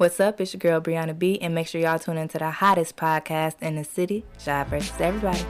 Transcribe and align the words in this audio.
What's 0.00 0.18
up? 0.18 0.40
It's 0.40 0.54
your 0.54 0.60
girl 0.60 0.80
Brianna 0.80 1.18
B, 1.18 1.38
and 1.42 1.54
make 1.54 1.66
sure 1.66 1.78
y'all 1.78 1.98
tune 1.98 2.16
into 2.16 2.38
the 2.38 2.50
hottest 2.50 2.96
podcast 2.96 3.56
in 3.60 3.76
the 3.76 3.84
city, 3.84 4.24
Shad 4.38 4.68
versus 4.68 4.98
Everybody. 4.98 5.44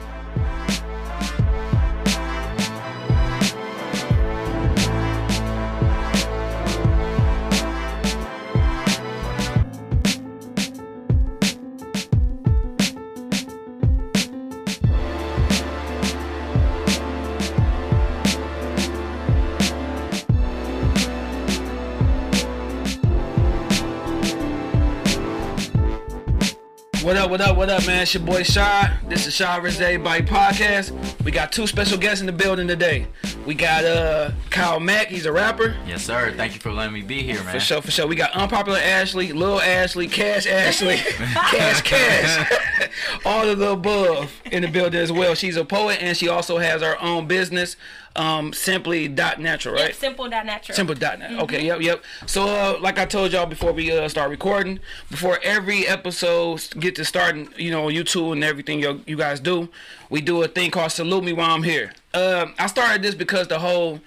What 27.31 27.39
up, 27.39 27.55
what 27.55 27.69
up, 27.69 27.87
man? 27.87 28.01
It's 28.01 28.13
your 28.13 28.23
boy 28.23 28.43
Shad. 28.43 29.09
This 29.09 29.25
is 29.25 29.33
Shad 29.33 29.61
vs. 29.61 29.79
Everybody 29.79 30.25
podcast. 30.25 30.91
We 31.23 31.31
got 31.31 31.53
two 31.53 31.65
special 31.65 31.97
guests 31.97 32.19
in 32.19 32.25
the 32.25 32.33
building 32.33 32.67
today. 32.67 33.07
We 33.45 33.55
got 33.55 33.83
uh 33.85 34.31
Kyle 34.51 34.79
Mack, 34.79 35.07
he's 35.07 35.25
a 35.25 35.31
rapper. 35.31 35.75
Yes, 35.87 36.03
sir. 36.03 36.31
Thank 36.37 36.53
you 36.53 36.59
for 36.59 36.71
letting 36.71 36.93
me 36.93 37.01
be 37.01 37.23
here, 37.23 37.43
man. 37.43 37.53
For 37.53 37.59
sure, 37.59 37.81
for 37.81 37.89
sure. 37.89 38.05
We 38.05 38.15
got 38.15 38.31
Unpopular 38.33 38.77
Ashley, 38.77 39.33
Lil 39.33 39.59
Ashley, 39.59 40.07
Cash 40.07 40.45
Ashley, 40.45 40.97
Cash 41.17 41.81
Cash. 41.81 42.89
All 43.25 43.47
of 43.47 43.57
the 43.57 43.71
above 43.71 44.31
in 44.45 44.61
the 44.61 44.67
building 44.67 44.99
as 44.99 45.11
well. 45.11 45.33
She's 45.33 45.57
a 45.57 45.65
poet 45.65 46.01
and 46.01 46.15
she 46.15 46.27
also 46.27 46.59
has 46.59 46.83
her 46.83 47.01
own 47.01 47.27
business, 47.27 47.77
um, 48.15 48.53
simply 48.53 49.07
dot 49.07 49.39
natural, 49.39 49.73
right? 49.73 49.85
Yep, 49.85 49.95
simple 49.95 50.29
dot 50.29 50.45
natural. 50.45 50.75
Simple 50.75 50.95
dot 50.95 51.17
net. 51.17 51.39
Okay, 51.39 51.65
yep, 51.65 51.81
yep. 51.81 52.03
So, 52.27 52.43
uh, 52.47 52.79
like 52.79 52.99
I 52.99 53.05
told 53.05 53.31
y'all 53.33 53.47
before 53.47 53.71
we 53.71 53.91
uh, 53.91 54.07
start 54.07 54.29
recording, 54.29 54.79
before 55.09 55.39
every 55.41 55.87
episode 55.87 56.67
get 56.79 56.95
to 56.97 57.05
starting, 57.05 57.49
you 57.57 57.71
know, 57.71 57.87
YouTube 57.87 58.33
and 58.33 58.43
everything 58.43 58.81
you, 58.81 59.01
you 59.07 59.17
guys 59.17 59.39
do, 59.39 59.69
we 60.11 60.21
do 60.21 60.43
a 60.43 60.47
thing 60.47 60.69
called 60.69 60.91
salute 60.91 61.23
me 61.23 61.33
while 61.33 61.55
I'm 61.55 61.63
here. 61.63 61.93
Um, 62.13 62.53
I 62.59 62.67
started 62.67 63.01
this 63.01 63.15
because 63.15 63.47
the 63.47 63.59
whole. 63.59 63.99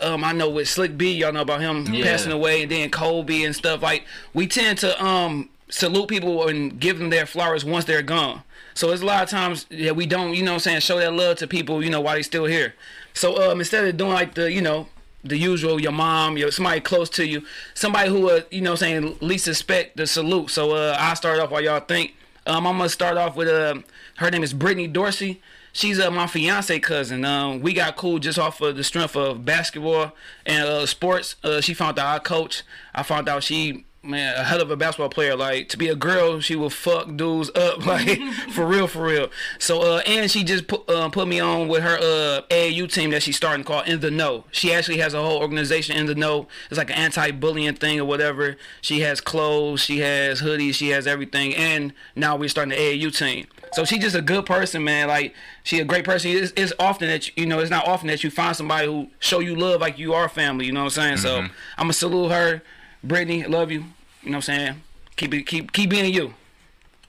Um, 0.00 0.24
I 0.24 0.32
know 0.32 0.50
with 0.50 0.68
Slick 0.68 0.98
B, 0.98 1.12
y'all 1.12 1.32
know 1.32 1.42
about 1.42 1.60
him 1.60 1.86
Yeah. 1.94 2.02
passing 2.10 2.32
away, 2.32 2.62
and 2.62 2.72
then 2.72 2.90
Kobe 2.90 3.44
and 3.44 3.54
stuff. 3.54 3.82
Like 3.82 4.04
we 4.34 4.48
tend 4.48 4.78
to 4.78 5.00
um 5.02 5.48
salute 5.68 6.08
people 6.08 6.48
and 6.48 6.78
give 6.80 6.98
them 6.98 7.08
their 7.10 7.24
flowers 7.24 7.64
once 7.64 7.84
they're 7.84 8.02
gone. 8.02 8.42
So 8.74 8.90
it's 8.90 9.02
a 9.02 9.06
lot 9.06 9.22
of 9.22 9.28
times 9.30 9.64
that 9.70 9.94
we 9.94 10.06
don't, 10.06 10.34
you 10.34 10.42
know, 10.42 10.52
what 10.52 10.56
I'm 10.56 10.60
saying, 10.60 10.80
show 10.80 10.98
that 10.98 11.12
love 11.12 11.36
to 11.38 11.46
people, 11.46 11.84
you 11.84 11.90
know, 11.90 12.00
while 12.00 12.14
they're 12.14 12.22
still 12.24 12.46
here. 12.46 12.74
So 13.14 13.50
um, 13.50 13.60
instead 13.60 13.84
of 13.86 13.96
doing 13.96 14.12
like 14.12 14.34
the, 14.34 14.50
you 14.50 14.60
know, 14.62 14.88
the 15.24 15.36
usual, 15.36 15.80
your 15.80 15.92
mom, 15.92 16.36
your 16.36 16.50
somebody 16.50 16.80
close 16.80 17.08
to 17.10 17.26
you, 17.26 17.44
somebody 17.74 18.08
who, 18.10 18.28
uh, 18.28 18.40
you 18.50 18.60
know, 18.60 18.70
what 18.72 18.82
I'm 18.82 19.02
saying, 19.04 19.18
least 19.20 19.46
expect 19.46 19.96
the 19.98 20.06
salute. 20.06 20.50
So 20.50 20.72
uh, 20.72 20.96
I 20.98 21.14
start 21.14 21.38
off 21.38 21.50
while 21.50 21.62
y'all 21.62 21.80
think. 21.80 22.14
Um, 22.46 22.66
I'm 22.66 22.76
gonna 22.78 22.88
start 22.88 23.16
off 23.18 23.36
with 23.36 23.46
uh, 23.46 23.74
her 24.16 24.30
name 24.32 24.42
is 24.42 24.52
Brittany 24.52 24.88
Dorsey. 24.88 25.40
She's 25.72 25.98
uh, 25.98 26.10
my 26.10 26.26
fiance 26.26 26.78
cousin. 26.80 27.24
Um, 27.24 27.60
we 27.60 27.72
got 27.72 27.96
cool 27.96 28.18
just 28.18 28.38
off 28.38 28.60
of 28.60 28.76
the 28.76 28.84
strength 28.84 29.16
of 29.16 29.44
basketball 29.44 30.12
and 30.44 30.64
uh, 30.64 30.86
sports. 30.86 31.36
Uh, 31.42 31.60
she 31.60 31.72
found 31.72 31.98
out 31.98 32.14
I 32.14 32.18
coach. 32.18 32.62
I 32.94 33.02
found 33.02 33.28
out 33.28 33.42
she 33.42 33.86
man 34.04 34.36
a 34.36 34.42
hell 34.42 34.60
of 34.60 34.70
a 34.70 34.76
basketball 34.76 35.08
player. 35.08 35.36
Like 35.36 35.68
to 35.70 35.78
be 35.78 35.88
a 35.88 35.94
girl, 35.94 36.40
she 36.40 36.56
will 36.56 36.70
fuck 36.70 37.16
dudes 37.16 37.50
up 37.54 37.84
like 37.86 38.20
for 38.50 38.66
real, 38.66 38.86
for 38.86 39.04
real. 39.04 39.30
So 39.58 39.80
uh, 39.80 40.02
and 40.06 40.30
she 40.30 40.44
just 40.44 40.66
put 40.66 40.88
uh, 40.88 41.08
put 41.08 41.28
me 41.28 41.40
on 41.40 41.68
with 41.68 41.82
her 41.82 41.96
uh 41.96 42.42
AAU 42.48 42.92
team 42.92 43.10
that 43.10 43.22
she's 43.22 43.36
starting 43.36 43.64
called 43.64 43.88
In 43.88 44.00
the 44.00 44.10
Know. 44.10 44.44
She 44.50 44.72
actually 44.72 44.98
has 44.98 45.14
a 45.14 45.22
whole 45.22 45.40
organization 45.40 45.96
In 45.96 46.06
the 46.06 46.14
Know. 46.14 46.48
It's 46.70 46.78
like 46.78 46.90
an 46.90 46.96
anti-bullying 46.96 47.74
thing 47.74 48.00
or 48.00 48.04
whatever. 48.04 48.56
She 48.80 49.00
has 49.00 49.20
clothes, 49.20 49.80
she 49.80 50.00
has 50.00 50.40
hoodies, 50.40 50.74
she 50.74 50.88
has 50.90 51.06
everything, 51.06 51.54
and 51.54 51.92
now 52.16 52.36
we're 52.36 52.48
starting 52.48 52.70
the 52.70 52.76
AAU 52.76 53.16
team. 53.16 53.46
So 53.72 53.84
she's 53.84 54.00
just 54.00 54.16
a 54.16 54.20
good 54.22 54.44
person, 54.44 54.84
man. 54.84 55.08
Like 55.08 55.34
she 55.62 55.80
a 55.80 55.84
great 55.84 56.04
person. 56.04 56.32
It's, 56.32 56.52
it's 56.56 56.72
often 56.78 57.08
that 57.08 57.28
you, 57.28 57.32
you 57.36 57.46
know, 57.46 57.60
it's 57.60 57.70
not 57.70 57.86
often 57.86 58.08
that 58.08 58.22
you 58.22 58.30
find 58.30 58.54
somebody 58.54 58.86
who 58.86 59.08
show 59.18 59.38
you 59.38 59.54
love 59.54 59.80
like 59.80 59.98
you 59.98 60.12
are 60.12 60.28
family. 60.28 60.66
You 60.66 60.72
know 60.72 60.80
what 60.84 60.98
I'm 60.98 61.16
saying? 61.16 61.16
So 61.18 61.38
I'm 61.38 61.50
gonna 61.78 61.92
salute 61.94 62.30
her, 62.30 62.62
Brittany. 63.02 63.44
Love 63.44 63.70
you. 63.70 63.84
You 64.22 64.30
know 64.30 64.38
what 64.38 64.48
I'm 64.48 64.56
saying? 64.56 64.82
Keep 65.16 65.34
it, 65.34 65.42
keep 65.46 65.72
keep 65.72 65.90
being 65.90 66.12
you. 66.12 66.34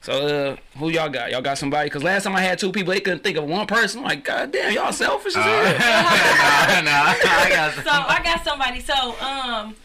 So 0.01 0.12
uh, 0.13 0.56
who 0.78 0.90
y'all 0.90 1.07
got? 1.09 1.31
Y'all 1.31 1.41
got 1.41 1.57
somebody? 1.57 1.90
Cause 1.90 2.03
last 2.03 2.24
time 2.24 2.35
I 2.35 2.41
had 2.41 2.59
two 2.59 2.72
people, 2.74 2.91
they 2.94 3.00
couldn't 3.00 3.24
think 3.24 3.38
of 3.38 3.46
one 3.46 3.66
person. 3.68 4.00
I'm 4.00 4.06
like, 4.06 4.25
God 4.25 4.51
damn, 4.51 4.74
y'all 4.74 4.91
selfish 4.91 5.35
as 5.38 5.46
hell. 5.46 5.63
nah, 5.63 6.81
nah, 6.81 7.13
I 7.13 7.50
got 7.50 7.73
So 7.85 7.91
I 7.91 8.22
got 8.23 8.44
somebody. 8.44 8.79
So 8.81 9.18
um, 9.22 9.75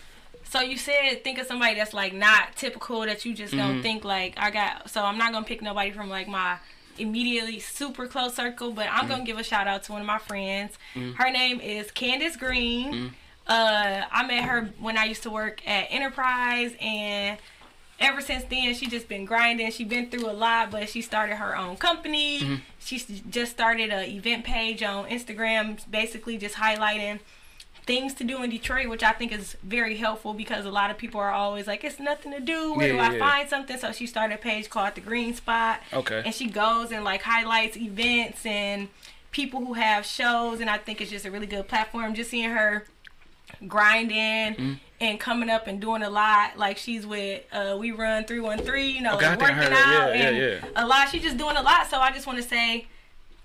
so 0.43 0.61
you 0.61 0.77
said 0.77 1.23
think 1.23 1.39
of 1.39 1.47
somebody 1.47 1.75
that's 1.77 1.95
like 1.95 2.13
not 2.15 2.57
typical 2.57 3.03
that 3.03 3.25
you 3.25 3.35
just 3.35 3.55
Mm-hmm. 3.55 3.73
don't 3.73 3.83
think 3.83 4.05
like 4.05 4.35
I 4.39 4.51
got. 4.51 4.91
So 4.91 5.05
I'm 5.05 5.19
not 5.19 5.33
gonna 5.33 5.47
pick 5.47 5.63
nobody 5.63 5.91
from 5.93 6.09
like 6.09 6.27
my 6.27 6.57
immediately 6.99 7.61
super 7.61 8.09
close 8.09 8.35
circle, 8.35 8.73
but 8.73 8.89
I'm 8.91 9.01
Mm-hmm. 9.05 9.09
gonna 9.09 9.25
give 9.25 9.39
a 9.39 9.45
shout 9.45 9.69
out 9.69 9.85
to 9.85 9.93
one 9.93 10.01
of 10.01 10.07
my 10.07 10.19
friends. 10.19 10.73
Her 11.17 11.31
name 11.31 11.61
is 11.61 11.93
Candace 11.93 12.35
Green. 12.37 13.13
Uh, 13.49 14.03
I 14.11 14.27
met 14.27 14.45
her 14.45 14.71
when 14.79 14.99
I 14.99 15.07
used 15.07 15.23
to 15.23 15.31
work 15.31 15.67
at 15.67 15.87
Enterprise 15.91 16.73
and. 16.81 17.39
Ever 18.01 18.21
since 18.21 18.45
then, 18.45 18.73
she 18.75 18.87
just 18.87 19.09
been 19.09 19.25
grinding. 19.25 19.73
She 19.73 19.83
been 19.83 20.09
through 20.09 20.31
a 20.31 20.33
lot, 20.33 20.71
but 20.71 20.89
she 20.89 21.03
started 21.03 21.35
her 21.35 21.57
own 21.57 21.77
company. 21.77 22.39
Mm-hmm. 22.39 22.55
She's 22.79 23.05
just 23.05 23.51
started 23.51 23.91
a 23.91 24.09
event 24.09 24.45
page 24.45 24.85
on 24.85 25.07
Instagram, 25.07 25.81
basically 25.91 26.39
just 26.39 26.55
highlighting 26.55 27.19
things 27.89 28.15
to 28.15 28.23
do 28.23 28.41
in 28.45 28.51
Detroit, 28.51 28.89
which 28.89 29.03
I 29.03 29.11
think 29.13 29.33
is 29.33 29.57
very 29.65 29.97
helpful 29.97 30.33
because 30.33 30.65
a 30.65 30.71
lot 30.71 30.93
of 30.93 30.97
people 30.97 31.21
are 31.21 31.33
always 31.33 31.67
like, 31.67 31.83
it's 31.83 31.99
nothing 31.99 32.31
to 32.31 32.39
do. 32.39 32.75
Where 32.75 32.93
do 32.93 32.99
I 32.99 33.15
yeah. 33.15 33.19
find 33.19 33.49
something? 33.49 33.77
So 33.79 33.91
she 33.91 34.07
started 34.07 34.35
a 34.35 34.39
page 34.39 34.71
called 34.71 34.95
The 34.95 35.01
Green 35.01 35.35
Spot. 35.35 35.81
Okay. 35.93 36.23
And 36.25 36.33
she 36.33 36.49
goes 36.49 36.93
and 36.93 37.03
like 37.03 37.23
highlights 37.23 37.77
events 37.77 38.47
and 38.47 38.91
people 39.33 39.65
who 39.65 39.73
have 39.73 40.07
shows. 40.07 40.61
And 40.61 40.71
I 40.71 40.79
think 40.79 41.01
it's 41.01 41.11
just 41.11 41.25
a 41.25 41.33
really 41.33 41.47
good 41.47 41.67
platform. 41.67 42.15
Just 42.15 42.31
seeing 42.31 42.51
her 42.51 42.85
grinding 43.67 44.55
Mm-hmm. 44.55 44.73
and 45.01 45.19
coming 45.21 45.49
up 45.51 45.67
and 45.67 45.81
doing 45.81 46.03
a 46.03 46.11
lot. 46.11 46.57
Like 46.59 46.77
she's 46.79 47.07
with 47.07 47.43
uh 47.53 47.77
We 47.79 47.91
Run 47.93 48.25
313, 48.25 48.95
you 48.97 49.03
know, 49.03 49.17
Okay, 49.17 49.27
I 49.27 49.37
working 49.37 49.57
out 49.57 49.73
Yeah, 49.73 50.07
and 50.27 50.37
yeah, 50.37 50.43
yeah. 50.63 50.65
a 50.77 50.87
lot. 50.87 51.09
She's 51.11 51.23
just 51.23 51.37
doing 51.37 51.57
a 51.57 51.63
lot. 51.63 51.89
So 51.91 51.99
I 51.99 52.11
just 52.13 52.27
want 52.27 52.41
to 52.43 52.49
say 52.49 52.87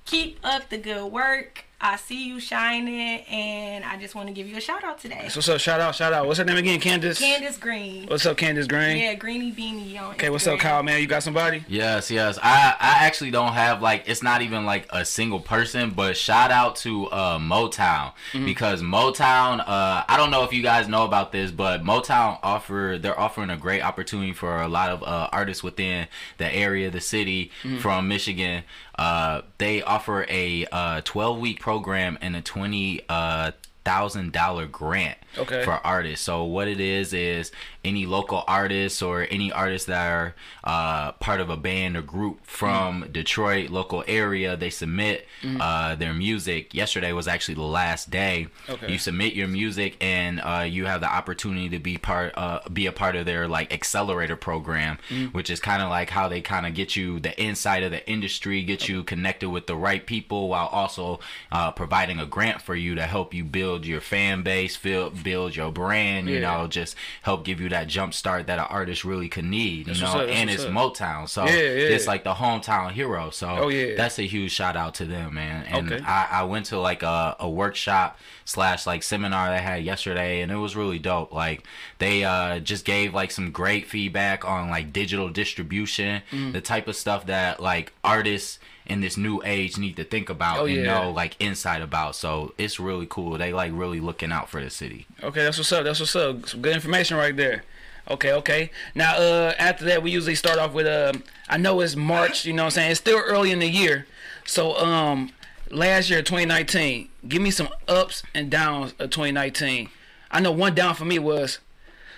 keep 0.06 0.40
up 0.44 0.69
the 0.69 0.78
good 0.78 1.12
work. 1.12 1.66
I 1.84 1.98
see 1.98 2.30
you 2.30 2.40
shining, 2.40 3.20
and 3.26 3.84
I 3.84 3.98
just 3.98 4.16
want 4.16 4.30
to 4.30 4.34
give 4.34 4.48
you 4.48 4.56
a 4.56 4.62
shout 4.62 4.86
out 4.86 5.00
today. 5.00 5.28
So 5.28 5.40
what's 5.40 5.50
up? 5.50 5.60
Shout 5.60 5.82
out, 5.82 5.94
shout 5.94 6.14
out. 6.14 6.26
What's 6.26 6.40
her 6.40 6.46
name 6.46 6.56
again? 6.56 6.80
Candace. 6.80 7.20
Candace 7.20 7.58
Green. 7.58 8.08
What's 8.08 8.26
up, 8.26 8.38
Candace 8.38 8.68
Green? 8.68 8.96
Yeah, 8.96 9.16
Greeny 9.16 9.52
Beanie 9.52 10.00
on 10.02 10.14
Okay, 10.14 10.30
what's 10.30 10.48
up, 10.48 10.60
Kyle? 10.60 10.82
Man, 10.82 11.02
you 11.02 11.08
got 11.08 11.24
somebody? 11.24 11.66
Yes, 11.68 12.10
yes. 12.10 12.40
I 12.42 12.74
I 12.80 13.06
actually 13.06 13.32
don't 13.32 13.52
have 13.52 13.82
like 13.82 14.06
it's 14.08 14.24
not 14.24 14.42
even 14.42 14.66
like 14.66 14.88
a 14.92 15.04
single 15.04 15.42
person, 15.42 15.90
but 15.90 16.16
shout 16.16 16.52
out 16.52 16.78
to 16.78 17.08
uh 17.08 17.38
Motown 17.38 18.14
because 18.32 18.82
Motown. 18.82 19.60
Uh, 19.60 20.06
I 20.08 20.16
don't 20.16 20.32
know 20.32 20.46
if 20.46 20.54
you 20.54 20.64
guys 20.64 20.88
know 20.88 21.04
about 21.04 21.34
this, 21.34 21.52
but 21.52 21.84
Motown 21.84 22.40
offer 22.44 22.98
they're 22.98 23.20
offering 23.20 23.50
a 23.50 23.58
great 23.58 23.82
opportunity 23.82 24.32
for 24.32 24.62
a 24.62 24.70
lot 24.70 24.90
of 24.90 25.04
uh, 25.04 25.28
artists 25.34 25.62
within 25.62 26.08
the 26.38 26.56
area, 26.56 26.90
the 26.90 27.02
city 27.02 27.52
from 27.82 28.08
Michigan. 28.08 28.64
Uh, 28.98 29.42
they 29.58 29.81
offer 29.81 30.26
a 30.30 30.66
uh 30.72 31.02
12 31.02 31.40
week 31.40 31.59
program 31.59 32.18
and 32.22 32.36
a 32.36 32.42
20 32.42 33.02
uh 33.09 33.52
thousand 33.86 34.31
dollar 34.31 34.66
grant 34.66 35.18
Okay. 35.38 35.64
for 35.66 35.74
artists. 35.74 36.26
So 36.26 36.44
what 36.46 36.68
it 36.70 36.80
is 36.80 37.12
is 37.14 37.52
any 37.84 38.06
local 38.06 38.44
artists 38.48 39.02
or 39.02 39.28
any 39.30 39.52
artists 39.52 39.88
that 39.88 40.08
are 40.12 40.36
uh, 40.64 41.12
part 41.14 41.40
of 41.42 41.50
a 41.50 41.58
band 41.58 41.98
or 41.98 42.02
group 42.02 42.46
from 42.46 43.08
Detroit 43.12 43.70
local 43.70 44.04
area, 44.08 44.56
they 44.56 44.70
submit 44.70 45.28
uh, 45.60 45.96
their 45.96 46.14
music. 46.14 46.74
Yesterday 46.74 47.12
was 47.12 47.28
actually 47.28 47.56
the 47.56 47.62
last 47.62 48.10
day. 48.10 48.48
Okay. 48.70 48.92
You 48.92 48.98
submit 48.98 49.34
your 49.34 49.48
music 49.48 49.98
and 50.02 50.40
uh, 50.42 50.66
you 50.68 50.86
have 50.86 51.02
the 51.02 51.12
opportunity 51.14 51.70
to 51.70 51.80
be 51.80 51.98
part 51.98 52.34
uh, 52.38 52.60
be 52.72 52.86
a 52.86 52.92
part 52.92 53.16
of 53.16 53.26
their 53.26 53.48
like 53.48 53.74
accelerator 53.74 54.36
program, 54.38 54.98
which 55.34 55.50
is 55.50 55.60
kind 55.60 55.81
of 55.81 55.90
like 55.90 56.10
how 56.10 56.28
they 56.30 56.42
kind 56.42 56.66
of 56.66 56.74
get 56.74 56.96
you 56.96 57.19
the 57.19 57.40
inside 57.42 57.84
of 57.84 57.92
the 57.92 58.07
industry, 58.10 58.63
get 58.63 58.88
you 58.88 59.04
connected 59.04 59.50
with 59.50 59.68
the 59.68 59.75
right 59.75 60.06
people 60.06 60.48
while 60.50 60.68
also 60.68 61.19
uh, 61.52 61.72
providing 61.72 62.19
a 62.19 62.25
grant 62.25 62.62
for 62.62 62.75
you 62.75 62.96
to 62.96 63.04
help 63.04 63.34
you 63.34 63.44
build 63.44 63.86
your 63.86 64.00
fan 64.02 64.42
base, 64.44 64.78
build 64.78 65.22
build 65.24 65.56
your 65.56 65.72
brand. 65.72 66.30
You 66.30 66.36
Yeah. 66.40 66.57
know, 66.62 66.68
just 66.68 66.96
help 67.24 67.44
give 67.44 67.60
you 67.60 67.69
that 67.74 67.88
jump 67.88 68.14
start 68.14 68.48
that 68.48 68.58
an 68.58 68.66
artist 68.70 69.04
really 69.04 69.28
could 69.30 69.46
need. 69.46 69.80
You 69.88 69.94
That's 69.94 70.02
know, 70.02 70.22
up, 70.22 70.30
and 70.30 70.50
it's 70.50 70.64
up. 70.64 70.72
Motown, 70.72 71.28
so 71.30 71.46
Yeah, 71.46 71.52
yeah. 71.52 71.94
it's 71.96 72.08
like 72.08 72.24
the 72.24 72.34
hometown 72.34 72.92
hero. 72.92 73.30
So 73.30 73.48
Oh, 73.50 73.68
yeah. 73.68 73.96
that's 73.96 74.18
a 74.18 74.24
huge 74.24 74.52
shout 74.52 74.75
out 74.75 74.96
to 74.96 75.06
them, 75.06 75.34
man. 75.36 75.66
And 75.68 75.92
Okay. 75.92 76.04
I, 76.04 76.28
I 76.31 76.44
went 76.44 76.68
to 76.68 76.80
like 76.80 77.04
a, 77.04 77.36
a 77.40 77.50
workshop 77.50 78.18
slash 78.46 78.88
like 78.88 79.04
seminar 79.04 79.50
they 79.50 79.62
had 79.62 79.84
yesterday, 79.84 80.42
and 80.42 80.52
it 80.52 80.56
was 80.58 80.75
really 80.75 81.00
dope. 81.00 81.34
Like 81.34 81.64
they 82.00 82.24
uh, 82.24 82.60
just 82.60 82.86
gave 82.86 83.14
like 83.14 83.31
some 83.31 83.52
great 83.52 83.88
feedback 83.88 84.46
on 84.46 84.69
like 84.69 84.94
digital 84.94 85.30
distribution, 85.30 86.22
Mm. 86.31 86.54
the 86.54 86.62
type 86.62 86.88
of 86.88 86.96
stuff 86.96 87.26
that 87.28 87.60
like 87.62 87.92
artists 88.04 88.60
in 88.85 89.01
this 89.01 89.15
new 89.18 89.41
age 89.45 89.77
need 89.77 89.95
to 89.95 90.03
think 90.03 90.30
about 90.30 90.59
Oh, 90.59 90.65
and 90.65 90.75
yeah. 90.75 90.83
know 91.01 91.12
like 91.12 91.35
inside 91.39 91.81
about. 91.81 92.15
So 92.15 92.53
it's 92.57 92.80
really 92.80 93.07
cool. 93.09 93.38
They 93.38 93.53
like 93.53 93.71
really 93.74 94.00
looking 94.00 94.31
out 94.31 94.50
for 94.50 94.62
the 94.63 94.69
city. 94.69 95.06
Okay, 95.21 95.44
that's 95.44 95.57
what's 95.57 95.71
up. 95.71 95.83
That's 95.83 96.00
what's 96.00 96.15
up. 96.15 96.47
Some 96.50 96.62
good 96.62 96.74
information 96.75 97.18
right 97.18 97.35
there. 97.35 97.63
Okay, 98.09 98.33
okay. 98.33 98.69
Now, 98.95 99.15
uh, 99.15 99.53
after 99.57 99.85
that, 99.85 100.03
we 100.03 100.12
usually 100.12 100.35
start 100.35 100.59
off 100.59 100.74
with 100.74 100.85
uh, 100.88 101.13
I 101.47 101.57
know 101.57 101.80
it's 101.80 101.95
March. 101.95 102.45
You 102.45 102.51
know 102.53 102.63
what 102.63 102.68
I'm 102.68 102.71
saying? 102.71 102.91
It's 102.91 103.00
still 103.00 103.19
early 103.19 103.51
in 103.51 103.59
the 103.59 103.69
year. 103.69 104.06
So, 104.45 104.77
um, 104.77 105.31
last 105.71 106.09
year, 106.09 106.21
2019, 106.21 107.07
give 107.30 107.41
me 107.41 107.50
some 107.50 107.69
ups 107.88 108.21
and 108.35 108.50
downs 108.50 108.91
of 109.00 109.09
2019. 109.12 109.88
I 110.31 110.41
know 110.41 110.51
one 110.51 110.75
down 110.75 110.95
for 110.95 111.06
me 111.06 111.18
was 111.18 111.59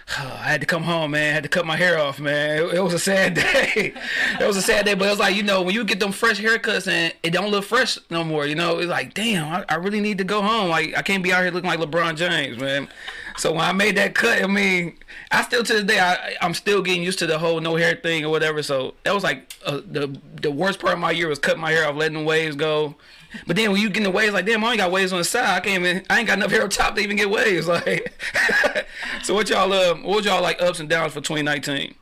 I 0.18 0.52
had 0.52 0.62
to 0.62 0.68
come 0.68 0.84
home, 0.84 1.12
man. 1.12 1.32
I 1.32 1.34
had 1.34 1.44
to 1.44 1.50
cut 1.50 1.66
my 1.66 1.76
hair 1.76 1.98
off, 1.98 2.20
man. 2.20 2.70
It, 2.74 2.84
was 2.84 2.94
a 2.94 3.00
sad 3.00 3.34
day. 3.36 3.94
it 4.40 4.48
was 4.48 4.58
a 4.58 4.62
sad 4.62 4.86
day, 4.86 4.94
but 4.94 5.08
it 5.08 5.10
was 5.10 5.20
like 5.20 5.36
you 5.36 5.44
know 5.44 5.62
when 5.62 5.74
you 5.74 5.84
get 5.84 6.00
them 6.00 6.12
fresh 6.12 6.40
haircuts 6.40 6.88
and 6.88 7.14
it 7.24 7.32
don't 7.32 7.52
look 7.52 7.66
fresh 7.66 7.98
no 8.10 8.24
more. 8.24 8.46
You 8.46 8.56
know, 8.56 8.78
it's 8.80 8.90
like 8.90 9.14
damn, 9.14 9.52
I, 9.52 9.66
I 9.68 9.76
really 9.76 10.02
need 10.02 10.18
to 10.20 10.24
go 10.24 10.42
home. 10.42 10.70
Like 10.70 10.96
I 10.98 11.02
can't 11.02 11.24
be 11.24 11.34
out 11.34 11.44
here 11.44 11.52
looking 11.52 11.70
like 11.70 11.80
LeBron 11.80 12.16
James, 12.16 12.60
man. 12.60 12.88
So 13.38 13.52
when 13.52 13.62
I 13.62 13.74
made 13.74 13.98
that 13.98 14.16
cut, 14.16 14.42
I 14.42 14.48
mean, 14.48 14.98
I 15.32 15.44
still 15.44 15.64
to 15.64 15.74
this 15.74 15.84
day 15.84 16.00
I 16.00 16.36
I'm 16.42 16.54
still 16.54 16.82
getting 16.82 17.04
used 17.04 17.20
to 17.20 17.28
the 17.28 17.40
whole 17.40 17.60
no 17.60 17.76
hair 17.76 17.96
thing 17.96 18.24
or 18.24 18.30
whatever. 18.30 18.62
So 18.62 18.94
that 19.04 19.14
was 19.14 19.24
like 19.24 19.54
uh, 19.66 19.82
the 19.86 20.16
the 20.42 20.52
worst 20.52 20.80
part 20.80 20.94
of 20.94 21.00
my 21.00 21.12
year 21.12 21.28
was 21.28 21.40
cutting 21.40 21.62
my 21.62 21.72
hair 21.72 21.88
off, 21.88 21.96
letting 21.96 22.20
the 22.20 22.24
waves 22.24 22.56
go. 22.56 22.96
But 23.48 23.56
then 23.56 23.72
when 23.72 23.82
you 23.82 23.90
get 23.90 23.98
in 23.98 24.04
the 24.04 24.12
waves, 24.12 24.34
like 24.34 24.46
damn, 24.46 24.64
I 24.64 24.70
ain't 24.70 24.78
got 24.78 24.92
waves 24.92 25.12
on 25.14 25.20
the 25.20 25.24
side. 25.26 25.58
I 25.58 25.60
can't 25.60 25.84
even. 25.86 26.06
I 26.10 26.20
ain't 26.20 26.28
got 26.28 26.38
enough 26.38 26.52
hair 26.52 26.64
up 26.64 26.70
top 26.72 26.96
to 26.96 27.02
even 27.02 27.18
get 27.18 27.30
waves. 27.30 27.68
Like, 27.76 28.14
so 29.24 29.34
what 29.34 29.50
y'all 29.50 29.72
uh, 29.72 29.96
what 29.96 30.24
y'all 30.26 30.42
like 30.42 30.62
ups 30.62 30.80
and 30.80 30.90
downs 30.90 31.14
for 31.14 31.22
2019? 31.22 31.96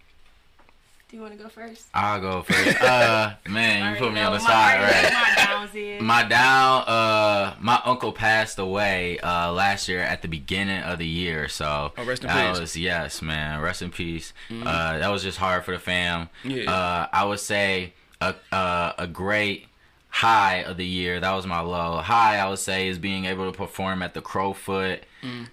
Do 1.09 1.17
you 1.17 1.21
want 1.21 1.37
to 1.37 1.43
go 1.43 1.47
first? 1.49 1.85
I'll 1.93 2.19
go 2.19 2.41
first. 2.41 2.81
Uh, 2.81 3.33
man, 3.47 3.91
you 3.93 3.99
put 3.99 4.05
already 4.05 4.15
me 4.15 4.21
on 4.21 4.33
the 4.33 4.39
my- 4.39 4.45
side, 4.45 4.79
I 4.79 4.81
already 4.81 5.01
know 5.13 5.19
right? 5.19 5.35
My 5.37 5.43
downs 5.45 5.75
is. 5.75 6.01
My 6.01 6.23
down, 6.23 6.81
uh, 6.87 7.55
my 7.59 7.81
uncle 7.85 8.11
passed 8.13 8.57
away 8.57 9.19
uh 9.19 9.51
last 9.51 9.87
year 9.87 9.99
at 10.01 10.21
the 10.23 10.27
beginning 10.27 10.81
of 10.81 10.97
the 10.97 11.07
year, 11.07 11.47
so 11.49 11.91
Oh, 11.97 12.03
rest 12.05 12.23
in 12.23 12.29
that 12.29 12.53
peace. 12.53 12.59
was 12.61 12.75
yes, 12.77 13.21
man, 13.21 13.61
rest 13.61 13.81
in 13.83 13.91
peace. 13.91 14.33
Uh, 14.51 14.97
that 14.97 15.09
was 15.11 15.21
just 15.21 15.37
hard 15.37 15.63
for 15.63 15.71
the 15.71 15.79
fam. 15.79 16.29
Yeah. 16.43 16.71
Uh, 16.71 17.07
I 17.13 17.25
would 17.25 17.39
say 17.39 17.93
a 18.19 18.33
uh, 18.51 18.93
a 18.97 19.05
great 19.05 19.67
high 20.17 20.57
of 20.63 20.77
the 20.77 20.85
year. 20.85 21.19
That 21.19 21.31
was 21.33 21.45
my 21.47 21.59
low. 21.59 21.97
High, 21.97 22.37
I 22.37 22.47
would 22.47 22.59
say, 22.59 22.87
is 22.87 22.99
being 22.99 23.25
able 23.25 23.51
to 23.51 23.57
perform 23.57 24.01
at 24.03 24.13
the 24.13 24.21
Crofoot. 24.21 24.99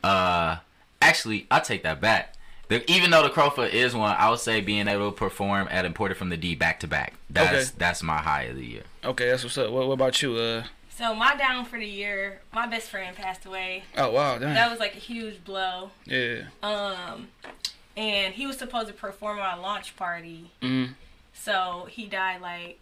Uh, 0.05 0.57
actually, 1.01 1.47
I 1.51 1.61
take 1.61 1.83
that 1.85 2.01
back. 2.01 2.35
The, 2.69 2.89
even 2.91 3.11
though 3.11 3.23
the 3.23 3.31
Crofoot 3.31 3.73
is 3.73 3.95
one, 3.97 4.15
I 4.17 4.31
would 4.31 4.39
say 4.39 4.61
being 4.61 4.87
able 4.87 5.11
to 5.11 5.17
perform 5.17 5.67
at 5.71 5.85
Imported 5.85 6.17
from 6.17 6.29
the 6.29 6.37
D 6.37 6.55
back 6.55 6.79
to 6.81 6.87
back. 6.87 7.15
That's 7.29 7.69
Okay. 7.71 7.77
that's 7.79 8.03
my 8.03 8.19
high 8.19 8.43
of 8.45 8.57
the 8.57 8.65
year. 8.67 8.83
Okay, 9.05 9.29
that's 9.29 9.43
what's 9.43 9.59
up. 9.59 9.71
What, 9.71 9.87
what 9.89 9.95
about 9.95 10.21
you? 10.23 10.37
Uh, 10.37 10.65
So 10.91 11.15
my 11.15 11.35
down 11.37 11.65
for 11.65 11.79
the 11.79 11.87
year, 11.87 12.41
my 12.53 12.67
best 12.67 12.91
friend 12.91 13.17
passed 13.17 13.45
away. 13.47 13.85
oh 13.97 14.11
wow, 14.13 14.39
damn. 14.39 14.55
That 14.55 14.71
was 14.71 14.79
like 14.79 14.95
a 14.95 14.99
huge 15.01 15.43
blow. 15.45 15.91
yeah. 16.05 16.43
Um, 16.63 17.29
and 17.97 18.35
he 18.35 18.47
was 18.47 18.57
supposed 18.59 18.89
to 18.89 18.95
perform 18.95 19.39
at 19.39 19.59
a 19.59 19.61
launch 19.61 19.97
party. 19.97 20.51
Mm, 20.63 20.91
So 21.33 21.89
he 21.91 22.07
died 22.07 22.41
like 22.43 22.79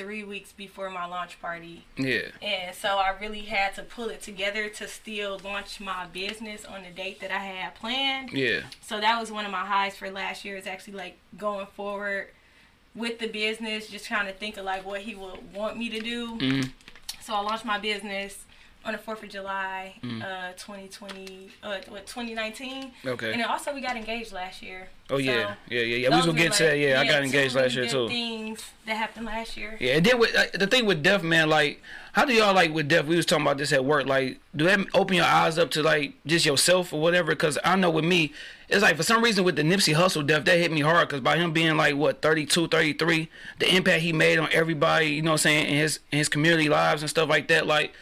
three 0.00 0.24
weeks 0.24 0.52
before 0.52 0.88
my 0.90 1.04
launch 1.04 1.40
party. 1.42 1.84
yeah. 1.96 2.22
And 2.42 2.74
so 2.74 2.96
I 2.96 3.14
really 3.20 3.42
had 3.42 3.74
to 3.74 3.82
pull 3.82 4.08
it 4.08 4.22
together 4.22 4.68
to 4.70 4.88
still 4.88 5.38
launch 5.44 5.78
my 5.80 6.06
business 6.06 6.64
on 6.64 6.82
the 6.84 6.90
date 6.90 7.20
that 7.20 7.30
I 7.30 7.38
had 7.38 7.74
planned. 7.74 8.32
Yeah. 8.32 8.60
So 8.80 8.98
that 9.00 9.20
was 9.20 9.30
one 9.30 9.44
of 9.44 9.50
my 9.50 9.64
highs 9.66 9.96
for 9.96 10.10
last 10.10 10.44
year. 10.44 10.56
Is 10.56 10.66
actually 10.66 10.94
like 10.94 11.18
going 11.36 11.66
forward 11.66 12.28
with 12.94 13.18
the 13.18 13.28
business, 13.28 13.88
just 13.88 14.06
trying 14.06 14.26
to 14.26 14.32
think 14.32 14.56
of 14.56 14.64
like 14.64 14.84
what 14.86 15.02
he 15.02 15.14
would 15.14 15.52
want 15.54 15.76
me 15.76 15.88
to 15.90 16.00
do. 16.00 16.38
Mm, 16.38 16.70
So 17.20 17.34
I 17.34 17.40
launched 17.42 17.64
my 17.66 17.78
business 17.78 18.44
on 18.84 18.92
the 18.92 18.98
Fourth 18.98 19.22
of 19.22 19.28
July, 19.28 19.94
Mm. 20.02 20.22
uh, 20.22 20.52
2020, 20.56 21.50
uh, 21.62 21.76
what 21.88 22.06
2019. 22.06 22.92
okay. 23.06 23.32
And 23.32 23.40
then 23.40 23.48
also 23.48 23.74
we 23.74 23.80
got 23.80 23.96
engaged 23.96 24.32
last 24.32 24.62
year. 24.62 24.88
Oh 25.10 25.18
yeah, 25.18 25.32
So 25.32 25.38
yeah, 25.68 25.80
yeah, 25.80 25.96
yeah. 25.96 26.08
We 26.10 26.16
was 26.16 26.26
gonna 26.26 26.38
get 26.38 26.52
to 26.54 26.62
that. 26.64 26.78
Yeah, 26.78 27.00
I 27.00 27.04
got 27.06 27.22
engaged 27.22 27.54
last 27.54 27.74
year 27.74 27.86
too. 27.86 28.08
Things 28.08 28.64
that 28.86 28.96
happened 28.96 29.26
last 29.26 29.56
year. 29.56 29.76
Yeah, 29.80 29.96
and 29.96 30.06
then 30.06 30.18
with 30.18 30.34
uh, 30.34 30.44
the 30.54 30.66
thing 30.66 30.86
with 30.86 31.02
death, 31.02 31.22
man, 31.22 31.48
like, 31.50 31.82
how 32.12 32.24
do 32.24 32.32
y'all 32.32 32.54
like 32.54 32.72
with 32.72 32.88
death? 32.88 33.04
We 33.06 33.16
was 33.16 33.26
talking 33.26 33.44
about 33.44 33.58
this 33.58 33.72
at 33.72 33.84
work. 33.84 34.06
Like, 34.06 34.38
do 34.56 34.64
that 34.64 34.80
open 34.94 35.16
your 35.16 35.26
eyes 35.26 35.58
up 35.58 35.70
to 35.72 35.82
like 35.82 36.14
just 36.26 36.46
yourself 36.46 36.92
or 36.92 37.00
whatever? 37.00 37.32
Because 37.32 37.58
I 37.64 37.76
know 37.76 37.90
with 37.90 38.04
me, 38.04 38.32
it's 38.68 38.82
like 38.82 38.96
for 38.96 39.02
some 39.02 39.22
reason 39.22 39.44
with 39.44 39.56
the 39.56 39.62
Nipsey 39.62 39.94
Hussle 39.94 40.26
death, 40.26 40.44
that 40.44 40.56
hit 40.58 40.72
me 40.72 40.80
hard. 40.80 41.08
Because 41.08 41.20
by 41.20 41.36
him 41.36 41.52
being 41.52 41.76
like 41.76 41.96
what 41.96 42.22
32, 42.22 42.68
33, 42.68 43.28
the 43.58 43.74
impact 43.76 44.02
he 44.02 44.12
made 44.12 44.38
on 44.38 44.48
everybody, 44.52 45.06
you 45.08 45.22
know, 45.22 45.32
what 45.32 45.34
I'm 45.34 45.38
saying 45.38 45.66
in 45.66 45.74
his 45.74 45.98
in 46.12 46.18
his 46.18 46.28
community 46.28 46.68
lives 46.68 47.02
and 47.02 47.10
stuff 47.10 47.28
like 47.28 47.48
that, 47.48 47.66
like. 47.66 47.92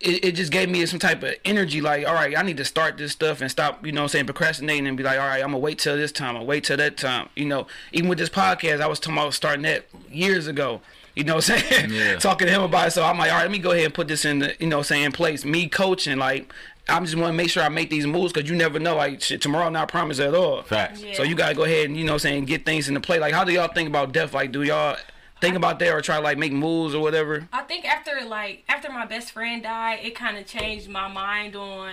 It, 0.00 0.24
it 0.24 0.32
just 0.32 0.50
gave 0.50 0.70
me 0.70 0.84
some 0.86 0.98
type 0.98 1.22
of 1.22 1.34
energy 1.44 1.82
like 1.82 2.06
all 2.06 2.14
right 2.14 2.34
i 2.36 2.42
need 2.42 2.56
to 2.56 2.64
start 2.64 2.96
this 2.96 3.12
stuff 3.12 3.42
and 3.42 3.50
stop 3.50 3.84
you 3.84 3.92
know 3.92 4.02
i'm 4.02 4.08
saying 4.08 4.24
procrastinating 4.24 4.86
and 4.86 4.96
be 4.96 5.02
like 5.02 5.20
all 5.20 5.26
right 5.26 5.42
i'm 5.42 5.48
gonna 5.48 5.58
wait 5.58 5.78
till 5.78 5.94
this 5.94 6.10
time 6.10 6.38
i'll 6.38 6.46
wait 6.46 6.64
till 6.64 6.78
that 6.78 6.96
time 6.96 7.28
you 7.36 7.44
know 7.44 7.66
even 7.92 8.08
with 8.08 8.16
this 8.16 8.30
podcast 8.30 8.80
i 8.80 8.86
was 8.86 8.98
talking 8.98 9.18
about 9.18 9.34
starting 9.34 9.62
that 9.62 9.84
years 10.10 10.46
ago 10.46 10.80
you 11.14 11.24
know 11.24 11.36
what 11.36 11.50
I'm 11.50 11.58
saying? 11.58 11.90
Yeah. 11.90 12.16
Talking 12.18 12.46
to 12.46 12.52
him 12.52 12.62
about 12.62 12.88
it. 12.88 12.90
So 12.92 13.02
I'm 13.02 13.18
like, 13.18 13.30
all 13.30 13.38
right, 13.38 13.42
let 13.42 13.50
me 13.50 13.58
go 13.58 13.72
ahead 13.72 13.84
and 13.84 13.94
put 13.94 14.08
this 14.08 14.24
in 14.24 14.38
the, 14.40 14.54
you 14.60 14.66
know, 14.66 14.78
what 14.78 14.86
saying 14.86 15.04
in 15.04 15.12
place. 15.12 15.44
Me 15.44 15.68
coaching, 15.68 16.18
like, 16.18 16.52
I'm 16.88 17.04
just 17.04 17.16
want 17.16 17.32
to 17.32 17.36
make 17.36 17.50
sure 17.50 17.62
I 17.62 17.68
make 17.68 17.90
these 17.90 18.06
moves 18.06 18.32
because 18.32 18.48
you 18.48 18.56
never 18.56 18.78
know. 18.78 18.96
Like, 18.96 19.20
shit, 19.20 19.42
tomorrow 19.42 19.68
not 19.70 19.88
promise 19.88 20.18
at 20.20 20.34
all. 20.34 20.62
Facts. 20.62 21.02
Yeah. 21.02 21.14
So 21.14 21.22
you 21.22 21.34
gotta 21.34 21.54
go 21.54 21.64
ahead 21.64 21.86
and, 21.86 21.96
you 21.96 22.04
know, 22.04 22.12
what 22.12 22.24
I'm 22.24 22.30
saying 22.30 22.44
get 22.46 22.64
things 22.64 22.88
into 22.88 23.00
play. 23.00 23.18
Like, 23.18 23.34
how 23.34 23.44
do 23.44 23.52
y'all 23.52 23.68
think 23.68 23.88
about 23.88 24.12
death? 24.12 24.34
Like, 24.34 24.52
do 24.52 24.62
y'all 24.62 24.96
think 25.40 25.56
about 25.56 25.78
that 25.78 25.92
or 25.92 26.00
try 26.00 26.16
to 26.16 26.22
like 26.22 26.38
make 26.38 26.52
moves 26.52 26.94
or 26.94 27.02
whatever? 27.02 27.48
I 27.52 27.62
think 27.62 27.84
after 27.84 28.24
like 28.26 28.64
after 28.68 28.90
my 28.90 29.06
best 29.06 29.32
friend 29.32 29.62
died, 29.62 30.00
it 30.02 30.14
kind 30.14 30.36
of 30.36 30.46
changed 30.46 30.88
my 30.88 31.08
mind 31.08 31.56
on 31.56 31.92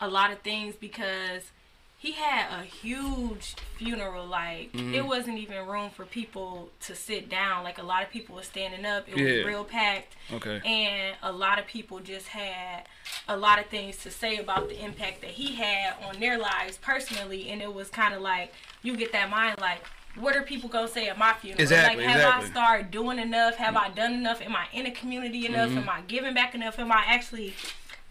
a 0.00 0.08
lot 0.08 0.30
of 0.32 0.40
things 0.40 0.74
because 0.76 1.42
he 1.98 2.12
had 2.12 2.60
a 2.60 2.62
huge 2.62 3.54
funeral. 3.76 4.26
Like 4.26 4.72
Mm-hmm. 4.72 4.94
it 4.94 5.06
wasn't 5.06 5.38
even 5.38 5.66
room 5.66 5.90
for 5.90 6.04
people 6.04 6.68
to 6.80 6.94
sit 6.94 7.28
down. 7.28 7.64
Like 7.64 7.78
a 7.78 7.82
lot 7.82 8.02
of 8.02 8.10
people 8.10 8.34
were 8.36 8.42
standing 8.42 8.84
up. 8.84 9.08
It 9.08 9.14
was 9.14 9.46
real 9.46 9.64
packed. 9.64 10.14
Okay. 10.32 10.60
And 10.64 11.16
a 11.22 11.32
lot 11.32 11.58
of 11.58 11.66
people 11.66 12.00
just 12.00 12.28
had 12.28 12.84
a 13.28 13.36
lot 13.36 13.58
of 13.58 13.66
things 13.66 13.96
to 13.98 14.10
say 14.10 14.36
about 14.36 14.68
the 14.68 14.82
impact 14.84 15.20
that 15.22 15.30
he 15.30 15.54
had 15.54 15.94
on 16.06 16.20
their 16.20 16.38
lives 16.38 16.76
personally. 16.78 17.48
And 17.50 17.62
it 17.62 17.72
was 17.72 17.88
kind 17.88 18.14
of 18.14 18.20
like 18.22 18.52
you 18.82 18.96
get 18.96 19.12
that 19.12 19.30
mind 19.30 19.58
like. 19.60 19.80
What 20.18 20.34
are 20.36 20.42
people 20.42 20.68
gonna 20.68 20.88
say 20.88 21.08
at 21.08 21.18
my 21.18 21.32
funeral? 21.34 21.60
Exactly, 21.62 22.04
Like, 22.04 22.12
have 22.14 22.20
exactly. 22.20 22.46
I 22.48 22.50
started 22.50 22.90
doing 22.90 23.18
enough? 23.18 23.56
Have 23.56 23.76
I 23.76 23.90
done 23.90 24.14
enough? 24.14 24.40
Am 24.42 24.54
I 24.56 24.66
in 24.72 24.84
the 24.84 24.90
community 24.90 25.46
enough? 25.46 25.68
Mm-hmm. 25.70 25.78
Am 25.78 25.88
I 25.88 26.00
giving 26.08 26.34
back 26.34 26.54
enough? 26.54 26.78
Am 26.78 26.90
I 26.90 27.04
actually 27.06 27.54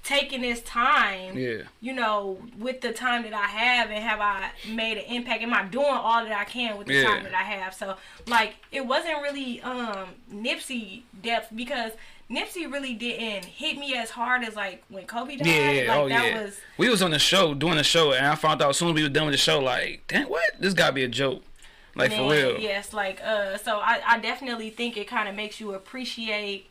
taking 0.03 0.41
this 0.41 0.61
time? 0.61 1.35
Yeah. 1.37 1.63
You 1.81 1.93
know, 1.93 2.37
with 2.59 2.81
the 2.81 2.91
time 2.91 3.23
that 3.23 3.33
I 3.33 3.47
have, 3.47 3.89
and 3.89 4.03
have 4.03 4.19
I 4.21 4.51
made 4.71 4.97
an 4.99 5.05
impact? 5.05 5.41
Am 5.41 5.53
I 5.53 5.63
doing 5.63 5.85
all 5.87 6.23
that 6.23 6.31
I 6.31 6.45
can 6.45 6.77
with 6.77 6.87
the 6.87 6.93
Yeah. 6.93 7.05
time 7.05 7.23
that 7.23 7.33
I 7.33 7.41
have? 7.43 7.73
So, 7.73 7.97
like, 8.27 8.55
it 8.71 8.85
wasn't 8.85 9.21
really 9.21 9.61
um 9.61 10.09
Nipsey 10.31 11.01
depth 11.23 11.55
because 11.55 11.91
Nipsey 12.29 12.71
really 12.71 12.93
didn't 12.93 13.45
hit 13.45 13.77
me 13.77 13.95
as 13.95 14.09
hard 14.11 14.43
as 14.43 14.55
like 14.55 14.83
when 14.89 15.05
Kobe 15.05 15.37
died. 15.37 15.45
Yeah, 15.47 15.71
yeah, 15.71 15.89
like 15.91 15.99
oh 15.99 16.09
that 16.09 16.25
yeah. 16.25 16.43
was 16.43 16.59
we 16.77 16.89
was 16.89 17.01
on 17.01 17.11
the 17.11 17.19
show 17.19 17.53
doing 17.53 17.77
the 17.77 17.83
show, 17.83 18.13
and 18.13 18.25
I 18.27 18.35
found 18.35 18.61
out 18.61 18.69
as 18.69 18.77
soon 18.77 18.89
as 18.89 18.93
we 18.95 19.03
were 19.03 19.09
done 19.09 19.25
with 19.25 19.33
the 19.33 19.37
show, 19.39 19.59
like, 19.59 20.03
damn, 20.07 20.27
what? 20.29 20.43
This 20.59 20.73
gotta 20.75 20.93
be 20.93 21.03
a 21.03 21.07
joke. 21.07 21.43
Like 21.95 22.11
for 22.13 22.29
real. 22.29 22.59
Yes, 22.59 22.93
like 22.93 23.21
uh 23.23 23.57
so 23.57 23.77
I, 23.79 24.01
I 24.05 24.19
definitely 24.19 24.69
think 24.69 24.97
it 24.97 25.07
kind 25.07 25.29
of 25.29 25.35
makes 25.35 25.59
you 25.59 25.73
appreciate 25.73 26.69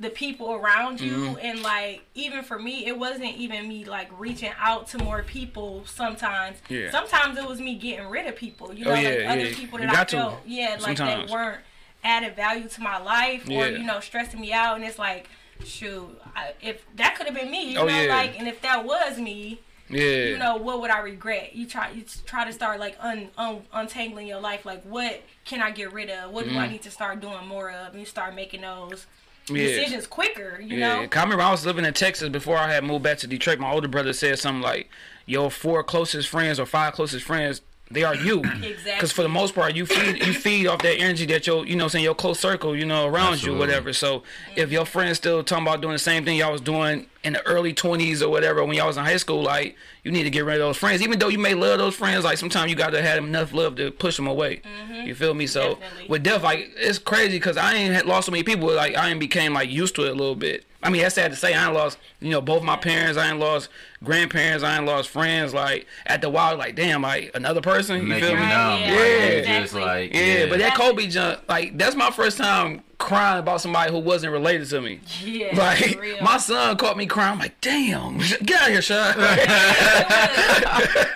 the 0.00 0.10
people 0.10 0.52
around 0.52 1.00
you 1.00 1.10
Mm-hmm. 1.12 1.38
and 1.42 1.62
like 1.62 2.02
even 2.14 2.44
for 2.44 2.56
me 2.58 2.86
it 2.86 2.96
wasn't 2.96 3.34
even 3.36 3.66
me 3.68 3.84
like 3.84 4.08
reaching 4.18 4.52
out 4.60 4.86
to 4.88 4.98
more 4.98 5.22
people 5.22 5.82
sometimes. 5.86 6.58
Yeah. 6.68 6.90
Sometimes 6.90 7.36
it 7.38 7.46
was 7.46 7.60
me 7.60 7.74
getting 7.76 8.06
rid 8.08 8.26
of 8.26 8.36
people, 8.36 8.72
you 8.72 8.84
Oh, 8.86 8.94
know, 8.94 9.00
yeah, 9.00 9.08
like 9.08 9.28
other 9.28 9.40
yeah. 9.48 9.56
people 9.56 9.78
that 9.78 9.90
I 9.96 10.04
to. 10.04 10.16
felt 10.16 10.34
yeah, 10.46 10.76
like 10.80 10.96
Sometimes. 10.98 11.30
that 11.30 11.34
weren't 11.34 11.60
added 12.04 12.36
value 12.36 12.68
to 12.68 12.80
my 12.80 12.98
life 12.98 13.48
or 13.50 13.66
you 13.68 13.82
know 13.84 13.98
stressing 13.98 14.40
me 14.40 14.52
out 14.52 14.76
and 14.76 14.84
it's 14.84 14.98
like 15.00 15.28
shoot, 15.64 16.08
I, 16.36 16.52
if 16.62 16.84
that 16.94 17.16
could 17.16 17.26
have 17.26 17.34
been 17.34 17.50
me, 17.50 17.72
you 17.72 17.78
Oh, 17.78 17.86
know, 17.86 18.06
like 18.06 18.38
and 18.38 18.46
if 18.46 18.62
that 18.62 18.84
was 18.84 19.18
me, 19.18 19.60
Yeah. 19.90 20.24
you 20.24 20.38
know 20.38 20.56
what 20.56 20.80
would 20.80 20.90
i 20.90 20.98
regret 20.98 21.54
you 21.54 21.66
try 21.66 21.90
you 21.90 22.04
try 22.26 22.44
to 22.44 22.52
start 22.52 22.78
like 22.78 22.96
un, 23.00 23.28
un 23.38 23.62
untangling 23.72 24.26
your 24.26 24.40
life 24.40 24.66
like 24.66 24.82
what 24.82 25.22
can 25.44 25.62
i 25.62 25.70
get 25.70 25.92
rid 25.92 26.10
of 26.10 26.30
what 26.30 26.44
do 26.44 26.50
i 26.50 26.66
mm. 26.66 26.72
need 26.72 26.82
to 26.82 26.90
start 26.90 27.20
doing 27.20 27.46
more 27.46 27.70
of 27.70 27.92
and 27.92 28.00
you 28.00 28.06
start 28.06 28.34
making 28.34 28.60
those. 28.62 29.06
Yeah. 29.50 29.62
decisions 29.62 30.06
quicker 30.06 30.60
you 30.60 30.76
know? 30.76 31.00
Yeah, 31.00 31.06
know 31.06 31.08
I 31.10 31.22
remember 31.22 31.42
I 31.42 31.50
was 31.50 31.64
living 31.64 31.86
in 31.86 31.94
Texas 31.94 32.28
before 32.28 32.58
I 32.58 32.70
had 32.70 32.84
moved 32.84 33.02
back 33.02 33.16
to 33.18 33.26
Detroit. 33.26 33.58
My 33.58 33.72
older 33.72 33.88
brother 33.88 34.12
said 34.12 34.38
something 34.38 34.60
like, 34.60 34.90
"Your 35.24 35.50
four 35.50 35.82
closest 35.82 36.28
friends 36.28 36.60
or 36.60 36.66
five 36.66 36.92
closest 36.92 37.24
friends, 37.24 37.62
they 37.90 38.04
are 38.04 38.14
you." 38.14 38.42
Exactly. 38.68 38.92
Because 38.94 39.12
for 39.12 39.22
the 39.22 39.28
most 39.28 39.54
part, 39.54 39.74
you 39.74 39.86
feed 39.86 40.26
you 40.26 40.32
feed 40.32 40.66
off 40.66 40.82
that 40.82 40.98
energy 40.98 41.24
that 41.26 41.46
your 41.46 41.64
you 41.66 41.74
know 41.76 41.84
what 41.84 41.86
I'm 41.86 41.90
saying 41.90 42.04
your 42.04 42.14
close 42.14 42.38
circle 42.38 42.76
you 42.76 42.84
know 42.84 43.06
around 43.06 43.34
Absolutely. 43.34 43.52
you 43.54 43.58
whatever. 43.58 43.92
So 43.92 44.22
if 44.56 44.70
your 44.70 44.84
friends 44.84 45.16
still 45.18 45.42
talking 45.42 45.66
about 45.66 45.80
doing 45.80 45.92
the 45.94 45.98
same 45.98 46.24
thing 46.24 46.36
y'all 46.36 46.52
was 46.52 46.60
doing 46.60 47.06
in 47.24 47.32
the 47.34 47.46
early 47.46 47.74
20s 47.74 48.22
or 48.22 48.28
whatever 48.28 48.64
when 48.64 48.74
y'all 48.76 48.86
was 48.86 48.96
in 48.96 49.04
high 49.04 49.16
school, 49.16 49.42
like 49.42 49.76
you 50.04 50.10
need 50.10 50.24
to 50.24 50.30
get 50.30 50.44
rid 50.44 50.54
of 50.54 50.60
those 50.60 50.76
friends. 50.76 51.02
Even 51.02 51.18
though 51.18 51.28
you 51.28 51.38
may 51.38 51.54
love 51.54 51.78
those 51.78 51.94
friends, 51.94 52.24
like 52.24 52.38
sometimes 52.38 52.70
you 52.70 52.76
got 52.76 52.90
to 52.90 53.02
have 53.02 53.18
enough 53.22 53.52
love 53.52 53.76
to 53.76 53.90
push 53.90 54.16
them 54.16 54.26
away. 54.26 54.56
Mm-hmm. 54.56 55.06
You 55.06 55.14
feel 55.14 55.34
me? 55.34 55.46
So 55.46 55.74
Definitely. 55.76 56.08
with 56.08 56.22
death, 56.22 56.42
like 56.42 56.70
it's 56.76 56.98
crazy 56.98 57.38
because 57.38 57.56
I 57.56 57.74
ain't 57.74 57.94
had 57.94 58.06
lost 58.06 58.26
so 58.26 58.32
many 58.32 58.42
people. 58.44 58.68
Like 58.68 58.96
I 58.96 59.10
ain't 59.10 59.20
became 59.20 59.54
like 59.54 59.70
used 59.70 59.94
to 59.96 60.04
it 60.04 60.10
a 60.10 60.14
little 60.14 60.36
bit. 60.36 60.64
I 60.80 60.90
mean, 60.90 61.02
that's 61.02 61.16
sad 61.16 61.32
to 61.32 61.36
say. 61.36 61.54
I 61.54 61.64
ain't 61.66 61.74
lost, 61.74 61.98
you 62.20 62.30
know, 62.30 62.40
both 62.40 62.62
my 62.62 62.76
parents. 62.76 63.18
I 63.18 63.30
ain't 63.30 63.40
lost 63.40 63.68
grandparents. 64.04 64.62
I 64.62 64.76
ain't 64.76 64.86
lost 64.86 65.08
friends. 65.08 65.52
Like 65.52 65.86
at 66.06 66.20
the 66.20 66.30
wild, 66.30 66.58
like 66.60 66.76
damn, 66.76 67.02
like 67.02 67.32
another 67.34 67.60
person. 67.60 67.96
You 68.02 68.02
Make 68.04 68.20
feel 68.22 68.30
you 68.30 68.36
me? 68.36 68.42
numb. 68.42 68.80
Yeah, 68.80 68.90
Like, 68.90 68.90
yeah. 68.90 69.24
you 69.24 69.42
just 69.42 69.48
exactly. 69.74 69.80
like 69.80 70.14
Yeah, 70.14 70.46
but 70.48 70.58
that 70.60 70.76
Kobe 70.76 71.08
jump, 71.08 71.40
like 71.48 71.76
that's 71.76 71.96
my 71.96 72.10
first 72.12 72.38
time 72.38 72.82
crying 72.98 73.40
about 73.40 73.60
somebody 73.60 73.90
who 73.90 73.98
wasn't 73.98 74.32
related 74.32 74.68
to 74.70 74.80
me. 74.80 75.00
Yeah, 75.24 75.56
Like 75.56 75.98
real. 76.00 76.22
my 76.22 76.36
son 76.38 76.76
caught 76.76 76.96
me 76.96 77.06
crying. 77.06 77.32
I'm 77.32 77.38
like, 77.40 77.60
damn, 77.60 78.18
get 78.44 78.60
out 78.60 78.66
of 78.68 78.72
here, 78.74 78.82
Sean. 78.82 79.14
that 79.18 81.08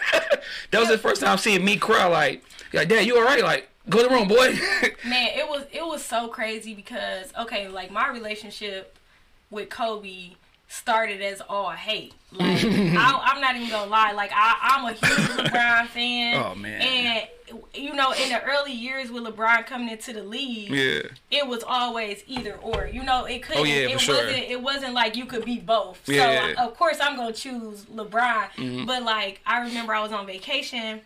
was 0.75 0.88
the 0.88 0.99
first 0.99 1.21
time 1.21 1.38
seeing 1.38 1.64
me 1.64 1.76
cry. 1.76 2.07
Like, 2.07 2.42
like, 2.73 2.88
Dad, 2.88 3.07
you 3.07 3.16
all 3.16 3.25
right? 3.25 3.42
Like, 3.42 3.69
go 3.88 4.02
to 4.02 4.09
the 4.09 4.14
room, 4.14 4.28
boy. 4.28 4.54
Man, 5.09 5.28
it 5.38 5.49
was 5.49 5.64
it 5.73 5.85
was 5.87 6.04
so 6.04 6.28
crazy 6.28 6.75
because 6.75 7.33
okay, 7.40 7.69
like 7.69 7.90
my 7.90 8.09
relationship 8.09 8.97
with 9.52 9.68
Kobe 9.68 10.30
started 10.66 11.21
as 11.21 11.40
all 11.49 11.71
hate. 11.71 12.14
Like 12.32 12.64
I, 12.64 13.30
I'm 13.35 13.42
not 13.42 13.56
even 13.56 13.68
gonna 13.68 13.90
lie, 13.90 14.12
like 14.12 14.30
I, 14.35 14.56
I'm 14.62 14.87
a 14.87 14.92
huge 14.92 15.28
LeBron 15.37 15.87
fan. 15.88 16.42
Oh, 16.42 16.54
man. 16.54 16.80
And 16.80 17.28
you 17.75 17.92
know, 17.92 18.12
in 18.12 18.30
the 18.30 18.42
early 18.42 18.73
years 18.73 19.11
with 19.11 19.25
LeBron 19.25 19.66
coming 19.66 19.90
into 19.90 20.14
the 20.14 20.23
league, 20.23 20.71
yeah, 20.71 21.02
it 21.30 21.47
was 21.47 21.62
always 21.62 22.25
either 22.26 22.54
or. 22.54 22.87
You 22.87 23.02
know, 23.02 23.26
it 23.26 23.42
couldn't. 23.42 23.61
Oh, 23.61 23.64
yeah, 23.64 23.88
it 23.88 24.00
sure. 24.00 24.16
wasn't. 24.16 24.44
It 24.44 24.62
wasn't 24.62 24.94
like 24.94 25.14
you 25.14 25.26
could 25.26 25.44
be 25.44 25.59
both. 25.59 26.00
Yeah. 26.09 26.54
So 26.54 26.62
of 26.62 26.75
course 26.78 26.97
I'm 27.02 27.16
gonna 27.16 27.35
choose 27.35 27.85
LeBron. 27.85 28.49
Mm-hmm. 28.56 28.87
But 28.87 29.02
like 29.02 29.42
I 29.44 29.61
remember 29.61 29.94
I 29.94 30.02
was 30.02 30.12
on 30.12 30.25
vacation. 30.25 31.02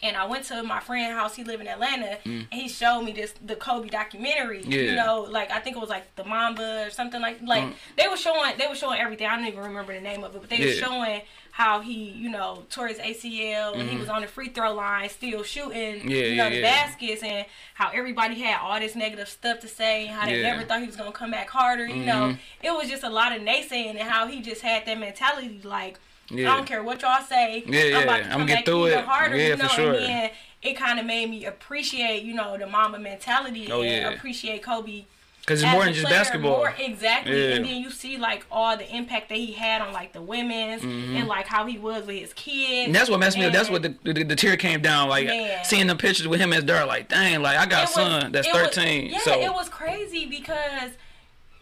And 0.00 0.16
I 0.16 0.26
went 0.26 0.44
to 0.44 0.62
my 0.62 0.78
friend's 0.78 1.12
house. 1.18 1.34
He 1.34 1.42
lived 1.42 1.60
in 1.60 1.66
Atlanta, 1.68 2.18
and 2.24 2.46
he 2.52 2.68
showed 2.68 3.02
me 3.02 3.10
this 3.12 3.34
the 3.44 3.56
Kobe 3.56 3.88
documentary. 3.88 4.62
Mm. 4.62 4.70
Yeah. 4.72 4.80
You 4.82 4.94
know, 4.94 5.26
like 5.28 5.50
I 5.50 5.58
think 5.58 5.76
it 5.76 5.80
was 5.80 5.88
like 5.90 6.14
the 6.14 6.24
Mamba 6.24 6.86
or 6.86 6.90
something 6.90 7.20
like 7.20 7.40
like 7.42 7.64
they 7.96 8.06
were 8.06 8.16
showing 8.16 8.56
they 8.58 8.68
were 8.68 8.76
showing 8.76 9.00
everything. 9.00 9.26
I 9.26 9.36
don't 9.36 9.46
even 9.46 9.60
remember 9.60 9.92
the 9.94 10.00
name 10.00 10.22
of 10.22 10.34
it, 10.36 10.40
but 10.40 10.50
they 10.50 10.58
were 10.60 10.64
Mm. 10.72 10.78
Showing 10.80 11.22
how 11.50 11.80
he 11.80 12.10
you 12.10 12.28
know 12.30 12.62
tore 12.70 12.86
his 12.86 12.98
ACL 12.98 13.74
and 13.76 13.90
he 13.90 13.96
was 13.96 14.08
on 14.08 14.20
the 14.22 14.28
free 14.28 14.48
throw 14.50 14.72
line 14.74 15.08
still 15.08 15.42
shooting 15.42 15.96
Mm-hmm. 16.00 16.08
Yeah, 16.08 16.16
you 16.22 16.36
know 16.36 16.44
yeah, 16.44 16.50
the 16.50 16.56
yeah. 16.56 16.62
baskets 16.86 17.22
and 17.24 17.46
how 17.74 17.90
everybody 17.92 18.36
had 18.40 18.60
all 18.60 18.78
this 18.78 18.94
negative 18.94 19.28
stuff 19.28 19.58
to 19.60 19.68
say 19.68 20.06
and 20.06 20.14
how 20.14 20.26
they 20.26 20.40
Yeah. 20.40 20.52
never 20.52 20.64
thought 20.64 20.80
he 20.80 20.86
was 20.86 20.94
gonna 20.94 21.10
come 21.10 21.32
back 21.32 21.48
harder. 21.50 21.86
You 21.88 22.04
know, 22.04 22.12
Mm-hmm. 22.28 22.66
it 22.66 22.70
was 22.70 22.88
just 22.88 23.02
a 23.02 23.10
lot 23.10 23.34
of 23.34 23.42
naysaying 23.42 23.90
and 23.98 24.08
how 24.08 24.28
he 24.28 24.40
just 24.40 24.62
had 24.62 24.86
that 24.86 24.98
mentality 25.00 25.60
like. 25.64 25.98
Yeah. 26.30 26.52
I 26.52 26.56
don't 26.56 26.66
care 26.66 26.82
what 26.82 27.02
y'all 27.02 27.22
say. 27.22 27.64
Yeah, 27.66 27.98
I'm 27.98 28.02
about 28.04 28.18
yeah. 28.18 28.24
to 28.24 28.30
come 28.30 28.46
get 28.46 28.54
back 28.56 28.64
through 28.66 28.86
even 28.88 28.98
it. 28.98 29.04
harder. 29.04 29.36
Yeah, 29.36 29.46
you 29.48 29.56
for 29.56 29.68
sure. 29.68 29.94
and 29.94 30.04
then 30.04 30.30
it 30.62 30.74
kind 30.76 30.98
of 30.98 31.06
made 31.06 31.30
me 31.30 31.44
appreciate, 31.46 32.22
you 32.24 32.34
know, 32.34 32.56
the 32.58 32.66
Mamba 32.66 32.98
mentality 32.98 33.70
Oh, 33.72 33.80
and 33.82 33.90
yeah. 33.90 34.10
appreciate 34.10 34.62
Kobe 34.62 35.04
because 35.40 35.62
it's 35.62 35.72
more 35.72 35.84
than 35.84 35.94
just 35.94 36.04
player, 36.06 36.18
basketball. 36.18 36.58
More, 36.58 36.74
exactly. 36.78 37.32
Yeah. 37.48 37.54
And 37.54 37.64
then 37.64 37.76
you 37.80 37.90
see 37.90 38.18
like 38.18 38.44
all 38.52 38.76
the 38.76 38.86
impact 38.94 39.30
that 39.30 39.36
he 39.38 39.52
had 39.52 39.80
on 39.80 39.94
like 39.94 40.12
the 40.12 40.20
women's 40.20 40.82
and 40.82 41.26
like 41.26 41.46
how 41.46 41.64
he 41.64 41.78
was 41.78 42.04
with 42.04 42.18
his 42.20 42.34
kids. 42.34 42.58
Mm-hmm. 42.60 42.84
And 42.88 42.94
that's 42.94 43.08
what 43.08 43.18
messed 43.20 43.38
me 43.38 43.46
up. 43.46 43.54
That's 43.54 43.70
what 43.70 43.80
the, 43.82 43.94
the, 44.04 44.24
the 44.24 44.36
tear 44.36 44.58
came 44.58 44.82
down. 44.82 45.08
Like 45.08 45.26
Man. 45.26 45.64
seeing 45.64 45.86
the 45.86 45.96
pictures 45.96 46.28
with 46.28 46.40
him 46.40 46.52
as 46.52 46.64
Dirt. 46.64 46.86
Like 46.86 47.08
dang, 47.08 47.40
like 47.40 47.56
I 47.56 47.64
got 47.64 47.78
a 47.78 47.82
it 47.84 47.86
was- 47.86 47.94
son 47.94 48.32
that's 48.32 48.46
it 48.46 48.52
was- 48.52 48.62
13. 48.74 49.06
yeah, 49.10 49.18
so 49.20 49.40
it 49.40 49.50
was 49.54 49.70
crazy 49.70 50.26
because 50.26 50.90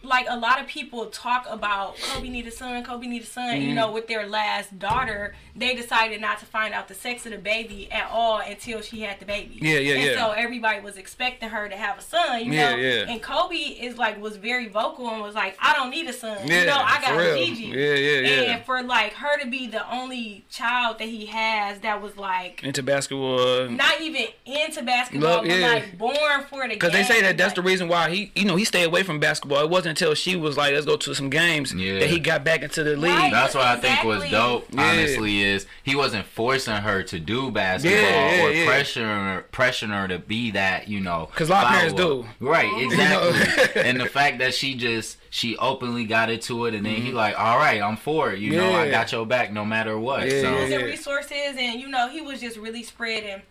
like 0.07 0.25
a 0.29 0.37
lot 0.37 0.59
of 0.61 0.67
people 0.67 1.05
talk 1.07 1.45
about 1.49 1.97
Kobe 1.97 2.29
need 2.29 2.47
a 2.47 2.51
son, 2.51 2.83
Kobe 2.83 3.07
need 3.07 3.23
a 3.23 3.25
son. 3.25 3.49
Mm-hmm. 3.55 3.69
You 3.69 3.75
know, 3.75 3.91
with 3.91 4.07
their 4.07 4.27
last 4.27 4.77
daughter, 4.79 5.35
they 5.55 5.75
decided 5.75 6.21
not 6.21 6.39
to 6.39 6.45
find 6.45 6.73
out 6.73 6.87
the 6.87 6.93
sex 6.93 7.25
of 7.25 7.31
the 7.31 7.37
baby 7.37 7.91
at 7.91 8.09
all 8.11 8.39
until 8.39 8.81
she 8.81 9.01
had 9.01 9.19
the 9.19 9.25
baby. 9.25 9.59
Yeah, 9.61 9.79
yeah, 9.79 9.93
and 9.95 10.03
yeah. 10.03 10.13
So 10.15 10.31
everybody 10.31 10.81
was 10.81 10.97
expecting 10.97 11.49
her 11.49 11.67
to 11.69 11.75
have 11.75 11.97
a 11.99 12.01
son. 12.01 12.45
You 12.45 12.53
Yeah, 12.53 12.71
know, 12.71 12.77
yeah. 12.77 13.05
and 13.09 13.21
Kobe 13.21 13.55
is 13.55 13.97
like 13.97 14.21
was 14.21 14.37
very 14.37 14.67
vocal 14.67 15.09
and 15.09 15.21
was 15.21 15.35
like, 15.35 15.57
I 15.61 15.73
don't 15.73 15.89
need 15.89 16.07
a 16.07 16.13
son. 16.13 16.37
Yeah, 16.45 16.59
you 16.61 16.65
know, 16.67 16.77
I 16.77 17.01
got 17.01 17.17
real. 17.17 17.35
Gigi. 17.37 17.63
Yeah, 17.65 17.93
yeah, 17.93 18.19
yeah. 18.19 18.55
And 18.55 18.65
for 18.65 18.81
like 18.83 19.13
her 19.13 19.39
to 19.41 19.47
be 19.49 19.67
the 19.67 19.89
only 19.93 20.45
child 20.49 20.99
that 20.99 21.07
he 21.07 21.25
has 21.27 21.79
that 21.81 22.01
was 22.01 22.17
like 22.17 22.63
into 22.63 22.81
basketball. 22.83 23.69
not 23.69 23.99
even 24.01 24.25
into 24.45 24.81
basketball, 24.83 25.29
Love- 25.37 25.45
but 25.45 25.57
yeah. 25.57 25.67
like 25.67 25.97
born 25.97 26.43
for 26.49 26.63
the 26.67 26.73
Because 26.75 26.91
they 26.93 27.03
say 27.03 27.21
that 27.21 27.37
that's 27.37 27.53
the 27.53 27.61
reason 27.61 27.87
why 27.87 28.09
he, 28.09 28.31
you 28.35 28.45
know, 28.45 28.55
he 28.55 28.63
stayed 28.65 28.83
away 28.85 29.03
from 29.03 29.19
basketball. 29.19 29.59
It 29.63 29.69
wasn't 29.69 29.96
until 29.97 30.13
she 30.13 30.35
was 30.35 30.55
like, 30.57 30.73
"Let's 30.73 30.85
go 30.85 30.95
to 30.95 31.15
some 31.15 31.29
games," 31.31 31.73
Yeah. 31.73 31.99
that 31.99 32.09
he 32.09 32.19
got 32.19 32.43
back 32.43 32.61
into 32.61 32.83
the 32.83 32.95
league. 32.95 33.11
Right. 33.11 33.31
That's 33.31 33.55
what 33.55 33.65
I 33.65 33.77
think 33.77 34.03
was 34.03 34.29
dope. 34.29 34.67
Yeah. 34.71 34.83
Honestly, 34.91 35.41
is 35.41 35.65
he 35.83 35.95
wasn't 35.95 36.25
forcing 36.27 36.75
her 36.75 37.01
to 37.03 37.19
do 37.19 37.49
basketball 37.49 37.99
Yeah, 37.99 38.35
yeah, 38.35 38.43
or 38.45 38.51
yeah. 38.51 38.65
pressuring 38.67 39.33
her, 39.33 39.45
pressuring 39.51 39.89
her 39.99 40.07
to 40.07 40.19
be 40.19 40.51
that. 40.51 40.87
You 40.87 40.99
know, 40.99 41.29
because 41.31 41.49
a 41.49 41.53
lot 41.53 41.63
of 41.65 41.71
parents 41.71 41.93
do. 41.95 42.25
Right, 42.39 42.71
exactly. 42.83 43.81
and 43.81 43.99
the 43.99 44.05
fact 44.05 44.37
that 44.39 44.53
she 44.53 44.75
just 44.75 45.17
she 45.31 45.57
openly 45.57 46.05
got 46.05 46.29
into 46.29 46.65
it, 46.67 46.75
and 46.75 46.85
then 46.85 46.95
he 46.95 47.11
like, 47.11 47.37
all 47.39 47.57
right, 47.57 47.81
I'm 47.81 47.97
for 47.97 48.31
it. 48.33 48.39
You 48.39 48.55
know, 48.55 48.73
I 48.75 48.91
got 48.91 49.11
your 49.11 49.25
back 49.25 49.51
no 49.51 49.65
matter 49.65 49.97
what. 49.97 50.25
Yeah, 50.25 50.41
so 50.41 50.51
yeah, 50.53 50.61
using 50.61 50.79
yeah. 50.79 50.85
resources 50.85 51.55
and 51.57 51.81
you 51.81 51.87
know 51.87 52.07
he 52.07 52.21
was 52.21 52.39
just 52.39 52.57
really 52.57 52.83
spreading 52.83 53.41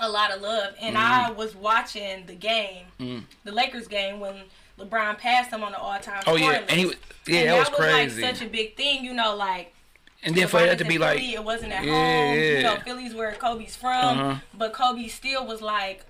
a 0.00 0.08
lot 0.10 0.30
of 0.30 0.42
love 0.42 0.74
and 0.78 0.94
Mm-hmm. 0.94 1.26
i 1.26 1.30
was 1.30 1.54
watching 1.56 2.26
the 2.26 2.34
game 2.34 2.84
the 3.44 3.50
lakers 3.52 3.88
game 3.88 4.20
when 4.20 4.34
lebron 4.78 5.16
passed 5.18 5.50
him 5.50 5.62
on 5.64 5.72
the 5.72 5.78
all-time 5.78 6.22
Oh 6.26 6.36
yeah, 6.36 6.62
and 6.68 6.78
he, 6.78 6.86
was- 6.86 6.96
yeah, 7.26 7.40
and 7.40 7.48
that 7.50 7.58
was 7.58 7.68
crazy. 7.78 8.22
like 8.22 8.36
such 8.36 8.46
a 8.46 8.48
big 8.50 8.76
thing 8.76 9.04
you 9.04 9.12
know 9.14 9.34
like 9.36 9.72
and 10.22 10.34
then 10.34 10.48
for 10.48 10.58
LeBron 10.58 10.66
that 10.66 10.78
to 10.78 10.84
be 10.84 10.98
like, 10.98 11.20
it 11.22 11.44
wasn't 11.44 11.72
at 11.72 11.84
Yeah, 11.84 11.92
home. 11.92 12.38
You 12.40 12.62
know, 12.62 12.76
Philly's 12.84 13.14
where 13.14 13.30
Kobe's 13.32 13.76
from, 13.76 14.18
Uh-huh. 14.18 14.40
but 14.54 14.72
Kobe 14.72 15.06
still 15.06 15.46
was 15.46 15.62
like 15.62 16.04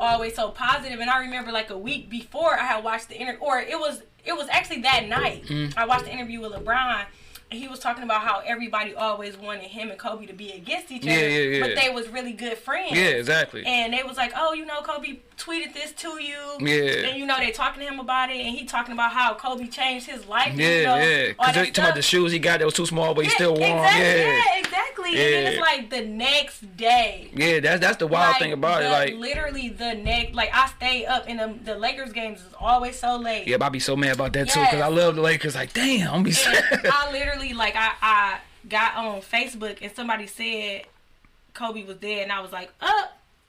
always 0.00 0.34
so 0.34 0.48
positive. 0.48 0.98
And 0.98 1.08
I 1.08 1.20
remember 1.20 1.52
like 1.52 1.70
a 1.70 1.78
week 1.78 2.08
before 2.10 2.54
I 2.58 2.64
had 2.64 2.82
watched 2.82 3.08
the 3.08 3.16
interview, 3.16 3.40
or 3.40 3.60
it 3.60 3.78
was 3.78 4.02
it 4.24 4.32
was 4.32 4.48
actually 4.50 4.80
that 4.82 5.06
night. 5.06 5.44
Mm-hmm. 5.44 5.78
I 5.78 5.84
watched 5.84 6.06
the 6.06 6.12
interview 6.12 6.40
with 6.40 6.52
LeBron. 6.52 7.04
And 7.52 7.60
he 7.60 7.68
was 7.68 7.78
talking 7.80 8.02
about 8.02 8.22
how 8.22 8.42
everybody 8.46 8.94
always 8.94 9.36
wanted 9.36 9.64
him 9.64 9.90
and 9.90 9.98
Kobe 9.98 10.24
to 10.24 10.32
be 10.32 10.52
against 10.52 10.90
each 10.90 11.02
other, 11.02 11.12
Yeah, 11.12 11.26
yeah, 11.28 11.56
yeah. 11.58 11.60
but 11.66 11.76
they 11.78 11.90
was 11.90 12.08
really 12.08 12.32
good 12.32 12.56
friends. 12.56 12.92
yeah, 12.96 13.08
exactly. 13.08 13.62
And 13.66 13.92
they 13.92 14.02
was 14.02 14.16
like, 14.16 14.32
oh, 14.34 14.54
you 14.54 14.64
know, 14.64 14.80
Kobe 14.80 15.18
tweeted 15.42 15.74
this 15.74 15.92
to 15.92 16.22
you. 16.22 16.38
Yeah. 16.60 17.08
And 17.08 17.18
you 17.18 17.26
know, 17.26 17.36
they 17.38 17.50
talking 17.50 17.82
to 17.82 17.88
him 17.88 17.98
about 17.98 18.30
it, 18.30 18.36
and 18.36 18.56
he 18.56 18.64
talking 18.64 18.92
about 18.92 19.12
how 19.12 19.34
Kobe 19.34 19.66
changed 19.68 20.06
his 20.06 20.26
life. 20.26 20.48
and, 20.48 20.58
you 20.58 20.66
yeah, 20.66 20.82
know, 20.84 20.96
yeah. 20.96 21.28
Because 21.28 21.54
talking 21.54 21.84
about 21.84 21.94
the 21.94 22.02
shoes 22.02 22.32
he 22.32 22.38
got 22.38 22.60
that 22.60 22.64
was 22.64 22.74
too 22.74 22.86
small, 22.86 23.14
but 23.14 23.24
he 23.24 23.30
Yeah, 23.30 23.34
still 23.34 23.54
wore 23.54 23.66
exactly, 23.66 24.00
Yeah. 24.00 24.16
yeah, 24.16 24.58
exactly. 24.58 25.08
And 25.10 25.18
then 25.18 25.52
it's 25.52 25.60
like 25.60 25.90
the 25.90 26.00
next 26.06 26.76
day. 26.76 27.30
Yeah, 27.34 27.60
that's 27.60 27.80
that's 27.80 27.96
the 27.96 28.06
wild 28.06 28.32
like, 28.32 28.40
thing 28.40 28.52
about 28.52 28.80
the, 28.80 28.86
it. 28.86 28.90
Like, 28.90 29.14
literally 29.14 29.68
the 29.70 29.94
next, 29.94 30.34
like 30.34 30.50
I 30.52 30.68
stay 30.76 31.06
up, 31.06 31.24
and 31.26 31.38
the, 31.38 31.72
the 31.72 31.78
Lakers 31.78 32.12
games 32.12 32.40
is 32.40 32.54
always 32.58 32.98
so 32.98 33.16
late. 33.16 33.46
yeah, 33.48 33.56
but 33.56 33.66
I 33.66 33.68
be 33.70 33.80
so 33.80 33.96
mad 33.96 34.14
about 34.14 34.32
that 34.34 34.48
too 34.48 34.60
because 34.60 34.80
I 34.80 34.88
love 34.88 35.16
the 35.16 35.22
Lakers. 35.22 35.54
Like, 35.54 35.72
damn, 35.72 36.12
I'm 36.12 36.22
be. 36.22 36.32
I 36.46 37.10
literally 37.12 37.52
like 37.52 37.74
I 37.76 37.92
I 38.00 38.38
got 38.68 38.96
on 38.96 39.20
Facebook 39.20 39.78
and 39.82 39.90
somebody 39.92 40.26
said 40.26 40.82
Kobe 41.54 41.84
was 41.84 41.96
dead, 41.96 42.22
and 42.22 42.32
I 42.32 42.40
was 42.40 42.52
like, 42.52 42.70
uh. 42.80 42.86
yeah, 42.86 43.04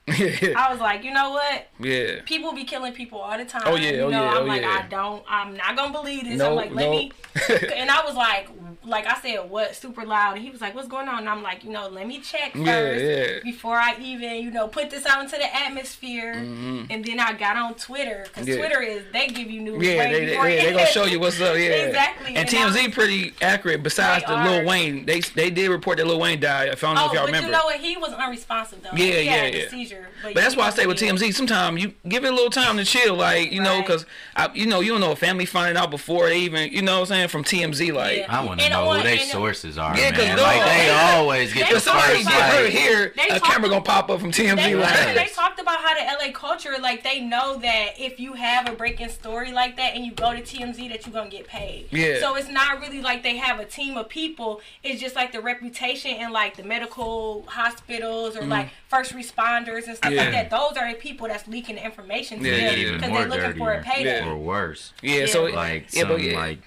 I 0.08 0.66
was 0.70 0.80
like, 0.80 1.02
you 1.02 1.12
know 1.12 1.30
what? 1.30 1.66
yeah. 1.80 2.20
People 2.26 2.52
be 2.52 2.64
killing 2.64 2.92
people 2.92 3.18
all 3.20 3.38
the 3.38 3.44
time. 3.46 3.62
Oh, 3.64 3.74
yeah, 3.74 3.90
you 3.90 4.00
oh, 4.02 4.10
know, 4.10 4.22
yeah, 4.22 4.30
I'm 4.32 4.42
oh, 4.42 4.46
like, 4.46 4.60
yeah. 4.60 4.82
I 4.84 4.88
don't, 4.88 5.24
I'm 5.26 5.56
not 5.56 5.76
gonna 5.76 5.92
believe 5.92 6.24
this. 6.24 6.36
Nope, 6.38 6.50
I'm 6.50 6.56
like, 6.56 6.74
let 6.74 6.90
me. 6.90 7.10
and 7.74 7.90
I 7.90 8.04
was 8.04 8.14
like, 8.14 8.48
like 8.84 9.06
I 9.06 9.18
said, 9.20 9.48
what 9.48 9.74
super 9.74 10.04
loud? 10.04 10.34
And 10.36 10.44
he 10.44 10.50
was 10.50 10.60
like, 10.60 10.74
what's 10.74 10.88
going 10.88 11.08
on? 11.08 11.20
And 11.20 11.28
I'm 11.28 11.42
like, 11.42 11.64
you 11.64 11.70
know, 11.70 11.88
let 11.88 12.06
me 12.06 12.20
check 12.20 12.52
first 12.52 12.64
Yeah, 12.66 12.92
yeah. 12.92 13.26
before 13.42 13.76
I 13.76 13.96
even, 13.98 14.36
you 14.42 14.50
know, 14.50 14.68
put 14.68 14.90
this 14.90 15.06
out 15.06 15.22
into 15.24 15.36
the 15.36 15.56
atmosphere. 15.56 16.32
And 16.34 17.02
then 17.02 17.18
I 17.18 17.32
got 17.32 17.56
on 17.56 17.74
Twitter 17.74 18.24
because 18.24 18.44
Mm-hmm. 18.44 18.58
Twitter 18.58 18.82
is 18.82 19.04
they 19.10 19.28
give 19.28 19.50
you 19.50 19.62
news. 19.62 19.82
Yeah, 19.82 20.12
they, 20.12 20.26
they, 20.26 20.36
they 20.66 20.72
gonna 20.72 20.86
show 20.86 21.06
you 21.06 21.18
what's 21.18 21.40
up. 21.40 21.54
Yeah, 21.64 21.70
Exactly, 21.86 22.36
And 22.36 22.38
and 22.38 22.48
TMZ 22.48 22.84
was- 22.86 22.94
pretty 22.94 23.32
accurate. 23.40 23.82
Besides 23.82 24.26
the 24.26 24.34
Lil. 24.36 24.66
Wayne, 24.66 25.06
they 25.06 25.20
they 25.20 25.48
did 25.50 25.70
report 25.70 25.96
that 25.96 26.06
Lil 26.06 26.20
Wayne 26.20 26.40
died. 26.40 26.68
If 26.68 26.84
I 26.84 26.88
don't 26.88 26.96
know 26.96 27.02
Oh, 27.04 27.06
if 27.06 27.12
y'all 27.14 27.22
but 27.22 27.26
remember. 27.26 27.46
you 27.46 27.52
know 27.52 27.64
what? 27.64 27.80
He 27.80 27.96
was 27.96 28.12
unresponsive 28.12 28.82
though. 28.82 28.90
Yeah, 28.94 29.04
he 29.20 29.26
had 29.26 29.54
yeah, 29.54 29.60
a 29.60 29.62
yeah. 29.62 29.68
Seizure, 29.94 30.08
But 30.22 30.34
that's 30.34 30.56
why 30.56 30.64
I 30.64 30.66
was 30.66 30.74
say 30.74 30.86
with. 30.86 30.98
TMZ, 30.98 31.34
sometimes 31.34 31.82
you 31.82 31.92
give 32.08 32.24
it 32.24 32.28
a 32.28 32.34
little 32.34 32.50
time 32.50 32.76
to 32.76 32.84
chill, 32.84 33.14
like 33.14 33.52
you 33.52 33.62
know, 33.62 33.80
because 33.80 34.06
you 34.54 34.66
know 34.66 34.80
you 34.80 34.92
don't 34.92 35.00
know 35.00 35.12
if 35.12 35.18
family 35.18 35.44
finding 35.44 35.76
out 35.76 35.90
before 35.90 36.28
they 36.28 36.38
even, 36.38 36.72
you 36.72 36.82
know, 36.82 37.00
what 37.00 37.10
I'm 37.10 37.16
saying 37.16 37.28
from 37.28 37.44
TMZ, 37.44 37.92
like. 37.92 38.18
Yeah. 38.18 38.26
I 38.28 38.44
want 38.44 38.60
to 38.60 38.68
know 38.68 38.88
on- 38.88 38.96
who 38.98 39.02
their 39.02 39.18
sources 39.18 39.78
are, 39.78 39.96
Yeah, 39.96 40.10
'cause 40.10 40.24
man. 40.24 40.36
no, 40.36 40.42
like 40.42 40.64
they 40.64 40.86
they- 40.86 40.90
always 40.90 41.52
get 41.52 41.68
they 41.68 41.74
the 41.74 41.80
somebody 41.80 42.14
first 42.14 42.28
get 42.28 42.42
hurt 42.42 42.70
here, 42.70 43.12
They 43.16 43.22
a 43.24 43.38
talked 43.40 43.44
camera 43.52 43.68
gonna 43.68 43.82
pop 43.82 44.10
up 44.10 44.20
from 44.20 44.32
TMZ. 44.32 44.56
They, 44.56 44.74
like, 44.74 45.14
they 45.14 45.30
talked 45.34 45.60
about 45.60 45.80
how 45.80 45.94
the 45.94 46.04
LA 46.04 46.32
culture, 46.32 46.74
like 46.80 47.02
they 47.02 47.20
know 47.20 47.56
that 47.58 47.98
if 47.98 48.18
you 48.18 48.34
have 48.34 48.68
a 48.68 48.72
breaking 48.72 49.08
story 49.08 49.52
like 49.52 49.76
that 49.76 49.94
and 49.94 50.04
you 50.04 50.12
go 50.12 50.32
to 50.32 50.40
TMZ, 50.42 50.88
that 50.88 51.06
you're 51.06 51.12
gonna 51.12 51.30
get 51.30 51.46
paid. 51.46 51.88
Yeah. 51.90 52.20
So 52.20 52.36
it's 52.36 52.48
not 52.48 52.80
really 52.80 53.00
like 53.00 53.22
they 53.22 53.36
have 53.36 53.60
a 53.60 53.64
team 53.64 53.96
of 53.96 54.08
people. 54.08 54.60
It's 54.82 55.00
just 55.00 55.14
like 55.14 55.32
the 55.32 55.40
reputation 55.40 56.12
and 56.12 56.32
like 56.32 56.56
the 56.56 56.62
medical 56.64 57.44
hospitals 57.48 58.36
or 58.36 58.40
mm-hmm. 58.40 58.50
like 58.50 58.68
first 58.94 59.12
responders 59.12 59.86
and 59.88 59.96
stuff. 59.96 60.12
Yeah. 60.12 60.22
like 60.24 60.32
that. 60.32 60.50
Those 60.50 60.76
are 60.76 60.88
the 60.92 60.98
people 60.98 61.26
that's 61.28 61.46
leaking 61.48 61.76
the 61.76 61.84
information 61.84 62.42
to 62.42 62.48
Yeah, 62.48 62.70
them 62.70 62.78
even 62.78 62.94
because 62.94 63.10
more 63.10 63.18
they're 63.26 63.28
looking 63.48 63.58
for 63.58 63.72
a 63.72 63.82
payday. 63.82 64.18
Yeah. 64.20 64.28
or 64.30 64.36
worse. 64.36 64.92
yeah, 65.02 65.26
so 65.26 65.44
Like 65.44 65.92
yeah, 65.92 66.02
some 66.02 66.20
yeah, 66.20 66.36
like 66.38 66.58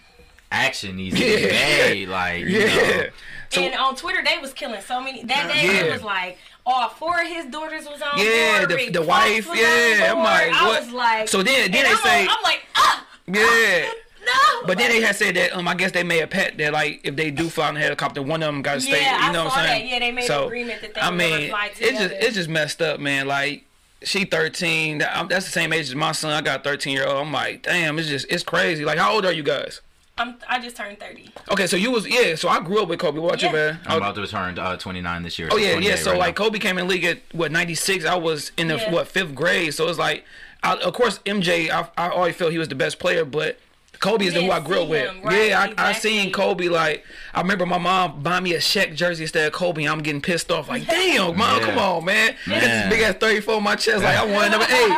action 0.51 0.95
needs 0.97 1.15
to 1.17 1.21
be 1.25 1.41
made. 1.45 2.07
Like 2.09 2.39
you 2.41 2.59
yeah. 2.59 2.65
know, 2.67 3.03
So 3.49 3.61
and 3.61 3.75
on 3.75 3.95
Twitter, 3.95 4.21
they 4.25 4.37
was 4.39 4.53
killing 4.53 4.81
so 4.81 4.99
many. 5.01 5.23
That 5.23 5.51
day, 5.53 5.65
Yeah. 5.67 5.83
it 5.85 5.91
was 5.93 6.03
like 6.03 6.37
all 6.65 6.89
four 6.89 7.21
of 7.21 7.27
his 7.27 7.45
daughters 7.45 7.85
was 7.85 8.01
on 8.01 8.17
Yeah, 8.19 8.65
board. 8.65 8.71
the- 8.77 8.89
the 8.89 9.01
wife, 9.01 9.47
yeah, 9.53 10.09
I'm 10.09 10.15
board. 10.15 10.25
like, 10.25 10.51
I 10.53 10.67
what? 10.67 10.83
was 10.83 10.91
like, 10.91 11.29
So 11.29 11.41
then- 11.43 11.71
then 11.71 11.85
and 11.85 11.85
they 11.85 11.91
I'm, 11.91 11.97
say- 11.97 12.27
I'm 12.29 12.43
like, 12.43 12.65
ah, 12.75 13.07
yeah. 13.27 13.89
No. 14.27 14.67
But 14.67 14.77
then 14.77 14.91
they 14.91 15.01
had 15.01 15.15
said 15.15 15.35
that 15.35 15.53
um 15.55 15.67
I 15.67 15.73
guess 15.75 15.91
they 15.91 16.03
made 16.03 16.21
a 16.21 16.27
pet 16.27 16.57
that 16.57 16.73
like 16.73 17.01
if 17.03 17.15
they 17.15 17.31
do 17.31 17.49
fly 17.49 17.69
on 17.69 17.73
the 17.75 17.79
helicopter, 17.79 18.21
one 18.21 18.43
of 18.43 18.47
them 18.53 18.61
got 18.61 18.75
to 18.75 18.81
stay. 18.81 19.01
Yeah, 19.01 19.19
You 19.23 19.29
I 19.29 19.31
know 19.31 19.45
what 19.45 19.57
I'm 19.57 19.65
saying? 19.65 19.85
that. 19.85 19.93
Yeah, 19.93 19.99
they 19.99 20.11
made 20.11 20.21
an 20.21 20.27
so, 20.27 20.45
agreement 20.45 20.81
that 20.81 20.93
they 20.93 21.01
I 21.01 21.09
would 21.09 21.17
never 21.17 21.37
mean, 21.39 21.49
fly 21.49 21.65
it's 21.67 21.79
just 21.79 21.91
together. 22.01 22.15
it's 22.19 22.35
just 22.35 22.49
messed 22.49 22.81
up, 22.81 22.99
man. 22.99 23.27
Like 23.27 23.63
she 24.03 24.25
13. 24.25 24.99
That's 24.99 25.27
the 25.45 25.51
same 25.51 25.73
age 25.73 25.87
as 25.89 25.95
my 25.95 26.11
son. 26.11 26.31
I 26.31 26.41
got 26.41 26.59
a 26.59 26.63
13 26.63 26.93
year 26.93 27.07
old. 27.07 27.17
I'm 27.25 27.33
like, 27.33 27.63
damn, 27.63 27.97
it's 27.97 28.07
just 28.07 28.27
it's 28.29 28.43
crazy. 28.43 28.85
Like, 28.85 28.99
how 28.99 29.13
old 29.13 29.25
are 29.25 29.31
you 29.31 29.43
guys? 29.43 29.81
I'm, 30.19 30.35
I 30.49 30.59
just 30.59 30.75
turned 30.75 30.99
30. 30.99 31.29
Okay, 31.51 31.67
so 31.67 31.77
you 31.77 31.91
was 31.91 32.07
yeah. 32.07 32.33
So 32.35 32.49
I 32.49 32.59
grew 32.59 32.81
up 32.81 32.89
with 32.89 32.99
Kobe. 32.99 33.19
Watch 33.19 33.43
Yeah. 33.43 33.49
it, 33.49 33.53
man. 33.53 33.79
I'm 33.85 33.97
about 33.97 34.15
to 34.15 34.25
turn 34.27 34.57
uh, 34.57 34.75
29 34.75 35.23
this 35.23 35.37
year. 35.37 35.49
Oh 35.51 35.57
yeah, 35.57 35.73
28 35.73 35.89
yeah. 35.89 35.95
So 35.95 36.11
right 36.11 36.19
like 36.19 36.39
now. 36.39 36.45
Kobe 36.45 36.59
came 36.59 36.77
in 36.79 36.87
league 36.87 37.03
at 37.05 37.19
what 37.33 37.51
'96. 37.51 38.03
I 38.05 38.15
was 38.15 38.51
in 38.57 38.67
the 38.67 38.77
Yeah. 38.77 38.91
what 38.91 39.07
fifth 39.07 39.35
grade. 39.35 39.73
So 39.75 39.87
it's 39.87 39.99
like, 39.99 40.23
I, 40.63 40.75
of 40.77 40.93
course 40.93 41.19
MJ. 41.25 41.69
I, 41.69 41.87
I 41.97 42.09
always 42.09 42.35
felt 42.35 42.51
he 42.51 42.57
was 42.57 42.67
the 42.67 42.75
best 42.75 42.97
player, 42.99 43.25
but 43.25 43.59
Kobe 43.99 44.25
is 44.25 44.33
the 44.33 44.41
who 44.43 44.51
I 44.51 44.59
grew 44.59 44.77
up 44.81 44.85
see 44.85 44.91
with. 44.91 45.09
him, 45.09 45.21
right, 45.23 45.49
yeah, 45.49 45.73
I, 45.77 45.89
I 45.89 45.93
seen 45.93 46.31
Kobe. 46.31 46.67
Like 46.67 47.03
I 47.33 47.41
remember 47.41 47.65
my 47.65 47.77
mom 47.77 48.21
buying 48.21 48.43
me 48.43 48.53
a 48.53 48.59
Shaq 48.59 48.95
jersey 48.95 49.23
instead 49.23 49.47
of 49.47 49.53
Kobe. 49.53 49.83
I'm 49.85 49.99
getting 50.03 50.21
pissed 50.21 50.51
off. 50.51 50.69
Like 50.69 50.85
damn, 50.87 51.35
mom, 51.37 51.59
Yeah. 51.59 51.65
come 51.65 51.77
on, 51.79 52.05
man. 52.05 52.35
I 52.47 52.49
this 52.49 52.63
Man. 52.63 52.89
big 52.89 53.01
ass 53.01 53.15
34 53.15 53.55
on 53.55 53.63
my 53.63 53.75
chest. 53.75 54.03
Like 54.03 54.17
I 54.17 54.25
wanted 54.25 54.51
number 54.51 54.65
eight. 54.65 54.97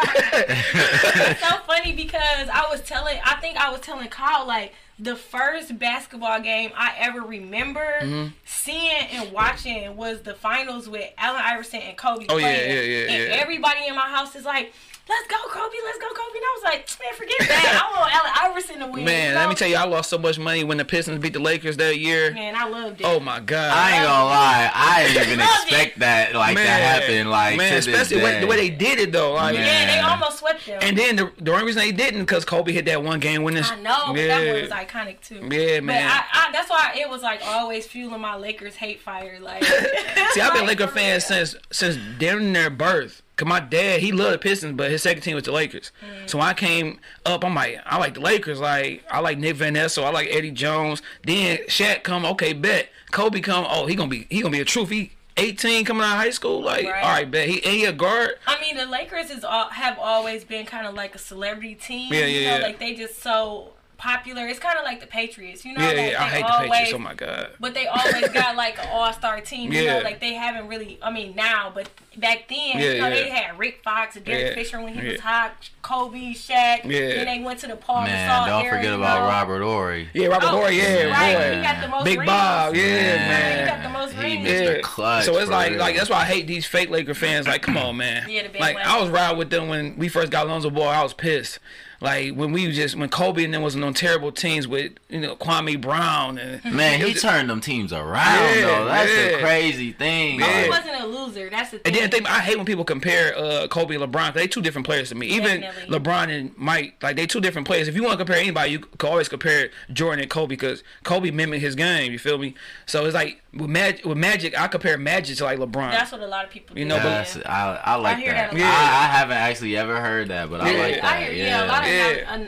it's 0.54 1.40
so 1.48 1.58
funny 1.68 1.94
because 1.94 2.50
I 2.52 2.68
was 2.70 2.82
telling, 2.82 3.20
I 3.24 3.36
think 3.36 3.58
I 3.58 3.72
was 3.72 3.82
telling 3.82 4.08
Kyle 4.10 4.46
like 4.48 4.74
the 5.02 5.16
first 5.16 5.80
basketball 5.80 6.42
game 6.42 6.72
I 6.76 6.94
ever 7.00 7.22
remember 7.22 7.86
Mm-hmm. 8.02 8.28
seeing 8.46 9.08
and 9.12 9.32
watching 9.32 9.96
was 9.96 10.22
the 10.22 10.34
finals 10.34 10.90
with 10.90 11.10
Allen 11.18 11.42
Iverson 11.44 11.80
and 11.82 11.98
Kobe. 11.98 12.26
Oh, 12.30 12.38
yeah, 12.38 12.48
yeah, 12.50 12.82
yeah, 12.82 13.00
And 13.14 13.24
yeah. 13.32 13.38
everybody 13.40 13.88
in 13.88 13.96
my 13.96 14.10
house 14.10 14.36
is 14.36 14.46
like. 14.46 14.74
Let's 15.10 15.28
go, 15.28 15.38
Kobe. 15.50 15.76
Let's 15.86 15.98
go, 15.98 16.08
Kobe. 16.10 16.38
And 16.38 16.46
I 16.46 16.54
was 16.54 16.64
like, 16.64 16.90
man, 17.02 17.14
forget 17.16 17.40
that. 17.40 17.82
I 17.84 18.00
want 18.00 18.16
Allen 18.16 18.52
Iverson 18.52 18.80
to 18.80 18.88
win. 18.88 19.06
man, 19.06 19.32
you 19.32 19.40
let 19.40 19.50
me 19.50 19.56
tell 19.56 19.68
you, 19.68 19.76
I 19.76 19.86
lost 19.86 20.12
so 20.12 20.20
much 20.20 20.38
money 20.38 20.64
when 20.64 20.78
the 20.78 20.86
Pistons 20.86 21.20
beat 21.20 21.34
the 21.34 21.40
Lakers 21.40 21.78
that 21.78 21.98
year. 21.98 22.32
Man, 22.32 22.56
I 22.56 22.68
loved 22.68 23.02
it. 23.02 23.06
Oh 23.06 23.20
my 23.20 23.40
god. 23.40 23.72
I 23.76 23.96
ain't 23.96 24.06
gonna 24.06 24.26
lie, 24.26 24.72
I 24.72 25.08
didn't 25.08 25.28
even 25.28 25.40
expect 25.40 25.98
it. 25.98 26.00
that 26.02 26.36
like 26.36 26.54
man, 26.54 26.66
that 26.66 27.02
happen. 27.02 27.28
Like 27.28 27.58
man, 27.58 27.74
this 27.74 27.88
especially 27.88 28.20
the 28.20 28.24
way, 28.24 28.32
day. 28.34 28.40
the 28.42 28.48
way 28.48 28.56
they 28.58 28.70
did 28.70 29.00
it 29.00 29.12
though. 29.12 29.34
Like, 29.34 29.56
yeah, 29.56 29.96
they 29.96 30.00
almost 30.00 30.40
swept 30.40 30.66
them. 30.68 30.80
And 30.84 30.96
then 30.96 31.16
the, 31.16 31.32
the 31.40 31.54
only 31.54 31.66
reason 31.66 31.82
they 31.82 31.92
didn't 31.92 32.22
because 32.22 32.46
Kobe 32.46 32.72
hit 32.72 32.86
that 32.86 33.04
one 33.04 33.20
game 33.20 33.42
winning. 33.42 33.64
I 33.64 33.82
know, 33.82 34.14
but 34.14 34.28
that 34.28 34.46
one 34.46 34.62
was 34.62 34.72
iconic 34.72 35.22
too. 35.22 35.50
Yeah, 35.52 35.80
man. 35.80 35.88
But 35.88 35.96
I, 35.96 36.50
I, 36.50 36.52
that's 36.52 36.70
why 36.70 36.94
it 36.96 37.10
was 37.10 37.24
like 37.24 37.42
always 37.44 37.88
fueling 37.88 38.22
my 38.22 38.36
Lakers 38.36 38.76
hate 38.76 39.00
fire. 39.00 39.40
Like, 39.42 39.64
See, 40.34 40.42
I've 40.42 40.54
been 40.54 40.64
a 40.64 40.66
like, 40.68 40.80
Laker 40.80 40.88
fan 40.88 41.20
since 41.20 41.56
since 41.72 41.98
during 42.20 42.54
their 42.54 42.70
birth. 42.70 43.24
Cause 43.40 43.48
my 43.48 43.62
dad, 43.62 44.02
he 44.02 44.12
loved 44.12 44.34
the 44.34 44.38
Pistons, 44.38 44.76
but 44.76 44.92
his 44.92 45.02
second 45.02 45.24
team 45.24 45.36
was 45.36 45.46
the 45.46 45.54
Lakers. 45.54 45.94
Mm. 46.04 46.30
So 46.30 46.40
when 46.40 46.48
I 46.48 46.54
came 46.54 47.00
up, 47.26 47.46
I'm 47.46 47.56
like, 47.56 47.80
I 47.86 47.98
like 47.98 48.16
the 48.16 48.20
Lakers. 48.20 48.60
Like 48.60 49.02
I 49.10 49.20
like 49.22 49.38
Nick 49.38 49.56
Van 49.56 49.76
Exel, 49.76 50.04
I 50.04 50.10
like 50.10 50.28
Eddie 50.30 50.52
Jones. 50.52 51.02
Then 51.26 51.60
Shaq 51.70 52.04
come, 52.04 52.26
okay, 52.26 52.52
bet. 52.52 52.90
Kobe 53.12 53.40
come, 53.40 53.66
oh 53.70 53.86
he 53.86 53.96
gonna 53.96 54.10
be 54.10 54.28
he 54.30 54.42
gonna 54.42 54.52
be 54.52 54.60
a 54.60 54.66
truth. 54.66 54.90
He 54.90 55.14
18 55.38 55.86
coming 55.86 56.04
out 56.04 56.16
of 56.16 56.18
high 56.18 56.32
school, 56.32 56.62
like 56.62 56.86
Right. 56.86 57.02
all 57.02 57.12
right, 57.12 57.32
bet. 57.32 57.48
He 57.48 57.64
and 57.64 57.74
he 57.76 57.86
a 57.86 57.94
guard. 57.94 58.32
I 58.46 58.60
mean, 58.60 58.76
the 58.76 58.86
Lakers 58.86 59.30
is 59.30 59.46
all, 59.46 59.70
have 59.70 59.98
always 59.98 60.44
been 60.44 60.66
kind 60.66 60.86
of 60.86 60.94
like 60.94 61.16
a 61.16 61.20
celebrity 61.20 61.76
team. 61.76 62.14
Yeah, 62.14 62.26
you 62.26 62.46
know, 62.46 62.58
yeah. 62.58 62.62
like 62.64 62.78
they 62.78 62.94
just 62.94 63.24
so 63.24 63.72
popular. 64.00 64.48
It's 64.48 64.60
kind 64.60 64.78
of 64.80 64.84
like 64.86 65.00
the 65.00 65.06
Patriots, 65.08 65.64
you 65.64 65.74
know. 65.74 65.82
Yeah, 65.82 65.88
like 66.02 66.12
yeah. 66.12 66.24
I 66.24 66.30
they 66.30 66.36
hate 66.38 66.42
the 66.48 66.54
always, 66.54 66.72
Patriots. 66.72 66.94
Oh 66.94 67.00
my 67.00 67.14
god. 67.14 67.50
But 67.60 67.74
they 67.76 67.86
always 67.88 68.30
got 68.34 68.56
like 68.56 68.80
an 68.80 68.88
all 68.92 69.14
star 69.14 69.40
team. 69.42 69.72
You 69.72 69.82
Yeah. 69.82 69.98
know, 70.00 70.04
like 70.04 70.20
they 70.20 70.34
haven't 70.34 70.68
really. 70.68 70.98
I 71.02 71.12
mean, 71.12 71.36
now, 71.36 71.72
but 71.74 71.90
back 72.18 72.48
then, 72.50 72.58
Yeah, 72.80 72.92
you 72.94 73.02
know, 73.02 73.08
yeah. 73.08 73.10
they 73.10 73.30
had 73.30 73.60
Rick 73.60 73.82
Fox 73.84 74.16
and 74.16 74.26
Derek 74.26 74.48
Yeah, 74.48 74.54
Fisher 74.56 74.82
when 74.82 74.98
he 74.98 75.08
was 75.12 75.20
hot, 75.22 75.52
Kobe, 75.82 76.34
Shaq. 76.34 76.86
Yeah. 76.86 77.00
Then 77.24 77.26
they 77.26 77.44
went 77.44 77.60
to 77.60 77.68
the 77.68 77.76
Paul 77.76 78.04
Man, 78.04 78.30
Gasol 78.30 78.48
don't 78.48 78.66
era, 78.66 78.76
forget 78.78 78.90
you 78.92 78.98
about 78.98 79.20
know. 79.22 79.28
Robert 79.28 79.62
Horry. 79.64 80.10
Yeah, 80.14 80.28
Robert 80.28 80.46
Oh, 80.48 80.60
Horry, 80.60 80.78
yeah, 80.78 81.04
right. 81.06 81.36
boy. 81.36 81.56
He 81.58 81.62
got 81.62 81.82
the 81.82 81.88
most 81.90 82.04
Big 82.06 82.18
rings. 82.20 82.28
Bob, 82.30 82.76
yeah, 82.76 82.84
Man. 82.84 83.28
man. 83.30 83.60
He 83.60 83.66
got 83.72 83.84
the 83.84 83.90
most 84.00 84.18
rings. 84.18 84.48
Mr. 84.48 84.76
Yeah. 84.78 84.82
Clutch, 84.82 85.26
so 85.26 85.36
it's 85.38 85.46
for 85.46 85.52
like 85.52 85.70
real. 85.72 85.80
like 85.80 85.96
that's 85.96 86.10
why 86.10 86.22
I 86.22 86.26
hate 86.26 86.48
these 86.48 86.66
fake 86.66 86.90
Laker 86.90 87.14
fans. 87.14 87.48
Like, 87.48 87.62
come 87.62 87.78
on, 87.78 87.98
man. 87.98 88.30
Yeah, 88.30 88.44
the 88.44 88.50
big 88.50 88.62
like 88.62 88.76
ones. 88.76 88.88
I 88.90 89.00
was 89.02 89.10
riding 89.10 89.38
with 89.38 89.50
them 89.50 89.68
when 89.68 89.98
we 89.98 90.08
first 90.08 90.32
got 90.32 90.48
Lonzo 90.48 90.70
Ball. 90.70 90.88
I 90.90 91.04
was 91.04 91.14
pissed. 91.14 91.60
Like 92.02 92.34
when 92.36 92.52
we 92.54 92.72
just 92.72 92.96
when 92.96 93.10
Kobe 93.10 93.44
and 93.44 93.54
them 93.54 93.62
was 93.62 93.76
on 93.76 93.94
terrible 93.94 94.32
teams 94.32 94.68
with 94.68 94.94
you 95.10 95.20
know 95.20 95.36
Kwame 95.36 95.80
Brown 95.82 96.38
and 96.38 96.64
Man, 96.74 97.00
he 97.00 97.14
was- 97.14 97.22
turned 97.22 97.50
them 97.50 97.60
teams 97.60 97.92
around 97.92 98.16
Yeah, 98.56 98.62
though. 98.66 98.86
That's 98.86 99.12
yeah. 99.12 99.32
the 99.32 99.38
crazy 99.40 99.92
thing. 99.92 100.40
Yeah. 100.40 100.64
He 100.64 100.70
wasn't 100.70 101.02
a 101.02 101.06
loser. 101.06 101.50
That's 101.50 101.72
the 101.72 101.80
thing. 101.80 101.98
And 101.98 102.12
then 102.12 102.26
I 102.26 102.40
hate 102.40 102.56
when 102.56 102.66
people 102.66 102.86
compare 102.86 103.38
uh, 103.38 103.68
Kobe 103.68 103.96
and 103.96 104.04
LeBron. 104.14 104.34
they 104.34 104.48
two 104.48 104.62
different 104.62 104.86
players 104.86 105.10
to 105.10 105.16
me. 105.16 105.28
Even 105.28 105.62
Definitely. 105.62 106.00
LeBron 106.00 106.30
and 106.40 106.58
Mike, 106.58 106.96
like 107.04 107.16
they 107.18 107.26
two 107.28 107.42
different 107.42 107.68
players. 107.68 107.88
If 107.90 107.96
you 107.96 108.04
want 108.04 108.14
to 108.14 108.18
compare 108.18 108.38
anybody, 108.42 108.72
you 108.72 108.80
can 108.80 109.10
always 109.10 109.28
compare 109.28 109.70
Jordan 109.92 110.22
and 110.22 110.30
Kobe 110.32 110.48
because 110.50 110.84
Kobe 111.04 111.32
mimicked 111.32 111.62
his 111.62 111.76
game. 111.76 112.12
You 112.14 112.20
feel 112.20 112.38
me? 112.38 112.56
So 112.86 113.06
it's 113.06 113.14
like 113.14 113.42
with 113.54 113.70
Magic, 113.70 114.06
with 114.06 114.18
Magic, 114.18 114.58
I 114.60 114.68
compare 114.68 114.98
Magic 114.98 115.38
to 115.40 115.44
like 115.44 115.60
LeBron. 115.60 115.92
That's 115.92 116.12
what 116.14 116.22
a 116.22 116.28
lot 116.28 116.46
of 116.46 116.52
people 116.52 116.76
do. 116.76 116.80
You 116.82 116.88
know, 116.88 116.96
but- 116.98 117.04
that's, 117.04 117.36
I, 117.46 117.80
I 117.84 117.96
like 117.96 118.18
hear 118.20 118.32
that. 118.32 118.52
that 118.52 118.58
a 118.58 118.62
lot. 118.62 118.74
I, 118.74 119.06
I 119.06 119.08
haven't 119.18 119.38
actually 119.38 119.76
ever 119.76 120.00
heard 120.00 120.30
that, 120.30 120.50
but 120.50 120.62
I 120.62 120.78
like 120.78 120.96
that. 120.96 121.04
I 121.04 121.24
hear, 121.24 121.34
yeah, 121.34 121.66
a 121.66 121.68
lot 121.68 121.84
of 121.84 121.89
Yeah. 121.90 122.48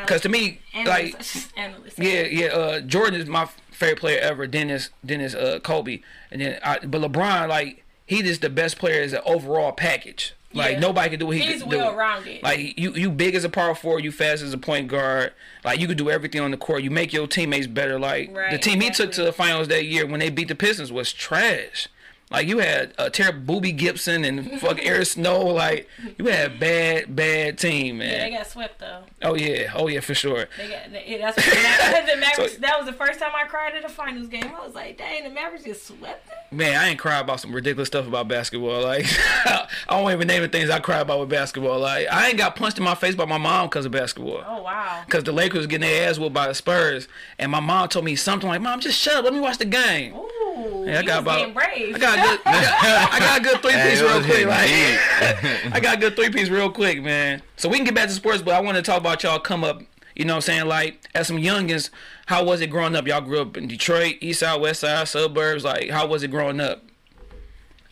Because 0.00 0.22
to 0.22 0.28
me, 0.28 0.60
like 0.86 1.06
analysts, 1.14 1.52
analysts. 1.56 1.98
Yeah, 1.98 2.22
yeah. 2.22 2.46
Uh, 2.46 2.80
Jordan 2.80 3.20
is 3.20 3.28
my 3.28 3.46
favorite 3.70 4.00
player 4.00 4.20
ever. 4.20 4.46
Dennis, 4.46 4.90
Dennis, 5.04 5.34
uh, 5.34 5.60
Kobe, 5.62 6.00
and 6.30 6.40
then 6.40 6.58
I, 6.64 6.78
but 6.80 7.00
LeBron, 7.02 7.48
like 7.48 7.84
he 8.06 8.20
is 8.26 8.38
the 8.40 8.48
best 8.50 8.78
player 8.78 9.02
as 9.02 9.12
an 9.12 9.20
overall 9.26 9.72
package. 9.72 10.34
Like 10.54 10.72
Yeah. 10.72 10.78
nobody 10.80 11.10
can 11.10 11.18
do 11.20 11.26
what 11.26 11.36
he 11.36 11.42
He's 11.42 11.60
can 11.60 11.70
do. 11.70 11.76
well 11.76 11.94
rounded. 11.94 12.42
Like 12.42 12.78
you, 12.78 12.94
you 12.94 13.10
big 13.10 13.34
as 13.34 13.44
a 13.44 13.50
power 13.50 13.74
forward, 13.74 14.02
you 14.02 14.10
fast 14.10 14.42
as 14.42 14.54
a 14.54 14.58
point 14.58 14.88
guard. 14.88 15.34
Like 15.62 15.78
you 15.78 15.86
could 15.86 15.98
do 15.98 16.08
everything 16.10 16.40
on 16.40 16.50
the 16.50 16.56
court. 16.56 16.82
You 16.82 16.90
make 16.90 17.12
your 17.12 17.26
teammates 17.26 17.66
better. 17.66 17.98
Like 17.98 18.28
the 18.32 18.40
Right, 18.40 18.62
team 18.62 18.80
he 18.80 18.88
took 18.88 19.12
to 19.12 19.22
the 19.24 19.32
finals 19.32 19.68
that 19.68 19.84
year 19.84 20.06
when 20.06 20.20
they 20.20 20.30
beat 20.30 20.48
the 20.48 20.54
Pistons 20.54 20.90
was 20.90 21.12
trash. 21.12 21.88
Like 22.30 22.46
you 22.46 22.58
had 22.58 22.92
uh, 22.98 23.08
terrible 23.08 23.60
Boobie 23.60 23.76
Gibson 23.76 24.22
and 24.24 24.60
fucking 24.60 24.84
Eric 24.84 25.06
Snow. 25.06 25.40
Like 25.46 25.88
you 26.18 26.26
had 26.26 26.52
a 26.52 26.58
bad, 26.58 27.16
bad 27.16 27.56
team, 27.58 28.02
yeah, 28.02 28.24
they 28.28 28.30
got 28.36 28.46
swept 28.46 28.78
though. 28.80 29.02
oh 29.22 29.34
yeah, 29.34 29.72
oh 29.74 29.88
yeah, 29.88 30.00
for 30.00 30.14
sure. 30.14 30.46
They 30.58 30.68
got 30.68 31.08
yeah, 31.08 31.18
that's 31.18 31.36
what 31.38 31.46
the, 32.06 32.16
Mavericks. 32.20 32.54
So- 32.54 32.60
that 32.60 32.76
was 32.78 32.86
the 32.86 32.92
first 32.92 33.18
time 33.18 33.30
I 33.34 33.46
cried 33.48 33.74
at 33.74 33.84
a 33.84 33.88
finals 33.88 34.28
game. 34.28 34.44
I 34.44 34.64
was 34.64 34.74
like, 34.74 34.98
dang, 34.98 35.24
the 35.24 35.30
Mavericks 35.30 35.64
just 35.64 35.86
swept 35.86 36.26
them. 36.28 36.34
Man, 36.50 36.78
I 36.78 36.88
ain't 36.88 36.98
cry 36.98 37.18
about 37.18 37.40
some 37.40 37.54
ridiculous 37.54 37.88
stuff 37.88 38.06
about 38.06 38.26
basketball. 38.28 38.82
Like, 38.82 39.04
I 39.46 39.66
don't 39.90 40.10
even 40.12 40.26
name 40.28 40.40
the 40.42 40.48
things 40.48 40.70
I 40.70 40.80
cry 40.80 41.00
about 41.00 41.20
with 41.20 41.28
basketball. 41.28 41.78
Like, 41.78 42.06
I 42.10 42.28
ain't 42.28 42.38
got 42.38 42.56
punched 42.56 42.78
in 42.78 42.84
my 42.84 42.94
face 42.94 43.14
by 43.14 43.26
my 43.26 43.36
mom 43.38 43.68
because 43.68 43.84
of 43.86 43.92
basketball. 43.92 44.42
Oh 44.46 44.62
wow. 44.62 45.02
Because 45.06 45.24
the 45.24 45.32
Lakers 45.32 45.66
getting 45.66 45.88
their 45.88 46.08
ass 46.08 46.18
whooped 46.18 46.34
by 46.34 46.48
the 46.48 46.54
Spurs. 46.54 47.08
And 47.38 47.50
my 47.52 47.60
mom 47.60 47.88
told 47.88 48.04
me 48.04 48.16
something 48.16 48.48
like, 48.48 48.60
Mom, 48.60 48.80
just 48.80 48.98
shut 48.98 49.14
up. 49.16 49.24
Let 49.24 49.32
me 49.34 49.40
watch 49.40 49.58
the 49.58 49.64
game. 49.66 50.14
Ooh, 50.14 50.47
Yeah, 50.58 50.98
I 50.98 51.02
got 51.02 51.22
about, 51.22 51.54
brave. 51.54 51.94
I 51.94 51.98
got 51.98 52.16
good, 52.16 52.40
I 52.46 53.18
got, 53.18 53.40
a 53.40 53.42
good 53.42 53.62
three 53.62 53.72
Hey, 53.72 53.90
piece 53.90 54.00
it 54.00 54.04
real 54.04 54.22
quick. 54.22 54.46
Like. 54.46 55.72
I 55.74 55.80
got 55.80 55.96
a 55.96 56.00
good 56.00 56.16
three 56.16 56.30
piece 56.30 56.48
real 56.48 56.70
quick, 56.70 57.02
man. 57.02 57.42
So 57.56 57.68
we 57.68 57.76
can 57.76 57.84
get 57.84 57.94
back 57.94 58.08
to 58.08 58.14
sports, 58.14 58.42
but 58.42 58.54
I 58.54 58.60
want 58.60 58.76
to 58.76 58.82
talk 58.82 58.98
about 58.98 59.22
y'all 59.22 59.38
come 59.38 59.64
up. 59.64 59.82
You 60.16 60.24
know 60.24 60.32
what 60.34 60.38
I'm 60.38 60.42
saying? 60.42 60.66
Like, 60.66 61.08
as 61.14 61.28
some 61.28 61.36
youngins, 61.36 61.90
how 62.26 62.44
was 62.44 62.60
it 62.60 62.68
growing 62.68 62.96
up? 62.96 63.06
Y'all 63.06 63.20
grew 63.20 63.40
up 63.40 63.56
in 63.56 63.68
Detroit, 63.68 64.16
East 64.20 64.40
Side, 64.40 64.60
West 64.60 64.80
Side, 64.80 65.06
suburbs. 65.06 65.62
Like, 65.64 65.90
how 65.90 66.06
was 66.06 66.22
it 66.24 66.30
growing 66.30 66.60
up? 66.60 66.82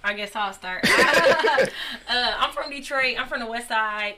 I 0.02 0.14
guess 0.14 0.34
I'll 0.36 0.52
start. 0.52 0.84
uh, 0.88 1.68
I'm 2.08 2.52
from 2.52 2.70
Detroit. 2.70 3.16
I'm 3.18 3.26
from 3.26 3.40
the 3.40 3.46
West 3.46 3.68
Side. 3.68 4.14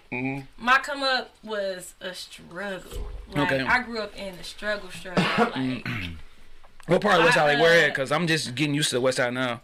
My 0.59 0.79
come 0.79 1.03
up 1.03 1.31
was 1.43 1.95
a 2.01 2.13
struggle. 2.15 3.09
Like, 3.35 3.53
Okay. 3.53 3.65
I 3.65 3.83
grew 3.83 4.01
up 4.01 4.15
in 4.17 4.37
the 4.37 4.45
struggle, 4.45 4.91
struggle. 4.91 5.25
Like, 5.57 5.87
What 6.89 7.01
part 7.01 7.19
of 7.19 7.25
West 7.25 7.35
Side? 7.37 7.53
Like, 7.55 7.63
where 7.63 7.81
Uh, 7.81 7.87
at? 7.87 7.89
Because 7.95 8.11
I'm 8.13 8.27
just 8.27 8.55
getting 8.55 8.75
used 8.75 8.89
to 8.91 8.97
the 8.97 9.01
West 9.01 9.19
Side 9.19 9.33
now. 9.33 9.61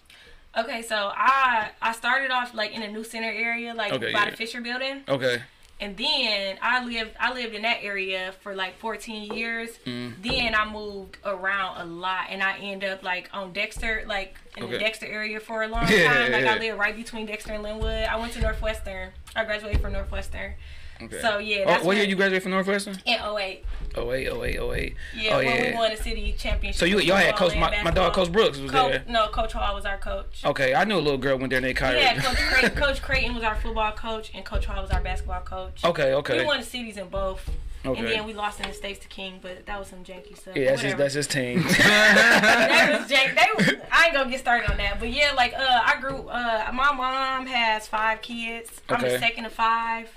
okay, 0.57 0.83
so 0.83 1.11
I 1.15 1.71
I 1.83 1.93
started 1.93 2.31
off 2.31 2.55
like 2.55 2.73
in 2.73 2.83
a 2.83 2.89
new 2.89 3.03
center 3.05 3.29
area, 3.31 3.75
like 3.75 3.93
Okay, 3.93 4.13
by 4.13 4.25
yeah. 4.25 4.31
the 4.31 4.37
Fisher 4.37 4.61
Building, 4.61 5.03
Okay. 5.09 5.43
and 5.81 5.97
then 5.97 6.59
I 6.63 6.85
lived 6.85 7.11
I 7.19 7.33
lived 7.33 7.55
in 7.55 7.63
that 7.63 7.79
area 7.83 8.33
for 8.43 8.55
like 8.55 8.79
14 8.79 9.35
years. 9.35 9.71
Mm. 9.87 10.23
Then 10.23 10.55
I 10.55 10.65
moved 10.71 11.17
around 11.25 11.81
a 11.81 11.85
lot, 11.87 12.27
and 12.31 12.41
I 12.43 12.57
end 12.59 12.85
up 12.85 13.03
like 13.03 13.29
on 13.33 13.53
Dexter, 13.53 14.05
like 14.07 14.37
in 14.57 14.71
the 14.71 14.79
Dexter 14.79 15.07
area 15.07 15.41
for 15.41 15.63
a 15.65 15.69
long 15.69 15.87
Yeah, 15.89 16.13
time. 16.13 16.33
Like 16.33 16.45
yeah. 16.45 16.55
I 16.55 16.59
lived 16.59 16.79
right 16.79 16.95
between 16.97 17.27
Dexter 17.27 17.55
and 17.55 17.63
Linwood. 17.65 18.05
I 18.05 18.15
went 18.17 18.33
to 18.35 18.41
Northwestern. 18.41 19.11
I 19.35 19.45
graduated 19.45 19.81
from 19.83 19.93
Northwestern. 19.93 20.55
Okay. 21.03 21.21
So 21.21 21.39
yeah, 21.39 21.79
Oh, 21.81 21.85
what 21.87 21.97
year 21.97 22.05
you 22.07 22.15
graduated 22.17 22.43
from 22.43 22.53
Northwestern? 22.53 22.97
in 23.05 23.15
08. 23.21 23.65
Oh 23.97 24.07
wait, 24.07 24.29
oh 24.29 24.39
wait, 24.39 24.59
oh 24.59 24.69
wait. 24.69 24.95
Yeah, 25.17 25.35
oh 25.35 25.39
when 25.39 25.71
we 25.73 25.77
won 25.77 25.91
the 25.91 25.97
city 26.03 26.35
championship. 26.39 26.79
So 26.79 26.85
you 26.85 26.99
y'all 27.01 27.17
had 27.17 27.37
coach 27.37 27.55
my, 27.57 27.83
my 27.83 27.91
dog. 27.91 28.13
Coach 28.15 28.31
Brooks 28.33 28.59
was 28.59 28.73
there. 28.73 29.05
No, 29.09 29.29
Coach 29.29 29.53
Hall 29.53 29.75
was 29.75 29.85
our 29.85 29.99
coach. 29.99 30.43
Okay, 30.45 30.75
I 30.75 30.85
knew 30.85 30.97
a 30.97 31.01
little 31.01 31.19
girl 31.19 31.37
went 31.39 31.51
there 31.51 31.61
named 31.61 31.77
Kyrie. 31.77 31.99
Yeah, 32.01 32.21
Coach 32.23 32.37
Creighton, 32.37 32.77
coach 32.81 33.03
Creighton 33.03 33.35
was 33.35 33.45
our 33.45 33.55
football 33.57 33.93
coach, 33.93 34.31
and 34.35 34.45
Coach 34.45 34.67
Hall 34.67 34.83
was 34.83 34.91
our 34.91 35.01
basketball 35.01 35.41
coach. 35.43 35.85
Okay, 35.85 36.13
okay. 36.15 36.39
We 36.41 36.45
won 36.47 36.61
the 36.61 36.67
cities 36.67 36.97
in 36.97 37.09
both. 37.09 37.49
Okay. 37.87 37.99
And 38.01 38.09
then 38.09 38.25
we 38.25 38.33
lost 38.33 38.61
in 38.61 38.67
the 38.69 38.73
states 38.75 38.99
to 39.01 39.09
King, 39.09 39.41
but 39.43 39.67
that 39.67 39.79
was 39.79 39.89
some 39.89 40.03
janky 40.05 40.35
stuff. 40.37 40.57
yeah, 40.57 40.71
that's 40.71 40.81
his 40.83 40.95
that's 40.95 41.15
his 41.15 41.27
team. 41.37 41.63
that 42.09 42.99
was 42.99 43.11
jank. 43.11 43.35
They 43.35 43.47
was, 43.75 43.83
I 43.93 44.07
ain't 44.07 44.15
gonna 44.15 44.31
get 44.31 44.41
started 44.41 44.71
on 44.71 44.77
that, 44.79 44.99
but 44.99 45.11
yeah, 45.11 45.33
like 45.37 45.53
uh, 45.55 45.81
I 45.85 46.01
grew. 46.01 46.27
Uh, 46.29 46.71
my 46.73 46.93
mom 46.93 47.47
has 47.47 47.87
five 47.87 48.23
kids. 48.23 48.81
I'm 48.89 48.97
Okay. 48.97 49.11
the 49.13 49.19
second 49.19 49.45
of 49.45 49.53
five. 49.53 50.09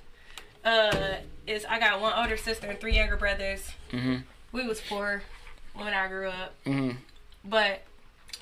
Uh, 0.67 1.15
is 1.47 1.63
I 1.63 1.79
got 1.79 2.01
one 2.01 2.11
older 2.17 2.35
sister 2.35 2.67
and 2.67 2.77
three 2.77 2.93
younger 2.95 3.15
brothers. 3.15 3.71
Mhm. 3.91 4.23
we 4.51 4.67
was 4.67 4.81
poor 4.81 5.23
when 5.73 5.93
I 5.93 6.07
grew 6.09 6.27
up, 6.29 6.53
Mhm. 6.65 6.97
but 7.45 7.83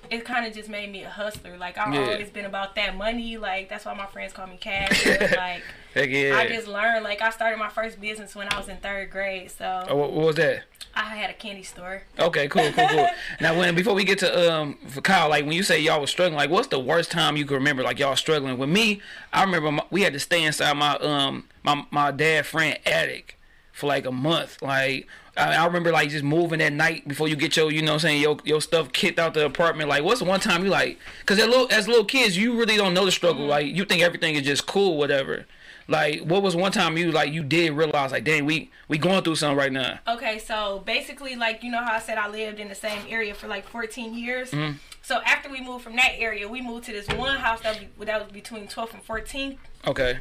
it 0.10 0.26
kind 0.26 0.46
of 0.46 0.54
just 0.54 0.70
made 0.70 0.92
me 0.92 1.04
a 1.04 1.10
hustler. 1.10 1.58
Like 1.58 1.78
I've 1.78 1.94
Yeah. 1.94 2.02
always 2.12 2.30
been 2.30 2.46
about 2.46 2.76
that 2.76 2.96
money. 2.96 3.38
Like 3.38 3.70
that's 3.70 3.86
why 3.86 3.94
my 3.94 4.06
friends 4.06 4.34
call 4.34 4.48
me 4.48 4.58
Cash. 4.58 5.06
like 5.36 5.64
yeah. 5.96 6.36
I 6.38 6.48
just 6.48 6.68
learned. 6.68 7.04
Like 7.04 7.22
I 7.22 7.30
started 7.30 7.58
my 7.58 7.70
first 7.70 8.00
business 8.02 8.36
when 8.36 8.48
I 8.52 8.58
was 8.58 8.68
in 8.68 8.78
third 8.78 9.10
grade, 9.12 9.52
so 9.52 9.86
Oh, 9.88 9.96
what, 9.96 10.12
what 10.14 10.26
was 10.28 10.36
that? 10.36 10.64
I 10.98 11.16
had 11.16 11.30
a 11.30 11.34
candy 11.34 11.64
store. 11.64 12.04
Okay, 12.18 12.48
cool, 12.48 12.72
cool, 12.72 12.88
cool. 12.88 13.08
now, 13.42 13.58
when 13.60 13.76
before 13.76 13.94
we 13.94 14.06
get 14.06 14.20
to 14.20 14.54
um 14.54 14.78
for 14.88 15.02
Kyle, 15.02 15.30
like 15.30 15.44
when 15.44 15.54
you 15.54 15.64
say 15.64 15.80
y'all 15.80 16.00
was 16.02 16.10
struggling, 16.10 16.38
like 16.38 16.50
what's 16.50 16.68
the 16.70 16.80
worst 16.80 17.12
time 17.12 17.36
you 17.36 17.46
can 17.46 17.56
remember? 17.56 17.84
Like 17.84 18.00
y'all 18.00 18.16
struggling. 18.16 18.58
With 18.58 18.70
me, 18.70 19.02
I 19.34 19.44
remember 19.44 19.72
my, 19.72 19.84
we 19.92 20.04
had 20.04 20.14
to 20.14 20.20
stay 20.20 20.44
inside 20.44 20.74
my 20.78 20.96
um 20.98 21.48
my 21.64 21.86
my 21.92 22.12
dad 22.12 22.46
friend 22.46 22.80
attic 22.86 23.38
for 23.74 23.88
like 23.88 24.06
a 24.06 24.12
month. 24.12 24.62
Like 24.62 25.08
I, 25.38 25.56
I 25.56 25.66
remember 25.66 25.92
like 25.92 26.10
just 26.10 26.24
moving 26.24 26.62
at 26.62 26.74
night 26.74 27.08
before 27.08 27.28
you 27.28 27.36
get 27.36 27.56
your 27.58 27.72
you 27.72 27.82
know 27.82 27.94
what 27.94 27.96
I'm 27.96 28.00
saying 28.00 28.22
your 28.22 28.38
your 28.44 28.62
stuff 28.62 28.92
kicked 28.92 29.20
out 29.20 29.34
the 29.34 29.46
apartment. 29.46 29.90
Like 29.90 30.04
what's 30.04 30.20
the 30.20 30.26
one 30.26 30.40
time 30.40 30.64
you 30.64 30.70
like? 30.70 31.00
Cause 31.26 31.40
as 31.40 31.48
little 31.48 31.68
as 31.72 31.88
little 31.88 32.06
kids, 32.06 32.38
you 32.38 32.58
really 32.58 32.78
don't 32.78 32.94
know 32.94 33.06
the 33.06 33.12
struggle. 33.12 33.46
Like 33.46 33.68
you 33.68 33.86
think 33.86 34.02
everything 34.02 34.36
is 34.36 34.44
just 34.44 34.66
cool, 34.66 34.98
whatever. 34.98 35.46
Like 35.88 36.22
what 36.22 36.42
was 36.42 36.56
one 36.56 36.72
time 36.72 36.98
you 36.98 37.12
like 37.12 37.32
you 37.32 37.44
did 37.44 37.74
realize 37.74 38.12
like 38.12 38.24
dang 38.24 38.46
we 38.46 38.72
we 38.88 38.98
going 38.98 39.24
through 39.24 39.36
something 39.36 39.58
right 39.58 39.72
now. 39.72 40.00
Okay, 40.08 40.40
so 40.40 40.82
basically, 40.86 41.36
like 41.36 41.64
you 41.64 41.72
know 41.72 41.84
how 41.84 41.94
I 41.94 42.00
said 42.00 42.18
I 42.18 42.28
lived 42.28 42.60
in 42.60 42.70
the 42.70 42.76
same 42.76 43.02
area 43.08 43.34
for 43.34 43.48
like 43.48 43.68
14 43.68 44.14
years. 44.16 44.52
Mm-hmm. 44.52 44.78
So 45.04 45.22
after 45.24 45.50
we 45.50 45.62
moved 45.62 45.84
from 45.84 45.96
that 45.98 46.14
area, 46.18 46.48
we 46.48 46.62
moved 46.62 46.86
to 46.86 46.92
this 46.92 47.08
one 47.10 47.38
house 47.38 47.62
that 47.62 47.80
was, 47.98 48.08
that 48.08 48.24
was 48.24 48.32
between 48.32 48.68
12th 48.68 48.94
and 48.96 49.06
14th. 49.06 49.58
Okay. 49.86 50.18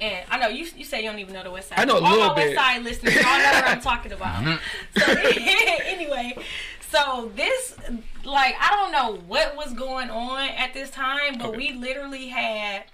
And 0.00 0.24
I 0.30 0.38
know 0.38 0.48
you 0.48 0.66
you 0.76 0.84
say 0.84 1.02
you 1.02 1.10
don't 1.10 1.18
even 1.18 1.34
know 1.34 1.42
the 1.42 1.50
West 1.50 1.68
Side. 1.70 1.78
I 1.80 1.84
know 1.84 1.98
a 1.98 2.02
All 2.04 2.10
little 2.12 2.28
my 2.28 2.34
bit. 2.34 2.46
West 2.56 2.66
Side 2.66 2.82
listeners, 2.82 3.14
y'all 3.14 3.22
know 3.24 3.50
what 3.52 3.64
I'm 3.68 3.80
talking 3.80 4.12
about. 4.12 4.58
So 4.96 5.12
anyway, 5.12 6.36
so 6.90 7.30
this 7.34 7.74
like 8.24 8.54
I 8.60 8.68
don't 8.70 8.92
know 8.92 9.20
what 9.26 9.56
was 9.56 9.72
going 9.74 10.10
on 10.10 10.48
at 10.50 10.74
this 10.74 10.90
time, 10.90 11.38
but 11.38 11.56
we 11.56 11.72
literally 11.72 12.28
had 12.28 12.84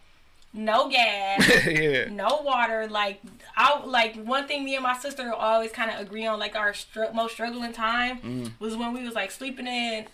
no 0.53 0.89
gas. 0.89 1.49
yeah. 1.67 2.09
no 2.11 2.41
water. 2.45 2.87
Like 2.89 3.21
I 3.57 3.85
like 3.85 4.15
one 4.17 4.47
thing 4.47 4.65
me 4.65 4.75
and 4.77 4.83
my 4.85 4.97
sister 4.97 5.33
always 5.33 5.73
kind 5.73 5.91
of 5.91 5.99
agree 6.01 6.27
on. 6.27 6.39
Like 6.39 6.55
our 6.57 6.73
str- 6.75 7.13
most 7.13 7.33
struggling 7.33 7.73
time 7.73 8.19
Mm. 8.21 8.53
was 8.61 8.77
when 8.77 8.93
we 8.93 9.05
was 9.05 9.15
like 9.15 9.31
sleeping 9.33 9.67
in, 9.67 10.07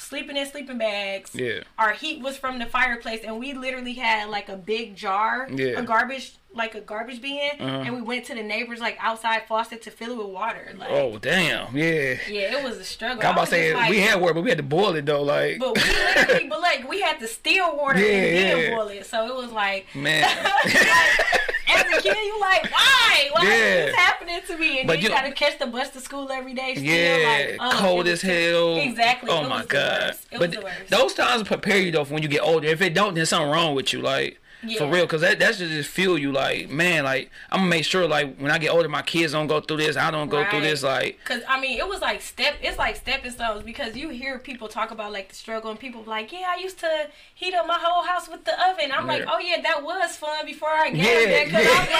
sleeping 0.00 0.36
in 0.36 0.46
sleeping 0.46 0.78
bags. 0.78 1.30
Yeah. 1.34 1.60
Our 1.78 1.92
heat 1.92 2.20
was 2.22 2.36
from 2.36 2.58
the 2.58 2.66
fireplace, 2.66 3.20
and 3.24 3.38
we 3.38 3.52
literally 3.52 3.94
had 3.94 4.28
like 4.30 4.48
a 4.48 4.56
big 4.56 4.96
jar, 4.96 5.48
Yeah. 5.50 5.78
a 5.78 5.82
garbage 5.82 6.34
like 6.52 6.74
a 6.74 6.80
garbage 6.80 7.22
bin, 7.22 7.38
Uh-huh. 7.60 7.82
and 7.86 7.94
we 7.94 8.02
went 8.02 8.24
to 8.24 8.34
the 8.34 8.42
neighbors 8.42 8.80
like 8.80 8.96
outside 9.00 9.42
faucet 9.46 9.82
to 9.82 9.90
fill 9.92 10.10
it 10.10 10.16
with 10.18 10.26
water. 10.34 10.72
Like 10.76 10.90
Oh 10.90 11.16
damn, 11.18 11.76
yeah. 11.76 12.16
yeah, 12.28 12.58
it 12.58 12.64
was 12.64 12.76
a 12.78 12.84
struggle. 12.84 13.22
I'm 13.24 13.34
about 13.34 13.44
to 13.44 13.50
say 13.52 13.72
like- 13.72 13.88
we 13.88 14.00
had 14.00 14.20
water, 14.20 14.34
but 14.34 14.42
we 14.42 14.48
had 14.48 14.58
to 14.58 14.64
boil 14.64 14.96
it 14.96 15.06
though. 15.06 15.22
Like, 15.22 15.60
But 15.60 15.76
we 15.76 15.82
literally, 15.84 16.48
but 16.48 16.60
like 16.60 16.88
we 16.88 17.00
had 17.02 17.20
to 17.20 17.28
steal 17.28 17.76
water 17.76 18.00
Yeah, 18.04 18.06
and 18.06 18.36
then 18.36 18.58
yeah. 18.58 18.74
boil 18.74 18.88
it. 18.88 19.06
So 19.06 19.28
it 19.28 19.34
was 19.36 19.52
like 19.52 19.86
man, 19.94 20.24
as 21.76 21.98
a 21.98 22.02
kid, 22.02 22.16
you 22.16 22.40
like, 22.40 22.70
why? 22.70 23.28
Why 23.32 23.42
Yeah. 23.44 23.50
is 23.50 23.86
this 23.86 23.94
happening 23.96 24.40
to 24.46 24.58
me? 24.58 24.78
And 24.80 24.86
But 24.86 24.94
then 24.94 25.02
you, 25.02 25.08
you- 25.08 25.14
gotta 25.14 25.32
catch 25.32 25.58
the 25.58 25.66
bus 25.66 25.90
to 25.90 26.00
school 26.00 26.30
every 26.32 26.54
day. 26.54 26.74
Still, 26.74 26.84
yeah, 26.84 27.56
like, 27.60 27.74
oh, 27.74 27.78
cold 27.78 28.06
as 28.08 28.22
hell. 28.22 28.76
Exactly. 28.76 29.30
Oh 29.30 29.48
my 29.48 29.64
god. 29.64 30.14
but 30.32 30.40
was 30.40 30.50
the 30.50 30.60
worst. 30.60 30.90
those 30.90 31.14
times 31.14 31.42
prepare 31.44 31.78
you 31.78 31.90
though 31.92 32.04
for 32.04 32.14
when 32.14 32.22
you 32.22 32.28
get 32.28 32.42
older. 32.42 32.66
If 32.68 32.80
it 32.82 32.94
don't, 32.94 33.14
then 33.14 33.26
something 33.26 33.50
wrong 33.50 33.74
with 33.74 33.92
you. 33.92 34.00
Like. 34.00 34.40
For 34.78 34.86
real, 34.86 35.06
cause 35.06 35.22
that 35.22 35.38
that 35.38 35.54
should 35.54 35.70
just 35.70 35.90
fuel 35.90 36.18
you. 36.18 36.32
Like, 36.32 36.68
man, 36.68 37.04
like 37.04 37.30
I'm 37.50 37.60
gonna 37.60 37.70
make 37.70 37.84
sure, 37.84 38.06
like 38.06 38.36
when 38.36 38.50
I 38.50 38.58
get 38.58 38.70
older, 38.70 38.88
my 38.88 39.02
kids 39.02 39.32
don't 39.32 39.46
go 39.46 39.60
through 39.60 39.78
this. 39.78 39.96
I 39.96 40.10
don't 40.10 40.28
go 40.28 40.44
through 40.50 40.60
this. 40.60 40.82
Like, 40.82 41.18
Cause 41.24 41.42
I 41.48 41.60
mean, 41.60 41.78
it 41.78 41.88
was 41.88 42.00
like 42.00 42.20
step. 42.20 42.56
It's 42.62 42.78
like 42.78 42.96
stepping 42.96 43.30
stones 43.30 43.62
because 43.64 43.96
you 43.96 44.10
hear 44.10 44.38
people 44.38 44.68
talk 44.68 44.90
about 44.90 45.12
like 45.12 45.28
the 45.28 45.34
struggle, 45.34 45.70
and 45.70 45.80
people 45.80 46.02
like, 46.02 46.32
yeah, 46.32 46.52
I 46.54 46.60
used 46.60 46.78
to 46.80 47.08
heat 47.34 47.54
up 47.54 47.66
my 47.66 47.78
whole 47.80 48.04
house 48.04 48.28
with 48.28 48.44
the 48.44 48.52
oven. 48.68 48.92
I'm 48.92 49.06
like, 49.06 49.24
oh 49.26 49.38
yeah, 49.38 49.60
that 49.62 49.82
was 49.82 50.16
fun 50.16 50.44
before 50.44 50.68
I 50.68 50.90
got 50.90 50.96
yeah, 50.98 51.04
there. 51.04 51.44
Cause 51.46 51.54
I'm 51.54 51.78
like, 51.78 51.90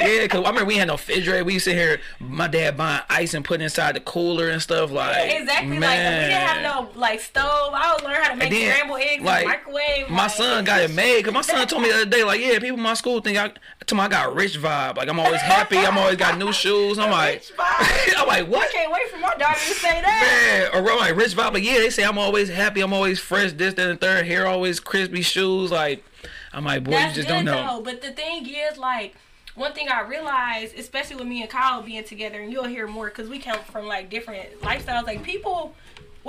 yeah, 0.00 0.06
yeah. 0.20 0.26
Cause 0.26 0.44
I 0.44 0.48
remember 0.48 0.66
we 0.66 0.76
had 0.76 0.88
no 0.88 0.94
refrigerator. 0.94 1.44
We 1.44 1.54
used 1.54 1.64
to 1.66 1.74
hear 1.74 2.00
my 2.20 2.48
dad 2.48 2.76
buying 2.76 3.02
ice 3.08 3.32
and 3.34 3.44
putting 3.44 3.64
inside 3.64 3.94
the 3.94 4.00
cooler 4.00 4.48
and 4.50 4.60
stuff. 4.60 4.90
Like, 4.90 5.32
exactly. 5.32 5.78
man. 5.78 5.80
Like 5.80 5.98
we 5.98 6.28
didn't 6.28 6.46
have 6.46 6.62
no 6.62 7.00
like 7.00 7.20
stove. 7.20 7.72
I 7.72 7.94
would 7.94 8.04
learn 8.04 8.22
how 8.22 8.30
to 8.30 8.36
make 8.36 8.50
then, 8.50 8.72
scrambled 8.72 9.00
eggs 9.00 9.22
like, 9.24 9.46
microwave. 9.46 10.10
My 10.10 10.24
like- 10.24 10.30
son 10.32 10.64
got 10.64 10.82
it 10.82 10.90
made. 10.90 11.24
Cause 11.24 11.32
my 11.32 11.40
son 11.40 11.66
told 11.66 11.77
me 11.80 11.88
the 11.88 11.94
other 11.96 12.06
day, 12.06 12.24
like, 12.24 12.40
yeah, 12.40 12.58
people 12.58 12.76
in 12.76 12.82
my 12.82 12.94
school 12.94 13.20
think 13.20 13.38
I, 13.38 13.52
to 13.86 13.94
me 13.94 14.00
I 14.00 14.08
got 14.08 14.30
a 14.30 14.34
rich 14.34 14.58
vibe. 14.58 14.96
Like 14.96 15.08
I'm 15.08 15.18
always 15.20 15.40
happy. 15.40 15.78
I'm 15.78 15.98
always 15.98 16.16
got 16.16 16.38
new 16.38 16.52
shoes. 16.52 16.98
I'm 16.98 17.10
like. 17.10 17.44
I'm 17.58 18.26
like, 18.26 18.40
I 18.40 18.42
what? 18.42 18.70
can't 18.70 18.92
wait 18.92 19.08
for 19.10 19.18
my 19.18 19.34
daughter 19.34 19.58
to 19.58 19.74
say 19.74 20.00
that. 20.00 20.70
Man, 20.72 20.84
or 20.84 20.90
I'm 20.90 20.98
like 20.98 21.16
rich 21.16 21.36
vibe, 21.36 21.52
but 21.52 21.62
yeah, 21.62 21.78
they 21.78 21.90
say 21.90 22.04
I'm 22.04 22.18
always 22.18 22.48
happy. 22.48 22.80
I'm 22.80 22.92
always 22.92 23.18
fresh. 23.18 23.52
This, 23.52 23.74
that, 23.74 23.88
and 23.88 24.00
third. 24.00 24.26
Hair 24.26 24.46
always 24.46 24.80
crispy. 24.80 25.22
Shoes 25.22 25.70
like, 25.70 26.04
I'm 26.52 26.64
like, 26.64 26.84
boy, 26.84 26.92
That's 26.92 27.16
you 27.16 27.22
just 27.22 27.28
good 27.28 27.44
don't 27.44 27.44
know. 27.44 27.76
though. 27.76 27.82
But 27.82 28.02
the 28.02 28.10
thing 28.12 28.46
is, 28.46 28.78
like, 28.78 29.14
one 29.58 29.72
thing 29.72 29.88
I 29.88 30.02
realized, 30.02 30.78
especially 30.78 31.16
with 31.16 31.26
me 31.26 31.42
and 31.42 31.50
Kyle 31.50 31.82
being 31.82 32.04
together, 32.04 32.40
and 32.40 32.52
you'll 32.52 32.64
hear 32.64 32.86
more 32.86 33.08
because 33.08 33.28
we 33.28 33.38
come 33.38 33.58
from 33.70 33.86
like 33.86 34.08
different 34.08 34.60
lifestyles. 34.60 35.04
Like 35.04 35.22
people 35.22 35.74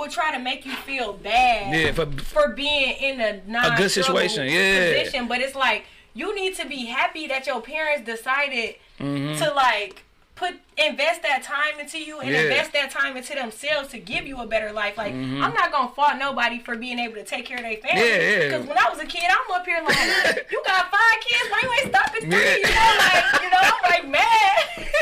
will 0.00 0.08
try 0.10 0.32
to 0.32 0.38
make 0.38 0.64
you 0.66 0.72
feel 0.72 1.12
bad 1.12 1.74
Yeah, 1.74 1.92
for 1.92 2.06
for 2.22 2.48
being 2.54 2.90
in 3.08 3.20
a 3.20 3.40
non 3.46 3.76
good 3.76 3.90
situation, 3.90 4.46
yeah. 4.48 4.92
position, 4.92 5.28
but 5.28 5.40
it's 5.40 5.54
like 5.54 5.84
you 6.14 6.34
need 6.34 6.56
to 6.56 6.66
be 6.66 6.86
happy 6.86 7.26
that 7.28 7.46
your 7.46 7.60
parents 7.60 8.04
decided 8.06 8.76
Mm-hmm. 9.00 9.42
to 9.42 9.54
like 9.54 10.02
put 10.40 10.54
invest 10.78 11.20
that 11.22 11.42
time 11.42 11.78
into 11.78 11.98
you 11.98 12.20
and 12.20 12.30
Yeah. 12.30 12.40
invest 12.40 12.72
that 12.72 12.90
time 12.90 13.14
into 13.14 13.34
themselves 13.34 13.88
to 13.90 13.98
give 13.98 14.26
you 14.26 14.38
a 14.40 14.46
better 14.46 14.72
life. 14.72 14.96
Like 14.96 15.12
I'm 15.12 15.38
not 15.54 15.70
gonna 15.70 15.90
fault 15.90 16.16
nobody 16.18 16.58
for 16.58 16.74
being 16.76 16.98
able 16.98 17.14
to 17.16 17.24
take 17.24 17.44
care 17.44 17.58
of 17.58 17.62
their 17.62 17.76
family. 17.76 18.00
Mm-hmm. 18.00 18.22
Yeah, 18.22 18.38
yeah. 18.38 18.48
Because 18.48 18.66
when 18.66 18.78
I 18.78 18.88
was 18.88 18.98
a 18.98 19.06
kid, 19.06 19.24
I'm 19.28 19.54
up 19.54 19.66
here 19.66 19.82
like, 19.84 20.48
you 20.52 20.62
got 20.66 20.90
five 20.90 21.18
kids, 21.20 21.50
why 21.50 21.60
you 21.62 21.70
ain't 21.80 21.94
stopping 21.94 22.30
three? 22.30 22.40
Yeah. 22.40 22.56
You 22.56 22.74
know, 22.74 22.92
like 23.04 23.42
you 23.44 23.50
know, 23.50 23.60
I'm 23.60 23.90
like 23.90 24.08
mad. 24.08 24.86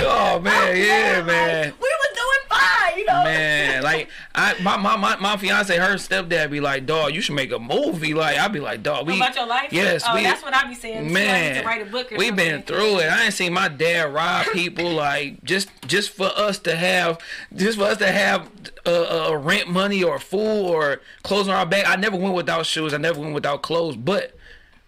Oh 0.00 0.38
man, 0.40 0.76
yeah, 0.76 1.16
Like, 1.18 1.26
man. 1.26 1.72
we 1.80 1.88
was 1.88 2.16
doing 2.16 2.48
fine, 2.60 2.98
you 2.98 3.04
know. 3.04 3.24
Man, 3.24 3.82
like 3.82 4.08
I, 4.34 4.54
my, 4.62 4.76
my 4.76 4.96
my 4.96 5.16
my 5.16 5.36
fiance, 5.36 5.76
her 5.76 5.94
stepdad 5.94 6.50
be 6.50 6.60
like, 6.60 6.86
dog, 6.86 7.12
you 7.14 7.20
should 7.20 7.34
make 7.34 7.50
a 7.52 7.58
movie. 7.58 8.14
Like 8.14 8.38
I'd 8.38 8.52
be 8.52 8.60
like, 8.60 8.82
dog, 8.82 9.06
we 9.06 9.16
about 9.16 9.34
your 9.34 9.46
life? 9.46 9.72
Yes, 9.72 10.04
oh, 10.06 10.14
we, 10.14 10.22
that's 10.22 10.42
what 10.42 10.54
I 10.54 10.68
be 10.68 10.74
saying. 10.74 10.94
too. 10.94 11.04
I 11.04 11.06
need 11.08 11.12
man, 11.12 11.62
to 11.62 11.66
write 11.66 11.82
a 11.86 11.90
book 11.90 12.12
or 12.12 12.16
we 12.16 12.30
been 12.30 12.62
through 12.62 13.00
it. 13.00 13.06
I 13.10 13.24
ain't 13.24 13.34
seen 13.34 13.52
my 13.52 13.68
dad 13.68 14.12
rob 14.14 14.46
people 14.58 14.90
like 14.92 15.42
just 15.44 15.68
just 15.86 16.10
for 16.10 16.26
us 16.36 16.58
to 16.60 16.74
have 16.74 17.18
just 17.54 17.78
for 17.78 17.84
us 17.84 17.98
to 17.98 18.10
have 18.10 18.48
uh, 18.86 19.28
uh, 19.30 19.36
rent 19.36 19.68
money 19.68 20.02
or 20.02 20.18
food 20.18 20.66
or 20.68 21.00
clothes 21.22 21.48
on 21.48 21.54
our 21.54 21.66
back. 21.66 21.88
I 21.88 21.96
never 21.96 22.16
went 22.16 22.34
without 22.34 22.66
shoes. 22.66 22.92
I 22.92 22.96
never 22.98 23.20
went 23.20 23.34
without 23.34 23.62
clothes, 23.62 23.96
but 23.96 24.36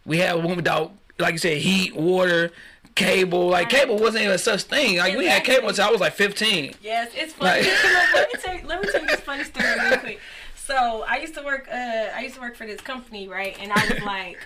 we 0.04 0.18
had 0.18 0.42
one 0.42 0.56
without, 0.56 0.92
like 1.18 1.32
you 1.32 1.38
said, 1.38 1.58
heat, 1.58 1.94
water. 1.94 2.50
Cable, 2.96 3.48
like 3.48 3.72
Right. 3.72 3.80
cable 3.82 3.96
wasn't 3.98 4.24
even 4.24 4.36
such 4.36 4.64
thing. 4.64 4.98
Like 4.98 5.16
we 5.16 5.24
had 5.26 5.44
cable 5.44 5.68
until 5.68 5.86
I 5.86 5.90
was 5.90 6.00
like 6.00 6.12
15. 6.12 6.74
Yes, 6.82 7.10
it's 7.14 7.32
funny. 7.32 7.62
Like- 7.62 7.84
let 8.14 8.28
me 8.34 8.40
tell 8.42 8.54
you, 8.56 8.66
let 8.66 8.82
me 8.82 8.88
tell 8.90 9.00
you 9.00 9.06
this 9.06 9.20
funny 9.20 9.44
story 9.44 9.66
real 9.88 9.98
quick. 9.98 10.20
So 10.56 11.04
I 11.08 11.18
used 11.18 11.34
to 11.34 11.42
work. 11.42 11.68
Uh, 11.72 11.76
I 12.14 12.20
used 12.22 12.34
to 12.34 12.40
work 12.40 12.56
for 12.56 12.66
this 12.66 12.80
company, 12.80 13.28
right? 13.28 13.56
And 13.60 13.72
I 13.72 13.88
was 13.88 14.02
like, 14.02 14.38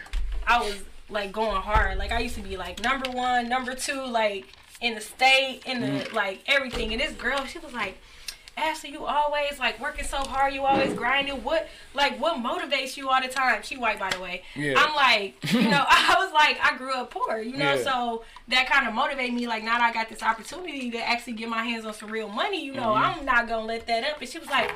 I 0.46 0.58
was 0.60 0.82
like 1.08 1.32
going 1.32 1.60
hard. 1.62 1.96
Like 1.98 2.12
I 2.12 2.20
used 2.20 2.34
to 2.36 2.42
be 2.42 2.56
like 2.58 2.82
number 2.82 3.10
one, 3.10 3.48
number 3.48 3.74
two, 3.74 4.04
like 4.06 4.46
in 4.84 4.94
the 4.94 5.00
state, 5.00 5.62
in 5.66 5.80
the 5.80 5.86
Mm-hmm. 5.86 6.14
like 6.16 6.40
everything. 6.46 6.92
And 6.92 7.00
this 7.00 7.12
girl, 7.12 7.44
she 7.46 7.58
was 7.58 7.72
like. 7.72 7.98
Ashley, 8.56 8.90
you 8.90 9.04
always 9.04 9.58
like 9.58 9.80
working 9.80 10.04
so 10.04 10.18
hard. 10.18 10.54
You 10.54 10.62
always 10.62 10.94
grinding. 10.94 11.42
What 11.42 11.66
like 11.92 12.20
what 12.20 12.36
motivates 12.36 12.96
you 12.96 13.08
all 13.10 13.20
the 13.20 13.26
time? 13.26 13.62
She 13.64 13.76
white, 13.76 13.98
by 13.98 14.10
the 14.10 14.20
way. 14.20 14.42
Yeah. 14.54 14.74
I'm 14.78 14.94
like, 14.94 15.52
you 15.52 15.68
know, 15.68 15.84
I 15.88 16.14
was 16.20 16.32
like, 16.32 16.58
I 16.62 16.76
grew 16.78 16.94
up 16.94 17.10
poor, 17.10 17.38
you 17.40 17.56
know, 17.56 17.74
Yeah. 17.74 17.82
so 17.82 18.24
that 18.48 18.68
kind 18.68 18.86
of 18.86 18.94
motivated 18.94 19.34
me. 19.34 19.46
Like 19.46 19.64
now 19.64 19.78
that 19.78 19.90
I 19.90 19.92
got 19.92 20.08
this 20.08 20.22
opportunity 20.22 20.90
to 20.90 20.98
actually 21.08 21.32
get 21.34 21.48
my 21.48 21.62
hands 21.64 21.84
on 21.84 21.94
some 21.94 22.10
real 22.10 22.28
money, 22.28 22.64
you 22.64 22.72
know, 22.74 22.82
Mm-hmm. 22.94 23.20
I'm 23.20 23.24
not 23.24 23.48
gonna 23.48 23.64
let 23.66 23.86
that 23.86 24.04
up. 24.04 24.20
And 24.20 24.28
she 24.28 24.38
was 24.38 24.48
like, 24.48 24.70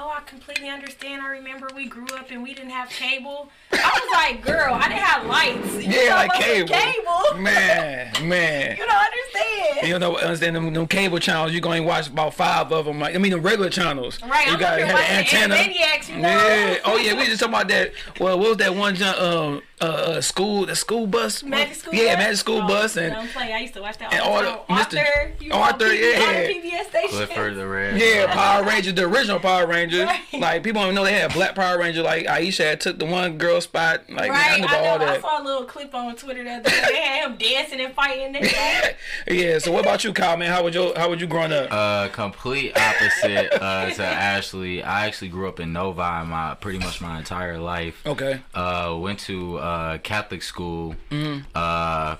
Oh, 0.00 0.10
I 0.16 0.20
completely 0.26 0.68
understand. 0.68 1.22
I 1.22 1.28
remember 1.30 1.66
we 1.74 1.86
grew 1.86 2.06
up 2.14 2.30
and 2.30 2.40
we 2.40 2.54
didn't 2.54 2.70
have 2.70 2.88
cable. 2.88 3.50
I 3.72 3.76
was 4.00 4.12
like, 4.12 4.44
girl, 4.46 4.72
I 4.72 4.82
didn't 4.88 5.00
have 5.00 5.26
lights. 5.26 5.74
You 5.74 5.90
Yeah, 5.90 6.14
like 6.14 6.32
cable. 6.34 6.68
cable. 6.68 7.42
Man, 7.42 8.28
man. 8.28 8.76
You 8.78 8.86
don't 8.86 8.94
understand. 8.96 9.88
You 9.88 9.98
know, 9.98 10.16
understand 10.16 10.54
them, 10.54 10.72
them 10.72 10.86
cable 10.86 11.18
channels. 11.18 11.52
You 11.52 11.60
going 11.60 11.82
to 11.82 11.88
watch 11.88 12.06
about 12.08 12.34
five 12.34 12.70
of 12.70 12.84
them. 12.84 13.00
Like, 13.00 13.16
I 13.16 13.18
mean, 13.18 13.32
the 13.32 13.40
regular 13.40 13.70
channels. 13.70 14.22
Right, 14.22 14.46
You 14.46 14.52
I'm 14.52 14.60
gotta 14.60 14.86
have 14.86 14.96
the 14.96 15.10
antenna. 15.12 15.54
Animaniacs, 15.56 16.08
you 16.10 16.16
know. 16.22 16.28
Yeah. 16.28 16.78
Oh 16.84 16.96
yeah, 16.96 17.14
we 17.18 17.26
just 17.26 17.40
talking 17.40 17.54
about 17.54 17.66
that. 17.68 17.92
Well, 18.20 18.38
what 18.38 18.48
was 18.50 18.56
that 18.58 18.74
one? 18.76 19.02
Um, 19.02 19.62
uh, 19.80 19.84
uh 19.84 20.20
school 20.20 20.66
the 20.66 20.74
school 20.76 21.06
bus. 21.06 21.42
Magic 21.42 21.74
School 21.76 21.94
yeah, 21.94 22.14
Bus? 22.14 22.18
Magic 22.24 22.36
School 22.38 22.60
Oh, 22.62 22.68
Bus 22.68 22.96
and 22.96 23.12
Don't 23.14 23.28
play. 23.30 23.52
I 23.52 23.58
used 23.60 23.74
to 23.74 23.80
watch 23.82 23.98
that 23.98 24.12
and 24.12 24.20
all 24.22 24.36
all 24.36 24.42
the 24.42 24.42
the- 24.42 24.46
time. 24.46 24.64
Mr. 24.78 24.98
Arthur, 24.98 25.44
you 25.44 25.52
Arthur, 25.52 25.84
on 25.86 25.94
yeah. 25.96 26.48
PBS 26.48 26.88
station. 26.88 27.08
Clifford 27.10 27.56
the 27.56 27.66
Red. 27.66 27.98
Yeah, 28.00 28.32
Power 28.34 28.64
Rangers, 28.64 28.94
the 28.94 29.04
original 29.04 29.38
Power 29.40 29.66
Rangers. 29.66 30.06
Right. 30.06 30.20
Like 30.40 30.62
people 30.62 30.80
don't 30.82 30.88
even 30.92 30.94
know 30.96 31.04
they 31.04 31.12
had 31.18 31.32
Black 31.32 31.54
Power 31.54 31.78
Ranger. 31.78 32.02
Like 32.02 32.26
Aisha 32.26 32.64
had 32.64 32.80
took 32.80 32.98
the 32.98 33.06
one 33.06 33.38
girl 33.38 33.60
spot. 33.60 34.04
Like 34.08 34.30
Right, 34.30 34.52
I 34.52 34.56
knew 34.58 34.66
I, 34.66 34.68
about 34.78 34.86
all 34.86 34.98
know. 34.98 35.12
I 35.12 35.20
saw 35.20 35.42
a 35.42 35.44
little 35.44 35.64
clip 35.64 35.94
on 35.94 36.14
Twitter 36.16 36.44
the 36.44 36.50
other 36.50 36.70
day. 36.70 36.84
They 36.88 36.96
had 37.00 37.30
him 37.30 37.36
dancing 37.36 37.80
and 37.80 37.94
fighting. 37.94 38.32
They 38.32 38.94
yeah. 39.28 39.58
So 39.58 39.72
what 39.72 39.80
about 39.82 40.04
you, 40.04 40.12
Kyle? 40.12 40.36
Man, 40.36 40.50
how 40.50 40.62
would 40.64 40.74
you 40.74 40.92
how 40.96 41.08
would 41.08 41.20
you 41.20 41.26
growing 41.26 41.52
up? 41.52 41.68
Uh, 41.70 42.08
complete 42.08 42.76
opposite 42.76 43.52
uh, 43.62 43.90
to 43.90 44.04
Ashley. 44.04 44.82
I 44.82 45.06
actually 45.06 45.28
grew 45.28 45.48
up 45.48 45.60
in 45.60 45.72
Novi 45.72 45.98
my 45.98 46.56
pretty 46.60 46.78
much 46.78 47.00
my 47.00 47.18
entire 47.18 47.58
life. 47.58 48.02
okay. 48.06 48.40
Uh, 48.54 48.96
went 48.98 49.18
to 49.20 49.58
uh, 49.58 49.67
Catholic 50.02 50.42
school. 50.42 50.94
Mm-hmm. 51.10 51.40
Uh, 51.54 52.16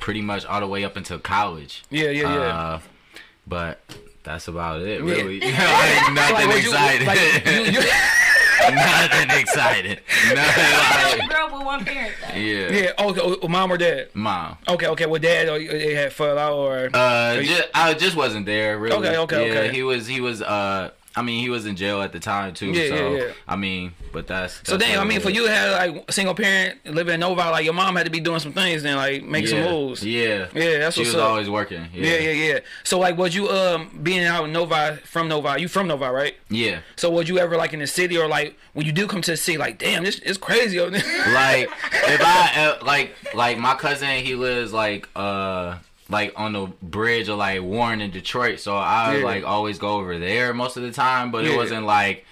pretty 0.00 0.22
much 0.22 0.44
all 0.46 0.60
the 0.60 0.66
way 0.66 0.84
up 0.84 0.96
until 0.96 1.18
college. 1.18 1.82
Yeah, 1.90 2.10
yeah, 2.10 2.34
yeah. 2.34 2.58
Uh, 2.58 2.80
but 3.46 3.80
that's 4.22 4.48
about 4.48 4.80
it, 4.82 5.00
Yeah. 5.04 5.10
really. 5.10 5.40
Like, 5.50 6.12
nothing 6.12 6.34
Like, 6.34 6.46
would 6.46 6.62
you- 6.64 6.70
exciting. 6.70 7.06
like, 7.06 7.20
you- 7.46 7.80
you- 7.80 7.90
nothing 8.74 9.30
exciting. 9.40 9.98
Nothing 10.34 10.64
I 10.66 11.16
like. 11.18 11.28
grew 11.30 11.38
up 11.44 11.52
with 11.52 11.64
one 11.64 11.84
parent 11.84 12.14
though. 12.28 12.34
Yeah. 12.38 12.70
yeah. 12.70 13.06
Okay. 13.06 13.20
oh, 13.42 13.48
Mom 13.48 13.72
or 13.72 13.78
dad? 13.78 14.08
Mom. 14.14 14.56
Okay. 14.68 14.86
Okay. 14.86 15.06
With 15.06 15.22
dad, 15.22 15.48
or 15.48 15.58
they 15.58 15.94
had 15.94 16.12
fell 16.12 16.38
out, 16.38 16.54
or 16.54 16.90
Uh, 16.94 17.38
you- 17.40 17.46
just, 17.48 17.68
I 17.74 17.94
just 17.94 18.16
wasn't 18.16 18.46
there. 18.46 18.78
Really. 18.78 18.96
Okay, 19.08 19.16
okay, 19.18 19.46
yeah, 19.52 19.60
okay. 19.60 19.72
He 19.74 19.82
was. 19.82 20.06
He 20.06 20.20
was. 20.20 20.42
Uh, 20.42 20.90
I 21.16 21.22
mean, 21.22 21.42
he 21.42 21.50
was 21.50 21.66
in 21.66 21.74
jail 21.74 22.02
at 22.02 22.12
the 22.12 22.20
time 22.20 22.54
too. 22.54 22.70
Yeah, 22.70 22.88
so 22.88 23.12
yeah, 23.12 23.18
yeah. 23.18 23.32
I 23.48 23.56
mean, 23.56 23.92
but 24.12 24.28
that's. 24.28 24.60
so 24.64 24.76
that's 24.76 24.90
damn. 24.90 25.00
I 25.00 25.04
mean, 25.04 25.20
for 25.20 25.30
you 25.30 25.46
to 25.46 25.50
have 25.52 25.94
like 25.94 26.04
a 26.08 26.12
single 26.12 26.34
parent 26.34 26.78
living 26.86 27.14
in 27.14 27.20
Novi, 27.20 27.42
like 27.42 27.64
your 27.64 27.74
mom 27.74 27.96
had 27.96 28.04
to 28.04 28.10
be 28.12 28.20
doing 28.20 28.38
some 28.38 28.52
things, 28.52 28.84
then 28.84 28.96
like 28.96 29.24
make 29.24 29.48
some 29.48 29.62
moves. 29.62 30.04
Yeah. 30.04 30.46
Yeah, 30.54 30.78
that's 30.78 30.96
what 30.96 31.02
she 31.04 31.10
what's 31.10 31.14
was 31.14 31.16
up. 31.16 31.30
always 31.30 31.50
working. 31.50 31.84
Yeah, 31.92 32.16
yeah, 32.16 32.30
yeah. 32.30 32.58
So 32.84 33.00
like, 33.00 33.16
was 33.16 33.34
you 33.34 33.48
um 33.48 33.98
being 34.02 34.24
out 34.24 34.44
in 34.44 34.52
Novi 34.52 34.96
from 35.04 35.26
Novi? 35.28 35.60
You 35.60 35.68
from 35.68 35.88
Novi, 35.88 36.06
right? 36.06 36.36
Yeah. 36.48 36.80
So 36.94 37.10
was 37.10 37.28
you 37.28 37.38
ever 37.40 37.56
like 37.56 37.72
in 37.72 37.80
the 37.80 37.88
city 37.88 38.16
or 38.16 38.28
like 38.28 38.56
when 38.74 38.86
you 38.86 38.92
do 38.92 39.08
come 39.08 39.20
to 39.22 39.32
the 39.32 39.36
city, 39.36 39.58
like 39.58 39.78
damn, 39.78 40.04
this 40.04 40.20
is 40.20 40.38
crazy 40.38 40.78
over 40.78 40.92
there. 40.92 41.34
like 41.34 41.68
if 41.92 42.20
I 42.22 42.76
uh, 42.80 42.84
like 42.84 43.16
like 43.34 43.58
my 43.58 43.74
cousin, 43.74 44.24
he 44.24 44.36
lives 44.36 44.72
like 44.72 45.08
uh 45.16 45.78
like 46.10 46.32
on 46.36 46.52
the 46.52 46.66
bridge 46.82 47.28
of 47.28 47.38
like 47.38 47.62
Warren 47.62 48.00
in 48.00 48.10
Detroit, 48.10 48.60
so 48.60 48.76
I 48.76 49.16
Yeah. 49.18 49.24
like 49.24 49.44
always 49.44 49.78
go 49.78 49.94
over 49.98 50.18
there 50.18 50.52
most 50.52 50.76
of 50.76 50.82
the 50.82 50.92
time, 50.92 51.30
but 51.30 51.44
Yeah. 51.44 51.52
it 51.52 51.56
wasn't 51.56 51.86
like. 51.86 52.24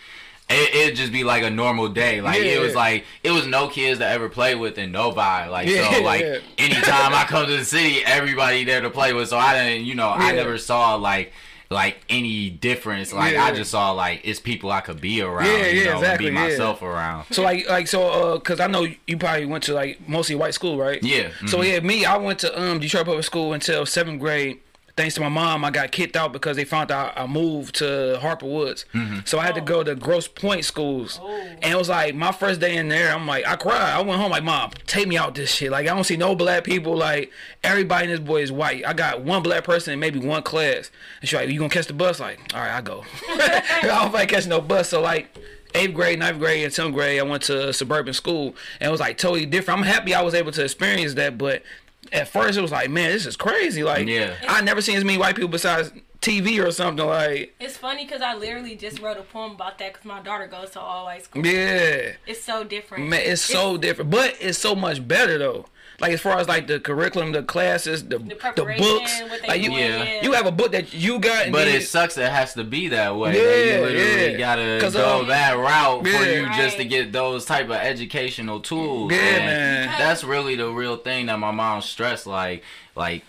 It, 0.51 0.75
it'd 0.75 0.97
just 0.97 1.12
be 1.12 1.25
like 1.25 1.43
a 1.43 1.51
normal 1.51 1.88
day. 1.88 2.23
Like 2.23 2.38
Yeah, 2.38 2.53
it 2.53 2.61
was 2.61 2.75
like 2.75 3.05
it 3.23 3.33
was 3.33 3.47
no 3.47 3.69
kids 3.69 3.99
to 3.99 4.07
ever 4.09 4.31
play 4.31 4.55
with 4.55 4.79
and 4.79 4.91
nobody. 4.91 5.51
Like 5.51 5.69
Yeah, 5.69 5.93
so 5.93 6.03
like 6.03 6.23
yeah. 6.23 6.38
anytime 6.57 7.12
I 7.14 7.25
come 7.29 7.45
to 7.47 7.55
the 7.59 7.67
city, 7.67 8.03
everybody 8.03 8.64
there 8.64 8.81
to 8.81 8.88
play 8.88 9.12
with. 9.12 9.29
So 9.29 9.37
I 9.37 9.53
didn't 9.62 9.85
you 9.85 9.95
know, 9.95 10.09
I 10.09 10.33
never 10.33 10.57
saw 10.57 10.95
like 10.95 11.33
like 11.71 11.99
any 12.09 12.49
difference. 12.51 13.13
Like 13.13 13.35
Yeah. 13.35 13.45
I 13.45 13.53
just 13.53 13.71
saw 13.71 13.91
like 13.93 14.23
it's 14.25 14.41
people 14.41 14.71
I 14.71 14.81
could 14.81 15.01
be 15.01 15.21
around, 15.21 15.47
Yeah, 15.47 15.67
you 15.67 15.81
yeah, 15.81 15.85
know, 15.93 15.99
exactly, 15.99 16.29
and 16.29 16.37
be 16.37 16.41
myself 16.41 16.83
around. 16.83 17.27
So 17.31 17.43
like 17.43 17.69
like 17.69 17.87
so 17.89 18.09
uh 18.09 18.39
cause 18.41 18.59
I 18.61 18.67
know 18.69 18.87
you 19.07 19.17
probably 19.19 19.47
went 19.47 19.65
to 19.65 19.75
like 19.75 20.07
mostly 20.09 20.35
white 20.35 20.55
school, 20.55 20.79
right? 20.79 21.03
Yeah. 21.03 21.31
So 21.47 21.59
mhm. 21.59 21.73
yeah, 21.73 21.81
me, 21.81 22.05
I 22.05 22.17
went 22.17 22.39
to 22.41 22.61
um 22.61 22.79
Detroit 22.81 23.07
Public 23.07 23.25
School 23.25 23.53
until 23.53 23.85
seventh 23.87 24.21
grade. 24.21 24.61
Thanks 24.99 25.15
to 25.15 25.21
my 25.21 25.29
mom, 25.29 25.65
I 25.65 25.71
got 25.71 25.93
kicked 25.93 26.17
out 26.17 26.33
because 26.33 26.57
they 26.57 26.65
found 26.65 26.91
out 26.91 27.13
I 27.17 27.29
moved 27.29 27.77
to 27.77 28.19
Harper 28.21 28.47
Woods. 28.47 28.85
Mm-hmm. 28.93 29.21
So 29.27 29.39
I 29.39 29.47
had 29.47 29.55
to 29.55 29.61
go 29.61 29.85
to 29.85 29.95
Grosse 29.95 30.27
Pointe 30.27 30.65
schools. 30.65 31.21
And 31.63 31.73
it 31.73 31.77
was 31.77 31.89
like 31.89 32.17
my 32.17 32.33
first 32.33 32.59
day 32.59 32.77
in 32.77 32.89
there, 32.89 33.15
I'm 33.15 33.25
like, 33.25 33.47
I 33.47 33.55
cried. 33.55 33.93
I 33.93 34.01
went 34.01 34.21
home 34.21 34.33
like, 34.33 34.43
Mom, 34.43 34.73
take 34.89 35.07
me 35.07 35.17
out 35.17 35.37
this 35.37 35.55
shit. 35.55 35.71
Like 35.71 35.87
I 35.87 35.95
don't 35.95 36.03
see 36.03 36.17
no 36.17 36.35
black 36.35 36.65
people. 36.65 36.97
Like 36.97 37.31
everybody 37.63 38.07
in 38.07 38.11
this 38.11 38.19
boy 38.19 38.43
is 38.43 38.51
white. 38.51 38.85
I 38.85 38.93
got 38.93 39.21
one 39.21 39.45
black 39.45 39.63
person 39.63 39.93
in 39.93 40.01
maybe 40.01 40.19
one 40.19 40.43
class. 40.43 40.91
And 41.21 41.29
she's 41.29 41.39
like, 41.39 41.49
You 41.49 41.61
gonna 41.61 41.71
catch 41.71 41.87
the 41.87 41.93
bus? 41.93 42.19
Like, 42.19 42.41
all 42.53 42.61
right, 42.61 42.73
I 42.73 42.81
go. 42.81 43.05
I 43.29 43.81
don't 43.85 44.13
like 44.13 44.31
catching 44.31 44.51
no 44.51 44.61
bus. 44.61 44.89
So 44.89 45.01
like 45.01 45.29
eighth 45.77 45.95
grade, 45.95 46.19
ninth 46.19 46.41
grade, 46.41 46.65
and 46.65 46.75
tenth 46.75 46.93
grade, 46.93 47.21
I 47.21 47.23
went 47.23 47.45
to 47.45 47.69
a 47.69 47.73
suburban 47.73 48.15
school, 48.15 48.57
and 48.81 48.89
it 48.89 48.91
was 48.91 48.99
like 48.99 49.17
totally 49.17 49.47
different. 49.47 49.79
I'm 49.79 49.87
happy 49.87 50.13
I 50.13 50.23
was 50.23 50.35
able 50.35 50.51
to 50.51 50.65
experience 50.65 51.15
that, 51.15 51.39
but 51.39 51.63
at 52.12 52.29
first 52.29 52.59
it 52.59 52.62
was 52.62 52.73
like, 52.73 52.90
man, 52.90 53.11
this 53.12 53.27
is 53.27 53.37
crazy. 53.37 53.83
Like, 53.85 54.07
Yeah. 54.07 54.35
I 54.49 54.61
never 54.61 54.81
seen 54.81 54.97
as 54.97 55.05
many 55.05 55.18
white 55.18 55.35
people 55.37 55.49
besides 55.51 55.92
TV 56.21 56.64
or 56.64 56.71
something. 56.73 57.07
Like, 57.07 57.55
It's 57.61 57.77
funny 57.77 58.05
because 58.05 58.23
I 58.23 58.35
literally 58.35 58.75
just 58.77 59.01
wrote 59.01 59.18
a 59.18 59.23
poem 59.23 59.53
about 59.53 59.79
that 59.79 59.92
because 59.92 60.05
my 60.05 60.21
daughter 60.21 60.47
goes 60.47 60.71
to 60.71 60.81
all 60.81 61.05
white 61.05 61.25
school. 61.25 61.47
yeah, 61.47 62.12
It's 62.27 62.42
so 62.42 62.64
different. 62.64 63.09
man, 63.09 63.21
it's 63.25 63.42
so 63.42 63.77
different, 63.77 64.11
but 64.11 64.37
it's 64.40 64.59
so 64.59 64.75
much 64.75 65.07
better 65.07 65.38
though. 65.38 65.66
Like 66.01 66.13
as 66.13 66.21
far 66.21 66.39
as 66.39 66.47
like 66.47 66.69
the 66.69 66.79
curriculum, 66.79 67.33
the 67.33 67.43
classes, 67.43 68.05
the 68.05 68.19
the, 68.19 68.37
preparation, 68.37 68.85
books, 68.85 69.21
like 69.49 69.61
you, 69.61 69.73
Yeah. 69.73 70.05
yeah. 70.05 70.23
you 70.23 70.33
have 70.33 70.47
a 70.47 70.53
book 70.53 70.71
that 70.71 70.95
you 70.95 71.19
got, 71.19 71.51
But 71.51 71.65
then 71.65 71.75
it 71.75 71.87
sucks 71.87 72.15
that 72.15 72.27
it 72.27 72.33
has 72.33 72.55
to 72.55 72.63
be 72.63 72.89
that 72.89 73.17
way. 73.17 73.35
Yeah, 73.37 73.43
that 73.43 73.91
you 73.91 73.99
literally 73.99 74.31
yeah. 74.33 74.39
gotta 74.39 74.91
go 74.93 75.21
um, 75.21 75.27
that 75.27 75.57
route 75.57 76.03
for 76.03 76.09
yeah. 76.09 76.31
you 76.41 76.47
just 76.57 76.77
to 76.77 76.85
get 76.85 77.11
those 77.11 77.45
type 77.47 77.67
of 77.67 77.73
educational 77.73 78.61
tools. 78.61 79.11
Yeah, 79.13 79.19
And 79.19 79.45
man. 79.47 79.99
That's 79.99 80.23
really 80.23 80.55
the 80.55 80.71
real 80.71 80.97
thing 80.99 81.27
that 81.27 81.39
my 81.41 81.51
mom 81.51 81.83
stressed. 81.83 82.29
Like, 82.29 82.63
like 82.95 83.25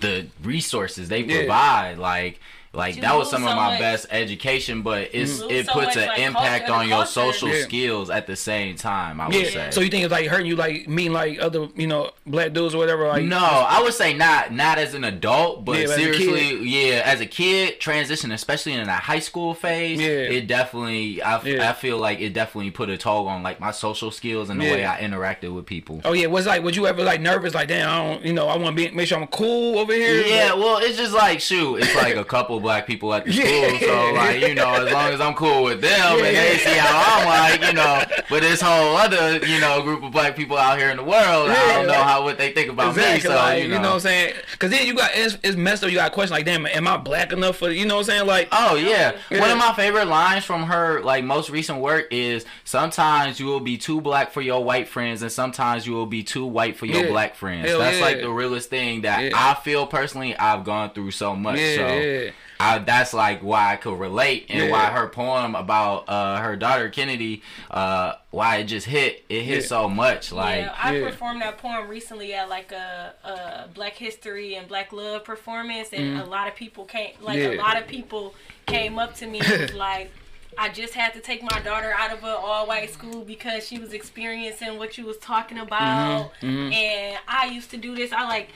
the 0.00 0.28
resources 0.44 1.08
they 1.08 1.22
Yeah. 1.22 1.38
provide. 1.38 1.98
Like, 1.98 2.38
like 2.76 3.00
that 3.00 3.14
was 3.16 3.26
lose 3.26 3.30
some 3.42 3.44
of 3.48 3.56
my 3.56 3.70
much. 3.70 3.80
best 3.80 4.06
education. 4.10 4.82
But 4.82 5.10
it's 5.12 5.40
lose 5.40 5.50
it 5.52 5.66
so 5.66 5.72
puts 5.72 5.86
much, 5.86 5.96
an 5.96 6.08
like, 6.08 6.18
impact 6.20 6.66
culture, 6.66 6.80
on 6.80 6.88
your 6.88 6.96
culture. 6.98 7.12
social 7.12 7.48
Yeah. 7.48 7.62
skills 7.62 8.10
at 8.10 8.26
the 8.26 8.36
same 8.36 8.76
time. 8.76 9.20
I 9.20 9.26
would 9.26 9.34
yeah. 9.34 9.48
say. 9.50 9.70
So 9.70 9.80
you 9.80 9.88
think 9.88 10.04
it's 10.04 10.12
like 10.12 10.26
hurting 10.26 10.46
you, 10.46 10.56
like 10.56 10.88
meeting 10.88 11.12
like 11.12 11.38
other, 11.40 11.68
you 11.76 11.86
know, 11.86 12.10
black 12.26 12.52
dudes 12.52 12.74
or 12.74 12.78
whatever? 12.78 13.08
Like, 13.08 13.24
No, 13.24 13.38
I 13.38 13.82
would 13.82 13.94
say 13.94 14.14
not 14.14 14.52
not 14.52 14.78
as 14.78 14.94
an 14.94 15.04
adult, 15.04 15.64
but 15.64 15.76
Yeah, 15.78 15.84
as 15.84 15.90
a 15.90 15.94
seriously, 15.96 16.68
yeah, 16.68 17.02
as 17.04 17.20
a 17.20 17.26
kid, 17.26 17.80
transition, 17.80 18.32
especially 18.32 18.72
in 18.74 18.86
that 18.86 19.02
high 19.02 19.18
school 19.20 19.54
phase, 19.54 20.00
Yeah. 20.00 20.06
it 20.08 20.46
definitely, 20.46 21.22
I, 21.22 21.36
f- 21.36 21.46
Yeah. 21.46 21.70
I 21.70 21.72
feel 21.72 21.98
like 21.98 22.20
it 22.20 22.32
definitely 22.32 22.70
put 22.70 22.90
a 22.90 22.96
toll 22.96 23.28
on 23.28 23.42
like 23.42 23.60
my 23.60 23.70
social 23.70 24.10
skills 24.10 24.50
and 24.50 24.60
the 24.60 24.64
Yeah. 24.64 24.72
way 24.72 24.84
I 24.86 25.00
interacted 25.00 25.54
with 25.54 25.66
people. 25.66 26.00
Oh 26.04 26.12
yeah, 26.12 26.26
was 26.26 26.46
like, 26.46 26.62
was 26.62 26.76
you 26.76 26.86
ever 26.86 27.02
like 27.02 27.20
nervous? 27.20 27.54
Like, 27.54 27.68
damn, 27.68 27.88
I 27.88 27.96
don't, 28.14 28.24
you 28.24 28.32
know, 28.32 28.48
I 28.48 28.56
want 28.56 28.76
to 28.76 28.88
be 28.88 28.94
make 28.94 29.08
sure 29.08 29.18
I'm 29.18 29.26
cool 29.28 29.78
over 29.78 29.92
here. 29.92 30.22
Yeah, 30.26 30.50
But- 30.50 30.58
well, 30.58 30.78
it's 30.78 30.96
just 30.96 31.12
like 31.12 31.40
shoot, 31.40 31.76
it's 31.76 31.94
like 31.94 32.16
a 32.16 32.24
couple 32.24 32.60
black 32.66 32.86
people 32.86 33.14
at 33.14 33.24
the 33.24 33.32
Yeah. 33.32 33.44
school, 33.78 33.88
so 33.88 34.12
like 34.14 34.40
you 34.40 34.54
know, 34.54 34.74
as 34.74 34.92
long 34.92 35.12
as 35.12 35.20
I'm 35.20 35.34
cool 35.34 35.62
with 35.62 35.80
them 35.80 36.16
and 36.18 36.36
they 36.36 36.56
see 36.58 36.76
how 36.76 37.20
I'm 37.20 37.26
like, 37.26 37.68
you 37.68 37.72
know, 37.74 38.02
but 38.28 38.42
this 38.42 38.60
whole 38.60 38.96
other 38.96 39.38
you 39.46 39.60
know 39.60 39.82
group 39.82 40.02
of 40.02 40.10
black 40.12 40.34
people 40.34 40.56
out 40.58 40.76
here 40.78 40.90
in 40.90 40.96
the 40.96 41.04
world, 41.04 41.48
I 41.50 41.72
don't 41.74 41.86
know 41.86 41.92
like- 41.92 42.02
how 42.02 42.24
what 42.24 42.38
they 42.38 42.52
think 42.52 42.68
about 42.70 42.88
exactly. 42.96 43.14
me, 43.14 43.20
so 43.20 43.28
like, 43.36 43.62
you 43.62 43.68
know. 43.70 43.80
what 43.82 43.92
I'm 43.94 44.00
saying? 44.00 44.34
Because 44.50 44.70
then 44.72 44.86
you 44.86 44.94
got 44.96 45.10
it's, 45.14 45.38
it's 45.44 45.56
messed 45.56 45.84
up. 45.84 45.90
You 45.90 45.96
got 45.96 46.10
a 46.10 46.14
question 46.14 46.32
like, 46.34 46.44
damn, 46.44 46.66
am 46.66 46.88
I 46.88 46.96
black 46.96 47.32
enough 47.32 47.56
for? 47.58 47.70
You 47.70 47.86
know 47.86 47.94
what 47.96 48.00
I'm 48.00 48.06
saying? 48.06 48.26
Like, 48.26 48.48
Oh 48.52 48.74
yeah. 48.74 49.12
Yeah. 49.30 49.40
One 49.40 49.50
of 49.50 49.58
my 49.58 49.72
favorite 49.74 50.06
lines 50.08 50.44
from 50.44 50.64
her 50.64 51.02
like 51.02 51.22
most 51.24 51.48
recent 51.50 51.78
work 51.80 52.08
is 52.10 52.44
sometimes 52.64 53.38
you 53.40 53.46
will 53.46 53.60
be 53.60 53.76
too 53.78 54.00
black 54.00 54.32
for 54.32 54.40
your 54.40 54.62
white 54.64 54.88
friends 54.88 55.22
and 55.22 55.30
sometimes 55.30 55.86
you 55.86 55.92
will 55.94 56.06
be 56.06 56.22
too 56.22 56.44
white 56.46 56.76
for 56.76 56.86
your 56.86 57.04
Yeah. 57.04 57.10
black 57.10 57.34
friends. 57.36 57.68
Hell 57.68 57.78
that's 57.78 57.98
yeah. 57.98 58.04
like 58.04 58.20
the 58.20 58.30
realest 58.30 58.70
thing 58.70 59.02
that 59.02 59.22
Yeah. 59.22 59.30
I 59.34 59.54
feel 59.54 59.86
personally 59.86 60.36
I've 60.36 60.64
gone 60.64 60.90
through 60.90 61.12
so 61.12 61.34
much. 61.36 61.58
yeah, 61.58 61.76
so 61.76 61.86
yeah. 61.94 62.30
I, 62.58 62.78
that's 62.78 63.12
like 63.12 63.42
why 63.42 63.72
I 63.72 63.76
could 63.76 63.98
relate 63.98 64.46
and 64.48 64.64
Yeah. 64.64 64.70
why 64.70 64.86
her 64.86 65.08
poem 65.08 65.54
about 65.54 66.08
uh, 66.08 66.38
her 66.40 66.56
daughter 66.56 66.88
Kennedy, 66.88 67.42
uh, 67.70 68.14
why 68.30 68.56
it 68.56 68.64
just 68.64 68.86
hit 68.86 69.24
it 69.28 69.42
hit 69.42 69.62
Yeah. 69.62 69.66
so 69.68 69.88
much. 69.88 70.32
Like 70.32 70.60
yeah, 70.64 70.74
I 70.82 70.96
yeah. 70.96 71.08
performed 71.10 71.42
that 71.42 71.58
poem 71.58 71.86
recently 71.88 72.32
at 72.34 72.48
like 72.48 72.72
a, 72.72 73.14
a 73.24 73.68
Black 73.74 73.94
History 73.94 74.54
and 74.56 74.66
Black 74.68 74.92
Love 74.92 75.24
performance, 75.24 75.90
and 75.92 76.18
a 76.20 76.24
lot 76.24 76.48
of 76.48 76.54
people 76.54 76.84
came. 76.86 77.12
Like 77.20 77.38
Mm-hmm. 77.38 77.52
Yeah. 77.52 77.58
a 77.58 77.62
lot 77.62 77.76
of 77.76 77.86
people 77.86 78.34
came 78.66 78.98
up 78.98 79.14
to 79.16 79.26
me 79.26 79.40
and 79.40 79.60
was 79.62 79.74
like, 79.74 80.10
"I 80.58 80.70
just 80.70 80.94
had 80.94 81.12
to 81.14 81.20
take 81.20 81.42
my 81.42 81.60
daughter 81.60 81.92
out 81.96 82.10
of 82.12 82.24
an 82.24 82.30
all-white 82.30 82.90
school 82.92 83.22
because 83.24 83.66
she 83.68 83.78
was 83.78 83.92
experiencing 83.92 84.78
what 84.78 84.96
you 84.96 85.04
was 85.04 85.18
talking 85.18 85.58
about." 85.58 86.32
Mm-hmm. 86.40 86.72
And 86.72 87.18
I 87.28 87.46
used 87.46 87.70
to 87.72 87.76
do 87.76 87.94
this. 87.94 88.12
I 88.12 88.24
like. 88.24 88.48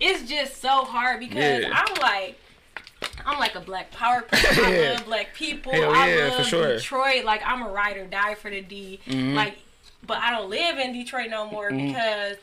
It's 0.00 0.28
just 0.28 0.60
so 0.62 0.84
hard 0.84 1.20
because 1.20 1.62
Yeah. 1.64 1.70
I'm 1.74 1.94
like. 2.00 2.38
I'm 3.24 3.38
like 3.38 3.54
a 3.54 3.60
black 3.60 3.90
power 3.90 4.22
person. 4.22 4.64
I 4.64 4.90
love 4.94 5.04
black 5.04 5.34
people. 5.34 5.72
Hell 5.72 5.94
I 5.94 6.12
yeah, 6.12 6.28
love 6.28 6.46
sure. 6.46 6.76
Detroit. 6.76 7.24
Like 7.24 7.42
I'm 7.44 7.62
a 7.62 7.68
ride 7.68 7.96
or 7.96 8.06
die 8.06 8.34
for 8.34 8.50
the 8.50 8.60
D. 8.60 9.00
Mm-hmm. 9.06 9.34
Like, 9.34 9.58
but 10.06 10.18
I 10.18 10.30
don't 10.30 10.48
live 10.48 10.78
in 10.78 10.92
Detroit 10.92 11.30
no 11.30 11.50
more 11.50 11.70
because 11.70 12.36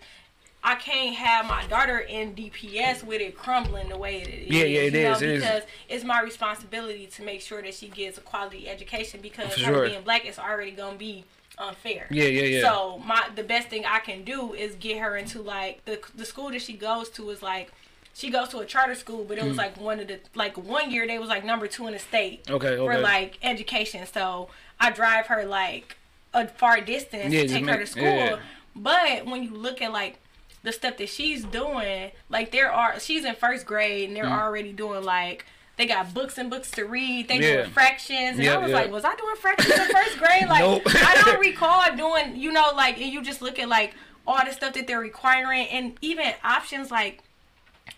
I 0.64 0.76
can't 0.76 1.16
have 1.16 1.46
my 1.46 1.66
daughter 1.68 2.00
in 2.00 2.34
DPS 2.36 3.04
with 3.04 3.22
it 3.22 3.38
crumbling 3.38 3.90
the 3.90 3.98
way 3.98 4.22
it 4.22 4.30
is. 4.30 4.52
Yeah, 4.52 4.64
yeah, 4.64 4.80
it 4.82 4.94
you 4.94 5.04
know, 5.04 5.12
is, 5.12 5.22
it 5.22 5.30
is. 5.30 5.44
because 5.44 5.64
it's 5.90 6.04
my 6.04 6.22
responsibility 6.22 7.06
to 7.06 7.24
make 7.24 7.42
sure 7.42 7.62
that 7.62 7.76
she 7.76 7.88
gets 7.88 8.18
a 8.18 8.22
quality 8.22 8.68
education 8.68 9.20
because 9.22 9.54
For 9.54 9.66
her 9.66 9.74
sure. 9.74 9.90
being 9.90 10.02
black 10.02 10.26
is 10.26 10.40
already 10.40 10.72
gonna 10.72 10.98
be 10.98 11.26
unfair. 11.60 12.08
Yeah, 12.10 12.26
yeah, 12.26 12.44
yeah. 12.44 12.62
So 12.62 13.00
my 13.06 13.30
the 13.36 13.44
best 13.44 13.68
thing 13.68 13.86
I 13.86 14.00
can 14.00 14.24
do 14.24 14.54
is 14.54 14.76
get 14.76 14.98
her 15.00 15.16
into 15.16 15.42
like 15.42 15.86
the 15.86 16.00
the 16.16 16.26
school 16.26 16.50
that 16.50 16.64
she 16.64 16.74
goes 16.74 17.10
to 17.12 17.30
is 17.30 17.44
like 17.44 17.72
she 18.16 18.30
goes 18.32 18.48
to 18.50 18.60
a 18.60 18.66
charter 18.66 18.96
school, 18.96 19.26
but 19.26 19.38
it 19.38 19.44
Mm. 19.44 19.50
was 19.50 19.58
like 19.58 19.78
one 19.80 20.00
of 20.00 20.08
the 20.08 20.20
like 20.34 20.58
one 20.58 20.90
year 20.90 21.06
they 21.06 21.20
was 21.20 21.30
like 21.30 21.44
number 21.46 21.68
two 21.68 21.86
in 21.88 21.94
the 21.94 22.00
state 22.00 22.50
Okay, 22.50 22.78
for 22.78 22.98
like 22.98 23.38
education. 23.44 24.06
So 24.12 24.50
I 24.80 24.90
drive 24.92 25.28
her 25.28 25.46
like 25.46 25.98
a 26.34 26.48
far 26.48 26.80
distance 26.82 27.34
Yeah, 27.34 27.42
to 27.42 27.48
take 27.48 27.66
her 27.68 27.78
to 27.78 27.86
school. 27.86 28.04
yeah. 28.04 28.40
But 28.76 29.26
when 29.26 29.44
you 29.44 29.52
look 29.52 29.82
at 29.82 29.92
like 29.92 30.20
the 30.64 30.72
stuff 30.72 30.98
that 30.98 31.10
she's 31.10 31.44
doing, 31.46 32.12
like 32.30 32.52
there 32.52 32.72
are 32.72 33.00
she's 33.00 33.26
in 33.26 33.36
first 33.36 33.66
grade 33.66 34.08
and 34.08 34.16
they're 34.18 34.26
already 34.26 34.72
doing 34.72 35.04
like 35.04 35.46
they 35.78 35.86
got 35.86 36.14
books 36.14 36.38
and 36.38 36.50
books 36.50 36.72
to 36.72 36.86
read. 36.86 37.28
They 37.28 37.38
Mm. 37.38 37.42
Yeah. 37.42 37.56
doing 37.58 37.70
fractions, 37.72 38.38
and 38.38 38.44
Yeah, 38.46 38.56
I 38.56 38.58
was 38.60 38.70
yeah. 38.72 38.78
like, 38.78 38.92
was 38.92 39.04
I 39.04 39.14
doing 39.16 39.36
fractions 39.36 39.74
in 39.78 39.88
first 39.90 40.18
grade? 40.18 40.48
Like 40.48 40.62
Nope. 40.62 40.84
I 40.88 41.22
don't 41.26 41.40
recall 41.52 41.84
doing, 41.98 42.38
you 42.38 42.54
know, 42.54 42.72
like 42.76 42.96
and 43.02 43.12
you 43.12 43.22
just 43.22 43.42
look 43.42 43.60
at 43.60 43.68
like 43.68 43.94
all 44.26 44.40
the 44.46 44.54
stuff 44.54 44.74
that 44.74 44.88
they're 44.88 45.00
requiring, 45.02 45.68
and 45.68 45.98
even 46.02 46.34
options 46.46 46.90
like 46.92 47.22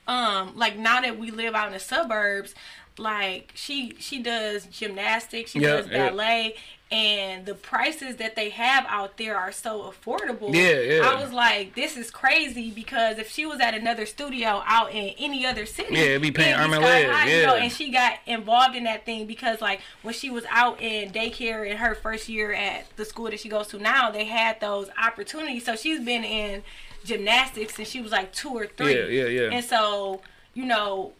um 0.07 0.53
like 0.55 0.77
now 0.77 1.01
that 1.01 1.17
we 1.19 1.31
live 1.31 1.55
out 1.55 1.67
in 1.67 1.73
the 1.73 1.79
suburbs 1.79 2.53
like 2.97 3.51
she 3.55 3.93
she 3.99 4.21
does 4.21 4.65
gymnastics 4.65 5.51
she 5.51 5.59
Yeah, 5.59 5.77
does 5.77 5.87
yeah. 5.87 6.09
ballet 6.09 6.55
and 6.89 7.45
the 7.45 7.53
prices 7.53 8.15
that 8.15 8.35
they 8.37 8.49
have 8.49 8.85
out 8.87 9.17
there 9.17 9.37
are 9.37 9.51
so 9.51 9.81
affordable 9.91 10.53
Yeah, 10.53 10.79
yeah. 10.79 11.09
i 11.09 11.21
was 11.21 11.31
like 11.33 11.75
this 11.75 11.95
is 11.97 12.09
crazy 12.09 12.71
because 12.71 13.19
if 13.19 13.29
she 13.29 13.45
was 13.45 13.59
at 13.59 13.73
another 13.75 14.05
studio 14.05 14.63
out 14.65 14.91
in 14.91 15.13
any 15.19 15.45
other 15.45 15.65
city 15.65 15.93
Yeah, 15.95 16.01
it'd 16.03 16.21
be 16.23 16.31
paying 16.31 16.55
arm 16.55 16.73
and 16.73 16.81
leg, 16.81 17.07
high, 17.07 17.27
you 17.29 17.45
know, 17.45 17.55
yeah. 17.55 17.63
and 17.63 17.71
she 17.71 17.91
got 17.91 18.13
involved 18.25 18.75
in 18.75 18.85
that 18.85 19.05
thing 19.05 19.27
because 19.27 19.61
like 19.61 19.81
when 20.01 20.13
she 20.13 20.29
was 20.29 20.45
out 20.49 20.81
in 20.81 21.11
daycare 21.11 21.69
in 21.69 21.77
her 21.77 21.93
first 21.93 22.29
year 22.29 22.51
at 22.53 22.85
the 22.95 23.05
school 23.05 23.25
that 23.25 23.39
she 23.39 23.49
goes 23.49 23.67
to 23.67 23.77
now 23.77 24.09
they 24.09 24.25
had 24.25 24.59
those 24.59 24.89
opportunities 25.01 25.65
so 25.65 25.75
she's 25.75 25.99
been 25.99 26.23
in 26.23 26.63
gymnastics 27.07 27.75
since 27.75 27.89
she 27.89 28.01
was 28.01 28.11
like 28.11 28.31
two 28.33 28.49
or 28.49 28.67
three 28.67 28.93
Yeah, 28.95 29.05
yeah, 29.05 29.25
yeah. 29.41 29.49
and 29.51 29.63
so 29.65 30.21
you 30.53 30.65
know 30.65 31.13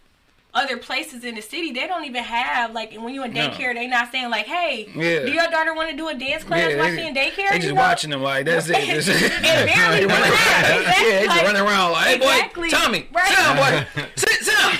other 0.53 0.77
places 0.77 1.23
in 1.23 1.35
the 1.35 1.41
city 1.41 1.71
they 1.71 1.85
don't 1.87 2.05
even 2.05 2.23
have 2.23 2.73
like 2.73 2.93
when 2.95 3.13
you 3.13 3.23
in 3.23 3.31
No. 3.33 3.47
daycare 3.49 3.73
they 3.75 3.85
not 3.87 4.11
saying 4.11 4.29
like 4.29 4.45
hey 4.47 4.87
Yeah. 4.95 5.25
do 5.25 5.31
your 5.31 5.47
daughter 5.49 5.73
want 5.73 5.89
to 5.91 5.95
do 5.97 6.07
a 6.09 6.15
dance 6.15 6.43
class 6.43 6.71
Yeah, 6.71 6.77
while 6.77 6.95
she 6.95 7.05
in 7.07 7.13
daycare 7.13 7.51
They 7.51 7.59
just 7.59 7.73
know? 7.75 7.81
watching 7.81 8.09
them 8.09 8.21
like 8.23 8.45
that's 8.45 8.67
it. 8.69 8.75
and 8.77 9.03
Just- 9.03 9.41
barely 9.41 9.99
doing 9.99 10.07
that 10.09 10.79
exactly. 10.81 11.09
yeah, 11.09 11.19
they 11.19 11.25
just 11.27 11.43
running 11.43 11.61
around 11.61 11.91
like, 11.91 12.07
hey 12.07 12.17
boy, 12.17 12.25
Exactly. 12.33 12.69
Tommy, 12.71 13.07
Right. 13.13 13.27
sit 13.27 13.37
down, 13.37 13.55
boy, 13.57 13.87
sit, 14.15 14.45
down. 14.47 14.73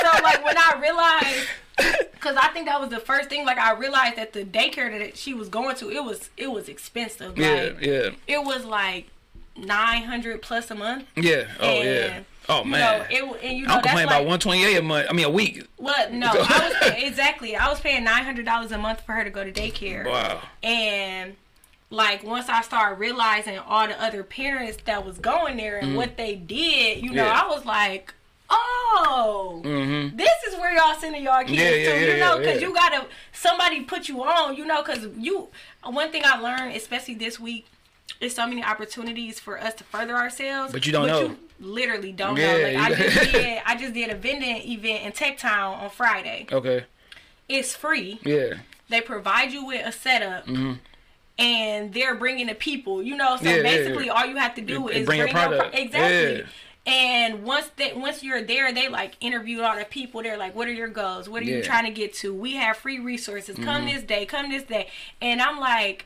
so 0.00 0.22
like 0.22 0.44
when 0.44 0.56
I 0.56 0.78
realized, 0.80 1.46
because 2.14 2.36
I 2.36 2.48
think 2.48 2.66
that 2.66 2.80
was 2.80 2.88
the 2.90 3.00
first 3.00 3.28
thing. 3.28 3.44
Like 3.44 3.58
I 3.58 3.72
realized 3.72 4.16
that 4.16 4.32
the 4.32 4.44
daycare 4.44 4.98
that 4.98 5.16
she 5.18 5.34
was 5.34 5.48
going 5.48 5.76
to, 5.76 5.90
it 5.90 6.02
was 6.04 6.30
it 6.36 6.50
was 6.50 6.68
expensive. 6.68 7.38
Yeah, 7.38 7.54
Like 7.54 7.80
yeah, 7.80 8.10
it 8.26 8.42
was 8.44 8.64
like 8.64 9.08
nine 9.60 10.02
hundred 10.04 10.42
plus 10.42 10.70
a 10.70 10.74
month. 10.74 11.04
yeah. 11.16 11.44
Oh 11.60 11.72
yeah. 11.82 12.14
And, 12.16 12.24
Oh 12.48 12.64
you 12.64 12.70
man. 12.70 12.80
know, 12.98 13.06
it, 13.34 13.44
and 13.44 13.58
you 13.58 13.66
know 13.66 13.74
I'm 13.74 13.82
complaining 13.82 14.06
like, 14.08 14.16
about 14.22 14.26
128 14.26 14.76
a 14.76 14.82
month. 14.82 15.06
I 15.08 15.12
mean 15.12 15.26
a 15.26 15.30
week. 15.30 15.64
What? 15.76 16.12
No, 16.12 16.26
I 16.32 16.80
was 16.82 16.92
exactly. 17.02 17.54
I 17.54 17.68
was 17.68 17.78
paying 17.80 18.02
nine 18.02 18.24
hundred 18.24 18.44
dollars 18.44 18.72
a 18.72 18.78
month 18.78 19.02
for 19.02 19.12
her 19.12 19.22
to 19.22 19.30
go 19.30 19.44
to 19.44 19.52
daycare. 19.52 20.04
Wow. 20.06 20.40
And 20.62 21.36
like 21.90 22.24
once 22.24 22.48
I 22.48 22.62
started 22.62 22.98
realizing 22.98 23.58
all 23.58 23.86
the 23.86 24.00
other 24.02 24.24
parents 24.24 24.78
that 24.86 25.04
was 25.04 25.18
going 25.18 25.56
there 25.58 25.76
and 25.78 25.96
what 25.96 26.16
they 26.16 26.34
did, 26.34 27.02
you 27.02 27.10
know, 27.12 27.22
Mm-hmm. 27.24 27.34
Yeah. 27.36 27.42
I 27.44 27.48
was 27.48 27.64
like, 27.66 28.14
oh, 28.48 29.62
Mhm. 29.64 30.16
this 30.16 30.30
is 30.48 30.54
where 30.58 30.74
y'all 30.74 30.98
sending 30.98 31.22
y'all 31.22 31.42
kids 31.44 31.52
Yeah, 31.52 31.70
yeah, 31.70 31.92
to, 31.92 32.00
yeah, 32.06 32.12
you 32.14 32.18
know, 32.20 32.38
because 32.38 32.60
yeah. 32.60 32.68
you 32.68 32.74
gotta 32.74 33.06
somebody 33.32 33.82
put 33.82 34.08
you 34.08 34.22
on, 34.24 34.56
you 34.56 34.64
know, 34.66 34.82
because 34.82 35.06
you. 35.16 35.48
One 35.84 36.10
thing 36.12 36.22
I 36.24 36.38
learned, 36.40 36.76
especially 36.76 37.14
this 37.14 37.38
week, 37.40 37.66
is 38.20 38.34
so 38.34 38.46
many 38.46 38.62
opportunities 38.64 39.38
for 39.40 39.58
us 39.60 39.74
to 39.74 39.84
further 39.84 40.14
ourselves. 40.14 40.72
But 40.72 40.86
you 40.86 40.92
don't 40.92 41.06
know. 41.06 41.22
You 41.22 41.38
literally 41.60 42.12
don't 42.12 42.36
Yeah, 42.36 42.56
know. 42.56 42.78
Like 42.80 42.92
I 42.92 42.94
just 42.94 43.32
did, 43.32 43.62
I 43.66 43.76
just 43.76 43.94
did 43.94 44.10
a 44.10 44.14
vending 44.14 44.56
event 44.70 45.04
in 45.04 45.12
Tech 45.12 45.38
Town 45.38 45.74
on 45.80 45.90
Friday. 45.90 46.46
Okay. 46.50 46.84
It's 47.48 47.74
free. 47.74 48.20
Yeah. 48.24 48.54
They 48.88 49.00
provide 49.00 49.52
you 49.52 49.66
with 49.66 49.86
a 49.86 49.92
setup. 49.92 50.46
And 51.38 51.94
they're 51.94 52.14
bringing 52.14 52.48
the 52.48 52.54
people, 52.54 53.02
you 53.02 53.16
know. 53.16 53.36
So 53.36 53.44
Mm-hmm. 53.44 53.56
Yeah, 53.56 53.62
basically, 53.62 54.06
yeah. 54.06 54.12
all 54.12 54.26
you 54.26 54.36
have 54.36 54.54
to 54.56 54.60
do 54.60 54.88
is 54.88 55.06
bring 55.06 55.20
bring, 55.20 55.34
your 55.34 55.48
pro- 55.48 55.68
exactly. 55.70 56.44
And 56.86 57.44
once 57.44 57.70
they 57.76 57.92
once 57.94 58.22
you're 58.22 58.42
there, 58.42 58.72
they 58.72 58.88
like 58.88 59.14
interview 59.20 59.62
all 59.62 59.78
the 59.78 59.84
people. 59.86 60.22
They're 60.22 60.36
like, 60.36 60.54
"What 60.54 60.68
are 60.68 60.72
your 60.72 60.88
goals? 60.88 61.28
What 61.28 61.42
are 61.42 61.46
you. 61.46 61.56
Mm-hmm. 61.56 61.66
trying 61.70 61.84
to 61.86 61.90
get 61.92 62.12
to? 62.16 62.34
We 62.34 62.56
have 62.56 62.76
free 62.76 62.98
resources. 62.98 63.56
Come 63.56 63.86
this 63.86 64.02
day. 64.02 64.26
Come 64.26 64.50
this 64.50 64.64
day." 64.64 64.88
And 65.22 65.40
I'm 65.40 65.58
like, 65.58 66.04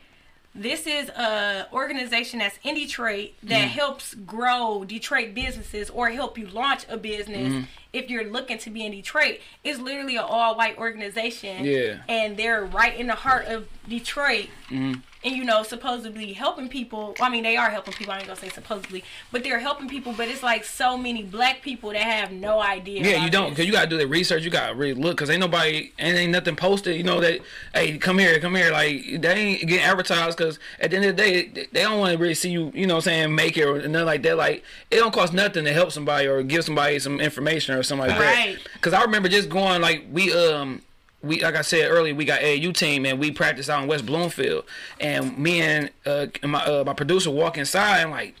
this 0.55 0.87
is 0.87 1.09
a 1.09 1.67
organization 1.73 2.39
that's 2.39 2.57
in 2.63 2.75
Detroit 2.75 3.31
that 3.43 3.55
Mm-hmm. 3.65 3.67
helps 3.79 4.13
grow 4.13 4.85
Detroit 4.85 5.33
businesses 5.33 5.89
or 5.89 6.09
help 6.09 6.37
you 6.37 6.47
launch 6.47 6.85
a 6.89 6.95
business 6.97 7.51
Mm-hmm. 7.51 7.61
if 7.93 8.09
you're 8.09 8.23
looking 8.31 8.57
to 8.59 8.69
be 8.69 8.85
in 8.85 8.91
Detroit. 8.93 9.39
It's 9.63 9.79
literally 9.79 10.15
an 10.15 10.23
all 10.25 10.55
white 10.55 10.77
organization. 10.77 11.65
Yeah. 11.65 11.97
And 12.07 12.37
they're 12.37 12.63
right 12.63 12.97
in 12.97 13.07
the 13.07 13.15
heart 13.15 13.45
of 13.47 13.67
Detroit. 13.89 14.47
Mm-hmm. 14.69 15.01
And 15.25 15.35
you 15.35 15.43
know, 15.43 15.63
supposedly 15.63 16.33
helping 16.33 16.69
people. 16.69 17.15
I 17.19 17.29
mean, 17.29 17.41
they 17.41 17.57
are 17.57 17.71
helping 17.71 17.95
people. 17.95 18.13
I 18.13 18.19
ain't 18.19 18.27
gonna 18.27 18.39
say 18.39 18.49
supposedly, 18.49 19.03
but 19.31 19.43
they're 19.43 19.57
helping 19.59 19.89
people. 19.89 20.13
But 20.15 20.27
it's 20.27 20.43
like 20.43 20.63
so 20.63 20.97
many 20.97 21.23
black 21.23 21.63
people 21.63 21.89
that 21.89 22.03
have 22.03 22.31
no 22.31 22.59
idea. 22.61 23.01
Yeah, 23.03 23.23
you 23.25 23.31
don't, 23.31 23.55
cause 23.55 23.65
you 23.65 23.71
gotta 23.71 23.89
do 23.89 23.97
the 23.97 24.05
research. 24.07 24.43
You 24.43 24.51
gotta 24.51 24.75
really 24.75 24.93
look, 24.93 25.17
cause 25.17 25.31
ain't 25.31 25.39
nobody, 25.39 25.91
ain't, 25.97 26.15
ain't 26.17 26.31
nothing 26.31 26.55
posted. 26.55 26.95
You 26.95 27.01
know 27.03 27.19
that, 27.21 27.39
hey, 27.73 27.97
come 27.97 28.19
here, 28.19 28.39
come 28.39 28.53
here. 28.53 28.71
Like 28.71 29.03
they 29.19 29.33
ain't 29.33 29.67
getting 29.67 29.83
advertised, 29.83 30.37
cause 30.37 30.59
at 30.79 30.91
the 30.91 30.97
end 30.97 31.05
of 31.05 31.17
the 31.17 31.23
day, 31.23 31.47
they- 31.47 31.65
they 31.71 31.81
don't 31.81 31.97
want 31.97 32.11
to 32.13 32.19
really 32.19 32.35
see 32.35 32.51
you. 32.51 32.71
You 32.75 32.85
know, 32.85 32.93
what 32.95 33.07
I'm 33.07 33.11
saying 33.13 33.35
make 33.35 33.57
it 33.57 33.63
or 33.63 33.87
nothing 33.87 34.05
like 34.05 34.21
that. 34.23 34.37
Like 34.37 34.63
it 34.91 34.97
don't 34.97 35.11
cost 35.13 35.33
nothing 35.33 35.65
to 35.65 35.73
help 35.73 35.91
somebody 35.91 36.27
or 36.27 36.43
give 36.43 36.63
somebody 36.63 36.99
some 36.99 37.19
information 37.19 37.73
or 37.75 37.81
something 37.81 38.07
like 38.09 38.19
Right. 38.19 38.59
that. 38.63 38.81
Cause 38.81 38.93
I 38.93 39.01
remember 39.01 39.27
just 39.27 39.49
going 39.49 39.81
like 39.81 40.05
we 40.11 40.31
um. 40.33 40.83
We 41.25 41.41
like 41.41 41.55
I 41.55 41.61
said 41.61 41.89
earlier, 41.89 42.13
we 42.13 42.25
got 42.25 42.41
AAU 42.41 42.73
team 42.73 43.05
and 43.05 43.19
we 43.19 43.31
practice 43.31 43.69
out 43.69 43.81
in 43.81 43.87
West 43.89 44.05
Bloomfield, 44.05 44.65
and 44.99 45.37
me 45.37 45.61
and 45.61 45.89
uh, 46.05 46.27
my 46.43 46.63
uh, 46.63 46.83
my 46.85 46.93
producer 46.93 47.31
walk 47.31 47.57
inside 47.57 47.99
and 47.99 48.11
like, 48.11 48.35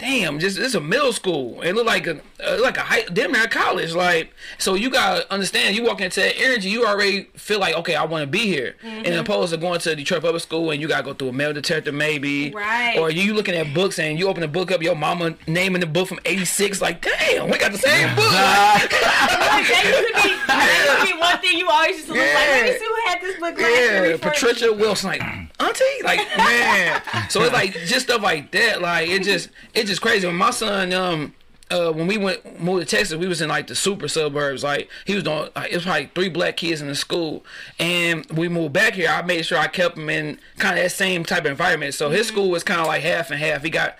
damn, 0.00 0.38
just 0.38 0.58
it's 0.58 0.74
a 0.74 0.80
middle 0.80 1.12
school. 1.12 1.60
It 1.62 1.74
looked 1.74 1.86
like 1.86 2.06
a 2.06 2.20
uh, 2.44 2.58
like 2.60 2.76
a 2.78 2.80
high, 2.80 3.02
damn 3.12 3.32
near 3.32 3.46
college. 3.46 3.94
Like, 3.94 4.32
so 4.58 4.74
you 4.74 4.90
gotta 4.90 5.30
understand, 5.32 5.76
you 5.76 5.84
walk 5.84 6.00
into 6.00 6.20
that 6.20 6.38
energy, 6.38 6.70
you 6.70 6.86
already 6.86 7.24
feel 7.34 7.60
like, 7.60 7.74
okay, 7.76 7.94
I 7.94 8.04
want 8.04 8.22
to 8.22 8.26
be 8.26 8.38
here. 8.46 8.76
And 8.82 9.06
opposed 9.14 9.52
to 9.52 9.58
going 9.58 9.78
to 9.80 9.94
Detroit 9.94 10.22
Public 10.22 10.42
School 10.42 10.70
and 10.70 10.80
you 10.80 10.88
gotta 10.88 11.04
go 11.04 11.12
through 11.14 11.28
a 11.28 11.32
metal 11.32 11.52
detector 11.52 11.92
maybe, 11.92 12.50
Right. 12.50 12.96
Or 12.98 13.10
you 13.10 13.34
looking 13.34 13.54
at 13.54 13.74
books 13.74 13.98
and 13.98 14.18
you 14.18 14.28
open 14.28 14.40
the 14.40 14.48
book 14.48 14.70
up, 14.72 14.82
your 14.82 14.94
mama 14.96 15.36
naming 15.46 15.80
the 15.80 15.86
book 15.86 16.08
from 16.08 16.18
'86, 16.24 16.80
like, 16.80 17.02
damn, 17.02 17.50
we 17.50 17.58
got 17.58 17.72
the 17.72 17.78
same 17.78 18.08
book. 18.16 18.32
Like, 18.32 18.92
Like, 18.92 19.68
that 19.68 19.84
used 19.84 20.22
to 20.24 20.28
be 20.28 20.34
that 20.46 20.98
used 21.00 21.08
to 21.10 21.14
be 21.14 21.20
one 21.20 21.38
thing 21.40 21.58
you 21.58 21.68
always 21.68 21.96
used 21.96 22.06
to 22.08 22.14
look 22.14 22.22
like. 22.22 22.34
Let 22.48 22.62
me 22.64 22.68
Yeah. 22.70 22.78
see 22.78 22.84
who 22.86 23.10
had 23.10 23.20
this 23.20 23.34
book 23.40 23.58
last 23.58 23.70
Yeah, 23.80 24.12
before 24.12 24.30
Patricia 24.30 24.72
Wilson, 24.72 25.10
like 25.10 25.22
auntie, 25.60 26.02
like 26.04 26.18
man. 26.36 27.02
So 27.28 27.42
it's 27.42 27.52
like 27.52 27.72
just 27.72 28.06
stuff 28.06 28.22
like 28.22 28.50
that. 28.52 28.80
Like 28.80 29.08
it 29.08 29.22
just 29.22 29.50
it's 29.74 29.88
just 29.88 30.00
crazy. 30.00 30.26
When 30.26 30.36
my 30.36 30.50
son, 30.50 30.92
um, 30.92 31.34
uh, 31.70 31.92
when 31.92 32.06
we 32.06 32.18
went 32.18 32.60
moved 32.60 32.88
to 32.88 32.96
Texas, 32.96 33.16
we 33.16 33.28
was 33.28 33.40
in 33.40 33.48
like 33.48 33.66
the 33.66 33.74
super 33.74 34.08
suburbs. 34.08 34.64
Like 34.64 34.88
he 35.04 35.14
was 35.14 35.24
doing, 35.24 35.48
like, 35.54 35.70
it 35.70 35.76
was 35.76 35.86
like 35.86 36.14
three 36.14 36.28
black 36.28 36.56
kids 36.56 36.80
in 36.80 36.88
the 36.88 36.94
school, 36.94 37.44
and 37.78 38.26
we 38.32 38.48
moved 38.48 38.72
back 38.72 38.94
here. 38.94 39.08
I 39.08 39.22
made 39.22 39.46
sure 39.46 39.58
I 39.58 39.68
kept 39.68 39.96
him 39.96 40.08
in 40.10 40.38
kind 40.58 40.76
of 40.78 40.82
that 40.84 40.90
same 40.90 41.24
type 41.24 41.44
of 41.44 41.50
environment. 41.52 41.94
So 41.94 42.10
his 42.10 42.26
school 42.26 42.50
was 42.50 42.64
kind 42.64 42.80
of 42.80 42.86
like 42.86 43.02
half 43.02 43.30
and 43.30 43.40
half. 43.40 43.62
He 43.62 43.70
got 43.70 43.96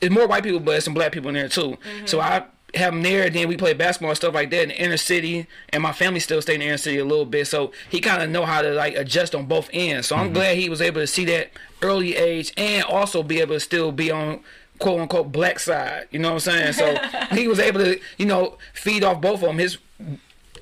it's 0.00 0.14
more 0.14 0.26
white 0.26 0.42
people, 0.42 0.60
but 0.60 0.82
some 0.82 0.94
black 0.94 1.12
people 1.12 1.28
in 1.28 1.34
there 1.34 1.48
too. 1.48 1.78
So 2.04 2.20
I 2.20 2.44
have 2.74 2.94
him 2.94 3.02
there. 3.02 3.28
Then 3.30 3.48
we 3.48 3.56
play 3.56 3.72
basketball 3.74 4.10
and 4.10 4.16
stuff 4.16 4.34
like 4.34 4.50
that 4.50 4.62
in 4.62 4.68
the 4.68 4.80
inner 4.80 4.96
city, 4.96 5.46
and 5.70 5.82
my 5.82 5.92
family 5.92 6.20
still 6.20 6.42
stay 6.42 6.54
in 6.54 6.60
the 6.60 6.66
inner 6.66 6.76
city 6.76 6.98
a 6.98 7.04
little 7.04 7.24
bit. 7.24 7.46
So 7.46 7.72
he 7.90 8.00
kind 8.00 8.22
of 8.22 8.30
know 8.30 8.44
how 8.44 8.62
to 8.62 8.70
like 8.72 8.94
adjust 8.96 9.34
on 9.34 9.46
both 9.46 9.70
ends. 9.72 10.08
So 10.08 10.16
I'm 10.16 10.26
mm-hmm. 10.26 10.34
glad 10.34 10.56
he 10.56 10.68
was 10.68 10.80
able 10.80 11.00
to 11.00 11.06
see 11.06 11.24
that 11.26 11.50
early 11.82 12.16
age 12.16 12.52
and 12.56 12.84
also 12.84 13.22
be 13.22 13.40
able 13.40 13.54
to 13.54 13.60
still 13.60 13.92
be 13.92 14.10
on 14.10 14.40
quote 14.78 15.00
unquote 15.00 15.32
black 15.32 15.58
side. 15.58 16.08
You 16.10 16.18
know 16.18 16.34
what 16.34 16.46
I'm 16.46 16.72
saying? 16.72 16.72
So 16.74 16.96
he 17.34 17.48
was 17.48 17.58
able 17.58 17.80
to 17.80 18.00
you 18.18 18.26
know 18.26 18.58
feed 18.72 19.04
off 19.04 19.20
both 19.20 19.42
of 19.42 19.48
them. 19.48 19.58
His 19.58 19.78
oh, 20.00 20.16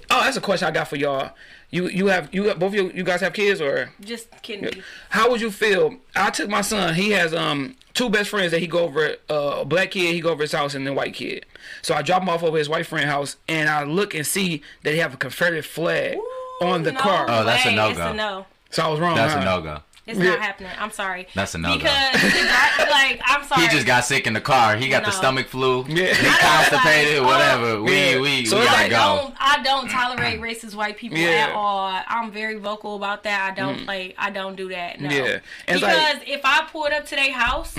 that's 0.08 0.36
a 0.36 0.40
question 0.40 0.68
I 0.68 0.70
got 0.70 0.88
for 0.88 0.96
y'all. 0.96 1.32
You 1.72 1.88
you 1.88 2.06
have 2.08 2.28
you 2.32 2.44
have, 2.44 2.58
both 2.58 2.68
of 2.68 2.74
you 2.74 2.92
you 2.94 3.02
guys 3.02 3.22
have 3.22 3.32
kids 3.32 3.60
or? 3.60 3.90
Just 4.00 4.30
kidding 4.42 4.66
me. 4.66 4.82
How 5.08 5.30
would 5.30 5.40
you 5.40 5.50
feel? 5.50 5.96
I 6.14 6.28
took 6.30 6.50
my 6.50 6.60
son. 6.60 6.94
He 6.94 7.10
has 7.12 7.34
um 7.34 7.76
two 7.94 8.10
best 8.10 8.28
friends 8.28 8.52
that 8.52 8.60
he 8.60 8.66
go 8.66 8.80
over. 8.80 9.16
Uh, 9.28 9.60
a 9.60 9.64
black 9.64 9.92
kid, 9.92 10.14
he 10.14 10.20
go 10.20 10.30
over 10.30 10.42
his 10.42 10.52
house, 10.52 10.74
and 10.74 10.86
then 10.86 10.94
white 10.94 11.14
kid. 11.14 11.46
So 11.80 11.94
I 11.94 12.02
drop 12.02 12.22
him 12.22 12.28
off 12.28 12.42
over 12.42 12.58
his 12.58 12.68
white 12.68 12.86
friend 12.86 13.08
house, 13.08 13.36
and 13.48 13.70
I 13.70 13.84
look 13.84 14.14
and 14.14 14.26
see 14.26 14.58
that 14.82 14.90
they 14.90 14.98
have 14.98 15.14
a 15.14 15.16
Confederate 15.16 15.64
flag 15.64 16.18
on 16.60 16.82
the 16.82 16.92
no 16.92 17.00
car. 17.00 17.26
Oh, 17.26 17.44
that's 17.44 17.64
a 17.64 17.74
no 17.74 17.94
go. 17.94 18.10
a 18.10 18.14
no. 18.14 18.46
So 18.70 18.82
I 18.82 18.88
was 18.88 19.00
wrong. 19.00 19.16
That's 19.16 19.32
huh? 19.32 19.40
a 19.40 19.44
no 19.44 19.62
go. 19.62 19.80
It's 20.06 20.18
Yeah. 20.18 20.30
not 20.30 20.40
happening. 20.40 20.72
I'm 20.80 20.90
sorry. 20.90 21.28
That's 21.34 21.54
another. 21.54 21.76
Because 21.78 21.90
I, 21.94 22.86
like 22.90 23.20
I'm 23.24 23.44
sorry. 23.46 23.62
He 23.62 23.68
just 23.68 23.86
got 23.86 24.04
sick 24.04 24.26
in 24.26 24.32
the 24.32 24.40
car. 24.40 24.76
He 24.76 24.88
got 24.88 25.04
the 25.04 25.12
stomach 25.12 25.46
flu. 25.46 25.84
Yeah. 25.88 26.12
He 26.14 26.26
constipated, 26.26 27.22
like, 27.22 27.26
whatever. 27.30 27.66
oh. 27.76 27.82
We 27.82 27.92
Yeah. 28.14 28.20
we 28.20 28.44
So 28.46 28.56
we 28.56 28.62
it's 28.62 28.70
gotta 28.72 28.84
I 28.84 28.88
go. 28.88 28.96
don't. 29.22 29.34
I 29.38 29.62
don't 29.62 29.88
tolerate 29.88 30.40
racist 30.48 30.74
white 30.74 30.96
people 30.96 31.18
Yeah. 31.18 31.46
at 31.48 31.52
all. 31.54 32.00
I'm 32.08 32.32
very 32.32 32.56
vocal 32.56 32.96
about 32.96 33.22
that. 33.24 33.50
I 33.52 33.54
don't 33.54 33.84
play. 33.84 34.14
I 34.18 34.30
don't 34.30 34.56
do 34.56 34.68
that. 34.70 35.00
No. 35.00 35.08
Mm. 35.08 35.12
Yeah. 35.12 35.24
And 35.68 35.76
it's 35.76 35.80
because 35.80 36.14
like- 36.18 36.28
if 36.28 36.40
I 36.44 36.66
pulled 36.70 36.90
up 36.92 37.06
to 37.06 37.14
their 37.16 37.32
house, 37.32 37.76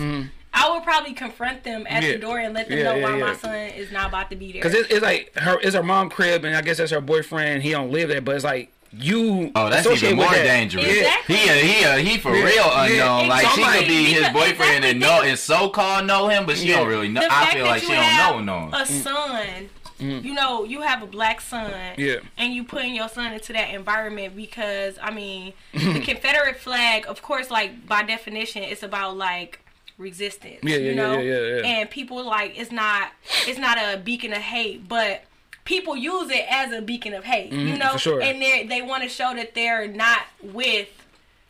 I 0.56 0.70
would 0.72 0.84
probably 0.84 1.14
confront 1.14 1.64
them 1.64 1.86
at 1.90 2.04
Yeah. 2.04 2.12
the 2.14 2.18
door 2.20 2.40
and 2.40 2.54
let 2.54 2.70
them 2.70 2.78
Yeah, 2.78 2.84
know 2.86 2.96
yeah, 2.96 3.04
why 3.04 3.18
yeah. 3.18 3.26
my 3.26 3.36
son 3.36 3.56
is 3.56 3.92
not 3.92 4.10
about 4.10 4.30
to 4.30 4.36
be 4.36 4.52
there. 4.54 4.62
Cause 4.62 4.74
it, 4.76 4.90
it's 4.92 5.02
like 5.02 5.34
her, 5.36 5.60
it's 5.62 5.76
her 5.76 5.84
mom 5.84 6.10
crib, 6.10 6.46
and 6.46 6.56
I 6.56 6.62
guess 6.62 6.78
that's 6.78 6.92
her 6.92 7.02
boyfriend. 7.02 7.64
He 7.64 7.72
don't 7.72 7.92
live 7.92 8.10
there, 8.10 8.22
but 8.22 8.36
it's 8.36 8.44
like 8.46 8.72
you 8.98 9.52
Oh, 9.56 9.70
that's 9.70 9.88
even 9.88 10.16
more 10.18 10.26
that. 10.28 10.44
dangerous. 10.44 10.86
Exactly. 10.86 11.36
He 11.36 11.50
a, 11.50 11.54
he 11.54 11.84
a, 11.84 11.98
he 12.00 12.18
for 12.18 12.36
Yeah, 12.36 12.44
real 12.44 12.56
yeah. 12.56 12.86
unknown. 12.86 13.28
Like 13.30 13.48
she 13.48 13.64
could 13.64 13.88
be 13.88 14.04
his 14.06 14.18
Exactly. 14.20 14.42
boyfriend 14.42 14.86
and 14.86 15.00
know 15.00 15.22
and 15.22 15.38
so 15.40 15.70
called 15.70 16.06
know 16.06 16.28
him, 16.28 16.46
but 16.46 16.58
she 16.58 16.70
Yeah. 16.70 16.78
don't 16.78 16.88
really 16.88 17.10
know. 17.10 17.22
the 17.22 17.28
I 17.32 17.54
feel 17.54 17.66
like 17.66 17.82
she 17.82 17.88
don't 17.94 18.46
know 18.46 18.60
know 18.60 18.66
him. 18.68 18.74
a 18.74 18.84
mm. 18.84 19.02
son, 19.04 19.70
mm. 20.00 20.24
you 20.24 20.34
know, 20.34 20.64
you 20.64 20.82
have 20.82 21.02
a 21.02 21.08
black 21.08 21.42
son, 21.42 21.74
Yeah. 21.98 22.18
and 22.38 22.54
you 22.54 22.64
putting 22.64 22.94
your 22.96 23.10
son 23.10 23.34
into 23.34 23.54
that 23.54 23.74
environment 23.74 24.36
because 24.36 24.98
I 25.02 25.12
mean, 25.12 25.54
the 25.74 26.00
Confederate 26.00 26.58
flag, 26.58 27.06
of 27.08 27.22
course, 27.22 27.50
like 27.50 27.88
by 27.88 28.04
definition, 28.04 28.64
it's 28.64 28.84
about 28.84 29.18
like 29.18 29.60
resistance. 29.98 30.60
Yeah, 30.64 30.78
yeah, 30.78 30.90
you 30.90 30.96
know, 30.96 31.20
yeah, 31.20 31.40
yeah, 31.40 31.56
yeah. 31.58 31.66
and 31.66 31.90
people 31.90 32.24
like 32.26 32.58
it's 32.58 32.72
not 32.72 33.12
it's 33.48 33.60
not 33.60 33.78
a 33.78 33.98
beacon 33.98 34.34
of 34.34 34.40
hate, 34.40 34.88
but 34.88 35.24
people 35.66 35.96
use 35.96 36.30
it 36.30 36.46
as 36.50 36.72
a 36.74 36.82
beacon 36.82 37.14
of 37.14 37.24
hate. 37.24 37.52
you 37.52 37.78
know, 37.78 37.86
Mm-hmm, 37.86 37.92
for 37.94 38.00
sure. 38.00 38.22
and 38.22 38.42
they 38.42 38.66
they 38.68 38.82
want 38.82 39.04
to 39.04 39.10
show 39.10 39.34
that 39.36 39.54
they're 39.56 39.88
not 39.88 40.22
with 40.42 40.90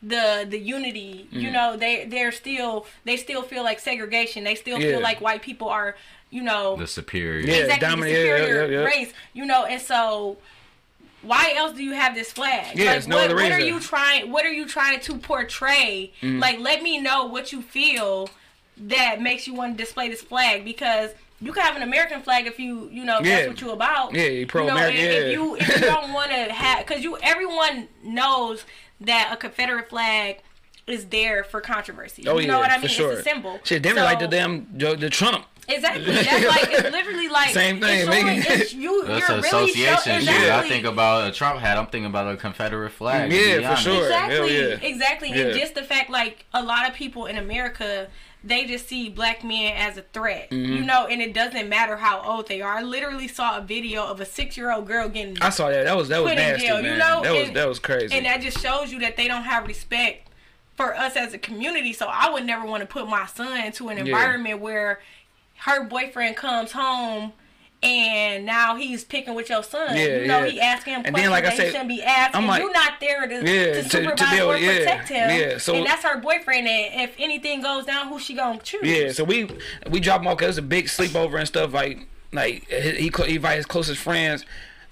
the 0.02 0.46
the 0.48 0.58
unity 0.58 1.26
Mm. 1.32 1.40
you 1.40 1.50
know 1.50 1.76
they 1.78 2.04
they're 2.04 2.30
still 2.32 2.86
they 3.04 3.16
still 3.16 3.42
feel 3.42 3.62
like 3.64 3.80
segregation 3.80 4.44
they 4.44 4.54
still 4.54 4.78
Yeah. 4.78 4.90
feel 4.92 5.00
like 5.00 5.22
white 5.22 5.40
people 5.40 5.68
are 5.70 5.96
you 6.30 6.42
know 6.42 6.76
The 6.76 6.86
superior. 6.86 7.40
Yeah. 7.40 7.54
exactly 7.62 7.88
dominant- 7.88 8.14
the 8.14 8.20
superior 8.20 8.64
yeah, 8.66 8.78
yeah. 8.80 8.84
race 8.84 9.12
you 9.32 9.46
know 9.46 9.64
and 9.64 9.80
so 9.80 10.36
why 11.22 11.54
else 11.56 11.72
do 11.74 11.82
you 11.82 11.92
have 11.94 12.14
this 12.14 12.30
flag 12.30 12.76
Yeah, 12.78 12.92
like 12.96 13.08
no 13.08 13.16
what, 13.16 13.24
other 13.30 13.34
what 13.36 13.50
are 13.52 13.60
you 13.60 13.80
trying 13.80 14.30
what 14.30 14.44
are 14.44 14.52
you 14.52 14.66
trying 14.66 15.00
to 15.00 15.16
portray 15.16 16.12
Mm. 16.20 16.38
like 16.38 16.58
let 16.58 16.82
me 16.82 17.00
know 17.00 17.24
what 17.24 17.50
you 17.52 17.62
feel 17.62 18.28
that 18.76 19.22
makes 19.22 19.46
you 19.46 19.54
want 19.54 19.78
to 19.78 19.82
display 19.82 20.10
this 20.10 20.20
flag 20.20 20.66
because 20.66 21.12
you 21.44 21.52
can 21.52 21.62
have 21.62 21.76
an 21.76 21.82
American 21.82 22.22
flag 22.22 22.46
if 22.46 22.58
you, 22.58 22.88
you 22.90 23.04
know, 23.04 23.18
if 23.18 23.26
Yeah. 23.26 23.36
that's 23.36 23.48
what 23.48 23.60
you 23.60 23.70
about. 23.72 24.14
Yeah, 24.14 24.22
you 24.24 24.46
pro-American, 24.46 24.96
You 25.00 25.08
know, 25.08 25.16
and 25.16 25.24
yeah. 25.26 25.28
If 25.28 25.32
you 25.34 25.56
if 25.56 25.68
you 25.68 25.80
don't 25.86 26.12
want 26.18 26.30
to 26.30 26.52
have, 26.52 26.86
because 26.86 27.02
you 27.04 27.18
everyone 27.22 27.88
knows 28.02 28.64
that 29.00 29.30
a 29.32 29.36
Confederate 29.36 29.88
flag 29.88 30.38
is 30.86 31.06
there 31.06 31.44
for 31.44 31.60
controversy. 31.60 32.26
Oh 32.28 32.38
you 32.38 32.42
yeah, 32.46 32.52
know 32.52 32.58
what 32.58 32.70
I 32.70 32.74
for 32.76 32.80
mean? 32.82 32.88
sure. 32.88 33.12
It's 33.12 33.20
a 33.20 33.24
symbol. 33.24 33.58
Shit, 33.64 33.82
them 33.82 33.96
like 33.96 34.18
the 34.18 34.26
So- 34.26 34.30
damn 34.30 34.66
Joe, 34.78 34.94
the 34.96 35.10
Trump. 35.10 35.46
Exactly. 35.66 36.04
That's 36.14 36.44
like 36.46 36.68
it's 36.72 36.90
literally 36.90 37.28
like 37.28 37.48
Same 37.54 37.80
thing, 37.80 38.00
It's 38.06 38.14
showing, 38.14 38.60
it's, 38.60 38.74
you, 38.74 39.02
That's 39.06 39.26
you're 39.28 39.38
an 39.38 39.42
really 39.44 39.70
association. 39.70 39.96
show, 40.04 40.16
exactly. 40.18 40.50
I 40.50 40.68
think 40.68 40.84
about 40.84 41.26
a 41.28 41.32
Trump 41.32 41.58
hat. 41.58 41.78
I'm 41.78 41.86
thinking 41.86 42.04
about 42.04 42.30
a 42.34 42.36
Confederate 42.36 42.90
flag. 42.90 43.32
Yeah, 43.32 43.60
for 43.60 43.66
honest. 43.68 43.82
sure. 43.82 44.02
Exactly. 44.02 44.34
Hell 44.36 44.50
yeah. 44.50 44.76
Exactly. 44.86 45.28
Yeah. 45.30 45.36
And 45.36 45.58
just 45.58 45.74
the 45.74 45.82
fact 45.82 46.10
like 46.10 46.44
a 46.52 46.62
lot 46.62 46.86
of 46.86 46.94
people 46.94 47.24
in 47.24 47.38
America 47.38 48.08
they 48.46 48.66
just 48.66 48.86
see 48.86 49.08
black 49.08 49.42
men 49.42 49.72
as 49.76 49.96
a 49.96 50.02
threat. 50.02 50.50
Mm-hmm. 50.50 50.72
You 50.72 50.84
know, 50.84 51.06
and 51.06 51.22
it 51.22 51.32
doesn't 51.32 51.68
matter 51.68 51.96
how 51.96 52.20
old 52.20 52.46
they 52.46 52.60
are. 52.60 52.74
I 52.74 52.82
literally 52.82 53.26
saw 53.26 53.58
a 53.58 53.60
video 53.62 54.04
of 54.04 54.20
a 54.20 54.26
six 54.26 54.56
year 54.56 54.70
old 54.70 54.86
girl 54.86 55.08
getting 55.08 55.40
I 55.40 55.48
saw 55.48 55.70
that. 55.70 55.84
That 55.84 55.96
was 55.96 56.08
that 56.08 56.22
was 56.22 56.34
nasty, 56.34 56.66
jail, 56.66 56.82
man. 56.82 56.92
you 56.92 56.98
know, 56.98 57.22
that 57.22 57.32
was 57.32 57.48
and- 57.48 57.56
that 57.56 57.68
was 57.68 57.78
crazy. 57.78 58.14
and 58.14 58.26
that 58.26 58.42
just 58.42 58.60
shows 58.60 58.92
you 58.92 59.00
that 59.00 59.16
they 59.16 59.28
don't 59.28 59.44
have 59.44 59.66
respect 59.66 60.28
for 60.76 60.94
us 60.94 61.16
as 61.16 61.32
a 61.32 61.38
community. 61.38 61.92
So 61.92 62.06
I 62.06 62.30
would 62.30 62.44
never 62.44 62.66
want 62.66 62.82
to 62.82 62.86
put 62.86 63.08
my 63.08 63.26
son 63.26 63.64
into 63.64 63.88
an 63.88 63.98
environment 63.98 64.60
where 64.60 65.00
her 65.58 65.84
boyfriend 65.84 66.36
comes 66.36 66.72
home 66.72 67.32
and 67.84 68.46
now 68.46 68.76
he's 68.76 69.04
picking 69.04 69.34
with 69.34 69.48
your 69.50 69.62
son. 69.62 69.96
Yeah, 69.96 70.20
you 70.20 70.26
know, 70.26 70.38
yeah. 70.44 70.46
he 70.46 70.60
asking 70.60 70.94
him 70.94 71.02
And 71.04 71.14
questions 71.14 71.22
then, 71.24 71.30
like 71.30 71.44
I 71.44 71.56
said, 71.56 71.66
he 71.66 71.70
shouldn't 71.72 71.88
be 71.88 72.02
asking. 72.02 72.46
Like- 72.46 72.62
You're 72.62 72.72
not 72.72 72.92
there 73.00 73.26
to, 73.26 73.34
Yeah, 73.34 73.40
to 73.42 73.74
to- 73.74 73.82
to 73.82 73.88
supervise 73.90 74.30
be 74.30 74.36
able- 74.38 74.50
or 74.52 74.56
yeah, 74.56 74.78
protect 74.78 75.08
him. 75.08 75.30
yeah, 75.38 75.58
so- 75.58 75.74
and 75.74 75.86
that's 75.86 76.02
her 76.04 76.18
boyfriend. 76.18 76.66
And 76.66 77.02
if 77.10 77.14
anything 77.18 77.60
goes 77.62 77.84
down, 77.84 78.08
who 78.08 78.18
she 78.18 78.34
gonna 78.34 78.58
choose? 78.60 78.82
yeah, 78.82 79.12
so 79.12 79.24
we 79.24 79.48
we 79.90 80.00
drop 80.00 80.20
him 80.22 80.28
off 80.28 80.38
because 80.38 80.56
it's 80.58 80.64
a 80.64 80.68
big 80.68 80.86
sleepover 80.86 81.38
and 81.38 81.46
stuff. 81.46 81.72
Like 81.72 82.06
like 82.32 82.68
he 82.70 82.90
he, 82.92 83.10
cl- 83.14 83.28
he 83.28 83.36
invite 83.36 83.56
his 83.56 83.66
closest 83.66 84.00
friends. 84.00 84.44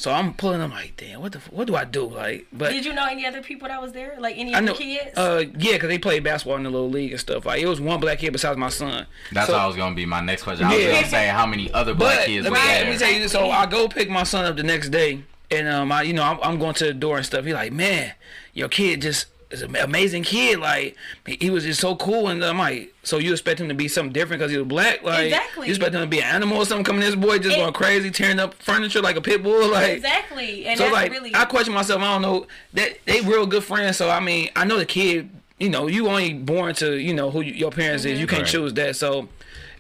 So 0.03 0.11
I'm 0.11 0.35
pulling 0.35 0.61
him 0.61 0.73
like, 0.73 0.95
damn, 0.97 1.21
what 1.21 1.31
the 1.31 1.39
what 1.53 1.69
do 1.69 1.77
I 1.77 1.85
do? 1.85 2.05
Like, 2.09 2.49
but 2.53 2.71
Did 2.73 2.85
you 2.85 2.93
know 2.93 3.07
any 3.07 3.25
other 3.25 3.41
people 3.41 3.69
that 3.69 3.81
was 3.81 3.93
there? 3.93 4.17
Like 4.19 4.37
any 4.37 4.53
I 4.53 4.59
other 4.59 4.75
kids? 4.75 5.17
uh, 5.17 5.45
yeah, 5.57 5.75
because 5.75 5.89
they 5.91 5.99
played 5.99 6.25
basketball 6.25 6.57
in 6.57 6.65
the 6.65 6.71
little 6.71 6.91
league 6.91 7.13
and 7.13 7.21
stuff. 7.21 7.47
Like 7.47 7.63
it 7.63 7.67
was 7.69 7.81
one 7.81 8.01
black 8.01 8.19
kid 8.19 8.33
besides 8.33 8.59
my 8.59 8.69
son. 8.69 9.07
That's 9.31 9.47
so, 9.47 9.53
what 9.53 9.63
I 9.63 9.67
was 9.69 9.77
gonna 9.77 9.95
be 9.95 10.05
my 10.05 10.21
next 10.21 10.43
question. 10.43 10.67
I 10.67 10.75
was 10.75 10.85
Yeah. 10.85 10.93
gonna 10.95 11.07
say 11.07 11.29
how 11.29 11.47
many 11.47 11.73
other 11.73 11.95
black 11.95 12.19
But 12.19 12.27
kids 12.27 12.43
let 12.43 12.51
were 12.51 12.59
me, 12.59 12.65
there. 12.67 12.85
let 12.85 12.93
me 12.93 12.99
tell 12.99 13.13
you 13.13 13.21
this. 13.21 13.31
So 13.31 13.49
I 13.49 13.67
go 13.67 13.87
pick 13.87 14.11
my 14.11 14.25
son 14.25 14.45
up 14.45 14.57
the 14.57 14.65
next 14.65 14.89
day, 14.89 15.23
and 15.53 15.69
um, 15.69 15.93
I 15.93 16.03
you 16.03 16.15
know 16.15 16.25
I'm, 16.25 16.41
I'm 16.43 16.59
going 16.59 16.75
to 16.75 16.87
the 16.87 16.95
door 16.95 17.19
and 17.19 17.25
stuff. 17.25 17.45
He's 17.45 17.55
like, 17.55 17.71
man, 17.73 18.15
your 18.55 18.69
kid 18.69 19.03
just 19.03 19.27
is 19.53 19.63
an 19.63 19.77
amazing 19.77 20.23
kid. 20.23 20.59
Like 20.59 20.97
he, 21.27 21.37
he 21.41 21.51
was 21.51 21.65
just 21.65 21.81
so 21.81 21.95
cool, 21.97 22.29
and 22.29 22.45
I'm 22.45 22.59
like, 22.59 22.95
so 23.03 23.19
you 23.19 23.33
expect 23.33 23.61
him 23.61 23.69
to 23.69 23.75
be 23.75 23.89
something 23.89 24.13
different 24.13 24.41
because 24.41 24.51
he 24.51 24.59
was 24.59 24.67
black? 24.67 25.03
Like 25.03 25.27
Exactly. 25.27 25.67
you 25.67 25.73
expect 25.73 25.95
him 25.95 26.01
to 26.01 26.07
be 26.07 26.19
an 26.19 26.25
animal 26.25 26.59
or 26.59 26.65
something? 26.65 26.85
Coming 26.85 27.01
this 27.03 27.15
boy 27.15 27.39
just 27.39 27.57
It- 27.57 27.61
going 27.61 27.73
crazy, 27.73 28.11
tearing 28.11 28.41
up 28.41 28.55
furniture 28.55 29.01
like 29.01 29.17
a 29.17 29.21
pit 29.21 29.43
bull. 29.43 29.69
Like 29.73 29.91
exactly. 29.93 30.67
And 30.67 30.79
so 30.79 30.91
like 30.91 31.11
really 31.13 31.35
I 31.35 31.45
question 31.45 31.73
myself. 31.75 32.03
I 32.03 32.13
don't 32.13 32.23
know 32.23 32.47
that 32.75 32.99
they 33.07 33.21
real 33.21 33.47
good 33.47 33.65
friends. 33.65 33.97
So 33.97 34.11
I 34.11 34.21
mean, 34.21 34.51
I 34.57 34.65
know 34.65 34.79
the 34.79 34.87
kid. 34.87 35.31
You 35.59 35.69
know, 35.71 35.87
you 35.87 36.09
only 36.09 36.35
born 36.35 36.75
to 36.77 36.97
you 36.99 37.15
know 37.15 37.31
who 37.31 37.41
you, 37.41 37.53
your 37.53 37.71
parents 37.71 38.05
is. 38.05 38.19
You 38.19 38.27
mm-hmm. 38.27 38.35
can't 38.35 38.43
Right. 38.43 38.51
choose 38.51 38.75
that. 38.75 38.97
So, 38.97 39.29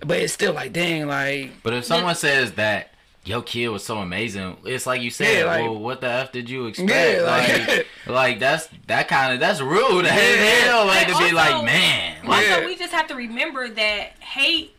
but 0.01 0.19
it's 0.19 0.33
still 0.33 0.53
like, 0.53 0.73
dang, 0.73 1.09
like 1.09 1.51
But 1.63 1.75
if 1.75 1.85
someone 1.85 2.15
says 2.15 2.53
that 2.53 2.92
your 3.25 3.43
kid 3.43 3.69
was 3.69 3.85
so 3.85 3.99
amazing, 3.99 4.57
it's 4.65 4.87
like 4.87 5.01
you 5.01 5.11
said, 5.11 5.39
Yeah, 5.39 5.45
like- 5.45 5.63
well, 5.63 5.79
what 5.79 6.01
the 6.01 6.09
f 6.09 6.33
did 6.33 6.51
you 6.51 6.67
expect? 6.67 6.91
Yeah, 6.91 7.23
like, 7.27 7.69
like- 7.69 7.87
like, 8.07 8.39
that's 8.41 8.69
that 8.89 9.09
kind 9.09 9.33
of 9.35 9.41
that's 9.41 9.61
rude. 9.61 10.05
Yeah. 10.05 10.11
Hell, 10.13 10.87
like 10.87 11.09
And 11.09 11.17
to 11.17 11.25
be 11.25 11.33
like, 11.33 11.65
man, 11.65 12.17
Also, 12.27 12.43
Yeah. 12.43 12.67
we 12.67 12.77
just 12.77 12.93
have 12.93 13.07
to 13.09 13.15
remember 13.15 13.69
that 13.69 14.13
hate 14.21 14.75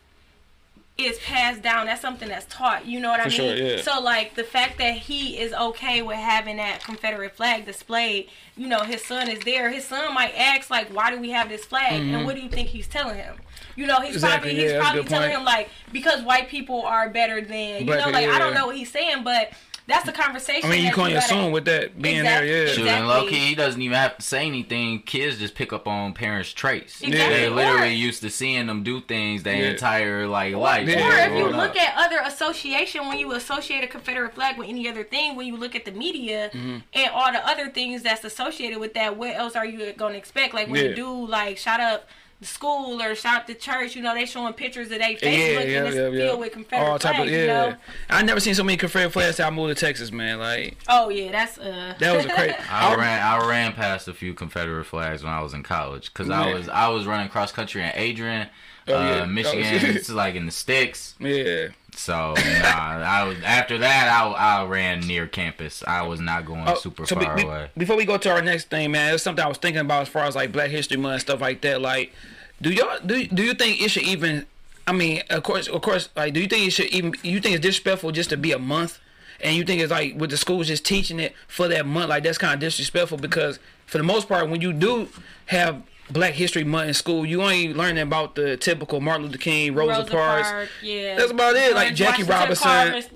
is 0.98 1.18
passed 1.20 1.62
down. 1.62 1.88
That's 1.88 2.02
something 2.02 2.30
that's 2.30 2.46
taught. 2.54 2.86
You 2.86 3.00
know 3.00 3.10
what 3.10 3.20
I 3.20 3.24
For 3.24 3.30
mean? 3.30 3.38
sure, 3.38 3.56
yeah. 3.56 3.82
So, 3.82 4.00
like 4.00 4.36
the 4.36 4.44
fact 4.44 4.78
that 4.78 4.96
he 4.96 5.40
is 5.40 5.52
okay 5.54 6.02
with 6.02 6.18
having 6.18 6.58
that 6.58 6.84
Confederate 6.84 7.36
flag 7.36 7.66
displayed, 7.66 8.30
you 8.56 8.68
know, 8.68 8.82
his 8.82 9.04
son 9.04 9.28
is 9.30 9.40
there. 9.44 9.72
His 9.72 9.86
son 9.86 10.14
might 10.14 10.36
ask, 10.38 10.70
like, 10.70 10.90
"Why 10.90 11.10
do 11.10 11.20
we 11.20 11.32
have 11.32 11.50
this 11.50 11.66
flag?" 11.66 11.94
And 11.94 12.12
mm-hmm. 12.14 12.26
what 12.26 12.36
do 12.36 12.42
you 12.42 12.50
think 12.50 12.70
he's 12.70 12.88
telling 12.88 13.16
him? 13.16 13.38
You 13.76 13.88
know, 13.88 14.00
he's. 14.02 14.16
Exactly, 14.16 14.52
probably 14.52 14.62
he's 14.64 14.72
that's 14.72 14.84
a 14.86 14.92
probably 14.92 15.10
telling 15.10 15.30
point. 15.30 15.40
him 15.40 15.46
like 15.46 15.70
because 15.92 16.22
white 16.24 16.48
people 16.50 16.82
are 16.84 17.10
better 17.10 17.42
than 17.42 17.80
you 17.82 17.86
Black 17.86 18.00
know, 18.06 18.12
like 18.12 18.24
people, 18.26 18.36
I 18.36 18.40
don't 18.40 18.54
know 18.54 18.68
what 18.68 18.76
he's 18.76 18.92
saying, 18.92 19.24
but 19.24 19.52
that's 19.86 20.06
the 20.06 20.14
conversation. 20.14 20.70
I 20.70 20.72
mean, 20.72 20.86
you 20.86 20.94
can't 20.94 21.12
gotta- 21.14 21.18
assume 21.18 21.52
with 21.52 21.66
that 21.66 22.02
being 22.02 22.20
Exactly. 22.20 22.48
there, 22.50 22.62
yeah. 22.68 22.72
Shoot, 22.72 22.80
Exactly. 22.84 22.90
and 23.00 23.08
low 23.10 23.28
key, 23.28 23.36
he 23.48 23.54
doesn't 23.56 23.82
even 23.82 23.98
have 23.98 24.16
to 24.18 24.22
say 24.24 24.46
anything. 24.48 25.02
Kids 25.02 25.40
just 25.40 25.56
pick 25.56 25.74
up 25.74 25.90
on 25.90 26.14
parents' 26.14 26.54
traits. 26.54 27.02
Exactly. 27.02 27.36
They're 27.36 27.52
Or- 27.52 27.56
literally 27.56 27.94
used 27.94 28.22
to 28.22 28.30
seeing 28.30 28.68
them 28.68 28.84
do 28.84 29.02
things 29.02 29.44
their 29.44 29.58
Yeah. 29.58 29.72
entire 29.72 30.26
like 30.26 30.54
life. 30.56 30.88
Yeah. 30.88 31.06
Or 31.06 31.32
if 31.34 31.38
you 31.38 31.50
look 31.50 31.76
at 31.76 31.98
other 31.98 32.20
association, 32.24 33.08
when 33.08 33.20
you 33.20 33.34
associate 33.34 33.84
a 33.84 33.88
Confederate 33.88 34.34
flag 34.36 34.58
with 34.58 34.70
any 34.70 34.88
other 34.88 35.04
thing, 35.04 35.36
when 35.36 35.48
you 35.48 35.58
look 35.58 35.76
at 35.76 35.84
the 35.84 35.92
media 35.92 36.50
Mm-hmm. 36.54 36.78
and 36.94 37.10
all 37.12 37.32
the 37.34 37.46
other 37.46 37.70
things 37.70 38.04
that's 38.04 38.24
associated 38.24 38.80
with 38.80 38.94
that, 38.94 39.18
what 39.18 39.36
else 39.36 39.56
are 39.58 39.66
you 39.66 39.92
gonna 39.98 40.16
expect? 40.16 40.54
Like 40.54 40.70
when 40.70 40.82
Yeah. 40.82 40.90
you 40.92 40.96
do 40.96 41.26
like 41.28 41.58
shout 41.58 41.82
up 41.82 42.08
the 42.44 42.48
school 42.50 43.02
or 43.02 43.16
shout 43.16 43.42
out 43.42 43.48
the 43.48 43.54
church, 43.56 43.96
you 43.96 44.02
know, 44.02 44.14
they 44.14 44.26
showing 44.26 44.54
pictures 44.54 44.92
of 44.92 45.00
their 45.00 45.10
Facebook 45.10 45.22
Yeah, 45.24 45.60
and 45.60 45.88
it's 45.88 45.96
yeah, 45.96 46.08
yeah. 46.10 46.28
filled 46.28 46.40
with 46.42 46.52
Confederate 46.52 46.88
All 46.90 47.00
type 47.00 47.16
flags, 47.16 47.32
of 47.32 47.36
yeah. 47.38 47.42
you 47.42 47.48
know. 47.72 47.76
I 48.10 48.22
never 48.24 48.40
seen 48.40 48.54
so 48.56 48.64
many 48.64 48.78
Confederate 48.78 49.12
flags 49.12 49.38
till 49.38 49.48
I 49.48 49.50
moved 49.50 49.78
to 49.78 49.86
Texas, 49.86 50.12
man. 50.12 50.40
Like 50.40 50.78
Oh 50.88 51.10
yeah, 51.10 51.32
that's 51.32 51.58
uh 51.58 51.94
that 52.00 52.16
was 52.16 52.26
a 52.26 52.30
crazy. 52.30 52.56
I 52.70 52.96
ran 52.96 53.22
I 53.24 53.48
ran 53.50 53.74
past 53.74 54.08
a 54.08 54.14
few 54.14 54.34
Confederate 54.34 54.86
flags 54.86 55.24
when 55.24 55.32
I 55.34 55.42
was 55.42 55.54
in 55.54 55.64
college 55.64 56.14
because 56.14 56.30
I 56.30 56.54
was 56.54 56.68
I 56.70 56.88
was 56.90 57.06
running 57.06 57.30
cross 57.30 57.52
country 57.52 57.82
in 57.84 57.92
Adrian, 57.96 58.50
Oh, 58.88 59.22
uh. 59.22 59.26
Michigan. 59.26 59.64
Oh, 59.66 59.90
it's 59.90 60.10
like 60.24 60.36
in 60.36 60.46
the 60.46 60.52
sticks. 60.52 61.16
yeah. 61.20 61.68
So 61.96 62.14
nah, 62.14 62.34
I 62.36 63.24
was 63.28 63.38
after 63.44 63.78
that 63.78 64.08
I, 64.10 64.30
I 64.32 64.66
ran 64.66 65.02
near 65.02 65.28
campus. 65.28 65.84
I 65.88 66.02
was 66.04 66.20
not 66.20 66.46
going 66.46 66.64
Oh, 66.68 66.76
super 66.76 67.06
so 67.06 67.16
far 67.16 67.36
be- 67.36 67.44
away. 67.44 67.70
before 67.78 67.96
we 67.96 68.06
go 68.06 68.18
to 68.18 68.32
our 68.32 68.42
next 68.42 68.70
thing, 68.70 68.92
man, 68.92 69.14
it's 69.14 69.24
something 69.24 69.44
I 69.44 69.48
was 69.48 69.58
thinking 69.58 69.82
about 69.82 70.04
as 70.04 70.08
far 70.10 70.26
as 70.26 70.36
like 70.36 70.52
Black 70.52 70.70
History 70.72 70.98
Month 70.98 71.22
stuff 71.22 71.40
like 71.42 71.62
that. 71.62 71.82
Like, 71.82 72.14
do 72.62 72.72
y'all 72.72 73.00
do 73.06 73.26
do 73.28 73.44
you 73.44 73.54
think 73.54 73.82
it 73.82 73.90
should 73.92 74.04
even? 74.04 74.46
I 74.86 74.92
mean, 74.92 75.22
of 75.30 75.44
course, 75.44 75.68
of 75.68 75.82
course. 75.82 76.10
Like, 76.16 76.34
do 76.34 76.42
you 76.42 76.48
think 76.48 76.68
it 76.68 76.72
should 76.72 76.88
even? 76.88 77.14
You 77.24 77.40
think 77.40 77.56
it's 77.56 77.62
disrespectful 77.62 78.12
just 78.12 78.30
to 78.32 78.38
be 78.38 78.52
a 78.52 78.60
month? 78.60 79.00
And 79.42 79.56
you 79.56 79.64
think 79.66 79.82
it's 79.82 79.92
like 79.92 80.16
with 80.18 80.30
the 80.30 80.38
schools 80.38 80.68
just 80.68 80.86
teaching 80.86 81.20
it 81.20 81.34
for 81.48 81.68
that 81.68 81.86
month, 81.86 82.10
like 82.10 82.24
that's 82.24 82.38
kind 82.38 82.54
of 82.54 82.60
disrespectful 82.60 83.18
because 83.18 83.60
for 83.86 83.98
the 83.98 84.04
most 84.04 84.28
part, 84.30 84.50
when 84.50 84.62
you 84.62 84.72
do 84.74 85.10
have 85.48 85.82
Black 86.14 86.34
History 86.34 86.64
Month 86.64 86.88
in 86.90 86.94
school, 86.94 87.26
you 87.26 87.42
only 87.42 87.74
learning 87.74 88.02
about 88.04 88.36
the 88.36 88.56
typical 88.56 89.02
Martin 89.02 89.26
Luther 89.26 89.38
King, 89.40 89.74
Rosa, 89.74 90.00
Rosa 90.02 90.12
Parks. 90.12 90.50
Parks, 90.52 90.72
yeah. 90.82 91.16
That's 91.18 91.32
about 91.32 91.56
it, 91.56 91.74
like 91.74 91.96
Jackie 91.96 92.24
Washington 92.24 92.36
Robinson. 92.40 92.68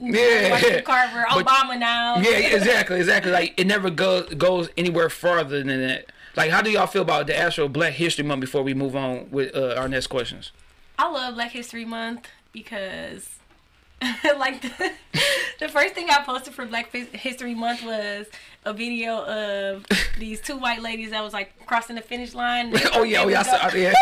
Carver, 0.01 0.17
Yeah. 0.17 0.49
Washington 0.51 0.83
Carver, 0.83 1.25
But- 1.29 1.45
Obama 1.45 1.79
now. 1.79 2.17
Yeah, 2.17 2.29
exactly, 2.57 2.97
exactly. 2.97 3.31
Like 3.31 3.53
it 3.57 3.67
never 3.67 3.89
goes 3.89 4.33
goes 4.33 4.69
anywhere 4.75 5.09
farther 5.09 5.63
than 5.63 5.81
that. 5.87 6.11
Like, 6.35 6.51
how 6.51 6.61
do 6.61 6.69
y'all 6.69 6.85
feel 6.87 7.01
about 7.01 7.25
the 7.27 7.35
actual 7.37 7.67
Black 7.69 7.93
History 7.93 8.23
Month 8.23 8.41
before 8.41 8.61
we 8.61 8.73
move 8.75 8.95
on 8.95 9.29
with 9.31 9.55
uh, 9.55 9.73
our 9.77 9.87
next 9.87 10.07
questions? 10.07 10.51
I 10.99 11.09
love 11.09 11.33
Black 11.35 11.51
History 11.51 11.83
Month 11.85 12.27
because, 12.51 13.39
like, 14.37 14.61
the, 14.61 14.91
the 15.59 15.69
first 15.69 15.93
thing 15.95 16.09
I 16.09 16.23
posted 16.23 16.53
for 16.53 16.65
Black 16.65 16.93
History 16.93 17.55
Month 17.55 17.83
was 17.83 18.27
a 18.65 18.73
video 18.73 19.23
of 19.23 19.85
these 20.19 20.41
two 20.41 20.57
white 20.57 20.81
ladies 20.81 21.11
that 21.11 21.23
was 21.23 21.33
like 21.33 21.65
crossing 21.65 21.95
the 21.95 22.01
finish 22.01 22.33
line. 22.33 22.73
oh 22.93 23.03
yeah, 23.03 23.23
oh 23.23 23.27
yeah, 23.27 23.39
I 23.39 23.43
saw, 23.43 23.75
yeah. 23.75 23.93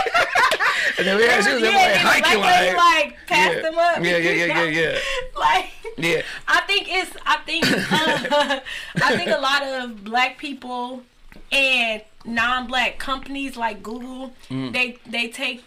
And 0.98 1.08
then 1.08 1.18
we 1.18 1.28
had, 1.28 1.44
she 1.44 1.54
was 1.54 1.64
in 1.64 1.74
like 1.74 1.96
hiking 1.96 2.42
like, 2.42 2.74
like, 2.74 2.78
like 2.78 3.18
passed 3.28 3.56
yeah. 3.56 3.62
them 3.62 3.78
up. 3.78 4.04
Yeah, 4.04 4.18
yeah, 4.18 4.32
yeah, 4.32 4.46
yeah, 4.46 4.64
yeah. 4.64 5.00
like 5.38 5.70
Yeah. 5.98 6.22
I 6.48 6.62
think 6.62 6.88
it's 6.90 7.12
I 7.26 7.38
think 7.46 7.66
uh, 7.68 8.60
I 9.04 9.18
think 9.18 9.30
a 9.30 9.40
lot 9.40 9.64
of 9.64 10.04
black 10.04 10.38
people 10.38 11.04
and 11.52 12.02
non-black 12.24 12.98
companies 12.98 13.58
like 13.58 13.84
Google 13.84 14.34
Mm. 14.50 14.74
they 14.74 14.98
they 15.06 15.28
take 15.28 15.64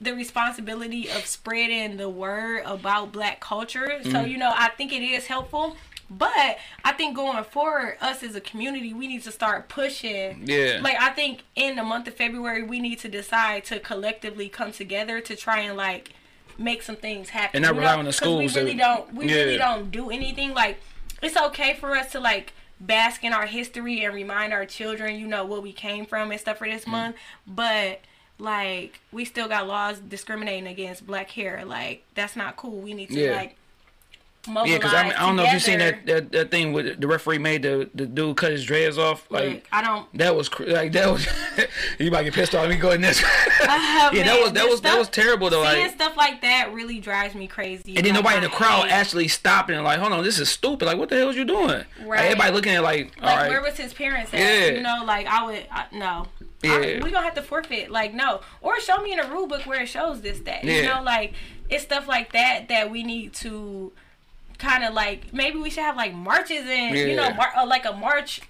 the 0.00 0.14
responsibility 0.14 1.08
of 1.10 1.26
spreading 1.26 1.96
the 1.98 2.08
word 2.08 2.62
about 2.64 3.12
black 3.12 3.40
culture. 3.40 4.00
So 4.04 4.10
Mm. 4.10 4.30
you 4.30 4.38
know, 4.38 4.52
I 4.54 4.68
think 4.70 4.92
it 4.92 5.02
is 5.02 5.26
helpful. 5.26 5.76
But 6.12 6.58
I 6.84 6.90
think 6.92 7.14
going 7.14 7.44
forward, 7.44 7.96
us 8.00 8.22
as 8.24 8.34
a 8.34 8.40
community, 8.40 8.92
we 8.92 9.06
need 9.06 9.22
to 9.24 9.30
start 9.30 9.68
pushing. 9.68 10.42
Yeah. 10.44 10.80
Like 10.82 10.96
I 11.00 11.10
think 11.10 11.42
in 11.54 11.76
the 11.76 11.84
month 11.84 12.08
of 12.08 12.14
February, 12.14 12.62
we 12.64 12.80
need 12.80 12.98
to 13.00 13.08
decide 13.08 13.64
to 13.66 13.78
collectively 13.78 14.48
come 14.48 14.72
together 14.72 15.20
to 15.20 15.36
try 15.36 15.60
and 15.60 15.76
like 15.76 16.14
make 16.58 16.82
some 16.82 16.96
things 16.96 17.28
happen. 17.28 17.62
And 17.62 17.74
not 17.74 17.78
rely 17.80 17.94
on 17.96 18.06
the 18.06 18.12
schools 18.12 18.54
We 18.54 18.60
really 18.60 18.74
don't. 18.76 19.14
We 19.14 19.26
Yeah. 19.26 19.34
really 19.36 19.58
don't 19.58 19.90
do 19.92 20.10
anything. 20.10 20.52
Like 20.52 20.80
it's 21.22 21.36
okay 21.36 21.74
for 21.74 21.94
us 21.94 22.10
to 22.12 22.20
like 22.20 22.54
bask 22.80 23.22
in 23.22 23.32
our 23.32 23.46
history 23.46 24.02
and 24.04 24.12
remind 24.14 24.52
our 24.52 24.64
children, 24.66 25.16
you 25.20 25.26
know, 25.28 25.44
what 25.44 25.62
we 25.62 25.72
came 25.72 26.06
from 26.06 26.32
and 26.32 26.40
stuff 26.40 26.58
for 26.58 26.66
Mm. 26.66 26.72
this 26.72 26.86
month. 26.88 27.16
But 27.46 28.00
like 28.40 29.00
we 29.12 29.24
still 29.24 29.48
got 29.48 29.66
laws 29.66 29.98
discriminating 30.00 30.66
against 30.66 31.06
black 31.06 31.30
hair. 31.30 31.64
Like 31.64 32.04
that's 32.14 32.36
not 32.36 32.56
cool. 32.56 32.80
We 32.80 32.94
need 32.94 33.10
to 33.10 33.20
Yeah. 33.20 33.36
like 33.36 33.56
Yeah, 34.48 34.78
because 34.78 34.94
I, 34.94 35.02
mean, 35.02 35.12
I 35.12 35.26
don't 35.26 35.36
know 35.36 35.44
if 35.44 35.52
you've 35.52 35.62
seen 35.62 35.80
that, 35.80 36.06
that 36.06 36.32
that 36.32 36.50
thing 36.50 36.72
with 36.72 36.98
the 36.98 37.06
referee 37.06 37.36
made 37.38 37.60
the 37.62 37.90
the 37.94 38.06
dude 38.06 38.38
cut 38.38 38.52
his 38.52 38.64
dreads 38.64 38.96
off. 38.96 39.30
Like 39.30 39.50
Look, 39.54 39.62
I 39.70 39.82
don't. 39.82 40.12
that 40.18 40.34
was 40.34 40.48
cr- 40.48 40.64
like 40.64 40.92
that 40.92 41.12
was. 41.12 41.26
you 41.98 42.10
might 42.10 42.22
get 42.22 42.32
pissed 42.32 42.54
off. 42.54 42.62
Let 42.62 42.70
me 42.70 42.76
go 42.76 42.92
in 42.92 43.00
this. 43.02 43.22
Uh, 43.62 44.10
yeah, 44.14 44.24
that 44.24 44.40
was 44.40 44.52
that 44.52 44.66
was 44.68 44.80
that 44.80 44.98
was 44.98 45.08
terrible 45.10 45.50
though. 45.50 45.62
Seeing 45.64 45.82
Like, 45.82 45.92
stuff 45.94 46.16
like 46.16 46.40
that 46.40 46.72
really 46.72 46.98
drives 46.98 47.34
me 47.34 47.46
crazy. 47.46 47.94
and 47.96 48.04
then 48.04 48.14
Like, 48.14 48.22
nobody 48.24 48.36
in 48.38 48.42
the 48.42 48.48
crowd 48.48 48.88
actually 48.88 49.28
stopped 49.28 49.70
and 49.70 49.84
like, 49.84 49.98
hold 49.98 50.12
on, 50.12 50.24
this 50.24 50.38
is 50.38 50.48
stupid. 50.48 50.86
Like, 50.86 50.96
what 50.96 51.08
the 51.10 51.16
hell 51.16 51.28
is 51.28 51.36
you 51.36 51.44
doing? 51.44 51.66
Like, 51.68 51.86
Right. 52.04 52.24
everybody 52.24 52.52
looking 52.52 52.72
at 52.74 52.82
like, 52.82 53.12
Like, 53.20 53.36
right, 53.36 53.48
where 53.50 53.60
was 53.62 53.76
his 53.76 53.92
parents 53.92 54.32
at? 54.32 54.40
Yeah. 54.40 54.66
You 54.76 54.80
know, 54.80 55.04
like 55.04 55.26
I 55.26 55.44
would 55.44 55.66
I, 55.70 55.84
no. 55.92 56.26
Yeah. 56.62 56.72
I, 56.72 57.00
we 57.02 57.10
gonna 57.10 57.20
have 57.22 57.34
to 57.34 57.42
forfeit. 57.42 57.90
Like 57.90 58.14
no, 58.14 58.40
or 58.62 58.80
show 58.80 58.98
me 59.02 59.12
in 59.12 59.20
a 59.20 59.28
rule 59.28 59.46
book 59.46 59.62
where 59.66 59.82
it 59.82 59.88
shows 59.88 60.22
this 60.22 60.40
that. 60.40 60.64
You 60.64 60.82
know, 60.82 61.02
like 61.02 61.34
it's 61.68 61.84
stuff 61.84 62.08
like 62.08 62.32
that 62.32 62.68
that 62.68 62.90
we 62.90 63.02
need 63.04 63.34
to 63.34 63.92
kind 64.60 64.84
of 64.84 64.94
like 64.94 65.32
maybe 65.32 65.58
we 65.58 65.70
should 65.70 65.82
have 65.82 65.96
like 65.96 66.14
marches 66.14 66.64
and 66.68 66.96
you 66.96 67.16
know 67.16 67.30
mar- 67.34 67.52
uh, 67.56 67.66
like 67.66 67.84
a 67.84 67.92
march 67.92 68.40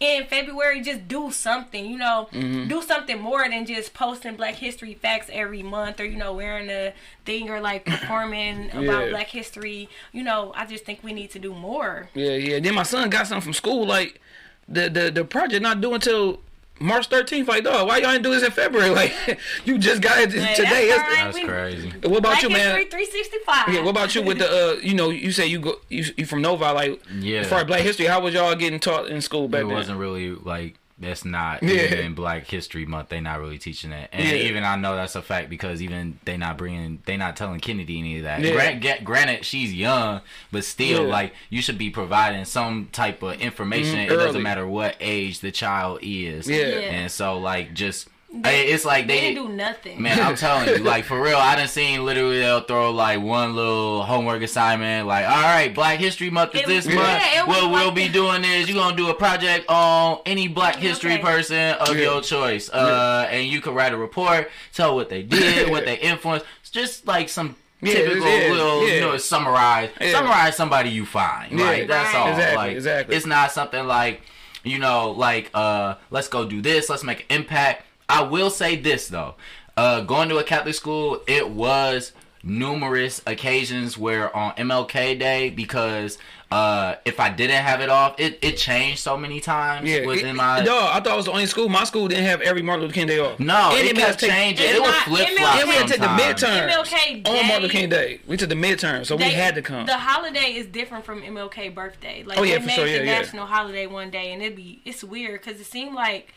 in 0.00 0.24
February. 0.26 0.80
Just 0.82 1.08
do 1.08 1.30
something. 1.30 1.84
You 1.84 1.98
know, 1.98 2.28
Mm-hmm. 2.32 2.68
do 2.68 2.82
something 2.82 3.20
more 3.20 3.48
than 3.48 3.64
just 3.66 3.94
posting 3.94 4.36
Black 4.36 4.54
History 4.54 4.94
facts 4.94 5.28
every 5.32 5.62
month 5.62 6.00
or 6.00 6.04
you 6.04 6.16
know 6.16 6.32
wearing 6.34 6.68
a 6.70 6.92
thing 7.24 7.48
or 7.50 7.60
like 7.60 7.84
performing 7.94 8.70
about 8.70 9.10
Black 9.10 9.28
History. 9.28 9.88
You 10.12 10.22
know, 10.22 10.52
I 10.54 10.66
just 10.66 10.84
think 10.84 11.02
we 11.02 11.12
need 11.12 11.30
to 11.30 11.38
do 11.38 11.52
more. 11.54 12.08
yeah, 12.14 12.32
yeah. 12.36 12.60
Then 12.60 12.74
my 12.74 12.82
son 12.84 13.08
got 13.10 13.26
something 13.26 13.42
from 13.44 13.52
school. 13.54 13.86
Like, 13.86 14.20
the 14.68 14.88
the 14.88 15.10
the 15.10 15.24
project 15.24 15.62
not 15.62 15.80
due 15.80 15.94
until. 15.94 16.40
March 16.78 17.08
13th, 17.08 17.48
like, 17.48 17.64
dog, 17.64 17.86
why 17.88 17.98
y'all 17.98 18.10
ain't 18.10 18.22
do 18.22 18.30
this 18.30 18.42
in 18.42 18.50
February? 18.50 18.90
Like, 18.96 19.38
you 19.64 19.78
just 19.78 20.02
got 20.02 20.18
it 20.18 20.32
Hey, 20.32 20.54
today. 20.54 20.88
that's 20.88 21.12
It's- 21.12 21.34
That's 21.34 21.38
crazy. 21.46 21.88
What 22.02 22.18
about 22.18 22.22
Black 22.22 22.42
you, 22.42 22.50
man? 22.50 22.76
History 22.76 22.90
365. 22.90 23.74
Yeah, 23.74 23.80
what 23.82 23.90
about 23.90 24.14
you 24.14 24.22
with 24.22 24.38
the 24.38 24.48
uh 24.48 24.76
you 24.80 24.94
know, 24.94 25.10
you 25.10 25.32
say 25.32 25.46
you 25.46 25.58
go 25.60 25.80
you, 25.88 26.04
you 26.16 26.26
from 26.26 26.42
Nova, 26.42 26.72
like 26.72 27.02
Yeah. 27.18 27.40
as 27.40 27.48
far 27.48 27.60
as 27.60 27.64
black 27.66 27.80
history, 27.80 28.06
how 28.06 28.20
was 28.20 28.34
y'all 28.34 28.54
getting 28.54 28.78
taught 28.80 29.08
in 29.08 29.20
school 29.20 29.48
back 29.48 29.62
it 29.62 29.64
then? 29.64 29.72
It 29.72 29.74
wasn't 29.74 29.98
really 29.98 30.30
like 30.34 30.76
that's 30.98 31.24
not 31.24 31.62
Yeah. 31.62 31.82
even 31.84 31.98
in 31.98 32.14
Black 32.14 32.46
History 32.46 32.86
Month. 32.86 33.10
They 33.10 33.20
not 33.20 33.38
really 33.38 33.58
teaching 33.58 33.90
that, 33.90 34.08
and 34.12 34.26
Yeah. 34.26 34.34
even 34.44 34.64
I 34.64 34.76
know 34.76 34.96
that's 34.96 35.14
a 35.14 35.22
fact 35.22 35.50
because 35.50 35.82
even 35.82 36.18
they 36.24 36.36
not 36.36 36.56
bringing, 36.56 37.00
they 37.04 37.16
not 37.16 37.36
telling 37.36 37.60
Kennedy 37.60 37.98
any 37.98 38.16
of 38.18 38.22
that. 38.24 38.40
Yeah. 38.40 38.52
Grant, 38.52 38.80
get, 38.80 39.04
granted, 39.04 39.44
she's 39.44 39.74
young, 39.74 40.22
but 40.50 40.64
still, 40.64 41.04
Yeah. 41.06 41.12
like 41.12 41.34
you 41.50 41.60
should 41.60 41.78
be 41.78 41.90
providing 41.90 42.44
some 42.46 42.88
type 42.92 43.22
of 43.22 43.40
information. 43.40 43.96
Mhm, 43.96 44.10
it 44.10 44.16
doesn't 44.16 44.42
matter 44.42 44.66
what 44.66 44.96
age 45.00 45.40
the 45.40 45.50
child 45.52 45.98
is. 46.02 46.48
Yeah. 46.48 46.56
Yeah. 46.66 46.78
and 46.78 47.10
so 47.10 47.38
like 47.38 47.74
just. 47.74 48.08
They- 48.42 48.66
it's 48.68 48.84
like 48.84 49.06
They 49.06 49.14
they, 49.20 49.34
didn't 49.34 49.46
do 49.48 49.52
nothing. 49.54 50.00
Man, 50.02 50.18
I'm 50.20 50.36
telling 50.36 50.68
you, 50.68 50.78
like 50.78 51.04
for 51.10 51.20
real, 51.20 51.36
I 51.36 51.56
done 51.56 51.68
seen 51.68 52.04
literally 52.04 52.38
they'll 52.40 52.60
throw 52.60 52.90
like 52.90 53.20
one 53.20 53.54
little 53.54 54.02
homework 54.04 54.42
assignment, 54.42 55.06
like, 55.06 55.24
all 55.26 55.42
right, 55.42 55.74
Black 55.74 55.98
History 55.98 56.30
Month 56.30 56.54
is 56.54 56.62
It 56.62 56.66
this 56.66 56.86
was- 56.86 56.94
month. 56.94 57.06
yeah, 57.08 57.42
it 57.42 57.46
Well, 57.48 57.70
we'll 57.70 57.86
like 57.86 57.94
be 57.94 58.06
that. 58.08 58.12
doing 58.12 58.44
is 58.44 58.68
You 58.68 58.74
gonna 58.74 58.96
do 58.96 59.08
a 59.10 59.14
project 59.14 59.66
on 59.68 60.20
any 60.26 60.48
Black 60.48 60.76
Okay. 60.76 60.88
History 60.88 61.18
person 61.18 61.74
of 61.74 61.96
Yeah. 61.96 62.02
your 62.02 62.20
choice, 62.22 62.68
uh, 62.70 63.26
and 63.30 63.46
you 63.46 63.60
can 63.60 63.74
write 63.74 63.92
a 63.92 63.96
report, 63.96 64.50
tell 64.72 64.94
what 64.94 65.08
they 65.08 65.22
did, 65.22 65.70
what 65.70 65.84
they 65.84 65.96
influenced, 65.98 66.46
It's 66.62 66.70
just 66.70 67.06
like 67.06 67.28
some. 67.28 67.56
Yeah, 67.82 67.92
Typical 67.92 68.26
yeah, 68.26 68.50
little, 68.52 68.88
yeah. 68.88 68.94
you 68.94 69.00
know, 69.02 69.16
summarize, 69.18 69.90
Yeah. 70.00 70.12
summarize 70.12 70.56
somebody 70.56 70.88
you 70.88 71.04
find, 71.04 71.58
Yeah. 71.58 71.64
right? 71.66 71.86
That's 71.86 72.14
Right. 72.14 72.20
all. 72.20 72.28
Exactly, 72.30 72.56
like, 72.56 72.72
exactly. 72.72 73.16
It's 73.16 73.26
not 73.26 73.52
something 73.52 73.86
like, 73.86 74.22
you 74.64 74.78
know, 74.78 75.10
like, 75.10 75.50
uh, 75.52 75.94
let's 76.10 76.26
go 76.28 76.46
do 76.46 76.62
this, 76.62 76.88
let's 76.88 77.04
make 77.04 77.20
an 77.28 77.36
impact. 77.36 77.84
I 78.08 78.22
will 78.22 78.50
say 78.50 78.76
this 78.76 79.08
though, 79.08 79.34
uh, 79.76 80.00
going 80.02 80.28
to 80.30 80.38
a 80.38 80.44
Catholic 80.44 80.74
school, 80.74 81.20
it 81.26 81.50
was 81.50 82.12
numerous 82.42 83.20
occasions 83.26 83.98
where 83.98 84.34
on 84.34 84.52
MLK 84.52 85.18
Day 85.18 85.50
because 85.50 86.16
uh, 86.52 86.94
if 87.04 87.18
I 87.18 87.28
didn't 87.30 87.60
have 87.64 87.80
it 87.80 87.88
off, 87.88 88.20
it, 88.20 88.38
it 88.40 88.56
changed 88.56 89.00
so 89.00 89.16
many 89.16 89.40
times 89.40 89.88
Yeah, 89.90 90.06
within 90.06 90.28
it, 90.28 90.32
my. 90.34 90.62
dog, 90.62 90.90
I 90.96 91.00
thought 91.00 91.14
it 91.14 91.16
was 91.16 91.24
the 91.24 91.32
only 91.32 91.46
school. 91.46 91.68
My 91.68 91.82
school 91.82 92.06
didn't 92.06 92.24
have 92.26 92.40
every 92.42 92.62
Martin 92.62 92.82
Luther 92.82 92.94
King 92.94 93.08
Day 93.08 93.18
off. 93.18 93.40
No, 93.40 93.72
And 93.74 93.88
it 93.88 93.96
made 93.96 94.02
us 94.04 94.08
kept 94.10 94.20
take- 94.20 94.30
changing. 94.30 94.66
It's 94.66 94.76
It 94.76 94.80
was 94.80 94.90
not- 94.92 95.02
flip 95.06 95.26
MLK 95.28 95.36
flop. 95.38 95.58
And 95.58 95.68
we 95.68 95.74
had 95.74 95.86
to 95.88 95.92
take 95.94 96.00
the 96.00 96.06
sometimes. 96.06 96.42
midterm 96.42 96.70
MLK 96.70 97.22
Day. 97.24 97.30
on 97.40 97.46
Martin 97.48 97.62
Luther 97.62 97.72
King 97.72 97.88
Day. 97.88 98.20
We 98.28 98.36
took 98.36 98.48
the 98.48 98.54
midterm, 98.54 99.04
so 99.04 99.16
we 99.16 99.24
had 99.24 99.56
to 99.56 99.62
come. 99.62 99.86
The 99.86 99.98
holiday 99.98 100.52
is 100.54 100.66
different 100.66 101.04
from 101.04 101.22
MLK 101.22 101.74
birthday. 101.74 102.22
Like 102.22 102.38
Oh, 102.38 102.44
yeah, 102.44 102.54
they 102.54 102.60
for 102.60 102.66
made 102.68 102.74
sure, 102.76 102.84
the 102.84 102.90
yeah, 102.92 102.98
yeah. 103.02 103.18
national 103.22 103.46
holiday 103.46 103.86
one 103.88 104.10
day, 104.10 104.32
and 104.32 104.40
it'd 104.40 104.54
be 104.54 104.80
it's 104.84 105.02
weird 105.02 105.40
because 105.42 105.60
it 105.60 105.66
seemed 105.66 105.96
like 105.96 106.32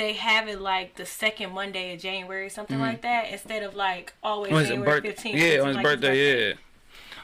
they 0.00 0.14
have 0.14 0.48
it 0.48 0.60
like 0.60 0.96
the 0.96 1.06
second 1.06 1.52
Monday 1.52 1.94
of 1.94 2.00
January, 2.00 2.48
something 2.48 2.80
like 2.80 3.02
that, 3.02 3.30
instead 3.30 3.62
of 3.62 3.74
like 3.76 4.12
always 4.22 4.52
On 4.52 4.58
his 4.60 4.68
January 4.68 5.00
birth- 5.00 5.02
fifteenth. 5.02 5.36
Mm-hmm. 5.36 5.52
yeah, 5.56 5.60
on 5.60 5.68
his 5.68 5.76
birthday, 5.78 6.48
yeah. 6.48 6.54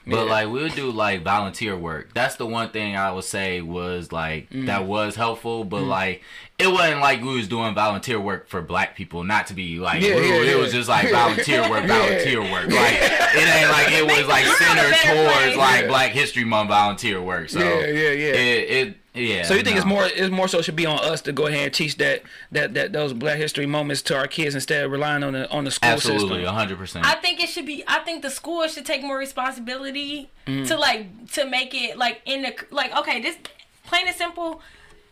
But 0.09 0.27
Yeah. 0.27 0.31
like 0.31 0.47
we 0.51 0.63
would 0.63 0.75
do 0.77 0.93
like 0.93 1.23
volunteer 1.25 1.77
work. 1.77 2.15
That's 2.15 2.37
the 2.37 2.47
one 2.47 2.69
thing 2.71 2.95
I 2.97 3.11
would 3.11 3.25
say 3.25 3.61
was 3.61 4.13
like 4.13 4.49
Mm. 4.51 4.67
that 4.67 4.85
was 4.85 5.17
helpful. 5.17 5.65
But 5.65 5.83
like 5.83 6.23
it 6.61 6.69
wasn't 6.69 7.01
like 7.01 7.23
we 7.23 7.35
was 7.37 7.49
doing 7.49 7.75
volunteer 7.75 8.21
work 8.21 8.49
for 8.49 8.63
black 8.63 8.95
people. 8.95 9.25
Not 9.25 9.49
to 9.49 9.55
be 9.55 9.81
like 9.81 10.01
Yeah, 10.03 10.11
rude. 10.15 10.47
yeah, 10.47 10.53
It 10.53 10.59
was 10.59 10.73
just 10.73 10.89
like 10.89 11.11
volunteer 11.11 11.63
work, 11.69 11.83
Yeah. 11.89 11.99
volunteer 11.99 12.41
work. 12.41 12.69
Like 12.71 12.99
it 13.03 13.49
ain't 13.57 13.71
like 13.79 13.91
it 13.93 14.05
was 14.07 14.29
like 14.29 14.45
the 14.45 14.51
world 14.51 14.61
a 14.61 14.65
centered 14.65 14.95
towards 15.43 15.57
like 15.57 15.81
Yeah. 15.83 15.87
Black 15.89 16.11
History 16.13 16.45
Month 16.45 16.69
volunteer 16.69 17.21
work. 17.21 17.49
So 17.49 17.59
Yeah, 17.59 17.87
yeah, 17.87 18.11
yeah. 18.11 18.33
It, 18.33 18.71
it 18.89 18.97
yeah. 19.17 19.43
So 19.45 19.55
you 19.55 19.63
think 19.63 19.77
it's 19.77 19.87
more 19.87 20.05
it's 20.05 20.31
more 20.31 20.49
so 20.49 20.63
should 20.63 20.77
be 20.77 20.87
on 20.87 20.99
us 21.01 21.21
to 21.23 21.33
go 21.33 21.47
ahead 21.47 21.65
and 21.65 21.75
teach 21.75 21.97
that 21.97 22.23
that 22.53 22.75
that 22.75 22.93
those 22.93 23.13
Black 23.13 23.39
History 23.39 23.67
moments 23.67 24.03
to 24.03 24.17
our 24.17 24.27
kids 24.29 24.55
instead 24.55 24.85
of 24.85 24.93
relying 24.93 25.23
on 25.25 25.33
the 25.33 25.51
on 25.51 25.65
the 25.65 25.71
school 25.71 25.91
Absolutely, 25.91 26.39
system. 26.41 26.55
hundred 26.55 26.79
percent. 26.79 27.07
I 27.07 27.15
think 27.15 27.43
it 27.43 27.49
should 27.49 27.67
be. 27.67 27.83
I 27.89 28.01
think 28.01 28.23
the 28.23 28.31
school 28.31 28.67
should 28.69 28.87
take 28.87 29.03
more 29.03 29.19
responsibility 29.19 30.31
Mm. 30.47 30.69
to 30.69 30.77
like 30.79 31.33
to 31.33 31.45
make 31.45 31.75
it 31.75 31.97
like 31.99 32.21
in 32.25 32.43
the 32.43 32.55
like 32.71 32.95
okay 32.97 33.21
this 33.21 33.37
plain 33.85 34.07
and 34.07 34.15
simple. 34.17 34.61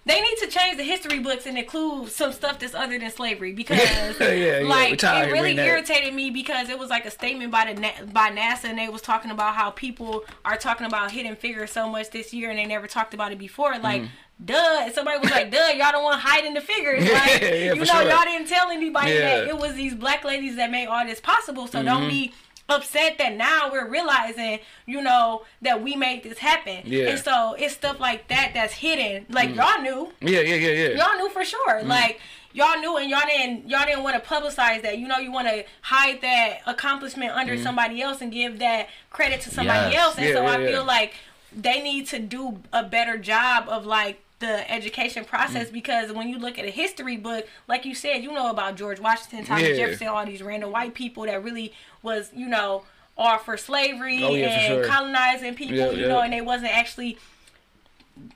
They 0.07 0.21
need 0.21 0.37
to 0.41 0.49
change 0.49 0.77
the 0.77 0.83
history 0.83 1.19
books 1.19 1.47
and 1.47 1.57
include 1.57 2.11
some 2.11 2.33
stuff 2.33 2.59
that's 2.59 2.75
other 2.75 2.99
than 2.99 3.11
slavery 3.11 3.53
because 3.61 3.79
Yeah, 4.21 4.33
yeah, 4.33 4.69
like 4.69 4.99
tired 4.99 5.29
it 5.29 5.33
really 5.33 5.43
reading 5.51 5.57
that. 5.57 5.67
irritated 5.67 6.13
me 6.13 6.31
because 6.31 6.69
it 6.69 6.79
was 6.79 6.91
like 6.91 7.07
a 7.07 7.11
statement 7.11 7.51
by 7.51 7.73
the 7.73 7.81
Na- 7.81 8.05
by 8.13 8.31
NASA 8.31 8.65
and 8.65 8.79
they 8.79 8.89
was 8.89 9.01
talking 9.01 9.31
about 9.31 9.55
how 9.55 9.71
people 9.71 10.25
are 10.45 10.57
talking 10.59 10.87
about 10.87 11.11
hidden 11.11 11.37
figures 11.37 11.71
so 11.71 11.89
much 11.89 12.11
this 12.11 12.35
year 12.35 12.51
and 12.51 12.59
they 12.59 12.67
never 12.67 12.87
talked 12.87 13.15
about 13.15 13.33
it 13.33 13.39
before 13.39 13.79
like. 13.79 14.03
Duh! 14.45 14.81
And 14.83 14.93
somebody 14.93 15.21
was 15.21 15.31
like, 15.31 15.53
"Duh! 15.53 15.69
Y'all 15.77 15.93
don't 15.93 16.03
want 16.03 16.21
to 16.21 16.27
hide 16.27 16.45
the 16.57 16.61
figures, 16.61 17.05
Mm. 17.05 17.07
Yeah, 17.09 17.13
like 17.13 17.41
yeah, 17.41 17.55
you 17.73 17.75
know, 17.77 17.85
sure. 17.85 18.03
y'all 18.11 18.25
didn't 18.25 18.49
tell 18.49 18.69
anybody 18.69 19.13
that 19.13 19.19
Yeah. 19.21 19.39
Mm-hmm. 19.43 19.51
it 19.51 19.57
was 19.59 19.75
these 19.77 19.95
black 19.95 20.25
ladies 20.25 20.57
that 20.57 20.73
made 20.73 20.87
all 20.89 21.07
this 21.07 21.21
possible. 21.21 21.69
So 21.69 21.85
don't 21.85 22.09
be 22.09 22.35
upset 22.69 23.19
that 23.19 23.35
now 23.37 23.71
we're 23.71 23.89
realizing, 23.89 24.59
you 24.87 25.03
know, 25.03 25.45
that 25.63 25.83
we 25.83 25.97
made 25.97 26.23
this 26.23 26.39
happen. 26.39 26.81
Yeah. 26.85 27.09
And 27.09 27.19
so 27.19 27.55
it's 27.59 27.75
stuff 27.75 28.01
like 28.01 28.29
that 28.29 28.53
that's 28.55 28.73
hidden. 28.75 29.27
Like 29.29 29.51
Mm. 29.51 29.57
y'all 29.57 29.83
knew, 29.83 30.13
Yeah, 30.21 30.41
yeah, 30.41 30.55
yeah, 30.55 30.71
yeah. 30.71 30.89
y'all 30.97 31.19
knew 31.19 31.29
for 31.29 31.45
sure. 31.45 31.81
Mm. 31.83 31.87
Like 31.89 32.21
y'all 32.55 32.79
knew, 32.79 32.97
and 32.97 33.11
y'all 33.11 33.21
didn't, 33.27 33.69
y'all 33.69 33.85
didn't 33.85 34.03
want 34.03 34.23
to 34.23 34.29
publicize 34.29 34.81
that. 34.83 34.97
You 34.99 35.09
know, 35.09 35.19
you 35.19 35.31
want 35.31 35.49
to 35.49 35.65
hide 35.83 36.21
that 36.23 36.61
accomplishment 36.67 37.33
under 37.33 37.59
somebody 37.59 38.01
else 38.01 38.21
and 38.23 38.33
give 38.33 38.59
that 38.61 38.89
credit 39.11 39.41
to 39.43 39.51
somebody 39.51 39.93
Yes. 39.93 40.03
else. 40.03 40.17
And 40.17 40.25
Mm. 40.27 40.29
Yeah, 40.31 40.35
so 40.37 40.43
yeah, 40.43 40.51
I 40.69 40.73
feel 40.73 40.85
like 40.85 41.15
they 41.53 41.83
need 41.83 42.07
to 42.09 42.19
do 42.19 42.63
a 42.73 42.83
better 42.83 43.19
job 43.19 43.69
of 43.69 43.85
like 43.85 44.21
the 44.41 44.71
education 44.71 45.25
process 45.25 45.69
Mm. 45.69 45.73
because 45.73 46.13
when 46.13 46.29
you 46.29 46.39
look 46.39 46.59
at 46.59 46.65
a 46.65 46.71
history 46.71 47.17
book, 47.17 47.47
like 47.69 47.85
you 47.85 47.95
said, 47.95 48.23
you 48.23 48.33
know 48.33 48.51
about 48.51 48.77
George 48.77 49.01
Washington, 49.01 49.45
Thomas 49.45 49.69
Yeah. 49.69 49.77
Jefferson, 49.77 50.09
all 50.09 50.27
these 50.27 50.43
random 50.43 50.71
white 50.73 50.93
people 50.95 51.25
that 51.25 51.43
really 51.43 51.73
was, 52.05 52.31
you 52.35 52.47
know, 52.47 52.85
all 53.17 53.39
for 53.39 53.57
slavery 53.57 54.23
Oh, 54.23 54.35
yeah, 54.35 54.47
and 54.49 54.67
sure. 54.67 54.85
colonizing 54.85 55.55
people, 55.55 55.77
Yeah, 55.77 55.91
you 55.91 56.03
yeah. 56.03 56.09
know, 56.09 56.21
and 56.21 56.33
they 56.33 56.41
wasn't 56.41 56.77
actually 56.77 57.19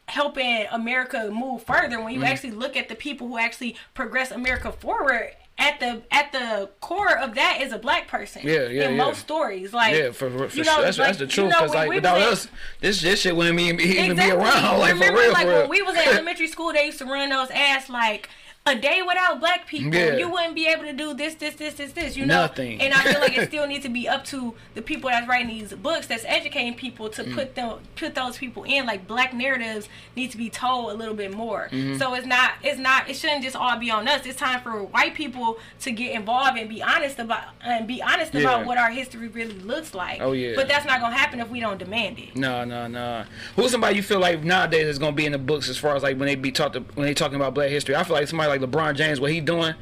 helping 0.06 0.66
America 0.70 1.30
move 1.32 1.62
further. 1.62 2.02
When 2.02 2.14
you 2.14 2.20
Mm. 2.20 2.26
actually 2.26 2.50
look 2.52 2.76
at 2.76 2.88
the 2.88 2.94
people 2.94 3.28
who 3.28 3.38
actually 3.38 3.76
progress 3.94 4.30
America 4.30 4.72
forward 4.72 5.30
at 5.60 5.80
the 5.80 6.02
at 6.12 6.30
the 6.32 6.70
core 6.80 7.16
of 7.18 7.34
that 7.34 7.60
is 7.60 7.72
a 7.72 7.78
black 7.78 8.06
person. 8.08 8.42
Yeah, 8.44 8.68
yeah, 8.68 8.88
In 8.88 8.96
yeah. 8.96 9.04
most 9.04 9.20
stories, 9.20 9.72
like 9.72 9.94
Yeah, 9.94 10.10
for, 10.12 10.30
for, 10.30 10.48
for 10.48 10.56
you 10.56 10.64
sure. 10.64 10.76
know, 10.76 10.82
That's, 10.82 10.98
like, 10.98 11.06
that's 11.08 11.18
the 11.18 11.24
you 11.24 11.30
truth. 11.30 11.50
know, 11.50 11.58
Cause 11.58 11.70
when 11.70 11.78
like 11.78 11.88
without 11.90 12.20
at- 12.20 12.28
us, 12.28 12.48
this 12.80 13.00
this 13.02 13.20
shit 13.20 13.34
wouldn't 13.34 13.58
even, 13.58 13.80
even 13.80 14.16
be 14.16 14.22
Exactly. 14.22 14.40
around. 14.44 14.78
Like 14.78 14.92
Remember, 14.94 15.16
for 15.16 15.22
real, 15.22 15.32
like 15.32 15.42
for 15.46 15.48
real. 15.50 15.60
when 15.62 15.68
we 15.70 15.82
was 15.82 15.96
in 15.96 16.08
elementary 16.08 16.46
school, 16.48 16.72
they 16.72 16.86
used 16.86 16.98
to 16.98 17.04
run 17.06 17.28
those 17.28 17.50
ads 17.50 17.88
like 17.90 18.28
a 18.68 18.74
day 18.80 19.02
without 19.06 19.40
black 19.40 19.66
people. 19.66 19.94
Yeah. 19.94 20.16
You 20.16 20.30
wouldn't 20.30 20.54
be 20.54 20.66
able 20.66 20.84
to 20.84 20.92
do 20.92 21.14
this, 21.14 21.34
this, 21.34 21.54
this, 21.54 21.74
this, 21.74 21.92
this. 21.92 22.16
You 22.16 22.26
know, 22.26 22.42
Nothing. 22.42 22.80
And 22.80 22.92
I 22.94 23.02
feel 23.02 23.20
like 23.20 23.36
it 23.36 23.48
still 23.52 23.66
needs 23.66 23.84
to 23.84 23.90
be 23.90 24.08
up 24.08 24.24
to 24.26 24.54
the 24.74 24.82
people 24.82 25.10
that's 25.10 25.26
writing 25.28 25.48
these 25.48 25.72
books, 25.72 26.06
that's 26.06 26.24
educating 26.26 26.74
people 26.74 27.08
to 27.10 27.24
Mm. 27.24 27.34
put 27.34 27.54
them, 27.54 27.78
put 27.96 28.14
those 28.14 28.38
people 28.38 28.64
in. 28.64 28.86
Like 28.86 29.06
black 29.06 29.34
narratives 29.34 29.88
need 30.16 30.30
to 30.30 30.36
be 30.38 30.48
told 30.50 30.90
a 30.92 30.94
little 30.94 31.14
bit 31.14 31.34
more. 31.34 31.68
Mm-hmm. 31.70 31.96
So 31.98 32.14
it's 32.14 32.26
not, 32.26 32.52
it's 32.62 32.78
not, 32.78 33.08
it 33.08 33.14
shouldn't 33.16 33.42
just 33.42 33.56
all 33.56 33.76
be 33.78 33.90
on 33.90 34.06
us. 34.08 34.24
It's 34.26 34.38
time 34.38 34.60
for 34.60 34.82
white 34.84 35.14
people 35.14 35.58
to 35.80 35.90
get 35.90 36.14
involved 36.14 36.58
and 36.58 36.68
be 36.68 36.82
honest 36.82 37.18
about 37.18 37.44
and 37.62 37.86
be 37.86 38.02
honest 38.02 38.34
Yeah. 38.34 38.40
about 38.42 38.66
what 38.66 38.78
our 38.78 38.90
history 38.90 39.28
really 39.28 39.54
looks 39.60 39.94
like. 39.94 40.20
Oh, 40.20 40.32
yeah. 40.32 40.52
But 40.54 40.68
that's 40.68 40.86
not 40.86 41.00
gonna 41.00 41.16
happen 41.16 41.40
if 41.40 41.48
we 41.48 41.60
don't 41.60 41.78
demand 41.78 42.18
it. 42.18 42.36
No, 42.36 42.64
no, 42.64 42.86
no. 42.86 43.24
Who's 43.56 43.70
somebody 43.72 43.96
you 43.96 44.02
feel 44.02 44.20
like 44.20 44.42
nowadays 44.44 44.86
is 44.86 44.98
gonna 44.98 45.12
be 45.12 45.26
in 45.26 45.32
the 45.32 45.38
books 45.38 45.68
as 45.68 45.76
far 45.78 45.94
as 45.96 46.02
like 46.02 46.16
when 46.18 46.26
they 46.26 46.34
be 46.34 46.50
talked 46.52 46.76
when 46.94 47.06
they 47.06 47.14
talking 47.14 47.36
about 47.36 47.54
black 47.54 47.70
history? 47.70 47.94
I 47.96 48.04
feel 48.04 48.14
like 48.14 48.28
somebody 48.28 48.48
like 48.48 48.57
LeBron 48.60 48.94
James, 48.96 49.20
what 49.20 49.30
he 49.32 49.40
doing, 49.40 49.74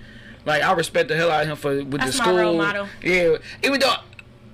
like 0.45 0.62
I 0.62 0.72
respect 0.72 1.09
the 1.09 1.16
hell 1.16 1.31
out 1.31 1.43
of 1.43 1.49
him 1.49 1.57
for 1.57 1.74
with 1.85 2.01
That's 2.01 2.12
the 2.12 2.18
my 2.18 2.24
school. 2.24 2.37
role 2.39 2.57
model. 2.57 2.89
Yeah, 3.03 3.37
even 3.64 3.81
though 3.81 3.95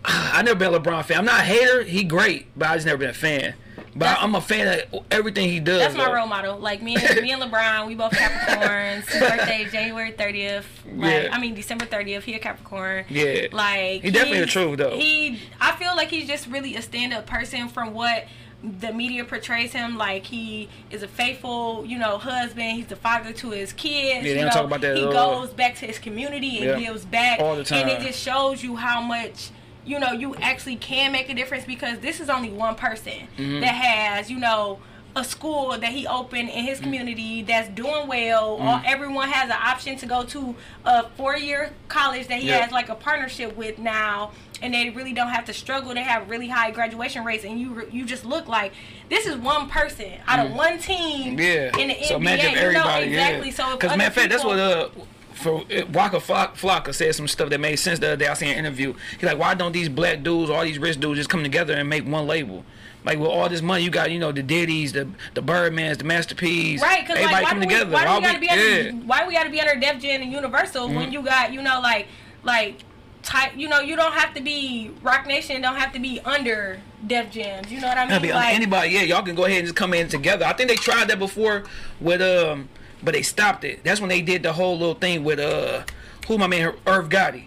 I 0.04 0.42
never 0.42 0.58
been 0.58 0.74
a 0.74 0.80
LeBron 0.80 1.04
fan. 1.04 1.18
I'm 1.18 1.24
not 1.24 1.40
a 1.40 1.44
hater. 1.44 1.82
He 1.84 2.02
great, 2.04 2.46
but 2.56 2.68
I 2.68 2.74
just 2.74 2.86
never 2.86 2.98
been 2.98 3.10
a 3.10 3.14
fan. 3.14 3.54
But 3.94 4.06
That's- 4.06 4.18
I'm 4.24 4.34
a 4.34 4.40
fan 4.40 4.80
of 4.92 5.04
everything 5.10 5.50
he 5.50 5.60
does. 5.60 5.78
That's 5.78 5.94
my 5.94 6.06
though. 6.06 6.14
role 6.14 6.26
model. 6.26 6.58
Like 6.58 6.82
me 6.82 6.96
and 6.96 7.20
me 7.20 7.30
and 7.30 7.42
LeBron, 7.52 7.86
we 7.86 7.94
both 7.94 8.12
Capricorns. 8.12 9.06
His 9.08 9.20
birthday 9.20 9.68
January 9.70 10.12
thirtieth. 10.12 10.66
Like 10.86 11.24
Yeah. 11.24 11.28
I 11.30 11.38
mean 11.38 11.54
December 11.54 11.84
thirtieth. 11.84 12.24
He 12.24 12.34
a 12.34 12.38
Capricorn. 12.38 13.04
Yeah. 13.10 13.48
Like 13.52 14.02
He 14.02 14.10
definitely 14.10 14.40
the 14.40 14.46
truth, 14.46 14.78
though. 14.78 14.96
He, 14.96 15.40
I 15.60 15.72
feel 15.76 15.94
like 15.94 16.08
he's 16.08 16.26
just 16.26 16.46
really 16.46 16.74
a 16.74 16.80
stand 16.82 17.12
up 17.12 17.26
person 17.26 17.68
from 17.68 17.92
what 17.92 18.24
the 18.62 18.92
media 18.92 19.24
portrays 19.24 19.72
him. 19.72 19.96
Like 19.98 20.24
he 20.26 20.68
is 20.90 21.02
a 21.02 21.08
faithful, 21.08 21.84
you 21.86 21.98
know, 21.98 22.18
husband. 22.18 22.72
He's 22.76 22.86
the 22.86 22.96
father 22.96 23.32
to 23.32 23.50
his 23.50 23.72
kids. 23.72 24.24
they 24.24 24.38
you 24.38 24.44
know, 24.44 24.50
talk 24.50 24.66
about 24.66 24.80
that 24.82 24.96
He 24.96 25.02
goes 25.02 25.50
back 25.50 25.74
to 25.76 25.86
his 25.86 25.98
community 25.98 26.58
and 26.58 26.80
Yeah. 26.80 26.88
gives 26.92 27.04
back 27.04 27.40
All 27.40 27.56
the 27.56 27.64
time, 27.64 27.88
And 27.88 27.90
it 28.02 28.06
just 28.06 28.20
shows 28.20 28.62
you 28.62 28.76
how 28.76 29.00
much 29.00 29.50
you 29.84 29.98
know 29.98 30.12
you 30.12 30.36
actually 30.36 30.76
can 30.76 31.10
make 31.10 31.28
a 31.28 31.34
difference 31.34 31.64
because 31.64 31.98
this 31.98 32.20
is 32.20 32.30
only 32.30 32.50
one 32.50 32.76
person 32.76 33.26
Mm-hmm. 33.36 33.60
that 33.60 33.74
has 33.74 34.30
you 34.30 34.38
know 34.38 34.78
a 35.16 35.24
school 35.24 35.70
that 35.76 35.90
he 35.92 36.06
opened 36.06 36.48
in 36.48 36.64
Mm. 36.64 36.68
his 36.68 36.80
community 36.80 37.42
that's 37.42 37.68
doing 37.68 38.06
well 38.06 38.56
All, 38.60 38.80
everyone 38.86 39.28
has 39.28 39.46
an 39.50 39.58
option 39.60 39.96
to 39.98 40.06
go 40.06 40.22
to 40.24 40.54
a 40.86 41.08
four-year 41.16 41.72
college 41.88 42.28
that 42.28 42.38
he 42.38 42.48
Yeah. 42.48 42.58
has 42.62 42.70
like 42.72 42.88
a 42.88 42.94
partnership 42.94 43.56
with 43.56 43.78
now 43.78 44.30
and 44.62 44.72
they 44.72 44.90
really 44.90 45.12
don't 45.12 45.28
have 45.28 45.44
to 45.46 45.52
struggle 45.52 45.92
they 45.92 46.02
have 46.02 46.30
really 46.30 46.48
high 46.48 46.70
graduation 46.70 47.24
rates 47.24 47.44
and 47.44 47.60
you 47.60 47.86
you 47.90 48.04
just 48.04 48.24
look 48.24 48.46
like 48.48 48.72
this 49.10 49.26
is 49.26 49.36
one 49.36 49.68
person 49.68 50.12
out 50.26 50.46
of 50.46 50.52
one 50.54 50.78
team. 50.78 51.38
Yeah. 51.38 51.76
in 51.78 51.88
the 51.88 52.02
so 52.04 52.14
NBA 52.14 52.20
imagine 52.20 52.46
if 52.46 52.56
you 52.56 52.72
know 52.72 52.80
everybody, 52.80 53.06
exactly 53.08 53.48
yeah. 53.48 53.54
so 53.54 53.76
Because 53.76 53.96
matter 53.96 54.08
of 54.08 54.14
fact, 54.14 54.30
that's 54.30 54.44
what 54.44 54.58
uh 54.58 54.88
for 55.34 55.62
uh, 55.62 55.84
Waka 55.92 56.18
Flocka 56.18 56.94
said 56.94 57.14
some 57.14 57.26
stuff 57.26 57.48
that 57.50 57.58
made 57.58 57.76
sense 57.76 57.98
the 57.98 58.08
other 58.08 58.16
day. 58.16 58.28
I 58.28 58.34
seen 58.34 58.50
an 58.50 58.58
interview. 58.58 58.94
He's 59.12 59.24
like, 59.24 59.38
why 59.38 59.54
don't 59.54 59.72
these 59.72 59.88
black 59.88 60.22
dudes, 60.22 60.50
all 60.50 60.62
these 60.62 60.78
rich 60.78 61.00
dudes, 61.00 61.18
just 61.18 61.30
come 61.30 61.42
together 61.42 61.74
and 61.74 61.88
make 61.88 62.06
one 62.06 62.26
label? 62.28 62.64
Like 63.04 63.18
with 63.18 63.28
all 63.28 63.48
this 63.48 63.62
money, 63.62 63.82
you 63.82 63.90
got 63.90 64.12
you 64.12 64.20
know 64.20 64.30
the 64.30 64.42
Diddy's, 64.44 64.92
the 64.92 65.08
the 65.34 65.42
Birdmans, 65.42 65.98
the 65.98 66.04
Master 66.04 66.36
P's. 66.36 66.80
Right, 66.80 67.00
because 67.00 67.16
everybody 67.16 67.34
like, 67.34 67.44
why 67.44 67.50
come 67.50 67.58
we, 67.60 67.66
together. 67.66 67.90
why 67.92 68.04
do 68.04 68.14
we 68.14 68.20
gotta 68.20 68.38
we- 68.38 68.46
be 68.46 68.50
under, 68.50 68.80
yeah. 68.82 68.90
why 69.06 69.26
we 69.26 69.32
gotta 69.34 69.50
be 69.50 69.60
under 69.60 69.80
Def 69.80 70.00
Jam 70.00 70.22
and 70.22 70.30
Universal 70.30 70.86
Mm-hmm. 70.86 70.94
when 70.96 71.12
you 71.12 71.22
got 71.22 71.52
you 71.52 71.62
know 71.62 71.80
like 71.80 72.06
like 72.44 72.76
type 73.22 73.52
you 73.56 73.68
know 73.68 73.80
you 73.80 73.96
don't 73.96 74.12
have 74.12 74.34
to 74.34 74.40
be 74.40 74.90
Roc 75.02 75.26
Nation 75.26 75.62
don't 75.62 75.76
have 75.76 75.92
to 75.92 76.00
be 76.00 76.20
under 76.20 76.80
Def 77.06 77.30
Jam. 77.30 77.64
You 77.68 77.80
know 77.80 77.88
what 77.88 77.98
I 77.98 78.08
mean? 78.08 78.22
be 78.22 78.32
Like, 78.32 78.54
anybody, 78.54 78.90
yeah, 78.90 79.02
y'all 79.02 79.22
can 79.22 79.34
go 79.34 79.44
ahead 79.44 79.58
and 79.58 79.66
just 79.66 79.76
come 79.76 79.94
in 79.94 80.08
together. 80.08 80.44
I 80.44 80.52
think 80.52 80.68
they 80.68 80.76
tried 80.76 81.08
that 81.08 81.18
before 81.18 81.64
with 82.00 82.22
um, 82.22 82.68
but 83.02 83.14
they 83.14 83.22
stopped 83.22 83.64
it. 83.64 83.82
That's 83.84 84.00
when 84.00 84.08
they 84.08 84.22
did 84.22 84.42
the 84.42 84.52
whole 84.52 84.78
little 84.78 84.94
thing 84.94 85.24
with 85.24 85.38
uh, 85.38 85.84
who 86.26 86.38
my 86.38 86.46
man 86.46 86.74
Irv 86.86 87.08
Gotti. 87.08 87.44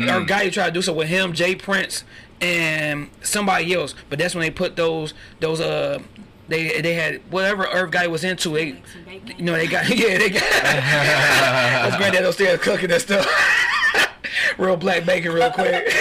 Irv 0.00 0.28
Gotti 0.28 0.52
tried 0.52 0.66
to 0.66 0.72
do 0.72 0.82
so 0.82 0.92
with 0.92 1.08
him, 1.08 1.32
Jay 1.32 1.56
Prince, 1.56 2.04
and 2.40 3.10
somebody 3.20 3.74
else. 3.74 3.94
But 4.08 4.20
that's 4.20 4.34
when 4.34 4.42
they 4.42 4.50
put 4.50 4.76
those 4.76 5.14
those 5.40 5.60
uh. 5.60 6.00
They, 6.48 6.80
they 6.80 6.94
had 6.94 7.20
whatever 7.30 7.66
Irv 7.66 7.90
Gotti 7.90 8.08
was 8.08 8.24
into. 8.24 8.50
They, 8.50 8.72
Like 8.72 8.86
some 8.88 9.04
bacon. 9.04 9.34
you 9.38 9.44
know, 9.44 9.52
they 9.52 9.66
got 9.66 9.88
yeah, 9.94 10.18
they 10.18 10.30
got. 10.30 10.42
That's 10.52 11.96
granddad 11.96 12.24
upstairs 12.24 12.60
cooking 12.60 12.88
that 12.88 13.02
stuff. 13.02 13.26
real 14.58 14.76
black 14.76 15.04
bacon, 15.04 15.32
real 15.32 15.50
quick. 15.50 15.92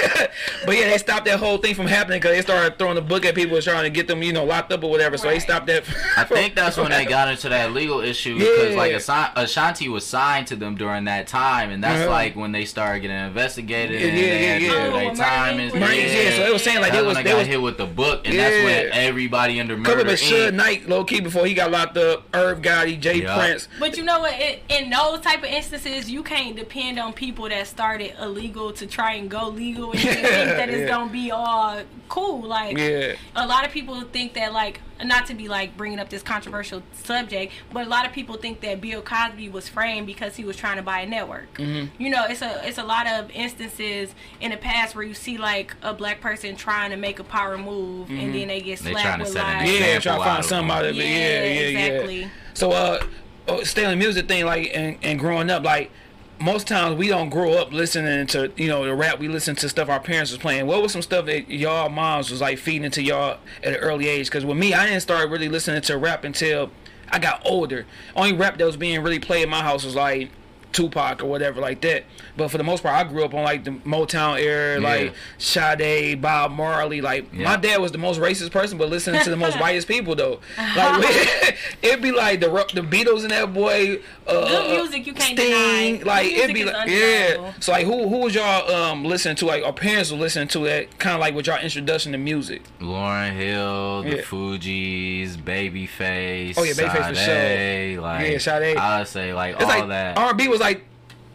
but 0.66 0.76
yeah, 0.76 0.90
they 0.90 0.98
stopped 0.98 1.26
that 1.26 1.40
whole 1.40 1.58
thing 1.58 1.76
from 1.76 1.86
happening 1.88 2.20
because 2.20 2.36
they 2.36 2.42
started 2.42 2.78
throwing 2.78 2.96
the 2.96 3.02
book 3.02 3.26
at 3.26 3.36
people, 3.36 3.60
trying 3.62 3.84
to 3.84 3.90
get 3.90 4.08
them, 4.08 4.22
you 4.24 4.34
know, 4.34 4.44
locked 4.44 4.72
up 4.72 4.84
or 4.84 4.90
whatever. 4.90 5.18
So 5.18 5.28
they 5.30 5.40
stopped 5.40 5.68
that. 5.68 5.84
I 6.18 6.24
think 6.24 6.56
that's 6.56 6.76
when 6.78 6.90
they 6.92 7.06
got 7.06 7.30
into 7.30 7.50
that 7.50 7.72
legal 7.74 8.00
issue 8.02 8.38
because 8.38 8.76
like 8.76 8.92
Yeah. 8.92 8.98
Asa- 8.98 9.32
Ashanti 9.36 9.90
was 9.90 10.06
signed 10.06 10.48
to 10.48 10.56
them 10.56 10.76
during 10.76 11.06
that 11.06 11.28
time, 11.28 11.70
and 11.72 11.84
that's 11.84 12.02
Uh-huh. 12.02 12.10
like 12.12 12.36
when 12.36 12.52
they 12.52 12.66
started 12.66 13.02
getting 13.02 13.18
investigated 13.18 14.02
Yeah, 14.02 14.08
and 14.08 14.18
yeah, 14.18 14.24
they 14.26 14.42
yeah, 14.44 14.60
do 14.60 14.66
yeah. 14.66 14.72
their 14.90 15.12
Oh, 15.12 15.16
time 15.16 15.58
Murray 15.58 15.64
and 15.70 15.74
Hill. 15.74 15.82
Right, 15.82 15.98
yeah, 16.26 16.32
so 16.38 16.44
they 16.44 16.52
was 16.52 16.64
saying 16.64 16.82
like 16.82 16.92
they 16.92 16.98
that's 16.98 17.08
was 17.08 17.16
when 17.16 17.24
they 17.26 17.32
they 17.32 17.36
got 17.36 17.40
was 17.40 17.48
hit 17.48 17.62
with 17.62 17.78
the 17.78 17.86
book, 17.86 18.28
and 18.28 18.38
that's 18.38 18.56
when 18.64 18.90
everybody 18.92 19.60
under 19.60 19.78
murder. 19.78 19.90
have 20.10 20.20
been 20.38 20.54
Suge 20.54 20.58
Knight, 20.58 20.90
low 20.90 21.04
key, 21.04 21.20
before 21.20 21.46
he 21.46 21.54
got 21.54 21.72
locked 21.72 21.98
up. 21.98 22.24
Irv 22.34 22.62
Gotti, 22.62 23.00
Jay 23.00 23.22
Yeah. 23.24 23.38
Prince. 23.38 23.68
But 23.80 23.98
you 23.98 24.04
know 24.04 24.20
what? 24.22 24.34
It, 24.40 24.62
in 24.70 24.90
those 24.90 25.20
type 25.22 25.40
of 25.40 25.46
instances, 25.50 26.10
you 26.10 26.24
can't 26.24 26.56
depend 26.56 27.00
on 27.00 27.14
people 27.14 27.48
that 27.50 27.68
started 27.68 28.14
illegal 28.22 28.72
to 28.74 28.88
try 28.88 29.14
and 29.14 29.30
go 29.30 29.50
legal 29.50 29.92
and 29.92 30.00
think 30.02 30.22
that 30.24 30.70
it's 30.70 30.80
Yeah. 30.82 30.88
gonna 30.88 31.12
be 31.12 31.32
all 31.32 31.80
cool. 32.10 32.42
Like 32.48 32.78
Yeah. 32.78 33.14
a 33.36 33.46
lot 33.46 33.66
of 33.66 33.72
people 33.72 34.00
think 34.02 34.34
that 34.36 34.54
like 34.54 34.82
not 35.04 35.26
to 35.28 35.34
be 35.34 35.48
like 35.48 35.78
bringing 35.78 36.00
up 36.00 36.10
this 36.10 36.22
controversial 36.24 36.82
subject, 36.94 37.54
but 37.72 37.86
a 37.86 37.90
lot 37.90 38.06
of 38.06 38.12
people 38.14 38.36
think 38.38 38.62
that 38.62 38.82
Bill 38.82 39.02
Cosby 39.02 39.50
was 39.50 39.70
framed 39.70 40.08
because 40.08 40.36
he 40.36 40.44
was 40.44 40.56
trying 40.56 40.78
to 40.78 40.82
buy 40.84 41.02
a 41.02 41.06
network. 41.06 41.54
Mm-hmm. 41.58 42.02
You 42.02 42.10
know, 42.10 42.26
it's 42.28 42.42
a 42.42 42.68
it's 42.68 42.78
a 42.78 42.84
lot 42.84 43.08
of 43.08 43.30
instances 43.32 44.14
in 44.42 44.52
the 44.52 44.58
past 44.58 44.96
where 44.96 45.04
you 45.06 45.14
see 45.14 45.38
like 45.38 45.76
a 45.82 45.94
black 45.94 46.22
person 46.22 46.56
trying 46.56 46.92
to 46.92 46.98
make 46.98 47.20
a 47.20 47.24
power 47.24 47.58
move 47.58 48.10
and 48.10 48.34
then 48.34 48.48
they 48.48 48.62
get 48.62 48.80
They 48.80 48.92
slapped 48.92 49.06
trying 49.06 49.18
to 49.20 49.24
with 49.26 49.34
set 49.34 49.46
an 49.46 49.58
like 49.58 49.68
Mm-hmm. 49.68 49.84
Yeah, 49.84 49.96
example 49.98 50.02
try 50.02 50.18
to 50.18 50.24
find 50.36 50.46
somebody. 50.46 50.48
something 50.48 50.68
them. 50.68 50.72
out 50.78 50.86
of 50.86 50.92
it. 50.92 50.96
Yeah, 50.96 51.04
Yeah, 51.04 51.44
yeah, 51.44 51.80
exactly. 51.90 52.20
yeah. 52.22 52.30
So, 52.54 52.72
uh, 52.72 53.04
oh, 53.48 53.64
stay 53.64 53.96
music 53.96 54.28
thing, 54.28 54.46
like, 54.46 54.72
and, 54.74 54.98
and 55.04 55.20
growing 55.20 55.50
up, 55.52 55.64
like, 55.64 55.92
most 56.40 56.68
times 56.68 56.98
we 56.98 57.08
don't 57.08 57.30
grow 57.30 57.54
up 57.54 57.72
listening 57.72 58.28
to, 58.28 58.52
you 58.58 58.68
know, 58.68 58.86
the 58.86 58.94
rap. 58.94 59.20
We 59.20 59.28
listen 59.28 59.56
to 59.58 59.70
stuff 59.70 59.90
our 59.90 60.00
parents 60.00 60.32
was 60.32 60.40
playing. 60.40 60.68
What 60.68 60.82
was 60.82 60.92
some 60.92 61.02
stuff 61.02 61.26
that 61.26 61.50
y'all 61.50 61.90
moms 61.90 62.30
was 62.30 62.42
like 62.42 62.58
feeding 62.58 62.86
into 62.86 63.02
y'all 63.02 63.40
at 63.64 63.74
an 63.74 63.80
early 63.80 64.08
age? 64.08 64.28
Because 64.28 64.46
with 64.46 64.58
me, 64.58 64.74
I 64.74 64.86
didn't 64.86 65.02
start 65.02 65.30
really 65.30 65.50
listening 65.50 65.82
to 65.82 65.98
rap 65.98 66.24
until 66.24 66.72
I 67.10 67.20
got 67.20 67.42
older. 67.46 67.86
Only 68.16 68.34
rap 68.34 68.58
that 68.58 68.66
was 68.66 68.78
being 68.78 69.02
really 69.02 69.20
played 69.20 69.44
in 69.44 69.50
my 69.50 69.62
house 69.62 69.84
was 69.84 69.96
like 69.96 70.30
Tupac 70.78 71.24
or 71.24 71.26
whatever 71.26 71.60
like 71.60 71.82
that. 71.82 72.04
But 72.38 72.50
for 72.52 72.58
the 72.60 72.64
most 72.64 72.84
part, 72.84 72.96
I 72.96 73.04
grew 73.10 73.24
up 73.26 73.34
on 73.34 73.44
like 73.44 73.64
the 73.64 73.72
Motown 73.72 74.40
era, 74.40 74.80
Yeah. 74.80 74.88
like 74.88 75.14
Sade, 75.40 76.22
Bob 76.22 76.52
Marley. 76.52 77.02
Like 77.02 77.26
Yeah. 77.34 77.46
my 77.46 77.56
dad 77.58 77.82
was 77.82 77.92
the 77.92 77.98
most 77.98 78.20
racist 78.20 78.52
person, 78.52 78.78
but 78.78 78.90
listening 78.90 79.22
to 79.24 79.30
the 79.30 79.36
most 79.38 79.56
whitest 79.60 79.88
people 79.88 80.16
though. 80.16 80.40
Like 80.76 81.04
it'd 81.82 82.02
be 82.02 82.12
like 82.12 82.40
the 82.42 82.48
the 82.74 82.82
Beatles 82.82 83.22
and 83.24 83.32
that 83.32 83.54
boy. 83.54 84.00
Uh, 84.28 84.48
Good 84.48 84.72
music 84.82 85.08
you 85.08 85.14
can't 85.14 85.38
Sting. 85.40 85.98
deny. 86.00 86.04
Like 86.04 86.28
it'd 86.32 86.54
be 86.54 86.64
like 86.66 86.88
yeah. 86.90 87.54
So 87.60 87.72
like 87.72 87.86
who 87.86 88.08
who 88.08 88.18
was 88.20 88.36
y'all 88.36 88.72
um 88.72 89.04
listening 89.04 89.36
to? 89.38 89.46
Like 89.46 89.64
our 89.64 89.74
parents 89.74 90.12
were 90.12 90.18
listening 90.18 90.48
to 90.50 90.60
that 90.66 91.00
kind 91.00 91.16
of 91.16 91.22
like 91.22 91.34
with 91.34 91.48
y'all 91.48 91.60
introduction 91.60 92.12
to 92.12 92.18
music. 92.18 92.62
Lauryn 92.82 93.34
Hill, 93.34 94.04
the 94.04 94.18
Yeah. 94.18 94.22
Fugees, 94.22 95.38
Babyface. 95.38 96.56
Oh, 96.58 96.64
yeah, 96.64 96.74
Babyface 96.74 97.10
for 97.10 97.16
Sade, 97.16 98.00
Like, 98.00 98.30
Yeah, 98.32 98.38
Sade. 98.38 98.78
I 98.78 99.00
would 99.00 99.08
say 99.08 99.34
like 99.34 99.56
It's 99.56 99.64
all 99.64 99.70
like 99.70 99.88
that. 99.90 100.18
R 100.18 100.30
and 100.30 100.38
B 100.38 100.48
was 100.50 100.60
like 100.60 100.67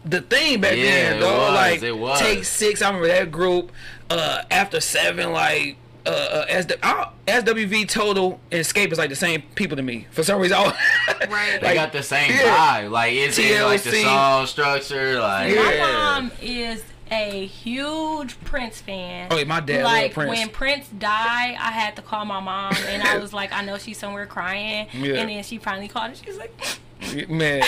the 0.05 0.21
thing 0.21 0.59
back 0.61 0.75
Yeah, 0.75 0.83
then, 0.83 1.17
it 1.17 1.19
though. 1.21 1.37
was, 1.39 1.53
like 1.53 1.83
it 1.83 1.97
was. 1.97 2.19
Take 2.19 2.43
Six, 2.43 2.81
I 2.81 2.87
remember 2.87 3.07
that 3.07 3.31
group. 3.31 3.71
Uh, 4.09 4.43
After 4.51 4.79
Seven, 4.81 5.31
like. 5.31 5.77
Uh, 6.05 6.09
uh, 6.09 6.45
as 6.49 6.65
the 6.67 6.73
SWV 7.27 7.87
Total 7.87 8.37
and 8.51 8.59
Xscape 8.65 8.91
is 8.91 8.97
like 8.97 9.09
the 9.09 9.15
same 9.15 9.41
people 9.55 9.77
to 9.77 9.81
me 9.83 10.05
for 10.11 10.21
some 10.21 10.41
reason. 10.41 10.57
I, 10.59 10.73
Right. 11.29 11.61
they 11.61 11.73
got 11.75 11.93
the 11.93 12.03
same 12.03 12.29
yeah. 12.29 12.81
vibe. 12.83 12.91
Like 12.91 13.13
it's, 13.13 13.39
it's 13.39 13.61
like 13.63 13.81
the 13.83 13.89
TLC. 13.91 14.03
song 14.03 14.45
structure. 14.47 15.21
Like 15.21 15.55
Yeah. 15.55 15.61
My 15.61 15.77
mom 16.19 16.31
is 16.41 16.83
a 17.09 17.45
huge 17.45 18.37
Prince 18.41 18.81
fan. 18.81 19.29
Oh, 19.31 19.37
yeah, 19.37 19.45
my 19.45 19.61
dad 19.61 19.85
Like 19.85 20.13
Prince. 20.13 20.29
when 20.29 20.49
Prince 20.49 20.89
died, 20.89 21.55
I 21.57 21.71
had 21.71 21.95
to 21.95 22.01
call 22.01 22.25
my 22.25 22.41
mom, 22.41 22.73
and 22.89 23.01
I 23.01 23.17
was 23.19 23.31
like, 23.31 23.53
I 23.53 23.63
know 23.63 23.77
she's 23.77 23.97
somewhere 23.97 24.25
crying. 24.25 24.87
Yeah. 24.93 25.15
And 25.21 25.29
then 25.29 25.41
she 25.43 25.57
finally 25.57 25.87
called, 25.87 26.07
and 26.11 26.17
she's 26.17 26.37
like, 26.37 27.29
man. 27.29 27.63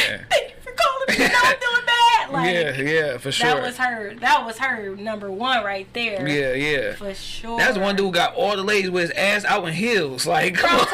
Thank 0.78 1.20
you 1.20 1.20
for 1.20 1.20
calling 1.20 1.20
me. 1.20 1.26
You 1.26 1.32
I'm 1.44 1.60
doing 1.60 1.86
bad. 1.86 1.92
Like, 2.32 2.54
yeah, 2.54 2.82
yeah, 2.82 3.18
for 3.20 3.32
sure. 3.32 3.48
that 3.54 3.62
was 3.62 3.78
her. 3.78 4.16
That 4.16 4.46
was 4.46 4.58
her 4.58 4.96
number 4.96 5.32
one 5.32 5.64
right 5.64 5.88
there. 5.94 6.28
Yeah, 6.28 6.54
yeah. 6.54 6.96
for 6.96 7.14
sure. 7.14 7.58
That's 7.60 7.78
one 7.78 7.96
dude 7.96 8.08
who 8.08 8.12
got 8.12 8.34
all 8.34 8.56
the 8.56 8.64
ladies 8.64 8.90
with 8.90 9.04
his 9.04 9.12
ass 9.12 9.46
out 9.46 9.66
in 9.68 9.74
heels. 9.76 10.26
Like, 10.36 10.56
come 10.56 10.80
on. 10.80 10.86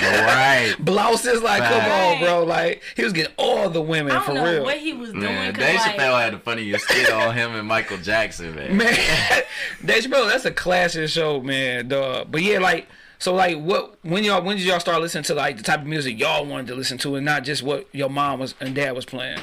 right. 0.00 0.74
Blouses, 0.78 1.42
like, 1.42 1.62
come 1.62 1.90
on, 1.90 2.20
bro. 2.20 2.44
Like, 2.44 2.82
he 2.94 3.02
was 3.04 3.14
getting 3.14 3.32
all 3.38 3.70
the 3.70 3.80
women 3.80 4.12
I 4.12 4.16
don't 4.16 4.24
for 4.26 4.34
know 4.34 4.44
real. 4.52 4.64
what 4.64 4.76
he 4.76 4.92
was 4.92 5.10
doing. 5.12 5.24
Man, 5.24 5.54
'cause, 5.54 5.64
Dave 5.64 5.80
like, 5.80 5.96
Chappelle 5.96 6.20
had 6.20 6.34
the 6.34 6.38
funniest 6.40 6.84
skit 6.86 7.10
on 7.10 7.34
him 7.34 7.54
and 7.54 7.66
Michael 7.66 7.96
Jackson, 7.98 8.54
man. 8.54 8.76
man, 8.76 9.42
Dave 9.84 10.04
Chappelle, 10.04 10.28
that's 10.28 10.44
a 10.44 10.52
classic 10.52 11.08
show, 11.08 11.40
man. 11.40 11.88
Dog. 11.88 12.30
But 12.30 12.42
yeah, 12.42 12.58
like, 12.58 12.86
so 13.18 13.34
like, 13.34 13.56
what? 13.58 13.96
When 14.02 14.24
y'all, 14.24 14.42
when 14.42 14.56
did 14.56 14.66
y'all 14.66 14.80
start 14.80 15.00
listening 15.00 15.24
to 15.24 15.34
like 15.34 15.56
the 15.56 15.62
type 15.62 15.80
of 15.80 15.86
music 15.86 16.18
y'all 16.18 16.44
wanted 16.46 16.66
to 16.68 16.74
listen 16.74 16.98
to, 16.98 17.16
and 17.16 17.24
not 17.24 17.44
just 17.44 17.62
what 17.62 17.86
your 17.92 18.10
mom 18.10 18.40
was 18.40 18.54
and 18.60 18.74
dad 18.74 18.92
was 18.94 19.04
playing? 19.04 19.40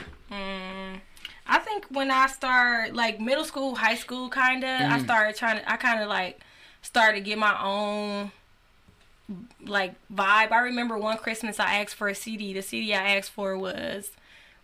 I 1.46 1.60
think 1.60 1.86
when 1.90 2.10
I 2.10 2.28
start 2.28 2.94
like 2.96 3.20
middle 3.20 3.44
school, 3.44 3.76
high 3.76 3.96
school, 3.96 4.30
kinda, 4.30 4.68
I 4.68 5.00
Mm. 5.00 5.04
started 5.04 5.36
trying 5.36 5.60
to. 5.60 5.72
I 5.72 5.78
kind 5.78 6.02
of 6.02 6.08
like 6.08 6.40
started 6.82 7.16
to 7.20 7.22
get 7.22 7.38
my 7.38 7.62
own 7.62 8.32
like 9.66 9.94
vibe. 10.14 10.52
I 10.52 10.60
remember 10.60 10.98
one 10.98 11.18
Christmas 11.18 11.60
I 11.60 11.76
asked 11.82 11.96
for 11.96 12.08
a 12.08 12.16
CD. 12.16 12.54
The 12.54 12.62
CD 12.62 12.94
I 12.94 13.16
asked 13.18 13.32
for 13.32 13.58
was 13.58 14.12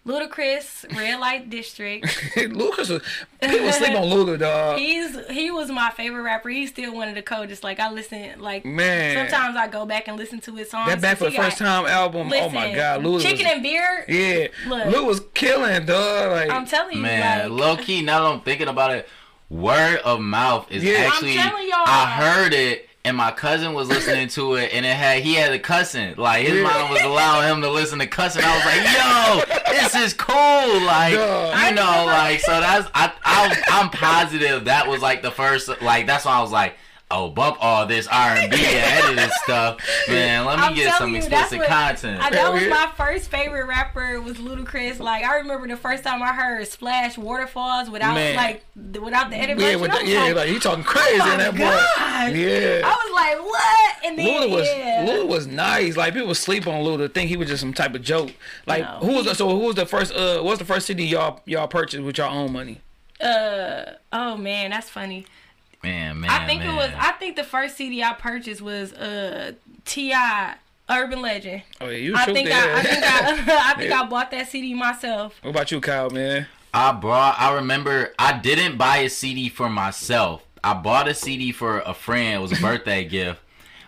Ludacris, 0.08 0.86
Red 0.98 1.20
Light 1.20 1.50
District. 1.50 2.06
Lucas 2.38 2.90
was 2.90 3.02
people 3.42 3.72
sleep 3.72 3.92
on 3.96 4.06
Luda, 4.10 4.40
dog. 4.40 4.80
He's 4.80 5.18
he 5.30 5.52
was 5.52 5.70
my 5.70 5.92
favorite 5.92 6.24
rapper. 6.24 6.50
He's 6.50 6.70
still 6.70 6.94
one 6.96 7.08
of 7.10 7.16
the 7.16 7.22
coldest. 7.22 7.64
Like 7.64 7.80
I 7.80 7.92
listen, 7.92 8.40
like 8.40 8.66
Man. 8.66 9.16
Sometimes 9.30 9.56
I 9.58 9.68
go 9.68 9.86
back 9.86 10.08
and 10.08 10.18
listen 10.18 10.40
to 10.42 10.56
his 10.56 10.70
songs. 10.72 10.90
That 10.90 11.02
back 11.02 11.18
for 11.18 11.26
the 11.26 11.32
He 11.32 11.38
got- 11.38 11.46
first 11.46 11.58
time 11.60 11.86
album. 11.86 12.32
oh 12.34 12.50
my 12.50 12.74
God, 12.74 13.02
Luda 13.02 13.22
Chicken 13.22 13.46
was, 13.46 13.54
and 13.54 13.64
beer. 13.64 14.06
yeah, 14.08 14.48
Look. 14.68 14.84
Luda 14.86 15.06
was 15.06 15.22
killing, 15.34 15.86
dog. 15.86 16.32
Like, 16.32 16.50
I'm 16.50 16.66
telling 16.66 16.96
you, 16.98 17.04
Man, 17.04 17.50
like, 17.52 17.60
low 17.60 17.78
key, 17.78 18.02
now 18.02 18.24
that 18.24 18.34
I'm 18.34 18.42
thinking 18.42 18.68
about 18.68 18.92
it, 18.96 19.08
word 19.50 19.98
of 20.06 20.20
mouth 20.22 20.72
is 20.72 20.84
Yeah. 20.84 20.98
I'm 21.06 21.12
actually. 21.12 21.36
telling 21.36 21.68
y'all. 21.68 21.84
I 21.86 22.06
heard 22.08 22.54
it, 22.54 22.89
and 23.06 23.16
my 23.16 23.32
cousin 23.32 23.74
was 23.74 23.88
listening 23.88 24.28
to 24.30 24.56
it, 24.56 24.72
and 24.74 24.86
it 24.86 24.96
had 24.96 25.22
he 25.24 25.36
had 25.36 25.52
a 25.54 25.60
cussing. 25.60 26.16
Like 26.16 26.46
his 26.46 26.58
Yeah. 26.58 26.64
mom 26.64 26.90
was 26.92 27.02
allowing 27.02 27.48
him 27.50 27.62
to 27.62 27.70
listen 27.72 28.00
to 28.00 28.08
cussing. 28.08 28.44
I 28.46 28.56
was 28.56 28.66
like, 28.66 29.58
yo, 29.66 29.74
this 29.74 29.96
is 29.96 30.14
cool. 30.14 30.36
Like 30.86 31.14
Duh. 31.16 31.66
you 31.70 31.76
know, 31.76 32.06
like 32.06 32.40
so 32.42 32.60
that's 32.60 32.90
I, 32.94 33.12
I 33.24 33.64
I'm 33.70 33.90
positive 33.90 34.66
that 34.66 34.88
was 34.88 35.02
like 35.02 35.22
the 35.22 35.32
first. 35.32 35.70
Like 35.82 36.06
that's 36.08 36.26
why 36.26 36.34
I 36.34 36.42
was 36.42 36.52
like. 36.52 36.76
Oh, 37.12 37.28
bump 37.32 37.58
all 37.60 37.88
this 37.88 38.06
R 38.06 38.36
and 38.36 38.52
B 38.52 38.58
and 38.58 38.66
edited 39.16 39.32
stuff, 39.44 39.80
man. 40.08 40.46
Let 40.46 40.60
me 40.60 40.66
I'm 40.66 40.76
get 40.76 40.90
some 40.92 40.98
telling 40.98 41.14
you, 41.14 41.18
explicit 41.22 41.58
what- 41.58 41.68
content. 41.68 42.22
I, 42.22 42.30
that 42.30 42.54
was 42.54 42.68
my 42.68 42.88
first 42.96 43.32
favorite 43.32 43.66
rapper 43.66 44.22
was 44.22 44.38
Ludacris. 44.38 45.00
Like 45.00 45.24
I 45.26 45.38
remember 45.38 45.68
the 45.68 45.76
first 45.76 46.04
time 46.04 46.22
I 46.22 46.34
heard 46.34 46.68
Splash 46.68 47.18
Waterfalls 47.18 47.90
without 47.90 48.14
Man. 48.14 48.36
like 48.36 48.64
the, 48.76 49.02
without 49.02 49.32
the 49.32 49.38
edit 49.38 49.58
yeah, 49.58 49.66
version. 49.78 49.82
with 49.82 49.92
the, 49.92 50.06
yeah, 50.06 50.22
like, 50.26 50.36
like 50.36 50.50
he 50.50 50.60
talking 50.60 50.84
crazy 50.84 51.20
oh 51.20 51.32
in 51.32 51.40
that 51.40 51.54
my 51.56 51.60
boy. 51.60 52.38
Yeah. 52.38 52.82
I 52.86 52.90
was 52.90 53.12
like, 53.12 53.44
what? 53.44 54.06
And 54.06 54.20
then 54.20 54.28
Luda 54.28 54.52
was 54.56 54.68
yeah. 54.68 55.06
Luda 55.08 55.28
was 55.28 55.48
nice. 55.48 55.98
Like 55.98 56.14
people 56.14 56.36
sleep 56.36 56.68
on 56.68 56.84
Luda, 56.84 57.12
think 57.12 57.30
he 57.30 57.38
was 57.38 57.48
just 57.50 57.62
some 57.62 57.74
type 57.74 57.96
of 57.96 58.04
joke. 58.04 58.32
Like 58.68 58.84
No. 58.84 59.00
who 59.00 59.16
was 59.16 59.26
the, 59.26 59.34
so 59.34 59.50
who 59.50 59.66
was 59.66 59.76
the 59.76 59.88
first 59.88 60.14
uh 60.14 60.36
what 60.44 60.52
was 60.52 60.60
the 60.60 60.66
first 60.66 60.86
CD 60.86 61.06
y'all 61.06 61.42
y'all 61.46 61.68
purchased 61.68 62.04
with 62.04 62.20
your 62.20 62.28
own 62.28 62.54
money? 62.54 62.82
uh 63.20 63.94
oh 64.14 64.38
man, 64.38 64.70
that's 64.70 64.90
funny. 64.92 65.26
Man, 65.84 66.20
man, 66.20 66.30
I 66.30 66.46
think 66.46 66.62
man. 66.62 66.74
it 66.74 66.76
was. 66.76 66.92
I 66.98 67.14
think 67.14 67.36
the 67.36 67.44
first 67.44 67.78
CD 67.78 68.04
I 68.04 68.14
purchased 68.14 68.62
was 68.62 68.92
uh 68.94 69.54
T.I. 69.86 70.56
Urban 70.90 71.22
Legend. 71.22 71.62
Oh 71.80 71.88
yeah, 71.88 71.98
you 71.98 72.16
I 72.16 72.26
think. 72.26 72.50
I, 72.52 72.74
I 72.80 72.84
think 72.84 73.04
I, 73.04 73.72
I 73.72 73.74
think 73.76 73.92
I 73.92 74.06
bought 74.06 74.32
that 74.32 74.50
CD 74.50 74.74
myself. 74.74 75.36
what 75.42 75.52
about 75.52 75.72
you, 75.72 75.80
Kyle, 75.80 76.10
man? 76.10 76.48
I 76.74 76.92
brought. 76.92 77.40
I 77.40 77.54
remember. 77.56 78.14
I 78.20 78.38
didn't 78.38 78.78
buy 78.78 78.98
a 78.98 79.10
CD 79.10 79.50
for 79.50 79.70
myself. 79.70 80.46
I 80.64 80.74
bought 80.74 81.08
a 81.08 81.14
CD 81.14 81.52
for 81.52 81.80
a 81.80 81.94
friend. 81.94 82.36
It 82.36 82.42
was 82.42 82.52
a 82.52 82.62
birthday 82.62 83.06
gift, 83.06 83.40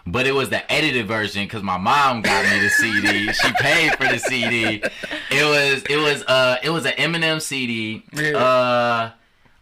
but 0.07 0.25
it 0.25 0.31
was 0.31 0.49
the 0.49 0.71
edited 0.71 1.07
version 1.07 1.43
because 1.43 1.63
my 1.63 1.77
mom 1.77 2.21
got 2.21 2.45
me 2.45 2.59
the 2.59 2.69
CD. 2.69 3.33
She 3.33 3.51
paid 3.59 3.97
for 3.97 4.07
the 4.07 4.17
CD. 4.17 4.83
It 5.29 5.43
was. 5.43 5.83
It 5.89 5.97
was. 5.97 6.23
Uh. 6.23 6.57
It 6.63 6.69
was 6.69 6.85
an 6.85 6.93
Eminem 6.93 7.41
CD. 7.41 8.03
Yeah. 8.13 8.37
Uh. 8.37 9.11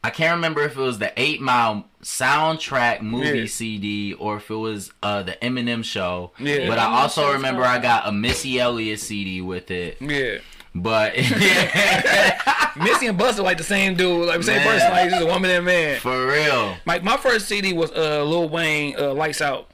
I 0.04 0.10
can't 0.12 0.36
remember 0.36 0.62
if 0.64 0.78
it 0.78 0.82
was 0.82 0.97
the 1.00 1.12
Eight 1.20 1.41
Mile 1.41 1.86
soundtrack 2.02 3.02
movie 3.02 3.39
Yeah. 3.39 3.45
CD 3.47 4.14
or 4.14 4.38
if 4.38 4.50
it 4.50 4.56
was 4.56 4.91
uh 5.04 5.24
the 5.24 5.34
Eminem 5.41 5.84
show. 5.84 6.32
Yeah. 6.39 6.68
But 6.68 6.80
I 6.80 6.86
also 7.02 7.34
remember 7.34 7.64
fun. 7.64 7.78
I 7.80 7.82
got 7.82 8.08
a 8.08 8.12
Missy 8.12 8.60
Elliott 8.60 9.00
CD 9.02 9.41
with 9.41 9.70
it. 9.72 9.97
Yeah. 10.02 10.38
But 10.76 11.16
Missy 12.78 13.08
and 13.08 13.20
Busta 13.20 13.43
like 13.43 13.58
the 13.58 13.64
same 13.64 13.95
dude, 13.95 14.28
like 14.28 14.38
the 14.38 14.43
same 14.43 14.58
Man. 14.58 14.68
person, 14.68 14.91
like 14.91 15.10
just 15.10 15.22
a 15.22 15.26
woman 15.26 15.52
and 15.52 15.66
man. 15.66 16.00
for 16.00 16.28
real. 16.28 16.76
Like 16.86 17.04
my 17.04 17.18
first 17.18 17.47
CD 17.47 17.74
was 17.74 17.91
uh 17.91 18.24
Lil 18.24 18.47
Wayne, 18.50 18.95
uh, 18.97 19.14
Lights 19.14 19.41
Out. 19.41 19.70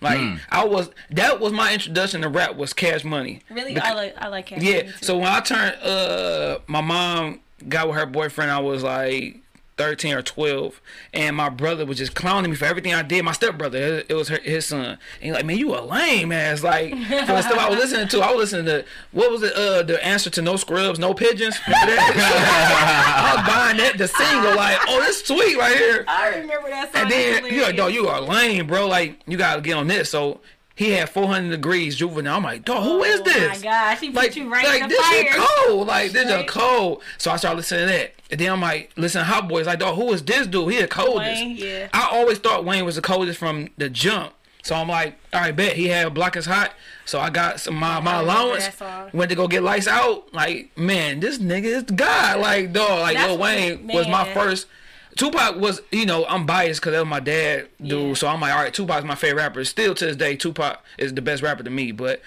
Like 0.00 0.18
Hmm. 0.18 0.36
I 0.50 0.64
was 0.64 0.90
that 1.10 1.40
was 1.40 1.52
my 1.52 1.72
introduction 1.72 2.22
to 2.22 2.28
rap 2.28 2.56
was 2.56 2.72
Cash 2.72 3.04
Money. 3.04 3.40
Really, 3.50 3.74
Bec- 3.74 3.84
I 3.84 3.94
like 3.94 4.14
I 4.18 4.28
like 4.28 4.46
Cash 4.46 4.62
Yeah. 4.62 4.76
Money, 4.78 4.88
too. 4.92 5.04
So 5.04 5.18
when 5.18 5.26
I 5.28 5.40
turned, 5.40 5.74
uh, 5.82 6.58
my 6.66 6.80
mom 6.80 7.40
got 7.68 7.88
with 7.88 7.96
her 7.96 8.06
boyfriend. 8.06 8.50
I 8.50 8.60
was 8.60 8.82
like 8.82 9.36
thirteen 9.78 10.12
or 10.12 10.20
twelve, 10.22 10.80
and 11.14 11.34
my 11.36 11.48
brother 11.48 11.86
was 11.86 11.96
just 11.98 12.14
clowning 12.14 12.50
me 12.50 12.56
for 12.56 12.66
everything 12.66 12.92
I 12.92 13.02
did. 13.02 13.24
My 13.24 13.32
stepbrother, 13.32 14.02
it, 14.08 14.12
was 14.12 14.28
her, 14.28 14.38
his 14.38 14.66
son, 14.66 14.84
and 14.84 14.98
he 15.20 15.32
like, 15.32 15.46
man, 15.46 15.56
you 15.56 15.74
a 15.74 15.80
lame 15.80 16.32
ass. 16.32 16.62
Like 16.62 16.90
for 16.90 16.96
the 17.08 17.42
stuff 17.42 17.58
I 17.58 17.70
was 17.70 17.78
listening 17.78 18.08
to, 18.08 18.20
I 18.20 18.30
was 18.32 18.52
listening 18.52 18.66
to 18.66 18.84
what 19.12 19.30
was 19.30 19.42
it? 19.42 19.54
Uh, 19.54 19.82
the 19.84 20.04
answer 20.04 20.28
to 20.30 20.42
No 20.42 20.56
Scrubs, 20.56 20.98
No 20.98 21.14
Pigeons. 21.14 21.56
I 21.66 23.34
was 23.36 23.46
buying 23.46 23.76
that 23.78 23.96
the 23.98 24.08
single. 24.08 24.56
Like, 24.56 24.78
oh, 24.88 25.00
this 25.00 25.22
sweet 25.24 25.56
right 25.56 25.76
here. 25.76 26.04
I 26.08 26.30
remember 26.36 26.68
that 26.70 26.92
song. 26.92 27.02
And 27.02 27.10
then 27.10 27.46
you 27.46 27.62
like, 27.62 27.76
dog, 27.76 27.92
you 27.92 28.08
are 28.08 28.20
lame, 28.20 28.66
bro. 28.66 28.86
Like, 28.88 29.20
you 29.26 29.36
gotta 29.36 29.60
get 29.60 29.74
on 29.76 29.86
this. 29.86 30.10
So 30.10 30.40
he 30.74 30.90
had 30.90 31.08
400 31.08 31.50
degrees 31.50 31.96
juvenile. 31.96 32.36
I'm 32.36 32.42
like, 32.42 32.64
dog, 32.64 32.82
who 32.84 33.02
is 33.04 33.20
Oh 33.20 33.24
this? 33.24 33.58
my 33.58 33.62
gosh, 33.62 34.00
he 34.00 34.08
put 34.08 34.16
Like, 34.16 34.36
you 34.36 34.52
right 34.52 34.64
like 34.64 34.82
in 34.82 34.88
the 34.88 34.94
this 34.94 35.06
fire. 35.06 35.22
shit 35.24 35.32
cold. 35.66 35.86
Like 35.86 36.12
this 36.12 36.28
is 36.30 36.50
cold. 36.50 37.02
So 37.18 37.30
I 37.30 37.36
started 37.36 37.56
listening 37.58 37.86
to 37.88 37.92
that. 37.92 38.14
And 38.30 38.38
then 38.38 38.52
I'm 38.52 38.60
like, 38.60 38.92
listen, 38.96 39.24
Hot 39.24 39.48
Boys. 39.48 39.66
Like, 39.66 39.78
dog, 39.78 39.96
who 39.96 40.12
is 40.12 40.22
this 40.22 40.46
dude? 40.46 40.72
He 40.72 40.80
the 40.80 40.88
coldest. 40.88 41.40
Wayne, 41.40 41.56
yeah. 41.56 41.88
I 41.92 42.08
always 42.12 42.38
thought 42.38 42.64
Wayne 42.64 42.84
was 42.84 42.96
the 42.96 43.02
coldest 43.02 43.38
from 43.38 43.68
the 43.78 43.88
jump. 43.88 44.34
So 44.62 44.74
I'm 44.74 44.88
like, 44.88 45.18
all 45.32 45.40
right, 45.40 45.56
bet 45.56 45.76
he 45.76 45.88
had 45.88 46.12
Block 46.12 46.36
is 46.36 46.44
Hot. 46.44 46.74
So 47.06 47.18
I 47.18 47.30
got 47.30 47.58
some 47.58 47.76
my, 47.76 48.00
my 48.00 48.20
allowance. 48.20 48.68
Went 49.14 49.30
to 49.30 49.36
go 49.36 49.48
get 49.48 49.62
lights 49.62 49.86
out. 49.86 50.34
Like, 50.34 50.76
man, 50.76 51.20
this 51.20 51.38
nigga 51.38 51.64
is 51.64 51.82
God. 51.84 52.40
Like, 52.40 52.72
dog, 52.72 53.00
like 53.00 53.16
That's 53.16 53.28
Lil 53.30 53.38
Wayne 53.38 53.86
was 53.86 54.06
my 54.08 54.30
first. 54.34 54.66
Tupac 55.16 55.56
was, 55.56 55.80
you 55.90 56.06
know, 56.06 56.26
I'm 56.26 56.44
biased 56.44 56.80
because 56.80 56.92
that 56.92 57.00
was 57.00 57.08
my 57.08 57.18
dad, 57.20 57.68
dude. 57.80 58.08
Yeah. 58.08 58.14
So 58.14 58.28
I'm 58.28 58.40
like, 58.40 58.52
all 58.52 58.62
right, 58.62 58.74
Tupac's 58.74 59.04
my 59.04 59.14
favorite 59.14 59.42
rapper. 59.42 59.64
Still 59.64 59.94
to 59.94 60.06
this 60.06 60.16
day, 60.16 60.36
Tupac 60.36 60.84
is 60.98 61.14
the 61.14 61.22
best 61.22 61.42
rapper 61.42 61.62
to 61.62 61.70
me. 61.70 61.90
But 61.90 62.20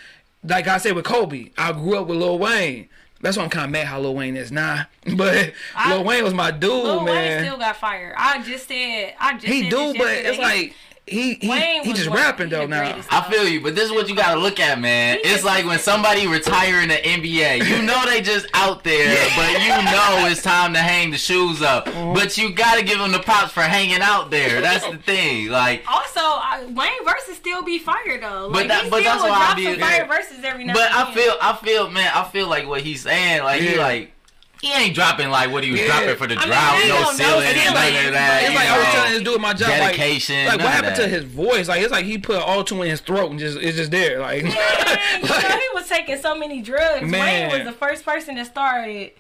like 0.44 0.68
I 0.68 0.78
said 0.78 0.96
with 0.96 1.06
Kobe, 1.06 1.52
I 1.58 1.72
grew 1.74 2.00
up 2.00 2.08
with 2.08 2.18
Lil 2.18 2.40
Wayne. 2.40 2.90
That's 3.22 3.38
why 3.38 3.44
I'm 3.44 3.50
kind 3.50 3.66
of 3.66 3.72
mad 3.72 3.88
how 3.88 4.00
Lil 4.00 4.16
Wayne 4.16 4.36
is 4.36 4.52
now. 4.52 4.86
But 5.16 5.54
I- 5.76 5.94
Lil 5.96 6.04
Wayne 6.04 6.24
was 6.24 6.34
my 6.34 6.52
dude, 6.52 6.72
Lil 6.72 7.06
Wayne 7.06 7.44
still 7.44 7.58
got 7.58 7.78
fired. 7.78 8.16
I 8.18 8.42
just 8.44 8.68
said. 8.68 9.14
I 9.20 9.34
just 9.34 9.46
he 9.48 9.70
do, 9.70 9.94
but 9.98 10.08
it's 10.08 10.38
like 10.40 10.74
he 11.08 11.34
he, 11.36 11.80
he 11.84 11.94
just 11.94 12.10
one- 12.10 12.18
rapping 12.20 12.48
he 12.48 12.52
though 12.52 12.68
now. 12.68 13.02
I 13.10 13.22
feel 13.30 13.48
you, 13.48 13.60
but 13.62 13.76
this 13.76 13.86
is 13.86 13.92
what 13.92 14.08
you 14.08 14.16
gotta 14.16 14.40
look 14.40 14.60
at, 14.60 14.80
man. 14.80 15.18
It's 15.24 15.44
like 15.44 15.66
when 15.66 15.80
somebody 15.80 16.28
retire 16.28 16.82
in 16.82 16.90
the 16.90 16.96
NBA. 16.96 17.68
You 17.68 17.82
know 17.86 18.02
they 18.06 18.22
just 18.22 18.46
out 18.54 18.84
there, 18.84 19.16
but 19.36 19.62
you 19.62 19.70
know 19.70 20.28
it's 20.30 20.42
time 20.42 20.74
to 20.74 20.80
hang 20.80 21.12
the 21.12 21.18
shoes 21.18 21.62
up. 21.62 21.88
Uh-huh. 21.88 22.14
But 22.14 22.38
you 22.38 22.54
gotta 22.54 22.84
give 22.84 23.00
them 23.00 23.12
the 23.12 23.20
props 23.20 23.52
for 23.52 23.62
hanging 23.62 24.02
out 24.02 24.30
there. 24.32 24.62
That's 24.62 24.88
the 24.88 24.98
thing. 25.06 25.50
Like, 25.50 25.84
Also, 25.88 26.20
I, 26.22 26.64
Wayne 26.74 27.04
versus 27.06 27.36
still 27.36 27.64
be 27.64 27.80
fire 27.80 28.20
though. 28.20 28.48
Like, 28.48 28.68
that- 28.70 28.84
he 28.86 28.90
but 28.90 29.02
still 29.02 29.12
that's 29.14 29.24
why 29.24 29.30
I 29.30 29.46
drop 29.48 29.58
be- 29.58 29.66
some 29.66 29.80
fire 29.80 30.06
verses 30.08 30.44
every 30.44 30.64
now 30.66 30.74
but 30.74 30.84
and 30.92 30.94
I 30.96 31.14
feel, 31.14 31.34
I 31.42 31.56
feel, 31.56 31.90
man, 31.90 32.12
I 32.14 32.24
feel 32.24 32.48
like 32.48 32.68
what 32.68 32.82
he's 32.82 33.02
saying. 33.02 33.44
Like 33.44 33.62
he 33.62 33.78
like. 33.78 34.14
He 34.62 34.72
ain't 34.74 34.94
dropping 34.94 35.30
like 35.32 35.50
what 35.52 35.64
he 35.64 35.72
was 35.72 35.80
Yeah. 35.80 35.88
dropping 35.88 36.16
for 36.18 36.28
the 36.28 36.36
I 36.40 36.46
drought, 36.46 36.80
they 36.82 36.88
no 36.90 36.94
don't 36.96 37.18
know. 37.18 37.26
ceiling, 37.26 37.48
And 37.48 37.58
then, 37.58 37.66
none 37.66 37.74
like, 37.76 38.06
of 38.06 38.14
that. 38.14 38.42
It's 38.44 38.52
you 38.52 38.56
like 38.56 38.68
I 38.70 38.78
was 38.78 38.86
know. 38.88 38.92
telling 38.94 39.12
this 39.14 39.22
dude 39.24 39.42
my 39.42 39.54
job, 39.54 39.68
dedication, 39.70 40.46
like, 40.46 40.58
like 40.58 40.64
what 40.66 40.74
happened 40.74 40.96
to 40.98 41.08
his 41.08 41.24
voice? 41.24 41.68
Like 41.68 41.82
it's 41.82 41.92
like 41.92 42.06
he 42.06 42.18
put 42.20 42.38
all 42.38 42.64
two 42.64 42.82
in 42.84 42.90
his 42.90 43.00
throat 43.02 43.32
and 43.32 43.40
just 43.40 43.58
it's 43.58 43.76
just 43.78 43.90
there. 43.92 44.20
Like, 44.20 44.44
Man, 44.44 44.52
you 44.54 45.28
know, 45.28 45.36
he 45.58 45.68
was 45.74 45.88
taking 45.90 46.18
so 46.20 46.36
many 46.36 46.62
drugs. 46.62 47.08
Man. 47.10 47.50
Wayne 47.50 47.58
was 47.58 47.66
the 47.68 47.78
first 47.78 48.06
person 48.06 48.36
that 48.36 48.46
started 48.46 49.14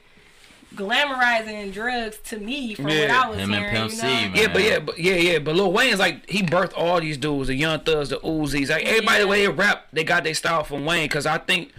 glamorizing 0.75 1.73
drugs 1.73 2.17
to 2.25 2.37
me 2.37 2.75
from 2.75 2.85
what 2.85 3.09
I 3.09 3.29
was 3.29 3.39
Him 3.39 3.53
and 3.53 3.61
hearing. 3.63 3.75
Pimp 3.75 3.91
you 3.91 3.97
C, 3.97 4.01
know? 4.05 4.13
man. 4.13 4.35
Yeah, 4.35 4.47
but 4.53 4.63
yeah, 4.63 4.79
but 4.79 4.99
yeah, 4.99 5.15
yeah. 5.15 5.39
But 5.39 5.55
Lil 5.55 5.71
Wayne's 5.71 5.99
like 5.99 6.29
he 6.29 6.43
birthed 6.43 6.73
all 6.77 6.99
these 6.99 7.17
dudes, 7.17 7.47
the 7.47 7.55
Young 7.55 7.79
Thugs, 7.81 8.09
the 8.09 8.19
Uzis. 8.19 8.69
Like 8.69 8.85
everybody, 8.85 9.19
the 9.21 9.27
way 9.27 9.45
they 9.45 9.51
rap, 9.51 9.87
they 9.91 10.03
got 10.03 10.23
their 10.23 10.33
style 10.33 10.63
from 10.63 10.85
Wayne. 10.85 11.09
Cause 11.09 11.25
I 11.25 11.37
think 11.39 11.71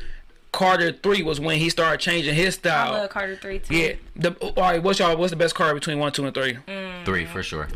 Carter 0.52 0.92
Three 0.92 1.22
was 1.22 1.40
when 1.40 1.58
he 1.58 1.70
started 1.70 1.98
changing 2.00 2.34
his 2.34 2.54
style. 2.54 2.72
I 2.72 2.84
style. 2.88 3.00
love 3.00 3.10
Carter 3.10 3.36
Three 3.36 3.58
too. 3.58 3.74
Yeah. 3.76 3.92
The 4.16 4.32
all 4.56 4.62
right. 4.62 4.82
What's 4.82 4.98
y'all? 4.98 5.16
What's 5.16 5.30
the 5.30 5.36
best 5.36 5.54
card 5.54 5.74
between 5.74 5.98
one, 5.98 6.12
two, 6.12 6.24
and 6.26 6.34
three? 6.34 6.58
Three 7.04 7.24
for 7.26 7.42
sure. 7.42 7.68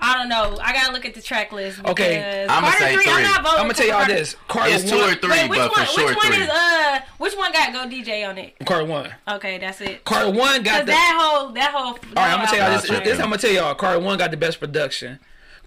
I 0.00 0.14
don't 0.14 0.28
know. 0.28 0.56
I 0.62 0.72
gotta 0.72 0.92
look 0.92 1.04
at 1.04 1.14
the 1.14 1.20
track 1.20 1.50
list. 1.50 1.84
Okay, 1.84 2.46
I'ma 2.48 2.70
Carter 2.70 2.78
say 2.84 2.94
three. 2.96 3.12
I'm 3.12 3.22
not 3.24 3.42
voting 3.42 3.50
I'm 3.58 3.64
gonna 3.64 3.74
tell 3.74 3.86
y'all 3.88 3.96
Carter- 3.98 4.14
this. 4.14 4.36
Carter 4.46 4.70
It's 4.74 4.88
two 4.88 4.96
one, 4.96 5.10
or 5.10 5.14
three, 5.16 5.30
Wait, 5.30 5.50
which 5.50 5.58
but 5.58 5.70
one? 5.72 5.80
for 5.86 5.92
sure 5.92 6.06
which 6.06 6.16
one 6.16 6.26
three. 6.28 6.42
is 6.44 6.48
uh? 6.48 7.00
Which 7.18 7.36
one 7.36 7.52
got 7.52 7.72
Go 7.72 7.84
DJ 7.88 8.28
on 8.28 8.38
it? 8.38 8.54
Carter 8.64 8.84
one. 8.84 9.12
Okay, 9.26 9.58
that's 9.58 9.80
it. 9.80 10.04
Carter 10.04 10.30
one 10.30 10.62
got 10.62 10.86
the. 10.86 10.92
that 10.92 11.18
whole 11.20 11.52
that 11.52 11.72
whole. 11.72 11.86
All 11.88 11.94
right, 12.14 12.30
I'm 12.32 12.36
gonna 12.38 12.46
tell 12.46 12.58
y'all 12.70 12.80
this. 12.80 12.88
Gotcha. 12.88 13.04
This 13.04 13.18
I'm 13.18 13.24
gonna 13.24 13.38
tell 13.38 13.50
y'all. 13.50 13.74
Carter 13.74 13.98
one 13.98 14.16
got 14.18 14.30
the 14.30 14.36
best 14.36 14.60
production. 14.60 15.18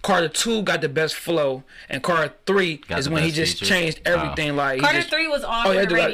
Carter 0.02 0.28
two 0.28 0.62
got 0.62 0.80
the 0.80 0.88
best 0.88 1.14
flow, 1.14 1.62
and 1.88 2.02
Carter 2.02 2.34
three 2.46 2.78
Got 2.88 2.98
is 2.98 3.08
when 3.08 3.22
he 3.22 3.28
best 3.28 3.36
just 3.36 3.52
features? 3.54 3.68
changed 3.68 4.00
everything. 4.04 4.56
Like 4.56 4.76
he 4.76 4.80
Carter 4.80 4.98
just- 4.98 5.10
three 5.10 5.28
was 5.28 5.44
on 5.44 5.66
Oh, 5.66 5.70
yeah, 5.70 5.80
the 5.82 5.86
do 5.86 5.94
that. 5.96 6.10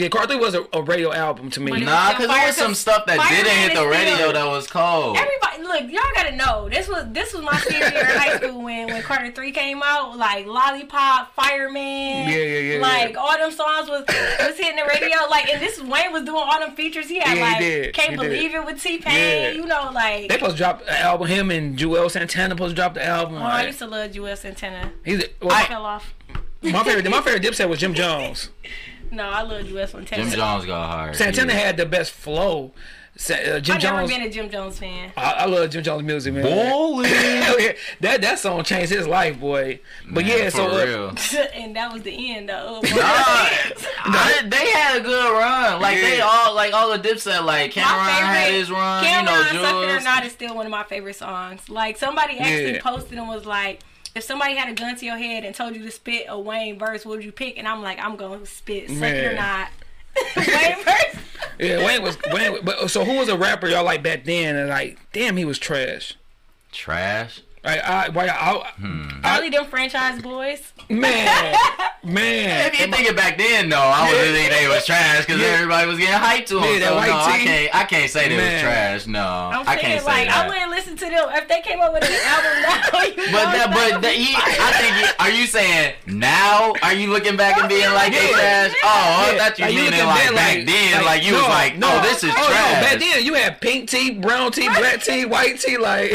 Radio. 0.00 0.04
Yeah, 0.04 0.08
Carter 0.08 0.34
three 0.34 0.44
was 0.44 0.54
a, 0.54 0.66
a 0.72 0.82
radio 0.82 1.12
album 1.12 1.50
to 1.50 1.60
me. 1.60 1.70
But 1.72 1.80
Nah, 1.82 2.10
because 2.12 2.28
there 2.28 2.46
was 2.46 2.56
some 2.56 2.74
stuff 2.74 3.06
that 3.06 3.16
Fireman 3.18 3.44
didn't 3.44 3.58
hit 3.70 3.74
the 3.74 3.86
radio 3.86 4.14
still- 4.14 4.32
that 4.32 4.46
was 4.46 4.66
cold. 4.66 5.16
Everybody, 5.16 5.62
look, 5.62 5.92
y'all 5.92 6.02
gotta 6.14 6.36
know 6.36 6.68
this 6.68 6.88
was 6.88 7.06
this 7.12 7.32
was 7.34 7.42
my 7.42 7.56
senior 7.58 7.86
year 7.88 8.00
in 8.00 8.16
high 8.18 8.36
school 8.36 8.62
when 8.62 8.86
when 8.88 9.02
Carter 9.02 9.30
Three 9.32 9.52
came 9.52 9.82
out. 9.84 10.16
Like 10.16 10.46
Lollipop, 10.46 11.34
Fireman, 11.34 12.28
Yeah, 12.28 12.36
yeah, 12.36 12.58
yeah, 12.76 12.80
Like 12.82 13.12
yeah. 13.12 13.18
all 13.18 13.36
them 13.38 13.50
songs 13.50 13.88
was 13.88 14.04
was 14.08 14.56
hitting 14.58 14.76
the 14.76 14.84
radio. 14.88 15.16
Like 15.30 15.48
and 15.48 15.60
this 15.62 15.80
Wayne 15.80 16.12
was 16.12 16.22
doing 16.24 16.42
all 16.44 16.60
them 16.60 16.74
features. 16.74 17.08
He 17.08 17.18
had 17.20 17.36
Yeah, 17.36 17.42
like 17.44 17.58
did. 17.58 17.94
Can't 17.94 18.10
He 18.12 18.16
did. 18.16 18.22
Believe 18.30 18.54
It 18.54 18.64
with 18.64 18.82
T 18.82 18.98
Pain. 18.98 19.14
Yeah. 19.42 19.50
You 19.52 19.66
know, 19.66 19.90
like 19.92 20.28
They 20.28 20.34
supposed 20.36 20.52
to 20.56 20.58
drop 20.58 20.82
an 20.82 20.88
album. 20.96 21.28
Him 21.28 21.50
and 21.50 21.78
Juelz 21.78 22.12
Santana 22.12 22.54
supposed 22.54 22.70
to 22.70 22.76
drop 22.80 22.94
the 22.94 23.04
album. 23.04 23.36
oh, 23.36 23.42
I 23.44 23.66
used 23.66 23.78
to 23.80 23.86
love 23.86 24.10
Juelz 24.12 24.38
Santana. 24.38 24.92
he's 25.04 25.24
well, 25.40 25.52
I 25.52 25.62
my, 25.62 25.68
fell 25.68 25.84
off. 25.84 26.14
my 26.62 26.84
favorite. 26.84 27.08
My 27.10 27.20
favorite 27.22 27.42
Dipset 27.44 27.68
was 27.68 27.78
Jim 27.78 27.94
Jones. 27.94 28.50
No, 29.10 29.24
I 29.28 29.42
love 29.42 29.62
Juelz 29.66 29.88
Santana. 29.90 30.22
Jim 30.24 30.32
Jones 30.32 30.66
go 30.66 30.74
hard. 30.74 31.16
Santana 31.16 31.52
yeah. 31.52 31.58
had 31.58 31.76
the 31.76 31.86
best 31.86 32.12
flow. 32.12 32.72
Sa- 33.16 33.34
Uh, 33.34 33.60
Jim 33.60 33.76
I've 33.76 33.82
never 33.82 34.06
been 34.06 34.22
a 34.22 34.30
Jim 34.30 34.48
Jones 34.48 34.78
fan. 34.78 35.12
I, 35.16 35.32
I 35.32 35.44
love 35.46 35.68
Jim 35.70 35.82
Jones 35.82 36.02
music, 36.04 36.32
man. 36.32 36.44
Bowling. 36.44 37.10
That 38.00 38.22
that 38.22 38.38
song 38.38 38.62
changed 38.64 38.92
his 38.92 39.06
life, 39.06 39.38
boy. 39.38 39.80
But 40.08 40.24
Man, 40.24 40.38
yeah, 40.38 40.44
for 40.50 40.56
so 40.56 40.68
uh, 40.68 41.14
and 41.54 41.74
that 41.76 41.92
was 41.92 42.02
the 42.02 42.32
end 42.34 42.48
though. 42.48 42.80
Nah, 42.84 42.88
I- 44.04 44.42
they 44.48 44.70
had 44.70 44.98
a 44.98 45.00
good 45.00 45.32
run. 45.32 45.80
Like 45.82 46.00
they 46.00 46.20
all, 46.20 46.54
like 46.54 46.72
all 46.72 46.96
the 46.96 46.98
Dipset, 47.08 47.44
like 47.44 47.74
My 47.76 47.82
Cam'ron 47.82 48.06
favorite- 48.06 48.26
had 48.26 48.52
his 48.54 48.70
run. 48.70 49.04
Cam'ron, 49.04 49.52
you 49.52 49.60
Suck 49.60 49.74
It 49.74 49.86
know, 49.88 49.96
or 49.96 50.00
Not 50.00 50.24
is 50.24 50.32
still 50.32 50.54
one 50.54 50.66
of 50.66 50.70
my 50.70 50.84
favorite 50.84 51.16
songs. 51.16 51.68
Like 51.68 51.98
somebody 51.98 52.38
actually 52.38 52.74
Yeah. 52.74 52.80
posted 52.82 53.18
and 53.18 53.28
was 53.28 53.44
like, 53.44 53.80
if 54.14 54.24
somebody 54.24 54.54
had 54.56 54.68
a 54.68 54.74
gun 54.74 54.96
to 54.96 55.06
your 55.06 55.16
head 55.16 55.44
and 55.44 55.54
told 55.54 55.74
you 55.76 55.82
to 55.82 55.90
spit 55.90 56.26
a 56.28 56.38
Wayne 56.38 56.78
verse, 56.78 57.04
what 57.04 57.16
would 57.16 57.24
you 57.24 57.32
pick? 57.32 57.58
And 57.58 57.68
I'm 57.68 57.82
like, 57.82 57.98
I'm 57.98 58.16
gonna 58.16 58.44
spit 58.46 58.88
Suck 58.88 59.02
It 59.02 59.24
or 59.24 59.34
Man. 59.34 59.36
Not. 59.36 59.68
Wayne 60.36 60.84
verse. 60.84 61.22
yeah, 61.58 61.84
Wayne 61.86 62.02
was 62.02 62.18
Wayne. 62.32 62.58
But 62.62 62.90
so 62.90 63.04
who 63.04 63.18
was 63.18 63.28
a 63.28 63.36
rapper 63.36 63.68
y'all 63.68 63.84
like 63.84 64.02
back 64.02 64.24
then? 64.24 64.56
And 64.56 64.68
like, 64.68 64.98
damn, 65.12 65.36
he 65.36 65.44
was 65.44 65.58
trash. 65.58 66.14
Trash. 66.72 67.42
Like, 67.62 67.80
I, 67.84 68.08
why, 68.08 68.26
I, 68.28 68.72
Hmm. 68.80 69.20
Probably 69.20 69.50
them 69.50 69.66
franchise 69.66 70.22
boys. 70.22 70.72
man, 70.88 71.54
man. 72.04 72.66
If 72.72 72.80
you 72.80 72.86
think 72.86 73.06
it 73.06 73.14
back 73.14 73.36
then, 73.36 73.68
though, 73.68 73.76
I 73.76 74.08
would 74.08 74.16
Yeah. 74.16 74.32
think 74.32 74.50
they 74.50 74.66
was 74.68 74.86
trash 74.86 75.26
because 75.26 75.40
Yeah. 75.42 75.48
everybody 75.48 75.86
was 75.86 75.98
getting 75.98 76.14
hyped 76.14 76.46
to 76.46 76.54
them. 76.54 76.64
Yeah, 76.64 76.78
that 76.78 76.88
so 76.88 76.94
white 76.96 77.08
no, 77.08 77.16
I 77.18 77.38
can't. 77.44 77.74
I 77.74 77.84
can't 77.84 78.10
say 78.10 78.28
they 78.30 78.36
Man. 78.38 78.52
was 78.54 78.62
trash. 78.62 79.06
No, 79.06 79.20
I'm 79.52 79.68
I 79.68 79.76
can't 79.76 80.00
say 80.00 80.06
like 80.06 80.28
that. 80.28 80.46
I 80.46 80.48
wouldn't 80.48 80.70
listen 80.70 80.96
to 80.96 81.04
them 81.04 81.28
if 81.34 81.48
they 81.48 81.60
came 81.60 81.80
up 81.80 81.92
with 81.92 82.02
an 82.04 82.16
album 82.24 82.62
now. 82.62 83.00
You 83.10 83.16
But 83.16 83.44
know, 83.44 83.52
that, 83.52 83.68
it's 83.70 83.92
but 83.92 84.02
that, 84.02 84.14
he, 84.14 84.34
I 84.34 84.72
think, 84.80 84.96
he, 84.96 85.04
are 85.20 85.30
you 85.30 85.46
saying 85.46 85.94
now? 86.06 86.72
Are 86.82 86.94
you 86.94 87.08
looking 87.10 87.36
back 87.36 87.58
and 87.58 87.68
being 87.68 87.92
like 87.92 88.12
they 88.12 88.28
trash? 88.32 88.72
Oh, 88.82 88.88
I 88.88 89.32
Yeah. 89.32 89.38
thought 89.38 89.58
you 89.58 89.64
Like, 89.66 89.74
you 89.74 89.80
meaning 89.82 89.90
looking 89.92 90.06
like 90.06 90.24
back 90.28 90.34
back 90.34 90.56
like- 90.56 90.66
then, 90.66 90.92
like, 90.96 91.04
like, 91.04 91.24
you 91.24 91.32
no, 91.32 91.38
was 91.38 91.48
like, 91.48 91.76
no. 91.78 91.88
oh, 91.92 92.02
this 92.02 92.24
is 92.24 92.30
Oh, 92.34 92.40
no, 92.40 92.80
back 92.80 92.98
then 92.98 93.24
you 93.24 93.34
had 93.34 93.60
pink 93.60 93.90
tea, 93.90 94.10
brown 94.12 94.50
tea, 94.52 94.68
black 94.68 95.02
tea, 95.02 95.24
white 95.26 95.60
tea. 95.60 95.76
Like, 95.76 96.10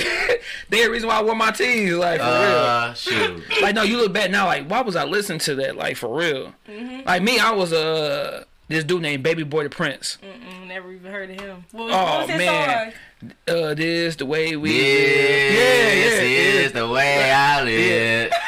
the 0.70 0.88
reason 0.90 1.08
why 1.10 1.18
I 1.18 1.22
wore 1.38 1.46
my 1.46 1.52
tees. 1.52 1.94
Like, 1.94 2.20
for 2.20 2.26
Uh, 2.26 2.94
shoot. 2.94 3.44
real. 3.50 3.62
Like, 3.62 3.76
no, 3.76 3.84
you 3.84 3.98
look 3.98 4.14
back 4.14 4.32
now. 4.32 4.46
Like, 4.46 4.68
why 4.68 4.82
was 4.82 4.96
I 4.96 5.04
listening 5.04 5.40
to 5.40 5.56
that? 5.56 5.76
Like, 5.76 5.98
for 5.98 6.18
real. 6.18 6.54
Mm-hmm. 6.68 7.08
Like 7.08 7.22
me, 7.24 7.40
I 7.40 7.52
was 7.52 7.74
uh 7.74 8.44
this 8.68 8.84
dude 8.84 9.02
named 9.04 9.22
Baby 9.24 9.44
Boy 9.44 9.64
the 9.64 9.70
Prince. 9.70 10.18
Mm, 10.24 10.68
never 10.68 10.92
even 10.92 11.12
heard 11.12 11.30
of 11.30 11.40
him. 11.40 11.66
What 11.72 11.86
was, 11.86 11.94
Oh, 11.96 12.04
what 12.04 12.20
was 12.22 12.30
his 12.32 12.38
man. 12.40 12.92
song? 12.92 13.00
Uh, 13.48 13.74
this 13.74 14.16
the 14.16 14.26
way 14.26 14.56
we 14.56 14.70
live. 14.72 15.54
This 15.54 16.20
live. 16.20 16.66
is 16.66 16.72
the 16.74 16.88
way 16.88 17.32
I 17.32 17.62
live. 17.64 18.32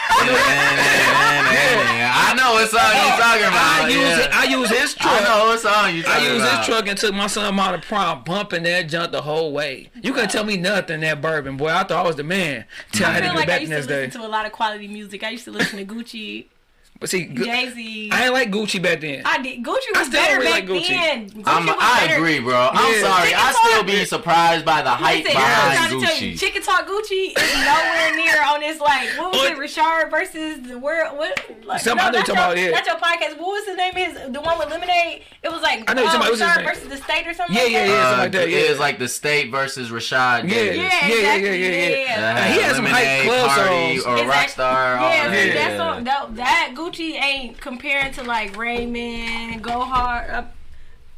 I 1.00 2.34
know 2.36 2.54
what 2.54 2.70
song 2.70 2.82
you 2.82 3.10
talking 3.18 3.48
about. 3.48 3.84
I 3.84 3.88
use 3.90 4.00
yeah. 4.00 4.30
I 4.34 4.44
use 4.46 4.70
his 4.70 4.94
truck. 4.96 5.22
I 5.22 5.24
know 5.24 5.46
what 5.48 5.60
song 5.60 5.96
you 5.96 6.02
I 6.02 6.04
talking 6.04 6.26
used 6.26 6.46
about. 6.46 6.58
his 6.58 6.68
truck 6.68 6.88
and 6.88 6.98
took 6.98 7.14
my 7.14 7.28
son 7.28 7.60
out 7.60 7.76
of 7.76 7.82
prom, 7.82 8.24
bumping 8.24 8.64
that 8.64 8.90
junk 8.90 9.12
the 9.12 9.22
whole 9.22 9.52
way. 9.54 9.90
You 10.02 10.14
couldn't 10.14 10.30
tell 10.30 10.44
me 10.44 10.58
nothing 10.58 11.02
that 11.02 11.22
bourbon, 11.22 11.58
boy. 11.58 11.70
I 11.70 11.84
thought 11.84 12.06
I 12.06 12.08
was 12.08 12.16
the 12.16 12.24
man. 12.24 12.66
Till 12.92 13.06
I, 13.06 13.10
I 13.10 13.14
had 13.14 13.20
to 13.20 13.26
feel 13.28 13.34
get 13.34 13.40
like 13.40 13.50
I 13.50 13.52
back 13.52 13.62
in 13.62 13.70
used 13.70 13.72
to 13.72 13.76
this 13.78 13.88
listen 13.88 14.10
day. 14.22 14.26
to 14.26 14.28
a 14.28 14.32
lot 14.32 14.46
of 14.46 14.52
quality 14.52 14.88
music. 14.88 15.24
I 15.24 15.30
used 15.30 15.46
to 15.46 15.52
listen 15.52 15.78
to 15.78 15.86
Gucci, 15.86 16.46
But 17.00 17.10
see, 17.10 17.26
Gu- 17.26 17.46
Jay 17.46 17.70
Z. 17.70 18.10
I 18.12 18.26
ain't 18.26 18.34
like 18.34 18.50
Gucci 18.52 18.82
back 18.82 19.02
then. 19.02 19.22
I 19.24 19.40
did. 19.42 19.64
Gucci 19.64 19.78
I 19.96 20.00
was 20.00 20.08
still 20.08 20.20
better 20.22 20.40
really 20.40 20.62
back 20.62 20.70
like 20.70 20.82
Gucci. 20.82 20.88
then. 20.90 21.30
Gucci 21.30 21.44
I'm, 21.46 21.66
was 21.68 21.76
I 21.80 22.08
better. 22.08 22.16
agree, 22.16 22.40
bro. 22.40 22.70
I'm 22.74 22.94
Yeah. 22.94 23.02
sorry. 23.02 23.28
Chicken 23.30 23.40
I 23.40 23.52
still 23.52 23.78
Talk- 23.78 23.86
be 23.86 24.06
surprised 24.06 24.66
by 24.66 24.82
the 24.82 24.90
hype 24.90 25.24
Listen, 25.24 25.38
I'm 25.38 25.44
behind 25.44 25.78
trying 25.78 26.02
to 26.02 26.06
tell 26.08 26.18
you, 26.18 26.34
Gucci. 26.34 26.40
Chicken 26.40 26.62
Talk 26.64 26.88
Gucci 26.88 27.38
is 27.38 27.54
nowhere 27.66 28.16
near 28.16 28.44
on 28.44 28.60
this. 28.62 28.80
Like, 28.80 29.10
what 29.18 29.32
was 29.32 29.38
What? 29.42 29.52
it? 29.52 29.58
Richard 29.60 30.08
versus 30.10 30.62
the 30.68 30.80
world. 30.80 31.18
What? 31.18 31.40
Like, 31.66 31.82
Something 31.82 32.06
I 32.08 32.10
know 32.10 32.18
you're 32.18 32.26
talking 32.26 32.36
your, 32.36 32.44
about, 32.46 32.58
yeah. 32.58 32.72
That's 32.72 32.88
your 32.88 32.98
podcast. 32.98 33.38
What 33.38 33.48
was 33.48 33.66
the 33.68 33.76
name? 33.76 33.92
of 33.96 33.96
His 33.98 34.34
the 34.34 34.42
one 34.42 34.58
with 34.58 34.70
Lemonade. 34.70 35.22
It 35.44 35.50
was 35.52 35.62
like 35.62 35.90
I 35.90 35.94
know 35.94 36.02
you're 36.02 36.12
talking 36.12 36.28
about- 36.28 36.32
what's 36.32 36.42
his 36.42 36.50
Richard 36.58 36.66
versus 36.66 36.90
the 36.90 36.98
state 36.98 37.28
or 37.28 37.34
something. 37.34 37.56
Yeah, 37.56 37.64
like 37.64 37.72
yeah, 37.72 37.86
that. 37.86 37.90
yeah. 37.90 37.94
Uh, 37.98 38.02
something 38.10 38.20
like 38.24 38.32
that, 38.34 38.50
yeah. 38.50 38.58
It 38.58 38.70
was 38.72 38.80
like 38.80 38.98
the 39.00 39.08
state 39.08 39.52
versus 39.52 39.90
Rashad 39.92 40.44
Yeah. 40.44 40.50
Davis. 40.50 40.78
Yeah, 40.78 41.08
Yeah, 41.08 41.16
yeah, 41.16 41.36
yeah, 41.36 41.52
yeah, 41.54 41.88
yeah. 41.98 42.34
That 42.34 42.52
he 42.52 42.60
had 42.62 42.76
some 42.76 42.86
hype 42.86 43.04
Lemonade, 43.06 43.26
club 43.28 43.52
songs. 43.52 44.04
or 44.06 44.18
Exactly. 44.24 44.64
Rockstar. 44.64 45.02
Yeah, 45.02 45.30
that. 45.30 45.48
Yeah. 45.48 45.54
that 45.54 45.78
song, 45.78 46.04
that, 46.04 46.36
that 46.36 46.72
Gucci 46.92 47.22
ain't 47.22 47.60
comparing 47.60 48.14
to 48.14 48.24
like 48.24 48.56
Raymond, 48.56 49.64
Go 49.64 49.82
Hard, 49.82 50.30
uh, 50.30 50.44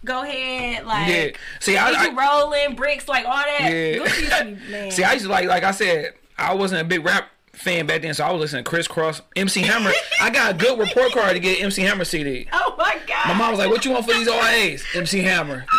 Go 0.06 0.24
Ahead, 0.24 0.86
like 0.86 1.08
Yeah. 1.08 1.30
See, 1.60 1.78
I, 1.78 1.90
I 1.92 2.14
Rolling, 2.14 2.76
Bricks, 2.76 3.08
like 3.08 3.26
all 3.26 3.34
that. 3.34 3.60
Yeah. 3.62 3.98
Gucci 3.98 4.20
used 4.20 4.32
to 4.32 4.46
be, 4.46 4.52
man. 4.72 4.92
see. 4.92 5.04
I 5.04 5.14
used 5.14 5.26
to 5.26 5.32
like, 5.32 5.48
like 5.48 5.64
I 5.64 5.72
said, 5.72 6.14
I 6.38 6.54
wasn't 6.54 6.82
a 6.82 6.86
big 6.86 7.06
rap 7.06 7.30
fan 7.54 7.86
back 7.86 8.02
then, 8.02 8.14
so 8.14 8.24
I 8.24 8.32
was 8.32 8.40
listening 8.40 8.64
to 8.64 8.70
Kris 8.70 8.88
Kross, 8.88 9.22
MC 9.36 9.62
Hammer. 9.62 9.92
I 10.22 10.30
got 10.30 10.56
a 10.56 10.58
good 10.58 10.80
report 10.80 11.12
card 11.12 11.34
to 11.34 11.40
get 11.40 11.62
MC 11.62 11.82
Hammer 11.82 12.06
CD. 12.06 12.48
oh 12.54 12.76
my 12.78 12.98
god. 13.06 13.28
My 13.28 13.34
mom 13.34 13.52
was 13.52 13.60
like, 13.60 13.70
"What 13.70 13.84
you 13.86 13.92
want 13.92 14.06
for 14.06 14.14
these 14.14 14.28
OAs?" 14.28 14.84
MC 14.96 15.20
Hammer. 15.20 15.66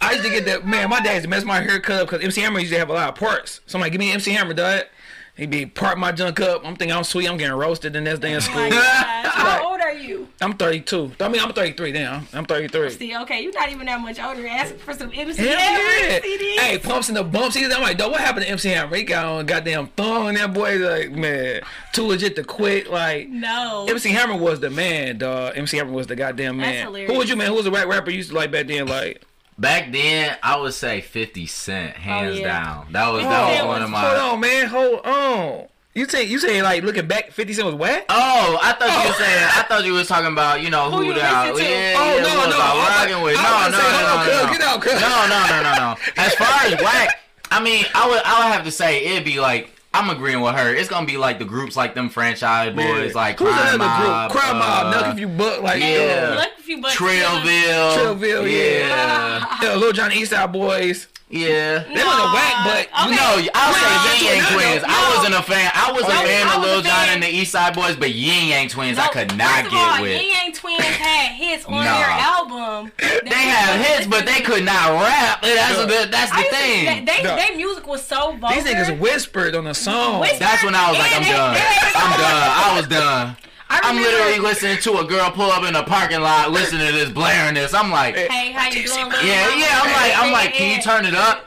I 0.00 0.12
used 0.12 0.24
to 0.24 0.30
get 0.30 0.44
that. 0.46 0.66
Man, 0.66 0.88
my 0.90 1.00
dad 1.00 1.12
used 1.12 1.24
to 1.24 1.28
mess 1.28 1.44
my 1.44 1.60
hair 1.60 1.78
cut 1.78 2.02
up 2.02 2.08
because 2.08 2.24
MC 2.24 2.40
Hammer 2.40 2.58
used 2.58 2.72
to 2.72 2.78
have 2.78 2.90
a 2.90 2.92
lot 2.94 3.10
of 3.10 3.14
parts. 3.14 3.60
So 3.66 3.78
I'm 3.78 3.82
like, 3.82 3.92
"Give 3.92 3.98
me 4.00 4.10
MC 4.10 4.32
Hammer, 4.32 4.54
dad." 4.54 4.88
He 5.36 5.46
be 5.46 5.64
part 5.64 5.98
my 5.98 6.12
junk 6.12 6.40
up. 6.40 6.60
I'm 6.64 6.76
thinking 6.76 6.94
I'm 6.96 7.04
sweet. 7.04 7.28
I'm 7.28 7.38
getting 7.38 7.54
roasted 7.56 7.94
the 7.94 8.00
next 8.02 8.18
day 8.20 8.30
in 8.32 8.36
Oh 8.36 8.40
school. 8.40 8.56
my 8.62 8.70
God. 8.70 9.24
Like- 9.32 9.60
How 9.62 9.70
old 9.72 9.80
are 9.80 9.92
you? 9.94 10.28
I'm 10.42 10.52
32. 10.52 11.12
I 11.18 11.28
mean, 11.28 11.40
I'm 11.40 11.52
33 11.52 11.90
now. 11.92 12.22
I'm 12.34 12.44
33. 12.44 12.90
See, 12.90 13.16
okay, 13.16 13.42
you're 13.42 13.52
not 13.52 13.70
even 13.70 13.86
that 13.86 14.00
much 14.00 14.20
older. 14.20 14.46
Asking 14.46 14.78
for 14.78 14.92
some 14.92 15.10
MC 15.12 15.42
Hell 15.42 15.58
Hammer 15.58 16.06
yeah. 16.06 16.20
CDs. 16.20 16.58
Hey, 16.60 16.78
pumps 16.78 17.08
in 17.08 17.14
the 17.14 17.24
bumps. 17.24 17.56
I'm 17.56 17.70
like, 17.80 17.96
dog, 17.98 18.12
what 18.12 18.20
happened 18.20 18.44
to 18.44 18.50
MC 18.52 18.68
Hammer? 18.68 18.94
He 18.94 19.02
got 19.04 19.24
on 19.24 19.46
goddamn 19.46 19.86
thong 19.88 20.28
and 20.28 20.36
that 20.36 20.52
boy, 20.52 20.76
like, 20.76 21.10
man, 21.12 21.62
too 21.92 22.04
legit 22.06 22.36
to 22.36 22.44
quit. 22.44 22.90
Like, 22.90 23.28
No. 23.30 23.86
MC 23.88 24.10
Hammer 24.10 24.36
was 24.36 24.60
the 24.60 24.70
man, 24.70 25.18
dog. 25.18 25.56
MC 25.56 25.78
Hammer 25.78 25.92
was 25.92 26.06
the 26.06 26.14
goddamn 26.16 26.58
man. 26.58 26.92
Who 26.94 27.14
was 27.14 27.28
you, 27.30 27.36
man? 27.36 27.48
Who 27.48 27.54
was 27.54 27.64
the 27.64 27.70
rap 27.72 27.88
rapper 27.88 28.10
you 28.10 28.18
used 28.18 28.30
to 28.30 28.36
like 28.36 28.50
back 28.52 28.66
then? 28.66 28.86
Like, 28.86 29.22
Back 29.58 29.92
then, 29.92 30.36
I 30.42 30.58
would 30.58 30.74
say 30.74 31.00
50 31.00 31.46
Cent, 31.46 31.94
oh, 31.96 32.00
hands 32.00 32.36
Oh, 32.36 32.40
yeah. 32.40 32.46
down. 32.62 32.92
That 32.92 33.08
was 33.12 33.24
oh, 33.24 33.28
that 33.28 33.64
was 33.64 33.68
one 33.68 33.82
of 33.82 33.90
my. 33.90 34.00
hold 34.00 34.32
on, 34.34 34.40
man, 34.40 34.66
hold 34.66 35.00
on. 35.06 35.66
You 35.94 36.08
say 36.08 36.24
you 36.24 36.38
say 36.38 36.62
like 36.62 36.82
looking 36.84 37.06
back, 37.06 37.32
Fifty 37.32 37.52
Cent 37.52 37.66
was 37.66 37.74
wet? 37.74 38.06
Oh, 38.08 38.58
I 38.62 38.72
thought 38.72 38.88
you 38.88 39.08
were 39.10 39.14
oh. 39.14 39.18
saying. 39.18 39.48
I 39.52 39.62
thought 39.68 39.84
you 39.84 39.92
was 39.92 40.08
talking 40.08 40.32
about 40.32 40.62
you 40.62 40.70
know 40.70 40.90
Who 40.90 41.04
who, 41.04 41.14
that. 41.14 41.46
Yeah, 41.48 41.94
Oh, 41.98 42.16
yeah, 42.16 42.22
no, 42.22 42.48
no, 42.48 42.56
I 42.58 43.04
rocking 43.04 43.22
with? 43.22 43.36
I 43.38 43.68
No, 43.68 43.76
no, 43.76 43.84
no, 43.84 44.40
no, 44.40 44.46
no. 44.46 44.52
get 44.52 44.62
out, 44.62 44.80
cuz. 44.80 44.94
No, 44.94 45.26
no, 45.28 45.46
no, 45.50 45.62
no, 45.62 45.72
no. 45.76 45.96
As 46.16 46.34
far 46.34 46.48
as 46.64 46.80
whack, 46.80 47.20
I 47.50 47.62
mean, 47.62 47.84
I 47.94 48.08
would, 48.08 48.22
I 48.24 48.38
would 48.46 48.54
have 48.54 48.64
to 48.64 48.70
say 48.70 49.04
it'd 49.04 49.24
be 49.24 49.38
like. 49.38 49.68
I'm 49.94 50.08
agreeing 50.08 50.40
with 50.40 50.54
her. 50.54 50.74
It's 50.74 50.88
gonna 50.88 51.06
be 51.06 51.16
like 51.18 51.38
the 51.38 51.44
groups 51.44 51.76
like 51.76 51.94
them 51.94 52.08
franchise 52.08 52.74
boys, 52.74 53.14
like 53.14 53.38
Who's 53.38 53.48
Crime 53.48 53.78
Mob, 53.78 54.30
group? 54.30 54.40
Crime 54.42 54.58
Mob, 54.58 54.86
uh, 54.86 55.02
Nuck 55.02 55.12
if 55.12 55.20
you 55.20 55.28
buck, 55.28 55.62
like 55.62 55.80
yeah. 55.82 56.30
uh, 56.32 56.36
Look 56.36 56.50
if 56.58 56.68
you 56.68 56.80
but 56.80 56.92
Trillville, 56.92 57.96
Trillville, 57.96 58.50
yeah. 58.50 58.88
yeah, 58.88 59.58
yeah, 59.62 59.74
Lil 59.74 59.92
Jon 59.92 60.10
Eastside 60.10 60.50
Boys. 60.52 61.08
Yeah. 61.32 61.78
They 61.88 62.04
wasn't 62.04 62.32
whack, 62.36 62.54
but 62.68 62.84
Okay. 62.92 63.16
No, 63.16 63.40
I'll 63.54 63.72
say 63.72 63.80
No, 63.88 64.12
Ying 64.12 64.36
Yang 64.36 64.52
Twins. 64.52 64.82
no. 64.82 64.88
I 64.92 65.16
wasn't 65.16 65.34
a 65.34 65.42
fan. 65.42 65.70
I 65.74 65.90
was 65.90 66.02
a 66.02 66.06
Oh, 66.06 66.22
fan 66.28 66.46
I 66.46 66.56
of 66.56 66.62
Lil 66.62 66.82
Jon 66.82 67.08
and 67.08 67.22
the 67.22 67.28
East 67.28 67.52
Side 67.52 67.74
Boys, 67.74 67.96
but 67.96 68.10
Ying 68.12 68.48
Yang 68.50 68.68
Twins, 68.68 68.98
I 68.98 69.06
No, 69.06 69.12
could 69.12 69.30
first 69.32 69.38
not 69.38 69.64
of 69.64 69.70
get 69.72 69.80
all, 69.96 70.02
with. 70.02 70.20
Ying 70.20 70.30
Yang 70.30 70.52
Twins 70.52 70.82
had 70.84 71.32
hits 71.32 71.64
on 71.64 71.72
Nah. 71.72 71.96
their 71.98 72.10
album. 72.10 72.92
They 73.24 73.34
have 73.48 73.80
hits, 73.80 74.06
but 74.06 74.26
they 74.26 74.42
could 74.42 74.64
not 74.64 74.92
rap. 75.00 75.40
That's 75.40 75.78
Yeah. 75.78 75.84
the 75.86 76.08
that's 76.10 76.30
the 76.32 76.36
I 76.38 76.42
thing. 76.52 76.84
They, 77.06 77.12
they, 77.16 77.22
No. 77.22 77.34
their 77.36 77.56
music 77.56 77.86
was 77.86 78.04
so 78.04 78.36
vulgar. 78.36 78.54
These 78.60 78.64
niggas 78.70 78.98
whispered 78.98 79.54
on 79.56 79.64
the 79.64 79.74
song. 79.74 80.20
Whisper- 80.20 80.38
That's 80.38 80.62
when 80.62 80.74
I 80.74 80.90
was 80.90 80.98
like, 80.98 81.16
I'm 81.16 81.22
done. 81.22 81.56
I'm 81.96 82.20
done. 82.20 82.50
I 82.52 82.74
was 82.76 82.86
done. 82.88 83.36
I 83.74 83.80
I'm 83.88 83.96
literally 83.96 84.38
listening 84.38 84.76
to 84.78 84.98
a 84.98 85.04
girl 85.06 85.30
pull 85.30 85.50
up 85.50 85.64
in 85.64 85.74
a 85.74 85.82
parking 85.82 86.20
lot, 86.20 86.50
listening 86.50 86.86
to 86.86 86.92
this, 86.92 87.08
blaring 87.10 87.54
this. 87.54 87.72
I'm 87.72 87.90
like, 87.90 88.14
Hey, 88.16 88.52
how 88.52 88.66
you 88.68 88.86
doing? 88.86 89.08
little 89.08 89.24
yeah, 89.26 89.46
mama? 89.48 89.60
yeah. 89.60 89.80
I'm 89.82 89.92
like, 89.92 90.18
I'm 90.26 90.32
like, 90.32 90.52
can 90.54 90.76
you 90.76 90.82
turn 90.82 91.06
it 91.06 91.14
up? 91.14 91.46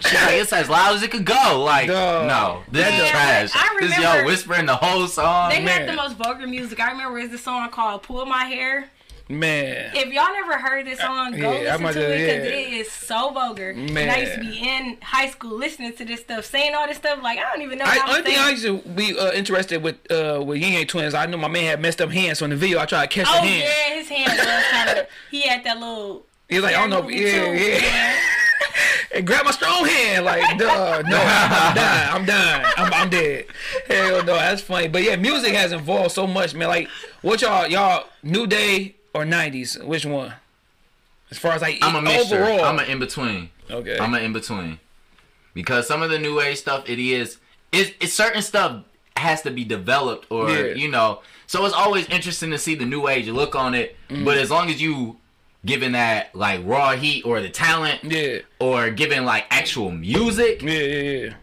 She's 0.00 0.14
like, 0.14 0.34
it's 0.34 0.52
as 0.52 0.68
loud 0.68 0.94
as 0.96 1.02
it 1.02 1.10
could 1.10 1.24
go. 1.24 1.62
Like, 1.64 1.86
Dog. 1.88 2.26
no, 2.26 2.62
this 2.70 2.82
Man, 2.88 3.04
is 3.04 3.10
trash. 3.10 3.50
I 3.54 3.76
This 3.80 3.96
remember- 3.96 4.18
yo 4.20 4.26
whispering 4.26 4.66
the 4.66 4.76
whole 4.76 5.06
song. 5.06 5.50
They 5.50 5.62
man. 5.62 5.80
had 5.80 5.88
the 5.88 5.94
most 5.94 6.16
vulgar 6.16 6.46
music. 6.46 6.78
I 6.80 6.90
remember 6.90 7.18
is 7.18 7.30
the 7.30 7.38
song 7.38 7.70
called 7.70 8.02
"Pull 8.02 8.26
My 8.26 8.44
Hair." 8.44 8.90
Man. 9.28 9.90
If 9.94 10.12
y'all 10.12 10.32
never 10.32 10.56
heard 10.56 10.86
this 10.86 11.00
song, 11.00 11.32
go 11.32 11.50
Yeah, 11.52 11.76
listen 11.76 11.94
to 11.94 12.14
it 12.14 12.18
because 12.18 12.48
yeah. 12.48 12.58
it 12.58 12.72
is 12.74 12.92
so 12.92 13.32
vulgar. 13.32 13.70
And 13.70 13.98
I 13.98 14.18
used 14.18 14.34
to 14.34 14.40
be 14.40 14.58
in 14.58 14.98
high 15.02 15.28
school 15.30 15.56
listening 15.56 15.94
to 15.94 16.04
this 16.04 16.20
stuff, 16.20 16.44
saying 16.44 16.74
all 16.74 16.86
this 16.86 16.98
stuff. 16.98 17.20
Like 17.22 17.38
I 17.40 17.42
don't 17.42 17.62
even 17.62 17.78
know 17.78 17.86
I, 17.88 17.98
only 18.08 18.22
thing 18.22 18.38
I 18.38 18.50
used 18.50 18.64
to 18.64 18.78
be 18.90 19.18
uh, 19.18 19.32
interested 19.32 19.82
with 19.82 19.96
uh, 20.12 20.40
with 20.44 20.58
Ying 20.58 20.74
Yang 20.74 20.86
Twins, 20.86 21.14
I 21.14 21.26
knew 21.26 21.38
my 21.38 21.48
man 21.48 21.64
had 21.64 21.80
messed 21.80 22.00
up 22.00 22.10
hands. 22.10 22.38
So 22.38 22.44
in 22.44 22.50
the 22.50 22.56
video, 22.56 22.78
I 22.78 22.86
tried 22.86 23.10
to 23.10 23.14
catch 23.14 23.26
Oh 23.28 23.40
the 23.42 23.48
hand. 23.48 23.62
yeah, 23.64 23.96
his 23.96 24.08
hand 24.08 24.38
was 24.38 24.64
kind 24.70 24.98
of. 25.00 25.06
He 25.30 25.42
had 25.42 25.64
that 25.64 25.78
little. 25.80 26.24
He 26.48 26.54
was 26.56 26.64
like, 26.64 26.76
I 26.76 26.80
don't 26.86 26.90
know. 26.90 27.08
Yeah, 27.08 27.46
too. 27.46 27.64
yeah. 27.64 28.18
and 29.16 29.26
grab 29.26 29.44
my 29.44 29.50
strong 29.50 29.84
hand. 29.86 30.24
Like, 30.24 30.58
duh, 30.58 31.02
no, 31.02 31.18
I'm 31.18 31.74
done. 31.74 32.08
I'm 32.14 32.24
done. 32.24 32.72
I'm, 32.76 32.92
I'm 32.94 33.10
dead. 33.10 33.46
Hell 33.88 34.18
no, 34.24 34.34
that's 34.34 34.62
funny. 34.62 34.86
But 34.88 35.02
yeah, 35.02 35.16
music 35.16 35.54
has 35.54 35.72
evolved 35.72 36.12
so 36.12 36.26
much, 36.26 36.54
man. 36.54 36.68
Like, 36.68 36.88
what 37.22 37.42
y'all, 37.42 37.66
y'all, 37.66 38.06
New 38.22 38.46
Day 38.46 38.95
or 39.16 39.24
'90s? 39.24 39.82
Which 39.84 40.04
one? 40.06 40.32
As 41.30 41.38
far 41.38 41.52
as 41.52 41.62
like 41.62 41.78
I'm 41.82 41.96
a 41.96 42.02
mixture. 42.02 42.36
overall, 42.36 42.64
I'm 42.64 42.78
an 42.78 42.86
in 42.86 42.98
between. 42.98 43.50
okay. 43.70 43.98
I'm 43.98 44.14
an 44.14 44.22
in 44.22 44.32
between. 44.32 44.78
Because 45.54 45.88
some 45.88 46.02
of 46.02 46.10
the 46.10 46.18
new 46.18 46.40
age 46.40 46.58
stuff, 46.58 46.88
it 46.88 46.98
is, 46.98 47.38
it's, 47.72 47.90
it's 48.00 48.12
certain 48.12 48.42
stuff 48.42 48.82
has 49.16 49.40
to 49.42 49.50
be 49.50 49.64
developed 49.64 50.26
or 50.30 50.50
Yeah. 50.50 50.74
you 50.74 50.88
know. 50.90 51.22
So 51.46 51.64
it's 51.64 51.74
always 51.74 52.06
interesting 52.08 52.50
to 52.50 52.58
see 52.58 52.74
the 52.74 52.84
new 52.84 53.08
age 53.08 53.28
look 53.28 53.54
on 53.56 53.74
it. 53.74 53.96
Mm-hmm. 54.10 54.24
But 54.24 54.36
as 54.36 54.50
long 54.50 54.68
as 54.68 54.80
you 54.82 55.16
giving 55.64 55.92
that 55.92 56.34
like 56.34 56.60
raw 56.64 56.94
heat 56.94 57.24
or 57.24 57.40
the 57.40 57.48
talent 57.48 58.04
yeah, 58.04 58.38
or 58.60 58.90
giving 58.90 59.24
like 59.24 59.46
actual 59.50 59.90
music, 59.90 60.62
yeah, 60.62 60.70
yeah, 60.72 61.00
yeah. 61.26 61.34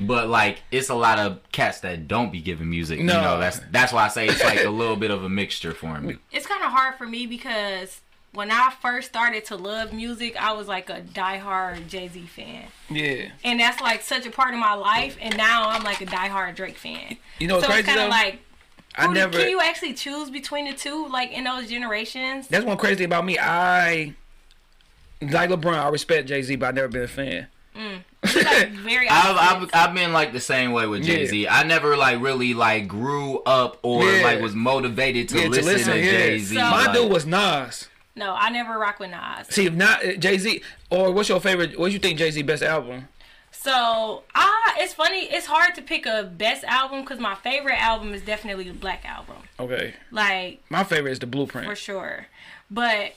But 0.00 0.28
like 0.28 0.62
it's 0.70 0.88
a 0.88 0.94
lot 0.94 1.18
of 1.18 1.40
cats 1.52 1.80
that 1.80 2.06
don't 2.08 2.30
be 2.32 2.40
giving 2.40 2.68
music. 2.68 3.00
No. 3.00 3.14
You 3.14 3.20
know, 3.20 3.40
that's 3.40 3.60
that's 3.70 3.92
why 3.92 4.04
I 4.04 4.08
say 4.08 4.26
it's 4.26 4.42
like 4.44 4.64
a 4.64 4.70
little 4.70 4.96
bit 4.96 5.10
of 5.10 5.24
a 5.24 5.28
mixture 5.28 5.72
for 5.72 6.00
me. 6.00 6.16
It's 6.32 6.46
kind 6.46 6.62
of 6.62 6.70
hard 6.70 6.96
for 6.96 7.06
me 7.06 7.26
because 7.26 8.00
when 8.32 8.50
I 8.50 8.70
first 8.82 9.08
started 9.08 9.46
to 9.46 9.56
love 9.56 9.94
music, 9.94 10.36
I 10.40 10.52
was 10.52 10.68
like 10.68 10.90
a 10.90 11.00
diehard 11.00 11.88
Jay 11.88 12.08
Z 12.08 12.20
fan. 12.26 12.64
Yeah. 12.90 13.30
and 13.44 13.58
that's 13.58 13.80
like 13.80 14.02
such 14.02 14.26
a 14.26 14.30
part 14.30 14.52
of 14.52 14.60
my 14.60 14.74
life. 14.74 15.16
And 15.20 15.36
now 15.36 15.70
I'm 15.70 15.82
like 15.82 16.00
a 16.02 16.06
diehard 16.06 16.54
Drake 16.56 16.76
fan. 16.76 17.16
You 17.38 17.48
know 17.48 17.54
what's 17.56 17.66
so 17.66 17.72
it's 17.72 17.86
crazy 17.86 17.98
kind 17.98 17.98
though? 18.00 18.04
of 18.04 18.10
like, 18.10 18.40
I 18.94 19.02
who 19.06 19.08
do- 19.14 19.20
never. 19.20 19.38
can 19.38 19.48
you 19.48 19.60
actually 19.60 19.94
choose 19.94 20.28
between 20.30 20.66
the 20.66 20.74
two, 20.74 21.08
like 21.08 21.30
in 21.32 21.44
those 21.44 21.68
generations? 21.70 22.46
That's 22.48 22.64
one 22.66 22.76
crazy 22.76 23.04
about 23.04 23.24
me. 23.24 23.38
I 23.38 24.14
like 25.22 25.48
LeBron. 25.50 25.74
I 25.74 25.88
respect 25.88 26.28
Jay 26.28 26.42
Z, 26.42 26.56
but 26.56 26.66
I've 26.66 26.74
never 26.74 26.88
been 26.88 27.02
a 27.02 27.08
fan. 27.08 27.46
It's 28.34 28.44
like 28.44 28.68
very. 28.84 29.08
I've. 29.08 29.36
I've 29.62 29.70
I've 29.72 29.94
been 29.94 30.12
like 30.12 30.32
the 30.32 30.40
same 30.40 30.72
way 30.72 30.86
with 30.86 31.02
Jay 31.04 31.26
Z. 31.26 31.48
I 31.48 31.62
never 31.64 31.96
like 31.96 32.20
really 32.20 32.54
like 32.54 32.88
grew 32.88 33.40
up 33.40 33.78
or 33.82 34.04
Yeah. 34.04 34.24
like 34.24 34.40
was 34.40 34.54
motivated 34.54 35.28
to 35.30 35.40
Yeah, 35.40 35.48
listen 35.48 35.64
to, 35.64 35.72
listen, 35.78 35.96
yeah. 35.96 36.10
Jay 36.10 36.38
Z. 36.38 36.54
So- 36.54 36.60
My 36.60 36.92
dude 36.92 37.10
was 37.10 37.26
Nas. 37.26 37.88
no, 38.14 38.34
I 38.34 38.50
never 38.50 38.78
rock 38.78 38.98
with 38.98 39.10
Nas. 39.10 39.46
See, 39.48 39.66
if 39.66 39.74
not 39.74 40.00
Jay 40.18 40.38
Z, 40.38 40.62
or 40.90 41.12
what's 41.12 41.28
your 41.28 41.40
favorite? 41.40 41.78
What 41.78 41.88
do 41.88 41.92
you 41.92 41.98
think 41.98 42.18
Jay 42.18 42.30
Z 42.30 42.42
best 42.42 42.62
album? 42.62 43.08
So 43.52 44.22
ah, 44.34 44.74
it's 44.78 44.92
funny. 44.94 45.24
It's 45.24 45.46
hard 45.46 45.74
to 45.76 45.82
pick 45.82 46.06
a 46.06 46.22
best 46.22 46.62
album 46.64 47.00
because 47.00 47.18
my 47.18 47.34
favorite 47.34 47.80
album 47.82 48.12
is 48.14 48.22
definitely 48.22 48.64
the 48.64 48.74
Black 48.74 49.04
Album, 49.04 49.36
Okay, 49.58 49.94
like 50.12 50.60
my 50.68 50.84
favorite 50.84 51.12
is 51.12 51.18
the 51.18 51.26
Blueprint. 51.26 51.66
for 51.66 51.74
sure. 51.74 52.26
But 52.70 53.14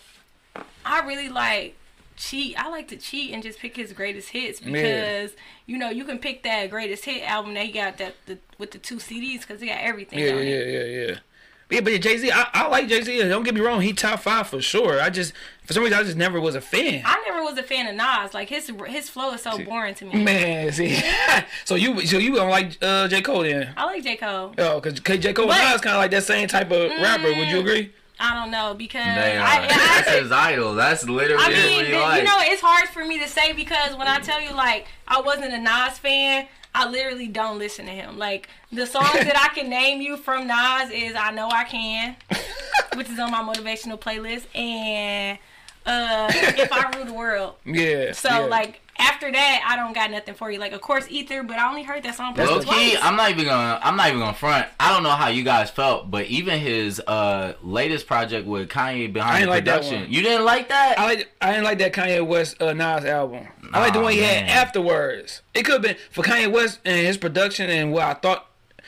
I 0.86 1.02
really 1.06 1.30
like 1.30 1.76
cheat. 2.20 2.56
I 2.62 2.70
like 2.70 2.88
to 2.90 2.98
cheat 2.98 3.34
and 3.34 3.42
just 3.42 3.60
pick 3.60 3.76
his 3.76 3.94
greatest 3.94 4.30
hits 4.30 4.60
because 4.60 5.32
you 5.66 5.78
know 5.78 5.90
you 5.90 6.04
can 6.04 6.20
pick 6.20 6.44
that 6.44 6.70
greatest 6.70 7.06
hit 7.06 7.24
album 7.24 7.54
that 7.54 7.66
he 7.66 7.72
got 7.72 7.98
that 7.98 8.16
the, 8.26 8.38
with 8.58 8.72
the 8.72 8.78
two 8.78 8.98
CDs 8.98 9.42
because 9.42 9.62
he 9.62 9.68
got 9.68 9.80
everything. 9.80 10.20
Yeah, 10.20 10.32
on 10.32 10.38
yeah, 10.38 10.44
it. 10.44 10.68
yeah, 10.68 10.84
yeah. 10.84 11.08
Yeah, 11.08 11.16
yeah. 11.72 11.82
but 11.82 12.02
Jay 12.02 12.18
Z, 12.18 12.30
I, 12.32 12.48
I 12.54 12.68
like 12.68 12.88
Jay 12.90 13.02
Z. 13.02 13.18
Don't 13.30 13.44
get 13.44 13.56
me 13.56 13.62
wrong, 13.62 13.82
he 13.82 13.94
top 13.94 14.20
five 14.20 14.48
for 14.48 14.62
sure. 14.62 15.02
I 15.02 15.10
just, 15.10 15.34
for 15.66 15.74
some 15.74 15.84
reason, 15.84 15.98
I 15.98 16.04
just 16.04 16.18
never 16.18 16.42
was 16.42 16.56
a 16.56 16.62
fan. 16.62 17.02
I 17.06 17.24
never 17.28 17.42
was 17.42 17.58
a 17.58 17.64
fan 17.64 17.88
of 17.88 17.96
Nas. 17.96 18.34
Like 18.34 18.50
his 18.50 18.72
his 18.88 19.10
flow 19.10 19.32
is 19.34 19.42
so 19.42 19.58
boring 19.64 19.96
to 19.96 20.06
me. 20.06 20.22
Man, 20.24 20.72
see, 20.74 21.02
so 21.66 21.76
you, 21.76 22.06
so 22.06 22.18
you 22.18 22.36
don't 22.36 22.50
like 22.50 22.78
uh, 22.82 23.08
J 23.08 23.22
Cole 23.22 23.44
then? 23.44 23.74
I 23.78 23.86
like 23.86 24.04
J 24.04 24.18
Cole. 24.18 24.54
Oh, 24.58 24.82
because 24.82 25.00
J 25.00 25.34
Cole 25.34 25.48
But- 25.48 25.58
and 25.58 25.72
Nas 25.72 25.82
kind 25.82 25.96
of 25.96 26.00
like 26.02 26.12
that 26.12 26.24
same 26.24 26.50
type 26.50 26.70
of 26.70 26.90
rapper. 27.02 27.24
Would 27.28 27.48
you 27.48 27.60
agree? 27.60 27.94
I 28.20 28.34
don't 28.34 28.52
know 28.52 28.74
because 28.74 29.16
They 29.16 29.38
are. 29.38 29.46
I, 29.46 29.68
That's 29.68 30.08
I, 30.10 30.22
his 30.22 30.32
idol. 30.32 30.76
That's 30.76 31.08
literally 31.08 31.44
I 31.44 31.50
mean, 31.50 31.86
he 31.86 31.92
th- 31.92 32.02
like. 32.02 32.22
you 32.22 32.28
know, 32.28 32.38
it's 32.42 32.62
hard 32.62 32.90
for 32.90 33.06
me 33.06 33.18
to 33.20 33.28
say 33.28 33.54
because 33.54 33.96
when 33.96 34.08
I 34.08 34.20
tell 34.20 34.42
you 34.42 34.54
like 34.54 34.88
I 35.08 35.22
wasn't 35.22 35.54
a 35.54 35.58
Nas 35.58 35.98
fan, 35.98 36.48
I 36.76 36.90
literally 36.90 37.28
don't 37.28 37.58
listen 37.58 37.86
to 37.86 37.92
him. 37.92 38.18
Like 38.18 38.50
the 38.72 38.86
songs 38.86 39.14
that 39.14 39.38
I 39.38 39.54
can 39.56 39.70
name 39.70 40.02
you 40.02 40.18
from 40.18 40.48
Nas 40.48 40.92
is 40.92 41.16
"I 41.16 41.32
Know 41.32 41.50
I 41.50 41.64
Can," 41.64 42.16
which 42.96 43.10
is 43.10 43.20
on 43.20 43.32
my 43.32 43.42
motivational 43.42 44.00
playlist, 44.00 44.54
and 44.54 45.40
uh, 45.86 46.30
"If 46.34 46.72
I 46.74 46.92
Rule 46.96 47.06
the 47.06 47.14
World." 47.14 47.56
Yeah. 47.66 48.12
So 48.12 48.30
yeah. 48.30 48.40
like 48.40 48.82
after 49.00 49.32
that, 49.32 49.66
I 49.68 49.76
don't 49.76 49.94
got 49.94 50.12
nothing 50.12 50.34
for 50.34 50.52
you. 50.52 50.60
Like 50.60 50.74
of 50.74 50.82
course 50.82 51.06
Ether, 51.10 51.44
but 51.44 51.58
I 51.58 51.68
only 51.70 51.84
heard 51.84 52.04
that 52.04 52.16
song 52.16 52.36
Low 52.36 52.46
probably 52.46 52.66
key. 52.66 52.98
I'm 53.02 53.16
not 53.16 53.32
even 53.32 53.46
gonna. 53.46 53.80
I'm 53.82 53.96
not 53.96 54.08
even 54.08 54.20
gonna 54.20 54.34
front. 54.34 54.68
I 54.80 54.94
don't 54.94 55.04
know 55.04 55.10
how 55.12 55.30
you 55.30 55.44
guys 55.44 55.70
felt, 55.70 56.12
but 56.12 56.26
even 56.26 56.60
his 56.60 57.00
uh 57.00 57.54
latest 57.64 58.08
project 58.08 58.46
with 58.46 58.70
Kanye 58.70 59.12
behind 59.12 59.46
the 59.46 59.50
like 59.50 59.66
production, 59.66 60.02
one. 60.02 60.12
you 60.12 60.22
didn't 60.22 60.46
like 60.46 60.70
that. 60.70 61.00
I 61.00 61.06
like 61.06 61.32
I 61.42 61.52
didn't 61.52 61.64
like 61.64 61.80
that 61.80 61.94
Kanye 61.94 62.26
West 62.26 62.62
uh, 62.62 62.74
Nas 62.74 63.06
album. 63.06 63.48
I 63.74 63.80
like 63.80 63.94
the 63.94 64.00
Aw, 64.00 64.04
one 64.04 64.14
he 64.14 64.20
had 64.20 64.50
afterwards. 64.50 65.42
It 65.54 65.64
could 65.64 65.74
have 65.74 65.82
been 65.82 65.98
for 66.12 66.24
Kanye 66.24 66.52
West 66.52 66.80
and 66.86 67.06
his 67.06 67.18
production 67.18 67.70
and 67.70 67.92
what 67.92 68.04
I 68.04 68.14
thought 68.14 68.46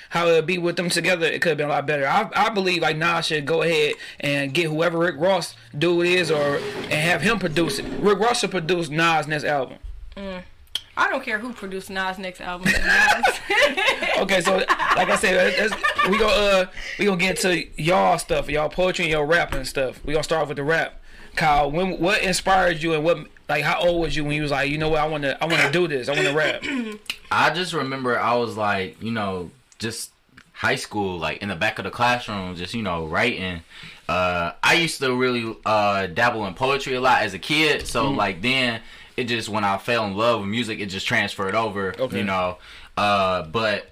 how 0.09 0.27
it'd 0.27 0.45
be 0.45 0.57
with 0.57 0.75
them 0.75 0.89
together. 0.89 1.25
It 1.25 1.41
could 1.41 1.49
have 1.49 1.57
been 1.57 1.67
a 1.67 1.71
lot 1.71 1.85
better. 1.85 2.05
I, 2.05 2.29
I 2.35 2.49
believe 2.49 2.81
like 2.81 2.97
Nas 2.97 3.27
should 3.27 3.45
go 3.45 3.61
ahead 3.61 3.93
and 4.19 4.53
get 4.53 4.67
whoever 4.67 4.97
Rick 4.97 5.15
Ross 5.17 5.55
dude 5.77 6.05
is, 6.05 6.29
or 6.29 6.57
and 6.57 6.91
have 6.91 7.21
him 7.21 7.39
produce 7.39 7.79
it. 7.79 7.85
Rick 7.99 8.19
Ross 8.19 8.41
should 8.41 8.51
produce 8.51 8.89
Nas 8.89 9.27
next 9.27 9.45
album. 9.45 9.77
I 10.17 11.09
don't 11.09 11.23
care 11.23 11.39
who 11.39 11.53
produced 11.53 11.89
Nas' 11.89 12.17
next 12.19 12.41
album. 12.41 12.67
to. 12.67 13.23
Okay, 14.19 14.41
so 14.41 14.57
like 14.57 15.09
I 15.09 15.15
said, 15.15 15.55
that's, 15.57 15.73
we 16.09 16.17
go 16.19 16.27
uh 16.27 16.65
we 16.99 17.05
gonna 17.05 17.17
get 17.17 17.43
into 17.43 17.65
y'all 17.81 18.17
stuff, 18.19 18.49
y'all 18.49 18.69
poetry 18.69 19.05
and 19.05 19.11
y'all 19.13 19.23
rap 19.25 19.53
and 19.53 19.67
stuff. 19.67 19.99
We 20.05 20.13
gonna 20.13 20.23
start 20.23 20.43
off 20.43 20.47
with 20.49 20.57
the 20.57 20.63
rap. 20.63 21.01
Kyle, 21.35 21.71
when 21.71 21.99
what 21.99 22.21
inspired 22.21 22.83
you 22.83 22.93
and 22.93 23.03
what 23.03 23.17
like 23.49 23.63
how 23.63 23.79
old 23.81 24.01
was 24.01 24.15
you 24.15 24.23
when 24.23 24.33
you 24.33 24.43
was 24.43 24.51
like, 24.51 24.69
you 24.69 24.77
know 24.77 24.89
what, 24.89 24.99
I 24.99 25.07
wanna 25.07 25.37
I 25.41 25.45
wanna 25.47 25.71
do 25.71 25.87
this, 25.87 26.07
I 26.07 26.13
wanna 26.15 26.33
rap. 26.33 26.61
I 27.31 27.49
just 27.51 27.73
remember 27.73 28.19
I 28.19 28.35
was 28.35 28.55
like, 28.57 29.01
you 29.01 29.11
know, 29.11 29.49
just 29.79 30.11
high 30.53 30.75
school, 30.75 31.17
like 31.17 31.41
in 31.41 31.49
the 31.49 31.55
back 31.55 31.79
of 31.79 31.85
the 31.85 31.91
classroom, 31.91 32.55
just 32.55 32.73
you 32.75 32.83
know, 32.83 33.05
writing. 33.07 33.61
Uh, 34.07 34.51
I 34.61 34.73
used 34.73 34.99
to 34.99 35.15
really 35.15 35.55
uh, 35.65 36.05
dabble 36.07 36.45
in 36.45 36.53
poetry 36.53 36.93
a 36.95 37.01
lot 37.01 37.21
as 37.23 37.33
a 37.33 37.39
kid, 37.39 37.87
so 37.87 38.05
Mm-hmm. 38.07 38.17
like 38.17 38.41
then 38.41 38.81
it 39.17 39.25
just 39.25 39.49
when 39.49 39.63
I 39.63 39.77
fell 39.77 40.05
in 40.05 40.15
love 40.15 40.41
with 40.41 40.49
music, 40.49 40.79
it 40.79 40.87
just 40.87 41.07
transferred 41.07 41.55
over, 41.55 41.93
Okay. 41.99 42.17
you 42.19 42.23
know. 42.23 42.57
Uh, 42.97 43.43
but 43.43 43.89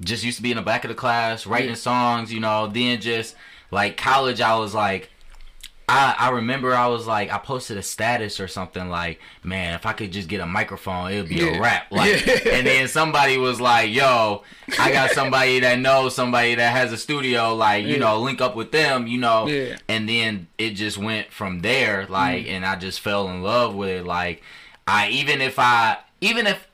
just 0.00 0.24
used 0.24 0.36
to 0.38 0.42
be 0.42 0.50
in 0.50 0.56
the 0.56 0.62
back 0.62 0.84
of 0.84 0.88
the 0.88 0.94
class 0.94 1.46
writing 1.46 1.70
Yeah. 1.70 1.74
songs, 1.76 2.32
you 2.32 2.40
know. 2.40 2.66
Then 2.66 3.00
just 3.00 3.36
like 3.70 3.96
college, 3.96 4.40
I 4.40 4.56
was 4.56 4.74
like, 4.74 5.10
I, 5.88 6.14
I 6.18 6.30
remember 6.30 6.74
I 6.74 6.86
was 6.86 7.06
like 7.06 7.30
I 7.30 7.36
posted 7.38 7.76
a 7.76 7.82
status 7.82 8.40
or 8.40 8.48
something 8.48 8.88
like, 8.88 9.20
man, 9.42 9.74
if 9.74 9.84
I 9.84 9.92
could 9.92 10.12
just 10.12 10.28
get 10.28 10.40
a 10.40 10.46
microphone, 10.46 11.12
it 11.12 11.20
would 11.20 11.28
be 11.28 11.34
Yeah. 11.36 11.58
a 11.58 11.60
rap. 11.60 11.86
Like, 11.90 12.24
Yeah. 12.44 12.52
and 12.52 12.66
then 12.66 12.88
somebody 12.88 13.36
was 13.36 13.60
like, 13.60 13.90
yo, 13.92 14.42
I 14.78 14.90
got 14.92 15.10
somebody 15.10 15.60
that 15.60 15.78
knows 15.78 16.14
somebody 16.14 16.54
that 16.54 16.72
has 16.74 16.92
a 16.92 16.96
studio, 16.96 17.54
like 17.54 17.84
you 17.84 17.92
Yeah. 17.94 17.98
know, 17.98 18.20
link 18.20 18.40
up 18.40 18.56
with 18.56 18.72
them, 18.72 19.06
you 19.06 19.18
know. 19.18 19.46
And 19.88 20.08
then 20.08 20.46
it 20.56 20.70
just 20.70 20.96
went 20.96 21.30
from 21.32 21.60
there, 21.60 22.06
like, 22.08 22.46
mm. 22.46 22.50
and 22.52 22.64
I 22.64 22.76
just 22.76 23.00
fell 23.00 23.28
in 23.28 23.42
love 23.42 23.74
with 23.74 23.90
it. 23.90 24.06
Like, 24.06 24.42
I 24.86 25.08
even 25.10 25.40
if 25.42 25.58
I 25.58 25.98
even 26.20 26.46
if 26.46 26.66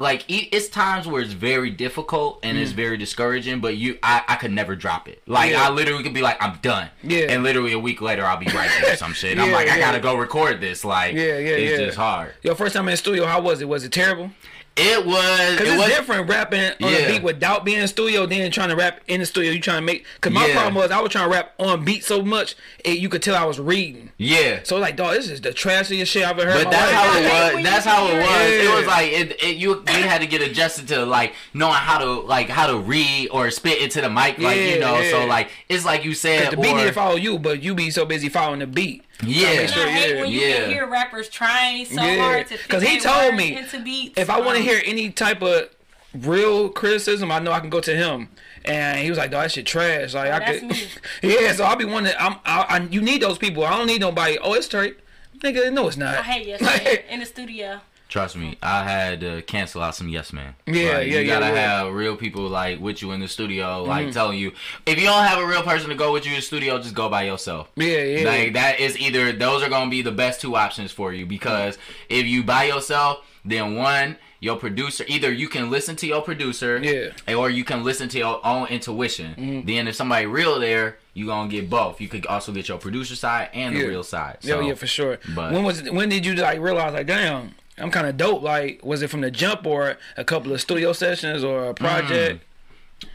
like 0.00 0.24
it's 0.28 0.68
times 0.68 1.06
where 1.08 1.20
it's 1.22 1.32
very 1.32 1.70
difficult 1.70 2.38
and 2.44 2.56
it's 2.56 2.70
very 2.72 2.96
discouraging 2.96 3.60
but 3.60 3.76
you 3.76 3.98
I, 4.02 4.22
I 4.28 4.36
could 4.36 4.52
never 4.52 4.76
drop 4.76 5.08
it 5.08 5.22
like 5.26 5.50
Mm. 5.50 5.52
Yeah. 5.54 5.66
i 5.68 5.70
literally 5.70 6.02
could 6.04 6.14
be 6.14 6.22
like 6.22 6.40
i'm 6.42 6.58
done 6.62 6.88
Yeah. 7.02 7.26
and 7.30 7.42
literally 7.42 7.72
a 7.72 7.78
week 7.78 8.00
later 8.00 8.24
i'll 8.24 8.36
be 8.36 8.46
writing 8.46 8.96
some 8.96 9.12
shit 9.12 9.38
i'm 9.38 9.48
Yeah, 9.48 9.54
like 9.54 9.68
i 9.68 9.78
gotta 9.78 9.98
go 10.00 10.14
record 10.16 10.60
this 10.60 10.84
like 10.84 11.14
Yeah, 11.14 11.22
yeah, 11.38 11.56
it's 11.56 11.80
yeah. 11.80 11.86
just 11.86 11.98
hard 11.98 12.34
Your 12.42 12.54
first 12.54 12.74
time 12.74 12.86
in 12.88 12.92
the 12.92 12.96
studio, 12.96 13.26
how 13.26 13.40
was 13.40 13.60
it? 13.60 13.68
Was 13.68 13.82
it 13.84 13.92
terrible? 13.92 14.30
It 14.78 15.04
was 15.06 15.58
Cause 15.58 15.66
it 15.66 15.72
it's 15.72 15.78
was 15.78 15.88
different 15.88 16.28
rapping 16.28 16.60
on 16.82 16.92
Yeah. 16.92 16.98
a 16.98 17.08
beat 17.08 17.22
without 17.22 17.64
being 17.64 17.76
in 17.78 17.82
the 17.82 17.88
studio, 17.88 18.26
then 18.26 18.50
trying 18.50 18.68
to 18.70 18.76
rap 18.76 19.00
in 19.08 19.20
the 19.20 19.26
studio. 19.26 19.50
You 19.52 19.60
trying 19.60 19.78
to 19.78 19.82
make? 19.86 20.04
Cause 20.20 20.32
my 20.32 20.46
Yeah. 20.46 20.54
problem 20.54 20.74
was 20.76 20.90
I 20.90 21.00
was 21.00 21.10
trying 21.12 21.24
to 21.28 21.34
rap 21.34 21.52
on 21.58 21.84
beat 21.84 22.04
so 22.04 22.22
much, 22.22 22.54
it, 22.84 22.98
you 22.98 23.08
could 23.08 23.22
tell 23.22 23.34
I 23.34 23.44
was 23.44 23.58
reading. 23.58 24.10
yeah 24.18 24.60
So 24.62 24.78
like, 24.78 24.96
dog, 24.96 25.14
this 25.16 25.28
is 25.30 25.40
the 25.40 25.50
trashiest 25.52 26.06
shit 26.10 26.24
I've 26.24 26.38
ever 26.38 26.50
heard. 26.50 26.58
in 26.58 26.64
But 26.64 26.72
my 26.72 26.78
that's 26.78 26.92
how 26.92 27.16
it 27.18 27.54
was. 27.54 27.64
That's 27.64 27.84
how 27.86 28.06
it 28.08 28.18
was. 28.18 28.50
it. 28.52 28.64
It 28.64 28.74
was 28.74 28.86
like 28.86 29.12
it, 29.12 29.42
it. 29.42 29.56
You 29.56 29.84
you 29.86 30.02
had 30.04 30.20
to 30.20 30.26
get 30.26 30.42
adjusted 30.42 30.88
to 30.88 31.04
like 31.04 31.34
knowing 31.54 31.74
how 31.74 31.98
to 31.98 32.12
like 32.20 32.48
how 32.48 32.66
to 32.66 32.78
read 32.78 33.28
or 33.30 33.50
spit 33.50 33.80
into 33.82 34.00
the 34.00 34.08
mic, 34.10 34.38
like 34.38 34.56
Yeah, 34.56 34.74
you 34.74 34.80
know. 34.80 34.98
yeah. 34.98 35.10
So 35.10 35.26
like 35.26 35.50
it's 35.68 35.84
like 35.84 36.04
you 36.04 36.14
said, 36.14 36.52
the 36.52 36.56
beat 36.56 36.72
or- 36.72 36.76
need 36.76 36.84
to 36.84 36.92
follow 36.92 37.16
you, 37.16 37.38
but 37.38 37.62
you 37.62 37.74
be 37.74 37.90
so 37.90 38.04
busy 38.04 38.28
following 38.28 38.60
the 38.60 38.66
beat. 38.66 39.04
Yeah, 39.22 39.48
And 39.48 39.70
Sure, 39.70 39.84
I 39.86 39.90
hate 39.90 40.14
yeah. 40.14 40.20
when 40.22 40.30
you 40.30 40.40
Yeah. 40.40 40.56
can 40.62 40.70
hear 40.70 40.86
rappers 40.86 41.28
trying 41.28 41.84
so 41.86 42.02
Yeah. 42.02 42.16
hard 42.16 42.46
to 42.48 42.56
fit 42.56 42.68
'Cause 42.68 42.82
he 42.82 42.98
their 42.98 43.10
told 43.12 43.24
words 43.34 43.36
me, 43.36 43.56
into 43.56 43.80
beats. 43.80 44.14
if 44.16 44.30
I 44.30 44.38
want 44.40 44.52
to 44.56 44.60
Um, 44.60 44.62
hear 44.68 44.80
any 44.86 45.10
type 45.10 45.42
of 45.42 45.70
real 46.14 46.68
criticism, 46.68 47.30
I 47.32 47.38
know 47.40 47.52
I 47.52 47.60
can 47.60 47.70
go 47.70 47.80
to 47.80 47.94
him. 47.96 48.28
And 48.64 48.98
he 48.98 49.08
was 49.08 49.18
like, 49.18 49.30
"Dog, 49.30 49.42
that 49.44 49.52
shit 49.52 49.66
trash." 49.66 50.14
Like 50.14 50.30
Oh, 50.30 50.34
I 50.34 50.38
that's 50.40 50.60
could, 50.60 50.68
me. 50.68 50.88
yeah. 51.22 51.52
So 51.52 51.64
I'll 51.64 51.76
be 51.76 51.84
one 51.84 52.04
that 52.04 52.20
I'm. 52.22 52.36
I, 52.44 52.66
I, 52.68 52.80
you 52.90 53.00
need 53.00 53.22
those 53.22 53.38
people. 53.38 53.64
I 53.64 53.76
don't 53.76 53.86
need 53.86 54.00
nobody. 54.00 54.36
Oh, 54.38 54.52
it's 54.54 54.66
straight, 54.66 54.96
nigga. 55.38 55.72
No, 55.72 55.88
it's 55.88 55.96
not. 55.96 56.18
I 56.18 56.22
hate 56.22 56.46
yes 56.48 56.60
man 56.60 56.98
in 57.08 57.20
the 57.20 57.26
studio. 57.26 57.80
Trust 58.08 58.36
me, 58.36 58.56
I 58.62 58.84
had 58.84 59.20
to 59.20 59.42
cancel 59.42 59.82
out 59.82 59.94
some 59.94 60.08
yes 60.08 60.32
man. 60.32 60.54
Yeah, 60.66 60.98
Like, 60.98 61.08
yeah, 61.08 61.18
You 61.20 61.26
gotta 61.26 61.46
yeah, 61.46 61.52
yeah. 61.52 61.84
have 61.84 61.92
real 61.92 62.16
people 62.16 62.48
like 62.48 62.80
with 62.80 63.02
you 63.02 63.12
in 63.12 63.20
the 63.20 63.28
studio, 63.28 63.82
like 63.84 64.04
Mm-hmm. 64.06 64.12
telling 64.12 64.38
you 64.38 64.52
if 64.86 64.98
you 64.98 65.04
don't 65.04 65.24
have 65.26 65.38
a 65.42 65.46
real 65.46 65.62
person 65.62 65.90
to 65.90 65.94
go 65.94 66.10
with 66.12 66.24
you 66.24 66.30
in 66.32 66.36
the 66.36 66.42
studio, 66.42 66.78
just 66.78 66.94
go 66.94 67.10
by 67.10 67.24
yourself. 67.24 67.68
yeah, 67.76 68.02
yeah. 68.02 68.26
Like 68.28 68.54
that 68.54 68.80
is 68.80 68.98
either 68.98 69.32
those 69.32 69.62
are 69.62 69.68
gonna 69.68 69.90
be 69.90 70.00
the 70.00 70.10
best 70.12 70.40
two 70.40 70.56
options 70.56 70.90
for 70.90 71.12
you 71.12 71.26
because 71.26 71.76
if 72.08 72.24
you 72.26 72.42
by 72.42 72.64
yourself, 72.64 73.18
then 73.44 73.76
one 73.76 74.16
your 74.40 74.56
producer 74.56 75.04
either 75.08 75.30
you 75.32 75.48
can 75.48 75.68
listen 75.68 75.96
to 75.96 76.06
your 76.06 76.22
producer, 76.22 76.78
Yeah. 76.82 77.34
or 77.34 77.50
you 77.50 77.64
can 77.64 77.82
listen 77.84 78.08
to 78.10 78.18
your 78.18 78.40
own 78.46 78.68
intuition. 78.68 79.34
Mm-hmm. 79.36 79.66
Then 79.66 79.88
if 79.88 79.96
somebody 79.96 80.26
real 80.26 80.58
there, 80.60 80.96
you 81.12 81.26
gonna 81.26 81.50
get 81.50 81.68
both. 81.68 82.00
You 82.00 82.08
could 82.08 82.24
also 82.26 82.52
get 82.52 82.68
your 82.68 82.78
producer 82.78 83.16
side 83.16 83.50
and 83.52 83.74
the 83.76 83.80
Yeah. 83.80 83.86
real 83.86 84.04
side. 84.04 84.38
Yeah, 84.42 84.54
So, 84.54 84.60
yeah, 84.60 84.74
for 84.74 84.86
sure. 84.86 85.18
but- 85.34 85.52
when 85.52 85.62
was 85.64 85.82
when 85.90 86.08
did 86.08 86.24
you 86.24 86.34
like 86.36 86.60
realize 86.60 86.94
like, 86.94 87.06
damn, 87.08 87.54
I'm 87.80 87.90
kind 87.90 88.06
of 88.06 88.16
dope? 88.16 88.42
Like, 88.42 88.80
was 88.84 89.02
it 89.02 89.08
from 89.08 89.20
the 89.20 89.30
jump 89.30 89.66
or 89.66 89.96
a 90.16 90.24
couple 90.24 90.52
of 90.52 90.60
studio 90.60 90.92
sessions 90.92 91.44
or 91.44 91.66
a 91.70 91.74
project? 91.74 92.44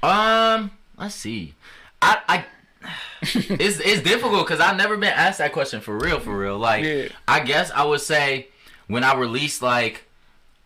Um, 0.02 0.72
let's 0.98 1.16
see. 1.16 1.54
I 2.02 2.20
I 2.28 2.46
it's 3.22 3.80
it's 3.80 4.02
difficult 4.02 4.46
because 4.48 4.60
I've 4.60 4.78
never 4.78 4.98
been 4.98 5.14
asked 5.14 5.38
that 5.40 5.54
question 5.54 5.82
for 5.82 5.98
real, 5.98 6.20
for 6.20 6.38
real. 6.38 6.58
Like, 6.58 6.84
Yeah. 6.84 7.08
I 7.28 7.40
guess 7.42 7.72
I 7.72 7.84
would 7.84 8.02
say 8.02 8.48
when 8.88 9.04
I 9.04 9.16
released 9.16 9.62
like. 9.62 10.06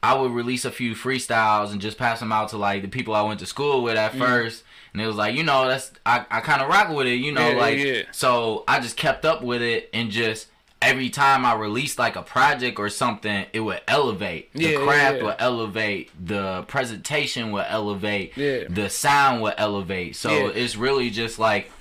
I 0.03 0.13
would 0.13 0.31
release 0.31 0.63
a 0.63 0.69
few 0.71 0.93
freestyles 0.93 1.71
and 1.71 1.81
just 1.81 1.97
pass 1.97 2.19
them 2.19 2.31
out 2.31 2.49
to 2.49 2.57
like 2.57 2.83
the 2.83 2.87
people 2.87 3.15
I 3.15 3.23
went 3.23 3.39
to 3.39 3.47
school 3.47 3.81
with 3.81 3.97
at 3.97 4.13
first, 4.15 4.63
and 4.93 5.01
it 5.01 5.07
was 5.07 5.15
like, 5.15 5.33
you 5.35 5.43
know, 5.43 5.67
that's 5.67 5.91
I, 6.05 6.23
I 6.29 6.39
kind 6.41 6.61
of 6.61 6.69
rock 6.69 6.89
with 6.89 7.07
it, 7.07 7.15
you 7.15 7.31
know, 7.31 7.49
Yeah, 7.49 7.55
like 7.57 7.79
yeah. 7.79 8.01
so 8.11 8.63
I 8.67 8.79
just 8.79 8.95
kept 8.95 9.25
up 9.25 9.41
with 9.41 9.63
it 9.63 9.89
and 9.95 10.11
just 10.11 10.47
every 10.81 11.09
time 11.09 11.45
I 11.45 11.55
released 11.55 11.97
like 11.97 12.15
a 12.15 12.21
project 12.21 12.79
or 12.79 12.89
something, 12.89 13.45
it 13.53 13.59
would 13.61 13.81
elevate. 13.87 14.49
Yeah, 14.53 14.67
the 14.67 14.73
yeah, 14.73 14.85
craft 14.85 15.17
yeah. 15.17 15.23
would 15.23 15.35
elevate, 15.39 16.11
the 16.27 16.63
presentation 16.67 17.51
would 17.51 17.65
elevate, 17.67 18.33
Yeah. 18.37 18.65
the 18.69 18.89
sound 18.89 19.41
would 19.41 19.55
elevate. 19.57 20.15
So 20.15 20.29
Yeah. 20.31 20.51
it's 20.53 20.75
really 20.75 21.09
just 21.09 21.39
like 21.39 21.71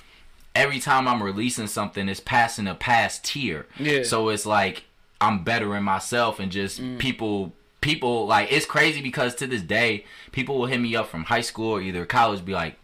every 0.55 0.79
time 0.79 1.07
I'm 1.07 1.21
releasing 1.21 1.67
something, 1.67 2.09
it's 2.09 2.19
passing 2.19 2.67
a 2.67 2.73
past 2.75 3.23
tier. 3.23 3.67
Yeah. 3.79 3.99
Mm. 3.99 4.05
So 4.05 4.29
it's 4.29 4.45
like 4.45 4.83
I'm 5.21 5.43
bettering 5.43 5.83
myself 5.83 6.39
and 6.39 6.51
just 6.51 6.81
people 6.97 7.53
people 7.81 8.25
like 8.25 8.51
it's 8.51 8.65
crazy 8.65 9.01
because 9.01 9.35
to 9.35 9.45
this 9.47 9.61
day 9.61 10.03
people 10.31 10.57
will 10.57 10.65
hit 10.65 10.79
me 10.79 10.95
up 10.95 11.07
from 11.07 11.23
high 11.25 11.41
school 11.41 11.73
or 11.73 11.81
either 11.81 12.05
college 12.05 12.43
be 12.43 12.51
like 12.51 12.75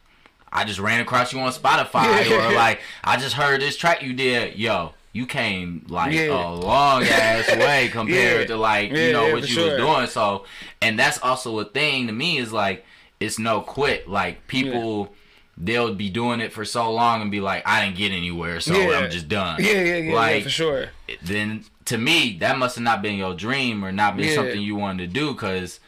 I 0.52 0.64
just 0.66 0.80
ran 0.80 1.02
across 1.02 1.34
you 1.34 1.40
on 1.40 1.52
Spotify 1.52 2.30
or 2.30 2.54
like 2.56 2.80
I 3.04 3.18
just 3.18 3.34
heard 3.34 3.60
this 3.62 3.76
track 3.76 4.04
you 4.04 4.14
did 4.14 4.56
yo 4.56 4.94
you 5.14 5.26
came 5.28 5.86
like 5.90 6.12
Yeah. 6.12 6.34
a 6.34 6.52
long 6.54 7.04
ass 7.04 7.48
way 7.56 7.88
compared 7.90 8.42
Yeah. 8.42 8.48
to 8.48 8.58
like 8.58 8.92
Yeah, 8.92 8.98
you 9.08 9.14
know 9.14 9.28
yeah, 9.28 9.34
what 9.34 9.42
you 9.44 9.48
sure. 9.48 9.70
was 9.76 9.78
doing 9.78 10.08
so 10.08 10.46
and 10.82 10.98
that's 11.00 11.20
also 11.20 11.60
a 11.60 11.66
thing 11.66 12.08
to 12.08 12.14
me 12.14 12.38
is 12.38 12.52
like 12.52 12.84
it's 13.20 13.38
no 13.40 13.62
quit 13.62 14.10
like 14.10 14.48
people 14.48 15.14
they'll 15.56 15.94
be 15.94 16.10
doing 16.10 16.40
it 16.40 16.52
for 16.52 16.66
so 16.66 16.92
long 16.92 17.22
and 17.22 17.30
be 17.30 17.40
like 17.40 17.62
I 17.66 17.86
didn't 17.86 17.98
get 17.98 18.12
anywhere 18.12 18.60
so. 18.60 18.74
I'm 18.74 19.12
just 19.12 19.28
done 19.30 19.64
Yeah, 19.64 19.82
yeah, 19.82 19.98
yeah, 19.98 20.16
like 20.16 20.44
for 20.44 20.50
sure. 20.50 20.90
then 21.22 21.64
to 21.86 21.98
me 21.98 22.38
that 22.40 22.58
must 22.58 22.76
have 22.76 22.84
not 22.84 23.02
been 23.04 23.16
your 23.16 23.36
dream 23.36 23.86
or 23.86 23.92
not 23.92 24.18
been 24.18 24.34
something 24.34 24.60
you 24.62 24.76
wanted 24.76 25.08
to 25.08 25.14
do 25.20 25.32
because 25.34 25.80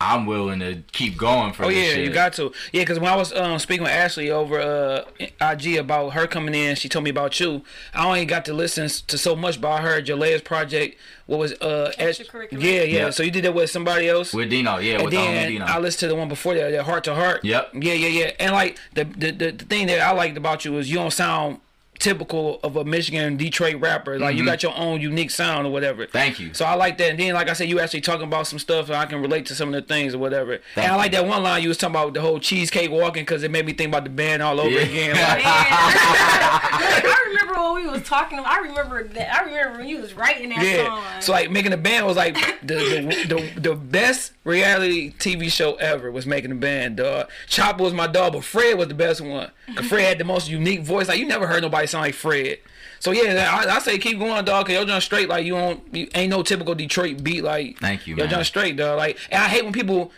I'm 0.00 0.26
willing 0.26 0.58
to 0.60 0.82
keep 0.92 1.16
going 1.16 1.52
for 1.52 1.64
Oh 1.64 1.68
this 1.68 1.76
yeah, 1.78 1.94
shit. 1.94 2.04
you 2.04 2.10
got 2.12 2.32
to. 2.34 2.52
Yeah, 2.72 2.82
because 2.82 2.98
when 2.98 3.10
I 3.10 3.16
was 3.16 3.32
um, 3.32 3.58
speaking 3.58 3.84
with 3.84 3.92
Ashley 3.92 4.30
over 4.30 4.60
uh, 4.60 5.04
IG 5.40 5.76
about 5.76 6.10
her 6.10 6.26
coming 6.26 6.54
in, 6.54 6.74
she 6.76 6.88
told 6.88 7.04
me 7.04 7.10
about 7.10 7.38
you. 7.40 7.62
I 7.94 8.04
only 8.06 8.26
got 8.26 8.44
to 8.46 8.52
listen 8.52 8.88
to 9.06 9.16
so 9.16 9.34
much, 9.36 9.60
but 9.60 9.68
I 9.70 9.80
heard 9.80 10.06
your 10.08 10.16
latest 10.18 10.44
project. 10.44 10.98
What 11.26 11.38
was 11.38 11.52
uh? 11.54 11.92
Ash- 11.98 12.18
Extracurricular. 12.18 12.60
yeah, 12.62 12.70
yeah, 12.82 12.84
Yeah. 13.04 13.10
So 13.10 13.22
you 13.22 13.30
did 13.30 13.44
that 13.44 13.54
with 13.54 13.70
somebody 13.70 14.08
else. 14.08 14.34
with 14.34 14.50
Dino, 14.50 14.78
yeah, 14.78 14.94
and 14.96 15.04
with 15.04 15.12
the 15.12 15.18
homie 15.18 15.24
then 15.34 15.48
Dino. 15.52 15.64
I 15.64 15.78
listened 15.78 16.00
to 16.00 16.08
the 16.08 16.16
one 16.16 16.28
before 16.28 16.54
that, 16.54 16.70
that 16.72 16.84
heart 16.84 17.04
to 17.04 17.14
heart. 17.14 17.44
Yep. 17.44 17.70
Yeah, 17.74 17.92
yeah, 17.94 18.08
yeah. 18.08 18.30
And 18.40 18.52
like 18.52 18.78
the 18.94 19.04
the, 19.04 19.30
the 19.30 19.50
the 19.52 19.64
thing 19.64 19.86
that 19.86 20.00
I 20.00 20.10
liked 20.10 20.36
about 20.36 20.64
you 20.66 20.76
is 20.76 20.90
you 20.90 20.96
don't 20.96 21.12
sound 21.12 21.60
typical 21.98 22.60
of 22.62 22.76
a 22.76 22.84
Michigan 22.84 23.36
Detroit 23.36 23.76
rapper. 23.76 24.18
Like 24.18 24.36
you 24.36 24.44
got 24.44 24.62
your 24.62 24.76
own 24.76 25.00
unique 25.00 25.30
sound 25.30 25.66
or 25.66 25.70
whatever. 25.72 26.02
Mm-hmm. 26.04 26.12
Thank 26.12 26.40
you. 26.40 26.52
So 26.54 26.64
I 26.64 26.74
like 26.74 26.98
that. 26.98 27.10
And 27.10 27.18
then 27.20 27.34
like 27.34 27.48
I 27.48 27.52
said, 27.52 27.68
you 27.68 27.80
actually 27.80 28.00
talking 28.02 28.26
about 28.26 28.46
some 28.46 28.58
stuff 28.58 28.86
and 28.88 28.96
I 28.96 29.06
can 29.06 29.20
relate 29.22 29.46
to 29.46 29.54
some 29.54 29.68
of 29.72 29.74
the 29.74 29.82
things 29.82 30.14
or 30.14 30.18
whatever. 30.18 30.58
Thank 30.74 30.86
and 30.86 30.92
I 30.92 30.96
like 30.96 31.12
you. 31.12 31.18
that 31.18 31.26
one 31.26 31.42
line 31.42 31.62
you 31.62 31.68
was 31.68 31.78
talking 31.78 31.94
about 31.94 32.14
the 32.14 32.20
whole 32.20 32.38
cheesecake 32.40 32.90
walking 32.90 33.22
because 33.22 33.42
it 33.42 33.50
made 33.50 33.64
me 33.66 33.72
think 33.72 33.88
about 33.88 34.04
the 34.04 34.10
band 34.10 34.42
all 34.42 34.60
over 34.60 34.70
Yeah. 34.70 34.80
again. 34.80 35.16
Like, 35.24 35.42
I 35.44 37.24
remember 37.28 37.54
when 37.54 37.84
we 37.84 37.90
was 37.90 38.02
talking. 38.06 38.38
I 38.38 38.58
remember 38.58 39.04
that. 39.04 39.34
I 39.34 39.44
remember 39.44 39.78
when 39.78 39.88
you 39.88 39.98
was 40.00 40.14
writing 40.14 40.50
that 40.50 40.62
yeah. 40.62 40.84
song. 40.86 41.02
So 41.20 41.32
like 41.32 41.50
making 41.50 41.72
a 41.72 41.76
band 41.76 42.06
was 42.06 42.16
like 42.16 42.34
the 42.62 42.74
the, 42.74 43.50
the 43.54 43.60
the 43.60 43.74
best 43.74 44.32
reality 44.44 45.12
TV 45.18 45.50
show 45.50 45.74
ever 45.76 46.10
was 46.10 46.26
making 46.26 46.50
a 46.52 46.54
band, 46.56 46.96
dog. 46.98 47.28
Chopper 47.48 47.82
was 47.82 47.92
my 47.94 48.06
dog, 48.06 48.32
but 48.34 48.44
Fred 48.44 48.76
was 48.78 48.88
the 48.88 48.94
best 48.94 49.20
one. 49.20 49.50
Cause 49.74 49.86
Fred 49.86 50.02
had 50.04 50.18
the 50.18 50.24
most 50.24 50.48
unique 50.48 50.82
voice. 50.82 51.08
Like 51.08 51.18
you 51.18 51.26
never 51.26 51.46
heard 51.46 51.62
nobody 51.62 51.83
sound 51.86 52.02
like 52.02 52.14
Fred. 52.14 52.58
So 53.00 53.10
yeah, 53.10 53.50
I, 53.52 53.76
I 53.76 53.78
say 53.80 53.98
keep 53.98 54.18
going, 54.18 54.44
dog. 54.44 54.66
Cause 54.66 54.74
you're 54.74 54.84
John 54.84 55.00
straight. 55.00 55.28
Like 55.28 55.44
you 55.44 55.54
don't, 55.54 55.82
you 55.94 56.08
ain't 56.14 56.30
no 56.30 56.42
typical 56.42 56.74
Detroit 56.74 57.22
beat. 57.22 57.44
Like 57.44 57.78
Thank 57.78 58.06
you, 58.06 58.16
Yo 58.16 58.24
man. 58.24 58.30
John 58.30 58.44
straight, 58.44 58.76
dog. 58.76 58.96
Like 58.96 59.18
and 59.30 59.42
I 59.42 59.48
hate 59.48 59.64
when 59.64 59.72
people. 59.72 60.10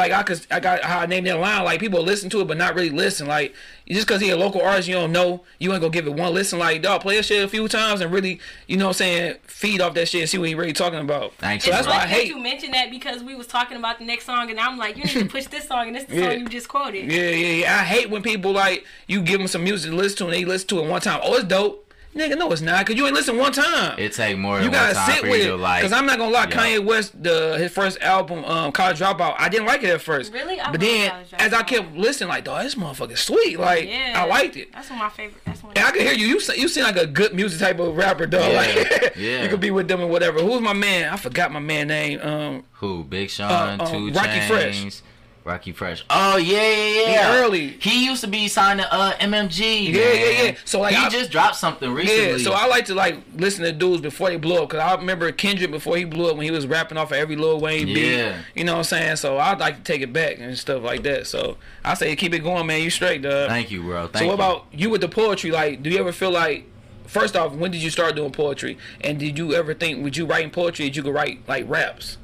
Like 0.00 0.12
I, 0.12 0.22
cause 0.22 0.46
I 0.50 0.60
got 0.60 0.82
how 0.82 1.00
I 1.00 1.06
named 1.06 1.26
that 1.26 1.38
line. 1.38 1.62
Like 1.64 1.78
people 1.78 2.02
listen 2.02 2.30
to 2.30 2.40
it, 2.40 2.48
but 2.48 2.56
not 2.56 2.74
really 2.74 2.88
listen. 2.90 3.26
Like 3.26 3.54
just 3.88 4.06
cause 4.06 4.20
he 4.20 4.30
a 4.30 4.36
local 4.36 4.62
artist, 4.62 4.88
you 4.88 4.94
don't 4.94 5.12
know, 5.12 5.42
you 5.58 5.72
ain't 5.72 5.80
gonna 5.82 5.92
give 5.92 6.06
it 6.06 6.14
one 6.14 6.32
listen. 6.32 6.58
Like 6.58 6.80
dog, 6.82 7.02
play 7.02 7.16
that 7.16 7.24
shit 7.24 7.44
a 7.44 7.48
few 7.48 7.68
times 7.68 8.00
and 8.00 8.10
really, 8.12 8.40
you 8.66 8.76
know, 8.76 8.86
what 8.86 8.90
I'm 8.90 8.94
saying, 8.94 9.36
feed 9.42 9.80
off 9.80 9.92
that 9.94 10.08
shit 10.08 10.22
and 10.22 10.30
see 10.30 10.38
what 10.38 10.48
he 10.48 10.54
really 10.54 10.72
talking 10.72 11.00
about. 11.00 11.34
Thank 11.34 11.62
so 11.62 11.66
you, 11.70 11.72
that's 11.74 11.86
why 11.86 11.94
I 11.96 12.06
hate. 12.06 12.28
you 12.28 12.38
mentioned 12.38 12.72
that 12.74 12.90
because 12.90 13.22
we 13.22 13.34
was 13.34 13.46
talking 13.46 13.76
about 13.76 13.98
the 13.98 14.04
next 14.06 14.24
song, 14.24 14.50
and 14.50 14.58
I'm 14.58 14.78
like, 14.78 14.96
you 14.96 15.04
need 15.04 15.12
to 15.12 15.26
push 15.26 15.46
this 15.46 15.68
song, 15.68 15.88
and 15.88 15.96
this 15.96 16.04
is 16.04 16.08
the 16.08 16.14
Yeah. 16.20 16.30
song 16.30 16.40
you 16.40 16.48
just 16.48 16.68
quoted. 16.68 17.10
Yeah, 17.12 17.28
yeah, 17.30 17.52
yeah. 17.64 17.74
I 17.74 17.84
hate 17.84 18.08
when 18.10 18.22
people 18.22 18.52
like 18.52 18.86
you 19.06 19.20
give 19.22 19.38
them 19.38 19.48
some 19.48 19.64
music 19.64 19.90
to 19.90 19.96
listen 19.96 20.18
to 20.18 20.24
and 20.26 20.32
they 20.34 20.44
listen 20.44 20.68
to 20.68 20.80
it 20.80 20.88
one 20.88 21.00
time. 21.02 21.20
Oh, 21.22 21.34
it's 21.34 21.44
dope. 21.44 21.89
Nigga, 22.14 22.36
no, 22.36 22.50
it's 22.50 22.60
not. 22.60 22.84
Cause 22.84 22.96
you 22.96 23.06
ain't 23.06 23.14
listen 23.14 23.36
one 23.36 23.52
time. 23.52 23.96
It 23.96 24.12
take 24.12 24.36
more 24.36 24.56
than 24.56 24.64
you 24.64 24.70
gotta 24.72 24.94
one 24.96 25.06
time 25.06 25.14
sit 25.14 25.24
for 25.24 25.30
with 25.30 25.46
it. 25.46 25.56
like. 25.56 25.80
Cause 25.82 25.92
I'm 25.92 26.06
not 26.06 26.18
gonna 26.18 26.32
lie, 26.32 26.46
Yeah. 26.50 26.78
Kanye 26.78 26.84
West, 26.84 27.22
the 27.22 27.56
his 27.56 27.70
first 27.70 28.00
album, 28.00 28.44
um, 28.46 28.72
College 28.72 28.98
Dropout, 28.98 29.36
I 29.38 29.48
didn't 29.48 29.66
like 29.66 29.84
it 29.84 29.90
at 29.90 30.00
first. 30.00 30.32
Really? 30.32 30.58
I 30.60 30.72
but 30.72 30.80
then 30.80 31.12
as 31.38 31.52
I 31.54 31.62
kept 31.62 31.94
listening, 31.94 32.30
like, 32.30 32.42
dog, 32.42 32.64
this 32.64 32.74
motherfucker 32.74 33.16
sweet. 33.16 33.60
Like, 33.60 33.88
Yeah, 33.88 34.14
I 34.16 34.26
liked 34.26 34.56
it. 34.56 34.72
That's 34.72 34.90
one 34.90 34.98
of 34.98 35.04
my 35.04 35.10
favorite. 35.10 35.40
That's 35.44 35.62
one. 35.62 35.72
And 35.76 35.84
I 35.86 35.90
can 35.92 36.00
hear 36.00 36.12
you. 36.14 36.26
You 36.26 36.40
you 36.56 36.66
seem 36.68 36.82
like 36.82 36.96
a 36.96 37.06
good 37.06 37.32
music 37.32 37.60
type 37.60 37.78
of 37.78 37.96
rapper, 37.96 38.26
dog. 38.26 38.42
Yeah, 38.52 38.56
Like, 38.58 39.12
yeah. 39.16 39.44
you 39.44 39.48
could 39.48 39.60
be 39.60 39.70
with 39.70 39.86
them 39.86 40.00
and 40.00 40.10
whatever. 40.10 40.40
Who's 40.40 40.60
my 40.60 40.72
man? 40.72 41.12
I 41.12 41.16
forgot 41.16 41.52
my 41.52 41.60
man 41.60 41.86
name. 41.86 42.20
Um, 42.22 42.64
Who? 42.72 43.04
Big 43.04 43.30
Sean, 43.30 43.52
Uh, 43.52 43.84
uh, 43.84 43.90
Two 43.90 44.10
Rockie 44.10 44.40
Fresh. 44.48 45.02
Rockie 45.50 45.72
Fresh. 45.72 46.04
Oh 46.08 46.36
yeah, 46.36 46.60
yeah, 46.62 47.00
yeah. 47.02 47.10
Yeah, 47.10 47.36
early. 47.42 47.68
He 47.80 48.06
used 48.06 48.20
to 48.22 48.28
be 48.28 48.46
signed 48.48 48.80
to 48.80 48.92
uh, 48.94 49.12
MMG. 49.18 49.88
Yeah, 49.88 49.92
man. 49.92 50.16
yeah, 50.16 50.42
yeah. 50.44 50.54
So, 50.64 50.80
like, 50.80 50.94
he 50.94 51.04
I- 51.04 51.08
just 51.08 51.30
dropped 51.30 51.56
something 51.56 51.90
recently. 51.92 52.30
Yeah, 52.32 52.38
so 52.38 52.52
I 52.52 52.66
like 52.66 52.84
to 52.86 52.94
like 52.94 53.16
listen 53.34 53.64
to 53.64 53.72
dudes 53.72 54.00
before 54.00 54.28
they 54.30 54.36
blow 54.36 54.62
up 54.62 54.68
because 54.70 54.80
I 54.80 54.94
remember 54.94 55.30
Kendrick 55.32 55.70
before 55.70 55.96
he 55.96 56.04
blew 56.04 56.30
up 56.30 56.36
when 56.36 56.44
he 56.44 56.50
was 56.50 56.66
rapping 56.66 56.96
off 56.98 57.10
of 57.10 57.16
every 57.16 57.36
Lil 57.36 57.60
Wayne 57.60 57.86
beat. 57.86 58.16
Yeah. 58.16 58.38
You 58.54 58.64
know 58.64 58.72
what 58.74 58.78
I'm 58.78 58.84
saying? 58.84 59.16
So 59.16 59.38
I'd 59.38 59.58
like 59.58 59.76
to 59.78 59.82
take 59.82 60.02
it 60.02 60.12
back 60.12 60.38
and 60.38 60.56
stuff 60.56 60.82
like 60.82 61.02
that. 61.02 61.26
So 61.26 61.56
I 61.84 61.94
say 61.94 62.14
keep 62.16 62.32
it 62.32 62.40
going, 62.40 62.66
man. 62.66 62.82
You 62.82 62.90
straight, 62.90 63.22
dog. 63.22 63.48
Thank 63.48 63.70
you, 63.70 63.82
bro. 63.82 64.06
Thank 64.06 64.22
so 64.22 64.26
what 64.26 64.30
you. 64.30 64.34
about 64.34 64.66
you 64.72 64.90
with 64.90 65.00
the 65.00 65.08
poetry? 65.08 65.50
Like, 65.50 65.82
do 65.82 65.90
you 65.90 65.98
ever 65.98 66.12
feel 66.12 66.30
like 66.30 66.66
first 67.06 67.36
off, 67.36 67.52
when 67.54 67.72
did 67.72 67.82
you 67.82 67.90
start 67.90 68.14
doing 68.14 68.30
poetry? 68.30 68.78
And 69.00 69.18
did 69.18 69.36
you 69.36 69.52
ever 69.54 69.74
think 69.74 70.02
would 70.04 70.16
you 70.16 70.26
writing 70.26 70.50
poetry 70.50 70.86
that 70.86 70.94
you 70.96 71.02
could 71.02 71.12
write 71.14 71.40
like 71.48 71.68
raps? 71.68 72.18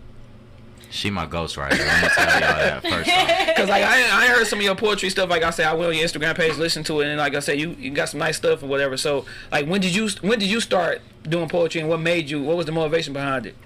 She 0.90 1.10
my 1.10 1.26
ghostwriter. 1.26 1.72
I'm 1.72 2.00
gonna 2.00 2.14
tell 2.14 2.40
y'all 2.40 2.80
that 2.80 2.82
first. 2.82 3.56
Cause 3.56 3.68
like 3.68 3.82
I, 3.82 4.24
I 4.24 4.28
heard 4.28 4.46
some 4.46 4.58
of 4.58 4.64
your 4.64 4.74
poetry 4.74 5.10
stuff. 5.10 5.28
Like 5.28 5.42
I 5.42 5.50
said, 5.50 5.66
I 5.66 5.74
went 5.74 5.88
on 5.88 5.96
your 5.96 6.06
Instagram 6.06 6.36
page, 6.36 6.56
listen 6.56 6.84
to 6.84 7.00
it, 7.00 7.08
and 7.08 7.18
like 7.18 7.34
I 7.34 7.40
said, 7.40 7.58
you, 7.58 7.70
you 7.78 7.90
got 7.90 8.08
some 8.08 8.20
nice 8.20 8.36
stuff 8.36 8.62
or 8.62 8.66
whatever. 8.66 8.96
So 8.96 9.24
like, 9.50 9.66
when 9.66 9.80
did 9.80 9.94
you 9.94 10.08
when 10.22 10.38
did 10.38 10.48
you 10.48 10.60
start 10.60 11.02
doing 11.22 11.48
poetry, 11.48 11.80
and 11.80 11.90
what 11.90 12.00
made 12.00 12.30
you? 12.30 12.42
What 12.42 12.56
was 12.56 12.66
the 12.66 12.72
motivation 12.72 13.12
behind 13.12 13.46
it? 13.46 13.56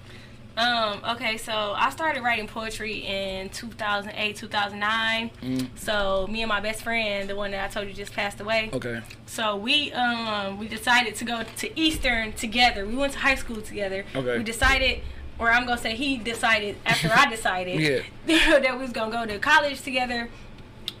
Um, 0.57 1.01
okay, 1.11 1.37
so 1.37 1.73
I 1.77 1.89
started 1.91 2.23
writing 2.23 2.45
poetry 2.45 2.97
in 2.97 3.49
2008, 3.49 4.35
2009. 4.35 5.31
Mm. 5.41 5.67
So 5.75 6.27
me 6.29 6.41
and 6.41 6.49
my 6.49 6.59
best 6.59 6.83
friend, 6.83 7.29
the 7.29 7.35
one 7.35 7.51
that 7.51 7.63
I 7.63 7.67
told 7.71 7.87
you 7.87 7.93
just 7.93 8.13
passed 8.13 8.39
away. 8.41 8.69
Okay. 8.73 9.01
So 9.25 9.55
we 9.55 9.91
um 9.93 10.59
we 10.59 10.67
decided 10.67 11.15
to 11.15 11.25
go 11.25 11.43
to 11.43 11.79
Eastern 11.79 12.33
together. 12.33 12.85
We 12.85 12.95
went 12.95 13.13
to 13.13 13.19
high 13.19 13.35
school 13.35 13.61
together. 13.61 14.05
Okay. 14.13 14.37
We 14.37 14.43
decided, 14.43 15.01
or 15.41 15.51
I'm 15.51 15.65
gonna 15.65 15.81
say 15.81 15.95
he 15.95 16.17
decided 16.17 16.77
after 16.85 17.09
I 17.11 17.27
decided 17.35 17.79
Yeah. 17.81 18.01
that 18.59 18.73
we 18.77 18.83
was 18.83 18.91
gonna 18.91 19.11
go 19.11 19.25
to 19.25 19.39
college 19.39 19.81
together. 19.81 20.29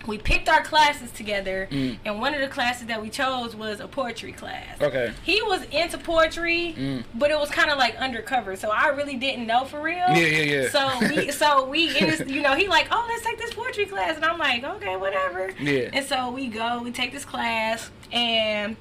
we 0.07 0.17
picked 0.17 0.49
our 0.49 0.63
classes 0.63 1.11
together, 1.11 1.67
Mm. 1.71 1.99
and 2.05 2.19
one 2.19 2.33
of 2.33 2.41
the 2.41 2.47
classes 2.47 2.87
that 2.87 2.99
we 3.03 3.09
chose 3.11 3.55
was 3.55 3.79
a 3.79 3.87
poetry 3.87 4.31
class. 4.31 4.81
Okay. 4.81 5.13
He 5.21 5.43
was 5.43 5.61
into 5.65 5.99
poetry, 5.99 6.73
Mm. 6.75 7.03
but 7.13 7.29
it 7.29 7.37
was 7.39 7.51
kind 7.51 7.69
of 7.69 7.77
like 7.77 7.95
undercover, 7.97 8.55
so 8.55 8.71
I 8.71 8.87
really 8.87 9.15
didn't 9.15 9.45
know 9.45 9.63
for 9.65 9.79
real. 9.79 9.97
Yeah, 10.09 10.15
yeah, 10.37 10.61
yeah. 10.63 10.69
So 10.69 10.81
we, 11.07 11.31
so 11.41 11.65
we, 11.69 11.89
it 11.89 12.05
was, 12.19 12.27
you 12.27 12.41
know, 12.41 12.55
he 12.55 12.67
like, 12.67 12.87
oh, 12.89 13.05
let's 13.09 13.23
take 13.23 13.37
this 13.37 13.53
poetry 13.53 13.85
class, 13.85 14.15
and 14.15 14.25
I'm 14.25 14.39
like, 14.39 14.63
okay, 14.63 14.95
whatever. 14.97 15.51
Yeah. 15.59 15.91
And 15.93 16.03
so 16.03 16.31
we 16.31 16.47
go, 16.47 16.81
we 16.81 16.89
take 16.91 17.11
this 17.11 17.23
class, 17.25 17.91
and 18.11 18.77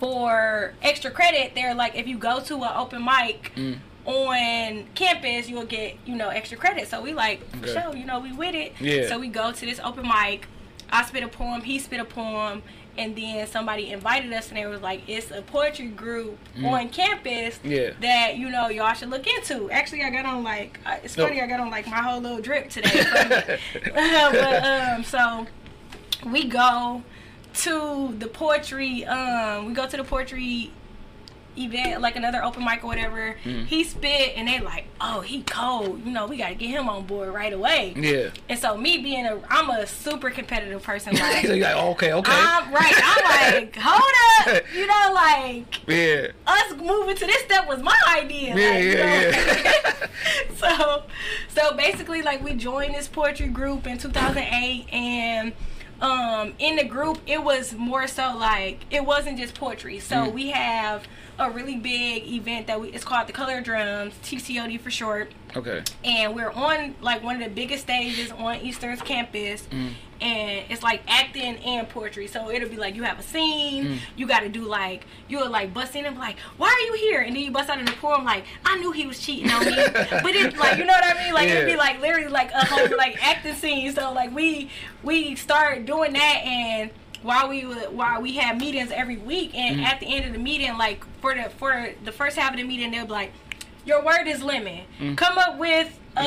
for 0.00 0.74
extra 0.82 1.12
credit, 1.12 1.52
they're 1.54 1.74
like, 1.76 1.94
if 1.94 2.08
you 2.08 2.18
go 2.18 2.40
to 2.40 2.56
an 2.64 2.72
open 2.74 3.04
mic. 3.04 3.52
Mm. 3.54 3.78
On 4.08 4.86
campus, 4.94 5.50
you'll 5.50 5.66
get 5.66 5.96
you 6.06 6.16
know 6.16 6.30
extra 6.30 6.56
credit. 6.56 6.88
So 6.88 7.02
we 7.02 7.12
like 7.12 7.46
for 7.50 7.58
Okay. 7.68 7.80
sure, 7.82 7.94
you 7.94 8.06
know, 8.06 8.20
we 8.20 8.32
with 8.32 8.54
it. 8.54 8.72
Yeah. 8.80 9.06
So 9.06 9.18
we 9.18 9.28
go 9.28 9.52
to 9.52 9.66
this 9.66 9.78
open 9.84 10.06
mic. 10.06 10.46
I 10.90 11.04
spit 11.04 11.22
a 11.22 11.28
poem, 11.28 11.60
he 11.60 11.78
spit 11.78 12.00
a 12.00 12.04
poem, 12.06 12.62
and 12.96 13.14
then 13.14 13.46
somebody 13.46 13.92
invited 13.92 14.32
us, 14.32 14.48
and 14.48 14.56
they 14.56 14.64
was 14.64 14.80
like, 14.80 15.02
"It's 15.06 15.30
a 15.30 15.42
poetry 15.42 15.88
group 15.88 16.38
on 16.64 16.88
campus 16.88 17.58
Mm. 17.62 17.70
Yeah. 17.70 17.90
that 18.00 18.38
you 18.38 18.48
know 18.48 18.70
y'all 18.70 18.94
should 18.94 19.10
look 19.10 19.26
into." 19.26 19.70
Actually, 19.70 20.02
I 20.04 20.08
got 20.08 20.24
on 20.24 20.42
like 20.42 20.80
uh, 20.86 20.96
it's 21.04 21.14
funny, 21.14 21.42
I 21.42 21.46
got 21.46 21.60
on 21.60 21.70
like 21.70 21.86
my 21.86 22.00
whole 22.00 22.20
little 22.22 22.40
drip 22.40 22.70
today. 22.70 23.58
but 23.94 24.64
um, 24.64 25.04
so 25.04 25.46
we 26.24 26.44
go 26.48 27.02
to 27.52 28.14
the 28.18 28.26
poetry. 28.28 29.04
Um, 29.04 29.66
we 29.66 29.74
go 29.74 29.86
to 29.86 29.96
the 29.98 30.04
poetry 30.04 30.70
event, 31.58 32.00
like 32.00 32.16
another 32.16 32.42
open 32.44 32.64
mic 32.64 32.82
or 32.84 32.86
whatever. 32.88 33.36
Mm. 33.44 33.66
He 33.66 33.84
spit, 33.84 34.32
and 34.36 34.46
they 34.48 34.60
like, 34.60 34.84
"Oh, 35.00 35.20
he 35.20 35.42
cold. 35.42 36.04
You 36.04 36.12
know, 36.12 36.26
we 36.26 36.36
got 36.36 36.48
to 36.50 36.54
get 36.54 36.68
him 36.70 36.88
on 36.88 37.04
board 37.06 37.32
right 37.34 37.52
away." 37.52 37.94
Yeah. 37.96 38.30
And 38.48 38.58
so 38.58 38.76
me 38.76 38.98
being 38.98 39.26
a, 39.26 39.40
I'm 39.50 39.68
a 39.70 39.86
super 39.86 40.30
competitive 40.30 40.82
person. 40.82 41.16
Like, 41.18 41.46
So 41.46 41.52
you're 41.54 41.66
like, 41.66 41.76
okay, 41.76 42.12
okay. 42.12 42.32
I'm 42.34 42.72
right. 42.72 42.94
I'm 42.96 43.54
like, 43.54 43.76
hold 43.76 44.56
up. 44.56 44.64
You 44.74 44.86
know, 44.86 45.10
like 45.14 45.80
yeah. 45.88 46.28
us 46.46 46.74
moving 46.76 47.16
to 47.16 47.26
this 47.26 47.42
step 47.42 47.66
was 47.68 47.82
my 47.82 47.98
idea. 48.16 48.56
Yeah, 48.56 48.70
like, 48.70 48.84
you 48.84 48.90
yeah, 48.92 50.06
so, 50.56 51.02
so 51.48 51.76
basically, 51.76 52.22
like 52.22 52.42
we 52.42 52.54
joined 52.54 52.94
this 52.94 53.08
poetry 53.08 53.48
group 53.48 53.86
in 53.86 53.98
2008, 53.98 54.86
and 54.92 55.52
um, 56.00 56.54
in 56.58 56.76
the 56.76 56.84
group, 56.84 57.18
it 57.26 57.42
was 57.42 57.74
more 57.74 58.06
so 58.06 58.36
like 58.36 58.80
it 58.90 59.04
wasn't 59.04 59.38
just 59.38 59.54
poetry. 59.54 59.98
So 59.98 60.16
Mm. 60.26 60.32
we 60.32 60.50
have 60.50 61.06
a 61.38 61.50
really 61.50 61.76
big 61.76 62.26
event 62.32 62.66
that 62.66 62.80
we 62.80 62.88
it's 62.88 63.04
called 63.04 63.28
the 63.28 63.32
Color 63.32 63.60
Drums, 63.60 64.12
TCOD 64.24 64.80
for 64.80 64.90
short 64.90 65.32
Okay. 65.56 65.82
and 66.04 66.34
we're 66.34 66.50
on 66.50 66.94
like 67.00 67.22
one 67.22 67.36
of 67.36 67.42
the 67.42 67.48
biggest 67.54 67.84
stages 67.84 68.30
on 68.32 68.56
Eastern's 68.56 69.00
campus, 69.00 69.62
Mm. 69.70 69.90
and 70.20 70.64
it's 70.68 70.82
like 70.82 71.00
acting 71.06 71.56
and 71.58 71.88
poetry. 71.88 72.26
So 72.26 72.50
it'll 72.50 72.68
be 72.68 72.76
like 72.76 72.96
you 72.96 73.04
have 73.04 73.18
a 73.18 73.22
scene, 73.22 73.84
Mm. 73.84 73.98
you 74.16 74.26
got 74.26 74.40
to 74.40 74.48
do 74.48 74.62
like 74.62 75.06
you'll 75.28 75.48
like 75.48 75.72
bust 75.72 75.94
in 75.94 76.04
and 76.06 76.16
be 76.16 76.20
like, 76.20 76.38
"Why 76.56 76.68
are 76.68 76.86
you 76.96 77.08
here?" 77.08 77.20
And 77.20 77.34
then 77.36 77.42
you 77.44 77.50
bust 77.52 77.70
out 77.70 77.78
in 77.78 77.84
the 77.86 77.92
poem 77.92 78.24
like, 78.24 78.44
"I 78.64 78.76
knew 78.78 78.90
he 78.92 79.06
was 79.06 79.18
cheating 79.24 79.50
on 79.50 79.64
me," 79.64 79.76
but 79.94 80.34
it's 80.34 80.58
like 80.58 80.76
you 80.78 80.84
know 80.84 80.92
what 80.92 81.16
I 81.16 81.24
mean? 81.24 81.34
Like 81.34 81.48
it'd 81.48 81.66
be 81.66 81.76
like 81.76 82.00
literally 82.00 82.28
like 82.28 82.50
a 82.52 82.64
whole 82.66 82.96
like 82.96 83.16
acting 83.24 83.54
scene. 83.54 83.94
So 83.94 84.12
like 84.12 84.34
we 84.34 84.70
we 85.04 85.34
start 85.36 85.86
doing 85.86 86.14
that 86.14 86.42
and. 86.44 86.90
While 87.22 87.48
we 87.48 87.64
would- 87.64 87.92
while 87.96 88.20
we 88.22 88.32
had 88.36 88.58
meetings 88.60 88.90
every 88.92 89.16
week, 89.16 89.52
and 89.54 89.80
Mm. 89.80 89.84
at 89.84 90.00
the 90.00 90.06
end 90.14 90.24
of 90.26 90.32
the 90.32 90.38
meeting, 90.38 90.76
like 90.78 91.04
for 91.20 91.34
the 91.34 91.50
for 91.50 91.90
the 92.04 92.12
first 92.12 92.36
half 92.36 92.50
of 92.52 92.56
the 92.56 92.62
meeting, 92.64 92.90
they'll 92.90 93.06
be 93.06 93.12
like, 93.12 93.32
your 93.84 94.02
word 94.04 94.26
is 94.28 94.42
lemon. 94.42 94.82
Mm. 95.00 95.16
Come 95.16 95.38
up 95.38 95.56
with 95.58 95.98
a, 96.16 96.20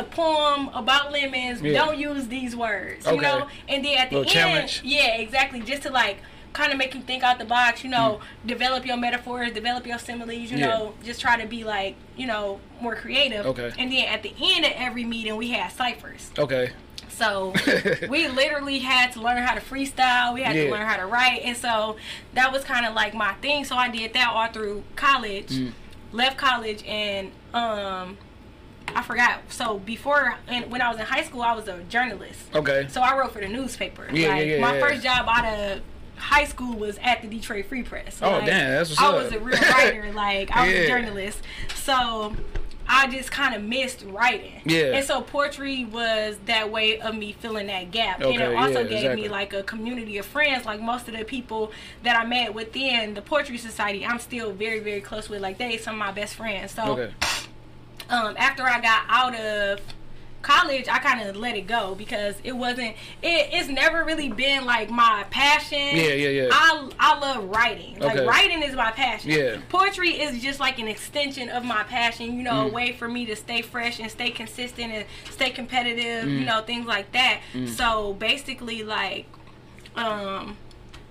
a 0.00 0.06
poem 0.10 0.68
about 0.74 1.12
lemons. 1.12 1.62
Yeah. 1.62 1.84
Don't 1.84 1.98
use 1.98 2.28
these 2.28 2.56
words. 2.56 3.06
You 3.06 3.20
know? 3.20 3.46
And 3.68 3.84
then 3.84 3.98
at 3.98 4.10
the 4.10 4.18
end, 4.18 4.28
challenge. 4.28 4.80
yeah, 4.84 5.16
exactly. 5.16 5.60
Just 5.60 5.82
to 5.82 5.90
like 5.90 6.18
kind 6.52 6.70
of 6.72 6.76
make 6.78 6.94
you 6.94 7.00
think 7.00 7.22
out 7.22 7.38
the 7.38 7.44
box, 7.46 7.82
you 7.84 7.88
know, 7.90 8.20
Mm. 8.44 8.48
develop 8.48 8.84
your 8.84 8.96
metaphors, 8.98 9.52
develop 9.52 9.86
your 9.86 9.98
similes, 9.98 10.50
you 10.50 10.58
Yeah. 10.58 10.66
know, 10.66 10.94
just 11.04 11.20
try 11.20 11.40
to 11.40 11.46
be 11.46 11.64
like, 11.64 11.94
you 12.16 12.26
know, 12.26 12.60
more 12.80 12.94
creative. 12.96 13.46
Okay. 13.46 13.70
And 13.78 13.90
then 13.92 14.04
at 14.06 14.22
the 14.22 14.34
end 14.42 14.64
of 14.66 14.72
every 14.76 15.04
meeting, 15.04 15.36
we 15.36 15.48
had 15.50 15.72
ciphers. 15.72 16.30
Okay. 16.38 16.70
So 17.12 17.52
we 18.08 18.26
literally 18.28 18.78
had 18.80 19.12
to 19.12 19.20
learn 19.20 19.38
how 19.38 19.54
to 19.54 19.60
freestyle. 19.60 20.34
We 20.34 20.42
had 20.42 20.56
Yeah. 20.56 20.64
to 20.64 20.70
learn 20.70 20.86
how 20.86 20.96
to 20.96 21.06
write, 21.06 21.42
and 21.44 21.56
so 21.56 21.96
that 22.34 22.50
was 22.52 22.64
kind 22.64 22.86
of 22.86 22.94
like 22.94 23.14
my 23.14 23.34
thing. 23.34 23.64
So 23.64 23.76
I 23.76 23.88
did 23.88 24.12
that 24.14 24.30
all 24.30 24.48
through 24.48 24.82
college. 24.96 25.48
Mm. 25.48 25.72
Left 26.12 26.36
college, 26.36 26.82
and 26.84 27.30
um, 27.54 28.18
I 28.94 29.02
forgot. 29.02 29.40
So 29.48 29.78
before, 29.78 30.34
and 30.48 30.70
when 30.70 30.82
I 30.82 30.90
was 30.90 30.98
in 30.98 31.06
high 31.06 31.22
school, 31.24 31.40
I 31.42 31.54
was 31.54 31.68
a 31.68 31.82
journalist. 31.84 32.38
Okay. 32.54 32.86
So 32.90 33.00
I 33.00 33.16
wrote 33.16 33.32
for 33.32 33.40
the 33.40 33.48
newspaper. 33.48 34.06
Yeah, 34.12 34.28
like, 34.28 34.46
yeah, 34.46 34.54
yeah, 34.56 34.60
My 34.60 34.74
yeah. 34.76 34.80
first 34.86 35.02
job 35.02 35.26
out 35.28 35.44
of 35.46 35.80
high 36.16 36.44
school 36.44 36.76
was 36.76 36.98
at 37.02 37.22
the 37.22 37.28
Detroit 37.28 37.66
Free 37.66 37.82
Press. 37.82 38.20
Oh, 38.22 38.30
Like, 38.32 38.46
damn, 38.46 38.70
that's 38.72 38.90
what's 38.90 39.00
I 39.00 39.06
up. 39.08 39.14
was 39.22 39.32
a 39.32 39.40
real 39.40 39.58
writer. 39.58 40.12
Like 40.14 40.50
I 40.54 40.66
was 40.66 40.74
Yeah. 40.74 40.80
a 40.82 40.86
journalist. 40.88 41.40
So 41.76 42.34
I 42.88 43.06
just 43.08 43.30
kind 43.30 43.54
of 43.54 43.62
missed 43.62 44.04
writing. 44.06 44.60
Yeah. 44.64 44.94
And 44.96 45.04
so 45.04 45.22
poetry 45.22 45.84
was 45.84 46.36
that 46.46 46.70
way 46.70 47.00
of 47.00 47.14
me 47.14 47.32
filling 47.32 47.66
that 47.68 47.90
gap. 47.90 48.20
and 48.20 48.34
it 48.40 48.54
also 48.54 48.80
yeah, 48.80 48.82
gave 48.82 48.92
exactly. 48.98 49.22
me 49.22 49.28
like 49.28 49.52
a 49.52 49.62
community 49.62 50.18
of 50.18 50.26
friends. 50.26 50.66
Like 50.66 50.80
most 50.80 51.08
of 51.08 51.16
the 51.16 51.24
people 51.24 51.72
that 52.02 52.16
I 52.18 52.24
met 52.24 52.54
within 52.54 53.14
the 53.14 53.22
Poetry 53.22 53.58
Society, 53.58 54.04
I'm 54.04 54.18
still 54.18 54.52
very, 54.52 54.80
very 54.80 55.00
close 55.00 55.28
with. 55.28 55.40
Like 55.40 55.58
they 55.58 55.76
some 55.78 55.94
of 55.94 55.98
my 55.98 56.12
best 56.12 56.34
friends. 56.34 56.72
So 56.72 56.82
Okay. 56.82 57.12
um, 58.10 58.36
after 58.38 58.64
I 58.64 58.80
got 58.80 59.04
out 59.08 59.34
of 59.34 59.80
college, 60.42 60.88
I 60.88 60.98
kind 60.98 61.26
of 61.28 61.36
let 61.36 61.56
it 61.56 61.66
go 61.66 61.94
because 61.94 62.34
it 62.44 62.52
wasn't. 62.52 62.96
It, 63.22 63.48
it's 63.52 63.68
never 63.68 64.04
really 64.04 64.28
been 64.28 64.64
like 64.66 64.90
my 64.90 65.24
passion. 65.30 65.78
Yeah, 65.96 66.12
yeah, 66.14 66.28
yeah. 66.28 66.48
I 66.50 66.90
I 66.98 67.18
love 67.18 67.44
writing. 67.44 67.98
Like 67.98 68.16
Okay. 68.16 68.26
writing 68.26 68.62
is 68.62 68.74
my 68.74 68.90
passion. 68.90 69.30
Yeah. 69.30 69.56
Poetry 69.68 70.10
is 70.20 70.42
just 70.42 70.60
like 70.60 70.78
an 70.78 70.88
extension 70.88 71.48
of 71.48 71.64
my 71.64 71.82
passion. 71.84 72.36
You 72.36 72.42
know, 72.42 72.52
Mm. 72.52 72.70
a 72.70 72.72
way 72.72 72.92
for 72.92 73.08
me 73.08 73.24
to 73.26 73.36
stay 73.36 73.62
fresh 73.62 73.98
and 74.00 74.10
stay 74.10 74.30
consistent 74.30 74.92
and 74.92 75.04
stay 75.30 75.50
competitive. 75.50 76.24
Mm. 76.28 76.38
You 76.40 76.44
know, 76.44 76.60
things 76.62 76.86
like 76.86 77.12
that. 77.12 77.40
So 77.66 78.14
basically, 78.14 78.82
like, 78.82 79.26
um. 79.96 80.56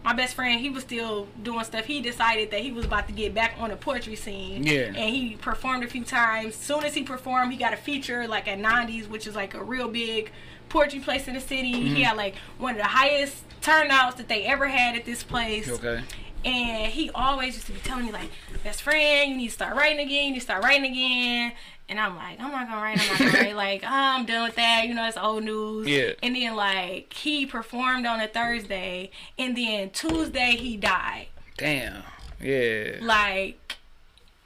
My 0.04 0.14
best 0.14 0.34
friend, 0.34 0.60
he 0.60 0.70
was 0.70 0.84
still 0.84 1.28
doing 1.44 1.64
stuff. 1.64 1.86
He 1.86 2.02
decided 2.02 2.50
that 2.52 2.62
he 2.62 2.72
was 2.72 2.86
about 2.86 3.08
to 3.08 3.14
get 3.14 3.34
back 3.36 3.56
on 3.60 3.70
the 3.70 3.76
poetry 3.76 4.16
scene 4.16 4.64
Yeah. 4.64 4.86
and 4.88 5.16
he 5.16 5.36
performed 5.36 5.84
a 5.84 5.88
few 5.88 6.04
times. 6.04 6.56
Soon 6.56 6.84
as 6.84 6.96
he 6.96 7.04
performed, 7.04 7.52
he 7.52 7.58
got 7.58 7.72
a 7.74 7.78
feature 7.78 8.28
like 8.28 8.48
at 8.48 8.58
90s, 8.58 9.08
which 9.08 9.28
is 9.28 9.36
like 9.36 9.54
a 9.54 9.64
real 9.64 9.88
big 9.88 10.32
poetry 10.70 11.00
place 11.02 11.28
in 11.28 11.36
the 11.36 11.40
city. 11.42 11.74
Mm-hmm. 11.74 11.96
He 11.96 12.02
had 12.04 12.18
like 12.18 12.36
one 12.58 12.72
of 12.72 12.78
the 12.78 12.84
highest 12.86 13.44
turnouts 13.62 14.16
that 14.16 14.28
they 14.28 14.44
ever 14.46 14.68
had 14.68 14.96
at 14.96 15.06
this 15.06 15.22
place. 15.24 15.70
Okay. 15.70 16.02
And 16.44 16.92
he 16.92 17.12
always 17.12 17.54
used 17.54 17.68
to 17.68 17.74
be 17.74 17.80
telling 17.82 18.06
me 18.08 18.12
like, 18.12 18.32
best 18.64 18.82
friend, 18.82 19.30
you 19.30 19.38
need 19.38 19.50
to 19.50 19.54
start 19.54 19.76
writing 19.76 20.00
again. 20.00 20.26
You 20.26 20.32
need 20.32 20.40
to 20.40 20.44
start 20.46 20.64
writing 20.64 20.92
again. 20.92 21.54
And 21.92 22.00
I'm 22.00 22.16
like, 22.16 22.40
I'm 22.40 22.52
not 22.52 22.70
gonna 22.70 22.82
write. 22.82 23.00
I'm 23.02 23.10
not 23.10 23.34
gonna 23.34 23.44
write. 23.46 23.56
Like, 23.56 23.84
ah, 23.86 24.16
I'm 24.18 24.26
done 24.26 24.44
with 24.44 24.56
that. 24.56 24.88
You 24.88 24.94
know, 24.96 25.06
it's 25.06 25.18
old 25.18 25.44
news. 25.44 25.88
Yeah. 25.88 26.12
And 26.24 26.36
then 26.38 26.56
like 26.56 27.12
he 27.12 27.46
performed 27.46 28.06
on 28.06 28.22
a 28.22 28.28
Thursday, 28.30 29.12
and 29.38 29.58
then 29.58 29.90
Tuesday 29.90 30.56
he 30.56 30.78
died 30.78 31.28
Damn. 31.58 32.02
Yeah. 32.40 32.96
like 33.02 33.76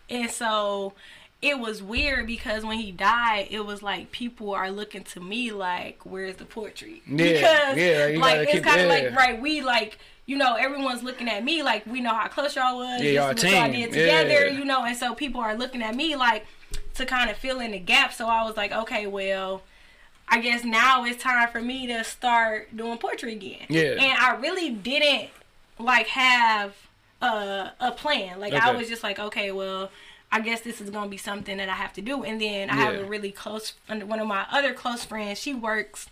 and 0.10 0.30
so 0.32 0.94
it 1.42 1.60
was 1.60 1.82
weird 1.84 2.26
because 2.28 2.66
when 2.66 2.78
he 2.80 2.92
died 2.92 3.48
it 3.52 3.64
was 3.66 3.82
like 3.84 4.12
people 4.12 4.54
are 4.54 4.70
looking 4.72 5.04
to 5.04 5.20
me 5.20 5.52
like 5.52 6.00
where's 6.04 6.36
the 6.38 6.46
poetry 6.46 7.02
Yeah, 7.08 7.16
because 7.34 7.78
yeah, 7.78 8.20
like 8.20 8.50
it's 8.50 8.66
kind 8.66 8.82
of 8.82 8.88
yeah. 8.88 8.94
like 9.08 9.16
right 9.16 9.42
we 9.42 9.62
like 9.62 9.98
you 10.26 10.36
know 10.38 10.56
everyone's 10.56 11.04
looking 11.04 11.30
at 11.30 11.44
me 11.44 11.64
like 11.64 11.86
we 11.86 12.02
know 12.02 12.14
how 12.14 12.28
close 12.28 12.56
y'all 12.56 12.78
was 12.78 13.02
Yeah, 13.02 13.12
y'all 13.12 13.28
what 13.30 13.42
y'all 13.44 13.52
team. 13.52 13.72
did 13.72 13.92
together 13.94 14.48
Yeah. 14.48 14.58
you 14.58 14.66
know 14.66 14.84
and 14.84 14.98
so 14.98 15.14
people 15.16 15.40
are 15.42 15.56
looking 15.56 15.82
at 15.84 15.96
me 15.96 16.16
like 16.16 16.46
to 16.96 17.06
kind 17.06 17.30
of 17.30 17.38
fill 17.38 17.60
in 17.60 17.72
the 17.72 17.80
gap 17.80 18.14
so 18.14 18.28
i 18.28 18.44
was 18.44 18.56
like 18.58 18.72
okay 18.72 19.08
well 19.08 19.62
I 20.28 20.42
guess 20.42 20.64
now 20.64 21.06
it's 21.06 21.22
time 21.22 21.50
for 21.50 21.62
me 21.62 21.86
to 21.86 22.04
start 22.04 22.76
doing 22.76 22.98
poetry 22.98 23.34
again. 23.34 23.68
Yeah. 23.70 23.92
And 23.92 24.18
I 24.20 24.36
really 24.38 24.72
didn't 24.72 25.30
like 25.78 26.08
have 26.08 26.74
a 27.22 27.72
a 27.80 27.92
plan. 27.92 28.40
Like 28.40 28.54
I 28.54 28.72
was 28.72 28.90
just 28.90 29.04
like, 29.04 29.20
okay, 29.20 29.52
well, 29.52 29.92
I 30.32 30.42
guess 30.42 30.62
this 30.62 30.82
is 30.82 30.90
gonna 30.90 31.12
be 31.12 31.18
something 31.18 31.58
that 31.58 31.70
I 31.70 31.74
have 31.74 31.94
to 31.94 32.02
do. 32.02 32.24
And 32.24 32.42
then 32.42 32.72
I 32.72 32.74
have 32.74 32.96
a 32.96 33.06
really 33.06 33.30
close 33.32 33.74
one 33.88 34.20
of 34.20 34.26
my 34.28 34.48
other 34.52 34.74
close 34.74 35.06
friends. 35.06 35.38
She 35.38 35.54
works 35.54 36.08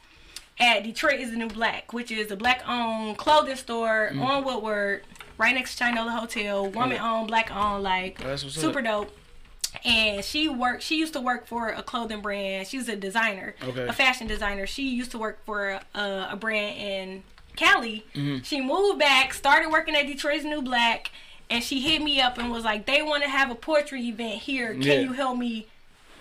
at 0.59 0.83
Detroit 0.83 1.19
is 1.19 1.31
the 1.31 1.37
New 1.37 1.47
Black, 1.49 1.91
which 1.91 2.11
is 2.11 2.29
a 2.29 2.35
black 2.35 2.61
owned 2.69 3.17
clothing 3.17 3.55
store 3.55 4.11
Mm. 4.13 4.21
on 4.23 4.43
Woodward, 4.43 5.05
right 5.39 5.55
next 5.55 5.75
to 5.77 5.85
Shinola 5.85 6.11
Hotel. 6.19 6.69
Woman 6.69 6.99
owned, 6.99 7.29
black 7.29 7.49
owned, 7.51 7.81
like 7.81 8.19
super 8.37 8.77
up. 8.77 8.85
dope. 8.85 9.17
And 9.85 10.23
she 10.23 10.47
worked. 10.49 10.83
She 10.83 10.97
used 10.97 11.13
to 11.13 11.21
work 11.21 11.47
for 11.47 11.69
a 11.69 11.81
clothing 11.83 12.21
brand. 12.21 12.67
She 12.67 12.77
was 12.77 12.87
a 12.89 12.95
designer, 12.95 13.55
Okay. 13.63 13.87
a 13.87 13.93
fashion 13.93 14.27
designer. 14.27 14.65
She 14.67 14.89
used 14.89 15.11
to 15.11 15.17
work 15.17 15.39
for 15.45 15.79
a, 15.95 16.27
a 16.31 16.35
brand 16.35 16.77
in 16.77 17.23
Cali. 17.55 18.05
Mm-hmm. 18.15 18.43
She 18.43 18.61
moved 18.61 18.99
back, 18.99 19.33
started 19.33 19.71
working 19.71 19.95
at 19.95 20.07
Detroit's 20.07 20.43
New 20.43 20.61
Black, 20.61 21.11
and 21.49 21.63
she 21.63 21.81
hit 21.81 22.01
me 22.01 22.21
up 22.21 22.37
and 22.37 22.51
was 22.51 22.63
like, 22.63 22.85
"They 22.85 23.01
want 23.01 23.23
to 23.23 23.29
have 23.29 23.51
a 23.51 23.55
poetry 23.55 24.01
event 24.07 24.41
here. 24.41 24.73
Can 24.73 24.81
Yeah. 24.81 24.99
you 25.01 25.13
help 25.13 25.37
me 25.37 25.67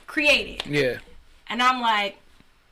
create 0.06 0.60
it?" 0.60 0.66
Yeah. 0.66 0.98
And 1.48 1.62
I'm 1.62 1.80
like, 1.80 2.18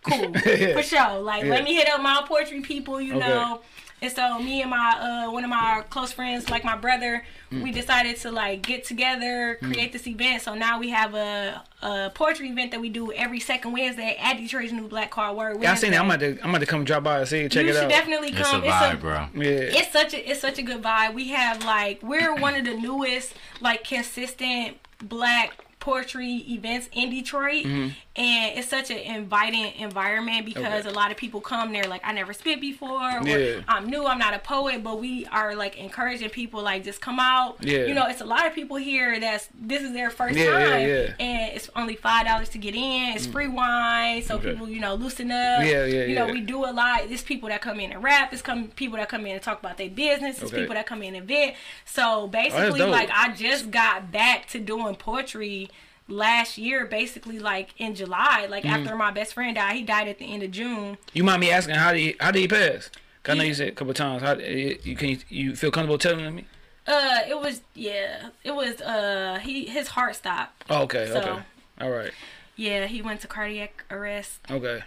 cool 0.03 0.33
Yeah. 0.47 0.75
for 0.75 0.83
sure. 0.83 1.19
Like 1.21 1.45
Yeah. 1.45 1.51
let 1.51 1.65
me 1.65 1.75
hit 1.75 1.89
up 1.89 2.01
my 2.01 2.23
poetry 2.27 2.61
people, 2.63 3.01
you 3.01 3.17
Okay. 3.17 3.29
know. 3.29 3.61
And 4.03 4.11
so 4.13 4.39
me 4.39 4.63
and 4.63 4.71
my 4.71 5.27
uh 5.27 5.31
one 5.31 5.45
of 5.45 5.51
my 5.51 5.83
close 5.91 6.13
friends, 6.13 6.49
like 6.51 6.65
my 6.65 6.77
brother, 6.77 7.25
Mm. 7.53 7.65
we 7.65 7.73
decided 7.73 8.17
to 8.19 8.31
like 8.31 8.63
get 8.63 8.85
together, 8.85 9.59
create 9.61 9.93
this 9.93 10.07
event. 10.07 10.41
So 10.43 10.55
now 10.55 10.79
we 10.79 10.91
have 10.91 11.15
a, 11.15 11.61
a 11.83 12.11
poetry 12.15 12.49
event 12.49 12.71
that 12.71 12.81
we 12.81 12.89
do 12.89 13.11
every 13.13 13.41
second 13.41 13.73
Wednesday 13.73 14.17
at 14.21 14.37
Detroit's 14.37 14.71
new 14.71 14.87
Black 14.87 15.11
Car 15.11 15.35
Word. 15.35 15.61
Yeah, 15.61 15.73
I 15.73 15.75
seen 15.75 15.91
that. 15.91 16.01
I'm 16.01 16.07
Wednesday. 16.07 16.29
about 16.29 16.39
to 16.39 16.45
I'm 16.45 16.51
about 16.51 16.61
to 16.61 16.67
come 16.67 16.85
drop 16.85 17.03
by 17.03 17.19
and 17.19 17.29
see 17.29 17.41
it, 17.41 17.51
check 17.51 17.65
you 17.65 17.71
it 17.71 17.75
should 17.75 17.83
out. 17.85 17.89
definitely 17.91 18.29
It's 18.29 18.39
a 18.39 18.43
come. 18.45 18.63
vibe, 18.63 19.01
bro. 19.01 19.27
yeah. 19.35 19.51
It's 19.51 19.93
such 19.93 20.15
a 20.15 20.31
it's 20.31 20.41
such 20.41 20.59
a 20.59 20.63
good 20.63 20.81
vibe. 20.81 21.15
We 21.15 21.29
have 21.31 21.65
like 21.65 22.01
we're 22.05 22.33
one 22.37 22.55
of 22.55 22.65
the 22.65 22.75
newest 22.77 23.35
like 23.61 23.83
consistent 23.83 24.77
black 25.03 25.59
poetry 25.81 26.45
events 26.49 26.89
in 26.93 27.11
Detroit 27.11 27.65
Mm-hmm. 27.65 27.89
and 28.17 28.59
it's 28.59 28.69
such 28.69 28.91
an 28.91 28.99
inviting 28.99 29.73
environment 29.79 30.45
because 30.45 30.85
Okay. 30.85 30.89
a 30.89 30.93
lot 30.93 31.11
of 31.11 31.17
people 31.17 31.41
come 31.41 31.73
there 31.73 31.85
like 31.85 32.03
I 32.05 32.13
never 32.13 32.33
spit 32.33 32.61
before 32.61 32.91
or 33.19 33.27
Yeah. 33.27 33.63
I'm 33.67 33.89
new, 33.89 34.07
I'm 34.07 34.19
not 34.19 34.35
a 34.35 34.39
poet, 34.39 34.85
but 34.85 35.01
we 35.01 35.27
are 35.27 35.55
like 35.55 35.77
encouraging 35.79 36.29
people 36.31 36.63
like 36.63 36.85
just 36.85 37.01
come 37.01 37.19
out. 37.19 37.57
Yeah. 37.61 37.87
You 37.87 37.95
know, 37.95 38.07
it's 38.07 38.21
a 38.21 38.25
lot 38.27 38.47
of 38.47 38.55
people 38.55 38.77
here 38.77 39.19
that's 39.19 39.49
this 39.59 39.83
is 39.83 39.93
their 39.93 40.11
first 40.11 40.37
Yeah, 40.37 40.51
time 40.51 40.89
yeah. 40.89 41.13
and 41.19 41.57
it's 41.57 41.71
only 41.75 41.97
five 41.97 42.27
dollars 42.27 42.51
to 42.51 42.59
get 42.59 42.75
in. 42.75 43.15
It's 43.17 43.27
free 43.27 43.49
wine, 43.49 44.23
so 44.23 44.35
Okay. 44.37 44.53
people, 44.53 44.69
you 44.69 44.81
know, 44.81 44.95
loosen 44.95 45.31
up. 45.31 45.65
Yeah, 45.65 45.85
yeah, 45.87 46.05
You 46.05 46.15
know, 46.15 46.27
we 46.27 46.41
do 46.43 46.65
a 46.65 46.73
lot. 46.73 47.09
There's 47.09 47.23
people 47.23 47.49
that 47.49 47.63
come 47.63 47.81
in 47.81 47.91
and 47.93 48.03
rap. 48.03 48.31
There's 48.31 48.43
come 48.43 48.69
people 48.69 48.99
that 48.99 49.09
come 49.09 49.25
in 49.27 49.33
and 49.33 49.43
talk 49.43 49.59
about 49.61 49.79
their 49.79 49.89
business. 49.91 50.39
There's 50.39 50.53
Okay. 50.53 50.61
people 50.63 50.75
that 50.75 50.87
come 50.87 51.03
in 51.03 51.15
and 51.15 51.27
vent. 51.27 51.55
So 51.87 52.27
basically, 52.29 52.81
dope. 52.81 52.91
like 52.91 53.11
I 53.13 53.33
just 53.33 53.71
got 53.71 54.13
back 54.13 54.47
to 54.49 54.59
doing 54.61 54.95
poetry 54.97 55.70
last 56.11 56.59
year, 56.59 56.85
basically 56.87 57.39
like 57.39 57.71
in 57.79 57.95
July. 57.95 58.47
Like 58.51 58.65
Mm-hmm. 58.65 58.75
after 58.85 58.97
my 58.97 59.11
best 59.11 59.35
friend 59.35 59.55
died, 59.55 59.77
he 59.77 59.83
died 59.83 60.09
at 60.09 60.19
the 60.19 60.27
end 60.33 60.43
of 60.43 60.51
June. 60.51 60.99
You 61.15 61.25
mind 61.25 61.41
me 61.41 61.51
asking 61.51 61.77
how 61.77 61.93
did 61.93 61.99
he 62.01 62.17
how 62.21 62.31
did 62.31 62.41
he 62.41 62.49
pass? 62.49 62.91
'Cause 63.23 63.35
I 63.35 63.39
know 63.39 63.45
you 63.45 63.55
said 63.55 63.69
a 63.69 63.73
couple 63.73 63.93
times. 63.95 64.23
How 64.23 64.35
you 64.37 64.97
can 64.97 65.09
you, 65.11 65.19
you 65.29 65.57
feel 65.57 65.71
comfortable 65.71 65.99
telling 65.99 66.35
me? 66.35 66.45
Uh, 66.87 67.21
it 67.29 67.39
was 67.39 67.61
yeah, 67.75 68.31
it 68.45 68.53
was 68.55 68.81
uh 68.81 69.39
he 69.43 69.67
his 69.67 69.89
heart 69.89 70.17
stopped. 70.17 70.65
Oh, 70.71 70.83
okay, 70.83 71.07
So- 71.07 71.19
okay, 71.21 71.43
all 71.81 71.91
right, 71.91 72.13
Yeah, 72.57 72.87
he 72.87 73.01
went 73.03 73.21
to 73.21 73.27
cardiac 73.29 73.85
arrest. 73.91 74.41
okay. 74.51 74.83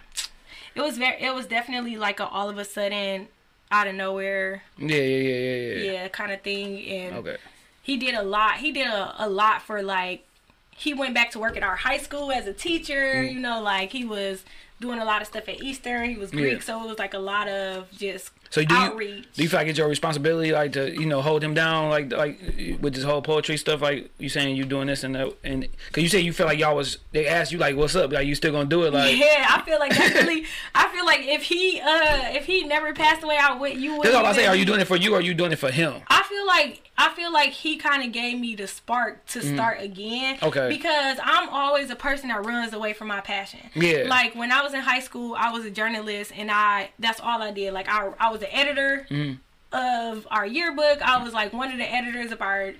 It 0.74 0.80
was 0.80 0.98
very, 0.98 1.22
it 1.22 1.32
was 1.32 1.46
definitely 1.46 1.96
like 1.96 2.18
a 2.18 2.26
all 2.26 2.48
of 2.50 2.58
a 2.58 2.64
sudden 2.64 3.28
out 3.70 3.86
of 3.86 3.94
nowhere, 3.94 4.64
Yeah, 4.76 4.96
yeah, 4.96 4.98
yeah, 4.98 5.38
yeah, 5.38 5.74
yeah. 5.84 5.92
yeah, 5.92 6.08
kind 6.08 6.32
of 6.32 6.42
thing. 6.42 6.84
And 6.88 7.16
Okay. 7.18 7.36
he 7.82 7.96
did 7.96 8.14
a 8.14 8.22
lot. 8.24 8.56
He 8.56 8.72
did 8.72 8.88
a, 8.88 9.14
a 9.24 9.28
lot 9.28 9.62
for 9.62 9.82
like 9.82 10.26
he 10.76 10.92
went 10.94 11.14
back 11.14 11.30
to 11.32 11.38
work 11.38 11.56
at 11.56 11.62
our 11.62 11.76
high 11.76 11.98
school 11.98 12.30
as 12.32 12.46
a 12.46 12.52
teacher, 12.52 13.14
Mm. 13.16 13.32
you 13.34 13.40
know, 13.40 13.60
like 13.62 13.92
he 13.92 14.04
was 14.04 14.44
doing 14.80 14.98
a 14.98 15.04
lot 15.04 15.22
of 15.22 15.28
stuff 15.28 15.48
at 15.48 15.62
Eastern. 15.62 16.10
He 16.10 16.16
was 16.16 16.30
Greek, 16.30 16.54
Yeah. 16.54 16.60
so 16.60 16.82
it 16.84 16.88
was 16.88 16.98
like 16.98 17.14
a 17.14 17.18
lot 17.18 17.48
of 17.48 17.90
just 17.96 18.30
So 18.50 18.62
do 18.64 18.74
you 18.74 18.80
outreach. 18.80 19.24
do 19.34 19.42
you 19.42 19.48
feel 19.48 19.60
like 19.60 19.68
it's 19.68 19.78
your 19.78 19.88
responsibility, 19.88 20.52
like 20.52 20.72
to 20.72 20.92
you 20.92 21.06
know 21.06 21.22
hold 21.22 21.42
him 21.44 21.54
down, 21.54 21.90
like 21.90 22.12
like 22.12 22.38
with 22.80 22.94
this 22.94 23.04
whole 23.04 23.22
poetry 23.22 23.56
stuff, 23.56 23.80
like 23.80 24.10
you 24.18 24.28
saying 24.28 24.56
you 24.56 24.64
doing 24.64 24.88
this 24.88 25.04
and 25.04 25.14
that, 25.14 25.32
and 25.44 25.66
because 25.86 26.02
you 26.02 26.08
say 26.08 26.20
you 26.20 26.32
feel 26.32 26.46
like 26.46 26.58
y'all 26.58 26.76
was 26.76 26.98
they 27.12 27.26
asked 27.26 27.52
you 27.52 27.58
like 27.58 27.76
what's 27.76 27.94
up, 27.94 28.12
like 28.12 28.26
you 28.26 28.34
still 28.34 28.52
gonna 28.52 28.68
do 28.68 28.82
it, 28.82 28.92
like 28.92 29.16
yeah, 29.16 29.46
I 29.48 29.62
feel 29.64 29.78
like 29.78 29.96
that's 29.96 30.14
really. 30.14 30.44
I 30.74 30.88
feel 30.88 31.06
like 31.06 31.20
if 31.22 31.42
he, 31.42 31.80
uh, 31.80 32.32
if 32.36 32.44
he 32.44 32.64
never 32.64 32.92
passed 32.92 33.22
away, 33.22 33.38
I 33.40 33.54
would. 33.56 33.76
You 33.76 33.96
would. 33.96 34.02
that's 34.04 34.14
all 34.16 34.26
I 34.26 34.32
say. 34.32 34.46
Are 34.46 34.56
you 34.56 34.64
doing 34.64 34.80
it 34.80 34.86
for 34.88 34.96
you 34.96 35.14
or 35.14 35.18
are 35.18 35.22
you 35.22 35.34
doing 35.34 35.52
it 35.52 35.58
for 35.58 35.70
him? 35.70 36.02
I 36.08 36.22
feel 36.24 36.46
like 36.46 36.83
I 36.96 37.12
feel 37.14 37.32
like 37.32 37.50
he 37.50 37.76
kind 37.76 38.04
of 38.04 38.12
gave 38.12 38.38
me 38.38 38.54
the 38.54 38.68
spark 38.68 39.26
to 39.26 39.42
start 39.42 39.80
again. 39.80 40.36
Mm. 40.36 40.46
Okay. 40.48 40.68
Because 40.68 41.18
I'm 41.22 41.48
always 41.48 41.90
a 41.90 41.96
person 41.96 42.28
that 42.28 42.46
runs 42.46 42.72
away 42.72 42.92
from 42.92 43.08
my 43.08 43.20
passion. 43.20 43.60
Yeah. 43.74 44.04
Like 44.08 44.34
when 44.36 44.52
I 44.52 44.62
was 44.62 44.74
in 44.74 44.80
high 44.80 45.00
school, 45.00 45.34
I 45.36 45.50
was 45.50 45.64
a 45.64 45.70
journalist, 45.70 46.32
and 46.36 46.50
I 46.50 46.90
that's 47.00 47.18
all 47.20 47.42
I 47.42 47.50
did. 47.50 47.72
Like 47.72 47.88
I 47.88 48.12
I 48.20 48.30
was 48.30 48.40
the 48.40 48.54
editor 48.56 49.06
Mm. 49.10 49.38
of 49.72 50.26
our 50.30 50.46
yearbook. 50.46 51.02
I 51.02 51.22
was 51.22 51.32
like 51.32 51.52
one 51.52 51.72
of 51.72 51.78
the 51.78 51.92
editors 51.92 52.30
of 52.30 52.40
our 52.40 52.74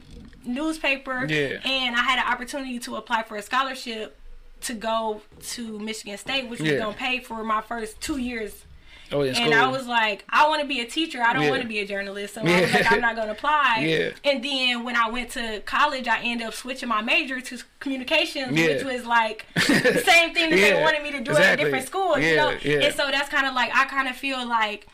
newspaper. 0.45 1.27
Yeah. 1.29 1.59
And 1.65 1.97
I 1.97 2.01
had 2.03 2.19
an 2.19 2.33
opportunity 2.33 2.79
to 2.81 2.97
apply 2.97 3.23
for 3.25 3.37
a 3.37 3.43
scholarship 3.43 4.17
to 4.63 4.75
go 4.75 5.21
to 5.43 5.79
Michigan 5.79 6.17
State, 6.19 6.49
which 6.49 6.61
was 6.61 6.71
gonna 6.73 6.93
pay 6.97 7.21
for 7.21 7.43
my 7.45 7.61
first 7.61 8.01
two 8.01 8.19
years 8.19 8.64
Oh, 9.13 9.21
in 9.21 9.29
and 9.29 9.37
school. 9.37 9.53
I 9.55 9.67
was 9.69 9.87
like, 9.87 10.25
I 10.31 10.49
want 10.49 10.63
to 10.63 10.67
be 10.69 10.81
a 10.81 10.87
teacher. 10.87 11.23
I 11.23 11.33
don't 11.33 11.43
Yeah. 11.43 11.51
want 11.51 11.63
to 11.63 11.69
be 11.69 11.79
a 11.81 11.87
journalist. 11.87 12.35
So 12.35 12.41
I 12.41 12.45
Yeah. 12.45 12.61
was 12.63 12.73
like, 12.73 12.93
I'm 12.93 13.01
not 13.01 13.15
going 13.17 13.29
to 13.29 13.33
apply. 13.35 13.79
Yeah. 13.87 14.11
And 14.25 14.43
then 14.43 14.83
when 14.85 14.97
I 14.97 15.11
went 15.11 15.31
to 15.33 15.61
college, 15.67 16.09
I 16.09 16.21
ended 16.23 16.47
up 16.47 16.55
switching 16.55 16.89
my 16.89 17.03
major 17.03 17.41
to 17.41 17.59
communications, 17.81 18.57
Yeah. 18.59 18.69
which 18.69 18.85
was 18.85 19.05
like 19.07 19.47
the 19.55 20.03
same 20.07 20.33
thing 20.35 20.51
that 20.51 20.57
they 20.57 20.81
wanted 20.83 21.03
me 21.03 21.11
to 21.13 21.21
do 21.21 21.37
at 21.37 21.55
a 21.61 21.63
different 21.63 21.87
school. 21.87 22.19
you 22.19 22.37
know. 22.37 22.49
And 22.51 22.95
so 22.95 23.11
that's 23.11 23.29
kind 23.29 23.47
of 23.47 23.55
like 23.55 23.75
I 23.75 23.85
kind 23.85 24.09
of 24.09 24.17
feel 24.17 24.47
like 24.49 24.87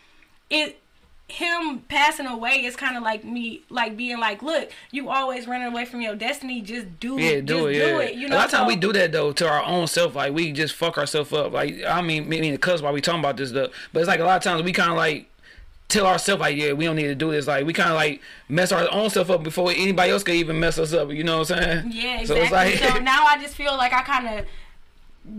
it. 0.51 0.80
Him 1.31 1.81
passing 1.89 2.27
away 2.27 2.65
is 2.65 2.77
kind 2.77 2.97
of 2.97 3.03
like 3.03 3.25
me, 3.25 3.63
like 3.71 3.97
being 3.97 4.19
like, 4.19 4.43
look, 4.43 4.71
you 4.91 5.09
always 5.11 5.47
running 5.47 5.69
away 5.69 5.85
from 5.85 6.01
your 6.01 6.15
destiny. 6.17 6.61
Just 6.61 7.01
do, 7.01 7.19
Yeah, 7.21 7.35
just 7.41 7.47
do 7.47 7.67
it. 7.67 7.73
do 7.73 7.79
Yeah. 7.79 7.99
it. 8.01 8.15
You 8.17 8.29
know, 8.29 8.37
a 8.37 8.39
lot 8.39 8.45
of 8.47 8.51
times 8.51 8.69
we 8.69 8.77
do 8.77 8.93
that 8.93 9.13
though 9.13 9.33
to 9.33 9.49
our 9.49 9.65
own 9.65 9.87
self. 9.87 10.15
Like 10.15 10.33
we 10.33 10.53
just 10.53 10.75
fuck 10.75 10.99
ourselves 10.99 11.33
up. 11.33 11.53
Like 11.53 11.83
I 11.87 12.01
mean, 12.03 12.29
maybe 12.29 12.57
cuss 12.59 12.83
while 12.83 12.93
we 12.93 13.01
talking 13.01 13.21
about 13.21 13.37
this 13.37 13.51
stuff, 13.51 13.71
but 13.93 14.01
it's 14.01 14.09
like 14.09 14.21
a 14.21 14.25
lot 14.25 14.37
of 14.37 14.43
times 14.43 14.63
we 14.63 14.73
kind 14.73 14.91
of 14.91 14.97
like 14.97 15.27
tell 15.89 16.07
ourselves 16.07 16.41
like, 16.41 16.57
yeah, 16.57 16.73
we 16.73 16.85
don't 16.85 16.95
need 16.97 17.09
to 17.09 17.15
do 17.17 17.33
this. 17.33 17.47
Like 17.49 17.67
we 17.67 17.73
kind 17.73 17.91
of 17.91 17.97
like 17.97 18.21
mess 18.49 18.71
our 18.73 18.87
own 18.93 19.11
stuff 19.11 19.29
up 19.31 19.43
before 19.43 19.71
anybody 19.73 20.13
else 20.13 20.23
could 20.23 20.37
even 20.37 20.61
mess 20.61 20.79
us 20.79 20.93
up. 20.93 21.11
You 21.11 21.25
know 21.25 21.39
what 21.41 21.51
I'm 21.51 21.63
saying? 21.63 21.93
Yeah, 21.93 22.25
So 22.25 22.35
exactly. 22.37 22.77
So, 22.79 22.95
like, 22.95 23.03
now 23.05 23.25
I 23.27 23.39
just 23.43 23.55
feel 23.55 23.77
like 23.77 23.93
I 23.93 24.03
kind 24.03 24.29
of 24.39 24.47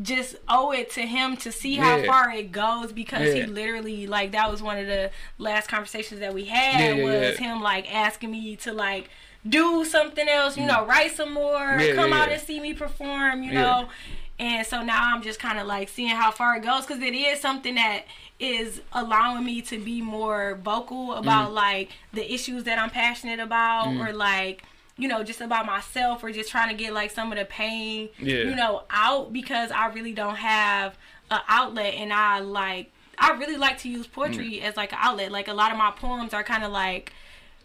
just 0.03 0.35
owe 0.47 0.71
it 0.71 0.91
to 0.91 1.01
him 1.01 1.35
to 1.37 1.51
see 1.51 1.75
how 1.75 1.97
Yeah. 1.97 2.05
far 2.05 2.31
it 2.31 2.51
goes 2.51 2.91
because 2.91 3.33
Yeah. 3.33 3.41
he 3.41 3.45
literally 3.47 4.05
like 4.07 4.31
that 4.31 4.49
was 4.51 4.61
one 4.61 4.77
of 4.77 4.85
the 4.87 5.11
last 5.37 5.67
conversations 5.67 6.19
that 6.19 6.33
we 6.33 6.45
had 6.45 6.97
Yeah, 6.97 7.03
was 7.03 7.37
him 7.39 7.61
like 7.61 7.91
asking 7.93 8.31
me 8.31 8.55
to 8.57 8.73
like 8.73 9.09
do 9.47 9.83
something 9.83 10.29
else, 10.29 10.55
you 10.55 10.67
know, 10.67 10.85
write 10.85 11.15
some 11.15 11.33
more, 11.33 11.59
Mm. 11.59 11.95
Come 11.95 12.13
out 12.13 12.29
and 12.31 12.39
see 12.39 12.59
me 12.59 12.73
perform, 12.75 13.41
you 13.43 13.51
know. 13.53 13.89
And 14.37 14.65
so 14.65 14.83
now 14.83 15.13
I'm 15.15 15.21
just 15.23 15.39
kind 15.39 15.59
of 15.59 15.65
like 15.67 15.89
seeing 15.89 16.09
how 16.15 16.29
far 16.31 16.55
it 16.57 16.63
goes 16.63 16.85
because 16.85 17.01
it 17.01 17.13
is 17.15 17.39
something 17.39 17.75
that 17.75 18.03
is 18.39 18.81
allowing 18.93 19.43
me 19.45 19.61
to 19.63 19.77
be 19.79 20.01
more 20.01 20.59
vocal 20.63 21.13
about 21.13 21.49
Mm. 21.49 21.53
like 21.55 21.89
the 22.13 22.31
issues 22.31 22.63
that 22.65 22.77
I'm 22.79 22.89
passionate 22.91 23.39
about 23.39 23.87
or 23.95 24.13
like 24.13 24.63
you 24.97 25.07
know 25.07 25.23
just 25.23 25.41
about 25.41 25.65
myself 25.65 26.23
or 26.23 26.31
just 26.31 26.49
trying 26.51 26.69
to 26.69 26.75
get 26.83 26.93
like 26.93 27.11
some 27.11 27.31
of 27.31 27.37
the 27.37 27.45
pain 27.45 28.09
Yeah. 28.19 28.35
you 28.43 28.55
know 28.55 28.83
out 28.89 29.31
because 29.33 29.71
I 29.71 29.87
really 29.87 30.13
don't 30.13 30.35
have 30.35 30.97
an 31.29 31.39
outlet 31.47 31.93
and 31.95 32.11
I 32.13 32.39
like 32.39 32.91
I 33.17 33.31
really 33.33 33.57
like 33.57 33.77
to 33.79 33.89
use 33.89 34.07
poetry 34.07 34.59
Mm. 34.59 34.63
as 34.63 34.75
like 34.77 34.91
an 34.93 34.99
outlet 35.01 35.31
like 35.31 35.47
a 35.47 35.53
lot 35.53 35.71
of 35.71 35.77
my 35.77 35.91
poems 35.91 36.33
are 36.33 36.43
kind 36.43 36.63
of 36.63 36.71
like 36.71 37.13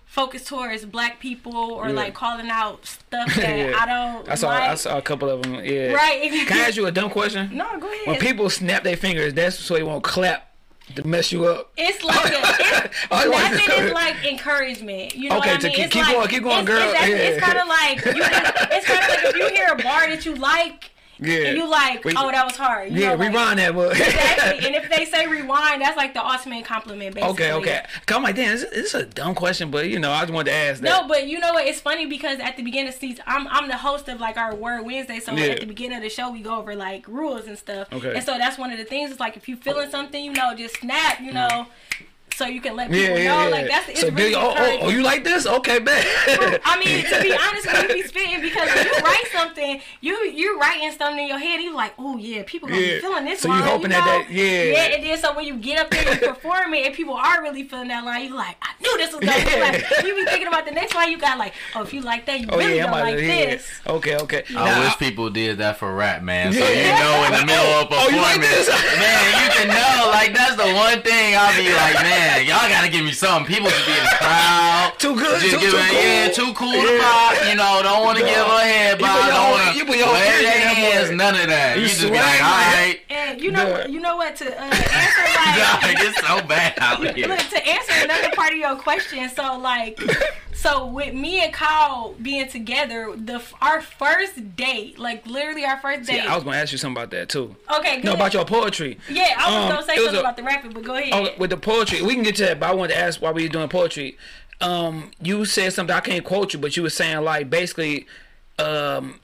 focused 0.05 0.47
towards 0.47 0.85
black 0.85 1.19
people 1.19 1.73
or 1.73 1.89
Yeah. 1.89 1.95
like 1.95 2.15
calling 2.15 2.49
out 2.49 2.87
stuff 2.87 3.35
that 3.37 3.59
Yeah. 3.59 3.77
I 3.79 3.87
don't 3.87 4.29
I 4.29 4.35
saw 4.37 4.49
like. 4.49 4.63
I 4.63 4.75
saw 4.77 4.99
a 4.99 5.03
couple 5.03 5.29
of 5.29 5.43
them. 5.43 5.55
Yeah. 5.65 5.93
Right. 5.93 6.31
Can 6.47 6.59
I 6.59 6.69
ask 6.69 6.77
you 6.77 6.87
a 6.87 6.93
dumb 6.93 7.11
question? 7.11 7.51
no 7.57 7.79
go 7.81 7.89
ahead 7.93 8.07
When 8.07 8.19
people 8.21 8.49
snap 8.49 8.85
their 8.85 8.97
fingers, 8.97 9.35
that's 9.35 9.59
so 9.59 9.75
they 9.75 9.83
won't 9.83 10.05
clap 10.05 10.46
to 10.95 11.07
mess 11.07 11.33
you 11.33 11.47
up. 11.47 11.73
It's 11.77 12.03
like 12.05 12.33
a, 12.33 12.91
it's, 13.11 13.29
want 13.29 13.55
is 13.87 13.93
like 13.93 14.25
encouragement. 14.25 15.15
You 15.17 15.31
know 15.31 15.39
Okay, 15.39 15.53
what 15.55 15.65
I 15.65 15.69
mean? 15.69 15.73
keep- 15.77 15.85
it's 15.87 15.93
keep 15.95 16.03
like, 16.05 16.15
going, 16.15 16.29
keep 16.29 16.43
going, 16.45 16.59
it's, 16.61 16.67
girl. 16.69 16.91
It's, 16.95 17.09
Yeah. 17.09 17.17
it's 17.17 17.45
kind 17.45 17.59
of 17.59 17.67
like 17.69 18.05
you 18.05 18.23
it's 18.77 18.87
kind 18.87 19.03
of 19.03 19.09
like 19.09 19.25
if 19.25 19.37
you 19.37 19.49
hear 19.51 19.73
a 19.73 19.77
bar 19.83 20.09
that 20.09 20.25
you 20.25 20.35
like 20.37 20.91
Yeah. 21.19 21.49
and 21.49 21.57
you 21.57 21.69
like, 21.69 22.05
We- 22.05 22.15
oh, 22.17 22.31
that 22.31 22.45
was 22.45 22.57
hard. 22.57 22.93
You 22.93 23.01
yeah, 23.01 23.09
know, 23.09 23.17
like, 23.17 23.29
rewind 23.29 23.59
that. 23.59 23.75
Exactly. 23.75 24.67
and 24.67 24.77
if 24.77 24.91
they 24.91 25.05
say 25.11 25.27
rewind, 25.27 25.83
that's 25.83 25.97
like 25.97 26.15
the 26.15 26.25
ultimate 26.25 26.65
compliment. 26.65 27.15
Basically. 27.15 27.47
okay, 27.47 27.53
okay. 27.53 27.87
Come 28.07 28.23
like, 28.23 28.37
damn, 28.37 28.57
this, 28.57 28.69
this 28.71 28.87
is 28.87 28.95
a 28.95 29.07
dumb 29.07 29.35
question, 29.35 29.71
but 29.71 29.89
you 29.89 29.99
know, 29.99 30.11
I 30.11 30.23
just 30.23 30.33
wanted 30.33 30.51
to 30.51 30.57
ask 30.57 30.81
that. 30.83 31.03
No, 31.03 31.09
but 31.09 31.27
you 31.27 31.39
know 31.39 31.53
what? 31.53 31.67
It's 31.67 31.81
funny 31.81 32.07
because 32.07 32.39
at 32.41 32.57
the 32.57 32.63
beginning 32.63 32.89
of 32.89 32.95
season, 32.95 33.25
I'm 33.27 33.47
I'm 33.49 33.69
the 33.69 33.77
host 33.77 34.09
of 34.09 34.21
like 34.21 34.37
our 34.37 34.55
Word 34.55 34.85
Wednesday. 34.85 35.21
So 35.21 35.33
Yeah. 35.33 35.47
at 35.47 35.61
the 35.61 35.67
beginning 35.67 35.97
of 35.99 36.03
the 36.03 36.11
show, 36.11 36.31
we 36.31 36.41
go 36.41 36.59
over 36.59 36.75
like 36.75 37.07
rules 37.09 37.47
and 37.47 37.59
stuff. 37.59 37.93
Okay. 37.93 38.15
And 38.15 38.25
so 38.25 38.39
that's 38.39 38.59
one 38.59 38.71
of 38.71 38.79
the 38.79 38.85
things. 38.85 39.11
It's 39.11 39.21
like 39.21 39.37
if 39.37 39.49
you 39.49 39.57
feeling 39.57 39.89
oh. 39.89 39.91
something, 39.91 40.23
you 40.23 40.33
know, 40.33 40.55
just 40.55 40.81
snap, 40.81 41.21
you 41.21 41.33
mm-hmm. 41.33 41.35
know, 41.35 41.67
so 42.37 42.47
you 42.47 42.61
can 42.61 42.77
let 42.77 42.91
people. 42.91 43.17
Yeah, 43.17 43.23
yeah, 43.23 43.35
know. 43.37 43.43
yeah. 43.45 43.49
Like 43.49 43.69
that's 43.69 43.89
it's 43.89 44.01
so, 44.01 44.07
really 44.09 44.17
Billy, 44.33 44.35
oh, 44.37 44.55
oh, 44.57 44.79
oh, 44.83 44.89
you 44.91 45.03
like 45.03 45.25
this? 45.25 45.47
Okay, 45.47 45.79
bet. 45.79 46.05
I 46.65 46.79
mean, 46.79 47.05
to 47.07 47.23
be 47.23 47.33
honest, 47.43 47.67
when 47.67 47.89
you 47.89 47.95
be 47.95 48.03
spitting 48.03 48.41
because 48.43 48.69
when 48.75 48.85
you 48.87 48.93
write 49.03 49.25
something, 49.33 49.81
you 50.01 50.15
you 50.27 50.59
writing 50.61 50.91
something 50.93 51.23
in 51.23 51.29
your 51.29 51.39
head, 51.39 51.61
you 51.61 51.75
like, 51.75 51.95
oh 51.99 52.17
yeah, 52.19 52.43
people 52.47 52.69
gonna 52.69 52.81
Yeah. 52.81 52.95
be 52.97 53.01
feeling 53.01 53.25
this 53.25 53.41
So 53.41 53.49
you 53.49 53.55
line. 53.55 53.63
hoping 53.65 53.91
know? 53.91 53.97
that 53.97 54.27
that- 54.29 54.31
yeah. 54.31 54.63
yeah. 54.63 54.95
And 54.97 55.05
then 55.05 55.19
so 55.19 55.35
when 55.35 55.47
you 55.47 55.57
get 55.57 55.79
up 55.79 55.91
there 55.91 56.07
and 56.09 56.21
perform 56.21 56.75
it, 56.75 56.87
and 56.87 56.95
people 56.95 57.15
are 57.15 57.43
really 57.43 57.65
feeling 57.65 57.89
that 57.89 58.05
line, 58.05 58.25
you 58.27 58.35
like, 58.35 58.57
I 58.63 58.71
knew 58.83 58.97
this 58.99 59.13
was 59.15 59.25
gonna 59.25 59.45
be 59.45 59.61
like. 59.61 60.05
You 60.05 60.15
be 60.15 60.25
thinking 60.27 60.47
about 60.49 60.67
the 60.67 60.73
next 60.73 60.95
line, 60.95 61.11
you 61.11 61.19
got 61.19 61.39
like, 61.39 61.55
oh, 61.75 61.83
if 61.83 61.93
you 61.95 62.01
like 62.03 62.27
that, 62.27 62.41
you 62.41 62.47
oh 62.51 62.59
really 62.59 62.77
yeah, 62.77 62.87
I'm 62.87 62.93
like 62.93 63.15
yeah. 63.19 63.57
this. 63.57 63.67
Okay, 63.87 64.17
okay. 64.17 64.45
I 64.51 64.53
Now, 64.53 64.81
wish 64.85 64.99
people 64.99 65.31
did 65.31 65.59
that 65.59 65.79
for 65.79 65.95
rap, 65.95 66.23
man. 66.23 66.53
So 66.53 66.59
Yeah. 66.61 66.69
you 66.69 66.93
know 67.01 67.15
in 67.27 67.33
the 67.41 67.47
middle 67.47 67.73
of 67.81 67.91
a 67.91 67.95
Oh, 67.97 68.09
you 68.09 68.17
performance, 68.21 68.23
like 68.23 68.41
this? 68.43 68.69
man, 68.69 69.25
you 69.41 69.49
can 69.57 69.69
know. 69.69 70.11
Like 70.13 70.35
that's 70.35 70.57
the 70.57 70.69
one 70.75 71.01
thing 71.03 71.35
I'll 71.37 71.57
be 71.57 71.73
like, 71.73 71.95
man, 72.07 72.26
y'all 72.37 72.69
gotta 72.69 72.89
give 72.91 73.05
me 73.05 73.13
something. 73.13 73.47
People 73.55 73.71
should 73.71 73.87
be 73.87 73.93
in 73.93 74.05
the 74.05 74.11
crowd. 74.19 74.93
Too 74.99 75.15
good. 75.17 75.41
Just 75.41 75.55
too, 75.55 75.61
give 75.61 75.71
too 75.71 75.77
it, 75.77 75.91
cool. 75.91 76.03
yeah, 76.03 76.29
too 76.29 76.53
cool 76.55 76.73
to 76.73 76.93
Yeah. 76.93 77.01
pop. 77.03 77.49
You 77.49 77.55
know, 77.57 77.81
don't 77.83 78.05
want 78.05 78.19
to 78.19 78.25
Dog. 78.25 78.35
give 78.35 78.47
her 78.47 78.57
a 78.57 78.61
head 78.61 79.01
You 79.01 79.07
bob. 79.07 79.17
put 79.17 79.25
your 79.25 79.33
Don't 79.33 79.41
whole- 79.43 79.53
want 79.53 79.79
to 79.79 79.85
put 79.85 79.97
your 79.97 80.07
whole 80.07 80.15
wave 80.15 80.43
their 80.43 80.59
hands. 80.75 81.11
None 81.11 81.35
of 81.35 81.47
that. 81.49 81.77
You 81.77 81.83
You, 81.83 81.89
just 81.89 82.03
be 82.03 82.11
like, 82.11 82.43
all 82.43 82.57
man. 82.57 82.73
right. 82.75 83.01
And 83.11 83.41
you 83.41 83.51
know, 83.51 83.69
Yeah. 83.69 83.87
you 83.87 84.01
know 84.01 84.17
what 84.17 84.37
to 84.37 84.47
uh, 84.47 84.65
answer 84.65 85.23
like. 85.23 85.57
Dog, 85.57 86.07
it's 86.07 86.27
so 86.27 86.43
bad 86.47 86.75
out 86.79 87.15
here. 87.17 87.29
Look, 87.29 87.39
to 87.39 87.67
answer 87.69 87.93
another 88.05 88.31
part 88.35 88.53
of 88.53 88.59
your 88.59 88.77
question, 88.77 89.29
so 89.29 89.59
like, 89.59 89.99
so 90.55 90.87
with 90.87 91.15
me 91.15 91.41
and 91.45 91.53
Kyle 91.53 92.15
being 92.21 92.49
together, 92.49 93.13
the 93.17 93.41
our 93.61 93.81
first 93.81 94.57
date, 94.57 94.99
like 94.99 95.27
literally 95.27 95.65
our 95.65 95.79
first 95.79 96.09
date. 96.09 96.17
Yeah, 96.25 96.33
I 96.33 96.35
was 96.35 96.45
gonna 96.45 96.57
ask 96.57 96.73
you 96.73 96.79
something 96.79 96.97
about 97.03 97.11
that 97.11 97.29
too. 97.29 97.55
okay, 97.79 97.97
good. 97.97 98.05
No, 98.07 98.15
about 98.15 98.35
your 98.35 98.45
poetry. 98.45 98.99
yeah, 99.09 99.35
I 99.39 99.47
was 99.51 99.55
um, 99.65 99.69
gonna 99.77 99.87
say 99.87 99.95
it 99.95 99.99
was 99.99 100.07
something 100.07 100.17
a- 100.17 100.21
about 100.21 100.37
the 100.37 100.43
rapping, 100.43 100.73
but 100.73 100.83
go 100.85 100.95
ahead. 100.97 101.11
Oh, 101.13 101.29
with 101.39 101.51
the 101.51 101.57
poetry, 101.57 102.03
we 102.03 102.16
can 102.17 102.25
get 102.25 102.37
to 102.37 102.43
that. 102.47 102.61
But 102.61 102.71
I 102.71 102.75
wanted 102.75 102.95
to 102.95 102.99
ask 103.01 103.21
why 103.23 103.31
we 103.31 103.45
were 103.45 103.49
doing 103.49 103.69
poetry. 103.69 104.17
Um, 104.61 105.11
you 105.23 105.45
said 105.45 105.73
something 105.73 105.95
I 105.95 106.01
can't 106.01 106.25
quote 106.25 106.53
you, 106.55 106.59
but 106.59 106.77
you 106.77 106.83
were 106.83 106.91
saying 106.91 107.23
like 107.23 107.49
basically, 107.51 108.07
um, 108.59 109.21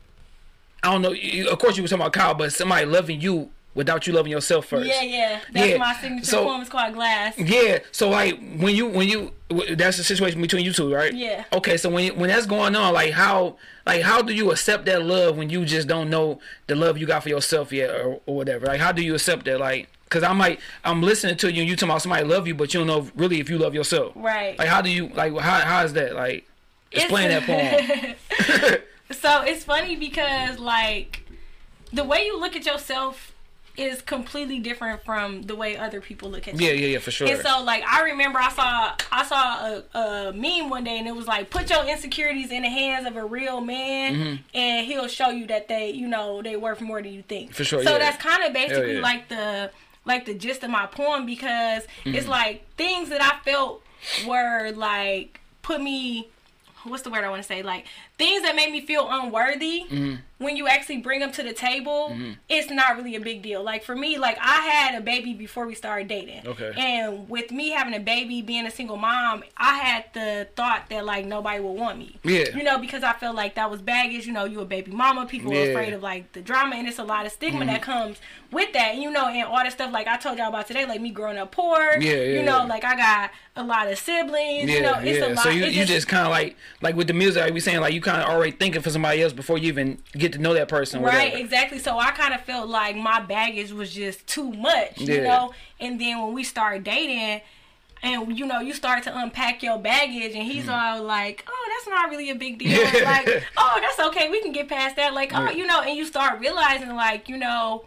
I 0.82 0.90
don't 0.92 1.02
know. 1.02 1.12
You, 1.12 1.48
of 1.48 1.58
course, 1.58 1.76
you 1.76 1.82
were 1.82 1.88
talking 1.88 2.02
about 2.02 2.12
Kyle, 2.12 2.34
but 2.34 2.52
somebody 2.52 2.86
loving 2.86 3.20
you 3.20 3.50
without 3.74 4.06
you 4.06 4.12
loving 4.12 4.30
yourself 4.30 4.66
first. 4.66 4.86
yeah, 4.86 5.00
yeah, 5.00 5.40
that's 5.50 5.66
Yeah, 5.70 5.76
my 5.78 5.94
signature 5.94 6.24
so- 6.26 6.44
poem. 6.44 6.60
It's 6.60 6.68
called 6.68 6.92
Glass. 6.92 7.38
Yeah. 7.38 7.78
So 7.92 8.10
like 8.10 8.38
when 8.58 8.74
you 8.76 8.86
when 8.88 9.08
you 9.08 9.32
that's 9.74 9.96
the 9.96 10.04
situation 10.04 10.40
between 10.42 10.64
you 10.64 10.72
two, 10.72 10.92
right? 10.92 11.14
Yeah. 11.14 11.44
Okay. 11.52 11.76
So 11.78 11.88
when 11.88 12.14
when 12.18 12.28
that's 12.28 12.44
going 12.46 12.76
on, 12.76 12.92
like 12.92 13.12
how 13.12 13.56
like 13.86 14.02
how 14.02 14.20
do 14.20 14.34
you 14.34 14.50
accept 14.50 14.84
that 14.86 15.02
love 15.04 15.38
when 15.38 15.48
you 15.48 15.64
just 15.64 15.88
don't 15.88 16.10
know 16.10 16.40
the 16.66 16.74
love 16.74 16.98
you 16.98 17.06
got 17.06 17.22
for 17.22 17.28
yourself 17.30 17.72
yet 17.72 17.88
or, 17.90 18.20
or 18.26 18.36
whatever? 18.36 18.66
Like 18.66 18.80
how 18.80 18.92
do 18.92 19.02
you 19.02 19.14
accept 19.14 19.46
that? 19.46 19.58
Like 19.60 19.88
because 20.12 20.22
I 20.22 20.32
might 20.34 20.60
I'm 20.84 21.02
listening 21.02 21.36
to 21.38 21.50
you 21.52 21.62
and 21.62 21.68
you 21.70 21.74
talking 21.76 21.90
about 21.90 22.02
somebody 22.02 22.24
love 22.24 22.46
you, 22.46 22.54
but 22.54 22.74
you 22.74 22.80
don't 22.80 22.86
know 22.86 23.10
really 23.16 23.40
if 23.40 23.48
you 23.48 23.56
love 23.58 23.74
yourself. 23.74 24.12
Right. 24.14 24.58
Like 24.58 24.68
how 24.68 24.82
do 24.82 24.90
you 24.90 25.08
like 25.08 25.32
how 25.38 25.60
how 25.60 25.84
is 25.84 25.94
that 25.94 26.14
like? 26.14 26.46
Explain 26.92 27.28
that 27.30 27.44
poem. 27.44 28.78
So 29.12 29.42
it's 29.42 29.62
funny 29.64 29.96
because 29.96 30.58
like 30.58 31.22
the 31.92 32.04
way 32.04 32.24
you 32.24 32.40
look 32.40 32.56
at 32.56 32.64
yourself 32.64 33.32
is 33.76 34.02
completely 34.02 34.58
different 34.58 35.02
from 35.04 35.42
the 35.42 35.56
way 35.56 35.76
other 35.76 36.00
people 36.00 36.30
look 36.30 36.46
at 36.46 36.60
you. 36.60 36.66
Yeah, 36.66 36.72
yeah, 36.72 36.86
yeah, 36.88 36.98
for 36.98 37.10
sure. 37.10 37.26
And 37.28 37.40
so 37.40 37.62
like 37.62 37.82
I 37.84 38.02
remember 38.02 38.38
I 38.38 38.50
saw 38.50 38.94
I 39.10 39.24
saw 39.24 39.66
a, 39.94 40.28
a 40.28 40.32
meme 40.32 40.68
one 40.70 40.84
day 40.84 40.98
and 40.98 41.08
it 41.08 41.14
was 41.16 41.26
like 41.26 41.50
put 41.50 41.70
your 41.70 41.84
insecurities 41.84 42.50
in 42.50 42.62
the 42.62 42.68
hands 42.68 43.06
of 43.06 43.16
a 43.16 43.24
real 43.24 43.60
man 43.60 44.14
Mm-hmm. 44.14 44.34
and 44.54 44.86
he'll 44.86 45.08
show 45.08 45.30
you 45.30 45.46
that 45.46 45.68
they 45.68 45.90
you 45.90 46.06
know 46.08 46.42
they 46.42 46.56
worth 46.56 46.80
more 46.80 47.02
than 47.02 47.12
you 47.12 47.22
think. 47.22 47.54
For 47.54 47.64
sure, 47.64 47.82
So 47.82 47.92
yeah. 47.92 47.98
that's 47.98 48.22
kind 48.22 48.44
of 48.44 48.52
basically 48.52 48.94
yeah. 48.96 49.00
like 49.00 49.28
the 49.28 49.70
like 50.04 50.24
the 50.24 50.34
gist 50.34 50.62
of 50.64 50.70
my 50.70 50.86
poem 50.86 51.26
because 51.26 51.82
Mm-hmm. 52.04 52.14
it's 52.14 52.28
like 52.28 52.66
things 52.76 53.08
that 53.10 53.22
I 53.22 53.38
felt 53.48 53.82
were 54.26 54.70
like 54.72 55.40
put 55.62 55.80
me 55.80 56.28
what's 56.84 57.02
the 57.04 57.10
word 57.10 57.22
I 57.22 57.30
want 57.30 57.40
to 57.40 57.46
say? 57.46 57.62
Like 57.62 57.86
things 58.18 58.42
that 58.42 58.56
made 58.56 58.72
me 58.72 58.80
feel 58.84 59.06
unworthy 59.08 59.82
Mm-hmm. 59.88 60.14
When 60.42 60.56
you 60.56 60.66
actually 60.68 60.98
bring 60.98 61.20
them 61.20 61.32
to 61.32 61.42
the 61.42 61.52
table, 61.52 62.16
it's 62.48 62.70
not 62.70 62.96
really 62.96 63.16
a 63.16 63.20
big 63.20 63.42
deal. 63.42 63.62
Like 63.62 63.84
for 63.84 63.94
me, 63.96 64.18
like 64.18 64.36
I 64.40 64.60
had 64.66 64.94
a 64.94 65.00
baby 65.00 65.32
before 65.34 65.66
we 65.66 65.74
started 65.74 66.08
dating. 66.08 66.46
Okay. 66.46 66.72
And 66.76 67.28
with 67.28 67.50
me 67.50 67.70
having 67.70 67.94
a 67.94 68.00
baby, 68.00 68.42
being 68.42 68.66
a 68.66 68.70
single 68.70 68.96
mom, 68.96 69.44
I 69.56 69.78
had 69.78 70.04
the 70.14 70.48
thought 70.56 70.86
that 70.90 71.04
like 71.04 71.24
nobody 71.26 71.60
would 71.60 71.72
want 71.72 71.98
me. 71.98 72.16
Yeah. 72.24 72.54
You 72.56 72.62
know, 72.62 72.78
because 72.78 73.02
I 73.02 73.12
felt 73.12 73.36
like 73.36 73.54
that 73.54 73.70
was 73.70 73.80
baggage. 73.80 74.26
You 74.26 74.32
know, 74.32 74.44
you 74.44 74.60
a 74.60 74.64
baby 74.64 74.90
mama. 74.92 75.26
People 75.26 75.52
Yeah. 75.52 75.62
Mm-hmm. 75.62 75.70
afraid 75.70 75.92
of 75.92 76.02
like 76.02 76.32
the 76.32 76.40
drama, 76.40 76.76
and 76.76 76.88
it's 76.88 76.98
a 76.98 77.04
lot 77.04 77.26
of 77.26 77.32
stigma 77.32 77.64
that 77.66 77.82
comes 77.82 78.18
with 78.50 78.72
that. 78.72 78.96
You 78.96 79.10
know, 79.10 79.26
and 79.28 79.44
all 79.44 79.62
the 79.64 79.70
stuff 79.70 79.92
like 79.92 80.06
I 80.06 80.16
told 80.16 80.38
y'all 80.38 80.48
about 80.48 80.66
today, 80.66 80.86
like 80.86 81.00
me 81.00 81.10
growing 81.10 81.38
up 81.38 81.52
poor. 81.52 81.78
Yeah, 81.98 82.12
yeah, 82.12 82.38
You 82.38 82.42
know, 82.42 82.58
yeah. 82.58 82.64
like 82.64 82.84
I 82.84 82.96
got 82.96 83.30
a 83.56 83.62
lot 83.62 83.90
of 83.90 83.98
siblings. 83.98 84.68
Yeah, 84.70 84.76
you 84.76 84.82
know, 84.82 84.94
it's 84.98 85.18
yeah. 85.18 85.26
a 85.26 85.28
lot. 85.34 85.44
So 85.44 85.50
you, 85.50 85.66
you 85.66 85.84
just 85.84 86.08
kind 86.08 86.24
of 86.24 86.30
like 86.30 86.56
like 86.80 86.96
with 86.96 87.06
the 87.06 87.12
music, 87.12 87.42
like 87.42 87.54
we 87.54 87.60
saying, 87.60 87.80
like 87.80 87.94
you 87.94 88.00
kind 88.00 88.22
of 88.22 88.28
already 88.28 88.52
thinking 88.52 88.82
for 88.82 88.90
somebody 88.90 89.22
else 89.22 89.32
before 89.32 89.58
you 89.58 89.68
even 89.68 89.98
get 90.12 90.31
to 90.32 90.38
know 90.38 90.54
that 90.54 90.68
person. 90.68 91.02
Right, 91.02 91.14
whatever. 91.30 91.36
exactly. 91.38 91.78
So 91.78 91.98
I 91.98 92.10
kind 92.10 92.34
of 92.34 92.40
felt 92.42 92.68
like 92.68 92.96
my 92.96 93.20
baggage 93.20 93.72
was 93.72 93.92
just 93.94 94.26
too 94.26 94.50
much, 94.52 94.98
Yeah. 94.98 95.14
you 95.14 95.20
know. 95.22 95.52
And 95.80 96.00
then 96.00 96.20
when 96.22 96.32
we 96.34 96.44
started 96.44 96.84
dating, 96.84 97.40
and 98.02 98.36
you 98.36 98.46
know, 98.46 98.58
you 98.60 98.72
start 98.74 99.04
to 99.04 99.16
unpack 99.16 99.62
your 99.62 99.78
baggage, 99.78 100.34
and 100.34 100.42
he's 100.44 100.68
all 100.68 101.02
like, 101.02 101.44
"Oh, 101.48 101.68
that's 101.76 101.88
not 101.88 102.10
really 102.10 102.30
a 102.30 102.34
big 102.34 102.58
deal. 102.58 102.84
Mm. 102.84 103.04
Like, 103.04 103.44
oh, 103.56 103.78
that's 103.80 104.00
okay. 104.08 104.28
We 104.28 104.42
can 104.42 104.52
get 104.52 104.68
past 104.68 104.96
that. 104.96 105.14
Like, 105.14 105.32
oh, 105.34 105.50
you 105.50 105.66
know." 105.66 105.80
And 105.82 105.96
you 105.96 106.04
start 106.04 106.40
realizing, 106.40 106.94
like, 106.96 107.28
you 107.28 107.36
know, 107.36 107.86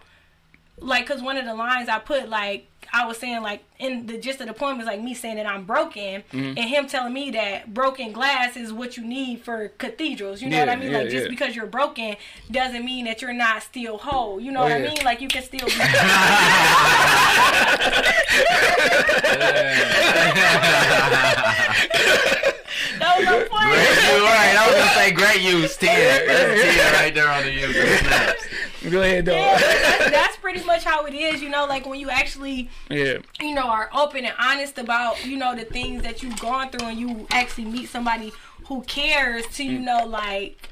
like, 0.80 1.06
cause 1.08 1.22
one 1.22 1.38
of 1.38 1.46
the 1.46 1.54
lines 1.54 1.90
I 1.90 2.00
put, 2.00 2.30
like, 2.30 2.68
I 2.94 3.06
was 3.06 3.18
saying, 3.18 3.42
like, 3.42 3.64
in 3.80 4.06
the 4.08 4.18
gist 4.18 4.40
of 4.42 4.48
the 4.48 4.54
poem 4.54 4.80
is 4.80 4.86
like 4.86 5.02
me 5.02 5.14
saying 5.14 5.36
that 5.38 5.46
I'm 5.46 5.66
broken, 5.66 6.24
Mm-hmm. 6.32 6.58
and 6.58 6.60
him 6.60 6.88
telling 6.88 7.14
me 7.14 7.32
that 7.32 7.74
broken 7.74 8.12
glass 8.12 8.56
is 8.58 8.72
what 8.74 8.98
you 8.98 9.04
need 9.06 9.42
for 9.42 9.70
cathedrals. 9.78 10.42
You 10.42 10.50
know 10.50 10.60
what 10.60 10.70
I 10.70 10.76
mean? 10.76 10.92
yeah, 10.92 10.98
like, 11.00 11.10
just 11.10 11.24
yeah. 11.26 11.30
because 11.30 11.56
you're 11.56 11.66
broken 11.66 12.16
doesn't 12.52 12.84
mean 12.86 13.06
that 13.06 13.22
you're 13.22 13.34
not 13.34 13.64
still 13.64 13.98
whole. 13.98 14.40
You 14.40 14.52
know 14.52 14.62
Oh, 14.62 14.64
what 14.64 14.72
I 14.74 14.80
mean? 14.82 14.98
Like, 15.04 15.22
you 15.22 15.28
can 15.28 15.44
still 15.44 15.68
be. 15.68 15.74
that 23.00 23.18
was 23.18 23.26
no 23.26 23.38
point. 23.46 23.64
Great, 23.64 24.18
you 24.18 24.24
right. 24.26 24.56
I 24.58 24.68
was 24.68 24.76
gonna 24.76 24.92
say 24.92 25.12
great 25.12 25.42
use. 25.42 25.78
Ten. 25.78 26.28
That's 26.28 26.62
ten 26.62 26.94
right 26.94 27.14
there 27.14 27.30
on 27.30 27.44
the 27.44 27.52
use. 27.52 27.76
of 27.78 28.00
snaps. 28.00 28.46
Go 28.92 29.02
ahead, 29.02 29.26
though. 29.26 29.36
Yeah, 29.36 29.58
that's, 29.60 30.12
that's 30.12 30.38
pretty 30.38 30.64
much 30.64 30.84
how 30.84 31.06
it 31.06 31.14
is, 31.14 31.42
you 31.42 31.50
know, 31.50 31.66
like 31.66 31.86
when 31.88 32.00
you 32.00 32.10
actually, 32.10 32.70
yeah. 32.90 33.18
you 33.40 33.56
know, 33.56 33.64
are 33.68 33.90
open 33.96 34.26
and 34.26 34.36
honest 34.40 34.78
about, 34.78 35.26
you 35.26 35.38
know, 35.38 35.56
the 35.56 35.66
things 35.66 36.04
that 36.04 36.22
you've 36.22 36.40
gone 36.40 36.70
through 36.70 36.88
and 36.88 37.00
you 37.00 37.26
actually 37.32 37.66
meet 37.66 37.90
somebody 37.90 38.32
who 38.68 38.82
cares 38.84 39.46
to, 39.48 39.64
Mm. 39.64 39.72
you 39.72 39.80
know, 39.80 40.06
like, 40.06 40.70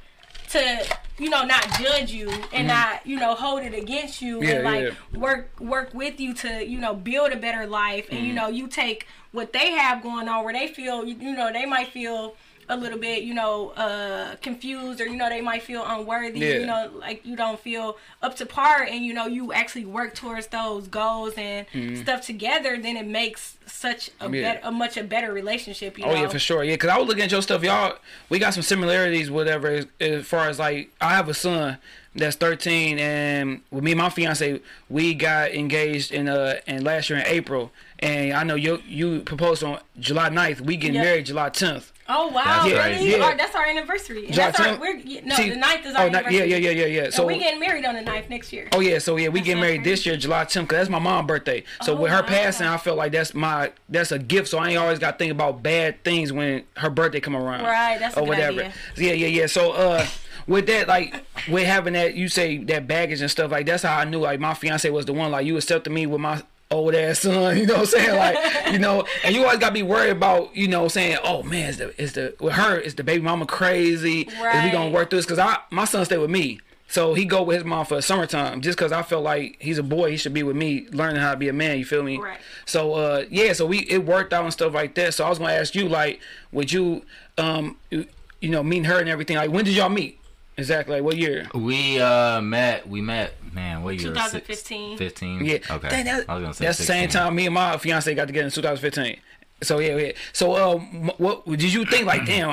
to, 0.54 0.98
you 1.20 1.30
know, 1.30 1.44
not 1.44 1.64
judge 1.80 2.12
you 2.12 2.30
and 2.52 2.68
not, 2.68 3.06
you 3.06 3.18
know, 3.20 3.36
hold 3.36 3.62
it 3.64 3.74
against 3.74 4.22
you 4.22 4.38
Mm-hmm. 4.40 4.44
Yeah, 4.48 4.56
and 4.56 4.64
like 4.64 4.84
yeah. 5.14 5.20
work 5.20 5.60
work 5.60 5.94
with 5.94 6.20
you 6.20 6.34
to, 6.36 6.66
you 6.68 6.80
know, 6.80 6.94
build 6.96 7.32
a 7.32 7.38
better 7.38 7.68
life 7.68 8.08
and, 8.10 8.20
Mm-hmm. 8.20 8.28
you 8.28 8.34
know, 8.34 8.48
you 8.48 8.68
take 8.68 9.06
what 9.32 9.52
they 9.54 9.72
have 9.72 10.02
going 10.02 10.28
on 10.28 10.44
where 10.44 10.54
they 10.54 10.68
feel, 10.68 11.06
you 11.06 11.36
know, 11.36 11.52
they 11.52 11.66
might 11.66 11.90
feel 11.90 12.36
a 12.69 12.77
little 12.77 12.98
bit, 12.99 13.23
you 13.23 13.34
know, 13.34 13.69
uh, 13.72 14.35
confused 14.41 15.02
or 15.02 15.06
you 15.06 15.15
know 15.18 15.30
they 15.30 15.41
might 15.41 15.64
feel 15.64 15.84
unworthy. 15.85 16.40
Yeah. 16.40 16.53
You 16.60 16.65
know, 16.65 16.91
like 16.98 17.26
you 17.26 17.35
don't 17.35 17.60
feel 17.60 17.98
up 18.22 18.35
to 18.38 18.45
par, 18.45 18.84
and 18.84 19.03
you 19.06 19.14
know 19.14 19.27
you 19.27 19.53
actually 19.53 19.85
work 19.85 20.15
towards 20.15 20.48
those 20.48 20.88
goals 20.88 21.34
and 21.35 21.65
stuff 21.98 22.22
together. 22.22 22.77
Then 22.77 22.98
it 22.98 23.07
makes 23.07 23.57
such 23.65 24.10
a 24.19 24.23
Mm-hmm. 24.26 24.34
Yeah. 24.35 24.53
better, 24.53 24.68
a 24.68 24.72
much 24.72 24.98
a 24.98 25.03
better 25.03 25.34
relationship. 25.34 25.98
You 25.98 26.06
Oh 26.06 26.14
know? 26.14 26.22
yeah, 26.22 26.27
for 26.30 26.40
sure. 26.40 26.64
Yeah, 26.64 26.73
because 26.76 26.90
I 26.90 26.98
was 26.98 27.07
looking 27.07 27.23
at 27.23 27.31
your 27.31 27.41
stuff, 27.41 27.61
y'all. 27.64 27.98
We 28.30 28.40
got 28.40 28.53
some 28.53 28.64
similarities, 28.64 29.30
whatever. 29.30 29.68
As, 29.68 29.88
as 29.99 30.26
far 30.26 30.48
as 30.48 30.60
like, 30.60 30.91
I 31.02 31.10
have 31.15 31.27
a 31.30 31.34
son 31.34 31.77
that's 32.15 32.35
13, 32.35 32.99
and 32.99 33.61
with 33.72 33.84
me 33.84 33.91
and 33.91 33.98
my 33.99 34.10
fiance, 34.10 34.60
we 34.90 35.14
got 35.14 35.52
engaged 35.52 36.11
in 36.11 36.27
uh 36.30 36.56
in 36.68 36.84
last 36.84 37.10
year 37.10 37.19
in 37.19 37.26
April, 37.26 37.72
and 37.99 38.34
I 38.34 38.44
know 38.44 38.56
you 38.56 38.81
you 38.88 39.22
proposed 39.22 39.64
on 39.64 39.80
July 39.99 40.30
9th. 40.30 40.61
We 40.61 40.77
getting 40.77 40.95
Yep. 40.95 41.03
married 41.03 41.26
July 41.26 41.49
10th. 41.49 41.90
Oh 42.10 42.27
wow, 42.27 42.44
That's 42.44 42.65
really? 42.65 42.80
crazy. 42.81 43.10
Yeah. 43.11 43.23
Our- 43.23 43.38
that's 43.38 43.56
our 43.56 43.65
anniversary. 43.65 44.26
And 44.26 44.34
July 44.34 44.48
that's 44.52 44.60
our, 44.60 44.65
10th? 44.76 44.80
we're, 44.81 44.95
yeah, 44.98 45.22
no, 45.23 45.35
See- 45.35 45.49
the 45.52 45.56
9th 45.56 45.85
is 45.85 45.95
oh, 45.95 45.99
our 45.99 46.10
ni- 46.10 46.15
anniversary. 46.18 46.38
yeah, 46.38 46.44
yeah, 46.44 46.57
yeah, 46.57 46.69
yeah, 46.72 46.85
yeah. 46.85 47.03
And 47.06 47.14
So 47.14 47.26
we 47.26 47.40
getting 47.40 47.61
married 47.61 47.85
on 47.85 47.95
the 47.95 48.02
9th 48.02 48.30
next 48.30 48.52
year. 48.52 48.68
Oh 48.73 48.81
yeah, 48.81 48.99
so 48.99 49.15
yeah, 49.15 49.30
we 49.30 49.40
That's 49.40 49.45
get 49.48 49.53
so 49.56 49.61
married 49.61 49.84
this 49.85 50.06
year, 50.06 50.18
July 50.18 50.44
10th, 50.44 50.68
cause 50.68 50.77
that's 50.80 50.90
my 50.90 50.99
mom's 50.99 51.27
birthday. 51.27 51.64
So 51.81 51.94
Oh, 51.94 52.02
with 52.02 52.11
her 52.11 52.22
wow. 52.22 52.27
passing, 52.27 52.68
I 52.68 52.76
felt 52.76 52.98
like 52.98 53.14
that's 53.14 53.34
my 53.34 53.72
that's 53.88 54.11
a 54.11 54.19
gift. 54.19 54.49
So 54.49 54.57
I 54.57 54.69
ain't 54.72 54.77
always 54.77 54.99
got 54.99 55.11
to 55.11 55.18
think 55.18 55.31
about 55.31 55.64
bad 55.64 56.03
things 56.03 56.34
when 56.34 56.64
her 56.76 56.90
birthday 56.90 57.22
come 57.22 57.38
around. 57.38 57.64
Right, 57.64 57.98
that's 57.98 58.18
a 58.18 58.19
or 58.19 58.23
good 58.23 58.30
whatever. 58.30 58.60
idea. 58.64 58.73
Yeah, 58.98 59.14
yeah, 59.14 59.27
yeah. 59.27 59.48
So 59.48 59.72
uh, 59.72 60.06
with 60.48 60.68
that, 60.68 60.88
like 60.88 61.26
with 61.49 61.65
having 61.65 61.94
that, 61.94 62.15
you 62.15 62.28
say 62.28 62.57
that 62.57 62.88
baggage 62.88 63.22
and 63.22 63.30
stuff 63.30 63.52
like 63.52 63.65
that's 63.65 63.84
how 63.84 63.98
I 63.98 64.06
knew 64.06 64.20
like 64.20 64.40
my 64.40 64.53
fiance 64.53 64.90
was 64.90 65.06
the 65.06 65.14
one. 65.14 65.32
Like 65.32 65.45
you 65.45 65.57
accepted 65.57 65.91
me 65.91 66.06
with 66.06 66.22
my 66.22 66.41
old 66.72 66.95
ass 66.95 67.20
son, 67.20 67.57
you 67.57 67.65
know 67.65 67.76
what 67.76 67.80
I'm 67.82 67.86
saying? 67.86 68.18
Like, 68.18 68.74
you 68.74 68.80
know, 68.80 69.06
and 69.24 69.36
you 69.36 69.44
always 69.44 69.60
gotta 69.60 69.74
be 69.74 69.84
worried 69.84 70.11
about, 70.11 70.56
you 70.56 70.68
know, 70.68 70.88
saying, 70.88 71.18
Oh 71.24 71.44
man, 71.44 71.70
is 71.70 71.78
the 71.78 72.02
is 72.02 72.14
the 72.14 72.36
with 72.40 72.53
her, 72.53 72.78
is 72.78 72.95
the 72.95 73.03
baby 73.03 73.24
mama 73.24 73.45
crazy? 73.45 74.22
Is 74.22 74.64
we 74.64 74.72
gonna 74.72 74.90
work 74.91 75.10
through 75.10 75.20
this? 75.20 75.26
Cause 75.26 75.40
I 75.40 75.57
my 75.70 75.86
son 75.86 76.06
stay 76.06 76.18
with 76.18 76.30
me. 76.30 76.60
So 76.94 77.15
he 77.15 77.26
go 77.26 77.41
with 77.41 77.56
his 77.56 77.65
mom 77.65 77.88
for 77.88 77.99
summertime 78.02 78.61
just 78.61 78.78
because 78.78 78.91
I 78.91 79.02
felt 79.02 79.24
like 79.24 79.57
he's 79.60 79.80
a 79.80 79.84
boy. 79.84 80.11
He 80.11 80.18
should 80.18 80.34
be 80.34 80.44
with 80.44 80.56
me, 80.56 80.86
learning 80.91 81.22
how 81.22 81.32
to 81.32 81.38
be 81.38 81.49
a 81.49 81.53
man. 81.53 81.80
You 81.80 81.86
feel 81.86 82.03
me? 82.03 82.20
Right. 82.20 82.38
So 82.68 82.94
uh, 82.94 83.26
yeah, 83.32 83.53
so 83.53 83.65
we 83.65 83.80
it 83.90 84.06
worked 84.06 84.32
out 84.32 84.44
and 84.44 84.53
stuff 84.53 84.76
like 84.76 84.94
that. 84.95 85.15
So 85.15 85.26
I 85.26 85.30
was 85.30 85.40
gonna 85.40 85.53
ask 85.53 85.74
you 85.74 85.90
like, 85.90 86.20
would 86.52 86.72
you 86.72 87.03
um 87.38 87.78
you, 87.90 88.06
you 88.41 88.49
know 88.49 88.61
meeting 88.61 88.86
her 88.86 88.99
and 88.99 89.10
everything? 89.10 89.38
Like 89.38 89.49
when 89.49 89.65
did 89.65 89.74
y'all 89.74 89.90
meet? 89.90 90.20
Exactly. 90.58 90.96
Like 90.98 91.04
what 91.04 91.18
year? 91.18 91.48
We 91.54 92.00
uh 92.00 92.42
met. 92.42 92.88
We 92.88 93.02
met. 93.02 93.34
Man, 93.54 93.84
what 93.84 93.96
year? 93.96 94.10
2015. 94.14 94.98
Fifteen. 94.98 95.46
Yeah. 95.46 95.58
Okay. 95.70 95.90
Dang, 95.90 96.06
that- 96.06 96.26
I 96.30 96.36
was 96.36 96.42
gonna 96.44 96.54
say. 96.54 96.66
that's 96.66 96.78
the 96.78 96.84
same 96.86 97.10
time 97.10 97.36
me 97.36 97.46
and 97.46 97.54
my 97.54 97.78
fiance 97.78 98.14
got 98.16 98.28
together 98.28 98.46
in 98.46 98.52
2015. 98.52 99.18
So 99.64 99.80
yeah, 99.80 99.95
yeah. 99.98 100.11
So 100.34 100.56
um, 100.56 101.11
what 101.18 101.45
did 101.45 101.73
you 101.73 101.85
think? 101.85 102.06
Like, 102.06 102.26
damn, 102.26 102.49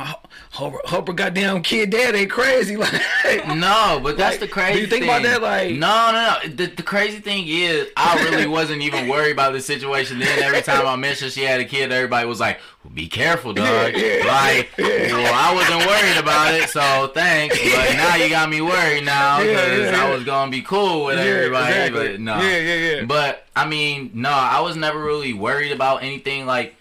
Hopper, 0.52 0.78
Hopper 0.84 1.12
goddamn 1.12 1.62
kid 1.62 1.90
dad 1.90 2.14
ain't 2.14 2.30
crazy. 2.30 2.76
Like, 3.24 3.46
No, 3.48 4.00
but 4.02 4.16
that's 4.16 4.40
Like, 4.40 4.40
the 4.40 4.48
crazy. 4.48 4.74
do 4.74 4.80
you 4.80 4.86
think 4.86 5.04
about 5.04 5.22
that, 5.22 5.42
like- 5.42 5.72
no, 5.76 6.10
no, 6.12 6.38
no. 6.42 6.54
The, 6.54 6.66
the 6.66 6.82
crazy 6.82 7.20
thing 7.20 7.44
is, 7.46 7.88
I 7.96 8.22
really 8.24 8.46
wasn't 8.46 8.82
even 8.82 9.08
worried 9.08 9.32
about 9.32 9.52
the 9.52 9.60
situation. 9.60 10.18
Then 10.18 10.42
every 10.42 10.62
time 10.62 10.86
I 10.86 10.96
mentioned 10.96 11.32
she 11.32 11.42
had 11.42 11.60
a 11.60 11.64
kid, 11.64 11.92
everybody 11.92 12.26
was 12.26 12.40
like, 12.40 12.58
be 12.94 13.06
careful, 13.08 13.52
dog. 13.52 13.66
Like, 13.94 14.70
well, 14.78 15.32
I 15.34 15.52
wasn't 15.54 15.86
worried 15.86 16.16
about 16.18 16.54
it, 16.54 16.68
so 16.70 17.08
thanks. 17.14 17.58
But 17.58 17.96
now 17.96 18.16
you 18.16 18.28
got 18.30 18.48
me 18.48 18.60
worried 18.62 19.04
now 19.04 19.40
Yeah, 19.40 19.64
because 19.68 19.92
yeah, 19.92 20.04
I 20.06 20.14
was 20.14 20.24
gonna 20.24 20.50
be 20.50 20.62
cool 20.62 21.04
with 21.06 21.18
Yeah, 21.18 21.24
everybody. 21.24 21.66
exactly. 21.74 22.08
But 22.12 22.20
no, 22.20 22.40
Yeah, 22.40 22.56
yeah, 22.58 22.74
yeah. 22.96 23.04
But 23.04 23.46
I 23.54 23.66
mean, 23.68 24.10
no, 24.14 24.30
I 24.30 24.60
was 24.60 24.76
never 24.76 24.98
really 24.98 25.34
worried 25.34 25.72
about 25.72 26.02
anything 26.02 26.46
like, 26.46 26.74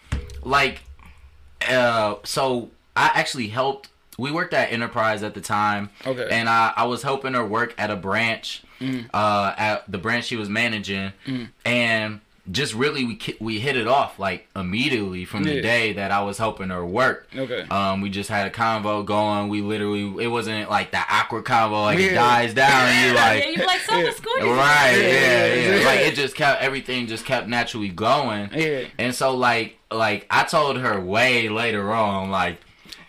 like, 0.44 0.82
uh. 1.70 2.16
So 2.24 2.70
I 2.96 3.12
actually 3.14 3.48
helped. 3.50 3.90
We 4.18 4.32
worked 4.32 4.54
at 4.54 4.72
Enterprise 4.72 5.24
at 5.24 5.34
the 5.34 5.42
time. 5.42 5.90
Okay. 6.06 6.28
And 6.30 6.50
I, 6.50 6.74
I 6.76 6.84
was 6.86 7.04
helping 7.04 7.34
her 7.36 7.46
work 7.46 7.74
at 7.78 7.90
a 7.90 7.96
branch, 7.96 8.64
Mm. 8.82 9.10
uh, 9.14 9.54
at 9.58 9.90
the 9.92 9.98
branch 9.98 10.26
she 10.26 10.36
was 10.38 10.48
managing, 10.50 11.12
and 11.66 12.22
just 12.52 12.74
really 12.74 13.06
we 13.06 13.20
we 13.40 13.60
hit 13.60 13.76
it 13.76 13.88
off 13.88 14.18
like 14.18 14.48
immediately 14.56 15.26
from 15.26 15.46
Yeah. 15.46 15.54
the 15.56 15.62
day 15.62 15.94
that 15.94 16.12
I 16.12 16.22
was 16.24 16.38
helping 16.38 16.70
her 16.70 16.86
work. 16.86 17.28
Okay. 17.36 17.62
Um, 17.70 18.02
we 18.02 18.10
just 18.10 18.30
had 18.30 18.48
a 18.48 18.50
convo 18.50 19.06
going. 19.06 19.50
We 19.50 19.62
literally, 19.62 20.24
it 20.24 20.28
wasn't 20.28 20.70
like 20.70 20.92
that 20.92 21.08
awkward 21.12 21.46
convo 21.46 21.84
like 21.84 22.00
it 22.00 22.14
dies 22.14 22.54
down. 22.54 22.72
and 22.88 23.10
you 23.10 23.16
like, 23.16 23.44
yeah, 23.44 23.50
you 23.62 23.66
like, 23.68 23.82
so 23.82 23.98
Yeah. 23.98 24.12
school. 24.12 24.38
you 24.40 24.52
right? 24.54 24.92
Yeah, 24.92 25.00
Yeah, 25.00 25.46
yeah, 25.46 25.54
yeah. 25.56 25.76
yeah. 25.80 25.86
Like 25.86 26.00
it 26.02 26.16
just 26.16 26.36
kept 26.36 26.62
everything 26.62 27.08
just 27.08 27.26
kept 27.26 27.48
naturally 27.48 27.90
going. 27.90 28.50
Yeah. 28.54 28.86
And 28.98 29.14
so 29.14 29.36
like 29.36 29.78
like 29.92 30.26
I 30.30 30.44
told 30.44 30.78
her 30.78 31.00
way 31.00 31.50
later 31.50 31.92
on 31.92 32.32
like. 32.32 32.58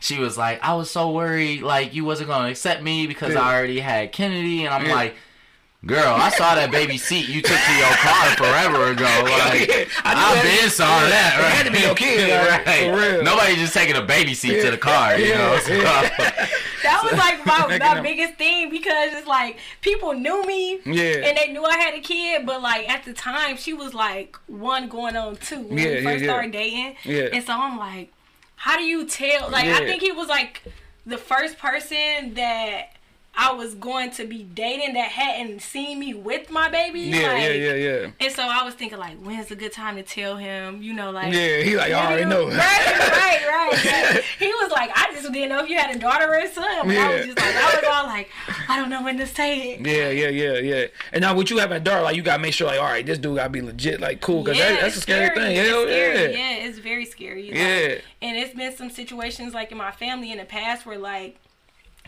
She 0.02 0.18
was 0.18 0.38
like, 0.38 0.64
I 0.64 0.76
was 0.76 0.90
so 0.90 1.10
worried, 1.10 1.60
like 1.60 1.92
you 1.94 2.06
wasn't 2.06 2.30
gonna 2.30 2.48
accept 2.48 2.82
me 2.82 3.06
because 3.06 3.34
Yeah. 3.34 3.42
I 3.42 3.54
already 3.54 3.80
had 3.80 4.12
Kennedy, 4.12 4.64
and 4.64 4.72
I'm 4.72 4.86
Yeah. 4.86 4.94
like, 4.94 5.14
girl, 5.86 6.14
I 6.14 6.30
saw 6.30 6.54
that 6.54 6.70
baby 6.70 6.98
seat 6.98 7.28
you 7.28 7.40
took 7.42 7.56
to 7.58 7.72
your 7.74 7.94
car 7.96 8.26
forever 8.36 8.92
ago. 8.92 9.06
Like, 9.30 9.88
I 10.04 10.14
knew 10.14 10.20
I 10.20 10.34
that- 10.34 10.58
been 10.60 10.70
saw 10.70 10.86
that. 11.00 11.36
It 11.38 11.52
had 11.56 11.66
to 11.66 11.72
be 11.72 11.80
your 11.80 11.94
kid, 11.94 12.30
like, 12.30 12.66
right? 12.66 12.84
for 12.90 12.96
real. 13.14 13.22
Nobody 13.24 13.56
just 13.56 13.72
taking 13.74 13.96
a 13.96 14.02
baby 14.02 14.34
seat 14.34 14.60
to 14.62 14.70
the 14.70 14.78
car, 14.78 15.18
you 15.18 15.26
Yeah, 15.26 15.38
know. 15.38 15.58
So, 15.58 15.72
yeah. 15.74 16.48
That 16.82 17.02
was 17.04 17.12
like 17.12 17.44
my, 17.44 17.78
my 17.78 18.00
biggest 18.00 18.34
thing 18.38 18.70
because 18.70 19.12
it's 19.12 19.26
like 19.26 19.58
people 19.82 20.14
knew 20.14 20.44
me 20.46 20.80
Yeah. 20.86 21.26
and 21.28 21.36
they 21.36 21.52
knew 21.52 21.62
I 21.62 21.76
had 21.76 21.94
a 21.94 22.00
kid, 22.00 22.46
but 22.46 22.62
like 22.62 22.88
at 22.88 23.04
the 23.04 23.12
time 23.12 23.58
she 23.58 23.74
was 23.74 23.92
like 23.92 24.36
one 24.46 24.88
going 24.88 25.14
on 25.14 25.36
two 25.36 25.60
when 25.60 25.76
Yeah, 25.78 25.96
we 25.96 26.02
first 26.02 26.22
yeah. 26.24 26.30
started 26.30 26.52
dating. 26.52 26.96
Yeah. 27.04 27.28
And 27.34 27.44
so 27.44 27.52
I'm 27.52 27.78
like, 27.78 28.12
how 28.56 28.76
do 28.78 28.82
you 28.82 29.06
tell? 29.06 29.50
Like 29.50 29.66
Yeah. 29.66 29.76
I 29.76 29.84
think 29.86 30.00
he 30.02 30.10
was 30.10 30.28
like 30.28 30.62
the 31.04 31.18
first 31.18 31.58
person 31.58 32.32
that 32.34 32.92
I 33.42 33.52
was 33.54 33.74
going 33.74 34.10
to 34.12 34.26
be 34.26 34.42
dating 34.42 34.92
that 34.94 35.10
hadn't 35.12 35.62
seen 35.62 35.98
me 35.98 36.12
with 36.12 36.50
my 36.50 36.68
baby. 36.68 37.00
Yeah, 37.00 37.28
like, 37.32 37.42
yeah, 37.42 37.52
yeah, 37.52 37.72
yeah. 37.74 38.10
And 38.20 38.30
so 38.32 38.42
I 38.42 38.62
was 38.64 38.74
thinking 38.74 38.98
like, 38.98 39.16
when's 39.16 39.50
a 39.50 39.56
good 39.56 39.72
time 39.72 39.96
to 39.96 40.02
tell 40.02 40.36
him? 40.36 40.82
You 40.82 40.92
know, 40.92 41.10
like 41.10 41.32
Yeah, 41.32 41.62
he 41.62 41.74
like, 41.74 41.90
I 41.90 42.06
already 42.06 42.26
know. 42.26 42.48
Right, 42.50 42.58
right, 42.58 43.46
right. 43.48 44.22
He 44.38 44.46
was 44.48 44.70
like, 44.72 44.90
I 44.94 45.10
just 45.14 45.32
didn't 45.32 45.48
know 45.48 45.64
if 45.64 45.70
you 45.70 45.78
had 45.78 45.96
a 45.96 45.98
daughter 45.98 46.26
or 46.28 46.36
a 46.38 46.48
son. 46.52 46.86
But 46.86 46.96
I 46.98 47.16
was 47.16 47.26
just 47.26 47.38
like, 47.38 47.54
I 47.56 47.74
was 47.76 47.84
all 47.90 48.04
like, 48.06 48.28
I 48.68 48.76
don't 48.78 48.90
know 48.90 49.02
when 49.02 49.16
to 49.16 49.26
say 49.26 49.72
it. 49.72 49.86
Yeah, 49.86 50.10
yeah, 50.10 50.28
yeah, 50.28 50.58
yeah. 50.58 50.86
And 51.12 51.22
now, 51.22 51.34
with 51.34 51.50
you 51.50 51.58
having 51.58 51.78
a 51.78 51.80
daughter, 51.80 52.02
like 52.02 52.16
you 52.16 52.22
gotta 52.22 52.42
make 52.42 52.52
sure, 52.52 52.66
like, 52.66 52.78
all 52.78 52.84
right, 52.84 53.06
this 53.06 53.18
dude 53.18 53.36
gotta 53.36 53.48
be 53.48 53.62
legit, 53.62 54.00
like, 54.00 54.20
cool, 54.20 54.44
cause 54.44 54.58
that, 54.58 54.80
that's 54.82 54.96
a 54.96 55.00
scary, 55.00 55.34
thing. 55.34 55.56
It's 55.56 55.68
Hell 55.68 55.84
scary. 55.84 56.32
yeah. 56.34 56.38
Yeah, 56.60 56.66
it's 56.66 56.78
very 56.78 57.06
scary. 57.06 57.44
Like, 57.46 57.54
Yeah. 57.54 57.94
and 58.20 58.36
it's 58.36 58.54
been 58.54 58.76
some 58.76 58.90
situations 58.90 59.54
like 59.54 59.72
in 59.72 59.78
my 59.78 59.92
family 59.92 60.30
in 60.30 60.36
the 60.38 60.44
past 60.44 60.84
where 60.84 60.98
like 60.98 61.38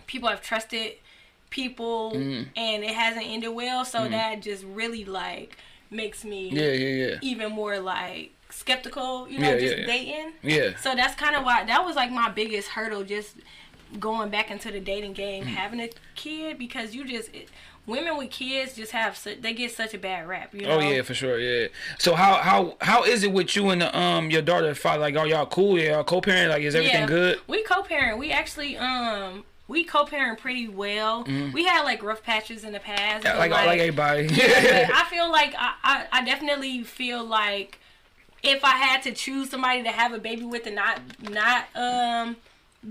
people 0.06 0.28
have 0.28 0.42
trusted 0.42 0.92
people 1.52 2.12
Mm. 2.16 2.46
and 2.56 2.82
it 2.82 2.90
hasn't 2.94 3.26
ended 3.26 3.50
well. 3.54 3.84
So 3.84 4.08
that 4.08 4.40
just 4.42 4.64
really 4.64 5.04
like 5.04 5.56
makes 5.90 6.24
me 6.24 6.48
Yeah, 6.48 6.72
yeah, 6.72 7.06
yeah. 7.06 7.14
even 7.22 7.52
more 7.52 7.78
like 7.78 8.32
skeptical. 8.50 9.28
You 9.28 9.38
know, 9.38 9.50
Yeah, 9.50 9.58
just 9.58 9.74
yeah, 9.76 9.80
yeah. 9.80 9.86
dating. 9.86 10.32
Yeah. 10.42 10.76
So 10.78 10.94
that's 10.96 11.14
kind 11.14 11.36
of 11.36 11.44
why 11.44 11.64
that 11.64 11.84
was 11.84 11.94
like 11.94 12.10
my 12.10 12.30
biggest 12.30 12.68
hurdle, 12.70 13.04
just 13.04 13.36
going 14.00 14.30
back 14.30 14.50
into 14.50 14.70
the 14.72 14.80
dating 14.80 15.12
game, 15.12 15.44
Mm. 15.44 15.48
having 15.48 15.80
a 15.80 15.90
kid, 16.16 16.58
because 16.58 16.94
you 16.94 17.04
just 17.06 17.28
it, 17.34 17.48
women 17.84 18.16
with 18.16 18.30
kids 18.30 18.74
just 18.74 18.92
have 18.92 19.16
su- 19.16 19.36
they 19.40 19.52
get 19.52 19.70
such 19.70 19.92
a 19.92 19.98
bad 19.98 20.26
rap. 20.26 20.54
You 20.54 20.62
know? 20.62 20.76
Oh 20.76 20.80
yeah, 20.80 21.02
for 21.02 21.12
sure. 21.14 21.38
Yeah. 21.38 21.68
So 21.98 22.14
how 22.14 22.36
how 22.36 22.76
how 22.80 23.04
is 23.04 23.22
it 23.22 23.32
with 23.32 23.54
you 23.54 23.68
and 23.70 23.82
the, 23.82 23.96
um 23.98 24.30
your 24.30 24.40
daughter? 24.42 24.74
Father, 24.74 25.00
like, 25.00 25.16
are 25.16 25.26
y'all 25.26 25.44
cool? 25.46 25.78
Y'all 25.78 26.04
co-parent? 26.04 26.50
Like, 26.50 26.62
is 26.62 26.74
everything 26.74 27.02
Yeah. 27.02 27.06
good? 27.06 27.40
We 27.48 27.62
co-parent. 27.64 28.18
We 28.18 28.30
actually 28.30 28.78
um 28.78 29.44
we 29.68 29.84
co-parent 29.84 30.38
pretty 30.40 30.68
well. 30.68 31.24
We 31.24 31.64
had 31.64 31.82
like 31.82 32.02
rough 32.02 32.22
patches 32.22 32.64
in 32.64 32.72
the 32.72 32.80
past. 32.80 33.24
Yeah, 33.24 33.32
but, 33.32 33.50
like 33.50 33.66
like 33.66 33.78
everybody. 33.80 34.28
I 34.32 35.06
feel 35.08 35.30
like 35.30 35.54
I, 35.56 35.74
I 35.82 36.06
I 36.12 36.24
definitely 36.24 36.82
feel 36.82 37.24
like 37.24 37.78
if 38.42 38.64
I 38.64 38.72
had 38.72 39.02
to 39.04 39.12
choose 39.12 39.50
somebody 39.50 39.82
to 39.84 39.90
have 39.90 40.12
a 40.12 40.18
baby 40.18 40.44
with 40.44 40.66
and 40.66 40.74
not 40.76 41.00
not 41.30 41.64
um 41.76 42.36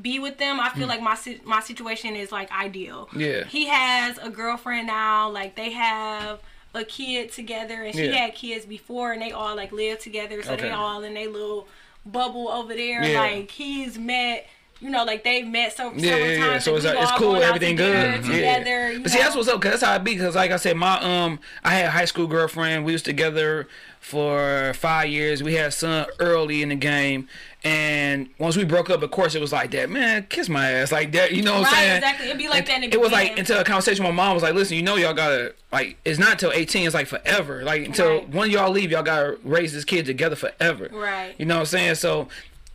be 0.01 0.19
with 0.19 0.37
them, 0.37 0.59
I 0.59 0.69
feel 0.69 0.87
like 0.87 1.01
my 1.01 1.17
my 1.43 1.59
situation 1.59 2.15
is 2.15 2.31
like 2.31 2.51
ideal. 2.51 3.09
Mm. 3.11 3.19
Yeah. 3.19 3.43
He 3.45 3.65
has 3.67 4.17
a 4.17 4.29
girlfriend 4.29 4.87
now. 4.87 5.29
Like 5.29 5.55
they 5.55 5.71
have 5.71 6.39
a 6.73 6.85
kid 6.85 7.33
together, 7.33 7.83
and 7.83 7.93
she 7.93 8.05
Yeah. 8.05 8.13
had 8.27 8.33
kids 8.33 8.65
before, 8.65 9.11
and 9.11 9.21
they 9.21 9.33
all 9.33 9.55
like 9.57 9.73
live 9.73 9.99
together. 9.99 10.41
So 10.41 10.53
Okay. 10.53 10.63
they 10.63 10.69
all 10.71 11.03
in 11.03 11.13
their 11.13 11.27
little 11.29 11.67
bubble 12.05 12.47
over 12.47 12.73
there. 12.73 13.03
Yeah. 13.03 13.19
Like 13.19 13.51
he's 13.51 13.97
met. 13.99 14.47
You 14.81 14.89
know, 14.89 15.03
like 15.03 15.23
they've 15.23 15.45
met 15.45 15.77
so 15.77 15.93
Yeah, 15.95 16.09
several 16.11 16.29
yeah, 16.31 16.37
times. 16.37 16.51
yeah. 16.53 16.59
So 16.59 16.75
it's, 16.75 16.85
we've 16.85 16.93
it's 16.95 17.11
all 17.11 17.17
cool. 17.19 17.33
gone 17.33 17.43
out 17.43 17.47
Everything 17.55 17.77
to 17.77 17.83
dinner 17.83 18.17
good. 18.17 18.25
Together, 18.25 18.69
yeah. 18.69 18.89
you 18.89 18.99
But 19.03 19.11
see, 19.11 19.19
that's 19.19 19.35
what's 19.35 19.47
up. 19.47 19.61
Cause 19.61 19.71
that's 19.73 19.83
how 19.83 19.95
it 19.95 20.03
be. 20.03 20.17
Cause 20.17 20.35
like 20.35 20.49
I 20.51 20.55
said, 20.57 20.75
my 20.75 20.99
um, 21.01 21.39
I 21.63 21.75
had 21.75 21.85
a 21.85 21.91
high 21.91 22.05
school 22.05 22.25
girlfriend. 22.27 22.83
We 22.83 22.93
was 22.93 23.03
together 23.03 23.67
for 23.99 24.73
five 24.75 25.09
years. 25.09 25.43
We 25.43 25.53
had 25.53 25.67
a 25.67 25.71
son 25.71 26.07
early 26.19 26.63
in 26.63 26.69
the 26.69 26.75
game, 26.75 27.27
and 27.63 28.27
once 28.39 28.57
we 28.57 28.63
broke 28.65 28.89
up, 28.89 29.03
of 29.03 29.11
course, 29.11 29.35
it 29.35 29.41
was 29.41 29.53
like 29.53 29.69
that. 29.71 29.89
Man, 29.91 30.25
kiss 30.29 30.49
my 30.49 30.71
ass, 30.71 30.91
like 30.91 31.11
that. 31.11 31.31
You 31.31 31.43
know 31.43 31.51
what 31.59 31.59
I'm 31.59 31.63
Right, 31.65 31.73
saying? 31.73 31.95
exactly. 31.97 32.25
It'd 32.27 32.37
be 32.39 32.47
like 32.49 32.67
And 32.69 32.83
that 32.83 32.93
It 32.93 32.99
was 32.99 33.11
like 33.11 33.37
until 33.37 33.59
a 33.59 33.63
conversation. 33.63 34.03
with 34.03 34.15
My 34.15 34.23
mom 34.25 34.33
was 34.33 34.41
like, 34.41 34.55
"Listen, 34.55 34.77
you 34.77 34.83
know, 34.83 34.95
y'all 34.95 35.13
gotta 35.13 35.53
like. 35.71 35.97
It's 36.03 36.17
not 36.17 36.31
until 36.33 36.51
18. 36.51 36.85
It's 36.87 36.95
like 36.95 37.05
forever. 37.07 37.63
Like 37.63 37.85
until 37.85 38.09
Right. 38.15 38.29
one 38.29 38.47
of 38.47 38.51
y'all 38.51 38.71
leave, 38.71 38.89
y'all 38.91 39.03
gotta 39.03 39.37
raise 39.43 39.73
this 39.73 39.85
kid 39.85 40.07
together 40.07 40.35
forever. 40.35 40.89
Right. 40.91 41.35
You 41.37 41.45
know 41.45 41.55
what 41.55 41.59
I'm 41.61 41.65
saying? 41.67 41.95
So 41.95 42.27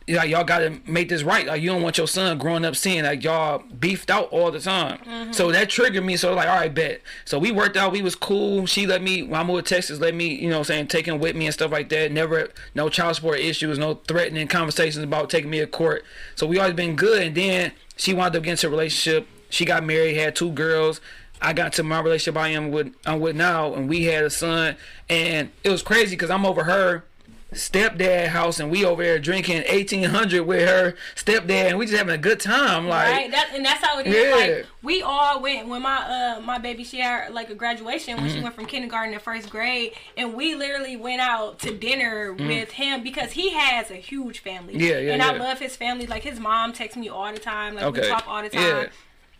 yeah, 0.07 0.23
y'all 0.23 0.45
gotta 0.45 0.79
make 0.87 1.09
this 1.09 1.21
right. 1.21 1.45
Like 1.45 1.61
you 1.61 1.69
don't 1.69 1.81
want 1.81 1.97
your 1.97 2.07
son 2.07 2.37
growing 2.37 2.63
up 2.63 2.77
seeing 2.77 3.03
like 3.03 3.25
y'all 3.25 3.61
beefed 3.77 4.09
out 4.09 4.29
all 4.31 4.51
the 4.51 4.59
time. 4.59 4.99
Mm-hmm. 4.99 5.33
So 5.33 5.51
that 5.51 5.69
triggered 5.69 6.05
me. 6.05 6.15
So 6.15 6.33
like, 6.33 6.47
all 6.47 6.55
right, 6.55 6.73
bet. 6.73 7.01
So 7.25 7.37
we 7.37 7.51
worked 7.51 7.75
out. 7.75 7.91
We 7.91 8.01
was 8.01 8.15
cool. 8.15 8.65
She 8.65 8.87
let 8.87 9.01
me. 9.01 9.21
When 9.23 9.37
I 9.37 9.43
moved 9.43 9.67
to 9.67 9.75
Texas, 9.75 9.99
let 9.99 10.15
me. 10.15 10.33
You 10.33 10.49
know, 10.49 10.59
I'm 10.59 10.63
saying 10.63 10.87
taking 10.87 11.15
him 11.15 11.19
with 11.19 11.35
me 11.35 11.45
and 11.45 11.53
stuff 11.53 11.71
like 11.71 11.89
that. 11.89 12.13
Never 12.13 12.49
no 12.73 12.87
child 12.87 13.17
support 13.17 13.39
issues. 13.39 13.77
No 13.77 13.95
threatening 13.95 14.47
conversations 14.47 15.03
about 15.03 15.29
taking 15.29 15.49
me 15.49 15.59
to 15.59 15.67
court. 15.67 16.05
So 16.35 16.47
we 16.47 16.57
always 16.57 16.75
been 16.75 16.95
good. 16.95 17.21
And 17.21 17.35
then 17.35 17.73
she 17.97 18.13
wound 18.13 18.33
up 18.33 18.43
getting 18.43 18.51
into 18.51 18.67
a 18.67 18.69
relationship. 18.69 19.27
She 19.49 19.65
got 19.65 19.83
married, 19.83 20.15
had 20.15 20.37
two 20.37 20.51
girls. 20.51 21.01
I 21.41 21.51
got 21.51 21.73
to 21.73 21.83
my 21.83 21.99
relationship 21.99 22.37
I 22.37 22.49
am 22.49 22.71
with 22.71 22.93
I'm 23.05 23.19
with 23.19 23.35
now, 23.35 23.73
and 23.73 23.89
we 23.89 24.05
had 24.05 24.23
a 24.23 24.29
son. 24.29 24.77
And 25.09 25.51
it 25.65 25.69
was 25.69 25.83
crazy 25.83 26.15
because 26.15 26.29
I'm 26.29 26.45
over 26.45 26.63
her 26.63 27.03
stepdad 27.53 28.27
house 28.27 28.59
and 28.59 28.69
we 28.69 28.83
over 28.83 29.01
there 29.01 29.17
drinking 29.19 29.63
1800 29.69 30.43
with 30.45 30.67
her 30.67 30.95
stepdad 31.15 31.69
and 31.69 31.77
we 31.77 31.85
just 31.85 31.97
having 31.97 32.13
a 32.13 32.17
good 32.17 32.39
time 32.41 32.87
like 32.87 33.09
right? 33.09 33.31
That 33.31 33.51
and 33.53 33.65
that's 33.65 33.83
how 33.85 33.99
it 33.99 34.07
is. 34.07 34.13
Yeah. 34.15 34.35
Like 34.55 34.65
we 34.83 35.01
all 35.01 35.41
went 35.41 35.67
when 35.69 35.81
my 35.81 36.35
uh 36.37 36.41
my 36.41 36.57
baby 36.57 36.83
she 36.83 36.99
had 36.99 37.33
like 37.33 37.49
a 37.49 37.55
graduation 37.55 38.15
when 38.17 38.25
Mm-hmm. 38.27 38.35
she 38.37 38.43
went 38.43 38.55
from 38.55 38.65
kindergarten 38.65 39.13
to 39.13 39.19
first 39.19 39.49
grade, 39.49 39.93
and 40.17 40.33
we 40.33 40.55
literally 40.55 40.97
went 40.97 41.21
out 41.21 41.59
to 41.59 41.73
dinner 41.73 42.33
with 42.33 42.71
him 42.71 43.01
because 43.03 43.31
he 43.31 43.51
has 43.51 43.89
a 43.89 43.95
huge 43.95 44.39
family. 44.39 44.75
Yeah, 44.75 44.97
yeah, 44.99 45.13
And 45.13 45.23
I 45.23 45.31
love 45.37 45.59
his 45.59 45.77
family. 45.77 46.05
Like 46.07 46.23
his 46.23 46.39
mom 46.41 46.73
texts 46.73 46.97
me 46.97 47.07
all 47.07 47.31
the 47.31 47.39
time. 47.39 47.75
Like 47.75 47.93
we 47.93 48.01
talk 48.01 48.25
all 48.27 48.43
the 48.43 48.49
time. 48.49 48.89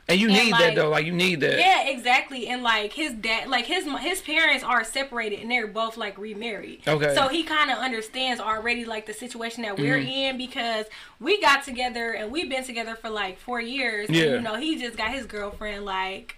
And 0.10 0.20
you 0.20 0.30
And, 0.30 0.38
need 0.38 0.54
that 0.54 0.76
though 0.76 0.90
like 0.90 1.06
you 1.06 1.12
need 1.12 1.42
that 1.42 1.60
Yeah, 1.60 1.88
exactly. 1.88 2.48
And 2.48 2.64
like 2.64 2.94
his 2.94 3.14
dad, 3.14 3.50
like 3.50 3.66
his 3.66 3.86
his 4.00 4.22
parents 4.22 4.64
are 4.64 4.84
separated 4.84 5.40
and 5.42 5.52
they're 5.52 5.68
both 5.68 5.98
like 5.98 6.18
remarried. 6.18 6.88
Okay. 6.88 7.14
So 7.14 7.28
he 7.28 7.44
kind 7.44 7.70
of 7.72 7.78
understands 7.78 8.40
already 8.40 8.86
like 8.86 9.06
the 9.06 9.14
situation 9.14 9.64
that 9.64 9.78
we're 9.78 9.98
Mm-hmm. 9.98 10.08
in 10.08 10.38
because 10.38 10.86
we 11.20 11.42
got 11.42 11.64
together 11.64 12.12
and 12.12 12.32
we've 12.32 12.50
been 12.50 12.64
together 12.64 12.96
for 12.96 13.10
like 13.10 13.38
four 13.40 13.60
years. 13.60 14.10
Yeah. 14.10 14.24
And, 14.24 14.32
you 14.36 14.42
know, 14.42 14.56
he 14.56 14.80
just 14.80 14.98
got 14.98 15.12
his 15.12 15.26
girlfriend 15.26 15.84
like, 15.86 16.38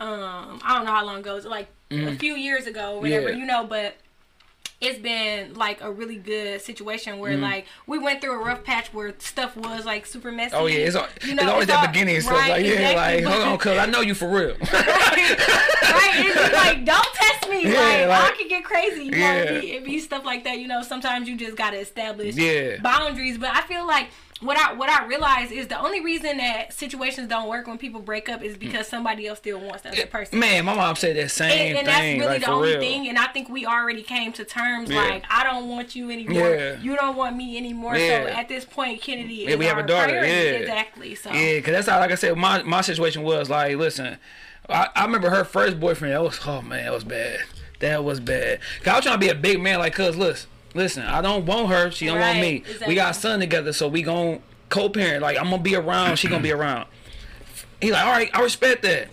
um, 0.00 0.60
I 0.64 0.74
don't 0.76 0.84
know 0.84 0.92
how 0.92 1.04
long 1.04 1.18
ago, 1.18 1.32
it 1.32 1.34
was, 1.36 1.44
like 1.44 1.68
a 1.90 2.14
few 2.16 2.34
years 2.34 2.66
ago, 2.66 2.96
or 2.96 3.00
whatever. 3.00 3.28
Mm-hmm. 3.28 3.38
Yeah. 3.38 3.40
You 3.40 3.46
know, 3.46 3.64
but. 3.66 3.96
It's 4.80 4.98
been 5.00 5.54
like 5.54 5.80
a 5.80 5.90
really 5.90 6.14
good 6.16 6.60
situation 6.60 7.18
where 7.18 7.36
like 7.36 7.66
we 7.88 7.98
went 7.98 8.20
through 8.20 8.40
a 8.40 8.44
rough 8.44 8.62
patch 8.62 8.94
where 8.94 9.12
stuff 9.18 9.56
was 9.56 9.84
like 9.84 10.06
super 10.06 10.30
messy. 10.30 10.54
Mm-hmm. 10.54 10.62
oh 10.64 10.66
yeah 10.66 10.78
it's, 10.86 10.94
al- 10.94 11.08
You 11.24 11.32
it's 11.34 11.42
always 11.42 11.62
it's 11.64 11.72
that 11.72 11.80
all- 11.80 11.92
beginning 11.92 12.14
and 12.14 12.24
stuff 12.24 12.36
right, 12.38 12.50
like 12.52 12.64
yeah 12.64 12.72
exactly, 12.72 13.24
like 13.24 13.34
hold 13.34 13.48
on 13.48 13.58
cuz 13.58 13.76
i 13.76 13.86
know 13.86 14.00
you 14.02 14.14
for 14.14 14.28
real 14.28 14.54
right? 14.72 16.14
It's 16.20 16.52
like 16.54 16.84
don't 16.84 17.14
test 17.14 17.48
me. 17.50 17.58
Yeah, 17.72 17.80
like, 17.80 18.08
like- 18.08 18.32
I 18.32 18.36
could 18.36 18.48
get 18.48 18.64
crazy. 18.64 19.04
You 19.06 19.10
know, 19.10 19.16
Yeah. 19.18 19.42
it 19.42 19.60
be, 19.60 19.72
it 19.72 19.84
be 19.84 19.98
stuff 19.98 20.24
like 20.24 20.44
that. 20.44 20.58
You 20.58 20.68
know, 20.68 20.82
sometimes 20.82 21.28
you 21.28 21.36
just 21.36 21.56
gotta 21.56 21.78
establish 21.78 22.36
Yeah. 22.36 22.76
boundaries. 22.80 23.36
But 23.38 23.50
I 23.54 23.62
feel 23.62 23.84
like 23.86 24.08
what 24.40 24.56
I 24.56 24.72
what 24.74 24.88
I 24.88 25.04
realize 25.06 25.50
is 25.50 25.66
the 25.66 25.78
only 25.80 26.00
reason 26.04 26.36
that 26.36 26.72
situations 26.72 27.28
don't 27.28 27.48
work 27.48 27.66
when 27.66 27.76
people 27.78 28.00
break 28.00 28.28
up 28.28 28.42
is 28.42 28.56
because 28.56 28.86
somebody 28.86 29.26
else 29.26 29.38
still 29.38 29.58
wants 29.60 29.82
the 29.82 29.88
other 29.90 30.06
person. 30.06 30.38
Man, 30.38 30.64
my 30.64 30.74
mom 30.74 30.94
said 30.94 31.16
that 31.16 31.30
same 31.30 31.50
and, 31.50 31.78
and 31.78 31.86
that's 31.88 32.00
really 32.00 32.18
like, 32.26 32.44
the 32.44 32.50
only 32.50 32.70
real. 32.70 32.80
thing. 32.80 33.08
And 33.08 33.18
I 33.18 33.26
think 33.28 33.48
we 33.48 33.66
already 33.66 34.02
came 34.02 34.32
to 34.34 34.44
terms 34.44 34.90
Yeah. 34.90 34.96
like 35.02 35.24
I 35.28 35.42
don't 35.44 35.68
want 35.68 35.96
you 35.96 36.10
anymore. 36.10 36.54
Yeah. 36.54 36.80
You 36.80 36.94
don't 36.96 37.16
want 37.16 37.36
me 37.36 37.56
anymore. 37.56 37.96
Yeah. 37.96 38.24
So 38.24 38.28
at 38.28 38.48
this 38.48 38.64
point, 38.64 39.00
Kennedy 39.02 39.34
Yeah, 39.34 39.50
is 39.50 39.56
we 39.56 39.64
have 39.64 39.78
a 39.78 39.82
daughter, 39.82 40.10
priority. 40.12 40.30
yeah. 40.32 40.50
exactly. 40.60 41.14
So 41.16 41.32
Yeah, 41.32 41.60
cause 41.60 41.72
that's 41.72 41.88
how, 41.88 41.98
like 41.98 42.12
I 42.12 42.16
said, 42.16 42.36
my 42.36 42.62
my 42.62 42.80
situation 42.80 43.22
was 43.24 43.50
like, 43.50 43.76
listen, 43.76 44.18
I, 44.68 44.88
I 44.94 45.04
remember 45.04 45.30
her 45.30 45.44
first 45.44 45.80
boyfriend. 45.80 46.14
That 46.14 46.22
was, 46.22 46.38
oh 46.46 46.62
man, 46.62 46.84
that 46.84 46.92
was 46.92 47.04
bad. 47.04 47.40
That 47.80 48.04
was 48.04 48.20
bad. 48.20 48.60
Cause 48.82 48.88
I 48.92 48.96
was 48.96 49.04
trying 49.04 49.16
to 49.20 49.26
be 49.26 49.30
a 49.30 49.34
big 49.34 49.60
man, 49.60 49.78
like, 49.80 49.94
cuz 49.94 50.16
listen, 50.16 50.48
listen, 50.74 51.02
I 51.04 51.20
don't 51.20 51.46
want 51.46 51.68
her. 51.68 51.90
She 51.90 52.06
don't 52.06 52.20
want 52.20 52.38
me. 52.40 52.56
exactly. 52.56 52.88
We 52.88 52.94
got 52.94 53.10
a 53.12 53.14
son 53.14 53.40
together, 53.40 53.72
so 53.72 53.88
we 53.88 54.02
gon' 54.02 54.42
co-parent. 54.68 55.22
Like, 55.22 55.38
I'm 55.38 55.50
gonna 55.50 55.62
be 55.62 55.74
around. 55.76 56.16
She 56.16 56.28
gonna 56.28 56.42
be 56.42 56.52
around. 56.52 56.86
He 57.80 57.92
like, 57.92 58.04
all 58.04 58.12
right, 58.12 58.30
I 58.34 58.42
respect 58.42 58.82
that. 58.82 59.08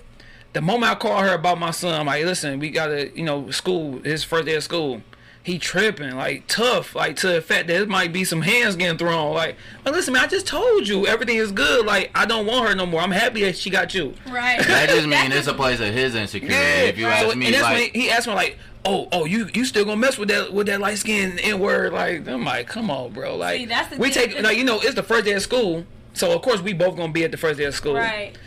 The 0.53 0.61
moment 0.61 0.91
I 0.91 0.95
call 0.95 1.19
her 1.21 1.33
about 1.33 1.59
my 1.59 1.71
son, 1.71 1.99
I'm 1.99 2.05
like, 2.05 2.23
listen, 2.25 2.59
we 2.59 2.69
gotta, 2.69 3.15
you 3.15 3.23
know, 3.23 3.51
school. 3.51 3.99
His 3.99 4.23
first 4.23 4.45
day 4.45 4.55
of 4.55 4.63
school. 4.63 5.01
He 5.43 5.59
tripping, 5.59 6.15
like 6.15 6.47
tough, 6.47 6.95
like 6.95 7.17
to 7.17 7.27
the 7.27 7.39
fact 7.39 7.67
that 7.67 7.79
it 7.79 7.87
might 7.87 8.11
be 8.11 8.23
some 8.23 8.41
hands 8.41 8.75
getting 8.75 8.97
thrown. 8.97 9.31
Like, 9.35 9.57
but 9.83 9.93
listen, 9.93 10.11
man, 10.15 10.23
I 10.23 10.27
just 10.27 10.47
told 10.47 10.87
you 10.87 11.05
everything 11.05 11.37
is 11.37 11.51
good. 11.51 11.85
Like, 11.85 12.09
I 12.15 12.25
don't 12.25 12.47
want 12.47 12.67
her 12.67 12.73
no 12.73 12.87
more. 12.87 12.99
I'm 12.99 13.11
happy 13.11 13.41
that 13.41 13.55
she 13.55 13.69
got 13.69 13.93
you. 13.93 14.15
right. 14.27 14.57
That 14.65 14.89
just 14.89 15.03
mean 15.03 15.29
That's 15.29 15.35
it's 15.41 15.47
a 15.47 15.53
place 15.53 15.79
of 15.81 15.93
his 15.93 16.15
insecurity. 16.15 16.55
Yeah, 16.55 16.85
if 16.85 16.97
you 16.97 17.03
so- 17.03 17.09
ask 17.11 17.35
me, 17.37 17.45
and 17.45 17.53
that's 17.53 17.63
like, 17.63 17.91
he, 17.91 18.01
he 18.01 18.09
asked 18.09 18.25
me 18.25 18.33
like, 18.33 18.57
"Oh, 18.85 19.07
oh, 19.11 19.25
you 19.25 19.49
you 19.53 19.65
still 19.65 19.83
gonna 19.85 19.97
mess 19.97 20.17
with 20.17 20.29
that 20.29 20.53
with 20.53 20.67
that 20.67 20.79
light 20.79 20.97
skin 20.97 21.39
N 21.39 21.59
word?" 21.59 21.91
Like, 21.93 22.27
I'm 22.27 22.45
like, 22.45 22.67
"Come 22.67 22.89
on, 22.91 23.11
bro." 23.11 23.35
Like, 23.35 23.59
See, 23.59 23.65
that's 23.65 23.89
the 23.89 23.97
we 23.97 24.11
thing. 24.11 24.29
take 24.29 24.41
like 24.43 24.57
you 24.57 24.63
know 24.63 24.79
it's 24.79 24.95
the 24.95 25.03
first 25.03 25.25
day 25.25 25.33
of 25.33 25.41
school, 25.41 25.85
so 26.13 26.31
of 26.33 26.41
course 26.41 26.61
we 26.61 26.73
both 26.73 26.95
gonna 26.95 27.11
be 27.11 27.23
at 27.23 27.31
the 27.31 27.37
first 27.37 27.57
day 27.57 27.65
of 27.65 27.75
school. 27.75 27.95
right. 27.95 28.37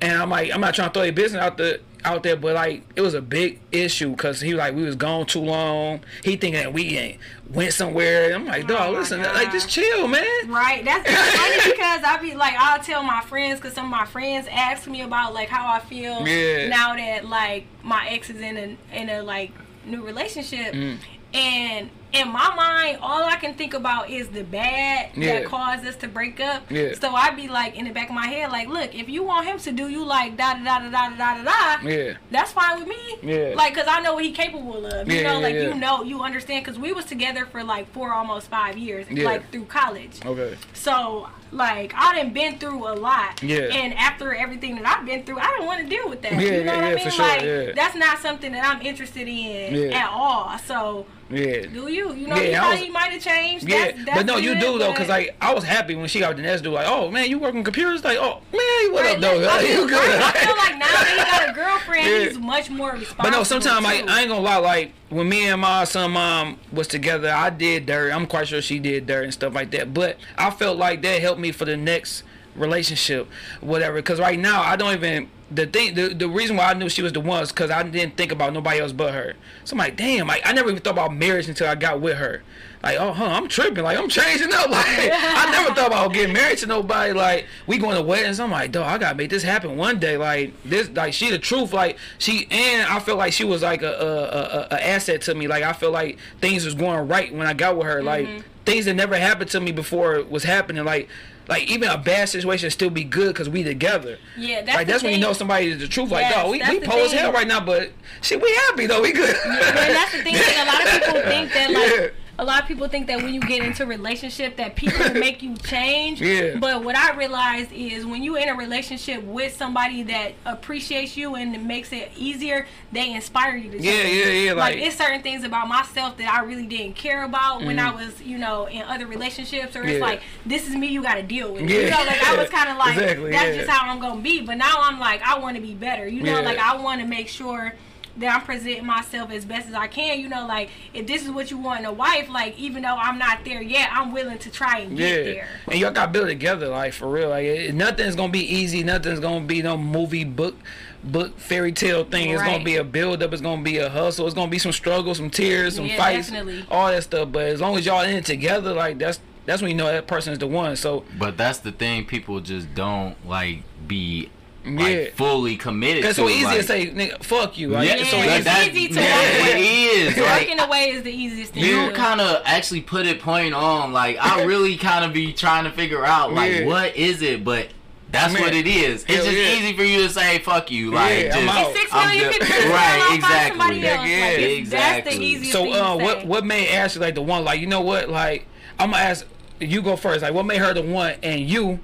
And 0.00 0.16
I'm 0.16 0.30
like, 0.30 0.54
I'm 0.54 0.60
not 0.60 0.76
trying 0.76 0.90
to 0.90 0.94
throw 0.94 1.02
your 1.02 1.12
business 1.12 1.42
out 1.42 1.56
the 1.56 1.80
out 2.04 2.22
there, 2.22 2.36
but 2.36 2.54
like 2.54 2.84
it 2.94 3.00
was 3.00 3.14
a 3.14 3.20
big 3.20 3.58
issue 3.72 4.10
because 4.10 4.40
he 4.40 4.54
was 4.54 4.58
like 4.60 4.72
we 4.76 4.84
was 4.84 4.94
gone 4.94 5.26
too 5.26 5.40
long. 5.40 5.98
He 6.22 6.36
thinking 6.36 6.52
that 6.62 6.72
we 6.72 6.96
ain't 6.96 7.18
went 7.52 7.72
somewhere. 7.72 8.32
I'm 8.32 8.46
like, 8.46 8.66
Oh 8.66 8.68
dog, 8.68 8.92
my 8.92 8.98
listen, 9.00 9.20
God. 9.20 9.34
like 9.34 9.50
just 9.50 9.68
chill, 9.68 10.06
man. 10.06 10.24
Right. 10.46 10.84
That's 10.84 11.10
funny 11.10 11.56
because 11.72 12.04
I 12.04 12.16
be 12.22 12.36
like, 12.36 12.54
I'll 12.56 12.78
tell 12.80 13.02
my 13.02 13.22
friends 13.22 13.58
because 13.58 13.74
some 13.74 13.86
of 13.86 13.90
my 13.90 14.06
friends 14.06 14.46
ask 14.52 14.86
me 14.86 15.00
about 15.02 15.34
like 15.34 15.48
how 15.48 15.66
I 15.68 15.80
feel 15.80 16.24
Yeah. 16.28 16.68
now 16.68 16.94
that 16.94 17.24
like 17.26 17.64
my 17.82 18.06
ex 18.10 18.30
is 18.30 18.40
in 18.40 18.56
a 18.56 18.96
in 18.96 19.08
a 19.10 19.22
like 19.22 19.50
new 19.88 20.02
relationship, 20.04 20.74
Mm. 20.74 20.98
and 21.34 21.90
in 22.12 22.28
my 22.32 22.54
mind, 22.54 22.98
all 23.02 23.22
I 23.22 23.36
can 23.36 23.54
think 23.54 23.74
about 23.74 24.08
is 24.10 24.28
the 24.28 24.42
bad 24.42 25.10
Yeah. 25.14 25.34
that 25.40 25.44
caused 25.44 25.84
us 25.86 25.94
to 25.96 26.08
break 26.08 26.40
up. 26.40 26.62
Yeah. 26.70 26.94
So 26.94 27.14
I'd 27.14 27.36
be 27.36 27.48
like 27.48 27.76
in 27.76 27.84
the 27.84 27.90
back 27.92 28.08
of 28.08 28.14
my 28.14 28.26
head, 28.26 28.50
like, 28.50 28.68
look, 28.68 28.94
if 28.94 29.08
you 29.08 29.22
want 29.22 29.46
him 29.46 29.58
to 29.58 29.72
do 29.72 29.88
you 29.88 30.04
like 30.04 30.36
da 30.36 30.54
da 30.54 30.64
da 30.64 30.78
da 30.78 30.88
da 30.90 31.16
da 31.16 31.44
da 31.44 31.44
da, 31.44 31.86
Yeah. 31.88 32.14
that's 32.30 32.52
fine 32.52 32.78
with 32.78 32.88
me. 32.88 33.18
Yeah. 33.22 33.52
Like, 33.54 33.74
cause 33.74 33.84
I 33.86 34.00
know 34.00 34.14
what 34.14 34.24
he 34.24 34.32
capable 34.32 34.86
of. 34.86 35.06
You 35.06 35.16
Yeah, 35.20 35.32
know, 35.34 35.40
like 35.40 35.54
you 35.54 35.74
know, 35.74 36.02
you 36.02 36.22
understand. 36.22 36.64
Cause 36.64 36.78
we 36.78 36.92
was 36.92 37.04
together 37.04 37.44
for 37.46 37.62
like 37.62 37.92
four, 37.92 38.12
almost 38.14 38.48
five 38.48 38.78
years, 38.78 39.06
Yeah. 39.10 39.24
like 39.26 39.50
through 39.52 39.66
college. 39.66 40.24
Okay. 40.24 40.56
So 40.72 41.28
like 41.52 41.92
I 41.94 42.16
done 42.16 42.32
been 42.32 42.58
through 42.58 42.88
a 42.88 42.94
lot. 42.94 43.42
Yeah. 43.42 43.58
And 43.72 43.92
after 43.94 44.34
everything 44.34 44.76
that 44.76 44.86
I've 44.86 45.04
been 45.06 45.24
through, 45.24 45.38
I 45.40 45.46
don't 45.58 45.66
want 45.66 45.82
to 45.82 45.88
deal 45.88 46.08
with 46.08 46.22
that. 46.22 46.32
Yeah, 46.32 46.38
you 46.40 46.64
know 46.64 46.72
yeah, 46.72 46.76
what 46.76 46.84
I 46.84 46.94
mean? 46.94 47.10
sure, 47.10 47.26
like 47.66 47.74
that's 47.74 47.94
not 47.94 48.18
something 48.18 48.52
that 48.52 48.64
I'm 48.64 48.80
interested 48.82 49.28
in 49.28 49.92
at 49.92 50.08
all. 50.10 50.56
So 50.58 51.06
Yeah. 51.30 51.66
do 51.66 51.88
you? 51.88 52.14
You 52.14 52.26
know, 52.26 52.36
Yeah, 52.36 52.64
you 52.64 52.70
was- 52.70 52.80
he 52.80 52.90
might 52.90 53.12
have 53.12 53.20
changed. 53.22 53.68
Yeah, 53.68 53.86
That's, 53.92 54.04
that's 54.04 54.16
but 54.18 54.26
no, 54.26 54.36
you 54.38 54.54
do 54.58 54.78
though, 54.78 54.92
cause 54.94 55.08
like 55.08 55.36
I 55.40 55.52
was 55.52 55.62
happy 55.64 55.94
when 55.94 56.08
she 56.08 56.20
got 56.20 56.28
with 56.28 56.38
the 56.38 56.42
next 56.42 56.62
dude. 56.62 56.72
Like, 56.72 56.86
oh 56.88 57.10
man, 57.10 57.28
you 57.28 57.38
work 57.38 57.54
on 57.54 57.62
computers? 57.64 58.02
Like, 58.02 58.16
oh 58.18 58.40
man, 58.52 58.92
what 58.92 59.04
Right, 59.04 59.14
up, 59.16 59.20
though? 59.20 59.40
I 59.42 59.44
Like, 59.46 59.60
feel, 59.66 59.82
you 59.82 59.88
good? 59.88 59.98
I 60.22 60.32
feel 60.32 60.56
like 60.56 60.78
now 60.78 60.86
that 60.86 61.06
he 61.08 61.16
got 61.16 61.50
a 61.50 61.52
girlfriend, 61.60 62.06
Yeah. 62.06 62.18
he's 62.28 62.38
much 62.38 62.70
more 62.70 62.92
responsible. 62.92 63.22
But 63.24 63.30
no, 63.30 63.42
sometimes 63.44 63.84
I. 63.84 63.90
I 64.08 64.20
ain't 64.20 64.28
gonna 64.28 64.40
lie. 64.40 64.56
Like 64.56 64.92
when 65.10 65.28
me 65.28 65.48
and 65.48 65.60
my 65.60 65.84
son 65.84 66.12
mom 66.12 66.58
was 66.72 66.88
together, 66.88 67.30
I 67.30 67.50
did 67.50 67.84
dirt. 67.86 68.10
I'm 68.12 68.26
quite 68.26 68.48
sure 68.48 68.62
she 68.62 68.78
did 68.78 69.06
dirt 69.06 69.24
and 69.24 69.32
stuff 69.32 69.54
like 69.54 69.70
that. 69.72 69.92
But 69.92 70.16
I 70.38 70.50
felt 70.50 70.78
like 70.78 71.02
that 71.02 71.20
helped 71.20 71.40
me 71.40 71.52
for 71.52 71.64
the 71.66 71.76
next 71.76 72.22
relationship, 72.56 73.28
whatever. 73.60 73.96
Because 73.96 74.18
right 74.18 74.38
now 74.38 74.62
I 74.62 74.76
don't 74.76 74.94
even 74.94 75.28
the 75.50 75.66
thing. 75.66 75.94
The, 75.94 76.08
the 76.08 76.28
reason 76.28 76.56
why 76.56 76.70
I 76.70 76.74
knew 76.74 76.88
she 76.88 77.02
was 77.02 77.12
the 77.12 77.20
one 77.20 77.42
is 77.42 77.50
because 77.50 77.70
I 77.70 77.82
didn't 77.82 78.16
think 78.16 78.32
about 78.32 78.52
nobody 78.52 78.80
else 78.80 78.92
but 78.92 79.14
her. 79.14 79.34
So 79.64 79.74
I'm 79.74 79.78
like, 79.78 79.96
damn. 79.96 80.26
Like 80.26 80.42
I 80.44 80.52
never 80.52 80.70
even 80.70 80.82
thought 80.82 80.92
about 80.92 81.14
marriage 81.14 81.48
until 81.48 81.68
I 81.68 81.74
got 81.74 82.00
with 82.00 82.18
her. 82.18 82.42
Like, 82.82 82.98
oh, 83.00 83.12
huh, 83.12 83.24
I'm 83.24 83.48
tripping. 83.48 83.82
Like, 83.82 83.98
I'm 83.98 84.08
changing 84.08 84.52
up. 84.52 84.68
Like, 84.78 85.10
I 85.12 85.50
never 85.50 85.74
thought 85.74 85.88
about 85.88 86.12
getting 86.12 86.32
married 86.32 86.58
to 86.58 86.66
nobody. 86.66 87.12
Like, 87.12 87.46
we 87.66 87.78
going 87.78 87.96
to 87.96 88.02
weddings. 88.02 88.38
I'm 88.38 88.50
like, 88.50 88.70
dog, 88.70 88.86
I 88.86 88.98
gotta 88.98 89.16
make 89.16 89.30
this 89.30 89.42
happen 89.42 89.76
one 89.76 89.98
day. 89.98 90.16
Like, 90.16 90.52
this, 90.62 90.88
like, 90.90 91.14
she 91.14 91.30
the 91.30 91.38
truth. 91.38 91.72
Like, 91.72 91.98
she, 92.18 92.46
and 92.50 92.86
I 92.86 93.00
feel 93.00 93.16
like 93.16 93.32
she 93.32 93.44
was 93.44 93.62
like 93.62 93.82
a, 93.82 93.90
a, 93.90 94.74
a, 94.74 94.76
a 94.76 94.86
asset 94.86 95.22
to 95.22 95.34
me. 95.34 95.48
Like, 95.48 95.64
I 95.64 95.72
feel 95.72 95.90
like 95.90 96.18
things 96.40 96.64
was 96.64 96.74
going 96.74 97.08
right 97.08 97.34
when 97.34 97.46
I 97.46 97.54
got 97.54 97.76
with 97.76 97.86
her. 97.86 98.02
Like, 98.02 98.26
mm-hmm. 98.28 98.40
things 98.64 98.84
that 98.84 98.94
never 98.94 99.16
happened 99.16 99.50
to 99.50 99.60
me 99.60 99.72
before 99.72 100.22
was 100.22 100.44
happening. 100.44 100.84
Like, 100.84 101.08
like 101.48 101.68
even 101.70 101.88
a 101.88 101.96
bad 101.96 102.28
situation 102.28 102.70
still 102.70 102.90
be 102.90 103.04
good 103.04 103.28
because 103.28 103.48
we 103.48 103.62
together. 103.64 104.18
Yeah, 104.36 104.62
that's 104.62 104.76
like 104.76 104.86
the 104.86 104.92
that's 104.92 105.02
when 105.02 105.12
you 105.14 105.18
know 105.18 105.32
somebody 105.32 105.68
is 105.68 105.78
the 105.78 105.88
truth. 105.88 106.10
Like, 106.10 106.22
Yes, 106.22 106.34
dog, 106.34 106.50
we, 106.50 106.58
that's 106.58 106.70
we 106.72 106.80
poor 106.80 106.98
as 106.98 107.12
hell 107.12 107.32
right 107.32 107.48
now, 107.48 107.64
but 107.64 107.90
shit, 108.20 108.40
we 108.40 108.52
happy 108.66 108.86
though. 108.86 109.00
We 109.00 109.12
good. 109.12 109.34
And 109.44 109.96
that's 109.96 110.12
the 110.12 110.22
thing. 110.22 110.34
Like, 110.34 110.56
a 110.58 110.66
lot 110.66 110.84
of 110.84 110.92
people 110.92 111.30
think 111.30 111.52
that 111.52 111.70
like 111.70 111.90
Yeah. 112.00 112.08
A 112.40 112.44
lot 112.44 112.62
of 112.62 112.68
people 112.68 112.86
think 112.88 113.08
that 113.08 113.20
when 113.20 113.34
you 113.34 113.40
get 113.40 113.62
into 113.64 113.82
a 113.82 113.86
relationship 113.86 114.56
that 114.56 114.76
people 114.76 115.12
make 115.14 115.42
you 115.42 115.56
change. 115.56 116.20
Yeah. 116.28 116.56
But 116.58 116.84
what 116.84 116.94
I 116.96 117.14
realized 117.16 117.72
is 117.72 118.04
when 118.06 118.22
you 118.22 118.36
in 118.36 118.48
a 118.48 118.54
relationship 118.54 119.22
with 119.24 119.56
somebody 119.56 120.02
that 120.04 120.32
appreciates 120.44 121.16
you 121.16 121.34
and 121.34 121.54
it 121.54 121.62
makes 121.62 121.92
it 121.92 122.10
easier, 122.16 122.66
they 122.92 123.12
inspire 123.12 123.56
you 123.56 123.70
to 123.70 123.78
change. 123.80 123.84
Yeah, 123.84 124.02
yeah, 124.26 124.26
yeah, 124.46 124.52
Like, 124.52 124.76
like- 124.76 124.84
it's 124.84 124.96
certain 124.96 125.22
things 125.22 125.42
about 125.44 125.68
myself 125.68 126.16
that 126.18 126.32
I 126.32 126.42
really 126.44 126.66
didn't 126.66 126.94
care 126.96 127.24
about 127.24 127.62
when 127.64 127.78
I 127.78 127.92
was, 127.94 128.20
you 128.22 128.38
know, 128.38 128.66
in 128.66 128.82
other 128.82 129.06
relationships. 129.06 129.74
Or 129.74 129.80
it's 129.82 129.88
Mm-hmm. 129.88 129.98
Yeah. 129.98 130.04
like 130.04 130.22
this 130.46 130.68
is 130.68 130.74
me. 130.76 130.88
You 130.88 131.02
got 131.02 131.14
to 131.14 131.22
deal 131.22 131.52
with. 131.52 131.68
Yeah. 131.68 131.78
You 131.80 131.90
know, 131.90 132.04
like 132.06 132.22
I 132.22 132.36
was 132.36 132.48
kind 132.58 132.68
of 132.70 132.76
like 132.76 132.96
Exactly, 132.98 133.30
that's 133.30 133.48
yeah. 133.56 133.62
just 133.64 133.68
how 133.70 133.90
I'm 133.90 133.98
gonna 134.00 134.20
be. 134.20 134.42
But 134.42 134.58
now 134.58 134.76
I'm 134.82 135.00
like 135.00 135.22
I 135.22 135.38
want 135.38 135.56
to 135.56 135.62
be 135.62 135.74
better. 135.74 136.06
You 136.06 136.22
know, 136.22 136.40
like 136.42 136.58
I 136.58 136.76
want 136.76 137.00
to 137.00 137.06
make 137.06 137.28
sure 137.28 137.74
that 138.18 138.34
I'm 138.34 138.42
presenting 138.42 138.84
myself 138.86 139.30
as 139.30 139.44
best 139.44 139.68
as 139.68 139.74
I 139.74 139.86
can. 139.86 140.18
You 140.20 140.28
know, 140.28 140.46
like 140.46 140.70
if 140.94 141.06
this 141.06 141.22
is 141.24 141.30
what 141.30 141.50
you 141.50 141.58
want 141.58 141.80
in 141.80 141.86
a 141.86 141.92
wife, 141.92 142.28
like 142.28 142.58
even 142.58 142.82
though 142.82 142.96
I'm 142.96 143.18
not 143.18 143.44
there 143.44 143.62
yet, 143.62 143.88
I'm 143.92 144.12
willing 144.12 144.38
to 144.38 144.50
try 144.50 144.80
and 144.80 144.96
get 144.96 145.08
Yeah, 145.26 145.32
there. 145.32 145.48
and 145.70 145.78
y'all 145.80 145.90
got 145.92 146.06
to 146.06 146.12
build 146.12 146.26
it 146.26 146.30
together, 146.30 146.68
like 146.68 146.92
for 146.92 147.08
real. 147.08 147.28
Like 147.30 147.44
it, 147.44 147.74
nothing's 147.74 148.14
gonna 148.16 148.32
be 148.32 148.40
easy. 148.54 148.82
Nothing's 148.82 149.20
gonna 149.20 149.44
be 149.44 149.62
no 149.62 149.76
movie 149.76 150.24
book, 150.24 150.56
book 151.04 151.38
fairy 151.38 151.72
tale 151.72 152.04
thing. 152.04 152.28
Right. 152.28 152.34
It's 152.34 152.42
gonna 152.42 152.64
be 152.64 152.76
a 152.76 152.84
build 152.84 153.22
up. 153.22 153.32
It's 153.32 153.42
gonna 153.42 153.62
be 153.62 153.78
a 153.78 153.88
hustle. 153.88 154.26
It's 154.26 154.34
gonna 154.34 154.50
be 154.50 154.58
some 154.58 154.72
struggles, 154.72 155.18
some 155.18 155.30
tears, 155.30 155.76
some 155.76 155.86
Yeah, 155.86 155.96
fights, 155.96 156.28
definitely. 156.30 156.64
all 156.70 156.88
that 156.88 157.02
stuff. 157.04 157.30
But 157.32 157.44
as 157.46 157.60
long 157.60 157.76
as 157.76 157.86
y'all 157.86 158.02
in 158.02 158.16
it 158.16 158.24
together, 158.24 158.72
like 158.74 158.98
that's 158.98 159.20
that's 159.46 159.62
when 159.62 159.70
you 159.70 159.76
know 159.76 159.86
that 159.86 160.06
person 160.06 160.32
is 160.32 160.38
the 160.38 160.46
one. 160.46 160.76
So 160.76 161.04
But 161.18 161.36
that's 161.38 161.58
the 161.60 161.72
thing. 161.72 162.04
People 162.04 162.40
just 162.40 162.74
don't 162.74 163.14
like 163.26 163.62
be 163.86 164.28
like 164.76 164.96
Yeah. 164.96 165.04
fully 165.14 165.56
committed. 165.56 166.04
it's 166.04 166.16
to 166.16 166.22
so 166.22 166.28
it, 166.28 166.32
easy 166.32 166.44
like, 166.44 166.56
to 166.58 166.62
say, 166.64 166.86
nigga, 166.90 167.22
fuck 167.22 167.56
you. 167.58 167.68
Like, 167.70 167.88
Yeah, 167.88 167.94
it's 167.96 168.10
so 168.10 168.16
easy. 168.18 168.28
it's 168.28 168.44
that- 168.44 168.68
easy 168.68 168.88
to 168.88 168.94
yeah, 169.00 169.16
walk 169.16 169.24
it 169.48 169.54
away. 169.54 169.62
is. 169.62 170.16
Like, 170.16 170.48
Walking 170.48 170.60
away 170.60 170.90
is 170.90 171.02
the 171.02 171.12
easiest 171.12 171.52
thing. 171.54 171.64
you 171.64 171.90
kind 171.92 172.20
of 172.20 172.42
actually 172.44 172.80
put 172.82 173.06
it 173.06 173.20
point 173.20 173.54
on. 173.54 173.92
Like 173.92 174.16
I 174.20 174.42
really 174.44 174.76
kind 174.76 175.04
of 175.04 175.12
be 175.12 175.32
trying 175.32 175.64
to 175.64 175.70
figure 175.72 176.04
out 176.04 176.32
like 176.32 176.52
Yeah. 176.52 176.64
what 176.66 176.96
is 176.96 177.22
it, 177.22 177.44
but 177.44 177.68
that's 178.10 178.32
Man. 178.32 178.42
what 178.42 178.54
it 178.54 178.66
is. 178.66 179.02
It's 179.04 179.14
Hell 179.16 179.24
just 179.26 179.36
yeah. 179.36 179.56
easy 179.58 179.76
for 179.76 179.82
you 179.84 180.02
to 180.02 180.08
say 180.08 180.38
fuck 180.38 180.70
you. 180.70 180.90
Like 180.92 181.24
Yeah, 181.26 181.36
I'm 181.36 181.44
just, 181.74 181.92
out. 181.92 182.02
I'm 182.02 182.08
million 182.16 182.32
just- 182.32 182.52
people. 182.52 182.70
right, 182.72 183.10
exactly. 183.14 183.58
Somebody 183.58 183.86
else. 183.86 183.98
Like, 184.00 184.08
Yeah, 184.08 184.28
it's- 184.30 184.68
That's 184.70 184.98
exactly. 185.08 185.18
the 185.18 185.24
easiest 185.24 185.52
So 185.52 185.64
thing 185.64 185.74
uh, 185.74 185.96
to 185.98 186.04
what 186.04 186.20
say. 186.20 186.26
what 186.26 186.44
made 186.46 186.68
Ashley 186.68 187.00
like 187.02 187.14
the 187.14 187.22
one? 187.22 187.44
Like 187.44 187.60
you 187.60 187.66
know 187.66 187.80
what? 187.82 188.08
Like 188.08 188.46
I'm 188.78 188.92
gonna 188.92 189.02
ask 189.02 189.26
you 189.60 189.82
go 189.82 189.96
first. 189.96 190.22
Like 190.22 190.32
what 190.34 190.46
made 190.46 190.58
her 190.58 190.72
the 190.72 190.82
one? 190.82 191.14
And 191.22 191.40
you, 191.40 191.80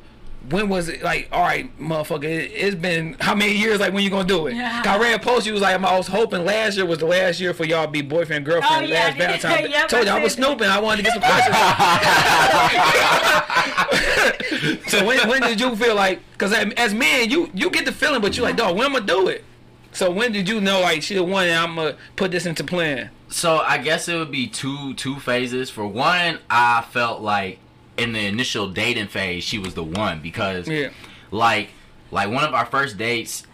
when 0.50 0.68
was 0.68 0.88
it? 0.88 1.02
Like 1.02 1.28
all 1.32 1.42
right, 1.42 1.70
motherfucker. 1.78 2.24
It, 2.24 2.50
it's 2.52 2.74
been 2.74 3.16
how 3.20 3.34
many 3.34 3.52
years? 3.56 3.80
Like 3.80 3.92
when 3.92 4.02
you 4.04 4.10
gonna 4.10 4.26
do 4.28 4.46
it? 4.46 4.54
Yeah. 4.54 4.82
'Cause 4.82 4.96
I 4.96 4.98
read 4.98 5.14
a 5.14 5.18
post. 5.18 5.46
You 5.46 5.52
was 5.52 5.62
like 5.62 5.80
I 5.80 5.96
was 5.96 6.06
hoping 6.06 6.44
last 6.44 6.76
year 6.76 6.86
was 6.86 6.98
the 6.98 7.06
last 7.06 7.40
year 7.40 7.54
for 7.54 7.64
y'all 7.64 7.86
to 7.86 7.90
be 7.90 8.02
boyfriend 8.02 8.46
oh, 8.46 8.50
girlfriend. 8.52 8.84
Oh, 8.84 8.88
yeah, 8.88 8.94
last 9.06 9.14
I. 9.14 9.18
Valentine's. 9.18 9.70
Yep, 9.74 9.88
Told 9.88 10.04
you 10.06 10.12
I 10.12 10.18
I 10.18 10.22
was 10.22 10.32
said 10.34 10.44
snooping. 10.44 10.68
I 10.68 10.78
wanted 10.80 11.04
to 11.04 11.10
get 11.10 11.12
some 11.14 11.22
questions. 11.22 11.56
so 14.90 15.04
when 15.06 15.28
when 15.28 15.42
did 15.42 15.60
you 15.60 15.74
feel 15.76 15.94
like? 15.94 16.20
Because 16.32 16.52
as 16.52 16.94
men, 16.94 17.30
you 17.30 17.50
you 17.54 17.70
get 17.70 17.84
the 17.84 17.92
feeling, 17.92 18.20
but 18.20 18.36
you're 18.36 18.46
like 18.46 18.56
dog. 18.56 18.76
When 18.76 18.86
I'm 18.86 18.92
gonna 18.92 19.06
do 19.06 19.28
it? 19.28 19.44
So 19.92 20.10
when 20.10 20.32
did 20.32 20.48
you 20.48 20.60
know 20.60 20.80
like 20.80 21.02
she 21.02 21.14
the 21.14 21.22
one 21.22 21.46
and 21.46 21.56
I'm 21.58 21.76
gonna 21.76 21.96
put 22.16 22.30
this 22.30 22.46
into 22.46 22.64
plan? 22.64 23.10
So 23.28 23.58
I 23.58 23.78
guess 23.78 24.08
it 24.08 24.16
would 24.16 24.30
be 24.30 24.46
two 24.46 24.94
two 24.94 25.16
phases. 25.20 25.70
For 25.70 25.86
one, 25.86 26.38
I 26.50 26.82
felt 26.90 27.20
like 27.20 27.58
in 27.96 28.12
the 28.12 28.26
initial 28.26 28.68
dating 28.68 29.08
phase, 29.08 29.44
she 29.44 29.58
was 29.58 29.74
the 29.74 29.84
one 29.84 30.20
because 30.20 30.68
Yeah. 30.68 30.88
like 31.30 31.70
like 32.10 32.30
one 32.30 32.44
of 32.44 32.54
our 32.54 32.66
first 32.66 32.96
dates, 32.96 33.44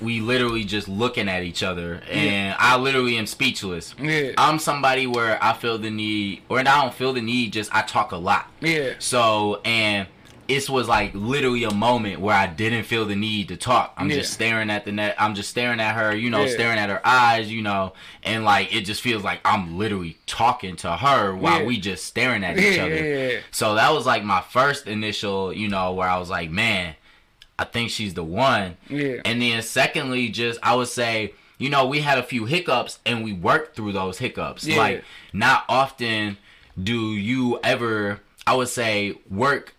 we 0.00 0.20
literally 0.20 0.64
just 0.64 0.88
looking 0.88 1.28
at 1.28 1.42
each 1.42 1.62
other, 1.62 2.02
and 2.10 2.54
I 2.58 2.76
literally 2.76 3.16
am 3.18 3.26
speechless. 3.26 3.94
Yeah. 4.00 4.32
I'm 4.38 4.58
somebody 4.58 5.06
where 5.06 5.42
I 5.42 5.52
feel 5.52 5.78
the 5.78 5.90
need, 5.90 6.42
or 6.48 6.60
I 6.60 6.62
don't 6.62 6.94
feel 6.94 7.12
the 7.12 7.20
need. 7.20 7.52
Just 7.52 7.74
I 7.74 7.82
talk 7.82 8.12
a 8.12 8.16
lot. 8.16 8.50
Yeah. 8.60 8.94
So 8.98 9.60
and 9.64 10.06
it 10.48 10.68
was 10.70 10.88
like 10.88 11.10
literally 11.14 11.64
a 11.64 11.74
moment 11.74 12.20
where 12.20 12.34
I 12.34 12.46
didn't 12.46 12.84
feel 12.84 13.04
the 13.04 13.14
need 13.14 13.48
to 13.48 13.56
talk. 13.58 13.92
I'm 13.98 14.08
Yeah. 14.08 14.16
just 14.16 14.32
staring 14.32 14.70
at 14.70 14.86
the 14.86 14.92
net. 14.92 15.14
I'm 15.18 15.34
just 15.34 15.50
staring 15.50 15.78
at 15.78 15.94
her, 15.94 16.16
you 16.16 16.30
know, 16.30 16.44
Yeah. 16.44 16.52
staring 16.52 16.78
at 16.78 16.88
her 16.88 17.06
eyes, 17.06 17.52
you 17.52 17.60
know, 17.60 17.92
and 18.22 18.44
like 18.44 18.74
it 18.74 18.82
just 18.86 19.02
feels 19.02 19.22
like 19.22 19.40
I'm 19.44 19.76
literally 19.76 20.16
talking 20.26 20.74
to 20.76 20.96
her 20.96 21.34
while 21.34 21.60
Yeah. 21.60 21.66
we 21.66 21.78
just 21.78 22.06
staring 22.06 22.44
at 22.44 22.58
each 22.58 22.78
other. 22.78 23.42
So 23.50 23.74
that 23.74 23.92
was 23.92 24.06
like 24.06 24.24
my 24.24 24.40
first 24.40 24.86
initial, 24.86 25.52
you 25.52 25.68
know, 25.68 25.92
where 25.92 26.08
I 26.08 26.16
was 26.18 26.30
like, 26.30 26.50
man, 26.50 26.94
I 27.58 27.64
think 27.64 27.90
she's 27.90 28.14
the 28.14 28.24
one. 28.24 28.76
Yeah. 28.88 29.20
And 29.26 29.42
then 29.42 29.60
secondly, 29.62 30.30
just 30.30 30.58
I 30.62 30.74
would 30.76 30.88
say, 30.88 31.34
you 31.58 31.68
know, 31.68 31.84
we 31.86 32.00
had 32.00 32.18
a 32.18 32.22
few 32.22 32.46
hiccups 32.46 33.00
and 33.04 33.22
we 33.22 33.32
worked 33.34 33.76
through 33.76 33.92
those 33.92 34.16
hiccups. 34.18 34.64
Yeah. 34.64 34.78
Like 34.78 35.04
not 35.32 35.64
often 35.68 36.38
do 36.82 37.12
you 37.14 37.58
ever, 37.62 38.20
I 38.46 38.54
would 38.54 38.68
say, 38.68 39.14
work 39.28 39.74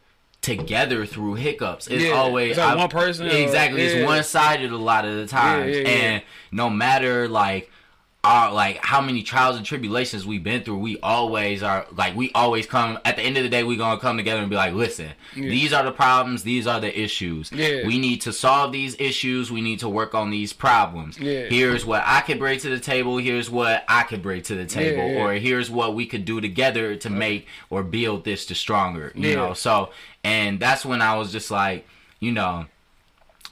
together 0.57 1.05
through 1.05 1.35
hiccups. 1.35 1.87
It's 1.87 2.03
Yeah. 2.05 2.11
always 2.11 2.51
It's 2.51 2.59
like 2.59 2.77
one 2.77 2.89
person 2.89 3.27
or- 3.27 3.29
Exactly. 3.29 3.83
yeah. 3.83 3.89
It's 3.91 4.05
one 4.05 4.23
sided 4.23 4.71
a 4.71 4.77
lot 4.77 5.05
of 5.05 5.15
the 5.15 5.27
times. 5.27 5.75
yeah. 5.77 5.87
And 5.87 6.21
no 6.51 6.69
matter 6.69 7.27
like 7.27 7.69
our 8.21 8.51
like 8.53 8.77
how 8.83 8.99
many 8.99 9.23
trials 9.23 9.55
and 9.55 9.65
tribulations 9.65 10.25
we've 10.25 10.43
been 10.43 10.61
through, 10.61 10.77
we 10.79 10.99
always 10.99 11.63
are 11.63 11.87
like 11.95 12.15
we 12.17 12.31
always 12.35 12.65
come 12.65 12.99
at 13.05 13.15
the 13.15 13.21
end 13.21 13.37
of 13.37 13.43
the 13.43 13.49
day 13.49 13.63
we 13.63 13.77
gonna 13.77 13.99
come 13.99 14.17
together 14.17 14.41
and 14.41 14.49
be 14.49 14.57
like, 14.57 14.73
listen, 14.73 15.11
these 15.35 15.71
are 15.71 15.83
the 15.83 15.91
problems, 15.93 16.43
these 16.43 16.67
are 16.67 16.81
the 16.81 16.99
issues. 16.99 17.49
Yeah. 17.49 17.87
We 17.87 17.97
need 17.97 18.19
to 18.21 18.33
solve 18.33 18.73
these 18.73 18.99
issues, 18.99 19.51
we 19.51 19.61
need 19.61 19.79
to 19.79 19.87
work 19.89 20.13
on 20.13 20.31
these 20.31 20.51
problems. 20.51 21.17
Yeah. 21.17 21.43
Here's 21.43 21.85
what 21.85 22.03
I 22.05 22.19
could 22.19 22.39
bring 22.39 22.59
to 22.59 22.69
the 22.69 22.79
table, 22.79 23.17
here's 23.17 23.49
what 23.49 23.85
I 23.87 24.03
could 24.03 24.21
bring 24.21 24.41
to 24.43 24.55
the 24.55 24.65
table, 24.65 25.07
yeah. 25.07 25.19
or 25.23 25.33
here's 25.35 25.71
what 25.71 25.95
we 25.95 26.05
could 26.05 26.25
do 26.25 26.41
together 26.41 26.97
to 26.97 27.09
make 27.09 27.47
or 27.69 27.83
build 27.83 28.25
this 28.25 28.45
to 28.47 28.55
stronger. 28.55 29.13
You 29.15 29.29
Yeah. 29.29 29.35
know, 29.35 29.53
so 29.53 29.91
and 30.25 30.59
that's 30.59 30.85
when 30.85 31.01
I 31.01 31.15
was 31.15 31.31
just 31.31 31.51
like, 31.51 31.87
you 32.19 32.33
know, 32.33 32.65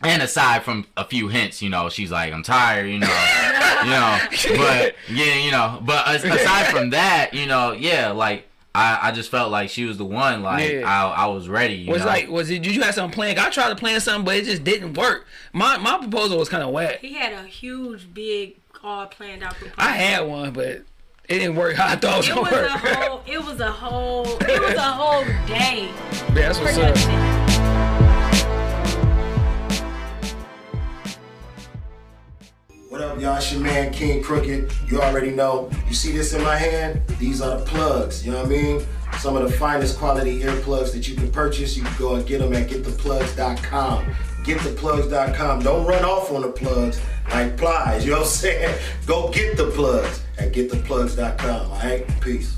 and 0.03 0.21
aside 0.21 0.63
from 0.63 0.85
a 0.95 1.03
few 1.05 1.27
hints, 1.27 1.61
you 1.61 1.69
know, 1.69 1.89
she's 1.89 2.11
like, 2.11 2.31
I'm 2.33 2.43
tired, 2.43 2.87
you 2.89 2.99
know, 2.99 3.07
you 3.83 3.89
know, 3.89 4.19
but 4.57 4.95
yeah, 5.09 5.35
you 5.35 5.51
know, 5.51 5.79
but 5.83 6.07
aside 6.07 6.67
from 6.67 6.91
that, 6.91 7.31
you 7.33 7.45
know, 7.45 7.71
yeah, 7.71 8.11
like 8.11 8.47
I, 8.75 8.99
I 9.09 9.11
just 9.11 9.31
felt 9.31 9.49
like 9.51 9.69
she 9.71 9.85
was 9.85 9.97
the 9.97 10.05
one, 10.05 10.43
like 10.43 10.71
Yeah. 10.71 10.81
I, 10.87 11.23
I 11.23 11.25
was 11.27 11.49
ready. 11.49 11.73
You 11.75 11.91
Was 11.91 12.01
know? 12.01 12.07
like, 12.07 12.29
was 12.29 12.51
it? 12.51 12.61
Did 12.61 12.75
you 12.75 12.83
have 12.83 12.93
something 12.93 13.15
planned? 13.15 13.39
I 13.39 13.49
tried 13.49 13.69
to 13.69 13.75
plan 13.75 13.99
something, 14.01 14.23
but 14.25 14.35
it 14.35 14.45
just 14.45 14.63
didn't 14.63 14.93
work. 14.93 15.25
My 15.51 15.77
my 15.77 15.97
proposal 15.97 16.37
was 16.37 16.47
kind 16.49 16.61
of 16.63 16.69
whack. 16.69 16.99
He 16.99 17.13
had 17.13 17.33
a 17.33 17.43
huge, 17.43 18.13
big, 18.13 18.57
all 18.83 19.07
planned 19.07 19.41
out 19.43 19.55
proposal. 19.55 19.75
I 19.79 19.93
had 19.93 20.27
one, 20.27 20.51
but 20.53 20.65
it 20.67 20.83
didn't 21.39 21.55
work 21.55 21.75
how 21.75 21.87
I 21.87 21.95
thought 21.95 22.23
it 22.23 22.29
It 22.29 22.35
was 22.35 22.43
was 22.43 22.51
gonna 22.51 22.67
a 22.67 22.77
whole. 22.77 23.23
It 23.25 23.43
was 23.43 23.59
a 23.59 23.71
whole. 23.71 24.25
It 24.41 24.61
was 24.61 24.75
a 24.75 24.81
whole 24.81 25.23
day. 25.47 25.89
Yeah, 25.89 26.29
that's 26.35 26.59
what's 26.59 26.77
up. 26.77 27.46
What 32.97 33.05
up, 33.05 33.21
y'all? 33.21 33.37
It's 33.37 33.51
your 33.51 33.61
man 33.61 33.93
King 33.93 34.23
Crooked. 34.23 34.73
You 34.87 34.99
already 35.03 35.29
know. 35.29 35.69
You 35.87 35.93
see 35.93 36.11
this 36.11 36.33
in 36.33 36.41
my 36.41 36.55
hand? 36.55 36.99
These 37.19 37.41
are 37.41 37.59
the 37.59 37.63
plugs. 37.63 38.25
You 38.25 38.31
know 38.31 38.39
what 38.39 38.47
I 38.47 38.49
mean? 38.49 38.87
Some 39.19 39.37
of 39.37 39.43
the 39.43 39.55
finest 39.55 39.99
quality 39.99 40.39
earplugs 40.39 40.93
that 40.93 41.07
you 41.07 41.15
can 41.15 41.31
purchase. 41.31 41.77
You 41.77 41.83
can 41.83 41.95
go 41.99 42.15
and 42.15 42.25
get 42.25 42.39
them 42.39 42.53
at 42.53 42.67
gettheplugs.com. 42.67 44.05
Gettheplugs.com. 44.43 45.61
Don't 45.61 45.85
run 45.85 46.05
off 46.05 46.31
on 46.31 46.41
the 46.41 46.47
plugs 46.47 46.99
like 47.29 47.55
plies. 47.55 48.03
You 48.03 48.13
know 48.13 48.17
what 48.17 48.23
I'm 48.23 48.31
saying? 48.31 48.79
Go 49.05 49.29
get 49.29 49.57
the 49.57 49.67
plugs 49.67 50.23
at 50.39 50.51
gettheplugs.com. 50.51 51.71
All 51.71 51.77
right? 51.77 52.03
Peace. 52.19 52.57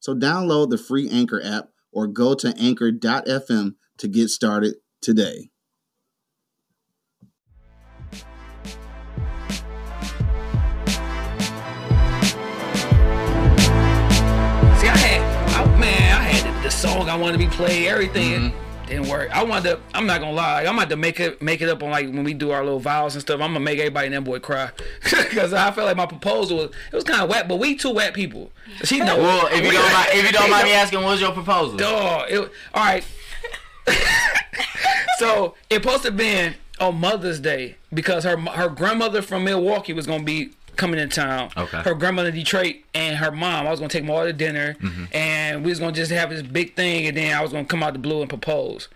So 0.00 0.14
download 0.14 0.70
the 0.70 0.78
free 0.78 1.10
Anchor 1.10 1.42
app 1.44 1.68
or 1.92 2.06
go 2.06 2.34
to 2.34 2.54
anchor.fm 2.58 3.74
to 3.98 4.08
get 4.08 4.28
started 4.30 4.76
today. 5.02 5.50
See, 14.78 14.88
I 14.88 14.96
had, 14.96 15.20
I, 15.50 15.78
man, 15.78 16.16
I 16.16 16.22
had 16.22 16.56
the, 16.56 16.62
the 16.62 16.70
song 16.70 17.10
I 17.10 17.16
wanted 17.16 17.32
to 17.32 17.38
be 17.38 17.50
played, 17.50 17.86
everything. 17.86 18.52
Mm-hmm. 18.52 18.69
Didn't 18.90 19.08
work. 19.08 19.30
I 19.30 19.44
wanted 19.44 19.70
to. 19.70 19.80
I'm 19.94 20.06
not 20.06 20.20
gonna 20.20 20.32
lie. 20.32 20.64
I'm 20.64 20.76
about 20.76 20.88
to 20.88 20.96
make 20.96 21.20
it 21.20 21.40
make 21.40 21.62
it 21.62 21.68
up 21.68 21.80
on 21.82 21.90
like 21.90 22.06
when 22.06 22.24
we 22.24 22.34
do 22.34 22.50
our 22.50 22.64
little 22.64 22.80
vows 22.80 23.14
and 23.14 23.22
stuff. 23.22 23.40
I'm 23.40 23.50
gonna 23.50 23.60
make 23.60 23.78
everybody 23.78 24.06
in 24.06 24.12
that 24.12 24.24
boy 24.24 24.40
cry 24.40 24.72
because 25.04 25.52
I 25.52 25.70
felt 25.70 25.86
like 25.86 25.96
my 25.96 26.06
proposal 26.06 26.56
was 26.56 26.70
it 26.92 26.96
was 26.96 27.04
kind 27.04 27.22
of 27.22 27.30
wet, 27.30 27.46
but 27.46 27.60
we 27.60 27.76
two 27.76 27.92
wet 27.92 28.14
people. 28.14 28.50
She 28.82 28.98
know. 28.98 29.16
Well, 29.16 29.46
if 29.52 29.64
you 29.64 29.70
don't 29.70 29.92
mind, 29.92 30.08
if 30.10 30.26
you 30.26 30.32
don't 30.32 30.50
mind 30.50 30.64
me 30.64 30.72
asking, 30.74 31.02
what 31.02 31.10
was 31.10 31.20
your 31.20 31.30
proposal? 31.30 31.76
Dog. 31.78 32.30
It, 32.30 32.40
all 32.74 32.84
right. 32.84 33.04
so 35.18 35.54
it 35.70 35.82
supposed 35.82 36.02
to 36.02 36.10
been 36.10 36.56
on 36.80 36.98
Mother's 36.98 37.38
Day 37.38 37.76
because 37.94 38.24
her 38.24 38.36
her 38.36 38.68
grandmother 38.68 39.22
from 39.22 39.44
Milwaukee 39.44 39.92
was 39.92 40.08
gonna 40.08 40.24
be 40.24 40.50
coming 40.80 40.98
in 40.98 41.08
town. 41.08 41.50
Okay. 41.56 41.82
Her 41.82 41.94
grandmother 41.94 42.30
in 42.30 42.34
Detroit 42.34 42.76
and 42.94 43.16
her 43.18 43.30
mom. 43.30 43.66
I 43.66 43.70
was 43.70 43.78
gonna 43.78 43.90
take 43.90 44.02
them 44.02 44.10
all 44.10 44.24
to 44.24 44.32
dinner, 44.32 44.74
mm-hmm. 44.74 45.04
and 45.12 45.64
we 45.64 45.70
was 45.70 45.78
gonna 45.78 45.92
just 45.92 46.10
have 46.10 46.30
this 46.30 46.42
big 46.42 46.74
thing, 46.74 47.06
and 47.06 47.16
then 47.16 47.36
I 47.36 47.42
was 47.42 47.52
gonna 47.52 47.64
come 47.64 47.82
out 47.82 47.92
the 47.92 47.98
blue 47.98 48.20
and 48.20 48.28
propose. 48.28 48.88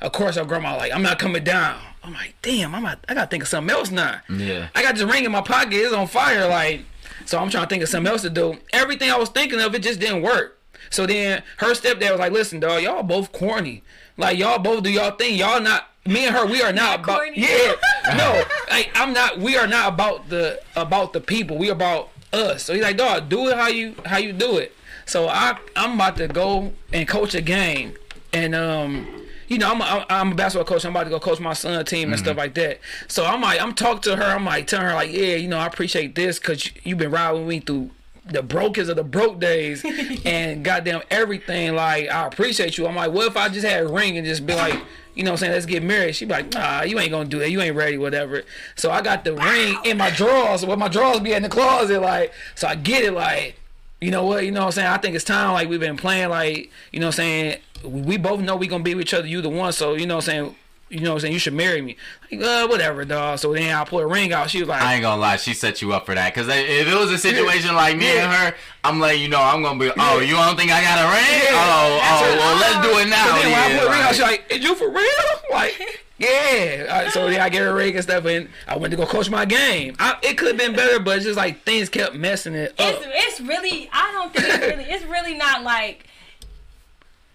Of 0.00 0.12
course, 0.12 0.36
her 0.36 0.44
grandma 0.44 0.76
like, 0.76 0.92
I'm 0.92 1.02
not 1.02 1.18
coming 1.18 1.42
down. 1.42 1.80
I'm 2.04 2.12
like, 2.12 2.34
damn, 2.42 2.74
I'm 2.74 2.82
not, 2.82 3.04
I 3.08 3.14
gotta 3.14 3.28
think 3.28 3.42
of 3.42 3.48
something 3.48 3.74
else 3.74 3.90
now. 3.90 4.20
Yeah. 4.28 4.68
I 4.74 4.82
got 4.82 4.94
this 4.94 5.04
ring 5.04 5.24
in 5.24 5.32
my 5.32 5.40
pocket. 5.40 5.74
It's 5.74 5.92
on 5.92 6.06
fire. 6.06 6.48
Like, 6.48 6.82
so 7.24 7.38
I'm 7.38 7.50
trying 7.50 7.64
to 7.64 7.68
think 7.68 7.82
of 7.82 7.88
something 7.88 8.10
else 8.10 8.22
to 8.22 8.30
do. 8.30 8.58
Everything 8.72 9.10
I 9.10 9.16
was 9.16 9.28
thinking 9.28 9.60
of, 9.60 9.74
it 9.74 9.82
just 9.82 10.00
didn't 10.00 10.22
work. 10.22 10.58
So 10.90 11.06
then 11.06 11.42
her 11.58 11.74
stepdad 11.74 12.10
was 12.12 12.20
like, 12.20 12.32
listen, 12.32 12.60
dog, 12.60 12.82
y'all 12.82 13.02
both 13.02 13.32
corny. 13.32 13.82
Like, 14.16 14.38
y'all 14.38 14.58
both 14.58 14.82
do 14.82 14.90
y'all 14.90 15.10
thing. 15.10 15.36
Y'all 15.36 15.60
not, 15.60 15.88
me 16.08 16.26
and 16.26 16.34
her, 16.34 16.46
we 16.46 16.62
are 16.62 16.72
not, 16.72 17.00
about, 17.00 17.18
corny. 17.18 17.40
yeah. 17.40 17.74
No, 18.16 18.42
like, 18.70 18.90
I'm 18.94 19.12
not, 19.12 19.38
we 19.38 19.56
are 19.56 19.66
not 19.66 19.92
about 19.92 20.30
the, 20.30 20.60
about 20.74 21.12
the 21.12 21.20
people. 21.20 21.58
We 21.58 21.68
about 21.68 22.08
us. 22.32 22.64
So 22.64 22.72
he's 22.72 22.82
like, 22.82 22.96
dog, 22.96 23.28
do 23.28 23.48
it 23.48 23.56
how 23.56 23.68
you, 23.68 23.94
how 24.06 24.16
you 24.16 24.32
do 24.32 24.56
it. 24.56 24.74
So 25.04 25.28
I, 25.28 25.58
I'm 25.76 25.94
about 25.94 26.16
to 26.16 26.28
go 26.28 26.72
and 26.92 27.06
coach 27.06 27.34
a 27.34 27.42
game. 27.42 27.94
And, 28.32 28.54
um, 28.54 29.26
you 29.48 29.58
know, 29.58 29.70
I'm 29.70 29.80
a, 29.80 30.06
I'm 30.08 30.32
a 30.32 30.34
basketball 30.34 30.66
coach. 30.66 30.84
I'm 30.84 30.92
about 30.92 31.04
to 31.04 31.10
go 31.10 31.20
coach 31.20 31.40
my 31.40 31.52
son 31.52 31.82
team 31.84 32.12
and 32.12 32.18
stuff 32.18 32.36
like 32.36 32.54
that. 32.54 32.80
So 33.08 33.24
I'm 33.24 33.40
like, 33.40 33.60
I'm 33.60 33.74
talking 33.74 34.02
to 34.02 34.16
her. 34.16 34.24
I'm 34.24 34.44
like, 34.44 34.66
telling 34.66 34.86
her 34.86 34.94
like, 34.94 35.10
yeah, 35.10 35.36
you 35.36 35.48
know, 35.48 35.58
I 35.58 35.66
appreciate 35.66 36.14
this 36.14 36.38
because 36.38 36.70
you've 36.84 36.98
been 36.98 37.10
riding 37.10 37.40
with 37.40 37.48
me 37.48 37.60
through 37.60 37.90
the 38.26 38.42
brokest 38.42 38.90
of 38.90 38.96
the 38.96 39.04
broke 39.04 39.40
days 39.40 39.84
and 40.24 40.64
goddamn 40.64 41.02
everything. 41.10 41.74
Like, 41.74 42.10
I 42.10 42.26
appreciate 42.26 42.76
you. 42.76 42.86
I'm 42.86 42.94
like, 42.94 43.12
what 43.12 43.26
if 43.26 43.36
I 43.36 43.48
just 43.48 43.66
had 43.66 43.84
a 43.84 43.88
ring 43.88 44.18
and 44.18 44.26
just 44.26 44.46
be 44.46 44.54
like, 44.54 44.78
you 45.18 45.24
know 45.24 45.32
what 45.32 45.38
I'm 45.38 45.38
saying, 45.38 45.52
let's 45.52 45.66
get 45.66 45.82
married. 45.82 46.14
She'd 46.14 46.28
be 46.28 46.34
like, 46.34 46.54
nah, 46.54 46.82
you 46.82 46.96
ain't 47.00 47.10
gonna 47.10 47.28
do 47.28 47.40
that. 47.40 47.50
You 47.50 47.60
ain't 47.60 47.74
ready, 47.74 47.98
whatever. 47.98 48.44
So 48.76 48.92
I 48.92 49.02
got 49.02 49.24
the 49.24 49.34
ring 49.34 49.76
in 49.84 49.98
my 49.98 50.10
drawers, 50.10 50.64
where 50.64 50.76
my 50.76 50.86
drawers 50.86 51.18
be 51.18 51.32
in 51.32 51.42
the 51.42 51.48
closet, 51.48 52.00
like, 52.00 52.32
so 52.54 52.68
I 52.68 52.76
get 52.76 53.02
it, 53.02 53.12
like, 53.12 53.56
you 54.00 54.12
know 54.12 54.24
what, 54.24 54.44
you 54.44 54.52
know 54.52 54.60
what 54.60 54.66
I'm 54.66 54.72
saying? 54.72 54.86
I 54.86 54.96
think 54.98 55.16
it's 55.16 55.24
time, 55.24 55.54
like, 55.54 55.68
we've 55.68 55.80
been 55.80 55.96
playing, 55.96 56.28
like, 56.28 56.70
you 56.92 57.00
know 57.00 57.06
what 57.06 57.18
I'm 57.18 57.24
saying? 57.24 57.58
We 57.82 58.16
both 58.16 58.38
know 58.40 58.54
we 58.54 58.68
gonna 58.68 58.84
be 58.84 58.94
with 58.94 59.06
each 59.06 59.14
other, 59.14 59.26
you 59.26 59.42
the 59.42 59.48
one, 59.48 59.72
so, 59.72 59.94
you 59.94 60.06
know 60.06 60.16
what 60.16 60.28
I'm 60.28 60.44
saying? 60.44 60.56
You 60.90 61.00
know 61.00 61.10
what 61.10 61.16
I'm 61.16 61.20
saying? 61.20 61.32
You 61.34 61.38
should 61.38 61.52
marry 61.52 61.82
me. 61.82 61.96
Like, 62.30 62.40
uh, 62.42 62.66
whatever, 62.66 63.04
dog. 63.04 63.38
So 63.38 63.52
then 63.52 63.74
I 63.74 63.84
pull 63.84 63.98
a 63.98 64.06
ring 64.06 64.32
out. 64.32 64.48
She 64.48 64.60
was 64.60 64.68
like, 64.68 64.80
I 64.80 64.94
ain't 64.94 65.02
gonna 65.02 65.20
lie, 65.20 65.36
she 65.36 65.52
set 65.52 65.82
you 65.82 65.92
up 65.92 66.06
for 66.06 66.14
that. 66.14 66.34
Cause 66.34 66.48
if 66.48 66.88
it 66.88 66.94
was 66.94 67.10
a 67.10 67.18
situation 67.18 67.74
like 67.74 67.96
me 67.98 68.06
and 68.06 68.32
her, 68.32 68.54
I'm 68.84 68.98
letting 68.98 69.20
you 69.22 69.28
know 69.28 69.40
I'm 69.40 69.62
gonna 69.62 69.78
be. 69.78 69.90
Oh, 69.98 70.20
you 70.20 70.34
don't 70.34 70.56
think 70.56 70.70
I 70.70 70.80
got 70.80 70.98
a 70.98 71.08
ring? 71.08 71.42
Yeah. 71.42 71.50
Oh, 71.52 71.98
That's 72.00 72.22
oh, 72.22 72.24
her- 72.24 72.38
well, 72.38 72.56
let's 72.56 72.86
do 72.86 72.98
it 73.00 73.08
now. 73.10 73.26
So 73.26 73.42
then 73.42 73.52
when 73.52 73.60
I 73.60 73.68
yeah, 73.68 73.78
put 73.78 73.86
a 73.86 73.90
ring 73.90 74.00
out, 74.00 74.14
she's 74.14 74.22
like, 74.22 74.44
"Is 74.50 74.64
you 74.64 74.74
for 74.74 74.88
real?" 74.90 75.04
Like, 75.50 76.04
yeah. 76.18 76.86
All 76.90 77.02
right, 77.04 77.12
so 77.12 77.28
then 77.30 77.40
I 77.40 77.48
get 77.48 77.66
a 77.66 77.72
ring 77.72 77.94
and 77.94 78.02
stuff, 78.02 78.24
and 78.26 78.48
I 78.66 78.76
went 78.76 78.90
to 78.90 78.96
go 78.96 79.06
coach 79.06 79.30
my 79.30 79.44
game. 79.46 79.96
I, 79.98 80.16
it 80.22 80.36
could 80.36 80.48
have 80.48 80.56
been 80.58 80.74
better, 80.76 81.00
but 81.00 81.16
it's 81.16 81.24
just 81.24 81.38
like 81.38 81.64
things 81.64 81.88
kept 81.88 82.14
messing 82.14 82.54
it 82.54 82.72
up. 82.78 82.94
It's, 82.94 83.06
it's 83.08 83.40
really. 83.40 83.88
I 83.92 84.12
don't 84.12 84.32
think 84.34 84.46
it's 84.46 84.58
really. 84.76 84.84
It's 84.84 85.04
really 85.06 85.34
not 85.34 85.62
like. 85.62 86.06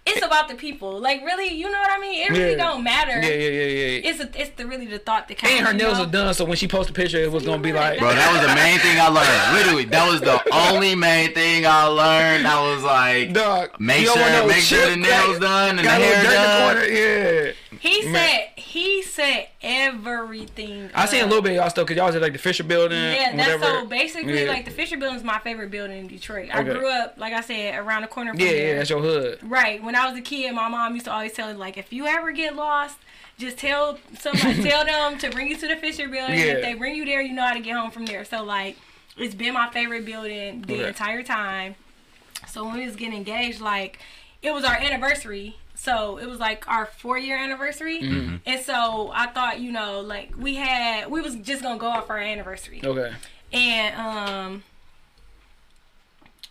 It's 0.06 0.24
about 0.24 0.48
the 0.48 0.54
people. 0.54 0.98
Like 1.00 1.22
really, 1.24 1.48
you 1.48 1.70
know 1.70 1.78
what 1.78 1.90
I 1.90 1.98
mean? 1.98 2.22
It 2.26 2.30
really 2.30 2.50
Yeah. 2.52 2.56
don't 2.56 2.82
matter. 2.84 3.12
Yeah, 3.22 3.28
yeah, 3.28 3.48
yeah, 3.48 3.66
yeah. 3.66 4.10
It's 4.10 4.20
a, 4.20 4.28
it's 4.40 4.50
the 4.56 4.66
really 4.66 4.86
the 4.86 4.98
thought 4.98 5.28
that 5.28 5.38
counts. 5.38 5.56
and 5.56 5.66
her 5.66 5.72
nails 5.72 5.98
know? 5.98 6.04
are 6.04 6.10
done, 6.10 6.34
so 6.34 6.44
when 6.44 6.56
she 6.56 6.68
posted 6.68 6.94
a 6.94 7.00
picture, 7.00 7.18
it 7.18 7.32
was 7.32 7.44
gonna 7.44 7.62
be 7.62 7.72
like, 7.72 7.98
Bro, 7.98 8.10
that 8.14 8.32
was 8.32 8.40
the 8.46 8.54
main 8.54 8.78
thing 8.80 9.00
I 9.00 9.08
learned. 9.08 9.56
Literally, 9.58 9.84
that 9.86 10.10
was 10.10 10.20
the 10.20 10.40
only 10.72 10.94
main 10.94 11.32
thing 11.34 11.64
I 11.66 11.84
learned. 11.86 12.46
I 12.46 12.74
was 12.74 12.82
like, 12.84 13.32
dog. 13.32 13.70
make 13.80 14.00
you 14.00 14.06
don't 14.06 14.20
want 14.20 14.32
sure, 14.32 14.42
no 14.42 14.46
make 14.48 14.62
sure 14.62 14.90
the 14.90 14.96
nails 14.96 15.28
like, 15.28 15.40
done 15.40 15.68
and 15.70 15.78
the 15.78 15.82
got 15.84 16.00
a 16.00 16.04
little 16.04 16.16
hair 16.16 16.24
dirt 16.24 16.34
in 16.34 16.42
the 16.42 16.64
corner, 16.64 17.46
Yeah. 17.46 17.52
He 17.80 18.04
Man. 18.06 18.14
said 18.14 18.48
he 18.56 19.02
said 19.02 19.48
everything. 19.64 20.90
I 20.94 21.06
seen 21.06 21.22
a 21.22 21.26
little 21.26 21.42
bit 21.42 21.50
of 21.50 21.56
y'all 21.56 21.70
stuff 21.70 21.86
because 21.86 21.96
y'all 21.96 22.06
was 22.06 22.16
at 22.16 22.22
like 22.22 22.32
the 22.32 22.38
Fisher 22.38 22.64
Building. 22.64 22.98
Yeah, 22.98 23.34
that's 23.36 23.60
whatever. 23.60 23.80
so 23.80 23.86
basically 23.86 24.44
Yeah. 24.44 24.50
like 24.50 24.64
the 24.64 24.70
Fisher 24.70 24.96
Building 24.96 25.16
is 25.16 25.24
my 25.24 25.38
favorite 25.38 25.70
building 25.70 25.98
in 25.98 26.06
Detroit. 26.06 26.50
I 26.52 26.60
Okay. 26.60 26.72
grew 26.74 26.88
up, 26.88 27.14
like 27.16 27.32
I 27.32 27.40
said, 27.40 27.78
around 27.78 28.02
the 28.02 28.08
corner 28.08 28.32
from 28.32 28.40
Yeah, 28.40 28.48
there. 28.52 28.68
yeah, 28.68 28.74
that's 28.76 28.90
your 28.90 29.00
hood. 29.00 29.38
Right. 29.42 29.82
When 29.82 29.94
I 29.96 30.08
was 30.08 30.18
a 30.18 30.22
kid, 30.22 30.52
my 30.54 30.68
mom 30.68 30.94
used 30.94 31.06
to 31.06 31.12
always 31.12 31.32
tell 31.32 31.48
me 31.48 31.54
like, 31.54 31.76
if 31.78 31.92
you 31.92 32.06
ever 32.06 32.32
get 32.32 32.54
lost, 32.56 32.98
just 33.38 33.58
tell 33.58 33.98
somebody, 34.18 34.62
tell 34.68 34.84
them 34.84 35.18
to 35.18 35.30
bring 35.30 35.48
you 35.48 35.56
to 35.56 35.66
the 35.68 35.76
Fisher 35.76 36.08
Building. 36.08 36.38
Yeah. 36.38 36.44
If 36.54 36.62
they 36.62 36.74
bring 36.74 36.94
you 36.94 37.04
there, 37.04 37.20
you 37.20 37.32
know 37.32 37.42
how 37.42 37.54
to 37.54 37.60
get 37.60 37.74
home 37.76 37.90
from 37.90 38.06
there. 38.06 38.24
So 38.24 38.42
like, 38.44 38.76
it's 39.16 39.34
been 39.34 39.54
my 39.54 39.70
favorite 39.70 40.04
building 40.04 40.62
the 40.62 40.74
Okay. 40.74 40.88
entire 40.88 41.22
time. 41.22 41.76
So 42.48 42.64
when 42.64 42.76
we 42.76 42.86
was 42.86 42.96
getting 42.96 43.16
engaged, 43.16 43.60
like, 43.60 43.98
it 44.42 44.52
was 44.52 44.64
our 44.64 44.74
anniversary. 44.74 45.56
So 45.84 46.16
it 46.16 46.26
was 46.26 46.40
like 46.40 46.66
our 46.66 46.86
four 46.86 47.18
year 47.18 47.36
anniversary. 47.36 48.00
Mm-hmm. 48.00 48.36
And 48.46 48.60
so 48.62 49.10
I 49.14 49.26
thought, 49.26 49.60
you 49.60 49.70
know, 49.70 50.00
like 50.00 50.32
we 50.34 50.54
had, 50.54 51.10
we 51.10 51.20
was 51.20 51.34
just 51.36 51.62
gonna 51.62 51.78
go 51.78 51.88
off 51.88 52.06
for 52.06 52.14
our 52.14 52.20
anniversary. 52.20 52.80
Okay. 52.82 53.12
And 53.52 53.94
um, 54.00 54.62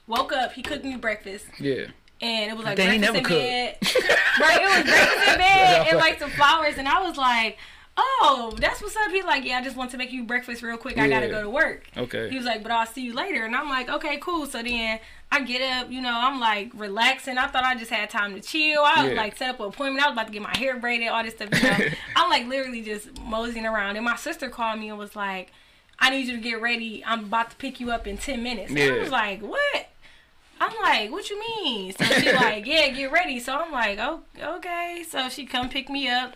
woke 0.06 0.32
up, 0.34 0.54
he 0.54 0.62
cooked 0.62 0.86
me 0.86 0.98
breakfast 0.98 1.46
Yeah. 1.60 1.88
and 2.22 2.52
it 2.52 2.56
was 2.56 2.64
like 2.64 2.78
Dang, 2.78 2.92
he 2.92 2.98
breakfast 3.00 3.28
never 3.30 3.36
in 3.36 3.42
bed. 3.42 3.78
right, 4.40 4.62
it 4.62 4.86
was 4.86 4.92
breakfast 4.92 5.28
in 5.32 5.38
bed 5.40 5.88
and 5.90 5.98
like 5.98 6.20
some 6.20 6.30
flowers, 6.30 6.78
and 6.78 6.88
I 6.88 7.02
was 7.02 7.18
like, 7.18 7.58
"Oh, 7.96 8.54
that's 8.60 8.82
what's 8.82 8.96
up." 8.96 9.12
He's 9.12 9.24
like, 9.26 9.46
"Yeah, 9.46 9.60
I 9.60 9.64
just 9.64 9.76
want 9.76 9.92
to 9.92 9.98
make 9.98 10.12
you 10.12 10.24
breakfast 10.24 10.62
real 10.64 10.78
quick. 10.78 10.98
I 10.98 11.08
gotta 11.08 11.28
go 11.28 11.42
to 11.42 11.50
work." 11.50 11.88
Okay. 11.96 12.30
He 12.30 12.36
was 12.38 12.46
like, 12.46 12.64
"But 12.64 12.72
I'll 12.72 12.86
see 12.86 13.02
you 13.02 13.14
later," 13.14 13.44
and 13.46 13.56
I'm 13.56 13.70
like, 13.70 13.90
"Okay, 13.90 14.18
cool." 14.18 14.46
So 14.46 14.62
then 14.64 15.00
I 15.32 15.42
get 15.42 15.62
up, 15.62 15.92
you 15.92 16.02
know, 16.02 16.14
I'm 16.14 16.40
like 16.40 16.72
relaxing. 16.74 17.38
I 17.38 17.48
thought 17.48 17.64
I 17.64 17.76
just 17.76 17.92
had 17.92 18.10
time 18.10 18.34
to 18.36 18.42
chill. 18.42 18.82
I 18.84 19.08
Yeah. 19.10 19.14
like 19.22 19.38
set 19.38 19.50
up 19.52 19.60
an 19.60 19.68
appointment. 19.68 20.04
I 20.06 20.10
was 20.10 20.14
about 20.16 20.28
to 20.28 20.34
get 20.34 20.42
my 20.42 20.56
hair 20.58 20.78
braided, 20.80 21.08
all 21.10 21.24
this 21.24 21.34
stuff. 21.34 21.50
You 21.54 21.70
know, 21.70 21.92
I'm 22.16 22.30
like 22.30 22.48
literally 22.48 22.82
just 22.82 23.20
moseying 23.22 23.66
around, 23.66 23.96
and 23.96 24.06
my 24.06 24.16
sister 24.16 24.50
called 24.50 24.80
me 24.80 24.90
and 24.90 24.98
was 24.98 25.16
like. 25.16 25.52
I 26.00 26.10
need 26.10 26.26
you 26.28 26.34
to 26.36 26.42
get 26.42 26.60
ready. 26.60 27.04
I'm 27.06 27.26
about 27.26 27.52
to 27.52 27.56
pick 27.56 27.80
you 27.80 27.92
up 27.92 28.08
in 28.08 28.18
10 28.18 28.42
minutes. 28.44 28.72
And 28.72 28.80
I 28.80 28.98
was 28.98 29.12
like, 29.12 29.42
what? 29.42 29.88
I'm 30.60 30.74
like, 30.82 31.12
what 31.12 31.30
you 31.30 31.40
mean? 31.40 31.94
So 31.94 32.04
she 32.06 32.34
like, 32.34 32.66
yeah, 32.66 32.90
get 32.90 33.12
ready. 33.12 33.40
So 33.40 33.56
I'm 33.56 33.72
like, 33.72 34.00
oh, 34.00 34.22
okay. 34.42 35.06
So 35.08 35.30
she 35.30 35.46
come 35.46 35.70
pick 35.70 35.90
me 35.90 36.10
up, 36.10 36.36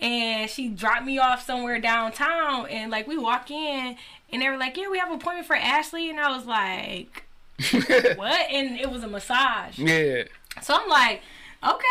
and 0.00 0.48
she 0.50 0.68
dropped 0.68 1.04
me 1.04 1.18
off 1.18 1.44
somewhere 1.44 1.80
downtown. 1.80 2.66
And 2.68 2.90
like 2.90 3.06
we 3.06 3.18
walk 3.18 3.50
in, 3.50 3.96
and 4.32 4.42
they 4.42 4.48
were 4.48 4.56
like, 4.56 4.76
yeah, 4.76 4.88
we 4.88 4.98
have 4.98 5.08
an 5.10 5.16
appointment 5.16 5.46
for 5.46 5.56
Ashley. 5.56 6.10
And 6.10 6.20
I 6.20 6.34
was 6.36 6.46
like, 6.46 7.24
what? 8.16 8.50
And 8.50 8.78
it 8.78 8.90
was 8.90 9.02
a 9.02 9.08
massage. 9.08 9.78
Yeah. 9.78 10.24
So 10.62 10.74
I'm 10.80 10.88
like, 10.88 11.22
okay, 11.62 11.84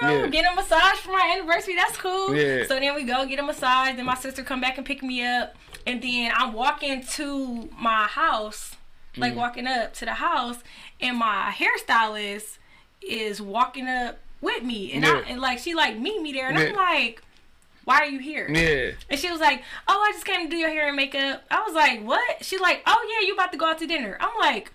you 0.00 0.06
know, 0.06 0.24
Yeah. 0.24 0.26
get 0.28 0.52
a 0.52 0.54
massage 0.54 0.98
for 0.98 1.12
my 1.12 1.34
anniversary. 1.36 1.74
That's 1.76 1.96
cool. 1.96 2.34
Yeah. 2.34 2.64
So 2.66 2.78
then 2.78 2.94
we 2.94 3.04
go 3.04 3.24
get 3.26 3.38
a 3.38 3.42
massage. 3.42 3.96
Then 3.96 4.04
my 4.06 4.14
sister 4.16 4.42
come 4.42 4.60
back 4.60 4.76
and 4.76 4.86
pick 4.86 5.02
me 5.02 5.24
up. 5.24 5.54
And 5.86 6.02
then 6.02 6.32
I'm 6.34 6.52
walking 6.54 7.02
to 7.12 7.68
my 7.78 8.04
house, 8.06 8.76
like 9.16 9.34
Mm. 9.34 9.36
walking 9.36 9.66
up 9.66 9.92
to 9.94 10.04
the 10.06 10.14
house, 10.14 10.56
and 11.00 11.18
my 11.18 11.54
hairstylist 11.54 12.56
is 13.02 13.40
walking 13.40 13.86
up 13.86 14.18
with 14.40 14.62
me, 14.62 14.92
and 14.92 15.04
Yeah. 15.04 15.16
I 15.26 15.30
and 15.30 15.40
like 15.40 15.58
she 15.58 15.74
like 15.74 15.98
meet 15.98 16.20
me 16.22 16.32
there, 16.32 16.48
and 16.48 16.58
I'm 16.58 16.74
like, 16.74 17.22
why 17.84 17.98
are 18.00 18.06
you 18.06 18.18
here? 18.18 18.48
Yeah. 18.50 18.92
And 19.10 19.18
she 19.20 19.30
was 19.30 19.40
like, 19.40 19.62
oh, 19.88 20.00
I 20.08 20.12
just 20.12 20.24
came 20.24 20.44
to 20.44 20.50
do 20.50 20.56
your 20.56 20.70
hair 20.70 20.86
and 20.88 20.96
makeup. 20.96 21.42
I 21.50 21.62
was 21.62 21.74
like, 21.74 22.02
what? 22.04 22.44
She's 22.44 22.60
like, 22.60 22.82
oh 22.86 23.16
yeah, 23.20 23.26
you 23.26 23.34
about 23.34 23.52
to 23.52 23.58
go 23.58 23.66
out 23.66 23.78
to 23.78 23.86
dinner. 23.86 24.16
I'm 24.20 24.36
like, 24.40 24.72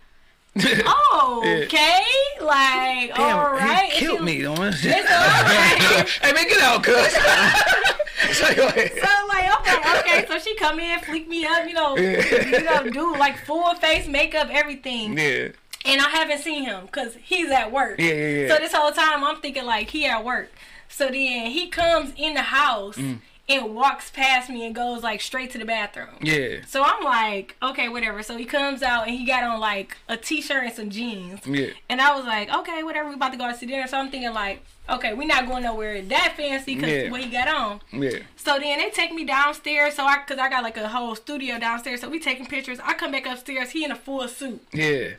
oh, 0.57 1.41
okay, 1.63 2.03
like 2.43 3.15
Damn, 3.15 3.37
all 3.37 3.51
right. 3.51 3.83
he 3.85 3.91
And 3.91 3.93
she 3.93 3.99
killed 4.05 4.19
was- 4.19 4.25
me, 4.25 4.41
though. 4.41 4.53
It's 4.63 4.83
all 5.11 5.43
right. 5.43 6.09
hey 6.21 6.33
man, 6.33 6.47
get 6.47 6.61
out, 6.61 6.83
cuz. 6.83 7.11
so, 8.37 8.55
go 8.55 8.67
ahead. 8.67 8.91
So 8.95 9.07
I'm 9.07 9.27
like, 9.27 9.59
okay, 9.61 9.99
okay. 9.99 10.25
So 10.27 10.39
she 10.39 10.55
come 10.55 10.79
in, 10.79 10.99
fleek 10.99 11.27
me 11.27 11.45
up, 11.45 11.67
you 11.67 11.73
know, 11.73 11.95
Yeah. 11.97 12.45
you 12.47 12.63
know, 12.63 12.89
do 12.89 13.15
like 13.17 13.37
full 13.45 13.73
face 13.75 14.07
makeup, 14.07 14.49
everything. 14.51 15.17
yeah. 15.17 15.49
And 15.85 16.01
I 16.01 16.09
haven't 16.09 16.39
seen 16.39 16.63
him 16.65 16.87
because 16.87 17.15
he's 17.23 17.49
at 17.51 17.71
work. 17.71 17.99
Yeah, 17.99 18.11
yeah, 18.13 18.27
yeah. 18.41 18.47
So 18.49 18.57
this 18.59 18.73
whole 18.73 18.91
time 18.91 19.23
I'm 19.23 19.37
thinking 19.39 19.65
like 19.65 19.89
he 19.89 20.05
at 20.07 20.25
work. 20.25 20.51
So 20.89 21.05
then 21.05 21.51
he 21.51 21.67
comes 21.69 22.13
in 22.17 22.33
the 22.33 22.41
house 22.41 22.97
Mm. 22.97 23.19
and 23.47 23.73
walks 23.75 24.11
past 24.11 24.49
me 24.49 24.65
and 24.65 24.75
goes 24.75 25.01
like 25.01 25.21
straight 25.21 25.49
to 25.51 25.57
the 25.57 25.65
bathroom. 25.65 26.09
Yeah. 26.21 26.57
So 26.67 26.83
I'm 26.83 27.03
like, 27.03 27.55
okay, 27.63 27.87
whatever. 27.89 28.21
So 28.21 28.37
he 28.37 28.45
comes 28.45 28.81
out 28.83 29.07
and 29.07 29.15
he 29.17 29.25
got 29.25 29.43
on 29.43 29.59
like 29.59 29.97
a 30.07 30.17
t-shirt 30.17 30.63
and 30.65 30.73
some 30.73 30.89
jeans. 30.89 31.39
Yeah. 31.47 31.67
And 31.89 32.01
I 32.01 32.15
was 32.15 32.25
like, 32.25 32.53
okay, 32.53 32.83
whatever. 32.83 33.09
We 33.09 33.15
about 33.15 33.31
to 33.31 33.37
go 33.37 33.45
out 33.45 33.59
to 33.59 33.65
dinner. 33.65 33.87
So 33.87 33.97
I'm 33.97 34.11
thinking 34.11 34.33
like, 34.33 34.63
okay, 34.89 35.13
we're 35.13 35.25
not 35.27 35.47
going 35.47 35.63
nowhere 35.63 36.01
that 36.01 36.33
fancy 36.37 36.75
because 36.75 36.89
Yeah. 36.91 37.09
what 37.11 37.21
he 37.21 37.29
got 37.29 37.47
on. 37.47 37.81
Yeah. 37.91 38.19
So 38.35 38.59
then 38.59 38.79
they 38.79 38.89
take 38.89 39.13
me 39.13 39.25
downstairs. 39.25 39.95
So 39.95 40.03
I, 40.05 40.17
cause 40.27 40.37
I 40.37 40.49
got 40.49 40.63
like 40.63 40.77
a 40.77 40.87
whole 40.89 41.15
studio 41.15 41.57
downstairs. 41.59 42.01
So 42.01 42.09
we 42.09 42.19
taking 42.19 42.45
pictures. 42.45 42.79
I 42.83 42.93
come 42.93 43.11
back 43.11 43.25
upstairs. 43.25 43.71
He 43.71 43.83
in 43.83 43.91
a 43.91 43.95
full 43.95 44.27
suit. 44.27 44.63
Yeah. 44.73 45.09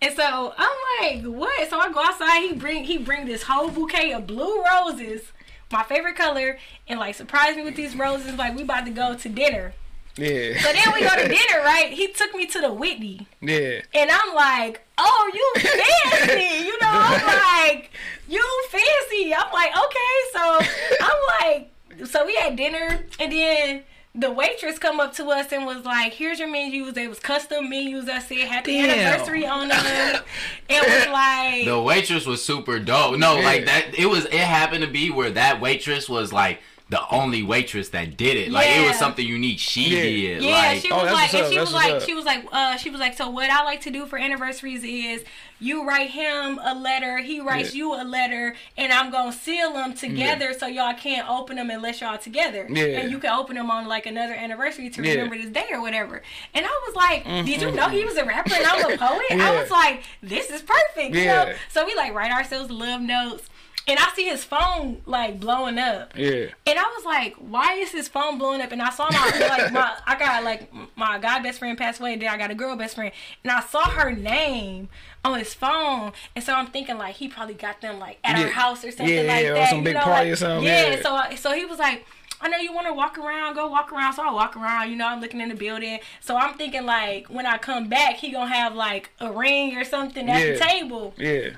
And 0.00 0.14
so 0.14 0.54
I'm 0.56 0.76
like, 1.00 1.24
what? 1.24 1.70
So 1.70 1.78
I 1.78 1.92
go 1.92 2.00
outside. 2.00 2.40
He 2.40 2.52
bring 2.54 2.84
he 2.84 2.98
bring 2.98 3.26
this 3.26 3.42
whole 3.42 3.68
bouquet 3.68 4.12
of 4.12 4.26
blue 4.26 4.62
roses, 4.62 5.32
my 5.72 5.82
favorite 5.82 6.16
color, 6.16 6.58
and 6.86 7.00
like 7.00 7.14
surprise 7.14 7.56
me 7.56 7.62
with 7.64 7.74
these 7.74 7.96
roses. 7.96 8.34
Like 8.34 8.54
we 8.54 8.62
about 8.62 8.84
to 8.86 8.92
go 8.92 9.16
to 9.16 9.28
dinner. 9.28 9.72
Yeah. 10.16 10.60
So 10.60 10.72
then 10.72 10.92
we 10.94 11.00
go 11.00 11.14
to 11.14 11.28
dinner, 11.28 11.64
right? 11.64 11.90
He 11.92 12.08
took 12.12 12.34
me 12.34 12.46
to 12.46 12.60
the 12.60 12.72
Whitney. 12.72 13.26
Yeah. 13.40 13.80
And 13.94 14.10
I'm 14.10 14.34
like, 14.34 14.82
oh, 14.98 15.30
you 15.32 15.62
fancy. 15.62 16.64
you 16.64 16.72
know, 16.80 16.88
I'm 16.90 17.26
like, 17.68 17.90
you 18.28 18.44
fancy. 18.68 19.34
I'm 19.34 19.52
like, 19.52 19.70
okay. 19.70 20.18
So 20.32 20.58
I'm 21.00 21.18
like, 21.40 22.08
so 22.08 22.26
we 22.26 22.34
had 22.36 22.56
dinner 22.56 23.04
and 23.18 23.32
then 23.32 23.82
the 24.14 24.30
waitress 24.30 24.78
come 24.78 24.98
up 25.00 25.12
to 25.14 25.26
us 25.28 25.52
and 25.52 25.64
was 25.66 25.84
like, 25.84 26.12
here's 26.14 26.38
your 26.40 26.48
menus. 26.50 26.94
They 26.94 27.06
was 27.06 27.20
custom 27.20 27.68
menus 27.70 28.08
I 28.08 28.18
said 28.20 28.38
happy 28.48 28.72
Damn. 28.80 28.90
anniversary 28.90 29.46
on 29.46 29.68
them. 29.68 29.78
and 29.86 30.22
it 30.68 30.82
was 30.82 31.06
like, 31.12 31.64
The 31.66 31.80
waitress 31.80 32.26
was 32.26 32.44
super 32.44 32.78
dope. 32.80 33.18
No, 33.18 33.38
Yeah. 33.38 33.44
like 33.44 33.64
that. 33.66 33.94
It 33.98 34.06
was. 34.06 34.24
It 34.26 34.32
happened 34.34 34.82
to 34.84 34.90
be 34.90 35.10
where 35.10 35.30
that 35.30 35.60
waitress 35.60 36.08
was 36.08 36.32
like 36.32 36.60
the 36.90 37.06
only 37.10 37.42
waitress 37.42 37.90
that 37.90 38.16
did 38.16 38.36
it. 38.38 38.50
Like 38.50 38.66
it 38.68 38.88
was 38.88 38.98
something 38.98 39.24
unique 39.26 39.58
she 39.58 39.82
Yeah. 39.94 40.02
did. 40.02 40.42
Yeah, 40.42 40.50
like, 40.52 40.80
she 40.80 40.90
Oh, 40.90 40.96
was 40.96 41.04
that's 41.12 41.32
like, 41.34 41.42
and 41.44 41.52
she 41.52 41.60
was 41.60 41.72
like, 41.74 41.92
up. 41.92 42.02
she 42.02 42.14
was 42.14 42.24
like, 42.24 42.44
uh, 42.50 42.76
she 42.78 42.88
was 42.90 42.98
like, 42.98 43.14
so 43.16 43.28
what 43.28 43.50
I 43.50 43.62
like 43.64 43.82
to 43.82 43.90
do 43.90 44.06
for 44.06 44.18
anniversaries 44.18 44.82
is 44.84 45.22
you 45.60 45.84
write 45.86 46.10
him 46.10 46.58
a 46.62 46.74
letter, 46.74 47.18
he 47.18 47.40
writes 47.40 47.74
Yeah. 47.74 47.78
you 47.78 47.94
a 47.94 48.04
letter, 48.04 48.54
and 48.76 48.92
I'm 48.92 49.10
gonna 49.10 49.32
seal 49.32 49.72
them 49.72 49.94
together 49.94 50.54
so 50.58 50.66
y'all 50.66 50.94
can't 50.94 51.28
open 51.28 51.56
them 51.56 51.70
unless 51.70 52.00
y'all 52.00 52.18
together. 52.18 52.66
Yeah. 52.70 52.84
And 53.00 53.10
you 53.10 53.18
can 53.18 53.36
open 53.38 53.56
them 53.56 53.70
on 53.70 53.86
like 53.86 54.06
another 54.06 54.34
anniversary 54.34 54.90
to 54.90 55.02
Yeah. 55.02 55.12
remember 55.14 55.36
this 55.36 55.50
day 55.50 55.66
or 55.72 55.80
whatever. 55.80 56.22
And 56.54 56.64
I 56.64 56.80
was 56.86 56.94
like, 56.96 57.24
did 57.46 57.60
you 57.60 57.70
know 57.72 57.88
he 57.88 58.04
was 58.04 58.16
a 58.16 58.24
rapper 58.24 58.54
and 58.54 58.64
I'm 58.64 58.92
a 58.92 58.96
poet? 58.98 59.22
I 59.30 59.34
Mm-hmm. 59.38 59.58
Was 59.62 59.70
like, 59.70 60.02
this 60.22 60.50
is 60.50 60.62
perfect. 60.62 61.14
You 61.14 61.24
know? 61.26 61.46
Yeah. 61.48 61.54
So 61.70 61.84
we 61.86 61.94
like 61.94 62.14
write 62.14 62.32
ourselves 62.32 62.70
love 62.70 63.00
notes. 63.00 63.48
And 63.86 63.98
I 63.98 64.10
see 64.14 64.24
his 64.28 64.44
phone 64.44 65.00
like 65.06 65.40
blowing 65.40 65.78
up. 65.78 66.12
Yeah. 66.14 66.48
And 66.66 66.78
I 66.78 66.82
was 66.94 67.06
like, 67.06 67.34
why 67.36 67.72
is 67.76 67.90
his 67.90 68.06
phone 68.06 68.36
blowing 68.36 68.60
up? 68.60 68.70
And 68.70 68.82
I 68.82 68.90
saw 68.90 69.08
my 69.10 69.48
like 69.48 69.72
my 69.72 69.96
I 70.06 70.18
got 70.18 70.44
like 70.44 70.70
my 70.94 71.18
guy 71.18 71.40
best 71.40 71.58
friend 71.58 71.78
passed 71.78 71.98
away, 71.98 72.16
then 72.16 72.28
I 72.28 72.36
got 72.36 72.50
a 72.50 72.54
girl 72.54 72.76
best 72.76 72.96
friend. 72.96 73.12
And 73.44 73.50
I 73.50 73.60
saw 73.62 73.80
her 73.88 74.12
name 74.12 74.90
on 75.24 75.38
his 75.38 75.54
phone. 75.54 76.12
And 76.34 76.44
so 76.44 76.54
I'm 76.54 76.66
thinking 76.68 76.96
like 76.98 77.16
he 77.16 77.28
probably 77.28 77.54
got 77.54 77.80
them 77.80 77.98
like 77.98 78.18
at 78.24 78.36
Yeah. 78.38 78.44
our 78.44 78.50
house 78.50 78.84
or 78.84 78.90
something 78.90 79.14
Yeah, 79.14 79.22
like 79.22 79.44
yeah, 79.44 79.50
or 79.50 79.54
that. 79.54 79.68
some 79.70 79.78
you 79.78 79.84
big 79.84 79.94
know, 79.94 80.00
party 80.02 80.24
like- 80.26 80.32
or 80.32 80.36
something, 80.36 80.64
Yeah, 80.64 80.86
yeah. 80.94 81.02
so 81.02 81.14
I- 81.14 81.34
so 81.34 81.52
he 81.52 81.64
was 81.64 81.78
like 81.78 82.06
I 82.40 82.46
know 82.46 82.58
you 82.58 82.72
want 82.72 82.86
to 82.86 82.92
walk 82.94 83.18
around, 83.18 83.54
go 83.56 83.66
walk 83.66 83.92
around. 83.92 84.12
So 84.12 84.22
I 84.22 84.30
walk 84.32 84.56
around, 84.56 84.90
you 84.90 84.96
know, 84.96 85.08
I'm 85.08 85.20
looking 85.20 85.40
in 85.40 85.48
the 85.48 85.56
building. 85.56 85.98
So 86.20 86.36
I'm 86.36 86.54
thinking 86.54 86.86
like 86.86 87.26
when 87.26 87.46
I 87.46 87.58
come 87.58 87.88
back, 87.88 88.14
he 88.18 88.30
gonna 88.30 88.54
have 88.54 88.76
like 88.76 89.10
a 89.18 89.32
ring 89.32 89.76
or 89.76 89.82
something 89.82 90.30
at 90.30 90.40
the 90.40 90.64
table. 90.64 91.14
Yeah. 91.18 91.50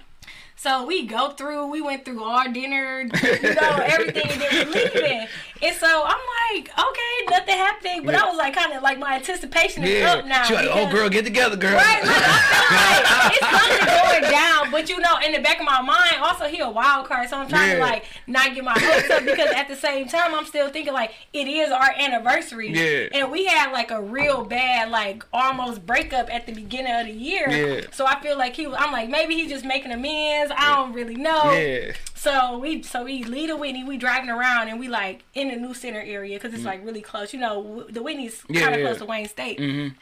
So 0.62 0.85
we 0.85 1.07
go 1.07 1.31
through, 1.31 1.69
we 1.69 1.81
went 1.81 2.05
through 2.05 2.23
our 2.23 2.47
dinner, 2.49 3.01
you 3.23 3.55
know, 3.55 3.78
everything, 3.82 4.31
and 4.31 4.41
then 4.43 4.66
we 4.69 4.74
leaving. 4.74 5.27
And 5.62 5.77
so 5.77 6.05
I'm 6.05 6.20
like, 6.55 6.69
okay, 6.78 7.31
nothing 7.31 7.55
happened. 7.55 8.05
But 8.05 8.15
I 8.15 8.28
was 8.28 8.37
like, 8.37 8.55
kind 8.55 8.74
of 8.74 8.82
like 8.82 8.99
my 8.99 9.15
anticipation 9.16 9.85
is 9.85 10.01
Yeah. 10.01 10.12
up 10.15 10.27
now. 10.27 10.45
She 10.45 10.53
like, 10.53 10.69
oh 10.70 10.91
girl, 10.91 11.09
get 11.09 11.24
together, 11.24 11.57
girl. 11.57 11.73
Right, 11.73 12.03
like, 12.05 12.23
I 12.23 13.31
feel 13.31 13.49
like 13.49 13.81
it's 13.81 13.89
something 13.89 14.20
going 14.20 14.32
down, 14.32 14.70
but 14.70 14.89
you 14.91 15.01
know, 15.01 15.16
in 15.24 15.32
the 15.32 15.39
back 15.41 15.61
of 15.61 15.65
my 15.65 15.81
mind, 15.81 16.16
also 16.20 16.45
he 16.47 16.61
a 16.61 16.69
wild 16.69 17.07
card, 17.07 17.31
so 17.31 17.39
I'm 17.39 17.49
trying 17.49 17.77
to 17.77 17.81
like 17.81 18.05
not 18.27 18.55
get 18.55 18.62
my 18.62 18.78
hopes 18.78 19.09
up 19.09 19.24
because 19.24 19.51
at 19.55 19.66
the 19.69 19.77
same 19.77 20.09
time, 20.09 20.35
I'm 20.35 20.45
still 20.45 20.69
thinking 20.69 20.93
like 20.93 21.12
it 21.32 21.49
is 21.49 21.70
our 21.70 21.91
anniversary, 21.99 22.69
Yeah. 22.70 23.09
and 23.19 23.31
we 23.32 23.47
had 23.47 23.73
like 23.73 23.91
a 23.91 24.03
real 24.03 24.45
bad 24.45 24.91
like 24.91 25.24
almost 25.32 25.87
breakup 25.87 26.32
at 26.35 26.45
the 26.47 26.53
beginning 26.53 26.93
of 26.95 27.07
the 27.07 27.12
year, 27.12 27.49
Yeah. 27.51 27.81
so 27.93 28.05
I 28.07 28.20
feel 28.20 28.37
like 28.37 28.57
he, 28.57 28.66
was, 28.66 28.77
I'm 28.78 28.93
like 28.93 29.09
maybe 29.09 29.35
he's 29.37 29.51
just 29.51 29.65
making 29.65 29.91
amends 29.93 30.49
cause 30.51 30.56
I 30.59 30.77
don't 30.77 30.93
really 30.93 31.14
know. 31.16 31.52
Yeah. 31.52 31.93
So 32.14 32.59
we 32.59 32.82
so 32.82 33.05
we 33.05 33.24
leave 33.24 33.48
the 33.48 33.56
Whitney, 33.56 33.85
we 33.85 33.97
driving 33.97 34.31
around 34.31 34.68
and 34.68 34.78
we 34.78 34.89
like 34.89 35.22
in 35.35 35.48
the 35.48 35.56
new 35.56 35.74
center 35.74 36.01
area 36.01 36.36
because 36.39 36.52
it's 36.55 36.64
like 36.64 36.85
really 36.85 37.01
close. 37.01 37.32
You 37.32 37.40
know, 37.40 37.85
the 37.89 38.02
Whitney's 38.02 38.43
Mm. 38.43 38.60
Kind 38.60 38.74
of 38.74 38.81
yeah. 38.81 38.86
close 38.86 38.98
to 38.98 39.05
Wayne 39.05 39.28
State. 39.28 39.59
Mhm. 39.59 39.94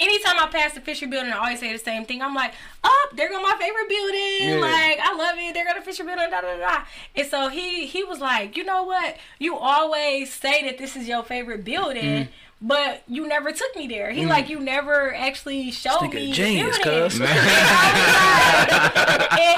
Anytime 0.00 0.34
I 0.40 0.46
pass 0.48 0.72
the 0.74 0.80
Fisher 0.80 1.06
Building, 1.06 1.32
I 1.32 1.36
always 1.38 1.60
say 1.60 1.72
the 1.72 1.78
same 1.78 2.04
thing. 2.04 2.22
I'm 2.22 2.34
like, 2.34 2.52
"Oh, 2.82 3.08
there 3.14 3.28
go 3.28 3.40
my 3.40 3.54
favorite 3.60 3.88
building! 3.88 4.48
Yeah. 4.48 4.56
Like, 4.56 4.98
I 5.00 5.14
love 5.14 5.36
it. 5.38 5.54
There 5.54 5.64
go 5.64 5.74
the 5.78 5.84
Fisher 5.84 6.02
Building." 6.02 6.28
Da 6.30 6.40
da 6.40 6.56
da. 6.58 6.84
And 7.14 7.28
so 7.28 7.48
he 7.48 7.86
he 7.86 8.02
was 8.02 8.18
like, 8.18 8.56
"You 8.56 8.64
know 8.64 8.82
what? 8.82 9.16
You 9.38 9.56
always 9.56 10.32
say 10.32 10.64
that 10.64 10.78
this 10.78 10.96
is 10.96 11.06
your 11.06 11.22
favorite 11.22 11.62
building." 11.64 12.24
Mm. 12.24 12.28
But 12.64 13.02
you 13.08 13.26
never 13.26 13.50
took 13.50 13.74
me 13.74 13.88
there. 13.88 14.12
He 14.12 14.24
like 14.24 14.48
you 14.48 14.60
never 14.60 15.12
actually 15.14 15.72
showed 15.72 15.98
Nigga 15.98 16.14
me 16.14 16.32
genius, 16.32 16.78
cuz. 16.78 17.20
and 17.20 17.28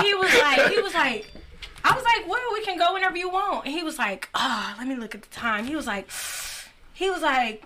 he 0.02 0.14
was 0.14 0.35
like, 0.39 0.70
he 0.72 0.81
was 0.81 0.94
like, 0.94 1.31
I 1.85 1.94
was 1.94 2.02
like, 2.05 2.26
well, 2.26 2.40
we 2.55 2.64
can 2.64 2.78
go 2.78 2.94
whenever 2.94 3.16
you 3.18 3.28
want. 3.28 3.66
And 3.66 3.74
he 3.74 3.82
was 3.82 3.98
like, 3.98 4.28
ah, 4.35 4.74
let 4.78 4.86
me 4.89 4.97
look 4.97 5.14
at 5.14 5.20
the 5.22 5.28
time. 5.28 5.66
He 5.66 5.76
was 5.76 5.86
like, 5.86 6.09
he 6.94 7.10
was 7.10 7.20
like, 7.20 7.62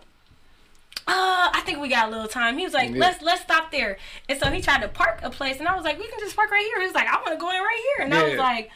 uh, 1.06 1.51
I 1.55 1.62
think 1.65 1.78
we 1.81 1.89
got 1.89 2.09
a 2.09 2.10
little 2.10 2.27
time. 2.28 2.59
He 2.59 2.65
was 2.65 2.74
like, 2.74 2.90
Yeah. 2.90 2.98
let's 2.98 3.23
let's 3.23 3.43
stop 3.43 3.70
there. 3.70 3.97
And 4.28 4.39
so 4.40 4.51
he 4.51 4.60
tried 4.60 4.82
to 4.82 4.89
park 4.89 5.20
a 5.23 5.31
place, 5.31 5.59
and 5.60 5.69
I 5.69 5.74
was 5.77 5.85
like, 5.85 5.98
we 5.98 6.09
can 6.09 6.19
just 6.19 6.35
park 6.36 6.51
right 6.51 6.65
here. 6.65 6.81
He 6.81 6.86
was 6.86 6.94
like, 6.97 7.06
I 7.09 7.15
want 7.16 7.28
to 7.31 7.36
go 7.36 7.48
in 7.48 7.56
right 7.60 7.81
here, 7.97 8.05
and 8.06 8.15
I 8.15 8.28
was 8.28 8.39
like, 8.39 8.70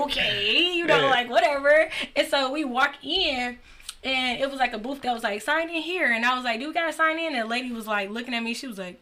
okay, 0.00 0.72
you 0.74 0.86
know, 0.86 0.96
Yeah. 0.98 1.10
like 1.10 1.28
whatever. 1.30 1.90
And 2.16 2.26
so 2.28 2.50
we 2.50 2.64
walk 2.64 2.94
in. 3.04 3.58
And 4.04 4.38
it 4.40 4.50
was 4.50 4.60
like 4.60 4.74
a 4.74 4.78
booth 4.78 5.00
that 5.02 5.14
was 5.14 5.22
like 5.22 5.40
sign 5.42 5.70
in 5.70 5.80
here, 5.82 6.12
and 6.12 6.24
I 6.26 6.34
was 6.34 6.44
like, 6.44 6.60
"Do 6.60 6.68
we 6.68 6.74
gotta 6.74 6.92
sign 6.92 7.18
in?" 7.18 7.34
And 7.34 7.44
the 7.44 7.46
lady 7.46 7.72
was 7.72 7.86
like 7.86 8.10
looking 8.10 8.34
at 8.34 8.42
me. 8.42 8.52
She 8.54 8.66
was 8.66 8.78
like, 8.78 9.00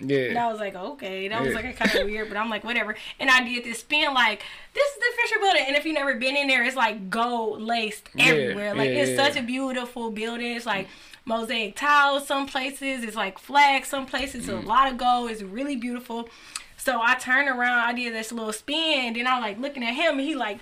Yeah. 0.00 0.30
and 0.30 0.38
I 0.38 0.50
was 0.50 0.60
like, 0.60 0.74
okay, 0.74 1.28
that 1.28 1.40
was 1.40 1.50
Yeah. 1.50 1.56
like 1.60 1.76
kind 1.76 1.94
of 1.94 2.06
weird, 2.10 2.28
but 2.28 2.36
I'm 2.38 2.48
like, 2.50 2.64
whatever. 2.64 2.94
And 3.20 3.28
I 3.30 3.42
did 3.44 3.64
this 3.64 3.80
spin, 3.80 4.14
like, 4.14 4.42
this 4.74 4.84
is 4.84 4.96
the 4.98 5.22
Fisher 5.22 5.40
Building. 5.40 5.64
And 5.66 5.76
if 5.76 5.84
you've 5.84 5.94
never 5.94 6.14
been 6.14 6.36
in 6.36 6.46
there, 6.48 6.64
it's 6.64 6.76
like 6.76 7.10
gold 7.10 7.60
laced 7.62 8.08
Yeah, 8.14 8.26
everywhere. 8.26 8.74
Like, 8.74 8.90
yeah, 8.90 9.04
it's 9.04 9.16
such 9.16 9.36
a 9.36 9.44
beautiful 9.44 10.10
building. 10.10 10.56
It's 10.56 10.66
like 10.66 10.88
mosaic 11.24 11.76
tiles 11.76 12.26
some 12.26 12.46
places, 12.46 13.04
it's 13.04 13.14
like 13.16 13.38
flags 13.38 13.88
some 13.88 14.06
places, 14.06 14.46
Mm. 14.48 14.64
a 14.64 14.66
lot 14.66 14.90
of 14.90 14.98
gold. 14.98 15.30
It's 15.30 15.42
really 15.42 15.76
beautiful. 15.76 16.28
So 16.76 17.00
I 17.00 17.14
turned 17.14 17.48
around, 17.48 17.78
I 17.88 17.92
did 17.92 18.12
this 18.12 18.32
little 18.32 18.52
spin, 18.52 19.06
and 19.08 19.16
then 19.16 19.26
I 19.28 19.34
was 19.36 19.42
like 19.42 19.58
looking 19.58 19.84
at 19.84 19.94
him, 19.94 20.18
and 20.18 20.20
he 20.20 20.34
like 20.34 20.58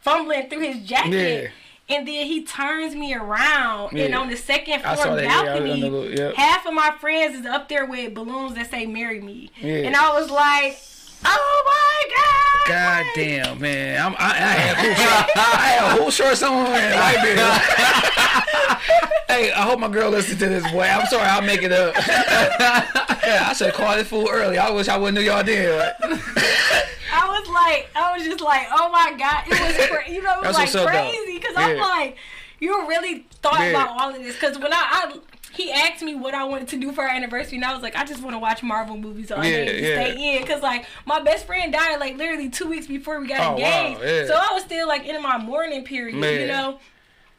fumbling 0.00 0.48
through 0.50 0.60
his 0.60 0.86
jacket. 0.86 1.50
Yeah. 1.88 1.96
And 1.98 2.08
then 2.08 2.26
he 2.26 2.44
turns 2.44 2.94
me 2.94 3.14
around, 3.14 3.92
and 3.98 4.14
on 4.14 4.28
the 4.30 4.36
second 4.36 4.82
I 4.84 4.94
saw 4.94 5.02
floor 5.04 5.16
that, 5.16 5.24
yeah, 5.24 5.38
I 5.38 5.42
was 5.42 5.48
on 5.50 5.56
balcony, 5.66 5.82
little- 5.82 6.10
yep. 6.10 6.34
half 6.34 6.66
of 6.66 6.72
my 6.72 6.94
friends 6.98 7.36
is 7.38 7.44
up 7.46 7.68
there 7.68 7.84
with 7.84 8.14
balloons 8.14 8.54
that 8.54 8.70
say 8.70 8.86
"Marry 8.86 9.20
Me," 9.20 9.50
Yeah. 9.60 9.74
and 9.86 9.94
I 9.94 10.18
was 10.18 10.30
like, 10.30 10.78
"Oh 11.26 11.62
my 11.66 12.16
god!" 12.16 12.66
God 12.66 13.04
damn, 13.14 13.60
man. 13.60 14.00
I'm, 14.06 14.14
I, 14.18 14.30
I 14.30 14.32
had 14.32 14.76
who 14.78 14.94
short, 14.94 15.30
I 15.36 15.38
had 15.68 15.98
who 16.00 16.10
short 16.10 16.36
someone 16.38 16.64
wearing 16.72 16.98
white 16.98 17.22
beard. 17.22 17.38
hey, 19.28 19.52
I 19.52 19.62
hope 19.62 19.78
my 19.78 19.88
girl 19.88 20.08
listens 20.10 20.38
to 20.38 20.48
this, 20.48 20.62
boy. 20.72 20.80
I'm 20.82 21.06
sorry, 21.06 21.24
I'll 21.24 21.42
make 21.42 21.62
it 21.62 21.72
up. 21.72 21.94
yeah, 22.08 23.46
I 23.48 23.52
should 23.54 23.66
have 23.68 23.76
called 23.76 23.98
this 23.98 24.08
fool 24.08 24.28
early. 24.30 24.56
I 24.56 24.70
wish 24.70 24.88
I 24.88 24.96
would 24.96 25.08
have 25.08 25.22
knew 25.22 25.30
y'all 25.30 25.42
did. 25.42 25.92
I 27.14 27.38
was 27.38 27.48
like, 27.48 27.88
I 27.94 28.16
was 28.16 28.26
just 28.26 28.40
like, 28.40 28.66
"Oh 28.72 28.88
my 28.90 29.14
god!" 29.18 29.44
It 29.46 29.50
was, 29.78 29.86
cra- 29.88 30.10
you 30.10 30.22
know, 30.22 30.40
it 30.42 30.46
was 30.46 30.56
That's 30.56 30.58
like 30.58 30.66
what's 30.66 30.74
up, 30.76 30.92
though. 30.92 31.10
crazy 31.10 31.38
because 31.38 31.54
I'm 31.56 31.78
like, 31.78 32.16
"You 32.60 32.86
really 32.88 33.26
thought 33.42 33.60
Yeah. 33.60 33.70
about 33.70 34.00
all 34.00 34.10
of 34.14 34.22
this?" 34.22 34.34
Because 34.34 34.58
when 34.58 34.72
I, 34.72 34.76
I 34.82 35.18
he 35.52 35.70
asked 35.70 36.02
me 36.02 36.16
what 36.16 36.34
I 36.34 36.42
wanted 36.44 36.66
to 36.68 36.76
do 36.76 36.90
for 36.90 37.02
our 37.02 37.08
anniversary, 37.08 37.56
and 37.58 37.64
I 37.64 37.72
was 37.72 37.80
like, 37.82 37.94
I 37.94 38.04
just 38.04 38.20
want 38.22 38.34
to 38.34 38.40
watch 38.40 38.62
Marvel 38.64 38.96
movies 38.96 39.30
all 39.30 39.40
day 39.40 39.64
Yeah, 39.64 39.70
and 39.70 39.80
yeah. 39.86 40.12
stay 40.14 40.34
in. 40.36 40.42
Because 40.42 40.62
like 40.62 40.84
my 41.06 41.20
best 41.22 41.46
friend 41.46 41.72
died 41.72 42.00
like 42.00 42.16
literally 42.16 42.48
two 42.50 42.68
weeks 42.68 42.88
before 42.88 43.20
we 43.20 43.28
got 43.28 43.38
Oh, 43.40 43.50
wow, 43.60 43.86
engaged, 43.86 44.00
yeah. 44.02 44.26
so 44.26 44.34
I 44.34 44.52
was 44.52 44.64
still 44.64 44.88
like 44.88 45.06
in 45.06 45.22
my 45.22 45.38
mourning 45.38 45.84
period, 45.84 46.16
Man. 46.16 46.40
you 46.40 46.46
know. 46.48 46.80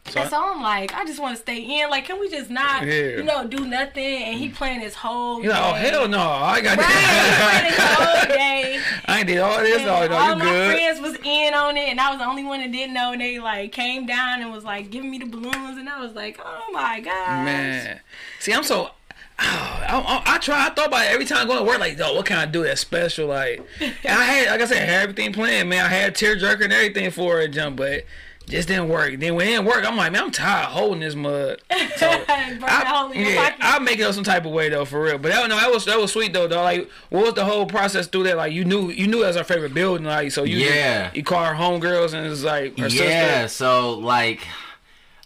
So 0.08 0.22
and 0.22 0.30
so 0.30 0.38
I'm 0.54 0.62
like, 0.62 0.94
I 0.94 1.04
just 1.04 1.20
want 1.20 1.36
to 1.36 1.42
stay 1.42 1.82
in. 1.82 1.90
Like, 1.90 2.06
can 2.06 2.20
we 2.20 2.30
just 2.30 2.52
not, 2.52 2.86
Yeah. 2.86 2.94
you 3.18 3.24
know, 3.24 3.48
do 3.48 3.66
nothing? 3.66 4.04
And 4.24 4.38
he 4.38 4.50
playing 4.50 4.80
his 4.82 4.94
whole. 4.94 5.42
you 5.42 5.50
know, 5.50 5.72
oh, 5.72 5.74
hell 5.74 6.08
no. 6.08 6.20
I 6.20 6.62
got 6.62 6.78
Right, 6.78 7.74
playing 7.76 7.76
whole 7.80 8.28
day. 8.38 8.80
I 9.06 9.24
did 9.24 9.40
all 9.40 9.58
this. 9.60 9.80
And 9.82 9.90
Oh, 9.90 10.08
no, 10.08 10.16
all 10.16 10.36
my 10.36 10.46
good. 10.46 10.72
friends 10.76 11.02
was 11.02 11.18
in 11.24 11.54
on 11.56 11.76
it, 11.76 11.90
and 11.90 12.00
I 12.00 12.12
was 12.12 12.20
the 12.20 12.26
only 12.26 12.44
one 12.44 12.60
that 12.62 12.72
didn't 12.72 12.94
know. 12.94 13.14
And 13.14 13.22
they 13.22 13.40
like 13.40 13.72
came 13.72 14.06
down 14.06 14.42
and 14.42 14.52
was 14.52 14.64
like 14.64 14.92
giving 14.92 15.10
me 15.10 15.18
the 15.18 15.26
balloons, 15.26 15.78
and 15.80 15.90
I 15.90 16.00
was 16.00 16.14
like, 16.14 16.40
oh 16.44 16.66
my 16.72 17.00
god, 17.00 17.46
Man. 17.46 18.00
See, 18.40 18.54
I'm 18.54 18.64
so. 18.64 18.86
Oh, 18.86 18.92
I, 19.40 20.22
I, 20.28 20.36
I 20.36 20.38
try. 20.38 20.68
I 20.68 20.70
thought 20.70 20.88
about 20.90 21.06
it 21.06 21.12
every 21.14 21.26
time 21.26 21.40
I 21.40 21.46
go 21.52 21.58
to 21.58 21.64
work. 21.66 21.80
Like, 21.80 21.98
yo, 21.98 22.14
what 22.16 22.26
can 22.28 22.38
I 22.38 22.46
do 22.46 22.64
that's 22.64 22.80
special? 22.80 23.28
Like, 23.28 23.60
I 23.82 24.08
had, 24.08 24.52
like 24.52 24.62
I 24.62 24.66
said, 24.66 24.78
I 24.78 24.86
had 24.92 25.02
everything 25.02 25.34
planned. 25.34 25.68
Man, 25.70 25.84
I 25.84 25.90
had 25.90 26.14
tearjerker 26.14 26.64
and 26.66 26.72
everything 26.74 27.10
for 27.12 27.42
it, 27.42 27.50
jump, 27.50 27.76
but 27.78 28.06
just 28.48 28.68
didn't 28.68 28.90
work. 28.90 29.18
Then 29.20 29.36
when 29.36 29.48
it 29.48 29.52
didn't 29.52 29.66
work, 29.66 29.84
I'm 29.86 29.98
like, 29.98 30.12
man, 30.12 30.24
I'm 30.24 30.32
tired 30.32 30.66
of 30.68 30.72
holding 30.72 31.00
this 31.02 31.16
mud. 31.16 31.62
So, 31.98 32.10
Burn 32.10 32.60
that 32.60 32.88
hole 32.88 33.10
I, 33.10 33.12
in 33.14 33.22
your 33.22 33.30
yeah, 33.32 33.44
pocket. 33.50 33.58
I'll 33.62 33.80
make 33.80 34.00
it 34.00 34.04
up 34.04 34.14
some 34.14 34.24
type 34.26 34.46
of 34.46 34.52
way 34.52 34.68
though, 34.70 34.84
for 34.84 35.02
real. 35.02 35.18
But 35.18 35.32
that, 35.32 35.48
no, 35.50 35.56
that 35.56 35.72
was 35.72 35.86
that 35.86 35.98
was 35.98 36.12
sweet 36.12 36.34
though. 36.34 36.48
Though, 36.48 36.62
like, 36.62 36.90
what 37.10 37.24
was 37.24 37.34
the 37.36 37.46
whole 37.46 37.66
process 37.66 38.08
through 38.08 38.24
that? 38.24 38.36
Like, 38.36 38.52
you 38.52 38.66
knew 38.66 38.90
you 38.90 39.08
knew 39.08 39.22
that 39.22 39.28
was 39.28 39.38
our 39.38 39.44
favorite 39.46 39.74
building, 39.74 40.06
like, 40.06 40.32
so 40.34 40.44
you 40.44 40.58
Yeah. 40.58 41.10
you 41.14 41.24
call 41.24 41.44
her 41.46 41.54
homegirls 41.54 42.14
and 42.14 42.28
it's 42.28 42.44
like 42.44 42.78
her 42.78 42.88
yeah, 42.88 43.44
sister. 43.48 43.48
so 43.64 43.92
like 44.00 44.42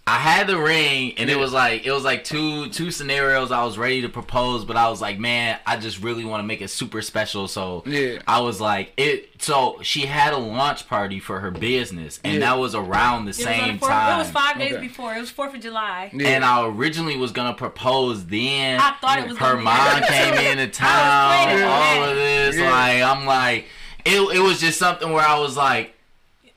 I 0.07 0.17
had 0.17 0.47
the 0.47 0.57
ring 0.57 1.13
and 1.19 1.29
it 1.29 1.37
was 1.37 1.53
like 1.53 1.85
it 1.85 1.91
was 1.91 2.03
like 2.03 2.23
two 2.23 2.69
two 2.69 2.89
scenarios 2.89 3.51
I 3.51 3.63
was 3.63 3.77
ready 3.77 4.01
to 4.01 4.09
propose 4.09 4.65
but 4.65 4.75
I 4.75 4.89
was 4.89 4.99
like 5.01 5.19
man 5.19 5.59
I 5.67 5.77
just 5.77 6.01
really 6.01 6.25
want 6.25 6.41
to 6.41 6.47
make 6.47 6.61
it 6.61 6.69
super 6.69 7.03
special 7.03 7.47
so 7.47 7.83
Yeah. 7.85 8.17
I 8.27 8.39
was 8.41 8.59
like 8.59 8.91
it 8.97 9.29
so 9.39 9.77
she 9.83 10.07
had 10.07 10.33
a 10.33 10.37
launch 10.37 10.87
party 10.87 11.19
for 11.19 11.39
her 11.41 11.51
business 11.51 12.19
and 12.23 12.33
Yeah. 12.35 12.39
that 12.39 12.53
was 12.57 12.73
around 12.73 13.25
the 13.25 13.29
It 13.31 13.35
same 13.35 13.73
the 13.73 13.79
fourth, 13.79 13.91
time 13.91 14.15
it 14.15 14.23
was 14.23 14.31
five 14.31 14.57
days 14.57 14.73
Okay. 14.73 14.81
before. 14.87 15.13
It 15.13 15.19
was 15.19 15.29
Fourth 15.29 15.53
of 15.53 15.61
July. 15.61 16.09
Yeah. 16.11 16.29
and 16.29 16.43
I 16.43 16.65
originally 16.65 17.15
was 17.15 17.31
gonna 17.31 17.53
propose 17.53 18.25
then 18.25 18.79
I 18.79 18.93
thought 18.99 19.19
it 19.19 19.27
was 19.27 19.37
her 19.37 19.57
mom 19.57 20.01
came 20.07 20.33
into 20.57 20.63
I 20.63 21.45
town 21.45 21.53
was 21.53 21.61
all 21.63 22.03
of 22.05 22.15
this 22.15 22.55
Yeah. 22.57 22.71
like 22.71 23.03
I'm 23.03 23.25
like 23.27 23.65
it, 24.05 24.19
it 24.35 24.39
was 24.39 24.59
just 24.59 24.79
something 24.79 25.11
where 25.11 25.23
I 25.27 25.37
was 25.37 25.55
like 25.55 25.93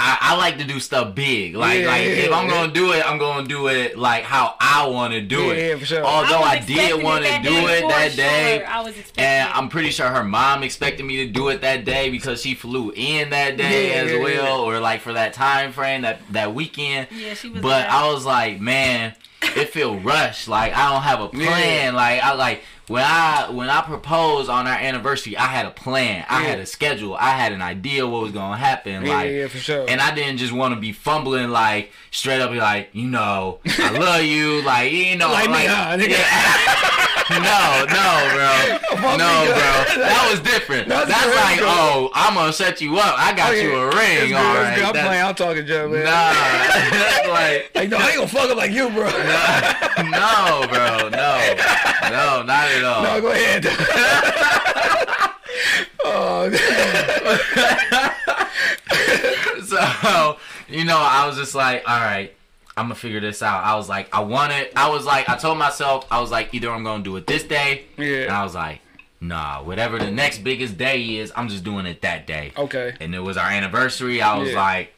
I, 0.05 0.19
I 0.33 0.37
like 0.37 0.59
to 0.59 0.65
do 0.65 0.81
stuff 0.81 1.15
big. 1.15 1.55
Like 1.55 1.81
Yeah, 1.81 1.87
like 1.87 2.03
yeah, 2.03 2.13
if 2.27 2.33
I'm 2.33 2.49
yeah. 2.49 2.55
gonna 2.55 2.73
do 2.73 2.93
it, 2.93 3.09
I'm 3.09 3.19
gonna 3.19 3.47
do 3.47 3.69
it 3.69 3.97
like 3.97 4.25
how 4.25 4.57
I 4.61 4.87
want 4.89 5.13
to 5.13 5.21
do 5.21 5.43
Yeah, 5.45 5.53
it. 5.53 5.69
yeah, 5.69 5.77
for 5.79 5.85
sure. 5.87 6.05
Although 6.05 6.41
was 6.41 6.49
I, 6.49 6.59
did 6.59 7.03
want 7.05 7.25
to 7.25 7.31
do 7.43 7.51
day 7.51 7.79
it 7.79 7.89
that 7.89 8.11
sure. 8.13 8.17
day, 8.25 8.65
I 8.65 8.81
was 8.81 8.97
expecting 8.99 9.25
and 9.25 9.49
it. 9.49 9.57
I'm 9.57 9.69
pretty 9.69 9.91
sure 9.91 10.09
her 10.09 10.25
mom 10.25 10.63
expected 10.65 11.05
me 11.07 11.19
to 11.19 11.29
do 11.31 11.49
it 11.51 11.61
that 11.61 11.85
day 11.85 12.11
because 12.11 12.43
she 12.43 12.55
flew 12.55 12.91
in 12.97 13.31
that 13.31 13.57
day 13.57 13.91
Yeah, 13.91 14.03
as 14.13 14.21
well, 14.21 14.59
yeah. 14.59 14.65
or 14.77 14.81
like 14.81 15.01
for 15.03 15.13
that 15.13 15.35
time 15.35 15.73
frame 15.73 16.03
that 16.03 16.21
that 16.31 16.53
weekend. 16.55 17.07
Yeah, 17.13 17.35
she 17.35 17.49
was 17.51 17.63
But 17.63 17.83
there. 17.83 17.91
I 17.91 18.13
was 18.13 18.25
like, 18.25 18.61
man, 18.61 19.15
it 19.43 19.69
feel 19.69 20.01
rushed. 20.01 20.49
Like 20.49 20.73
I 20.75 20.93
don't 20.93 21.03
have 21.03 21.21
a 21.21 21.29
plan. 21.45 21.95
Like 21.95 22.23
I 22.23 22.35
like 22.35 22.63
when 22.93 23.03
I 23.05 23.49
when 23.51 23.69
I 23.71 23.81
proposed 23.81 24.49
on 24.51 24.67
our 24.67 24.75
anniversary, 24.79 25.37
I 25.37 25.47
had 25.47 25.67
a 25.67 25.71
plan. 25.71 26.25
I 26.29 26.43
Yeah. 26.43 26.49
had 26.51 26.59
a 26.61 26.67
schedule. 26.67 27.15
I 27.15 27.31
had 27.31 27.53
an 27.53 27.63
idea 27.63 28.07
what 28.07 28.23
was 28.23 28.33
gonna 28.33 28.57
happen. 28.57 29.05
Yeah, 29.05 29.17
like 29.17 29.31
yeah, 29.31 29.47
for 29.49 29.59
sure. 29.59 29.87
and 29.89 30.01
I 30.01 30.15
didn't 30.15 30.37
just 30.39 30.53
want 30.53 30.75
to 30.75 30.81
be 30.81 30.93
fumbling 30.93 31.51
like 31.51 31.93
straight 32.11 32.41
up 32.41 32.51
be 32.53 32.59
like, 32.59 32.91
you 32.93 33.09
know, 33.09 33.61
I 33.79 33.91
love 33.99 34.23
you, 34.23 34.63
like 34.63 34.93
you 34.93 35.17
know, 35.17 35.31
Like 35.33 35.49
me, 35.51 35.65
huh, 35.67 35.97
nigga? 35.97 36.21
no, 37.31 37.87
no, 37.89 38.11
bro, 38.35 39.17
no, 39.17 39.31
bro, 39.47 40.03
that 40.05 40.29
was 40.31 40.41
different. 40.41 40.89
That's 40.89 41.09
That's, 41.09 41.27
like, 41.37 41.61
oh, 41.63 42.11
I'm 42.15 42.35
gonna 42.35 42.53
set 42.53 42.81
you 42.81 42.99
up. 42.99 43.15
I 43.19 43.33
got 43.33 43.51
Oh, 43.53 43.55
yeah. 43.55 43.63
you 43.63 43.75
a 43.75 43.87
ring, 43.87 44.35
all 44.35 44.55
it's 44.55 44.59
right. 44.59 44.75
good. 44.77 44.85
I'm 44.85 44.93
That's- 44.93 45.07
playing. 45.07 45.25
I'm 45.25 45.35
talking 45.35 45.67
Joe, 45.67 45.89
man. 45.89 46.05
Nah, 46.05 46.33
that's 46.93 47.29
like. 47.29 47.71
Like, 47.75 47.89
no, 47.89 47.97
I 47.97 48.09
ain't 48.11 48.17
gonna 48.17 48.29
fuck 48.29 48.51
up 48.51 48.57
like 48.57 48.71
you, 48.71 48.89
bro. 48.91 49.05
no, 49.07 50.67
bro, 50.69 51.09
no, 51.09 51.55
no, 52.11 52.43
not 52.43 52.69
at 52.69 52.82
all. 52.85 53.03
No, 53.03 53.21
go 53.21 53.33
ahead. 53.33 53.67
oh, 56.05 56.51
so 59.65 60.37
you 60.69 60.85
know 60.85 60.97
i 60.99 61.27
was 61.27 61.37
just 61.37 61.55
like 61.55 61.83
all 61.89 61.99
right 62.01 62.35
i'm 62.77 62.85
gonna 62.87 62.95
figure 62.95 63.21
this 63.21 63.43
out 63.43 63.65
i 63.65 63.75
was 63.75 63.89
like 63.89 64.15
i 64.15 64.21
want 64.21 64.53
it 64.53 64.73
i 64.77 64.89
was 64.89 65.05
like 65.05 65.29
i 65.29 65.37
told 65.37 65.59
myself 65.59 66.07
i 66.11 66.21
was 66.21 66.31
like 66.31 66.53
either 66.55 66.71
i'm 66.71 66.85
gonna 66.85 67.03
do 67.03 67.17
it 67.17 67.27
this 67.27 67.43
day 67.45 67.85
Yeah. 67.97 68.23
and 68.25 68.31
i 68.33 68.45
was 68.45 68.55
like 68.55 68.81
nah 69.21 69.63
whatever 69.63 69.99
the 69.99 70.11
next 70.11 70.39
biggest 70.39 70.77
day 70.77 71.17
is 71.17 71.33
i'm 71.37 71.49
just 71.49 71.65
doing 71.65 71.87
it 71.87 72.03
that 72.03 72.27
day 72.27 72.53
okay. 72.57 72.95
and 73.01 73.15
it 73.15 73.21
was 73.21 73.37
our 73.37 73.49
anniversary 73.49 74.21
i 74.21 74.37
was 74.37 74.51
Yeah. 74.51 74.61
like 74.61 74.92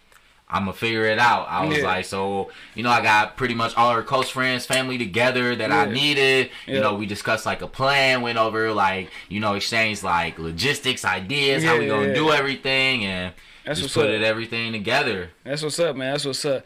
i'm 0.55 0.60
gonna 0.66 0.72
figure 0.72 1.05
it 1.05 1.18
out 1.18 1.47
i 1.48 1.64
was 1.66 1.78
Yeah. 1.78 1.85
like 1.85 2.05
so 2.05 2.51
you 2.74 2.82
know 2.82 2.90
i 2.90 3.02
got 3.02 3.36
pretty 3.36 3.55
much 3.55 3.74
all 3.76 3.89
our 3.90 4.02
close 4.02 4.31
friends 4.31 4.64
family 4.64 4.97
together 4.97 5.55
that 5.56 5.70
i 5.72 5.85
Yeah. 5.85 5.93
needed 5.93 6.51
you 6.66 6.81
know 6.81 6.94
we 6.94 7.06
discussed 7.06 7.44
like 7.44 7.60
a 7.60 7.66
plan 7.66 8.22
went 8.22 8.39
over 8.39 8.72
like 8.72 9.10
you 9.28 9.40
know 9.40 9.55
exchanged 9.55 10.02
like 10.02 10.39
logistics 10.39 11.05
ideas 11.05 11.64
how 11.64 11.76
we 11.78 11.86
gonna 11.86 12.09
yeah. 12.09 12.14
do 12.14 12.31
everything 12.31 13.05
and 13.05 13.35
That's 13.66 13.81
just 13.81 13.94
put 13.94 14.06
up. 14.06 14.12
it 14.12 14.22
everything 14.22 14.72
together 14.72 15.31
That's 15.44 15.62
what's 15.62 15.78
up, 15.78 15.97
man. 15.97 16.12
That's 16.12 16.24
what's 16.24 16.44
up. 16.44 16.64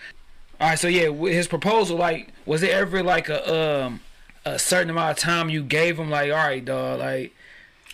All 0.61 0.69
right, 0.71 0.79
so 0.79 0.89
yeah, 0.89 1.09
with 1.09 1.33
his 1.33 1.47
proposal, 1.47 1.97
like, 1.97 2.33
was 2.45 2.65
it 2.65 2.71
ever 2.71 3.01
like 3.03 3.29
a 3.29 3.85
um 3.87 4.01
a 4.45 4.59
certain 4.59 4.91
amount 4.91 5.13
of 5.13 5.17
time 5.23 5.49
you 5.49 5.63
gave 5.63 5.99
him? 5.99 6.11
Like, 6.11 6.33
all 6.33 6.37
right, 6.39 6.65
dog, 6.65 6.99
like, 6.99 7.33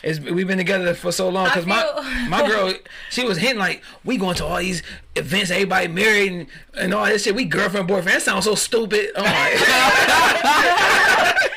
it's, 0.05 0.21
we've 0.21 0.47
been 0.47 0.59
together 0.59 0.95
for 0.95 1.11
so 1.11 1.29
long. 1.29 1.49
Cause 1.49 1.67
my 1.67 1.83
my 2.29 2.47
girl, 2.47 2.73
she 3.11 3.25
was 3.25 3.37
hinting 3.39 3.59
like 3.59 3.83
we 4.05 4.17
going 4.17 4.37
to 4.37 4.45
all 4.45 4.59
these 4.59 4.83
events, 5.17 5.51
everybody 5.51 5.89
married 5.89 6.31
and, 6.33 6.47
and 6.75 6.95
all 6.95 7.07
this 7.07 7.25
shit. 7.25 7.35
We 7.35 7.45
girlfriend 7.47 7.89
boyfriend. 7.89 8.15
That 8.17 8.23
sounds 8.23 8.45
so 8.45 8.55
stupid. 8.55 9.09
Oh 9.17 9.25
I'm 9.25 9.27
like, 9.35 9.59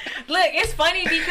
Look, 0.30 0.48
it's 0.54 0.74
funny 0.74 1.04
because 1.04 1.24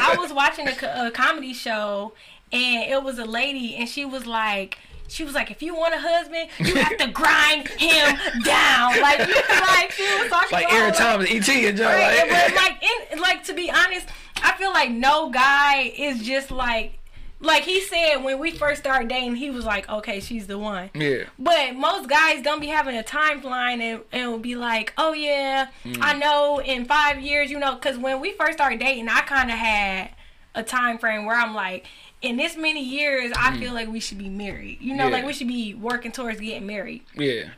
I 0.00 0.16
was 0.18 0.30
watching 0.32 0.68
a, 0.68 1.06
a 1.06 1.10
comedy 1.10 1.54
show 1.54 2.12
and 2.52 2.90
it 2.90 3.02
was 3.02 3.18
a 3.18 3.24
lady 3.24 3.74
and 3.76 3.88
she 3.88 4.04
was 4.04 4.26
like, 4.26 4.76
she 5.08 5.24
was 5.24 5.34
like, 5.34 5.50
if 5.50 5.62
you 5.62 5.74
want 5.74 5.94
a 5.94 5.98
husband, 5.98 6.50
you 6.58 6.74
have 6.76 6.96
to 6.98 7.06
grind 7.08 7.68
him 7.68 8.16
down. 8.42 9.00
Like, 9.00 9.20
you, 9.26 9.34
like 9.60 9.90
she 9.92 10.02
was 10.18 10.28
talking 10.28 10.50
like 10.52 10.64
about, 10.66 10.74
Aaron 10.74 10.88
like- 10.90 10.98
Thomas, 10.98 11.30
ET, 11.30 11.48
and 11.48 11.76
John. 11.78 11.86
Right, 11.86 12.18
Like, 12.18 12.28
but 12.30 12.54
like, 12.56 12.82
in, 13.12 13.18
like 13.20 13.44
to 13.44 13.54
be 13.54 13.70
honest, 13.70 14.08
I 14.44 14.56
feel 14.56 14.72
like 14.72 14.90
no 14.90 15.30
guy 15.30 15.92
is 15.96 16.22
just 16.22 16.50
like, 16.50 16.98
like 17.40 17.62
he 17.64 17.80
said 17.80 18.16
when 18.18 18.38
we 18.38 18.50
first 18.52 18.80
started 18.82 19.08
dating, 19.08 19.36
he 19.36 19.50
was 19.50 19.64
like, 19.64 19.88
okay, 19.88 20.20
she's 20.20 20.46
the 20.46 20.58
one. 20.58 20.90
yeah. 20.94 21.24
But 21.38 21.74
most 21.74 22.08
guys 22.08 22.42
don't 22.42 22.60
be 22.60 22.68
having 22.68 22.96
a 22.96 23.02
timeline 23.02 23.80
and, 23.80 24.00
and 24.12 24.30
will 24.30 24.38
be 24.38 24.54
like, 24.56 24.92
oh 24.98 25.12
yeah, 25.14 25.68
Mm. 25.84 25.98
I 26.00 26.12
know 26.18 26.60
in 26.60 26.84
five 26.84 27.20
years, 27.20 27.50
you 27.50 27.58
know, 27.58 27.74
because 27.74 27.98
when 27.98 28.20
we 28.20 28.32
first 28.32 28.54
started 28.54 28.78
dating, 28.80 29.08
I 29.08 29.20
kind 29.22 29.50
of 29.50 29.56
had 29.58 30.10
a 30.54 30.62
time 30.62 30.98
frame 30.98 31.24
where 31.26 31.36
I'm 31.36 31.54
like, 31.54 31.86
in 32.22 32.36
this 32.38 32.56
many 32.56 32.82
years, 32.82 33.32
I 33.36 33.54
feel 33.58 33.74
like 33.74 33.88
we 33.88 34.00
should 34.00 34.16
be 34.18 34.30
married. 34.30 34.78
You 34.80 34.94
know, 34.94 35.04
Mm. 35.04 35.10
Yeah. 35.10 35.16
like 35.16 35.26
we 35.26 35.32
should 35.34 35.48
be 35.48 35.74
working 35.74 36.12
towards 36.12 36.40
getting 36.40 36.66
married. 36.66 37.02
Yeah. 37.14 37.48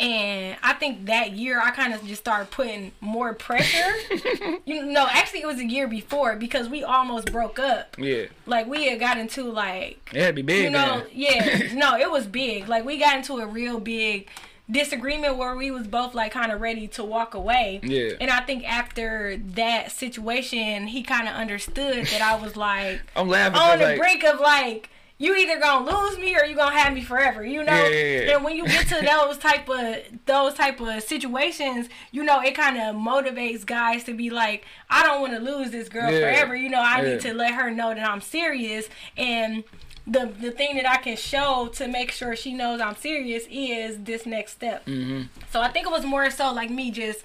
And 0.00 0.56
I 0.62 0.72
think 0.72 1.06
that 1.06 1.32
year 1.32 1.60
I 1.60 1.70
kind 1.70 1.94
of 1.94 2.04
just 2.04 2.22
started 2.22 2.50
putting 2.50 2.92
more 3.00 3.32
pressure. 3.32 3.92
you 4.64 4.84
know, 4.84 5.06
actually 5.08 5.42
it 5.42 5.46
was 5.46 5.58
a 5.58 5.64
year 5.64 5.86
before 5.86 6.34
because 6.36 6.68
we 6.68 6.82
almost 6.82 7.30
broke 7.30 7.58
up. 7.60 7.96
Yeah. 7.98 8.24
Like 8.44 8.66
we 8.66 8.86
had 8.86 8.98
got 8.98 9.18
into 9.18 9.44
like 9.44 10.10
It 10.12 10.20
had 10.20 10.26
to 10.28 10.32
be 10.34 10.42
big, 10.42 10.64
you 10.64 10.70
know, 10.70 10.98
man. 10.98 11.06
yeah, 11.12 11.72
no, 11.74 11.96
it 11.96 12.10
was 12.10 12.26
big. 12.26 12.68
Like 12.68 12.84
we 12.84 12.98
got 12.98 13.16
into 13.16 13.34
a 13.38 13.46
real 13.46 13.78
big 13.78 14.28
disagreement 14.70 15.36
where 15.36 15.54
we 15.54 15.70
was 15.70 15.86
both 15.86 16.14
like 16.14 16.32
kind 16.32 16.50
of 16.50 16.60
ready 16.60 16.88
to 16.88 17.04
walk 17.04 17.34
away. 17.34 17.80
Yeah. 17.82 18.12
And 18.20 18.30
I 18.30 18.40
think 18.40 18.64
after 18.68 19.36
that 19.54 19.92
situation, 19.92 20.88
he 20.88 21.02
kind 21.02 21.28
of 21.28 21.34
understood 21.34 22.06
that 22.06 22.22
I 22.22 22.34
was 22.42 22.56
like 22.56 23.00
I'm 23.14 23.28
laughing. 23.28 23.58
on 23.60 23.78
the 23.78 23.84
like, 23.84 23.98
brink 23.98 24.24
of 24.24 24.40
like 24.40 24.90
you 25.16 25.34
either 25.36 25.60
gonna 25.60 25.90
lose 25.90 26.18
me 26.18 26.36
or 26.36 26.44
you 26.44 26.56
gonna 26.56 26.76
have 26.76 26.92
me 26.92 27.02
forever, 27.02 27.44
you 27.44 27.62
know. 27.62 27.72
Yeah, 27.72 27.88
yeah, 27.88 28.20
yeah. 28.20 28.34
And 28.34 28.44
when 28.44 28.56
you 28.56 28.66
get 28.66 28.88
to 28.88 29.00
those 29.04 29.38
type 29.38 29.68
of 29.68 29.96
those 30.26 30.54
type 30.54 30.80
of 30.80 31.02
situations, 31.02 31.88
you 32.10 32.24
know, 32.24 32.40
it 32.40 32.54
kind 32.54 32.76
of 32.76 32.96
motivates 32.96 33.64
guys 33.64 34.04
to 34.04 34.14
be 34.14 34.30
like, 34.30 34.64
I 34.90 35.04
don't 35.04 35.20
want 35.20 35.34
to 35.34 35.38
lose 35.38 35.70
this 35.70 35.88
girl 35.88 36.10
forever. 36.10 36.56
You 36.56 36.68
know, 36.68 36.82
I 36.82 37.02
need 37.02 37.20
to 37.20 37.32
let 37.32 37.54
her 37.54 37.70
know 37.70 37.94
that 37.94 38.08
I'm 38.08 38.20
serious 38.20 38.88
and. 39.16 39.64
The, 40.06 40.30
the 40.38 40.50
thing 40.50 40.76
that 40.76 40.86
I 40.86 40.98
can 40.98 41.16
show 41.16 41.70
to 41.76 41.88
make 41.88 42.10
sure 42.10 42.36
she 42.36 42.52
knows 42.52 42.78
I'm 42.78 42.94
serious 42.94 43.44
is 43.50 43.96
this 44.00 44.26
next 44.26 44.52
step. 44.52 44.84
Mm-hmm. 44.84 45.28
So 45.50 45.62
I 45.62 45.68
think 45.68 45.86
it 45.86 45.90
was 45.90 46.04
more 46.04 46.30
so 46.30 46.52
like 46.52 46.68
me 46.68 46.90
just 46.90 47.24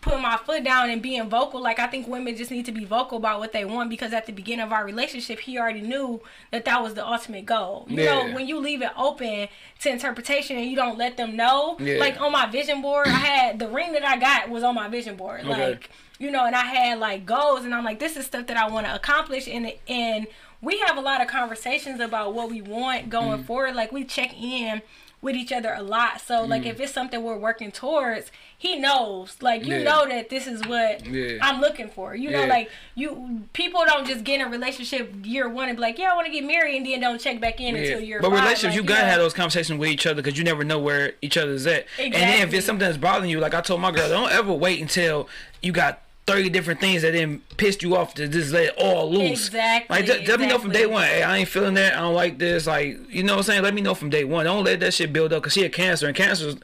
putting 0.00 0.22
my 0.22 0.36
foot 0.38 0.64
down 0.64 0.88
and 0.90 1.02
being 1.02 1.28
vocal. 1.28 1.60
Like 1.60 1.78
I 1.78 1.86
think 1.86 2.08
women 2.08 2.34
just 2.36 2.50
need 2.50 2.64
to 2.66 2.72
be 2.72 2.84
vocal 2.84 3.18
about 3.18 3.38
what 3.38 3.52
they 3.52 3.64
want 3.64 3.90
because 3.90 4.12
at 4.12 4.26
the 4.26 4.32
beginning 4.32 4.64
of 4.64 4.72
our 4.72 4.84
relationship, 4.84 5.40
he 5.40 5.58
already 5.58 5.82
knew 5.82 6.20
that 6.52 6.64
that 6.64 6.82
was 6.82 6.94
the 6.94 7.06
ultimate 7.06 7.44
goal. 7.46 7.86
You 7.88 8.02
Yeah. 8.02 8.26
know, 8.28 8.34
when 8.34 8.46
you 8.48 8.58
leave 8.58 8.82
it 8.82 8.90
open 8.96 9.48
to 9.80 9.90
interpretation 9.90 10.56
and 10.56 10.66
you 10.70 10.76
don't 10.76 10.96
let 10.96 11.16
them 11.16 11.36
know, 11.36 11.76
Yeah. 11.78 11.98
like 11.98 12.20
on 12.20 12.32
my 12.32 12.46
vision 12.46 12.80
board, 12.82 13.08
I 13.08 13.10
had 13.10 13.58
the 13.58 13.68
ring 13.68 13.92
that 13.92 14.04
I 14.04 14.16
got 14.16 14.48
was 14.48 14.62
on 14.62 14.74
my 14.74 14.88
vision 14.88 15.16
board. 15.16 15.40
Okay. 15.40 15.48
Like 15.70 15.90
you 16.18 16.30
know, 16.30 16.44
and 16.44 16.54
I 16.54 16.64
had 16.66 16.98
like 16.98 17.24
goals, 17.24 17.64
and 17.64 17.74
I'm 17.74 17.82
like, 17.84 17.98
this 17.98 18.14
is 18.16 18.26
stuff 18.26 18.46
that 18.48 18.56
I 18.58 18.68
want 18.68 18.86
to 18.86 18.94
accomplish, 18.94 19.48
and 19.48 19.72
and 19.88 20.26
we 20.62 20.78
have 20.80 20.98
a 20.98 21.00
lot 21.00 21.22
of 21.22 21.28
conversations 21.28 21.98
about 22.00 22.34
what 22.34 22.50
we 22.50 22.60
want 22.60 23.08
going 23.08 23.42
Mm. 23.42 23.46
forward. 23.46 23.74
Like 23.74 23.90
we 23.90 24.04
check 24.04 24.34
in 24.38 24.82
with 25.22 25.36
each 25.36 25.52
other 25.52 25.72
a 25.74 25.82
lot. 25.82 26.20
So 26.20 26.44
like 26.44 26.62
mm. 26.62 26.66
if 26.66 26.80
it's 26.80 26.92
something 26.92 27.22
we're 27.22 27.36
working 27.36 27.70
towards, 27.70 28.32
he 28.56 28.76
knows. 28.76 29.36
Like 29.42 29.66
you 29.66 29.76
Yeah. 29.76 29.82
know 29.82 30.08
that 30.08 30.30
this 30.30 30.46
is 30.46 30.64
what 30.66 31.04
Yeah. 31.06 31.38
I'm 31.42 31.60
looking 31.60 31.88
for. 31.90 32.14
You 32.14 32.30
know, 32.30 32.46
like 32.46 32.70
you 32.94 33.42
people 33.52 33.82
don't 33.86 34.06
just 34.06 34.24
get 34.24 34.40
in 34.40 34.46
a 34.46 34.50
relationship 34.50 35.14
year 35.24 35.48
one 35.48 35.68
and 35.68 35.76
be 35.76 35.82
like, 35.82 35.98
yeah, 35.98 36.12
I 36.12 36.14
want 36.14 36.26
to 36.26 36.32
get 36.32 36.44
married, 36.44 36.76
and 36.76 36.86
then 36.86 37.00
don't 37.00 37.20
check 37.20 37.38
back 37.40 37.60
in 37.60 37.76
until 37.76 38.00
year 38.00 38.20
But 38.20 38.30
five. 38.30 38.40
relationships, 38.40 38.64
Like, 38.64 38.74
you 38.76 38.82
gotta 38.82 39.02
know, 39.02 39.08
have 39.08 39.18
those 39.18 39.34
conversations 39.34 39.78
with 39.78 39.90
each 39.90 40.06
other 40.06 40.22
because 40.22 40.38
you 40.38 40.44
never 40.44 40.64
know 40.64 40.78
where 40.78 41.12
each 41.20 41.36
other's 41.36 41.66
at. 41.66 41.86
And 41.98 42.14
then 42.14 42.48
if 42.48 42.54
it's 42.54 42.66
something 42.66 42.86
that's 42.86 42.98
bothering 42.98 43.30
you, 43.30 43.40
like 43.40 43.54
I 43.54 43.60
told 43.60 43.80
my 43.80 43.90
girl, 43.90 44.08
don't 44.08 44.32
ever 44.32 44.52
wait 44.54 44.80
until 44.80 45.28
you 45.62 45.72
got 45.72 46.00
30 46.30 46.50
different 46.50 46.80
things 46.80 47.02
that 47.02 47.12
then 47.12 47.42
pissed 47.56 47.82
you 47.82 47.96
off 47.96 48.14
to 48.14 48.28
just 48.28 48.52
let 48.52 48.64
it 48.66 48.74
all 48.78 49.10
loose. 49.10 49.48
Exactly, 49.48 49.96
Like, 49.96 50.06
just, 50.06 50.28
let 50.28 50.38
me 50.38 50.46
know 50.46 50.58
from 50.58 50.70
day 50.70 50.86
one, 50.86 51.02
hey, 51.02 51.22
I 51.22 51.38
ain't 51.38 51.48
feeling 51.48 51.74
that. 51.74 51.94
I 51.94 52.00
don't 52.00 52.14
like 52.14 52.38
this. 52.38 52.66
Like, 52.66 52.98
you 53.08 53.22
know 53.22 53.32
what 53.32 53.38
I'm 53.38 53.44
saying? 53.44 53.62
Let 53.62 53.74
me 53.74 53.80
know 53.80 53.94
from 53.94 54.10
day 54.10 54.24
one. 54.24 54.44
Don't 54.44 54.64
let 54.64 54.80
that 54.80 54.94
shit 54.94 55.12
build 55.12 55.32
up 55.32 55.42
because 55.42 55.54
she 55.54 55.62
had 55.62 55.72
cancer 55.72 56.06
and 56.06 56.16
cancer. 56.16 56.54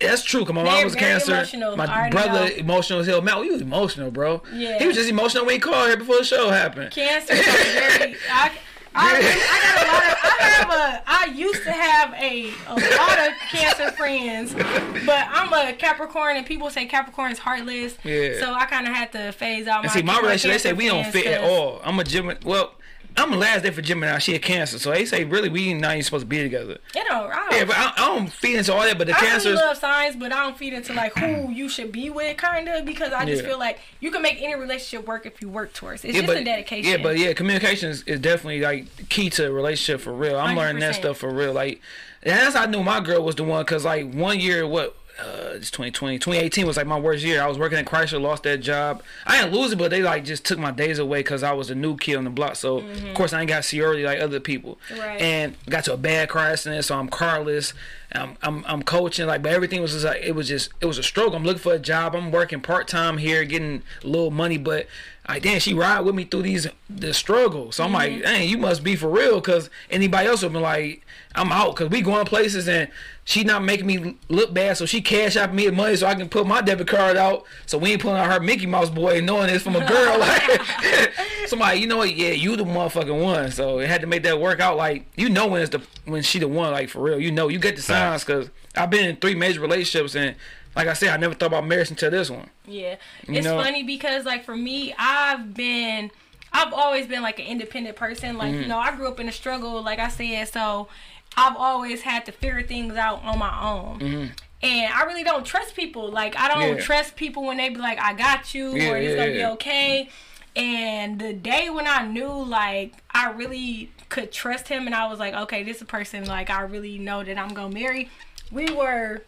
That's 0.00 0.24
true. 0.24 0.44
Cause 0.44 0.54
my 0.54 0.62
mom 0.62 0.84
was 0.84 0.94
cancer. 0.94 1.32
emotional. 1.32 1.76
My 1.76 2.08
brother 2.10 2.48
know. 2.48 2.56
emotional 2.56 3.00
as 3.00 3.06
hell. 3.06 3.20
Man, 3.20 3.44
you 3.44 3.52
was 3.52 3.60
emotional, 3.60 4.10
bro. 4.10 4.42
Yeah. 4.52 4.78
He 4.78 4.86
was 4.86 4.96
just 4.96 5.08
emotional 5.08 5.44
when 5.44 5.54
he 5.54 5.60
called 5.60 5.88
here 5.88 5.96
before 5.96 6.18
the 6.18 6.24
show 6.24 6.50
happened. 6.50 6.90
Cancer 6.90 7.34
very. 7.34 8.16
I, 8.30 8.52
I, 8.94 9.16
I 9.16 9.58
got 9.62 9.86
a 9.86 9.92
lot 9.92 10.02
of. 10.04 10.18
I 10.22 10.44
have 10.44 10.70
a. 10.70 11.02
I 11.06 11.24
used 11.34 11.62
to 11.64 11.72
have 11.72 12.12
a 12.14 12.52
a 12.68 12.74
lot 12.96 13.18
of 13.18 13.34
cancer 13.50 13.90
friends, 13.92 14.54
but 14.54 15.26
I'm 15.30 15.52
a 15.52 15.72
Capricorn, 15.72 16.36
and 16.36 16.46
people 16.46 16.70
say 16.70 16.86
Capricorn's 16.86 17.38
heartless. 17.38 17.96
Yeah. 18.04 18.38
So 18.40 18.52
I 18.52 18.66
kind 18.66 18.86
of 18.86 18.94
had 18.94 19.12
to 19.12 19.32
phase 19.32 19.66
out. 19.66 19.84
And 19.84 19.86
my, 19.88 19.94
see, 19.94 20.02
my 20.02 20.14
my 20.14 20.20
relationship, 20.20 20.62
they 20.62 20.68
say 20.70 20.72
we 20.72 20.88
don't 20.88 21.06
fit 21.06 21.26
at 21.26 21.42
all. 21.42 21.80
I'm 21.84 21.98
a 21.98 22.04
Gemini. 22.04 22.38
Well, 22.44 22.74
I'm 23.16 23.32
a 23.32 23.36
last 23.36 23.62
day 23.62 23.70
for 23.70 23.82
Gemini. 23.82 24.18
She 24.18 24.34
a 24.34 24.38
Cancer, 24.38 24.78
so 24.78 24.90
they 24.90 25.04
say 25.04 25.24
really 25.24 25.48
we 25.48 25.74
not 25.74 25.92
even 25.92 26.02
supposed 26.02 26.22
to 26.22 26.26
be 26.26 26.42
together. 26.42 26.78
You 26.94 27.04
know, 27.10 27.26
I 27.26 27.36
don't, 27.50 27.52
Yeah, 27.52 27.64
but 27.66 27.76
I, 27.76 27.92
I 27.96 28.06
don't 28.16 28.32
feed 28.32 28.56
into 28.56 28.72
all 28.72 28.82
that. 28.82 28.96
But 28.98 29.06
the 29.06 29.12
cancer. 29.12 29.50
I 29.50 29.52
really 29.52 29.62
love 29.64 29.76
signs, 29.76 30.16
but 30.16 30.32
I 30.32 30.42
don't 30.44 30.56
feed 30.56 30.72
into 30.72 30.92
like 30.94 31.14
who 31.16 31.50
you 31.50 31.68
should 31.68 31.92
be 31.92 32.10
with, 32.10 32.36
kind 32.36 32.68
of, 32.68 32.84
because 32.84 33.12
I 33.12 33.24
just 33.26 33.42
Yeah. 33.42 33.48
feel 33.50 33.58
like 33.58 33.80
you 34.00 34.10
can 34.10 34.22
make 34.22 34.40
any 34.40 34.54
relationship 34.54 35.06
work 35.06 35.26
if 35.26 35.40
you 35.42 35.48
work 35.48 35.72
towards. 35.72 36.04
it. 36.04 36.08
It's 36.08 36.16
yeah, 36.16 36.22
just 36.22 36.32
but 36.34 36.40
a 36.40 36.44
dedication. 36.44 36.90
yeah, 36.90 36.96
but 37.02 37.18
yeah, 37.18 37.32
communication 37.34 37.90
is, 37.90 38.02
is 38.04 38.20
definitely 38.20 38.60
like 38.60 39.08
key 39.08 39.28
to 39.30 39.48
a 39.48 39.52
relationship 39.52 40.00
for 40.00 40.12
real. 40.12 40.38
I'm 40.38 40.56
learning 40.56 40.80
that 40.80 40.94
stuff 40.94 41.18
for 41.18 41.30
real. 41.30 41.52
Like 41.52 41.80
that's 42.22 42.54
how 42.54 42.62
I 42.62 42.66
knew 42.66 42.82
my 42.82 43.00
girl 43.00 43.22
was 43.22 43.34
the 43.34 43.44
one. 43.44 43.64
Cause 43.66 43.84
like 43.84 44.12
one 44.12 44.40
year, 44.40 44.66
what. 44.66 44.96
Uh, 45.22 45.52
it's 45.54 45.70
2020. 45.70 46.18
2018 46.18 46.66
was 46.66 46.76
like 46.76 46.86
my 46.86 46.98
worst 46.98 47.24
year. 47.24 47.40
I 47.40 47.46
was 47.46 47.58
working 47.58 47.78
at 47.78 47.86
Chrysler, 47.86 48.20
lost 48.20 48.42
that 48.42 48.58
job. 48.58 49.02
I 49.24 49.40
didn't 49.40 49.54
lose 49.56 49.72
it, 49.72 49.78
but 49.78 49.90
they 49.90 50.02
like 50.02 50.24
just 50.24 50.44
took 50.44 50.58
my 50.58 50.72
days 50.72 50.98
away 50.98 51.20
because 51.20 51.42
I 51.42 51.52
was 51.52 51.70
a 51.70 51.74
new 51.74 51.96
kid 51.96 52.16
on 52.16 52.24
the 52.24 52.30
block. 52.30 52.56
So 52.56 52.78
of 52.78 53.14
course 53.14 53.32
I 53.32 53.40
ain't 53.40 53.48
got 53.48 53.64
seniority 53.64 54.02
like 54.02 54.20
other 54.20 54.40
people. 54.40 54.78
Mm-hmm. 54.88 55.00
Right. 55.00 55.20
And 55.20 55.56
got 55.68 55.84
to 55.84 55.94
a 55.94 55.96
bad 55.96 56.28
car 56.28 56.46
accident, 56.46 56.84
so 56.84 56.98
I'm 56.98 57.08
carless. 57.08 57.72
I'm, 58.14 58.36
I'm 58.42 58.64
I'm 58.66 58.82
coaching 58.82 59.26
like, 59.26 59.42
but 59.42 59.52
everything 59.52 59.80
was 59.80 59.92
just 59.92 60.04
like 60.04 60.22
it 60.22 60.34
was 60.34 60.48
just 60.48 60.70
it 60.80 60.86
was 60.86 60.98
a 60.98 61.02
struggle. 61.02 61.36
I'm 61.36 61.44
looking 61.44 61.62
for 61.62 61.72
a 61.72 61.78
job. 61.78 62.14
I'm 62.14 62.30
working 62.30 62.60
part 62.60 62.88
time 62.88 63.18
here, 63.18 63.44
getting 63.44 63.82
a 64.02 64.06
little 64.06 64.30
money, 64.30 64.58
but 64.58 64.86
like 65.28 65.42
damn, 65.42 65.60
she 65.60 65.72
ride 65.72 66.00
with 66.00 66.14
me 66.14 66.24
through 66.24 66.42
these 66.42 66.66
the 66.90 67.14
struggle. 67.14 67.72
So 67.72 67.84
I'm 67.84 67.92
like, 67.92 68.22
dang, 68.22 68.48
you 68.48 68.58
must 68.58 68.82
be 68.82 68.96
for 68.96 69.08
real, 69.08 69.40
cause 69.40 69.70
anybody 69.90 70.28
else 70.28 70.42
would 70.42 70.52
be 70.52 70.58
like, 70.58 71.06
I'm 71.34 71.50
out, 71.52 71.74
cause 71.76 71.88
we 71.88 72.02
going 72.02 72.26
places 72.26 72.68
and 72.68 72.90
she 73.24 73.44
not 73.44 73.62
making 73.64 73.86
me 73.86 74.16
look 74.28 74.52
bad, 74.52 74.76
so 74.76 74.84
she 74.84 75.00
cash 75.00 75.36
out 75.36 75.54
me 75.54 75.66
the 75.66 75.72
money 75.72 75.96
so 75.96 76.06
I 76.06 76.14
can 76.14 76.28
put 76.28 76.46
my 76.46 76.60
debit 76.60 76.88
card 76.88 77.16
out. 77.16 77.44
So 77.66 77.78
we 77.78 77.92
ain't 77.92 78.02
pulling 78.02 78.18
out 78.18 78.30
her 78.30 78.40
Mickey 78.40 78.66
Mouse 78.66 78.90
boy, 78.90 79.20
knowing 79.20 79.48
it's 79.48 79.62
from 79.64 79.76
a 79.76 79.86
girl. 79.86 80.18
Like 80.18 80.60
somebody, 81.46 81.78
you 81.80 81.86
know 81.86 81.98
what? 81.98 82.14
Yeah, 82.14 82.30
you 82.30 82.56
the 82.56 82.64
motherfucking 82.64 83.22
one. 83.22 83.50
So 83.50 83.78
it 83.78 83.88
had 83.88 84.00
to 84.02 84.06
make 84.06 84.22
that 84.24 84.40
work 84.40 84.60
out. 84.60 84.76
Like 84.76 85.06
you 85.16 85.28
know 85.28 85.46
when 85.46 85.62
it's 85.62 85.70
the 85.70 85.82
when 86.04 86.22
she 86.22 86.38
the 86.38 86.48
one, 86.48 86.72
like 86.72 86.88
for 86.88 87.00
real. 87.00 87.20
You 87.20 87.30
know, 87.32 87.48
you 87.48 87.58
get 87.58 87.76
the 87.76 87.82
signs, 87.82 88.24
cause 88.24 88.50
I've 88.76 88.90
been 88.90 89.04
in 89.08 89.16
three 89.16 89.34
major 89.34 89.60
relationships 89.60 90.14
and. 90.16 90.36
Like 90.74 90.88
I 90.88 90.94
said, 90.94 91.10
I 91.10 91.18
never 91.18 91.34
thought 91.34 91.48
about 91.48 91.66
marriage 91.66 91.90
until 91.90 92.10
this 92.10 92.30
one. 92.30 92.48
Yeah. 92.66 92.96
You 93.28 93.34
It's 93.34 93.44
know? 93.44 93.58
funny 93.62 93.82
because 93.82 94.24
like 94.24 94.42
for 94.42 94.56
me, 94.56 94.94
I've 94.98 95.52
been 95.52 96.10
I've 96.50 96.72
always 96.72 97.06
been 97.06 97.20
like 97.20 97.38
an 97.38 97.44
independent 97.44 97.94
person. 97.94 98.38
Like, 98.38 98.52
Mm-hmm. 98.52 98.62
you 98.62 98.68
know, 98.68 98.78
I 98.78 98.96
grew 98.96 99.06
up 99.08 99.20
in 99.20 99.28
a 99.28 99.32
struggle, 99.32 99.82
like 99.82 99.98
I 99.98 100.08
said, 100.08 100.48
so 100.48 100.88
I've 101.36 101.56
always 101.56 102.02
had 102.02 102.26
to 102.26 102.32
figure 102.32 102.62
things 102.62 102.94
out 102.96 103.22
on 103.24 103.38
my 103.38 103.60
own. 103.62 104.32
And 104.62 104.92
I 104.94 105.02
really 105.04 105.24
don't 105.24 105.44
trust 105.44 105.74
people. 105.74 106.10
Like 106.10 106.36
I 106.38 106.48
don't 106.48 106.58
Mm-hmm. 106.62 106.76
Yeah. 106.78 106.84
trust 106.84 107.16
people 107.16 107.44
when 107.44 107.56
they 107.56 107.68
be 107.70 107.76
like, 107.78 107.98
I 107.98 108.12
got 108.14 108.54
you 108.54 108.74
Yeah, 108.76 108.90
or 108.92 108.96
it's 108.96 109.14
gonna 109.16 109.32
be 109.32 109.44
okay. 109.54 110.08
And 110.54 111.18
the 111.18 111.32
day 111.32 111.70
when 111.70 111.86
I 111.86 112.06
knew 112.06 112.28
like 112.30 112.92
I 113.10 113.30
really 113.32 113.90
could 114.10 114.30
trust 114.30 114.68
him 114.68 114.86
and 114.86 114.94
I 114.94 115.06
was 115.08 115.18
like, 115.18 115.34
okay, 115.34 115.62
this 115.64 115.76
is 115.76 115.82
a 115.82 115.86
person 115.86 116.26
like 116.26 116.50
I 116.50 116.60
really 116.62 116.98
know 116.98 117.24
that 117.24 117.38
I'm 117.38 117.54
gonna 117.54 117.72
marry, 117.74 118.10
we 118.50 118.66
were 118.72 119.22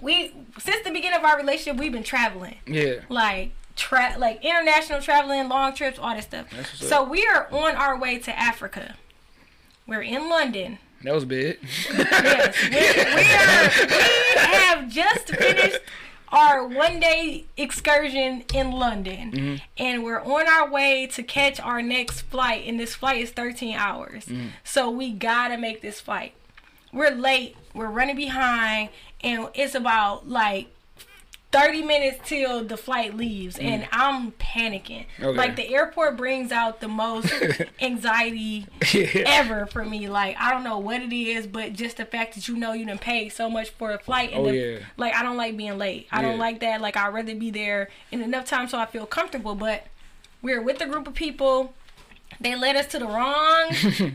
we 0.00 0.32
since 0.58 0.84
the 0.84 0.90
beginning 0.90 1.18
of 1.18 1.24
our 1.24 1.36
relationship 1.36 1.78
we've 1.80 1.92
been 1.92 2.02
traveling 2.04 2.56
Yeah. 2.66 3.00
like 3.08 3.52
tra- 3.74 4.14
like 4.18 4.44
international 4.44 5.00
traveling, 5.02 5.48
long 5.48 5.74
trips, 5.74 5.98
all 5.98 6.14
that 6.14 6.22
stuff. 6.22 6.46
So 6.76 7.02
we 7.04 7.26
are 7.26 7.48
on 7.50 7.74
our 7.74 7.98
way 7.98 8.18
to 8.20 8.38
Africa. 8.38 8.94
We're 9.86 10.02
in 10.02 10.28
London. 10.30 10.78
That 11.02 11.14
was 11.14 11.24
big. 11.24 11.58
Yes, 11.92 12.56
we, 12.64 12.70
we 13.14 13.32
are. 13.32 13.86
We 13.88 14.56
have 14.56 14.88
just 14.88 15.28
finished 15.28 15.80
our 16.28 16.66
one 16.66 17.00
day 17.00 17.46
excursion 17.56 18.44
in 18.52 18.72
London, 18.72 19.32
mm-hmm. 19.32 19.56
and 19.78 20.04
we're 20.04 20.20
on 20.20 20.48
our 20.48 20.70
way 20.70 21.06
to 21.08 21.22
catch 21.22 21.60
our 21.60 21.82
next 21.82 22.22
flight, 22.22 22.64
and 22.66 22.78
this 22.80 22.94
flight 22.94 23.20
is 23.20 23.30
13 23.30 23.76
hours. 23.76 24.26
Mm-hmm. 24.26 24.48
So 24.64 24.90
we 24.90 25.12
gotta 25.12 25.56
make 25.56 25.82
this 25.82 26.00
flight. 26.00 26.34
We're 26.92 27.10
late. 27.10 27.56
We're 27.74 27.90
running 27.90 28.16
behind, 28.16 28.90
and 29.20 29.48
it's 29.54 29.74
about 29.74 30.28
like 30.28 30.68
30 31.58 31.82
minutes 31.82 32.18
till 32.28 32.64
the 32.64 32.76
flight 32.76 33.16
leaves 33.16 33.58
and 33.58 33.88
I'm 33.92 34.32
panicking. 34.32 35.06
Okay. 35.18 35.36
Like 35.36 35.56
the 35.56 35.74
airport 35.74 36.16
brings 36.16 36.52
out 36.52 36.80
the 36.80 36.88
most 36.88 37.32
anxiety 37.80 38.66
ever 39.26 39.66
for 39.66 39.84
me. 39.84 40.08
Like 40.08 40.36
I 40.38 40.50
don't 40.50 40.64
know 40.64 40.78
what 40.78 41.00
it 41.02 41.12
is, 41.14 41.46
but 41.46 41.72
just 41.72 41.96
the 41.96 42.04
fact 42.04 42.34
that 42.34 42.48
you 42.48 42.56
know 42.56 42.72
you 42.72 42.84
done 42.86 42.98
paid 42.98 43.30
so 43.30 43.48
much 43.48 43.70
for 43.70 43.92
a 43.92 43.98
flight 43.98 44.30
and 44.32 44.40
Oh, 44.40 44.50
the- 44.50 44.56
yeah. 44.56 44.78
like 44.96 45.14
I 45.14 45.22
don't 45.22 45.36
like 45.36 45.56
being 45.56 45.78
late. 45.78 46.08
I 46.12 46.22
don't 46.22 46.38
like 46.38 46.60
that. 46.60 46.80
Like 46.80 46.96
I'd 46.96 47.12
rather 47.14 47.34
be 47.34 47.50
there 47.50 47.88
in 48.12 48.20
enough 48.22 48.44
time 48.46 48.68
so 48.68 48.78
I 48.78 48.86
feel 48.86 49.06
comfortable. 49.06 49.54
But 49.54 49.86
we're 50.42 50.60
with 50.62 50.80
a 50.80 50.86
group 50.86 51.06
of 51.08 51.14
people. 51.14 51.74
They 52.40 52.54
led 52.54 52.76
us 52.76 52.86
to 52.88 52.98
the 52.98 53.06
wrong 53.06 53.70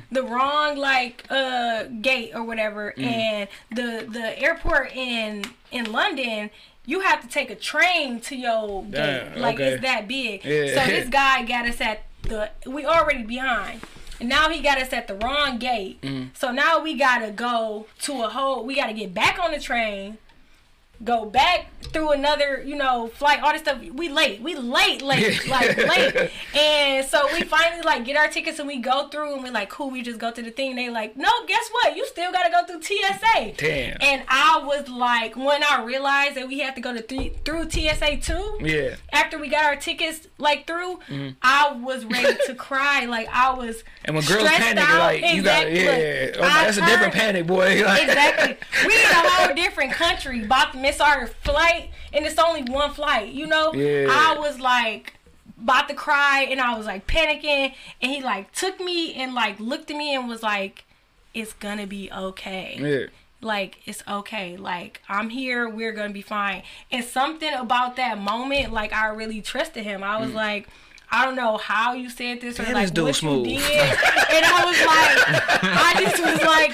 the 0.11 0.21
wrong 0.23 0.77
like 0.77 1.25
uh 1.29 1.85
gate 2.01 2.31
or 2.35 2.43
whatever 2.43 2.93
Mm. 2.97 3.03
and 3.05 3.49
the 3.71 4.05
the 4.11 4.37
airport 4.39 4.91
in 4.93 5.45
in 5.71 5.91
London 5.91 6.49
you 6.85 7.01
have 7.01 7.21
to 7.21 7.27
take 7.27 7.49
a 7.49 7.55
train 7.55 8.19
to 8.21 8.35
your 8.35 8.83
gate. 8.83 8.91
Damn, 8.91 9.39
like 9.39 9.55
okay. 9.55 9.73
it's 9.73 9.81
that 9.81 10.07
big. 10.07 10.43
Yeah. 10.43 10.83
So 10.83 10.91
this 10.91 11.09
guy 11.21 11.43
got 11.45 11.67
us 11.67 11.79
at 11.81 12.03
the 12.23 12.49
we 12.65 12.85
already 12.85 13.23
behind. 13.23 13.81
And 14.19 14.29
now 14.29 14.49
he 14.49 14.61
got 14.61 14.79
us 14.79 14.93
at 14.93 15.07
the 15.07 15.15
wrong 15.15 15.57
gate. 15.57 15.99
Mm. 16.01 16.29
So 16.37 16.51
now 16.51 16.79
we 16.79 16.95
gotta 16.95 17.31
go 17.31 17.87
to 18.01 18.23
a 18.23 18.29
whole 18.29 18.65
we 18.65 18.75
gotta 18.75 18.93
get 18.93 19.13
back 19.13 19.39
on 19.39 19.51
the 19.51 19.59
train, 19.59 20.17
go 21.03 21.25
back 21.25 21.67
through 21.93 22.11
another, 22.11 22.63
you 22.65 22.75
know, 22.75 23.07
flight, 23.07 23.41
all 23.41 23.51
this 23.51 23.61
stuff. 23.63 23.81
We 23.81 24.07
late. 24.07 24.39
We 24.41 24.55
late, 24.55 25.01
late, 25.01 25.45
like 25.49 25.75
late. 25.77 26.31
And 26.55 27.05
so 27.05 27.27
we 27.33 27.41
finally 27.41 27.81
like 27.81 28.05
get 28.05 28.15
our 28.15 28.27
tickets 28.29 28.59
and 28.59 28.67
we 28.67 28.77
go 28.79 29.07
through 29.09 29.33
and 29.33 29.43
we're 29.43 29.51
like, 29.51 29.69
cool, 29.69 29.89
we 29.89 30.01
just 30.01 30.19
go 30.19 30.31
to 30.31 30.41
the 30.41 30.51
thing. 30.51 30.75
They 30.75 30.89
like, 30.89 31.17
no, 31.17 31.29
guess 31.47 31.67
what? 31.71 31.95
You 31.97 32.05
still 32.07 32.31
gotta 32.31 32.49
go 32.51 32.65
through 32.65 32.81
TSA. 32.81 33.53
Damn. 33.57 33.97
And 33.99 34.23
I 34.29 34.61
was 34.63 34.87
like, 34.89 35.35
when 35.35 35.63
I 35.63 35.83
realized 35.83 36.35
that 36.35 36.47
we 36.47 36.59
had 36.59 36.75
to 36.75 36.81
go 36.81 36.93
to 36.93 37.01
three, 37.01 37.33
through 37.43 37.69
TSA 37.69 38.17
too, 38.17 38.57
Yeah. 38.61 38.95
after 39.11 39.37
we 39.37 39.49
got 39.49 39.65
our 39.65 39.75
tickets 39.75 40.27
like 40.37 40.67
through, 40.67 40.99
I 41.41 41.73
was 41.73 42.05
ready 42.05 42.37
to 42.45 42.55
cry. 42.57 43.05
Like 43.05 43.27
I 43.33 43.53
was 43.53 43.61
Mm-hmm. 43.61 43.87
And 44.05 44.15
when 44.15 44.25
girls 44.25 44.41
stressed 44.47 44.61
panic, 44.61 44.83
out. 44.89 44.99
like 44.99 45.21
you 45.35 45.41
got 45.43 45.67
Exactly. 45.67 45.83
yeah, 45.83 46.31
oh, 46.37 46.41
that's 46.41 46.77
a 46.77 46.85
different 46.85 47.13
panic, 47.13 47.45
boy. 47.47 47.83
Like, 47.85 48.01
Exactly. 48.07 48.57
We 48.87 48.95
in 48.95 49.09
a 49.11 49.29
whole 49.29 49.53
different 49.55 49.91
country, 49.93 50.43
about 50.43 50.73
to 50.73 50.79
miss 50.91 51.01
our 51.01 51.27
flight, 51.27 51.89
and 52.13 52.25
it's 52.25 52.37
only 52.39 52.63
one 52.63 52.91
flight. 52.91 53.29
You 53.33 53.47
know, 53.47 53.73
Yeah. 53.73 54.07
I 54.09 54.37
was 54.37 54.59
like 54.59 55.15
about 55.61 55.87
to 55.89 55.93
cry, 55.93 56.47
and 56.49 56.59
I 56.59 56.77
was 56.77 56.85
like 56.85 57.07
panicking, 57.07 57.73
and 58.01 58.11
he 58.11 58.21
like 58.21 58.51
took 58.51 58.79
me 58.79 59.13
and 59.13 59.33
like 59.33 59.59
looked 59.59 59.89
at 59.91 59.97
me 59.97 60.15
and 60.15 60.27
was 60.27 60.43
like, 60.43 60.85
"It's 61.33 61.53
gonna 61.53 61.87
be 61.87 62.09
okay." 62.11 62.77
yeah. 62.79 63.07
like 63.43 63.79
it's 63.85 64.03
okay 64.07 64.55
like 64.55 65.01
i'm 65.09 65.29
here 65.31 65.67
we're 65.67 65.91
gonna 65.93 66.13
be 66.13 66.21
fine 66.21 66.61
and 66.91 67.03
something 67.03 67.51
about 67.55 67.95
that 67.95 68.15
moment 68.19 68.71
like 68.71 68.93
i 68.93 69.07
really 69.07 69.41
trusted 69.41 69.83
him 69.83 70.03
i 70.03 70.15
was 70.21 70.31
like 70.31 70.67
I 71.13 71.25
don't 71.25 71.35
know 71.35 71.57
how 71.57 71.91
you 71.93 72.09
said 72.09 72.39
this 72.39 72.57
or 72.59 72.63
Mm. 72.63 72.65
Man, 72.67 72.73
like 72.75 72.93
dude 72.93 73.03
what 73.05 73.15
smooth. 73.15 73.47
you 73.47 73.57
did, 73.59 73.81
and 74.35 74.45
I 74.45 74.63
was 74.69 74.79
like, 74.93 75.17
I 75.63 75.91
just 75.99 76.19
was 76.23 76.41
like, 76.55 76.71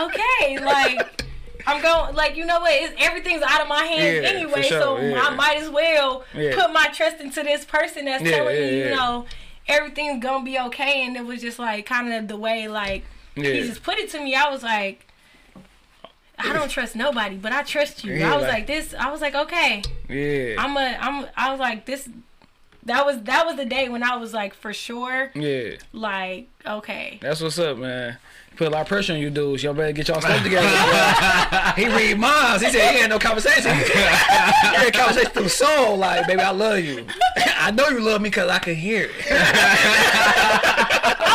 okay, 0.06 0.64
like 0.64 1.21
I'm 1.66 1.82
going, 1.82 2.14
like 2.14 2.36
you 2.36 2.44
know 2.46 2.60
what? 2.60 2.72
It's, 2.72 2.94
everything's 2.98 3.42
out 3.42 3.60
of 3.62 3.68
my 3.68 3.84
hands 3.84 4.22
Yeah, 4.24 4.28
anyway, 4.30 4.62
sure, 4.62 4.80
so 4.80 5.00
yeah. 5.00 5.20
I 5.22 5.34
might 5.34 5.56
as 5.58 5.68
well 5.70 6.24
Yeah. 6.34 6.54
put 6.54 6.72
my 6.72 6.88
trust 6.88 7.20
into 7.20 7.42
this 7.42 7.64
person 7.64 8.04
that's 8.06 8.22
telling 8.22 8.54
me, 8.56 8.78
you 8.78 8.90
know, 8.90 9.26
everything's 9.68 10.22
gonna 10.22 10.44
be 10.44 10.58
okay. 10.58 11.04
And 11.04 11.16
it 11.16 11.24
was 11.24 11.40
just 11.40 11.58
like 11.58 11.86
kind 11.86 12.12
of 12.12 12.28
the 12.28 12.36
way 12.36 12.68
like 12.68 13.04
he 13.34 13.42
just 13.42 13.82
put 13.82 13.98
it 13.98 14.10
to 14.10 14.18
me. 14.22 14.34
I 14.34 14.50
was 14.50 14.62
like. 14.62 15.06
I 16.38 16.52
don't 16.52 16.70
trust 16.76 16.96
nobody, 16.96 17.36
but 17.36 17.52
I 17.52 17.62
trust 17.62 18.02
you. 18.04 18.14
I 18.24 18.34
was 18.34 18.42
like- 18.42 18.52
like 18.52 18.66
this. 18.66 18.94
I 18.98 19.10
was 19.12 19.20
like, 19.20 19.34
okay, 19.34 19.82
Yeah. 20.08 20.56
I'm 20.58 20.76
a, 20.76 20.96
I'm. 21.00 21.26
I 21.36 21.50
was 21.52 21.60
like 21.60 21.86
this. 21.86 22.08
That 22.84 23.06
was 23.06 23.22
that 23.22 23.46
was 23.46 23.54
the 23.56 23.64
day 23.64 23.88
when 23.88 24.02
I 24.02 24.16
was 24.16 24.34
like 24.34 24.54
for 24.54 24.72
sure, 24.72 25.30
yeah. 25.36 25.76
like 25.92 26.48
okay. 26.66 27.18
That's 27.22 27.40
what's 27.40 27.58
up, 27.60 27.76
man. 27.78 28.16
Put 28.56 28.68
a 28.68 28.70
lot 28.70 28.82
of 28.82 28.88
pressure 28.88 29.14
on 29.14 29.18
you 29.18 29.30
dudes. 29.30 29.62
Y'all 29.62 29.72
better 29.72 29.92
get 29.92 30.08
y'all 30.08 30.20
stuff 30.20 30.42
together. 30.42 30.68
he 31.76 31.88
read 31.88 32.18
minds. 32.18 32.62
He 32.62 32.70
said 32.70 32.92
he 32.92 33.00
had 33.00 33.08
no 33.10 33.18
conversation. 33.18 33.74
he 33.74 33.92
had 33.92 34.92
conversation 34.92 35.30
through 35.30 35.48
soul. 35.48 35.96
Like, 35.96 36.26
baby, 36.26 36.40
I 36.40 36.50
love 36.50 36.80
you. 36.80 37.06
I 37.36 37.70
know 37.70 37.88
you 37.88 38.00
love 38.00 38.20
me 38.20 38.28
because 38.28 38.50
I 38.50 38.58
can 38.58 38.74
hear 38.74 39.04
it. 39.04 39.12
I 39.30 39.34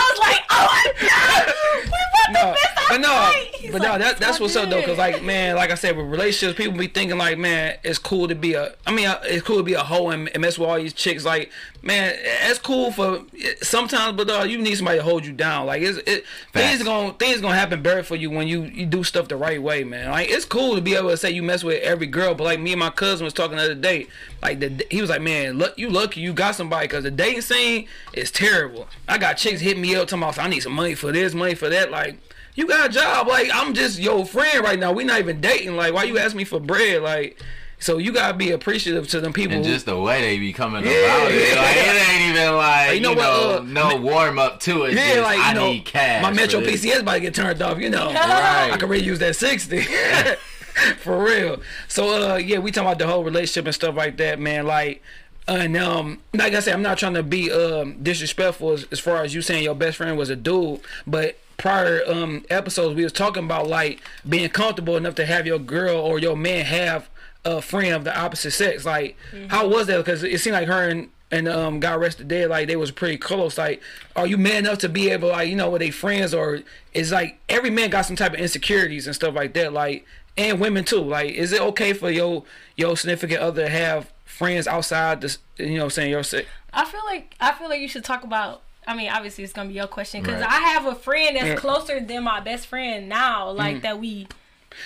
was 0.10 0.20
like, 0.20 0.44
oh 0.52 0.68
my 0.70 0.94
god, 1.08 1.54
we 1.86 1.92
about 2.30 2.58
no, 2.92 2.98
to 2.98 2.98
but 3.00 3.02
no. 3.02 3.32
He's 3.58 3.72
but 3.72 3.82
like, 3.82 3.92
no, 3.92 3.98
that, 3.98 4.18
that's 4.18 4.40
what's 4.40 4.56
up 4.56 4.70
though. 4.70 4.82
Cause 4.82 4.98
like, 4.98 5.24
man, 5.24 5.56
like 5.56 5.72
I 5.72 5.76
said, 5.76 5.98
with 5.98 6.06
relationships, 6.08 6.58
people 6.58 6.78
be 6.78 6.88
thinking 6.88 7.18
like, 7.18 7.38
man, 7.38 7.78
it's 7.84 8.00
cool 8.00 8.28
to 8.28 8.36
be 8.36 8.54
a. 8.54 8.76
I 8.86 8.92
mean, 8.92 9.08
uh, 9.08 9.20
it's 9.24 9.46
cool 9.46 9.58
to 9.58 9.64
be 9.64 9.74
a 9.74 9.84
hoe 9.84 10.10
and, 10.10 10.30
and 10.30 10.42
mess 10.42 10.58
with 10.58 10.70
all 10.70 10.78
these 10.78 10.94
chicks. 10.94 11.26
Like, 11.26 11.52
man, 11.82 12.14
it's 12.18 12.60
cool 12.60 12.92
for 12.92 13.24
sometimes, 13.62 14.16
but 14.16 14.30
uh, 14.30 14.44
you 14.44 14.58
need 14.58 14.76
somebody 14.76 15.00
to 15.00 15.04
hold 15.04 15.26
you 15.26 15.34
down. 15.34 15.66
Like, 15.66 15.82
it's 15.82 15.98
it 16.00 16.26
things 16.54 16.84
gonna 16.84 17.14
things 17.14 17.42
gonna 17.42 17.56
happen 17.56 17.82
better 17.82 18.04
for 18.04 18.16
you 18.16 18.30
when 18.30 18.48
you 18.48 18.64
you 18.64 18.86
do 18.86 19.04
stuff 19.04 19.28
the 19.28 19.36
right 19.36 19.62
way, 19.62 19.84
man. 19.84 20.12
Like, 20.12 20.30
it's 20.30 20.46
cool 20.46 20.76
to 20.76 20.82
be 20.82 20.96
able 20.96 21.10
to 21.10 21.18
say 21.18 21.32
you 21.32 21.44
mess 21.44 21.64
with 21.64 21.82
every 21.82 22.08
girl, 22.08 22.36
but 22.36 22.44
like 22.44 22.60
me 22.60 22.74
and 22.74 22.80
my 22.80 22.90
cousin 22.90 23.26
was 23.26 23.34
talking 23.34 23.58
the 23.58 23.64
other 23.64 23.76
day. 23.76 24.08
Like, 24.42 24.60
the, 24.60 24.86
he 24.92 25.02
was 25.02 25.10
like, 25.10 25.22
man, 25.22 25.58
look, 25.58 25.78
you 25.78 25.90
lucky 25.90 26.22
you 26.22 26.32
got 26.34 26.56
somebody, 26.56 26.88
cause 26.88 27.04
the 27.04 27.12
dating 27.12 27.42
scene 27.42 27.88
is 28.14 28.32
terrible. 28.32 28.88
I 29.08 29.18
got 29.18 29.38
chicks 29.38 29.62
hitting 29.62 29.82
me 29.82 29.96
up 29.96 30.08
talking 30.08 30.24
about 30.24 30.38
I 30.38 30.48
need 30.48 30.62
some 30.62 30.74
money 30.74 30.96
for 30.96 31.12
this, 31.12 31.34
money 31.34 31.56
for 31.56 31.70
that, 31.70 31.92
like. 31.92 32.18
You 32.58 32.68
got 32.68 32.90
a 32.90 32.92
job, 32.92 33.28
like 33.28 33.50
I'm 33.54 33.74
just 33.74 34.00
your 34.00 34.26
friend 34.26 34.62
right 34.64 34.78
now. 34.80 34.92
We 34.92 35.04
not 35.06 35.20
even 35.20 35.40
dating. 35.40 35.76
Like, 35.78 35.94
why 35.94 36.04
you 36.04 36.18
ask 36.18 36.36
me 36.36 36.44
for 36.44 36.60
bread? 36.60 37.02
Like, 37.04 37.40
so 37.80 38.00
you 38.00 38.12
gotta 38.12 38.36
be 38.36 38.50
appreciative 38.52 39.08
to 39.10 39.22
them 39.22 39.32
people. 39.32 39.56
And 39.58 39.64
just 39.64 39.86
the 39.86 39.98
way 39.98 40.22
they 40.22 40.40
be 40.40 40.52
coming 40.52 40.84
Yeah. 40.84 40.92
about 40.92 41.32
it, 41.32 41.56
like 41.56 41.78
it 41.78 42.10
ain't 42.10 42.36
even 42.36 42.56
like 42.56 42.90
You 42.90 42.96
you 42.96 43.02
know 43.02 43.14
know, 43.14 43.48
what, 43.50 43.60
uh, 43.60 43.64
no 43.64 43.96
warm 43.98 44.40
up 44.40 44.60
to 44.62 44.86
it. 44.86 44.96
yeah, 44.96 45.14
just, 45.14 45.22
like 45.22 45.40
I 45.40 45.54
know, 45.54 45.72
need 45.72 45.86
cash. 45.86 46.24
my 46.24 46.32
Metro. 46.32 46.60
PCS 46.62 47.02
about 47.02 47.14
to 47.14 47.20
get 47.20 47.36
turned 47.36 47.62
off. 47.62 47.78
You 47.80 47.92
know, 47.92 48.08
Right. 48.08 48.72
I 48.74 48.78
could 48.78 48.90
really 48.90 49.06
use 49.06 49.20
that 49.20 49.36
sixty. 49.36 49.86
For 51.00 51.24
real. 51.24 51.62
So 51.88 52.34
uh 52.34 52.36
yeah, 52.38 52.60
we 52.60 52.72
talking 52.72 52.88
about 52.88 53.00
the 53.00 53.08
whole 53.08 53.24
relationship 53.24 53.66
and 53.66 53.76
stuff 53.76 53.96
like 53.96 54.18
that, 54.18 54.40
man. 54.40 54.66
Like 54.66 55.02
and 55.48 55.78
um 55.78 56.20
like 56.34 56.54
I 56.54 56.60
said, 56.60 56.74
I'm 56.74 56.82
not 56.82 56.98
trying 56.98 57.14
to 57.16 57.24
be 57.24 57.52
um 57.52 57.98
disrespectful 58.02 58.72
as, 58.74 58.86
as 58.92 59.00
far 59.00 59.24
as 59.24 59.34
you 59.36 59.42
saying 59.42 59.64
your 59.64 59.76
best 59.76 59.98
friend 59.98 60.18
was 60.18 60.30
a 60.32 60.36
dude, 60.36 60.82
but 61.06 61.38
prior 61.58 62.02
um 62.08 62.46
episodes 62.50 62.96
we 62.96 63.04
was 63.04 63.14
talking 63.14 63.44
about 63.44 63.68
like 63.68 64.00
being 64.28 64.50
comfortable 64.50 64.96
enough 64.96 65.16
to 65.16 65.26
have 65.26 65.48
your 65.48 65.60
girl 65.60 65.98
or 65.98 66.20
your 66.20 66.36
man 66.38 66.66
have 66.66 67.10
a 67.46 67.62
friend 67.62 67.94
of 67.94 68.04
the 68.04 68.18
opposite 68.18 68.52
sex. 68.52 68.86
Like 68.86 69.16
how 69.50 69.68
was 69.68 69.88
that? 69.88 69.98
Because 69.98 70.24
it 70.24 70.40
seemed 70.40 70.54
like 70.54 70.68
her 70.68 70.90
and 70.90 71.10
and 71.30 71.48
um 71.48 71.80
got 71.82 71.98
arrested 71.98 72.28
dead 72.30 72.50
like 72.50 72.68
they 72.68 72.78
was 72.78 72.90
pretty 72.90 73.18
close 73.18 73.58
like 73.58 73.82
are 74.16 74.26
you 74.26 74.38
man 74.38 74.66
enough 74.66 74.78
to 74.78 74.88
be 74.88 75.10
able 75.10 75.28
like 75.28 75.50
you 75.50 75.58
know 75.58 75.70
with 75.70 75.82
they 75.82 75.92
friends 75.92 76.34
or 76.34 76.62
is 76.94 77.12
like 77.12 77.38
every 77.50 77.70
man 77.70 77.90
got 77.90 78.06
some 78.06 78.16
type 78.16 78.34
of 78.34 78.40
insecurities 78.40 79.08
and 79.08 79.14
stuff 79.16 79.36
like 79.36 79.54
that 79.54 79.74
like 79.74 80.06
and 80.38 80.62
women 80.62 80.86
too 80.86 81.02
like 81.02 81.32
is 81.32 81.52
it 81.52 81.60
okay 81.60 81.92
for 81.92 82.10
your 82.10 82.46
your 82.78 82.96
significant 82.96 83.42
other 83.42 83.64
to 83.64 83.70
have 83.70 84.10
friends 84.24 84.68
outside 84.68 85.20
this 85.20 85.38
you 85.58 85.78
know 85.78 85.90
saying 85.90 86.12
your 86.12 86.24
se- 86.24 86.46
I 86.74 86.86
feel 86.86 87.02
like 87.06 87.36
I 87.42 87.52
feel 87.54 87.70
like 87.70 87.82
you 87.82 87.88
should 87.88 88.04
talk 88.04 88.24
about. 88.24 88.62
I 88.88 88.96
mean, 88.96 89.10
obviously 89.10 89.44
it's 89.44 89.54
gonna 89.54 89.68
be 89.70 89.76
your 89.76 89.88
question 89.88 90.22
because 90.24 90.42
Right. 90.42 90.50
I 90.50 90.60
have 90.70 90.86
a 90.86 90.96
friend 90.96 91.36
that's 91.36 91.60
closer 91.60 92.00
than 92.00 92.24
my 92.24 92.40
best 92.40 92.68
friend 92.68 93.10
now. 93.10 93.52
Like 93.52 93.78
mm. 93.78 93.82
that 93.84 94.00
we. 94.00 94.28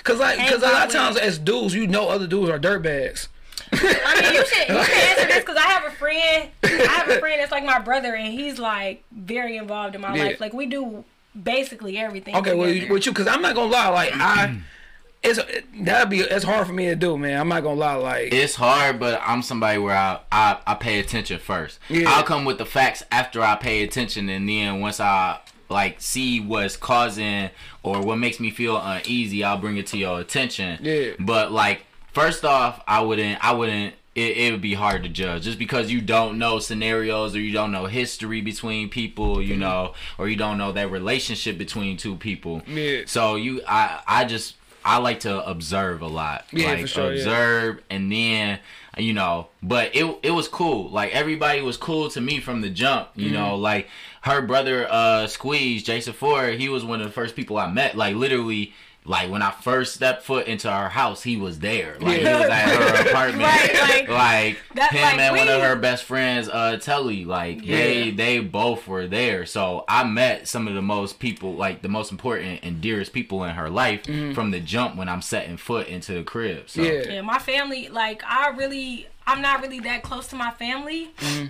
cause 0.03 0.19
like 0.19 0.37
cause 0.49 0.63
a 0.63 0.67
lot 0.67 0.87
of 0.87 0.93
times 0.93 1.17
as 1.17 1.37
dudes 1.37 1.73
you 1.73 1.85
know 1.87 2.07
other 2.09 2.25
dudes 2.27 2.49
are 2.49 2.59
dirtbags 2.59 3.27
I 3.73 4.21
mean, 4.21 4.33
you 4.33 4.45
should 4.45 4.67
you 4.69 4.83
should 4.83 4.93
answer 5.09 5.27
this 5.27 5.39
because 5.39 5.57
I 5.57 5.61
have 5.61 5.85
a 5.85 5.91
friend. 5.95 6.49
I 6.63 6.67
have 6.97 7.09
a 7.09 7.19
friend 7.19 7.39
that's 7.39 7.51
like 7.51 7.63
my 7.63 7.79
brother, 7.79 8.15
and 8.15 8.33
he's 8.33 8.59
like 8.59 9.03
very 9.11 9.55
involved 9.57 9.95
in 9.95 10.01
my 10.01 10.15
Yeah. 10.15 10.23
life. 10.23 10.41
Like 10.41 10.53
we 10.53 10.65
do 10.65 11.03
basically 11.41 11.97
everything. 11.97 12.35
okay 12.35 12.53
well 12.53 12.67
together. 12.67 12.85
you, 12.87 12.93
with 12.93 13.05
you 13.05 13.11
because 13.13 13.27
I'm 13.27 13.41
not 13.41 13.55
gonna 13.55 13.71
lie 13.71 13.87
like 13.89 14.11
I 14.13 14.57
it's 15.23 15.39
that'd 15.81 16.09
be 16.09 16.19
it's 16.19 16.43
hard 16.43 16.65
for 16.65 16.73
me 16.73 16.85
to 16.87 16.95
do 16.95 17.17
man 17.17 17.39
I'm 17.39 17.47
not 17.47 17.61
gonna 17.61 17.79
lie 17.79 17.95
like 17.95 18.33
It's 18.33 18.55
hard, 18.55 18.99
but 18.99 19.21
I'm 19.23 19.41
somebody 19.41 19.77
where 19.77 19.95
I, 19.95 20.19
I, 20.31 20.59
I 20.65 20.73
pay 20.75 20.99
attention 20.99 21.39
first. 21.39 21.79
Yeah. 21.89 22.09
I'll 22.09 22.23
come 22.23 22.45
with 22.45 22.57
the 22.57 22.65
facts 22.65 23.03
after 23.11 23.41
I 23.41 23.55
pay 23.55 23.83
attention, 23.83 24.29
and 24.29 24.47
then 24.49 24.79
once 24.79 24.99
I 24.99 25.39
like 25.69 26.01
see 26.01 26.39
what's 26.39 26.75
causing 26.75 27.49
or 27.83 28.01
what 28.01 28.17
makes 28.17 28.39
me 28.39 28.49
feel 28.49 28.77
uneasy, 28.77 29.43
I'll 29.43 29.57
bring 29.57 29.77
it 29.77 29.87
to 29.87 29.97
your 29.97 30.19
attention. 30.19 30.79
Yeah. 30.81 31.11
But 31.19 31.51
like 31.51 31.85
first 32.13 32.43
off, 32.43 32.81
I 32.87 33.01
wouldn't 33.01 33.43
I 33.43 33.53
wouldn't. 33.53 33.95
It, 34.13 34.35
it 34.35 34.51
would 34.51 34.61
be 34.61 34.73
hard 34.73 35.03
to 35.03 35.09
judge 35.09 35.43
just 35.43 35.57
because 35.57 35.89
you 35.89 36.01
don't 36.01 36.37
know 36.37 36.59
scenarios 36.59 37.33
or 37.33 37.39
you 37.39 37.53
don't 37.53 37.71
know 37.71 37.85
history 37.85 38.41
between 38.41 38.89
people, 38.89 39.41
you 39.41 39.51
mm-hmm. 39.51 39.61
know, 39.61 39.93
or 40.17 40.27
you 40.27 40.35
don't 40.35 40.57
know 40.57 40.73
that 40.73 40.91
relationship 40.91 41.57
between 41.57 41.95
two 41.95 42.17
people. 42.17 42.61
Yeah. 42.67 43.03
So 43.05 43.37
you, 43.37 43.61
I, 43.65 44.01
I 44.05 44.25
just 44.25 44.55
I 44.83 44.97
like 44.97 45.21
to 45.21 45.45
observe 45.47 46.01
a 46.01 46.07
lot. 46.07 46.45
Yeah, 46.51 46.67
like 46.69 46.81
for 46.81 46.87
sure, 46.87 47.13
yeah. 47.13 47.19
observe 47.19 47.81
and 47.89 48.11
then 48.11 48.59
you 48.97 49.13
know, 49.13 49.47
but 49.63 49.95
it 49.95 50.19
it 50.23 50.31
was 50.31 50.47
cool. 50.47 50.89
Like 50.89 51.11
everybody 51.13 51.61
was 51.61 51.77
cool 51.77 52.09
to 52.09 52.21
me 52.21 52.39
from 52.39 52.61
the 52.61 52.69
jump, 52.69 53.09
you 53.15 53.25
Mm-hmm. 53.27 53.33
know, 53.35 53.55
like 53.55 53.87
her 54.21 54.41
brother 54.41 54.87
uh 54.89 55.27
Squeeze, 55.27 55.83
Jason 55.83 56.13
Ford, 56.13 56.59
he 56.59 56.67
was 56.69 56.83
one 56.83 56.99
of 57.01 57.07
the 57.07 57.13
first 57.13 57.35
people 57.35 57.57
I 57.57 57.71
met. 57.71 57.95
Like 57.95 58.15
literally 58.15 58.73
like 59.03 59.31
when 59.31 59.41
I 59.41 59.49
first 59.49 59.95
stepped 59.95 60.21
foot 60.23 60.45
into 60.45 60.71
her 60.71 60.87
house, 60.89 61.23
he 61.23 61.35
was 61.35 61.57
there. 61.59 61.97
Like 61.99 62.19
he 62.19 62.23
was 62.23 62.49
at 62.49 62.69
her 62.69 63.01
apartment. 63.09 63.43
Right, 63.43 63.73
like- 63.81 64.09
like 64.09 64.57
That- 64.75 64.91
him 64.91 65.01
like, 65.01 65.19
and 65.19 65.35
one 65.37 65.47
of 65.47 65.61
her 65.63 65.75
best 65.75 66.03
friends, 66.03 66.47
uh 66.47 66.77
Telly, 66.77 67.25
like 67.25 67.65
they 67.65 68.03
Yeah. 68.03 68.15
they 68.15 68.39
both 68.39 68.87
were 68.87 69.07
there. 69.07 69.45
So 69.47 69.85
I 69.87 70.03
met 70.03 70.47
some 70.47 70.67
of 70.67 70.75
the 70.75 70.81
most 70.83 71.19
people, 71.19 71.53
like 71.55 71.81
the 71.81 71.89
most 71.89 72.11
important 72.11 72.59
and 72.63 72.79
dearest 72.79 73.11
people 73.11 73.43
in 73.43 73.55
her 73.55 73.69
life 73.69 74.03
from 74.35 74.51
the 74.51 74.59
jump 74.59 74.95
when 74.95 75.09
I'm 75.09 75.21
setting 75.23 75.57
foot 75.57 75.87
into 75.87 76.13
the 76.13 76.23
crib. 76.23 76.69
So 76.69 76.81
Mm-hmm. 76.81 77.09
Yeah. 77.09 77.15
Yeah, 77.15 77.21
my 77.21 77.39
family, 77.39 77.89
like 77.89 78.23
I 78.25 78.49
really, 78.49 79.07
I'm 79.25 79.41
not 79.41 79.61
really 79.61 79.79
that 79.81 80.03
close 80.03 80.27
to 80.27 80.35
my 80.35 80.51
family. 80.51 81.11
Mm-hmm. 81.17 81.47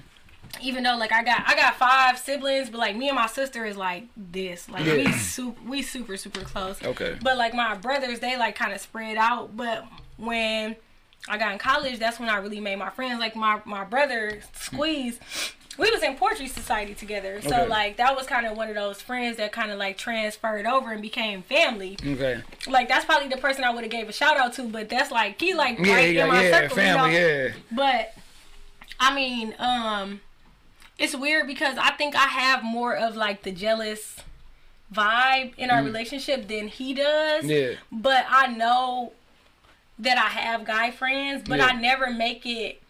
Even 0.61 0.84
though, 0.84 0.98
like, 0.98 1.11
I 1.11 1.23
got 1.23 1.44
I 1.48 1.56
got 1.56 1.76
five 1.76 2.18
siblings, 2.18 2.69
but 2.69 2.80
like 2.80 2.95
me 2.95 3.07
and 3.10 3.15
my 3.15 3.28
sister 3.28 3.65
is 3.65 3.78
like 3.78 4.06
this. 4.18 4.69
Like 4.69 4.86
we 4.86 5.11
super, 5.11 5.60
we 5.68 5.82
super 5.82 6.18
super 6.18 6.41
close. 6.41 6.82
Okay. 6.84 7.18
But 7.22 7.38
like 7.38 7.53
my 7.53 7.76
brothers, 7.76 8.19
they 8.19 8.38
like 8.38 8.56
kind 8.56 8.73
of 8.73 8.82
spread 8.82 9.18
out. 9.18 9.56
But 9.56 9.86
when 10.18 10.76
I 11.30 11.38
got 11.38 11.53
in 11.53 11.57
college, 11.57 11.99
that's 11.99 12.19
when 12.19 12.30
I 12.30 12.38
really 12.38 12.60
made 12.60 12.78
my 12.78 12.90
friends. 12.90 13.19
Like 13.19 13.36
my 13.36 13.61
my 13.65 13.84
brother 13.86 14.40
Squeeze. 14.53 15.19
We 15.78 15.90
was 15.90 16.03
in 16.03 16.15
poetry 16.18 16.48
society 16.48 16.94
together, 16.94 17.41
so 17.41 17.61
Okay. 17.61 17.68
like 17.68 17.98
that 17.98 18.14
was 18.15 18.28
kind 18.28 18.45
of 18.45 18.57
one 18.57 18.68
of 18.68 18.76
those 18.76 19.02
friends 19.02 19.38
that 19.38 19.53
kind 19.53 19.72
of 19.72 19.80
like 19.80 19.98
transferred 19.98 20.65
over 20.65 20.91
and 20.91 21.02
became 21.02 21.41
family 21.44 21.98
Okay. 22.06 22.41
like 22.68 22.90
that's 22.90 23.06
probably 23.06 23.30
the 23.30 23.38
person 23.38 23.64
I 23.64 23.72
would 23.72 23.82
have 23.84 23.90
gave 23.90 24.10
a 24.10 24.11
shout 24.11 24.38
out 24.38 24.52
to, 24.56 24.64
but 24.64 24.90
that's 24.90 25.11
like 25.11 25.40
he 25.40 25.53
like 25.53 25.80
Yeah, 25.80 25.94
right 25.95 26.14
yeah, 26.14 26.23
in 26.23 26.28
my 26.30 26.44
yeah, 26.44 26.52
circle, 26.52 26.76
family, 26.76 27.14
you 27.14 27.19
know? 27.19 27.28
yeah. 27.28 27.53
But 27.72 28.14
I 28.99 29.15
mean, 29.15 29.56
um, 29.60 30.19
it's 31.02 31.15
weird 31.15 31.48
because 31.48 31.78
I 31.78 31.91
think 31.91 32.15
I 32.15 32.28
have 32.28 32.64
more 32.64 32.95
of 32.95 33.15
like 33.15 33.44
the 33.44 33.52
jealous 33.52 34.18
vibe 34.94 35.53
in 35.57 35.69
our 35.69 35.84
relationship 35.84 36.48
than 36.48 36.68
he 36.68 36.94
does. 36.94 37.45
Mm. 37.45 37.49
Yeah. 37.72 37.76
But 37.91 38.26
I 38.30 38.48
know 38.48 39.14
that 39.99 40.18
I 40.18 40.30
have 40.30 40.65
guy 40.65 40.91
friends, 40.91 41.44
but 41.48 41.60
Yeah. 41.60 41.68
I 41.68 41.73
never 41.73 42.10
make 42.10 42.45
it. 42.45 42.82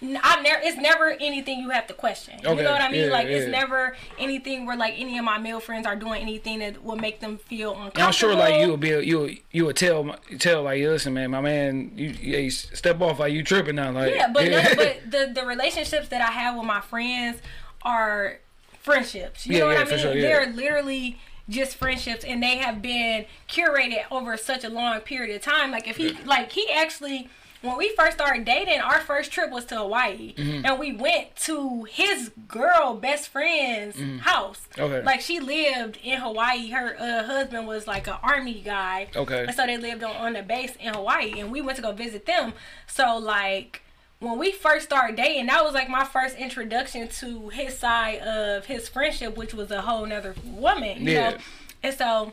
I 0.00 0.40
never. 0.42 0.60
It's 0.62 0.76
never 0.76 1.10
anything 1.10 1.60
you 1.60 1.70
have 1.70 1.86
to 1.88 1.94
question. 1.94 2.38
You 2.38 2.54
know 2.54 2.70
what 2.70 2.80
I 2.80 2.90
mean? 2.90 3.06
yeah, 3.06 3.10
like 3.10 3.26
yeah. 3.26 3.36
it's 3.36 3.50
never 3.50 3.96
anything 4.18 4.64
where 4.64 4.76
like 4.76 4.94
any 4.96 5.18
of 5.18 5.24
my 5.24 5.38
male 5.38 5.58
friends 5.60 5.86
are 5.86 5.96
doing 5.96 6.22
anything 6.22 6.60
that 6.60 6.84
will 6.84 6.96
make 6.96 7.18
them 7.20 7.38
feel 7.38 7.72
uncomfortable. 7.72 8.06
I'm 8.06 8.12
sure 8.12 8.34
like 8.34 8.60
you 8.60 8.70
would 8.70 8.80
be 8.80 8.90
you 8.90 9.36
you 9.50 9.64
would 9.66 9.76
tell 9.76 10.14
tell 10.38 10.62
like 10.62 10.80
listen 10.80 11.14
man 11.14 11.32
my 11.32 11.40
man 11.40 11.92
you, 11.96 12.10
you 12.10 12.50
step 12.50 13.00
off 13.00 13.18
like 13.18 13.32
you 13.32 13.42
tripping 13.42 13.74
now 13.74 13.90
like 13.90 14.14
Yeah, 14.14 14.30
but 14.32 14.48
none, 14.48 14.76
but 14.76 15.00
the 15.10 15.32
the 15.34 15.44
relationships 15.44 16.08
that 16.08 16.20
I 16.20 16.30
have 16.32 16.56
with 16.56 16.66
my 16.66 16.80
friends 16.80 17.38
are 17.82 18.38
friendships. 18.80 19.46
You 19.46 19.54
Yeah, 19.54 19.58
know 19.60 19.66
what 19.66 19.76
yeah, 19.78 19.82
I 19.84 19.90
mean? 19.90 19.98
sure, 19.98 20.14
yeah. 20.14 20.20
They're 20.22 20.46
literally 20.52 21.18
just 21.48 21.76
friendships, 21.76 22.24
and 22.24 22.42
they 22.42 22.58
have 22.58 22.80
been 22.82 23.24
curated 23.48 24.02
over 24.10 24.36
such 24.36 24.64
a 24.64 24.68
long 24.68 25.00
period 25.00 25.34
of 25.34 25.42
time. 25.42 25.70
Like 25.72 25.88
if 25.88 25.96
he, 25.96 26.12
like 26.24 26.52
he 26.52 26.70
actually. 26.70 27.28
When 27.60 27.76
we 27.76 27.88
first 27.96 28.12
started 28.18 28.44
dating, 28.44 28.80
our 28.80 29.00
first 29.00 29.32
trip 29.32 29.50
was 29.50 29.64
to 29.66 29.76
Hawaii, 29.78 30.32
Mm-hmm. 30.36 30.64
and 30.64 30.78
we 30.78 30.92
went 30.92 31.34
to 31.46 31.84
his 31.90 32.30
girl 32.46 32.94
best 32.94 33.28
friend's 33.30 33.96
house. 34.20 34.60
Mm-hmm. 34.74 34.80
Okay. 34.82 35.02
Like 35.04 35.20
she 35.20 35.40
lived 35.40 35.98
in 36.04 36.20
Hawaii. 36.20 36.70
Her 36.70 36.96
uh, 36.98 37.24
husband 37.24 37.66
was 37.66 37.86
like 37.88 38.06
an 38.06 38.14
army 38.22 38.62
guy. 38.64 39.08
Okay. 39.16 39.44
And 39.44 39.54
so 39.54 39.66
they 39.66 39.76
lived 39.76 40.04
on, 40.04 40.14
on 40.16 40.32
the 40.34 40.42
base 40.42 40.74
in 40.78 40.94
Hawaii, 40.94 41.40
and 41.40 41.50
we 41.50 41.60
went 41.60 41.76
to 41.76 41.82
go 41.82 41.92
visit 41.92 42.26
them. 42.26 42.52
So 42.86 43.18
like 43.18 43.82
when 44.20 44.38
we 44.38 44.52
first 44.52 44.84
started 44.86 45.16
dating, 45.16 45.46
that 45.46 45.64
was 45.64 45.74
like 45.74 45.88
my 45.88 46.04
first 46.04 46.36
introduction 46.36 47.08
to 47.08 47.48
his 47.48 47.76
side 47.76 48.18
of 48.20 48.66
his 48.66 48.88
friendship, 48.88 49.36
which 49.36 49.52
was 49.54 49.70
a 49.72 49.80
whole 49.82 50.06
nother 50.06 50.34
woman. 50.44 51.02
You 51.06 51.12
Yeah. 51.12 51.30
know? 51.30 51.36
And 51.82 51.94
so 51.94 52.32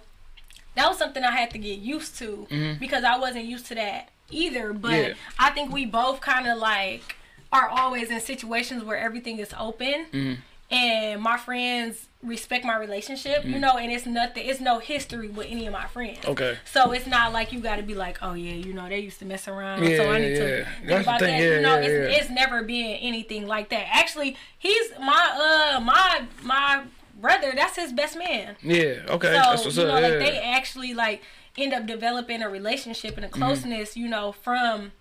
that 0.75 0.87
was 0.87 0.97
something 0.97 1.23
I 1.23 1.31
had 1.31 1.49
to 1.51 1.57
get 1.57 1.79
used 1.79 2.17
to 2.19 2.47
because 2.79 3.03
I 3.03 3.17
wasn't 3.17 3.45
used 3.45 3.65
to 3.67 3.75
that 3.75 4.09
either. 4.31 4.73
But. 4.73 4.91
Yeah. 4.93 5.13
I 5.39 5.49
think 5.51 5.71
we 5.71 5.85
both 5.85 6.21
kind 6.21 6.47
of 6.47 6.57
like 6.57 7.15
are 7.51 7.69
always 7.69 8.09
in 8.09 8.19
situations 8.19 8.83
where 8.83 8.97
everything 8.97 9.39
is 9.39 9.53
open. 9.57 10.05
Mm-hmm. 10.11 10.33
And 10.71 11.21
my 11.21 11.37
friends 11.37 12.07
respect 12.23 12.65
my 12.65 12.75
relationship, 12.75 13.41
Mm-hmm. 13.43 13.53
you 13.53 13.59
know, 13.59 13.77
and 13.77 13.91
it's 13.91 14.07
nothing, 14.07 14.47
it's 14.49 14.59
no 14.59 14.79
history 14.79 15.27
with 15.27 15.45
any 15.47 15.67
of 15.67 15.73
my 15.73 15.85
friends. 15.85 16.25
Okay. 16.25 16.57
So 16.65 16.91
it's 16.91 17.05
not 17.05 17.31
like 17.33 17.53
you 17.53 17.59
got 17.59 17.75
to 17.75 17.83
be 17.83 17.93
like, 17.93 18.17
oh 18.23 18.33
yeah, 18.33 18.53
you 18.53 18.73
know, 18.73 18.89
they 18.89 18.97
used 18.97 19.19
to 19.19 19.25
mess 19.25 19.47
around, 19.47 19.83
Yeah, 19.83 19.97
so 19.97 20.11
I 20.11 20.19
need 20.19 20.31
yeah, 20.31 20.39
to 20.39 20.67
That's 20.87 21.03
about 21.03 21.19
that. 21.19 21.29
yeah, 21.39 21.55
you 21.57 21.61
know, 21.61 21.75
yeah, 21.79 21.85
it's, 21.87 22.21
it's 22.23 22.29
never 22.31 22.63
been 22.63 22.95
anything 22.95 23.45
like 23.45 23.69
that. 23.69 23.85
Actually, 23.91 24.35
he's 24.57 24.89
my 24.99 25.75
uh 25.75 25.79
my 25.81 26.23
my 26.41 26.83
brother. 27.21 27.53
That's 27.55 27.75
his 27.75 27.93
best 27.93 28.17
man. 28.17 28.55
yeah 28.63 29.05
okay 29.07 29.27
So 29.27 29.33
that's 29.33 29.63
what's 29.65 29.77
you 29.77 29.83
up 29.83 29.87
know, 30.01 30.09
like 30.09 30.17
they 30.19 30.39
actually 30.39 30.95
like 30.95 31.21
end 31.57 31.73
up 31.73 31.85
developing 31.85 32.41
a 32.41 32.49
relationship 32.49 33.11
Mm-hmm. 33.15 33.23
and 33.23 33.33
a 33.33 33.37
closeness, 33.37 33.95
you 33.97 34.07
know, 34.07 34.31
from 34.31 34.91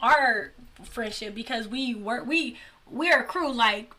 our 0.00 0.52
friendship 0.84 1.34
because 1.34 1.68
we 1.68 1.94
work 1.94 2.26
we 2.26 2.58
we're 2.90 3.20
a 3.20 3.24
crew 3.24 3.52
like 3.52 3.92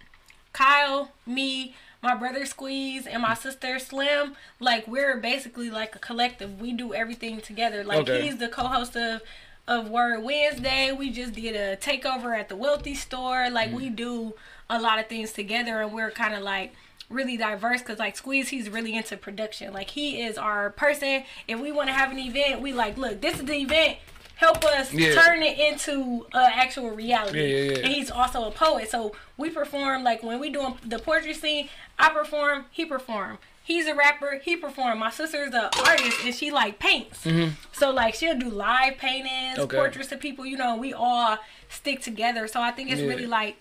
Kyle, 0.52 1.12
me, 1.26 1.74
my 2.04 2.14
brother 2.16 2.46
Squeeze, 2.46 3.08
and 3.08 3.22
my 3.24 3.34
sister 3.34 3.80
Slim. 3.80 4.36
Like 4.60 4.88
we're 4.88 5.18
basically 5.18 5.70
like 5.72 5.96
a 5.96 6.00
collective. 6.00 6.62
We 6.62 6.74
do 6.74 6.94
everything 6.94 7.42
together. 7.42 7.84
Like 7.84 8.00
Okay. 8.10 8.22
he's 8.22 8.38
the 8.38 8.50
co-host 8.50 8.96
of 8.96 9.22
of 9.68 9.90
Word 9.90 10.22
Wednesday. 10.24 10.92
We 10.92 11.10
just 11.10 11.34
did 11.34 11.56
a 11.56 11.78
takeover 11.78 12.38
at 12.38 12.50
the 12.50 12.56
Wealthy 12.56 12.94
store. 12.96 13.50
Like 13.50 13.72
we 13.72 13.90
do 13.90 14.34
a 14.70 14.80
lot 14.80 15.00
of 15.00 15.08
things 15.08 15.32
together, 15.32 15.82
and 15.82 15.94
we're 15.94 16.12
kind 16.12 16.34
of 16.36 16.42
like 16.44 16.74
really 17.10 17.38
diverse 17.38 17.82
because 17.82 18.00
like 18.00 18.16
squeeze 18.16 18.50
he's 18.50 18.70
really 18.70 18.96
into 18.96 19.18
production. 19.18 19.74
Like 19.74 19.90
he 19.92 20.22
is 20.22 20.38
our 20.38 20.70
person. 20.72 21.24
If 21.48 21.60
we 21.60 21.72
want 21.72 21.90
to 21.90 21.94
have 21.94 22.12
an 22.12 22.20
event 22.20 22.62
we 22.62 22.74
like 22.74 22.98
look 22.98 23.22
this 23.22 23.36
is 23.40 23.46
the 23.46 23.56
event. 23.56 23.98
Help 24.36 24.66
us 24.66 24.92
Yeah. 24.92 25.14
turn 25.14 25.44
it 25.44 25.60
into 25.60 26.26
uh, 26.34 26.50
actual 26.54 26.90
reality. 26.90 27.40
Yeah, 27.40 27.72
yeah, 27.72 27.78
and 27.86 27.88
he's 27.94 28.10
also 28.12 28.46
a 28.46 28.52
poet. 28.52 28.90
So 28.90 29.14
we 29.38 29.50
perform 29.52 30.04
like 30.04 30.24
when 30.24 30.40
we 30.40 30.50
doing 30.50 30.76
the 30.86 30.98
poetry 31.00 31.34
scene 31.36 31.70
i 32.00 32.10
perform 32.10 32.66
he 32.72 32.84
perform. 32.86 33.38
He's 33.64 33.86
a 33.88 33.94
rapper 33.96 34.42
he 34.44 34.58
perform. 34.58 35.00
My 35.00 35.12
sister's 35.12 35.54
an 35.54 35.70
artist 35.86 36.18
and 36.26 36.34
she 36.36 36.52
like 36.52 36.80
paints. 36.80 37.26
So 37.72 37.92
like 37.92 38.16
she'll 38.16 38.38
do 38.38 38.50
live 38.50 38.98
paintings 38.98 39.54
Mm-hmm. 39.54 39.62
Okay. 39.62 39.78
portraits 39.78 40.12
of 40.12 40.20
people 40.20 40.46
you 40.46 40.58
know 40.58 40.76
we 40.76 40.94
all 40.94 41.38
stick 41.70 42.02
together. 42.02 42.48
So 42.48 42.60
i 42.62 42.72
think 42.72 42.92
it's 42.92 43.02
really 43.02 43.28
like 43.28 43.58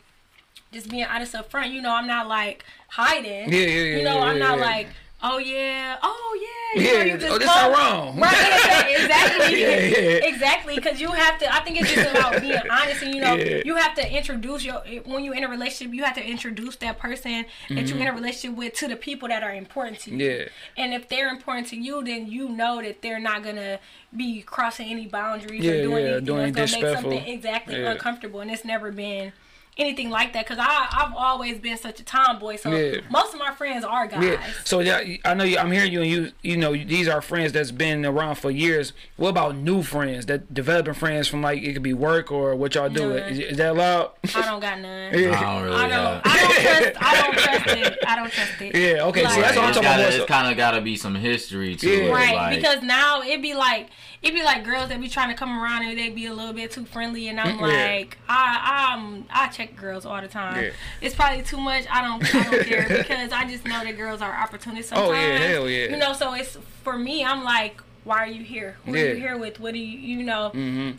just 0.72 0.88
being 0.88 1.04
honest 1.04 1.34
up 1.34 1.50
front 1.50 1.70
you 1.72 1.80
know 1.82 1.92
i'm 1.94 2.06
not 2.06 2.26
like 2.28 2.64
hiding 2.88 3.52
Yeah, 3.52 3.58
yeah, 3.60 3.66
yeah, 3.66 3.96
you 3.98 4.04
know 4.04 4.16
yeah, 4.18 4.24
i'm 4.24 4.38
not 4.38 4.58
yeah. 4.58 4.64
like 4.64 4.86
oh 5.24 5.38
yeah 5.38 5.98
oh 6.02 6.38
yeah 6.42 6.48
you 6.82 6.82
know, 6.92 6.98
Yeah, 6.98 7.04
you 7.04 7.18
just 7.18 7.32
oh, 7.32 7.38
this 7.38 7.46
not 7.46 7.70
wrong. 7.72 8.18
right 8.18 8.32
exactly 8.90 8.94
exactly 9.04 9.60
Yeah, 9.60 9.68
yeah. 9.68 10.26
exactly 10.32 10.74
because 10.74 11.00
you 11.00 11.08
have 11.12 11.38
to 11.38 11.54
i 11.54 11.60
think 11.60 11.80
it's 11.80 11.92
just 11.92 12.10
about 12.10 12.40
being 12.40 12.58
honest 12.70 13.02
and 13.02 13.14
you 13.14 13.20
know 13.20 13.36
Yeah. 13.36 13.62
you 13.64 13.76
have 13.76 13.94
to 13.96 14.10
introduce 14.16 14.64
your 14.64 14.80
when 15.04 15.22
you're 15.22 15.34
in 15.36 15.44
a 15.44 15.48
relationship 15.48 15.94
you 15.94 16.02
have 16.02 16.14
to 16.16 16.24
introduce 16.26 16.76
that 16.76 16.98
person 16.98 17.44
that 17.68 17.86
you're 17.88 17.98
in 17.98 18.08
a 18.08 18.12
relationship 18.12 18.56
with 18.58 18.72
to 18.74 18.88
the 18.88 18.96
people 18.96 19.28
that 19.28 19.42
are 19.44 19.52
important 19.54 20.00
to 20.00 20.10
you 20.10 20.16
Mm-hmm. 20.18 20.42
Yeah. 20.42 20.82
and 20.84 20.92
if 20.94 21.08
they're 21.08 21.28
important 21.28 21.68
to 21.68 21.76
you 21.76 22.02
then 22.02 22.26
you 22.26 22.48
know 22.48 22.82
that 22.82 23.00
they're 23.02 23.20
not 23.20 23.44
gonna 23.44 23.78
be 24.16 24.42
crossing 24.42 24.88
any 24.90 25.06
boundaries 25.06 25.62
Yeah, 25.64 25.72
or 25.72 25.82
doing 25.82 26.04
yeah, 26.04 26.10
anything 26.10 26.24
doing 26.24 26.52
that's 26.52 26.72
gonna 26.72 26.82
make 26.84 26.94
disrespectful. 26.96 27.10
something 27.12 27.32
exactly 27.34 27.84
uncomfortable 27.84 28.40
and 28.40 28.50
it's 28.50 28.64
never 28.64 28.90
been 28.90 29.32
anything 29.78 30.10
like 30.10 30.34
that 30.34 30.46
because 30.46 30.58
I 30.60 30.86
I've 30.92 31.14
always 31.16 31.58
been 31.58 31.78
such 31.78 31.98
a 31.98 32.04
tomboy 32.04 32.56
so 32.56 32.70
Yeah. 32.76 33.00
most 33.10 33.32
of 33.32 33.40
my 33.40 33.52
friends 33.54 33.84
are 33.86 34.06
guys 34.06 34.22
Yeah. 34.22 34.46
So 34.64 34.80
yeah, 34.80 35.00
I 35.24 35.32
know 35.32 35.44
you, 35.44 35.56
I'm 35.56 35.70
hearing 35.72 35.90
you, 35.92 36.02
and 36.02 36.10
you, 36.10 36.32
you 36.42 36.56
know, 36.58 36.72
these 36.72 37.08
are 37.08 37.22
friends 37.22 37.52
that's 37.52 37.70
been 37.70 38.04
around 38.04 38.34
for 38.34 38.50
years. 38.50 38.92
What 39.16 39.30
about 39.30 39.56
new 39.56 39.82
friends 39.82 40.26
that 40.26 40.52
developing 40.52 40.92
friends 40.92 41.26
from 41.26 41.40
like 41.40 41.62
it 41.62 41.72
could 41.72 41.82
be 41.82 41.94
work 41.94 42.30
or 42.30 42.54
what 42.54 42.74
y'all 42.74 42.90
do? 42.90 43.12
Is, 43.12 43.38
is 43.38 43.56
that 43.56 43.70
allowed? 43.70 44.10
I 44.34 44.42
don't 44.42 44.60
got 44.60 44.78
none 44.78 45.14
Yeah. 45.18 45.38
I 45.38 45.40
don't 45.54 45.62
really 45.62 45.76
I 45.76 45.88
don't 45.88 46.22
I 46.26 46.38
don't 46.38 46.52
trust 46.52 47.02
I 47.02 47.20
don't 47.22 47.32
trust 47.38 47.66
it 47.78 47.98
I 48.06 48.16
don't 48.16 48.30
trust 48.32 48.60
it 48.60 48.76
Yeah, 48.76 49.04
okay, 49.04 49.24
so 49.24 49.40
that's 49.40 49.56
what 49.56 49.64
I'm 49.64 49.68
it's 49.70 49.76
talking 49.78 49.78
about. 49.78 49.82
gotta, 49.96 50.02
more 50.02 50.20
it's 50.20 50.26
kind 50.26 50.50
of 50.50 50.56
got 50.58 50.70
to 50.72 50.80
be 50.82 50.96
some 50.96 51.14
history 51.14 51.76
to 51.76 51.88
Yeah. 51.88 52.04
it. 52.04 52.12
Right, 52.12 52.34
like, 52.34 52.56
because 52.56 52.82
now 52.82 53.22
it'd 53.22 53.40
be 53.40 53.54
like 53.54 53.88
it 54.22 54.32
be 54.34 54.42
like 54.44 54.64
girls 54.64 54.88
that 54.90 55.00
be 55.00 55.08
trying 55.08 55.30
to 55.30 55.34
come 55.34 55.60
around 55.60 55.82
and 55.84 55.98
they 55.98 56.08
be 56.10 56.26
a 56.26 56.32
little 56.34 56.52
bit 56.52 56.70
too 56.70 56.84
friendly, 56.84 57.28
and 57.28 57.40
I'm 57.40 57.58
Yeah. 57.58 57.66
like, 57.96 58.18
I 58.28 58.92
I'm 58.94 59.24
I 59.30 59.48
check 59.48 59.76
girls 59.76 60.06
all 60.06 60.20
the 60.20 60.28
time. 60.28 60.62
Yeah. 60.64 60.70
It's 61.00 61.14
probably 61.14 61.42
too 61.42 61.56
much. 61.58 61.84
I 61.90 62.02
don't 62.02 62.34
I 62.34 62.50
don't 62.50 62.64
care 62.64 62.86
because 62.98 63.32
I 63.32 63.44
just 63.48 63.64
know 63.64 63.82
that 63.82 63.96
girls 63.96 64.22
are 64.22 64.32
opportunists 64.32 64.92
Oh, 64.92 64.96
sometimes. 65.08 65.40
yeah, 65.40 65.48
hell 65.48 65.68
yeah. 65.68 65.88
You 65.90 65.96
know, 65.96 66.12
so 66.12 66.34
it's 66.34 66.56
for 66.84 66.96
me. 66.96 67.24
I'm 67.24 67.42
like, 67.44 67.80
why 68.04 68.18
are 68.18 68.26
you 68.28 68.44
here? 68.44 68.76
Who 68.86 68.94
Yeah. 68.96 69.02
are 69.02 69.08
you 69.08 69.14
here 69.16 69.38
with? 69.38 69.58
What 69.60 69.72
do 69.74 69.78
you 69.80 69.98
you 69.98 70.22
know? 70.24 70.50
Mm-hmm. 70.54 70.90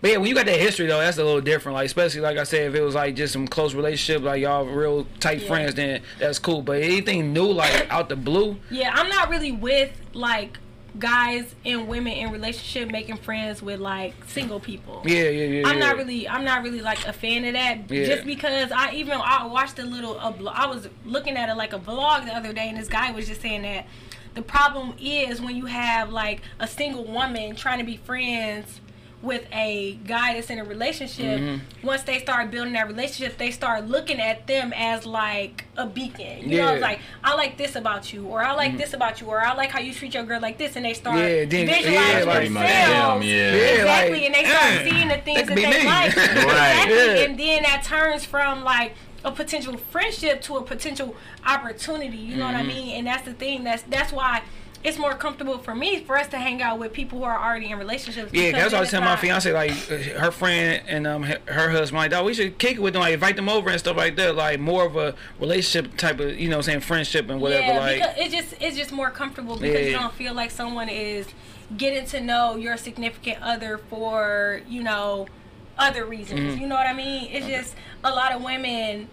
But 0.00 0.10
yeah, 0.10 0.16
when 0.18 0.28
you 0.28 0.34
got 0.34 0.44
that 0.46 0.58
history 0.60 0.86
though, 0.86 0.98
that's 0.98 1.16
a 1.16 1.24
little 1.24 1.40
different. 1.40 1.74
Like 1.76 1.86
especially 1.86 2.20
like 2.20 2.36
I 2.36 2.42
said, 2.44 2.68
if 2.68 2.74
it 2.74 2.82
was 2.82 2.94
like 2.94 3.14
just 3.14 3.32
some 3.32 3.48
close 3.48 3.72
relationship, 3.74 4.22
like 4.22 4.42
y'all 4.42 4.66
real 4.66 5.06
tight 5.20 5.40
Yeah. 5.42 5.48
friends, 5.48 5.74
then 5.76 6.02
that's 6.18 6.38
cool. 6.38 6.60
But 6.60 6.82
anything 6.82 7.32
new, 7.32 7.46
like 7.46 7.86
out 7.90 8.08
the 8.10 8.16
blue, 8.16 8.56
Yeah, 8.70 8.90
I'm 8.92 9.08
not 9.08 9.30
really 9.30 9.52
with 9.52 9.92
like 10.12 10.58
guys 10.98 11.54
and 11.64 11.88
women 11.88 12.12
in 12.12 12.30
relationship 12.30 12.90
making 12.90 13.16
friends 13.16 13.62
with 13.62 13.80
like 13.80 14.14
single 14.28 14.60
people. 14.60 15.02
Yeah, 15.04 15.24
yeah, 15.24 15.46
yeah. 15.46 15.68
I'm 15.68 15.78
yeah. 15.78 15.86
not 15.86 15.96
really, 15.96 16.28
I'm 16.28 16.44
not 16.44 16.62
really 16.62 16.80
like 16.80 17.06
a 17.06 17.12
fan 17.12 17.44
of 17.44 17.54
that. 17.54 17.90
Yeah. 17.90 18.04
Just 18.04 18.24
because 18.24 18.70
I 18.70 18.92
even 18.92 19.20
I 19.20 19.46
watched 19.46 19.78
a 19.78 19.84
little, 19.84 20.18
a 20.18 20.34
I 20.50 20.66
was 20.66 20.88
looking 21.04 21.36
at 21.36 21.48
it 21.48 21.56
like 21.56 21.72
a 21.72 21.78
vlog 21.78 22.26
the 22.26 22.34
other 22.34 22.52
day, 22.52 22.68
and 22.68 22.78
this 22.78 22.88
guy 22.88 23.10
was 23.10 23.26
just 23.26 23.40
saying 23.40 23.62
that 23.62 23.86
the 24.34 24.42
problem 24.42 24.94
is 25.00 25.40
when 25.40 25.56
you 25.56 25.66
have 25.66 26.10
like 26.10 26.42
a 26.58 26.66
single 26.66 27.04
woman 27.04 27.56
trying 27.56 27.78
to 27.78 27.84
be 27.84 27.96
friends 27.96 28.80
with 29.24 29.46
a 29.52 29.98
guy 30.06 30.34
that's 30.34 30.50
in 30.50 30.58
a 30.58 30.64
relationship. 30.64 31.40
Mm-hmm. 31.40 31.86
Once 31.86 32.02
they 32.02 32.20
start 32.20 32.50
building 32.50 32.74
that 32.74 32.86
relationship, 32.86 33.38
they 33.38 33.50
start 33.50 33.86
looking 33.86 34.20
at 34.20 34.46
them 34.46 34.72
as 34.76 35.06
like 35.06 35.64
a 35.76 35.86
beacon. 35.86 36.48
You 36.50 36.58
know, 36.58 36.64
Yeah. 36.68 36.72
it's 36.72 36.82
like 36.82 36.98
I 37.24 37.34
like 37.34 37.56
this 37.56 37.74
about 37.74 38.12
you, 38.12 38.26
or 38.26 38.42
I 38.42 38.52
like 38.52 38.76
this 38.76 38.92
about 38.92 39.20
you, 39.20 39.26
or 39.28 39.40
I 39.40 39.54
like 39.54 39.70
how 39.70 39.80
you 39.80 39.92
treat 39.94 40.14
your 40.14 40.24
girl 40.24 40.40
like 40.40 40.58
this, 40.58 40.76
and 40.76 40.84
they 40.84 40.92
start 40.94 41.18
Yeah, 41.18 41.44
then- 41.46 41.66
visualizing 41.66 41.92
yeah, 41.94 42.24
like- 42.24 42.44
themselves. 42.44 42.54
them, 42.54 43.22
yeah. 43.22 43.36
Yeah, 43.36 43.64
Exactly, 43.78 44.12
like, 44.20 44.22
and 44.26 44.34
they 44.34 44.44
start 44.44 44.72
mm, 44.72 44.90
seeing 44.90 45.08
the 45.08 45.16
things 45.18 45.38
that 45.38 45.46
that, 45.48 45.56
they 45.56 45.70
me. 45.80 45.86
like. 45.86 46.16
Right. 46.16 46.86
Exactly, 46.86 46.94
Yeah. 46.96 47.24
and 47.24 47.38
then 47.40 47.62
that 47.62 47.82
turns 47.84 48.24
from 48.24 48.62
like 48.64 48.92
a 49.24 49.32
potential 49.32 49.76
friendship 49.78 50.42
to 50.42 50.56
a 50.58 50.62
potential 50.62 51.16
opportunity. 51.46 52.16
You 52.18 52.36
know 52.36 52.46
what 52.46 52.54
I 52.54 52.58
Mm-hmm. 52.58 52.68
mean? 52.68 52.96
And 52.98 53.06
that's 53.06 53.24
the 53.24 53.32
thing. 53.32 53.64
That's 53.64 53.82
that's 53.84 54.12
why 54.12 54.42
it's 54.84 54.98
more 54.98 55.14
comfortable 55.14 55.56
for 55.56 55.74
me 55.74 56.04
for 56.04 56.18
us 56.18 56.28
to 56.28 56.38
hang 56.38 56.60
out 56.60 56.78
with 56.78 56.92
people 56.92 57.18
who 57.18 57.24
are 57.24 57.38
already 57.38 57.70
in 57.70 57.78
relationships. 57.78 58.30
Yeah, 58.34 58.48
because 58.48 58.64
that's 58.64 58.72
what 58.72 58.78
I 58.78 58.80
was 58.80 58.90
telling 58.90 59.06
my 59.06 59.16
fiance. 59.16 59.50
Like 59.50 59.70
her 59.70 60.30
friend 60.30 60.82
and 60.86 61.06
um 61.06 61.22
her 61.22 61.40
her 61.46 61.70
husband, 61.70 61.96
like, 61.96 62.10
dog, 62.10 62.26
we 62.26 62.34
should 62.34 62.58
kick 62.58 62.76
it 62.76 62.80
with 62.80 62.92
them, 62.92 63.00
like 63.00 63.14
invite 63.14 63.36
them 63.36 63.48
over 63.48 63.70
and 63.70 63.78
stuff 63.80 63.96
like 63.96 64.16
that. 64.16 64.36
Like 64.36 64.60
more 64.60 64.84
of 64.84 64.96
a 64.96 65.14
relationship 65.40 65.96
type 65.96 66.20
of, 66.20 66.38
you 66.38 66.50
know, 66.50 66.60
saying 66.60 66.80
friendship 66.80 67.30
and 67.30 67.40
whatever. 67.40 67.64
Yeah, 67.64 67.80
like, 67.80 67.98
because 67.98 68.14
it's 68.18 68.34
just 68.34 68.62
it's 68.62 68.76
just 68.76 68.92
more 68.92 69.10
comfortable 69.10 69.56
because 69.58 69.86
you 69.86 69.92
don't 69.92 70.14
feel 70.14 70.34
like 70.34 70.50
someone 70.50 70.90
is 70.90 71.26
getting 71.78 72.04
to 72.06 72.20
know 72.20 72.56
your 72.56 72.76
significant 72.76 73.42
other 73.42 73.78
for 73.78 74.60
you 74.68 74.82
know 74.82 75.26
other 75.78 76.04
reasons. 76.04 76.40
Mm-hmm. 76.40 76.60
You 76.60 76.68
know 76.68 76.74
what 76.74 76.86
I 76.86 76.92
mean? 76.92 77.30
It's 77.32 77.46
just 77.46 77.74
a 78.04 78.10
lot 78.10 78.32
of 78.32 78.42
women. 78.42 79.08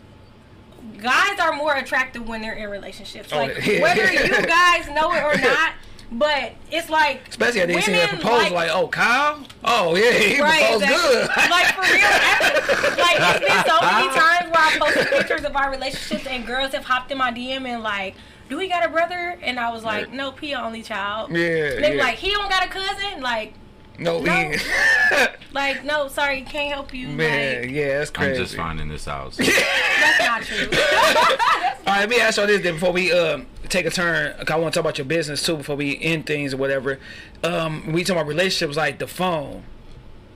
Guys 1.01 1.39
are 1.39 1.53
more 1.53 1.75
attractive 1.75 2.27
when 2.27 2.41
they're 2.41 2.53
in 2.53 2.69
relationships. 2.69 3.29
Oh, 3.31 3.37
Like 3.37 3.65
yeah. 3.65 3.81
whether 3.81 4.11
you 4.11 4.29
guys 4.45 4.87
know 4.87 5.11
it 5.13 5.23
or 5.23 5.35
not, 5.41 5.73
but 6.11 6.53
it's 6.71 6.89
like 6.89 7.27
especially 7.29 7.61
after 7.61 7.73
they 7.73 7.81
see 7.81 7.91
that 7.93 8.11
women 8.11 8.21
proposal, 8.21 8.53
like, 8.55 8.69
oh, 8.71 8.87
Kyle, 8.87 9.43
oh 9.63 9.95
yeah, 9.95 10.11
he 10.11 10.41
Right, 10.41 10.61
proposed 10.61 10.83
exactly. 10.83 11.11
good. 11.11 11.49
like 11.49 11.75
for 11.75 11.81
real, 11.81 12.05
after, 12.05 13.01
like 13.01 13.41
it's 13.41 13.53
been 13.53 13.65
so 13.65 13.81
many 13.85 14.07
times 14.09 14.51
where 14.51 14.61
I 14.61 14.77
posted 14.79 15.07
pictures 15.07 15.43
of 15.45 15.55
our 15.55 15.71
relationships 15.71 16.27
and 16.27 16.45
girls 16.45 16.73
have 16.73 16.85
hopped 16.85 17.11
in 17.11 17.17
my 17.17 17.31
DM 17.31 17.65
and 17.65 17.81
like, 17.81 18.15
"Do 18.49 18.57
we 18.57 18.67
got 18.67 18.85
a 18.85 18.89
brother?" 18.89 19.39
And 19.41 19.59
I 19.59 19.71
was 19.71 19.83
like, 19.83 20.11
"No, 20.11 20.31
P 20.31 20.53
only 20.53 20.83
child." 20.83 21.31
Yeah, 21.31 21.37
And 21.37 21.83
they 21.83 21.95
yeah. 21.95 22.03
like, 22.03 22.17
"He 22.17 22.31
don't 22.31 22.49
got 22.49 22.65
a 22.65 22.69
cousin?" 22.69 23.21
Like, 23.21 23.53
no, 24.01 24.19
No. 24.19 24.33
he, 24.51 24.57
like 25.53 25.83
no, 25.85 26.07
sorry, 26.07 26.41
can't 26.41 26.73
help 26.73 26.93
you. 26.93 27.07
man, 27.09 27.61
Like, 27.61 27.71
yeah, 27.71 27.99
that's 27.99 28.09
crazy. 28.09 28.31
I'm 28.31 28.37
just 28.45 28.55
finding 28.55 28.87
this 28.89 29.07
out. 29.07 29.33
that's 29.33 30.19
not 30.19 30.41
true. 30.43 30.67
All 31.87 31.93
right, 31.97 31.99
let 32.01 32.09
me 32.09 32.19
ask 32.19 32.37
y'all 32.37 32.47
this 32.47 32.61
then 32.61 32.73
before 32.75 32.91
we 32.91 33.11
um 33.11 33.45
take 33.69 33.85
a 33.85 33.89
turn. 33.91 34.33
'cause 34.37 34.49
I 34.49 34.55
want 34.57 34.73
to 34.73 34.77
talk 34.77 34.83
about 34.85 34.97
your 34.97 35.05
business 35.05 35.43
too 35.43 35.57
before 35.57 35.75
we 35.75 35.99
end 36.01 36.25
things 36.25 36.53
or 36.53 36.57
whatever. 36.57 36.99
Um, 37.43 37.91
we 37.91 38.03
talk 38.03 38.15
about 38.17 38.27
relationships 38.27 38.75
like 38.77 38.99
the 38.99 39.07
phone. 39.07 39.63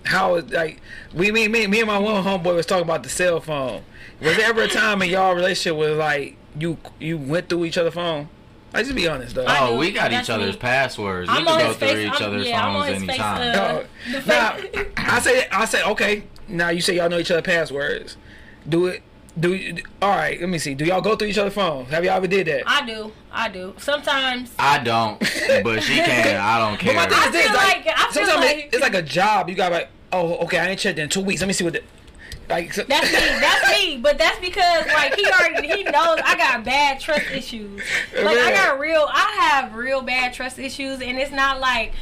How 0.05 0.35
is 0.35 0.51
like 0.51 0.81
we 1.13 1.31
me 1.31 1.47
me 1.47 1.67
me 1.67 1.79
and 1.79 1.87
my 1.87 1.97
one 1.97 2.23
homeboy 2.23 2.55
was 2.55 2.65
talking 2.65 2.83
about 2.83 3.03
the 3.03 3.09
cell 3.09 3.39
phone. 3.39 3.81
Was 4.21 4.37
there 4.37 4.49
ever 4.49 4.63
a 4.63 4.67
time 4.67 5.01
in 5.01 5.09
y'all 5.09 5.33
relationship 5.35 5.77
where 5.77 5.95
like 5.95 6.35
you 6.59 6.77
you 6.99 7.17
went 7.17 7.49
through 7.49 7.65
each 7.65 7.77
other's 7.77 7.93
phone? 7.95 8.29
Like 8.75 8.83
just 8.85 8.95
be 8.95 9.07
honest 9.07 9.35
though. 9.35 9.45
Oh, 9.47 9.77
we 9.77 9.91
got 9.91 10.11
each 10.11 10.29
other's 10.29 10.53
me. 10.55 10.59
passwords. 10.59 11.29
We 11.29 11.37
I'm 11.37 11.45
can 11.45 11.59
go 11.59 11.67
his 11.67 11.77
through 11.77 11.87
face. 11.87 12.07
each 12.07 12.21
I'm, 12.21 12.27
other's 12.29 12.47
yeah, 12.47 12.73
phones 12.73 12.85
his 12.87 12.99
face. 12.99 13.09
anytime. 13.09 13.55
Uh, 13.55 13.83
Oh, 14.07 14.23
now, 14.27 14.57
I 14.97 15.19
say 15.19 15.47
I 15.51 15.65
say 15.65 15.83
okay. 15.83 16.23
Now 16.47 16.69
you 16.69 16.81
say 16.81 16.95
y'all 16.97 17.09
know 17.09 17.17
each 17.19 17.31
other 17.31 17.41
passwords. 17.41 18.17
Do 18.67 18.87
it. 18.87 19.01
Do 19.37 19.53
you, 19.53 19.83
all 20.01 20.09
right. 20.11 20.39
Let 20.39 20.47
me 20.49 20.57
see. 20.59 20.75
Do 20.75 20.85
y'all 20.85 21.01
go 21.01 21.15
through 21.15 21.27
each 21.27 21.37
other's 21.37 21.53
phones? 21.53 21.89
Have 21.89 22.05
y'all 22.05 22.13
ever 22.15 22.27
did 22.27 22.47
that? 22.47 22.63
I 22.65 22.85
do. 22.85 23.11
I 23.31 23.49
do. 23.49 23.73
Sometimes. 23.77 24.53
I 24.57 24.79
don't, 24.79 25.19
but 25.63 25.83
she 25.83 25.95
can. 25.95 26.37
I 26.41 26.57
don't 26.59 26.79
care. 26.79 26.93
But 26.93 27.09
my 27.09 27.15
thing 27.15 27.17
I 27.19 27.25
is 27.27 27.31
this, 27.33 27.45
feel 27.47 27.53
like- 27.55 27.87
I 27.87 28.11
feel 28.11 28.25
sometimes 28.25 28.45
like- 28.45 28.57
it- 28.57 28.69
it's 28.73 28.81
like 28.81 28.93
a 28.93 29.01
job. 29.01 29.49
You 29.49 29.55
got 29.55 29.71
like, 29.73 29.89
oh, 30.13 30.35
okay, 30.45 30.57
I 30.59 30.67
ain't 30.69 30.79
checked 30.79 30.99
in 30.99 31.09
two 31.09 31.19
weeks. 31.21 31.41
Let 31.41 31.47
me 31.47 31.53
see 31.53 31.65
what 31.65 31.73
the 31.73 31.83
like. 32.49 32.73
So, 32.73 32.83
That's 32.83 33.11
me. 33.11 33.17
That's 33.19 33.69
me. 33.79 33.97
But 33.97 34.17
that's 34.17 34.39
because 34.39 34.85
like 34.87 35.15
he 35.15 35.25
already 35.25 35.67
he 35.67 35.83
knows 35.83 36.19
I 36.23 36.35
got 36.37 36.63
bad 36.63 36.99
trust 36.99 37.29
issues. 37.31 37.81
Like 38.15 38.37
I 38.37 38.51
got 38.53 38.79
real. 38.79 39.07
I 39.11 39.37
have 39.51 39.73
real 39.75 40.01
bad 40.01 40.33
trust 40.33 40.59
issues, 40.59 41.01
and 41.01 41.17
it's 41.17 41.31
not 41.31 41.59
like. 41.59 41.93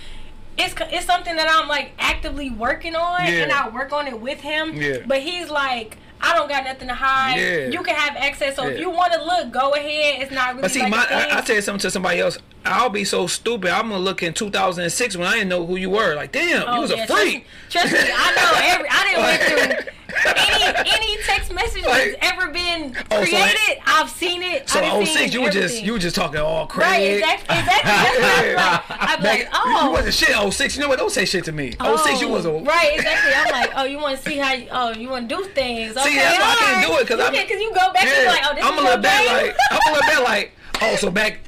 It's, 0.55 0.75
it's 0.91 1.07
something 1.07 1.35
that 1.37 1.47
I'm 1.49 1.67
like 1.67 1.93
actively 1.97 2.51
working 2.51 2.95
on, 2.95 3.25
Yeah. 3.25 3.41
and 3.41 3.51
I 3.51 3.69
work 3.69 3.91
on 3.91 4.07
it 4.07 4.19
with 4.19 4.39
him. 4.41 4.75
Yeah. 4.79 4.97
But 5.03 5.21
he's 5.23 5.49
like, 5.49 5.97
I 6.25 6.35
don't 6.35 6.47
got 6.47 6.63
nothing 6.63 6.87
to 6.87 6.93
hide. 6.93 7.35
Yeah. 7.39 7.67
You 7.67 7.83
can 7.83 7.95
have 7.95 8.15
access, 8.15 8.55
so 8.55 8.65
if 8.67 8.79
you 8.79 8.89
want 8.89 9.11
to 9.13 9.23
look, 9.23 9.51
go 9.51 9.73
ahead. 9.73 10.21
It's 10.21 10.31
not 10.31 10.51
really. 10.51 10.61
but 10.61 10.71
see, 10.71 10.79
like 10.79 10.89
my. 10.89 11.05
I, 11.09 11.39
I 11.39 11.43
said 11.43 11.63
something 11.63 11.81
to 11.81 11.91
somebody 11.91 12.19
else. 12.21 12.37
I'll 12.65 12.89
be 12.89 13.03
so 13.03 13.27
stupid. 13.27 13.71
I'm 13.71 13.89
gonna 13.89 13.99
look 14.01 14.23
in 14.23 14.33
2006 14.33 15.17
when 15.17 15.27
I 15.27 15.33
didn't 15.33 15.49
know 15.49 15.65
who 15.65 15.75
you 15.75 15.89
were. 15.89 16.15
Like, 16.15 16.31
damn, 16.31 16.63
Oh, 16.67 16.75
you 16.75 16.81
was 16.81 16.91
yeah, 16.91 17.03
a 17.03 17.07
freak. 17.07 17.45
Trust, 17.69 17.89
trust 17.89 18.07
me, 18.07 18.13
I 18.15 18.35
know 18.35 18.51
every. 18.73 18.87
I 18.89 19.03
didn't 19.03 19.23
went 19.23 19.83
through 19.83 19.93
any 20.25 20.89
any 20.89 21.17
text 21.23 21.51
message 21.53 21.83
Like- 21.83 22.17
that's 22.21 22.33
ever 22.33 22.51
been 22.51 22.95
Oh, 23.11 23.23
so 23.25 23.29
created. 23.29 23.39
like- 23.67 23.81
I've 23.85 24.09
seen 24.09 24.42
So 24.65 24.81
in 24.81 25.05
06, 25.05 25.33
you 25.33 25.41
were 25.41 25.49
just 25.49 25.83
you 25.83 25.93
were 25.93 25.99
just 25.99 26.15
talking 26.15 26.39
all 26.39 26.67
crazy. 26.67 27.21
right. 27.21 27.39
Exactly. 27.39 27.57
Exactly. 27.63 28.55
That's 28.55 28.85
I'm 28.89 29.23
like. 29.23 29.23
Like, 29.23 29.39
you 29.41 29.47
oh. 29.53 29.91
wasn't 29.91 30.13
shit. 30.13 30.53
06, 30.53 30.75
you 30.75 30.81
know 30.81 30.89
what? 30.89 30.99
Don't 30.99 31.11
say 31.11 31.25
shit 31.25 31.45
to 31.45 31.51
me. 31.51 31.71
06, 31.71 32.21
you 32.21 32.27
oh, 32.27 32.31
was 32.31 32.45
a 32.45 32.51
right. 32.51 32.93
Exactly. 32.95 33.31
I'm 33.35 33.51
like, 33.51 33.71
oh, 33.75 33.83
you 33.85 33.97
want 33.99 34.17
to 34.17 34.23
see 34.29 34.37
how? 34.37 34.53
You, 34.53 34.67
oh, 34.71 34.91
you 34.91 35.09
want 35.09 35.29
to 35.29 35.35
do 35.35 35.43
things? 35.49 35.95
Okay, 35.97 36.15
that's 36.15 36.39
why 36.39 36.51
I 36.51 36.55
can't 36.59 36.87
do 36.87 36.93
it. 36.97 36.99
Because 37.01 37.19
I'm- 37.19 37.33
can- 37.33 37.47
'cause 37.47 37.59
you 37.59 37.69
go 37.73 37.93
back 37.93 38.05
and 38.05 38.21
be 38.21 38.27
like, 38.27 38.41
oh, 38.45 38.55
this 38.55 38.63
I'm 38.63 38.73
is 38.73 38.79
a 38.79 38.83
little 38.83 39.01
bit 39.01 39.25
like 39.27 39.55
I'm 39.71 39.79
a 39.91 39.95
little 39.95 40.09
bit 40.09 40.23
like 40.23 40.51
oh 40.81 40.95
so 40.95 41.11
back 41.11 41.39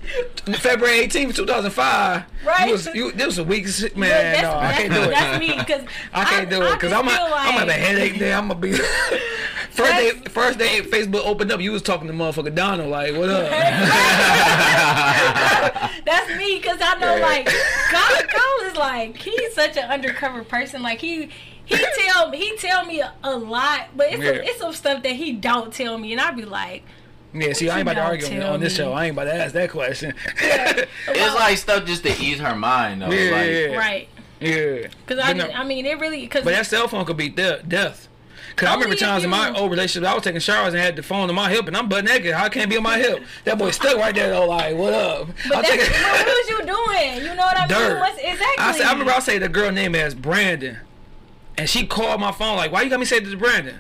February 0.60 1.08
18th 1.08 1.36
2005 1.36 2.24
Right. 2.46 2.66
you 2.68 2.72
was 2.72 2.86
you 2.94 3.12
this 3.12 3.26
was 3.26 3.38
a 3.40 3.44
week 3.44 3.66
man 3.66 3.94
But 3.96 3.98
that's, 3.98 4.42
no 4.44 4.56
I 4.58 4.74
can't 4.74 4.94
do 4.94 5.02
it 5.02 5.10
That's 5.10 5.40
me 5.40 5.56
because 5.58 5.82
I 6.14 6.26
can't 6.26 6.50
do 6.50 6.62
it 6.62 6.74
because 6.74 6.94
I'm 6.94 7.08
a, 7.08 7.12
feel 7.12 7.22
like, 7.22 7.48
I'm 7.48 7.60
gonna 7.60 7.60
have 7.60 7.68
a 7.70 7.74
headache 7.74 8.20
there 8.20 8.38
I'm 8.38 8.48
gonna 8.48 8.60
be 8.60 8.78
first 9.76 9.92
day 9.94 10.12
first 10.30 10.60
day 10.60 10.82
Facebook 10.82 11.26
opened 11.26 11.52
up 11.52 11.62
you 11.62 11.72
was 11.72 11.82
talking 11.82 12.08
to 12.08 12.14
motherfucker 12.14 12.54
Donald 12.54 12.90
like 12.90 13.16
what 13.16 13.30
up 13.30 13.50
That's 16.06 16.30
me 16.38 16.58
because 16.58 16.78
I 16.82 16.98
know 17.00 17.18
like 17.22 17.46
Kyle, 17.48 18.24
Kyle 18.28 18.70
is 18.70 18.78
like 18.78 19.18
he's 19.18 19.54
such 19.54 19.78
an 19.78 19.90
undercover 19.90 20.44
person. 20.44 20.82
Like 20.82 21.00
he 21.02 21.30
he 21.66 21.78
tell 21.98 22.32
he 22.32 22.56
tell 22.58 22.86
me 22.86 23.00
a, 23.02 23.14
a 23.24 23.36
lot, 23.36 23.90
but 23.96 24.12
it's 24.12 24.22
Yeah. 24.24 24.32
some, 24.34 24.42
it's 24.44 24.60
some 24.60 24.74
stuff 24.74 25.04
that 25.04 25.14
he 25.14 25.34
don't 25.34 25.74
tell 25.74 25.98
me, 25.98 26.12
and 26.12 26.22
I 26.22 26.32
be 26.32 26.46
like, 26.46 26.84
yeah 27.34 27.54
see 27.54 27.70
I 27.70 27.80
ain't 27.80 27.90
about 27.90 27.96
to 27.96 28.02
argue 28.02 28.26
on, 28.28 28.32
tell 28.34 28.58
this 28.60 28.74
me. 28.74 28.78
show 28.78 28.94
I 28.94 29.06
ain't 29.06 29.16
about 29.16 29.26
to 29.26 29.34
ask 29.36 29.54
that 29.54 29.72
question 29.72 30.14
It's 30.38 31.36
like 31.36 31.58
stuff 31.58 31.86
just 31.86 32.04
to 32.04 32.10
ease 32.22 32.40
her 32.40 32.56
mind, 32.56 33.02
though. 33.02 33.12
yeah 33.12 33.32
like, 33.32 33.50
yeah 33.50 33.76
right? 33.78 34.10
yeah 34.40 34.88
Because 35.06 35.24
I 35.24 35.34
no- 35.34 35.50
I 35.50 35.64
mean 35.64 35.86
it 35.86 36.00
really 36.00 36.22
because 36.22 36.44
But 36.44 36.52
that 36.52 36.66
cell 36.68 36.88
phone 36.88 37.06
could 37.06 37.18
be 37.18 37.30
de- 37.30 37.64
death. 37.64 38.08
Cause 38.56 38.70
I 38.70 38.74
Only 38.74 38.86
remember 38.86 39.00
times 39.06 39.24
in 39.26 39.30
my 39.30 39.52
old 39.54 39.70
relationship, 39.70 40.10
I 40.10 40.14
was 40.14 40.24
taking 40.24 40.40
showers 40.40 40.74
and 40.74 40.82
had 40.82 40.96
the 40.96 41.04
phone 41.04 41.28
on 41.30 41.36
my 41.36 41.50
hip, 41.50 41.68
and 41.68 41.76
I'm 41.76 41.90
butt 41.90 42.06
naked. 42.06 42.34
I 42.34 42.48
can't 42.48 42.70
be 42.70 42.78
on 42.78 42.84
my 42.84 42.98
hip? 42.98 43.22
That 43.44 43.58
boy 43.58 43.72
stuck 43.72 43.98
right 43.98 44.16
there, 44.16 44.30
though. 44.30 44.46
Like, 44.48 44.76
what 44.78 44.94
up? 44.94 45.28
but 45.50 45.58
I'm 45.58 45.62
that's 45.64 45.70
taking- 45.70 46.02
what 46.02 46.26
was 46.26 46.50
you 46.50 46.58
doing? 46.66 47.16
You 47.30 47.36
know 47.36 47.44
what 47.46 47.58
I 47.58 47.68
Dirt. 47.68 47.90
mean? 47.94 48.00
What's, 48.00 48.18
exactly. 48.20 48.46
I, 48.60 48.72
said, 48.72 48.86
I 48.86 48.92
remember 48.94 49.12
I 49.12 49.20
say 49.20 49.38
the 49.40 49.50
girl 49.50 49.72
name 49.72 49.94
as 49.96 50.16
Brandon, 50.16 50.78
and 51.58 51.70
she 51.70 51.86
called 51.86 52.22
my 52.22 52.32
phone 52.32 52.56
like, 52.56 52.72
"Why 52.72 52.82
you 52.84 52.90
got 52.90 53.00
me 53.00 53.06
say 53.06 53.20
this 53.20 53.32
to 53.32 53.38
Brandon?" 53.38 53.80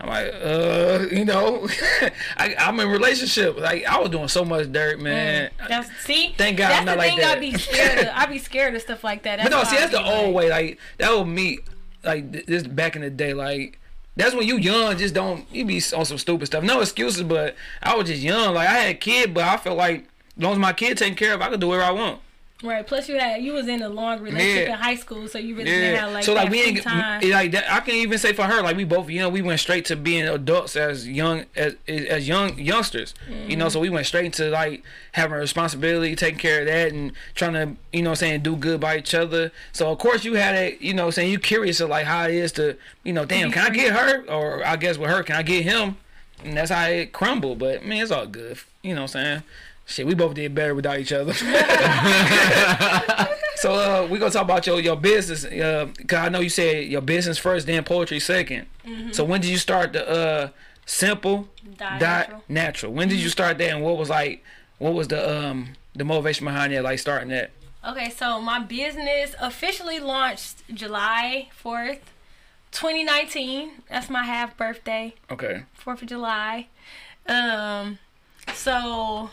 I'm 0.00 0.08
like, 0.08 0.32
uh, 0.42 1.06
you 1.10 1.24
know, 1.24 1.68
I, 2.36 2.54
I'm 2.58 2.78
in 2.78 2.88
relationship. 2.88 3.58
Like 3.58 3.84
I 3.84 3.98
was 4.00 4.10
doing 4.10 4.28
so 4.28 4.44
much 4.44 4.70
dirt, 4.72 5.00
man. 5.00 5.50
That's 5.68 5.90
see. 6.04 6.34
Thank 6.38 6.58
God 6.58 6.68
that's 6.70 6.80
I'm 6.80 6.84
not 6.86 6.92
the 6.92 6.98
like 6.98 7.10
thing. 7.10 7.18
that. 7.20 7.36
I 7.36 7.40
be 7.40 7.58
scared. 7.58 7.98
Of, 8.00 8.08
I 8.14 8.26
be 8.26 8.38
scared 8.38 8.74
of 8.74 8.82
stuff 8.82 9.02
like 9.04 9.22
that. 9.24 9.40
But 9.42 9.50
no, 9.50 9.62
see, 9.64 9.76
I 9.76 9.80
that's 9.80 9.92
the 9.92 9.98
be 9.98 10.04
old 10.08 10.26
like- 10.26 10.34
way. 10.34 10.50
Like 10.50 10.80
that 10.98 11.10
was 11.16 11.26
me. 11.26 11.58
Like 12.04 12.46
this 12.46 12.64
back 12.64 12.94
in 12.96 13.02
the 13.02 13.10
day. 13.10 13.34
Like 13.34 13.80
that's 14.18 14.34
when 14.34 14.48
you 14.48 14.58
young, 14.58 14.98
just 14.98 15.14
don't 15.14 15.46
you 15.52 15.64
be 15.64 15.80
on 15.96 16.04
some 16.04 16.18
stupid 16.18 16.46
stuff. 16.46 16.64
No 16.64 16.80
excuses, 16.80 17.22
but 17.22 17.54
I 17.80 17.96
was 17.96 18.08
just 18.08 18.20
young. 18.20 18.52
Like 18.52 18.68
I 18.68 18.72
had 18.72 18.90
a 18.90 18.94
kid, 18.94 19.32
but 19.32 19.44
I 19.44 19.56
felt 19.56 19.78
like 19.78 20.08
as 20.36 20.42
long 20.42 20.52
as 20.52 20.58
my 20.58 20.72
kid 20.72 20.98
taken 20.98 21.14
care 21.14 21.34
of, 21.34 21.40
I 21.40 21.48
could 21.48 21.60
do 21.60 21.68
whatever 21.68 21.84
I 21.84 21.92
want. 21.92 22.20
Right. 22.60 22.84
Plus, 22.84 23.08
you 23.08 23.16
had 23.20 23.40
you 23.40 23.52
was 23.52 23.68
in 23.68 23.82
a 23.82 23.88
long 23.88 24.20
relationship 24.20 24.66
Yeah. 24.66 24.74
in 24.74 24.80
high 24.80 24.96
school, 24.96 25.28
so 25.28 25.38
you 25.38 25.54
really 25.54 25.70
didn't 25.70 25.94
have 25.94 26.12
like 26.12 26.24
so 26.24 26.34
like 26.34 26.50
we 26.50 26.60
ain't 26.60 26.82
time. 26.82 27.20
like 27.30 27.52
that. 27.52 27.72
I 27.72 27.78
can't 27.78 27.98
even 27.98 28.18
say 28.18 28.32
for 28.32 28.42
her, 28.42 28.62
like 28.62 28.76
we 28.76 28.82
both, 28.82 29.08
you 29.08 29.20
know, 29.20 29.28
we 29.28 29.42
went 29.42 29.60
straight 29.60 29.84
to 29.86 29.96
being 29.96 30.26
adults 30.26 30.74
as 30.74 31.06
young 31.06 31.44
as 31.54 31.76
as 31.86 32.26
young 32.26 32.58
youngsters. 32.58 33.14
You 33.28 33.56
know, 33.56 33.66
mm-hmm. 33.66 33.72
so 33.72 33.78
we 33.78 33.90
went 33.90 34.06
straight 34.06 34.24
into 34.24 34.50
like 34.50 34.82
having 35.12 35.36
a 35.36 35.40
responsibility, 35.40 36.16
taking 36.16 36.40
care 36.40 36.62
of 36.62 36.66
that, 36.66 36.92
and 36.92 37.12
trying 37.36 37.52
to, 37.52 37.76
you 37.92 38.02
know, 38.02 38.14
saying 38.14 38.40
do 38.40 38.56
good 38.56 38.80
by 38.80 38.98
each 38.98 39.14
other. 39.14 39.52
So 39.72 39.92
of 39.92 39.98
course 39.98 40.24
you 40.24 40.34
had 40.34 40.56
a, 40.56 40.76
you 40.80 40.94
know, 40.94 41.10
saying 41.10 41.30
you 41.30 41.38
curious 41.38 41.78
of 41.78 41.90
like 41.90 42.06
how 42.06 42.24
it 42.24 42.34
is 42.34 42.50
to, 42.52 42.76
you 43.04 43.12
know, 43.12 43.24
damn, 43.24 43.52
can 43.52 43.66
I 43.66 43.70
get 43.70 43.92
her, 43.92 44.24
or 44.28 44.66
I 44.66 44.74
guess 44.74 44.98
with 44.98 45.10
her, 45.10 45.22
can 45.22 45.36
I 45.36 45.42
get 45.44 45.62
him? 45.62 45.96
And 46.44 46.56
that's 46.56 46.72
how 46.72 46.86
it 46.88 47.12
crumbled. 47.12 47.60
But 47.60 47.84
man, 47.84 48.02
it's 48.02 48.10
all 48.10 48.26
good. 48.26 48.58
You 48.82 48.96
know, 48.96 49.02
what 49.02 49.14
I'm 49.16 49.24
saying. 49.24 49.42
Shit, 49.88 50.06
we 50.06 50.14
both 50.14 50.34
did 50.34 50.54
better 50.54 50.74
without 50.74 51.00
each 51.00 51.12
other. 51.12 51.32
So 53.60 53.72
uh, 53.74 54.06
we 54.08 54.20
gonna 54.20 54.30
talk 54.30 54.44
about 54.44 54.64
your 54.68 54.78
your 54.80 54.94
business. 54.94 55.44
Uh, 55.44 55.88
cause 56.06 56.18
I 56.20 56.28
know 56.28 56.38
you 56.38 56.48
said 56.48 56.86
your 56.86 57.00
business 57.00 57.38
first, 57.38 57.66
then 57.66 57.82
poetry 57.82 58.18
2nd 58.20 58.66
Mm-hmm. 58.86 59.10
So 59.10 59.24
when 59.24 59.40
did 59.40 59.50
you 59.50 59.58
start 59.58 59.92
the 59.94 60.08
uh 60.08 60.48
simple 60.86 61.48
dot 61.76 62.00
natural. 62.00 62.44
natural? 62.48 62.92
When 62.92 63.08
did 63.08 63.18
you 63.18 63.28
start 63.28 63.58
that, 63.58 63.68
and 63.70 63.82
what 63.82 63.98
was 63.98 64.10
like? 64.10 64.44
What 64.78 64.94
was 64.94 65.08
the 65.08 65.28
um 65.28 65.70
the 65.96 66.04
motivation 66.04 66.44
behind 66.46 66.72
that? 66.72 66.84
Like 66.84 67.00
starting 67.00 67.30
that? 67.30 67.50
Okay, 67.84 68.10
so 68.10 68.40
my 68.40 68.60
business 68.60 69.34
officially 69.40 69.98
launched 69.98 70.62
July 70.72 71.48
4th, 71.64 71.98
2019. 72.70 73.70
That's 73.90 74.08
my 74.08 74.22
half 74.22 74.56
birthday, 74.56 75.14
Okay. 75.32 75.64
4th 75.84 76.02
of 76.02 76.08
July. 76.08 76.68
Um 77.26 77.98
so 78.54 79.30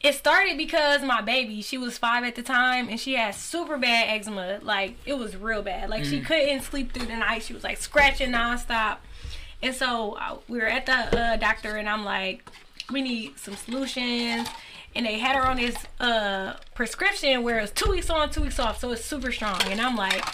it 0.00 0.14
started 0.14 0.56
because 0.56 1.02
my 1.02 1.20
baby, 1.20 1.60
she 1.60 1.76
was 1.76 1.98
5 1.98 2.24
at 2.24 2.34
the 2.34 2.42
time 2.42 2.88
and 2.88 2.98
she 2.98 3.14
had 3.14 3.34
super 3.34 3.76
bad 3.76 4.08
eczema. 4.08 4.58
Like 4.62 4.96
it 5.04 5.14
was 5.14 5.36
real 5.36 5.62
bad. 5.62 5.90
Like 5.90 6.04
she 6.04 6.20
couldn't 6.20 6.62
sleep 6.62 6.92
through 6.92 7.06
the 7.06 7.16
night. 7.16 7.42
She 7.42 7.52
was 7.52 7.64
like 7.64 7.76
scratching 7.76 8.30
nonstop. 8.30 8.98
And 9.62 9.74
so 9.74 10.12
uh, 10.12 10.38
we 10.48 10.58
were 10.58 10.66
at 10.66 10.86
the 10.86 10.92
uh, 10.92 11.36
doctor, 11.36 11.76
and 11.76 11.86
I'm 11.86 12.02
like, 12.02 12.48
we 12.90 13.02
need 13.02 13.38
some 13.38 13.56
solutions. 13.56 14.48
And 14.94 15.06
they 15.06 15.18
had 15.18 15.36
her 15.36 15.42
on 15.42 15.58
this 15.58 15.76
uh, 16.00 16.54
prescription 16.74 17.42
where 17.42 17.60
it's 17.60 17.70
two 17.70 17.90
weeks 17.90 18.10
on, 18.10 18.30
two 18.30 18.40
weeks 18.40 18.58
off, 18.58 18.80
so 18.80 18.90
it's 18.90 19.04
super 19.04 19.30
strong. 19.30 19.60
And 19.66 19.80
I'm 19.80 19.96
like, 19.96 20.24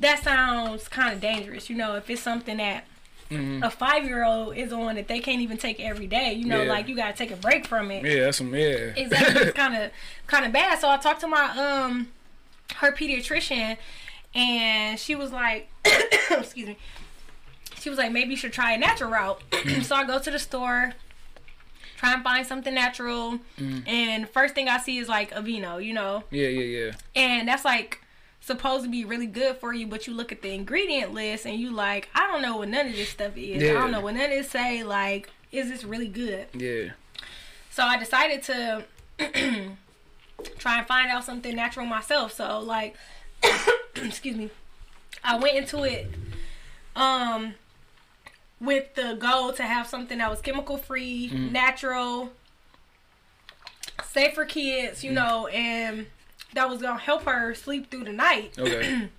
that 0.00 0.22
sounds 0.22 0.88
kind 0.88 1.14
of 1.14 1.20
dangerous, 1.20 1.70
you 1.70 1.76
know, 1.76 1.94
if 1.94 2.10
it's 2.10 2.20
something 2.20 2.56
that 2.56 2.84
Mm-hmm. 3.32 3.62
a 3.62 3.70
five 3.70 4.04
year 4.04 4.24
old 4.24 4.56
is 4.56 4.72
on 4.72 4.94
that 4.96 5.08
they 5.08 5.20
can't 5.20 5.40
even 5.40 5.56
take 5.56 5.80
every 5.80 6.06
day, 6.06 6.32
you 6.34 6.46
know, 6.46 6.62
Yeah. 6.62 6.68
like 6.72 6.88
you 6.88 6.96
gotta 6.96 7.14
take 7.16 7.30
a 7.30 7.36
break 7.36 7.66
from 7.66 7.90
it. 7.90 8.04
Yeah, 8.04 8.24
that's 8.24 8.38
some 8.38 8.54
yeah. 8.54 8.92
exactly 8.96 9.42
it's 9.42 9.56
kind 9.56 9.74
of 9.76 9.90
kind 10.26 10.44
of 10.44 10.52
bad. 10.52 10.78
So 10.78 10.88
i 10.88 10.96
talked 10.96 11.20
to 11.20 11.28
my 11.28 11.44
um 11.56 12.08
her 12.76 12.92
pediatrician 12.92 13.76
and 14.34 14.98
she 14.98 15.14
was 15.14 15.32
like 15.32 15.68
excuse 16.30 16.68
me. 16.68 16.76
She 17.78 17.90
was 17.90 17.98
like 17.98 18.12
maybe 18.12 18.30
you 18.30 18.36
should 18.36 18.52
try 18.52 18.72
a 18.72 18.78
natural 18.78 19.10
route. 19.10 19.42
Mm-hmm. 19.50 19.82
So 19.88 19.96
i 19.96 20.04
go 20.04 20.18
to 20.18 20.30
the 20.30 20.38
store 20.38 20.94
try 21.96 22.14
and 22.14 22.24
find 22.24 22.44
something 22.44 22.74
natural 22.74 23.38
mm-hmm. 23.56 23.78
and 23.86 24.28
first 24.28 24.56
thing 24.56 24.68
i 24.68 24.76
see 24.76 24.98
is 24.98 25.08
like 25.08 25.30
Aveeno, 25.30 25.84
you 25.84 25.92
know? 25.92 26.24
Yeah, 26.30 26.48
yeah, 26.48 26.86
yeah. 26.86 26.92
and 27.14 27.46
that's 27.46 27.64
like 27.64 28.00
supposed 28.44 28.84
to 28.84 28.90
be 28.90 29.04
really 29.04 29.26
good 29.26 29.56
for 29.56 29.72
you 29.72 29.86
but 29.86 30.06
you 30.06 30.12
look 30.12 30.32
at 30.32 30.42
the 30.42 30.52
ingredient 30.52 31.14
list 31.14 31.46
and 31.46 31.58
you 31.58 31.70
like 31.70 32.08
i 32.14 32.26
don't 32.26 32.42
know 32.42 32.56
what 32.58 32.68
none 32.68 32.86
of 32.88 32.92
this 32.92 33.08
stuff 33.08 33.32
is 33.36 33.62
i 33.62 33.72
don't 33.72 33.90
know 33.92 34.00
what 34.00 34.12
none 34.14 34.24
of 34.24 34.30
this 34.30 34.50
say 34.50 34.82
like 34.82 35.30
is 35.52 35.70
this 35.70 35.84
really 35.84 36.08
good 36.08 36.46
Yeah. 36.52 36.90
so 37.70 37.82
I 37.84 37.98
decided 37.98 38.42
to 38.44 38.84
try 40.58 40.78
and 40.78 40.86
find 40.86 41.10
out 41.10 41.24
something 41.24 41.54
natural 41.54 41.86
myself. 41.86 42.32
So 42.32 42.58
like 42.60 42.96
excuse 43.96 44.36
me. 44.36 44.50
I 45.22 45.38
went 45.38 45.56
into 45.56 45.84
it 45.84 46.08
um 46.96 47.54
with 48.60 48.94
the 48.94 49.14
goal 49.14 49.52
to 49.52 49.62
have 49.62 49.86
something 49.86 50.18
that 50.18 50.30
was 50.30 50.40
chemical 50.40 50.76
free, 50.78 51.28
natural, 51.30 52.32
safe 54.04 54.34
for 54.34 54.44
kids, 54.44 55.02
you 55.04 55.12
know, 55.12 55.46
and 55.48 56.06
that 56.54 56.68
was 56.68 56.80
gonna 56.82 56.98
help 56.98 57.22
her 57.24 57.54
sleep 57.54 57.90
through 57.90 58.04
the 58.04 58.12
night. 58.12 58.58
Okay. 58.58 59.08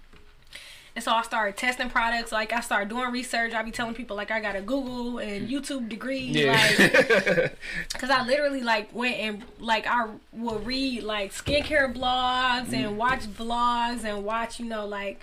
And 0.95 1.03
so 1.03 1.11
I 1.11 1.23
started 1.23 1.57
testing 1.57 1.89
products. 1.89 2.31
Like 2.31 2.53
I 2.53 2.59
started 2.59 2.87
doing 2.89 3.11
research. 3.11 3.51
I 3.55 3.63
be 3.63 3.71
telling 3.71 3.95
people 3.95 4.15
like 4.15 4.29
I 4.29 4.39
got 4.39 4.55
a 4.55 4.61
Google 4.61 5.17
and 5.17 5.49
YouTube 5.49 5.89
degree. 5.89 6.45
Like 6.45 6.77
yeah. 6.77 7.49
Cause 7.97 8.11
I 8.11 8.23
literally 8.23 8.61
like 8.61 8.93
went 8.93 9.15
and 9.15 9.43
like 9.59 9.87
I 9.87 10.07
will 10.31 10.59
read 10.59 11.01
like 11.01 11.33
skincare 11.33 11.91
blogs 11.91 12.67
Mm. 12.67 12.73
and 12.89 12.97
watch 12.99 13.21
vlogs 13.21 14.03
and 14.03 14.23
watch 14.23 14.59
you 14.59 14.67
know 14.67 14.85
like 14.85 15.19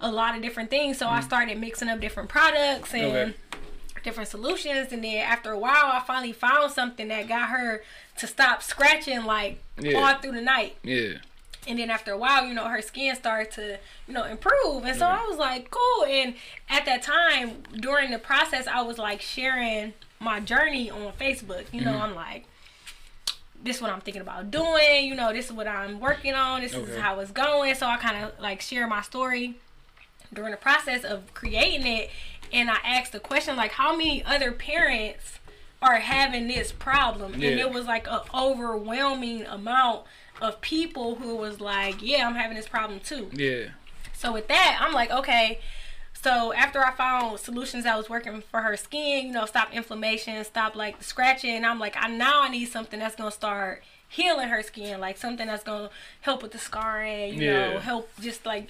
a 0.00 0.10
lot 0.10 0.34
of 0.34 0.42
different 0.42 0.70
things. 0.70 0.98
So 0.98 1.06
I 1.06 1.20
started 1.20 1.56
mixing 1.56 1.88
up 1.88 2.00
different 2.00 2.28
products 2.28 2.92
and 2.92 3.02
Mm. 3.04 3.28
Okay. 3.28 3.34
different 4.02 4.28
solutions. 4.28 4.90
And 4.92 5.04
then 5.04 5.18
after 5.18 5.52
a 5.52 5.58
while, 5.58 5.84
I 5.92 6.02
finally 6.04 6.32
found 6.32 6.72
something 6.72 7.06
that 7.06 7.28
got 7.28 7.48
her 7.50 7.84
to 8.18 8.26
stop 8.26 8.60
scratching 8.60 9.24
like 9.24 9.62
Yeah. 9.78 9.98
all 9.98 10.14
through 10.16 10.32
the 10.32 10.40
night. 10.40 10.78
yeah. 10.82 11.18
And 11.66 11.78
then 11.78 11.90
after 11.90 12.12
a 12.12 12.18
while, 12.18 12.44
you 12.44 12.54
know, 12.54 12.64
her 12.64 12.82
skin 12.82 13.14
started 13.14 13.52
to, 13.52 13.78
you 14.08 14.14
know, 14.14 14.24
improve. 14.24 14.84
And 14.84 14.98
so 14.98 15.06
I 15.06 15.24
was 15.28 15.38
like, 15.38 15.70
cool. 15.70 16.04
And 16.06 16.34
at 16.68 16.84
that 16.86 17.02
time, 17.02 17.62
during 17.72 18.10
the 18.10 18.18
process, 18.18 18.66
I 18.66 18.82
was 18.82 18.98
like 18.98 19.20
sharing 19.20 19.92
my 20.18 20.40
journey 20.40 20.90
on 20.90 21.12
Facebook. 21.12 21.64
You 21.72 21.82
know, 21.82 21.92
mm-hmm. 21.92 22.02
I'm 22.02 22.14
like, 22.16 22.46
this 23.62 23.76
is 23.76 23.82
what 23.82 23.92
I'm 23.92 24.00
thinking 24.00 24.22
about 24.22 24.50
doing. 24.50 25.06
You 25.06 25.14
know, 25.14 25.32
this 25.32 25.46
is 25.46 25.52
what 25.52 25.68
I'm 25.68 26.00
working 26.00 26.34
on. 26.34 26.62
This 26.62 26.74
Okay. 26.74 26.90
is 26.90 26.98
how 26.98 27.20
it's 27.20 27.30
going. 27.30 27.74
So 27.76 27.86
I 27.86 27.96
kind 27.96 28.24
of 28.24 28.32
like 28.40 28.60
share 28.60 28.88
my 28.88 29.02
story 29.02 29.54
during 30.32 30.50
the 30.50 30.56
process 30.56 31.04
of 31.04 31.32
creating 31.34 31.86
it. 31.86 32.10
And 32.52 32.70
I 32.70 32.78
asked 32.84 33.12
the 33.12 33.20
question, 33.20 33.56
like, 33.56 33.72
how 33.72 33.96
many 33.96 34.24
other 34.24 34.50
parents 34.52 35.38
are 35.80 35.96
having 35.96 36.48
this 36.48 36.72
problem? 36.72 37.34
And 37.34 37.42
Yeah. 37.42 37.50
it 37.50 37.70
was 37.70 37.86
like 37.86 38.06
an 38.10 38.20
overwhelming 38.34 39.46
amount 39.46 40.06
of 40.42 40.60
people 40.60 41.14
who 41.14 41.36
was 41.36 41.60
like, 41.60 42.02
yeah, 42.02 42.26
I'm 42.26 42.34
having 42.34 42.56
this 42.56 42.68
problem 42.68 43.00
too. 43.00 43.30
Yeah. 43.32 43.68
So 44.14 44.32
with 44.32 44.48
that, 44.48 44.78
I'm 44.80 44.92
like, 44.92 45.10
okay. 45.10 45.60
So 46.20 46.52
after 46.52 46.84
I 46.84 46.92
found 46.92 47.40
solutions 47.40 47.84
that 47.84 47.96
was 47.96 48.08
working 48.08 48.42
for 48.50 48.60
her 48.60 48.76
skin, 48.76 49.26
you 49.26 49.32
know, 49.32 49.46
stop 49.46 49.72
inflammation, 49.72 50.42
stop 50.44 50.76
like 50.76 50.98
the 50.98 51.04
scratching, 51.04 51.64
I'm 51.64 51.78
like, 51.80 51.96
I 51.98 52.08
now 52.08 52.42
I 52.42 52.48
need 52.48 52.66
something 52.66 53.00
that's 53.00 53.16
gonna 53.16 53.30
start 53.32 53.82
healing 54.08 54.48
her 54.48 54.62
skin, 54.62 55.00
like 55.00 55.16
something 55.16 55.46
that's 55.46 55.64
gonna 55.64 55.90
help 56.20 56.42
with 56.42 56.52
the 56.52 56.58
scarring, 56.58 57.34
you 57.34 57.50
Yeah. 57.50 57.70
know, 57.70 57.78
help 57.78 58.10
just 58.20 58.44
like 58.46 58.68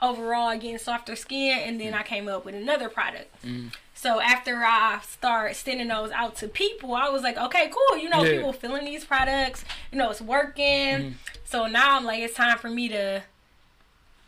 overall 0.00 0.52
getting 0.54 0.78
softer 0.78 1.16
skin. 1.16 1.58
And 1.58 1.80
then 1.80 1.92
I 1.94 2.02
came 2.02 2.28
up 2.28 2.44
with 2.44 2.54
another 2.54 2.88
product. 2.88 3.44
Mm. 3.44 3.72
So 4.04 4.20
after 4.20 4.62
I 4.62 5.00
start 5.02 5.56
sending 5.56 5.88
those 5.88 6.10
out 6.10 6.36
to 6.36 6.46
people, 6.46 6.94
I 6.94 7.08
was 7.08 7.22
like, 7.22 7.38
okay, 7.38 7.70
cool. 7.72 7.96
You 7.96 8.10
know, 8.10 8.22
Yeah. 8.22 8.32
people 8.32 8.52
feeling 8.52 8.84
these 8.84 9.02
products. 9.02 9.64
You 9.90 9.96
know, 9.96 10.10
it's 10.10 10.20
working. 10.20 10.64
Mm. 10.64 11.12
So 11.46 11.66
now 11.68 11.96
I'm 11.96 12.04
like, 12.04 12.20
it's 12.20 12.34
time 12.34 12.58
for 12.58 12.68
me 12.68 12.90
to 12.90 13.22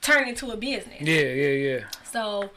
turn 0.00 0.28
into 0.28 0.50
a 0.50 0.56
business. 0.56 1.02
Yeah, 1.02 1.20
yeah, 1.20 1.48
yeah. 1.48 1.80
So 2.10 2.48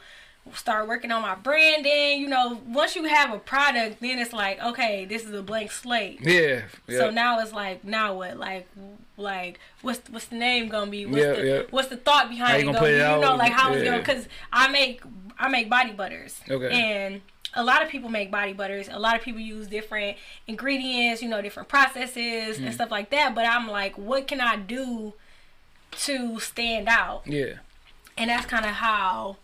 start 0.54 0.88
working 0.88 1.12
on 1.12 1.20
my 1.20 1.34
branding. 1.34 2.22
You 2.22 2.28
know, 2.28 2.58
once 2.66 2.96
you 2.96 3.04
have 3.04 3.34
a 3.34 3.38
product, 3.38 4.00
then 4.00 4.18
it's 4.18 4.32
like, 4.32 4.58
okay, 4.64 5.04
this 5.04 5.26
is 5.26 5.34
a 5.34 5.42
blank 5.42 5.72
slate. 5.72 6.20
Yeah. 6.22 6.62
yeah. 6.88 6.98
So 7.00 7.10
now 7.10 7.38
it's 7.40 7.52
like, 7.52 7.84
now 7.84 8.14
what? 8.14 8.38
Like, 8.38 8.66
like 9.18 9.60
what's 9.82 10.00
what's 10.08 10.28
the 10.28 10.36
name 10.36 10.70
gonna 10.70 10.90
be? 10.90 11.04
What's 11.04 11.22
Yeah, 11.22 11.32
the 11.34 11.46
yeah. 11.46 11.62
what's 11.68 11.88
the 11.88 11.98
thought 11.98 12.30
behind 12.30 12.62
it 12.62 12.64
gonna, 12.64 12.78
gonna 12.78 12.90
be? 12.90 12.96
You 12.96 13.20
know, 13.20 13.36
like 13.36 13.52
how 13.52 13.74
it's 13.74 13.84
gonna? 13.84 13.98
Because 13.98 14.26
I 14.50 14.68
make 14.68 15.02
I 15.40 15.48
make 15.48 15.68
body 15.70 15.92
butters. 15.92 16.40
Okay. 16.48 16.70
And 16.70 17.22
a 17.54 17.64
lot 17.64 17.82
of 17.82 17.88
people 17.88 18.08
make 18.10 18.30
body 18.30 18.52
butters. 18.52 18.88
A 18.88 18.98
lot 18.98 19.16
of 19.16 19.22
people 19.22 19.40
use 19.40 19.66
different 19.66 20.16
ingredients, 20.46 21.22
you 21.22 21.28
know, 21.28 21.40
different 21.42 21.68
processes 21.68 22.58
Mm. 22.58 22.66
and 22.66 22.74
stuff 22.74 22.90
like 22.92 23.10
that. 23.10 23.34
But 23.34 23.46
I'm 23.46 23.66
like, 23.68 23.98
what 23.98 24.28
can 24.28 24.40
I 24.40 24.56
do 24.56 25.14
to 25.92 26.38
stand 26.38 26.88
out? 26.88 27.22
yeah. 27.26 27.54
and 28.16 28.30
that's 28.30 28.46
kind 28.46 28.64
of 28.64 28.72
how 28.72 29.36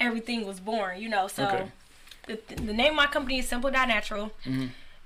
everything 0.00 0.46
was 0.46 0.58
born 0.60 1.00
you 1.00 1.08
know 1.08 1.26
so 1.28 1.44
Okay. 1.46 1.70
the, 2.26 2.54
the 2.62 2.72
name 2.72 2.90
of 2.90 2.96
my 2.96 3.06
company 3.06 3.38
is 3.38 3.48
simple 3.48 3.70
Dot 3.70 3.88
natural 3.88 4.32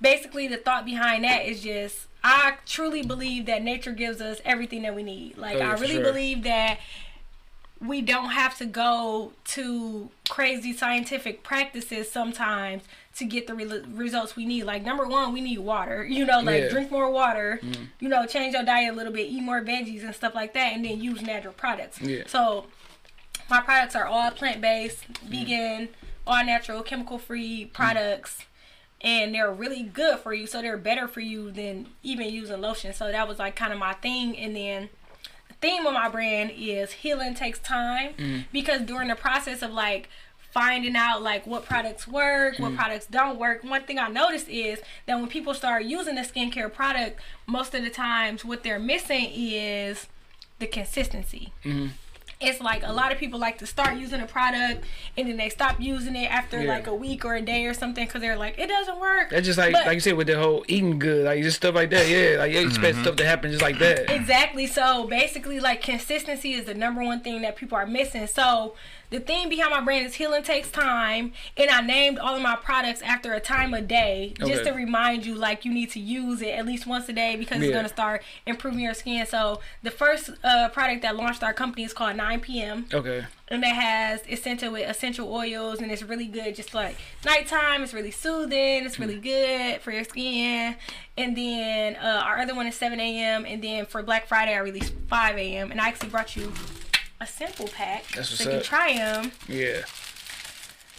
basically 0.00 0.46
the 0.46 0.56
thought 0.56 0.84
behind 0.84 1.24
that 1.24 1.44
is 1.46 1.62
just 1.62 2.06
i 2.22 2.54
truly 2.66 3.02
believe 3.02 3.46
that 3.46 3.62
nature 3.62 3.92
gives 3.92 4.20
us 4.20 4.40
everything 4.44 4.82
that 4.82 4.94
we 4.94 5.02
need 5.02 5.36
like 5.36 5.56
Oh, 5.58 5.62
i 5.62 5.72
really 5.72 5.94
sure. 5.94 6.04
believe 6.04 6.42
that 6.44 6.78
we 7.80 8.00
don't 8.00 8.30
have 8.30 8.56
to 8.58 8.64
go 8.66 9.32
to 9.44 10.08
crazy 10.28 10.72
scientific 10.72 11.42
practices 11.42 12.10
sometimes 12.10 12.82
to 13.16 13.24
get 13.24 13.46
the 13.46 13.54
re- 13.54 13.82
results 13.92 14.34
we 14.36 14.44
need. 14.46 14.64
Like 14.64 14.82
number 14.84 15.06
one, 15.06 15.32
we 15.32 15.40
need 15.40 15.58
water. 15.58 16.04
You 16.08 16.24
know, 16.24 16.40
like 16.40 16.62
Yeah. 16.64 16.68
drink 16.70 16.90
more 16.90 17.10
water. 17.10 17.60
Mm-hmm. 17.62 17.84
You 18.00 18.08
know, 18.08 18.26
change 18.26 18.54
your 18.54 18.62
diet 18.64 18.92
a 18.92 18.96
little 18.96 19.12
bit, 19.12 19.28
eat 19.28 19.42
more 19.42 19.60
veggies 19.62 20.02
and 20.04 20.14
stuff 20.14 20.34
like 20.34 20.54
that, 20.54 20.72
and 20.74 20.84
then 20.84 21.00
use 21.00 21.20
natural 21.22 21.52
products. 21.54 22.00
Yeah. 22.00 22.22
So 22.26 22.66
my 23.50 23.60
products 23.60 23.94
are 23.94 24.06
all 24.06 24.30
plant 24.30 24.60
based, 24.60 25.02
Mm-hmm. 25.12 25.28
vegan, 25.30 25.88
all 26.26 26.44
natural, 26.44 26.82
chemical 26.82 27.18
free 27.18 27.66
products. 27.66 28.38
And 29.02 29.34
they're 29.34 29.52
really 29.52 29.82
good 29.82 30.20
for 30.20 30.32
you, 30.32 30.46
so 30.46 30.62
they're 30.62 30.78
better 30.78 31.06
for 31.06 31.20
you 31.20 31.50
than 31.50 31.88
even 32.02 32.28
using 32.32 32.60
lotion. 32.62 32.94
So 32.94 33.12
that 33.12 33.28
was 33.28 33.38
like 33.38 33.54
kind 33.54 33.72
of 33.74 33.78
my 33.78 33.92
thing. 33.92 34.36
And 34.38 34.56
then 34.56 34.88
the 35.05 35.05
theme 35.60 35.86
of 35.86 35.94
my 35.94 36.08
brand 36.08 36.52
is 36.56 36.92
healing 36.92 37.34
takes 37.34 37.58
time 37.58 38.14
Mm-hmm. 38.14 38.40
because 38.52 38.82
during 38.82 39.08
the 39.08 39.14
process 39.16 39.62
of 39.62 39.72
like 39.72 40.08
finding 40.52 40.96
out 40.96 41.22
like 41.22 41.46
what 41.46 41.64
products 41.66 42.08
work, 42.08 42.58
what 42.58 42.74
products 42.76 43.04
don't 43.06 43.38
work, 43.38 43.62
one 43.62 43.82
thing 43.82 43.98
I 43.98 44.08
noticed 44.08 44.48
is 44.48 44.80
that 45.06 45.16
when 45.16 45.28
people 45.28 45.52
start 45.52 45.84
using 45.84 46.14
the 46.14 46.22
skincare 46.22 46.72
product, 46.72 47.20
most 47.46 47.74
of 47.74 47.82
the 47.82 47.90
times 47.90 48.42
what 48.44 48.62
they're 48.62 48.78
missing 48.78 49.28
is 49.34 50.06
the 50.58 50.66
consistency. 50.66 51.52
It's 52.38 52.60
like 52.60 52.82
a 52.84 52.92
lot 52.92 53.12
of 53.12 53.18
people 53.18 53.38
like 53.38 53.56
to 53.58 53.66
start 53.66 53.96
using 53.96 54.20
a 54.20 54.26
product 54.26 54.84
and 55.16 55.26
then 55.26 55.38
they 55.38 55.48
stop 55.48 55.80
using 55.80 56.14
it 56.14 56.30
after 56.30 56.62
Yeah. 56.62 56.68
like 56.68 56.86
a 56.86 56.94
week 56.94 57.24
or 57.24 57.34
a 57.34 57.40
day 57.40 57.64
or 57.64 57.72
something 57.72 58.04
because 58.06 58.20
they're 58.20 58.36
like 58.36 58.58
it 58.58 58.66
doesn't 58.66 59.00
work. 59.00 59.30
That's 59.30 59.46
just 59.46 59.58
like 59.58 59.72
But- 59.72 59.86
like 59.86 59.94
you 59.94 60.00
said 60.00 60.16
with 60.16 60.26
the 60.26 60.38
whole 60.38 60.64
eating 60.68 60.98
good, 60.98 61.24
like 61.24 61.42
just 61.42 61.56
stuff 61.56 61.74
like 61.74 61.90
that. 61.90 62.08
Yeah, 62.08 62.38
like 62.38 62.52
you 62.52 62.60
expect 62.60 62.94
mm-hmm. 62.94 63.02
stuff 63.04 63.16
to 63.16 63.26
happen 63.26 63.50
just 63.50 63.62
like 63.62 63.78
that. 63.78 64.10
Exactly. 64.10 64.66
So 64.66 65.06
basically, 65.06 65.60
like 65.60 65.80
consistency 65.82 66.52
is 66.52 66.66
the 66.66 66.74
number 66.74 67.02
one 67.02 67.20
thing 67.20 67.40
that 67.42 67.56
people 67.56 67.78
are 67.78 67.86
missing. 67.86 68.26
So 68.26 68.74
the 69.10 69.20
thing 69.20 69.48
behind 69.48 69.70
my 69.70 69.80
brand 69.80 70.06
is 70.06 70.14
healing 70.14 70.42
takes 70.42 70.70
time, 70.70 71.32
and 71.56 71.70
I 71.70 71.80
named 71.80 72.18
all 72.18 72.34
of 72.36 72.42
my 72.42 72.56
products 72.56 73.02
after 73.02 73.32
a 73.34 73.40
time 73.40 73.72
of 73.74 73.86
day 73.88 74.34
just 74.38 74.62
Okay. 74.62 74.70
to 74.70 74.76
remind 74.76 75.24
you 75.26 75.34
like 75.34 75.64
you 75.64 75.72
need 75.72 75.90
to 75.92 76.00
use 76.00 76.42
it 76.42 76.48
at 76.50 76.66
least 76.66 76.86
once 76.86 77.08
a 77.08 77.12
day 77.12 77.36
because 77.36 77.62
it's 77.62 77.72
gonna 77.72 77.88
start 77.88 78.22
improving 78.46 78.80
your 78.80 78.94
skin. 78.94 79.26
So 79.26 79.60
the 79.82 79.90
first 79.90 80.30
uh, 80.44 80.68
product 80.70 81.02
that 81.02 81.16
launched 81.16 81.42
our 81.42 81.52
company 81.52 81.84
is 81.84 81.92
called 81.92 82.16
9 82.16 82.40
p.m. 82.40 82.86
Okay. 82.92 83.24
and 83.48 83.62
it 83.62 83.68
has 83.68 84.20
it's 84.28 84.42
scented 84.42 84.72
with 84.72 84.88
essential 84.88 85.32
oils 85.32 85.80
and 85.80 85.92
it's 85.92 86.02
really 86.02 86.26
good 86.26 86.54
just 86.56 86.74
like 86.74 86.96
nighttime 87.24 87.82
it's 87.84 87.94
really 87.94 88.10
soothing 88.10 88.84
it's 88.84 88.98
really 88.98 89.18
good 89.20 89.80
for 89.82 89.92
your 89.92 90.02
skin 90.02 90.74
and 91.16 91.36
then 91.36 91.94
uh, 91.96 92.22
our 92.24 92.38
other 92.38 92.54
one 92.56 92.66
is 92.66 92.74
7 92.74 92.98
a.m 92.98 93.46
and 93.46 93.62
then 93.62 93.86
for 93.86 94.02
black 94.02 94.26
friday 94.26 94.52
i 94.52 94.58
released 94.58 94.92
5 95.08 95.36
a.m 95.38 95.70
and 95.70 95.80
i 95.80 95.86
actually 95.86 96.08
brought 96.08 96.34
you 96.34 96.52
a 97.20 97.26
simple 97.26 97.68
pack. 97.68 98.06
That's 98.14 98.28
so 98.28 98.44
you 98.44 98.50
can 98.56 98.62
try 98.62 98.94
them 98.94 99.32
Yeah. 99.48 99.82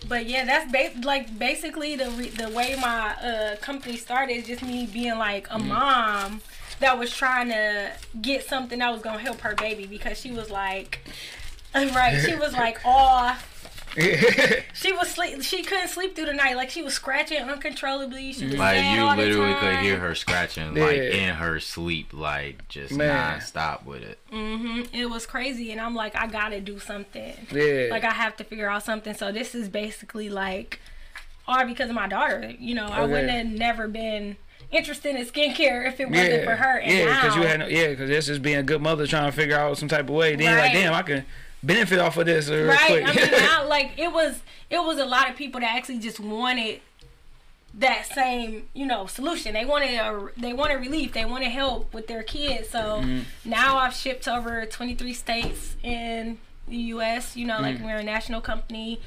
but 0.07 0.25
yeah 0.27 0.45
that's 0.45 0.71
ba- 0.71 0.99
like 1.05 1.37
basically 1.37 1.95
the 1.95 2.09
re- 2.11 2.29
the 2.29 2.49
way 2.49 2.75
my 2.79 3.15
uh, 3.15 3.55
company 3.57 3.97
started 3.97 4.33
is 4.33 4.47
just 4.47 4.63
me 4.63 4.85
being 4.91 5.17
like 5.17 5.47
a 5.49 5.59
mom 5.59 6.41
that 6.79 6.97
was 6.99 7.15
trying 7.15 7.49
to 7.49 7.91
get 8.21 8.43
something 8.47 8.79
that 8.79 8.91
was 8.91 9.01
gonna 9.01 9.19
help 9.19 9.41
her 9.41 9.55
baby 9.55 9.85
because 9.87 10.19
she 10.19 10.31
was 10.31 10.49
like 10.51 10.99
right 11.75 12.19
she 12.25 12.35
was 12.35 12.53
like 12.53 12.79
oh 12.85 13.39
she 14.73 14.91
was 14.93 15.09
sleep. 15.09 15.41
She 15.41 15.63
couldn't 15.63 15.87
sleep 15.87 16.15
through 16.15 16.25
the 16.25 16.33
night. 16.33 16.55
Like 16.55 16.69
she 16.69 16.81
was 16.81 16.93
scratching 16.93 17.39
uncontrollably. 17.39 18.31
She 18.33 18.45
was 18.45 18.55
Like 18.55 18.83
you 18.83 19.01
all 19.01 19.15
the 19.15 19.23
literally 19.23 19.55
could 19.55 19.79
hear 19.79 19.97
her 19.97 20.13
scratching 20.13 20.75
like 20.75 20.97
Yeah. 20.97 21.01
in 21.01 21.35
her 21.35 21.59
sleep, 21.59 22.13
like 22.13 22.67
just 22.67 22.93
Man. 22.93 23.07
non-stop 23.07 23.85
with 23.85 24.03
it. 24.03 24.19
Mhm. 24.31 24.87
It 24.93 25.09
was 25.09 25.25
crazy, 25.25 25.71
and 25.71 25.81
I'm 25.81 25.95
like, 25.95 26.15
I 26.15 26.27
gotta 26.27 26.61
do 26.61 26.79
something. 26.79 27.33
Yeah. 27.51 27.87
Like 27.89 28.03
I 28.03 28.11
have 28.11 28.37
to 28.37 28.43
figure 28.43 28.69
out 28.69 28.83
something. 28.83 29.13
So 29.15 29.31
this 29.31 29.55
is 29.55 29.67
basically 29.67 30.29
like, 30.29 30.79
all 31.47 31.65
because 31.65 31.89
of 31.89 31.95
my 31.95 32.07
daughter. 32.07 32.53
You 32.59 32.75
know, 32.75 32.85
I 32.85 33.01
wouldn't 33.01 33.29
have 33.29 33.47
never 33.47 33.87
been 33.87 34.37
interested 34.71 35.15
in 35.15 35.25
skincare 35.25 35.87
if 35.87 35.99
it 35.99 36.09
wasn't 36.09 36.31
yeah. 36.31 36.43
for 36.43 36.55
her. 36.55 36.79
And 36.79 36.91
yeah, 36.91 37.21
because 37.21 37.35
you 37.37 37.43
had 37.43 37.59
no, 37.61 37.67
yeah, 37.67 37.89
because 37.89 38.09
this 38.09 38.29
is 38.29 38.37
being 38.39 38.57
a 38.57 38.63
good 38.63 38.81
mother 38.81 39.07
trying 39.07 39.31
to 39.31 39.35
figure 39.35 39.57
out 39.57 39.77
some 39.77 39.87
type 39.87 40.09
of 40.09 40.15
way. 40.15 40.35
Then 40.35 40.47
you're 40.49 40.59
like, 40.59 40.73
damn, 40.73 40.93
I 40.93 41.01
can 41.03 41.25
benefit 41.63 41.99
off 41.99 42.17
of 42.17 42.25
this 42.25 42.49
real 42.49 42.65
right. 42.65 43.03
quick. 43.03 43.07
I 43.07 43.13
mean, 43.13 43.31
now, 43.39 43.67
like 43.67 43.91
it 43.97 44.11
was, 44.11 44.41
it 44.69 44.79
was 44.79 44.97
a 44.99 45.05
lot 45.05 45.29
of 45.29 45.35
people 45.35 45.61
that 45.61 45.75
actually 45.75 45.99
just 45.99 46.19
wanted 46.19 46.81
that 47.73 48.07
same, 48.07 48.67
you 48.73 48.85
know, 48.85 49.05
solution. 49.05 49.53
They 49.53 49.65
wanted 49.65 49.93
a, 49.95 50.29
they 50.37 50.53
wanted 50.53 50.75
relief. 50.75 51.13
They 51.13 51.25
wanted 51.25 51.49
help 51.49 51.93
with 51.93 52.07
their 52.07 52.23
kids. 52.23 52.69
So 52.69 52.79
Mm-hmm. 53.01 53.49
now 53.49 53.77
I've 53.77 53.93
shipped 53.93 54.27
over 54.27 54.65
23 54.65 55.13
states 55.13 55.75
in 55.83 56.39
the 56.67 56.77
U.S. 56.77 57.35
You 57.35 57.45
know, 57.45 57.57
Mm. 57.57 57.61
like 57.61 57.79
we're 57.81 57.97
a 57.97 58.03
national 58.03 58.41
company, 58.41 58.99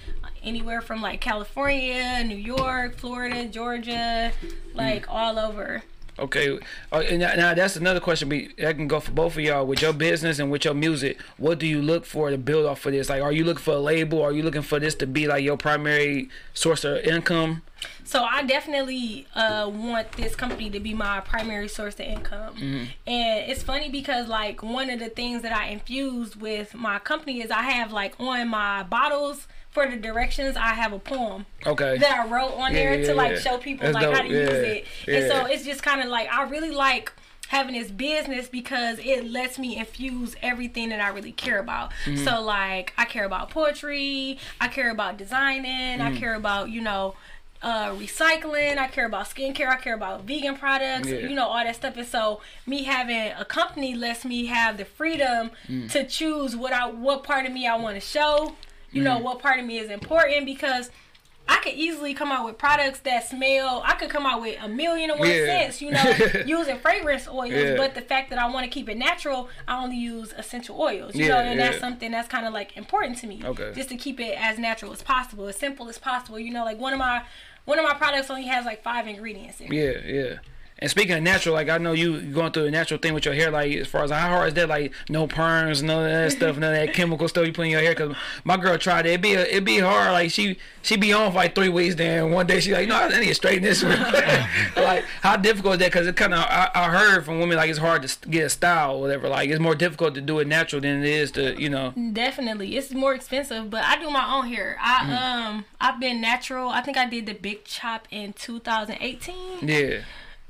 anywhere 0.43 0.81
from 0.81 1.03
like 1.03 1.21
California, 1.21 2.23
New 2.25 2.37
York, 2.37 2.97
Florida, 2.97 3.47
Georgia, 3.47 4.33
like 4.75 5.07
Mm. 5.07 5.15
all 5.15 5.39
over. 5.39 5.83
Okay, 6.21 6.59
uh, 6.93 7.03
now, 7.13 7.35
now 7.35 7.55
that's 7.55 7.77
another 7.77 8.01
question. 8.01 8.29
Be 8.29 8.51
that 8.59 8.77
can 8.77 8.87
go 8.89 9.01
for 9.01 9.11
both 9.11 9.37
of 9.37 9.41
y'all 9.41 9.67
with 9.67 9.81
your 9.81 9.95
business 9.95 10.39
and 10.39 10.51
with 10.51 10.65
your 10.65 10.75
music. 10.75 11.21
What 11.39 11.59
do 11.59 11.67
you 11.67 11.81
look 11.81 12.05
for 12.05 12.31
to 12.31 12.37
build 12.37 12.67
off 12.67 12.85
of 12.85 12.93
this? 12.93 13.09
Like, 13.09 13.23
are 13.23 13.33
you 13.33 13.45
looking 13.45 13.63
for 13.63 13.75
a 13.75 13.79
label? 13.79 14.23
Are 14.23 14.33
you 14.33 14.43
looking 14.43 14.63
for 14.63 14.79
this 14.79 14.95
to 14.97 15.07
be 15.07 15.27
like 15.27 15.43
your 15.43 15.57
primary 15.57 16.29
source 16.53 16.85
of 16.85 16.99
income? 16.99 17.63
So 18.05 18.25
I 18.25 18.43
definitely 18.43 19.27
uh, 19.35 19.71
want 19.73 20.13
this 20.13 20.35
company 20.35 20.69
to 20.71 20.81
be 20.81 20.93
my 20.93 21.21
primary 21.21 21.69
source 21.69 21.95
of 21.95 22.07
income. 22.07 22.57
Mm-hmm. 22.57 22.85
And 23.07 23.51
it's 23.51 23.63
funny 23.63 23.89
because 23.89 24.29
like 24.29 24.63
one 24.63 24.91
of 24.91 24.99
the 24.99 25.09
things 25.09 25.43
that 25.43 25.57
I 25.57 25.69
infused 25.69 26.37
with 26.37 26.75
my 26.75 26.99
company 26.99 27.41
is 27.41 27.51
I 27.51 27.63
have 27.63 27.93
like 27.93 28.15
on 28.19 28.49
my 28.49 28.83
bottles 28.83 29.47
for 29.71 29.89
the 29.89 29.97
directions 29.97 30.57
I 30.57 30.75
have 30.75 30.93
a 30.93 30.99
poem 30.99 31.47
Okay. 31.67 31.97
that 31.99 32.13
I 32.21 32.27
wrote 32.29 32.55
on 32.55 32.73
Yeah, 32.73 32.79
there 32.81 33.01
yeah, 33.01 33.07
to 33.07 33.15
like 33.15 33.33
yeah. 33.33 33.39
show 33.39 33.59
people 33.59 33.85
That's 33.93 33.95
like 33.95 34.05
how 34.15 34.23
dope, 34.23 34.31
to 34.31 34.37
use 34.37 34.49
it. 34.51 34.85
And 35.07 35.31
so 35.31 35.47
it's 35.47 35.65
just 35.65 35.83
kind 35.83 36.01
of 36.03 36.09
like 36.09 36.29
I 36.33 36.43
really 36.49 36.71
like 36.73 37.13
having 37.49 37.75
this 37.75 37.91
business 37.91 38.49
because 38.49 38.99
it 39.01 39.29
lets 39.29 39.59
me 39.59 39.77
infuse 39.77 40.35
everything 40.43 40.89
that 40.91 41.01
I 41.01 41.09
really 41.09 41.33
care 41.33 41.59
about. 41.59 41.91
Mm-hmm. 42.05 42.25
So 42.25 42.41
like 42.43 42.93
I 42.99 43.05
care 43.05 43.25
about 43.25 43.51
poetry, 43.51 44.39
I 44.61 44.69
care 44.69 44.91
about 44.91 45.17
designing, 45.17 45.99
Mm. 45.99 46.01
I 46.01 46.17
care 46.19 46.35
about, 46.35 46.71
you 46.71 46.81
know, 46.81 47.15
uh, 47.63 47.91
recycling. 47.91 48.79
I 48.79 48.87
care 48.89 49.05
about 49.05 49.27
skincare. 49.27 49.69
I 49.69 49.77
care 49.77 49.95
about 49.95 50.25
vegan 50.25 50.57
products. 50.57 51.09
Yeah. 51.09 51.19
You 51.19 51.35
know 51.35 51.47
all 51.47 51.63
that 51.63 51.77
stuff. 51.77 51.97
And 51.97 52.07
so 52.07 52.41
me 52.67 52.85
having 52.85 53.33
a 53.39 53.45
company 53.45 53.95
lets 53.95 54.25
me 54.25 54.47
have 54.47 54.79
the 54.79 54.85
freedom 54.85 55.51
Mm. 55.69 55.91
to 55.93 56.05
choose 56.07 56.57
what 56.57 56.73
I 56.73 56.87
what 56.89 57.23
part 57.23 57.47
of 57.47 57.53
me 57.53 57.67
I 57.67 57.77
want 57.77 57.97
to 57.97 58.01
show. 58.01 58.55
You 58.93 59.03
Mm. 59.03 59.05
know 59.05 59.19
what 59.19 59.39
part 59.41 59.59
of 59.61 59.67
me 59.67 59.79
is 59.79 59.91
important 59.91 60.47
because 60.47 60.91
I 61.49 61.57
could 61.57 61.73
easily 61.75 62.15
come 62.15 62.31
out 62.31 62.45
with 62.47 62.59
products 62.59 63.01
that 63.01 63.29
smell. 63.29 63.83
I 63.85 63.95
could 63.95 64.09
come 64.09 64.25
out 64.25 64.41
with 64.41 64.57
a 64.63 64.69
million 64.69 65.11
and 65.11 65.19
one 65.19 65.29
Yeah. 65.29 65.47
scents. 65.47 65.83
You 65.83 65.91
know, 65.91 66.03
using 66.47 66.79
fragrance 66.79 67.27
oils. 67.27 67.51
Yeah. 67.53 67.77
But 67.77 67.95
the 67.95 68.03
fact 68.03 68.31
that 68.31 68.39
I 68.39 68.49
want 68.49 68.65
to 68.65 68.71
keep 68.71 68.89
it 68.89 68.97
natural, 68.97 69.49
I 69.67 69.83
only 69.83 69.97
use 69.97 70.33
essential 70.37 70.81
oils. 70.81 71.17
You 71.17 71.25
Yeah, 71.27 71.29
know, 71.31 71.39
and 71.41 71.59
that's 71.59 71.81
something 71.81 72.13
that's 72.13 72.29
kind 72.29 72.47
of 72.47 72.53
like 72.53 72.77
important 72.77 73.19
to 73.19 73.27
me. 73.27 73.43
Okay. 73.45 73.73
Just 73.75 73.89
to 73.89 73.97
keep 73.97 74.21
it 74.21 74.37
as 74.41 74.59
natural 74.59 74.93
as 74.93 75.03
possible, 75.03 75.47
as 75.49 75.57
simple 75.57 75.89
as 75.89 75.99
possible. 75.99 76.39
You 76.39 76.53
know, 76.53 76.65
like 76.65 76.79
one 76.79 76.93
of 76.93 76.99
my 77.01 77.23
one 77.65 77.79
of 77.79 77.85
my 77.85 77.95
products 77.95 78.31
only 78.31 78.45
has 78.47 78.65
like 78.65 78.83
five 78.83 79.07
ingredients 79.09 79.61
in 79.61 79.73
it. 79.73 79.77
Yeah, 80.07 80.13
yeah. 80.13 80.39
And 80.83 80.91
speaking 80.91 81.15
of 81.15 81.23
natural, 81.23 81.55
like 81.55 81.69
I 81.69 81.79
know 81.79 81.93
you 81.93 82.21
going 82.21 82.53
through 82.53 82.67
a 82.67 82.71
natural 82.71 82.99
thing 82.99 83.13
with 83.15 83.25
your 83.25 83.35
hair. 83.35 83.51
Like 83.51 83.73
as 83.77 83.87
far 83.87 84.05
as 84.05 84.11
how 84.11 84.29
hard 84.29 84.49
is 84.49 84.55
that? 84.55 84.69
Like 84.69 84.93
no 85.09 85.27
perms, 85.27 85.83
none 85.83 86.05
of 86.05 86.11
that 86.11 86.33
stuff, 86.37 86.57
none 86.57 86.73
of 86.75 86.79
that 86.87 86.95
chemical 86.95 87.29
stuff 87.29 87.47
you 87.47 87.53
put 87.53 87.67
in 87.67 87.71
your 87.73 87.81
hair. 87.81 87.95
Cause 87.95 88.15
my 88.45 88.57
girl 88.57 88.79
tried 88.79 89.07
it. 89.07 89.13
It 89.13 89.21
be 89.21 89.33
it 89.33 89.65
be 89.65 89.79
hard. 89.79 90.13
Like 90.13 90.31
she 90.31 90.59
she 90.83 90.97
be 90.97 91.13
on 91.13 91.31
for 91.33 91.37
like 91.37 91.55
three 91.55 91.69
weeks. 91.69 91.97
Then 91.97 92.31
one 92.31 92.47
day 92.47 92.61
she 92.61 92.73
like, 92.73 92.89
no, 92.89 92.97
I 92.97 93.09
need 93.21 93.27
to 93.27 93.35
straighten 93.35 93.63
this. 93.65 93.83
one." 93.83 93.93
like 94.77 95.05
how 95.23 95.37
difficult 95.37 95.75
is 95.75 95.81
that? 95.81 95.93
Cause 95.93 96.07
it 96.07 96.17
kind 96.17 96.33
of 96.35 96.41
I, 96.41 96.71
I 96.75 96.85
heard 96.89 97.25
from 97.25 97.41
women 97.41 97.57
like 97.57 97.69
it's 97.71 97.79
hard 97.79 98.03
to 98.07 98.29
get 98.29 98.45
a 98.47 98.49
style 98.51 98.97
or 98.97 99.01
whatever. 99.03 99.29
Like 99.29 99.51
it's 99.51 99.61
more 99.61 99.75
difficult 99.75 100.15
to 100.15 100.21
do 100.21 100.39
it 100.39 100.47
natural 100.49 100.81
than 100.81 101.01
it 101.03 101.07
is 101.09 101.31
to 101.33 101.61
you 101.61 101.69
know. 101.69 101.93
Definitely, 102.13 102.77
it's 102.77 102.93
more 102.93 103.15
expensive, 103.15 103.69
but 103.71 103.85
I 103.85 104.01
do 104.01 104.09
my 104.11 104.35
own 104.35 104.47
hair. 104.49 104.77
I 104.81 105.01
Mm-hmm. 105.01 105.13
um 105.13 105.65
I've 105.81 105.99
been 106.01 106.21
natural. 106.21 106.69
I 106.71 106.81
think 106.83 106.97
I 106.97 107.07
did 107.09 107.27
the 107.27 107.33
big 107.35 107.65
chop 107.65 108.07
in 108.11 108.33
2018. 108.35 109.35
Yeah, 109.69 110.01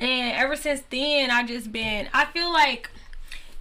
And 0.01 0.37
ever 0.37 0.57
since 0.57 0.83
then, 0.91 1.31
I 1.31 1.45
just 1.45 1.71
been. 1.71 2.09
I 2.13 2.25
feel 2.27 2.53
like 2.53 2.91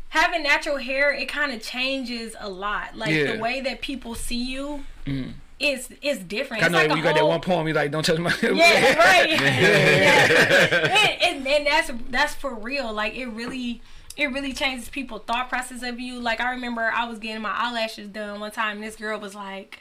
having 0.10 0.44
natural 0.44 0.78
hair, 0.78 1.14
it 1.14 1.28
kind 1.28 1.52
of 1.52 1.62
changes 1.62 2.36
a 2.40 2.50
lot. 2.50 2.96
Like 2.96 3.12
Yeah. 3.12 3.34
the 3.34 3.40
way 3.40 3.62
that 3.62 3.82
people 3.82 4.16
see 4.16 4.44
you 4.44 4.86
mm. 5.06 5.34
It's 5.60 5.90
is 6.02 6.20
different. 6.20 6.64
I 6.64 6.70
know 6.70 6.78
like 6.78 6.88
when 6.88 6.98
you 7.00 7.04
got 7.04 7.16
that 7.16 7.28
one 7.28 7.42
poem, 7.42 7.68
you 7.68 7.74
like 7.74 7.92
don't 7.92 8.06
touch 8.06 8.18
my. 8.18 8.34
Yeah, 8.42 8.96
right. 8.98 9.30
Yeah. 9.42 10.98
And, 10.98 11.22
and, 11.22 11.48
and 11.48 11.68
that's 11.68 11.92
that's 12.10 12.34
for 12.34 12.54
real. 12.56 12.94
Like 12.94 13.16
it 13.16 13.28
really. 13.28 13.82
It 14.16 14.34
really 14.34 14.52
changes 14.52 14.90
people's 14.90 15.22
thought 15.24 15.48
process 15.48 15.82
of 15.82 15.98
you. 15.98 16.20
Like 16.20 16.42
I 16.42 16.52
remember 16.52 16.82
I 16.94 17.06
was 17.08 17.20
getting 17.20 17.42
my 17.42 17.52
eyelashes 17.52 18.10
done 18.10 18.42
one 18.42 18.52
time 18.52 18.78
and 18.78 18.86
this 18.86 18.98
girl 18.98 19.18
was 19.18 19.34
like, 19.34 19.80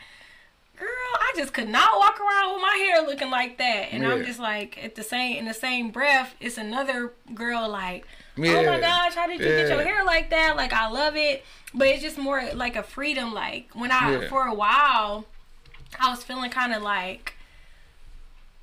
Girl, 0.78 0.88
I 0.88 1.32
just 1.36 1.52
could 1.52 1.68
not 1.68 1.98
walk 1.98 2.20
around 2.20 2.55
with 2.55 2.62
my 2.62 2.76
hair 2.76 3.02
looking 3.06 3.30
like 3.30 3.59
that. 3.59 3.88
And 3.92 4.06
I'm 4.06 4.24
just 4.24 4.38
like 4.38 4.78
at 4.82 4.94
the 4.94 5.02
same 5.02 5.36
in 5.38 5.44
the 5.46 5.55
same 5.55 5.90
breath, 5.90 6.34
it's 6.40 6.59
another 6.59 7.12
girl 7.34 7.68
like, 7.68 8.06
Oh 8.38 8.42
my 8.64 8.80
gosh, 8.80 9.14
how 9.14 9.26
did 9.26 9.40
you 9.40 9.46
get 9.46 9.68
your 9.68 9.82
hair 9.82 10.05
like 10.05 10.30
that? 10.30 10.56
Like 10.56 10.72
I 10.72 10.88
love 10.88 11.16
it. 11.16 11.44
But 11.74 11.89
it's 11.89 12.02
just 12.02 12.16
more 12.18 12.42
like 12.55 12.76
a 12.76 12.82
freedom. 12.82 13.34
Like 13.34 13.70
when 13.74 13.90
I 13.90 14.12
Yeah. 14.23 14.28
for 14.28 14.47
a 14.47 14.55
while 14.55 15.24
I 15.98 16.10
was 16.10 16.23
feeling 16.23 16.50
kinda 16.50 16.78
like 16.78 17.34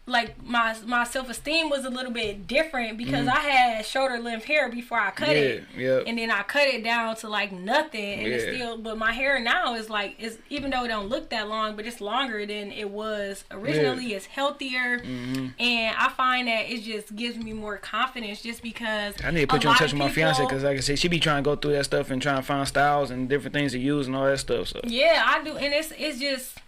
like 0.07 0.41
my 0.43 0.75
my 0.85 1.03
self 1.03 1.29
esteem 1.29 1.69
was 1.69 1.83
a 1.83 1.89
little 1.89 2.11
bit 2.11 2.45
different 2.45 2.95
because 2.97 3.27
I 3.27 3.39
had 3.39 3.85
shoulder 3.85 4.19
length 4.19 4.45
hair 4.45 4.69
before 4.69 4.99
I 4.99 5.09
cut 5.11 5.29
it. 5.29 5.63
Yeah, 5.75 5.97
yeah. 5.97 6.03
and 6.05 6.17
then 6.17 6.29
I 6.29 6.43
cut 6.43 6.67
it 6.67 6.83
down 6.83 7.15
to 7.17 7.29
like 7.29 7.51
nothing, 7.51 8.19
and 8.19 8.27
it's 8.27 8.43
still. 8.43 8.77
But 8.77 8.97
my 8.99 9.11
hair 9.11 9.39
now 9.39 9.73
is 9.75 9.89
like 9.89 10.19
is 10.19 10.37
even 10.49 10.69
though 10.69 10.83
it 10.85 10.89
don't 10.89 11.07
look 11.09 11.29
that 11.31 11.47
long, 11.47 11.75
but 11.75 11.87
it's 11.87 12.01
longer 12.01 12.45
than 12.45 12.71
it 12.71 12.89
was 12.91 13.45
originally. 13.49 14.13
It's 14.13 14.25
healthier, 14.27 14.99
Mm-hmm. 14.99 15.47
and 15.59 15.95
I 15.97 16.09
find 16.09 16.47
that 16.47 16.69
it 16.69 16.81
just 16.83 17.15
gives 17.15 17.37
me 17.37 17.53
more 17.53 17.77
confidence 17.77 18.41
just 18.41 18.61
because 18.61 19.15
I 19.23 19.31
need 19.31 19.41
to 19.41 19.47
put 19.47 19.63
you 19.63 19.69
in 19.71 19.75
touch 19.75 19.91
with 19.91 19.99
my 19.99 20.09
fiance 20.09 20.43
because, 20.43 20.63
like 20.63 20.77
I 20.77 20.81
said, 20.81 20.99
she 20.99 21.07
be 21.07 21.19
trying 21.19 21.43
to 21.43 21.49
go 21.49 21.55
through 21.55 21.71
that 21.73 21.85
stuff 21.85 22.11
and 22.11 22.21
trying 22.21 22.37
to 22.37 22.43
find 22.43 22.67
styles 22.67 23.09
and 23.11 23.27
different 23.27 23.53
things 23.53 23.71
to 23.71 23.79
use 23.79 24.05
and 24.07 24.15
all 24.15 24.25
that 24.25 24.37
stuff. 24.37 24.67
So 24.67 24.81
Yeah, 24.83 25.23
I 25.25 25.43
do, 25.43 25.57
and 25.57 25.73
it's 25.73 25.91
it's 25.97 26.19
just 26.19 26.59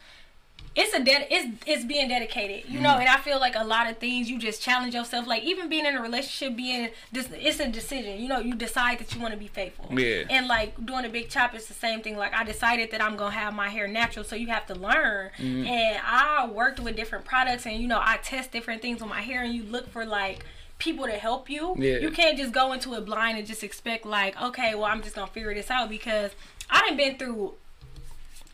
it's 0.78 0.94
a 0.94 1.04
ded- 1.04 1.28
it's 1.32 1.64
it's 1.66 1.86
being 1.86 2.08
dedicated, 2.08 2.70
you 2.70 2.80
know. 2.80 2.92
Mm. 2.92 3.00
And 3.00 3.10
I 3.10 3.18
feel 3.18 3.40
like 3.40 3.56
a 3.56 3.64
lot 3.64 3.90
of 3.90 3.98
things 3.98 4.30
you 4.30 4.38
just 4.38 4.62
challenge 4.62 4.94
yourself. 4.94 5.26
Like 5.26 5.44
even 5.44 5.70
being 5.70 5.88
in 5.88 5.96
a 5.96 6.02
relationship, 6.02 6.56
being 6.56 6.90
this, 7.12 7.28
it's 7.34 7.60
a 7.60 7.68
decision. 7.68 8.22
You 8.22 8.28
know, 8.28 8.40
you 8.40 8.54
decide 8.54 9.00
that 9.00 9.14
you 9.14 9.20
want 9.20 9.34
to 9.34 9.40
be 9.40 9.48
faithful. 9.48 9.88
Yeah. 10.00 10.26
And 10.30 10.48
like 10.48 10.86
doing 10.86 11.04
a 11.04 11.10
big 11.10 11.30
chop, 11.30 11.56
it's 11.56 11.66
the 11.66 11.74
same 11.74 12.02
thing. 12.02 12.16
Like 12.16 12.34
I 12.34 12.44
decided 12.44 12.92
that 12.92 13.02
I'm 13.02 13.18
gonna 13.18 13.32
have 13.32 13.56
my 13.56 13.70
hair 13.70 13.88
natural, 13.88 14.24
so 14.24 14.36
you 14.36 14.48
have 14.48 14.68
to 14.68 14.76
learn. 14.76 15.32
Mm-hmm. 15.40 15.66
And 15.66 16.00
I 16.06 16.48
worked 16.48 16.80
with 16.80 16.96
different 16.96 17.26
products, 17.26 17.66
and 17.66 17.82
you 17.82 17.88
know, 17.88 18.00
I 18.00 18.18
test 18.18 18.52
different 18.52 18.84
things 18.84 19.02
on 19.02 19.10
my 19.10 19.22
hair, 19.22 19.42
and 19.42 19.54
you 19.54 19.64
look 19.64 19.90
for 19.90 20.06
like 20.06 20.46
people 20.78 21.08
to 21.08 21.14
help 21.14 21.50
you. 21.50 21.74
Yeah. 21.76 21.98
You 21.98 22.12
can't 22.12 22.38
just 22.38 22.54
go 22.54 22.72
into 22.74 22.94
it 22.94 23.04
blind 23.04 23.40
and 23.40 23.48
just 23.48 23.64
expect 23.64 24.06
like, 24.06 24.40
okay, 24.40 24.76
well, 24.76 24.86
I'm 24.86 25.02
just 25.02 25.16
gonna 25.16 25.32
figure 25.32 25.56
this 25.56 25.72
out 25.72 25.90
because 25.90 26.30
I 26.70 26.88
done 26.88 26.98
been 26.98 27.18
through 27.18 27.56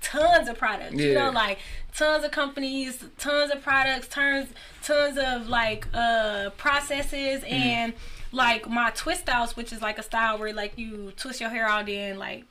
tons 0.03 0.48
of 0.48 0.57
products. 0.57 0.93
You 0.95 1.15
know, 1.15 1.32
like 1.32 1.57
tons 1.95 2.23
of 2.23 2.32
companies, 2.32 3.03
tons 3.17 3.51
of 3.51 3.61
products, 3.64 4.07
tons 4.07 4.49
tons 4.83 5.17
of 5.17 5.48
like 5.49 5.88
uh 5.93 6.51
processes 6.57 7.43
Mm-hmm. 7.43 7.53
and 7.53 7.93
like 8.32 8.67
my 8.69 8.91
twist 8.95 9.22
styles, 9.22 9.56
which 9.56 9.72
is 9.72 9.82
like 9.82 9.98
a 9.99 10.03
style 10.03 10.38
where 10.40 10.53
like 10.53 10.77
you 10.77 11.11
twist 11.15 11.40
your 11.40 11.49
hair 11.49 11.67
out 11.67 11.88
in 11.90 12.17
like 12.17 12.45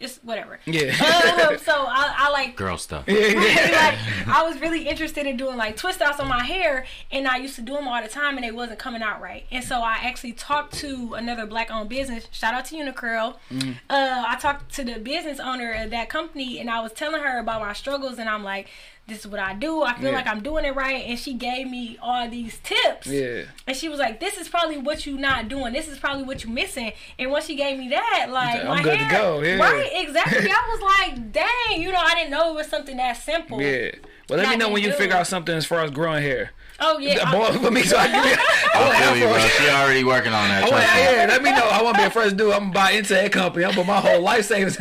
it's 0.00 0.18
whatever. 0.18 0.60
Yeah. 0.66 0.94
Um, 1.38 1.58
so 1.58 1.72
I, 1.72 2.14
I 2.16 2.30
like 2.30 2.56
Girl 2.56 2.78
stuff. 2.78 3.04
yeah, 3.08 3.16
yeah. 3.16 3.96
like 4.26 4.28
I 4.28 4.42
was 4.48 4.60
really 4.60 4.88
interested 4.88 5.26
in 5.26 5.36
doing 5.36 5.56
like 5.56 5.76
twist 5.76 6.00
outs 6.00 6.20
on 6.20 6.28
my 6.28 6.42
hair, 6.42 6.86
and 7.10 7.28
I 7.28 7.36
used 7.36 7.54
to 7.56 7.62
do 7.62 7.74
them 7.74 7.86
all 7.86 8.00
the 8.02 8.08
time, 8.08 8.36
and 8.36 8.44
they 8.44 8.50
wasn't 8.50 8.78
coming 8.78 9.02
out 9.02 9.20
right. 9.20 9.44
And 9.50 9.62
so 9.62 9.80
I 9.80 9.98
actually 10.02 10.32
talked 10.32 10.74
to 10.74 11.14
another 11.14 11.46
black-owned 11.46 11.88
business. 11.88 12.28
Shout 12.30 12.54
out 12.54 12.64
to 12.66 12.76
Unicurl. 12.76 13.38
Mm-hmm. 13.50 13.72
Uh, 13.90 14.24
I 14.26 14.36
talked 14.36 14.74
to 14.74 14.84
the 14.84 14.98
business 14.98 15.38
owner 15.38 15.72
of 15.72 15.90
that 15.90 16.08
company, 16.08 16.58
and 16.58 16.70
I 16.70 16.80
was 16.80 16.92
telling 16.92 17.22
her 17.22 17.38
about 17.38 17.60
my 17.60 17.72
struggles, 17.72 18.18
and 18.18 18.28
I'm 18.28 18.44
like, 18.44 18.68
"This 19.08 19.20
is 19.20 19.26
what 19.26 19.40
I 19.40 19.54
do. 19.54 19.82
I 19.82 19.94
feel 19.94 20.10
Yeah. 20.10 20.16
like 20.16 20.26
I'm 20.26 20.40
doing 20.42 20.64
it 20.64 20.74
right." 20.76 21.04
And 21.06 21.18
she 21.18 21.34
gave 21.34 21.66
me 21.68 21.98
all 22.00 22.28
these 22.28 22.58
tips. 22.62 23.06
Yeah. 23.08 23.42
And 23.66 23.76
she 23.76 23.88
was 23.88 23.98
like, 23.98 24.20
"This 24.20 24.36
is 24.38 24.48
probably 24.48 24.76
what 24.78 25.06
you 25.06 25.18
not 25.18 25.48
doing. 25.48 25.72
This 25.72 25.88
is 25.88 25.98
probably 25.98 26.22
what 26.24 26.44
you 26.44 26.50
missing." 26.50 26.92
And 27.18 27.30
once 27.30 27.46
she 27.46 27.56
gave 27.56 27.78
me 27.78 27.88
that, 27.88 28.28
like, 28.30 28.54
like, 28.54 28.62
"I'm 28.62 28.68
my 28.68 28.82
good 28.82 28.98
to 28.98 29.04
hair, 29.04 29.20
go, 29.20 29.42
yeah." 29.42 29.56
right? 29.56 29.90
Exactly. 29.94 30.50
I 30.52 30.68
was 30.78 30.80
like, 30.98 31.32
"Dang, 31.32 31.80
you 31.82 31.90
know, 31.90 31.98
I 32.00 32.14
didn't 32.14 32.30
know 32.30 32.50
it 32.50 32.54
was 32.54 32.68
something 32.68 32.96
that 32.98 33.16
simple." 33.16 33.60
Yeah. 33.60 33.90
Well, 34.28 34.38
let 34.38 34.50
me 34.50 34.56
know 34.56 34.68
when 34.68 34.82
you 34.82 34.90
do. 34.90 34.96
figure 34.96 35.16
out 35.16 35.26
something 35.26 35.54
as 35.56 35.64
far 35.64 35.80
as 35.80 35.90
growing 35.90 36.22
hair. 36.22 36.50
Oh 36.80 36.98
yeah. 36.98 37.32
Boy, 37.32 37.50
for 37.58 37.70
me, 37.72 37.82
so 37.82 37.96
I 37.96 38.06
can 38.08 38.22
be. 38.22 38.28
I 38.74 38.80
want 38.84 38.94
I 38.94 39.02
feel 39.02 39.16
you, 39.16 39.26
bro. 39.26 39.38
She 39.38 39.68
already 39.70 40.04
working 40.04 40.32
on 40.32 40.48
that. 40.48 40.62
I 40.64 40.68
want, 40.70 40.82
yeah, 40.84 41.26
let 41.28 41.42
me 41.42 41.50
know. 41.50 41.66
I 41.66 41.82
want 41.82 41.96
to 41.96 42.02
be 42.02 42.06
a 42.06 42.10
first 42.10 42.36
dude. 42.36 42.52
I'm 42.52 42.60
gonna 42.60 42.72
buy 42.72 42.90
into 42.92 43.14
that 43.14 43.32
company. 43.32 43.64
I'm 43.64 43.70
gonna 43.70 43.80
put 43.84 43.86
my 43.88 44.00
whole 44.00 44.20
life 44.20 44.44
savings. 44.44 44.78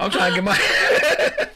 I'm 0.00 0.10
trying 0.10 0.30
to 0.34 0.34
get 0.36 0.44
my. 0.44 1.48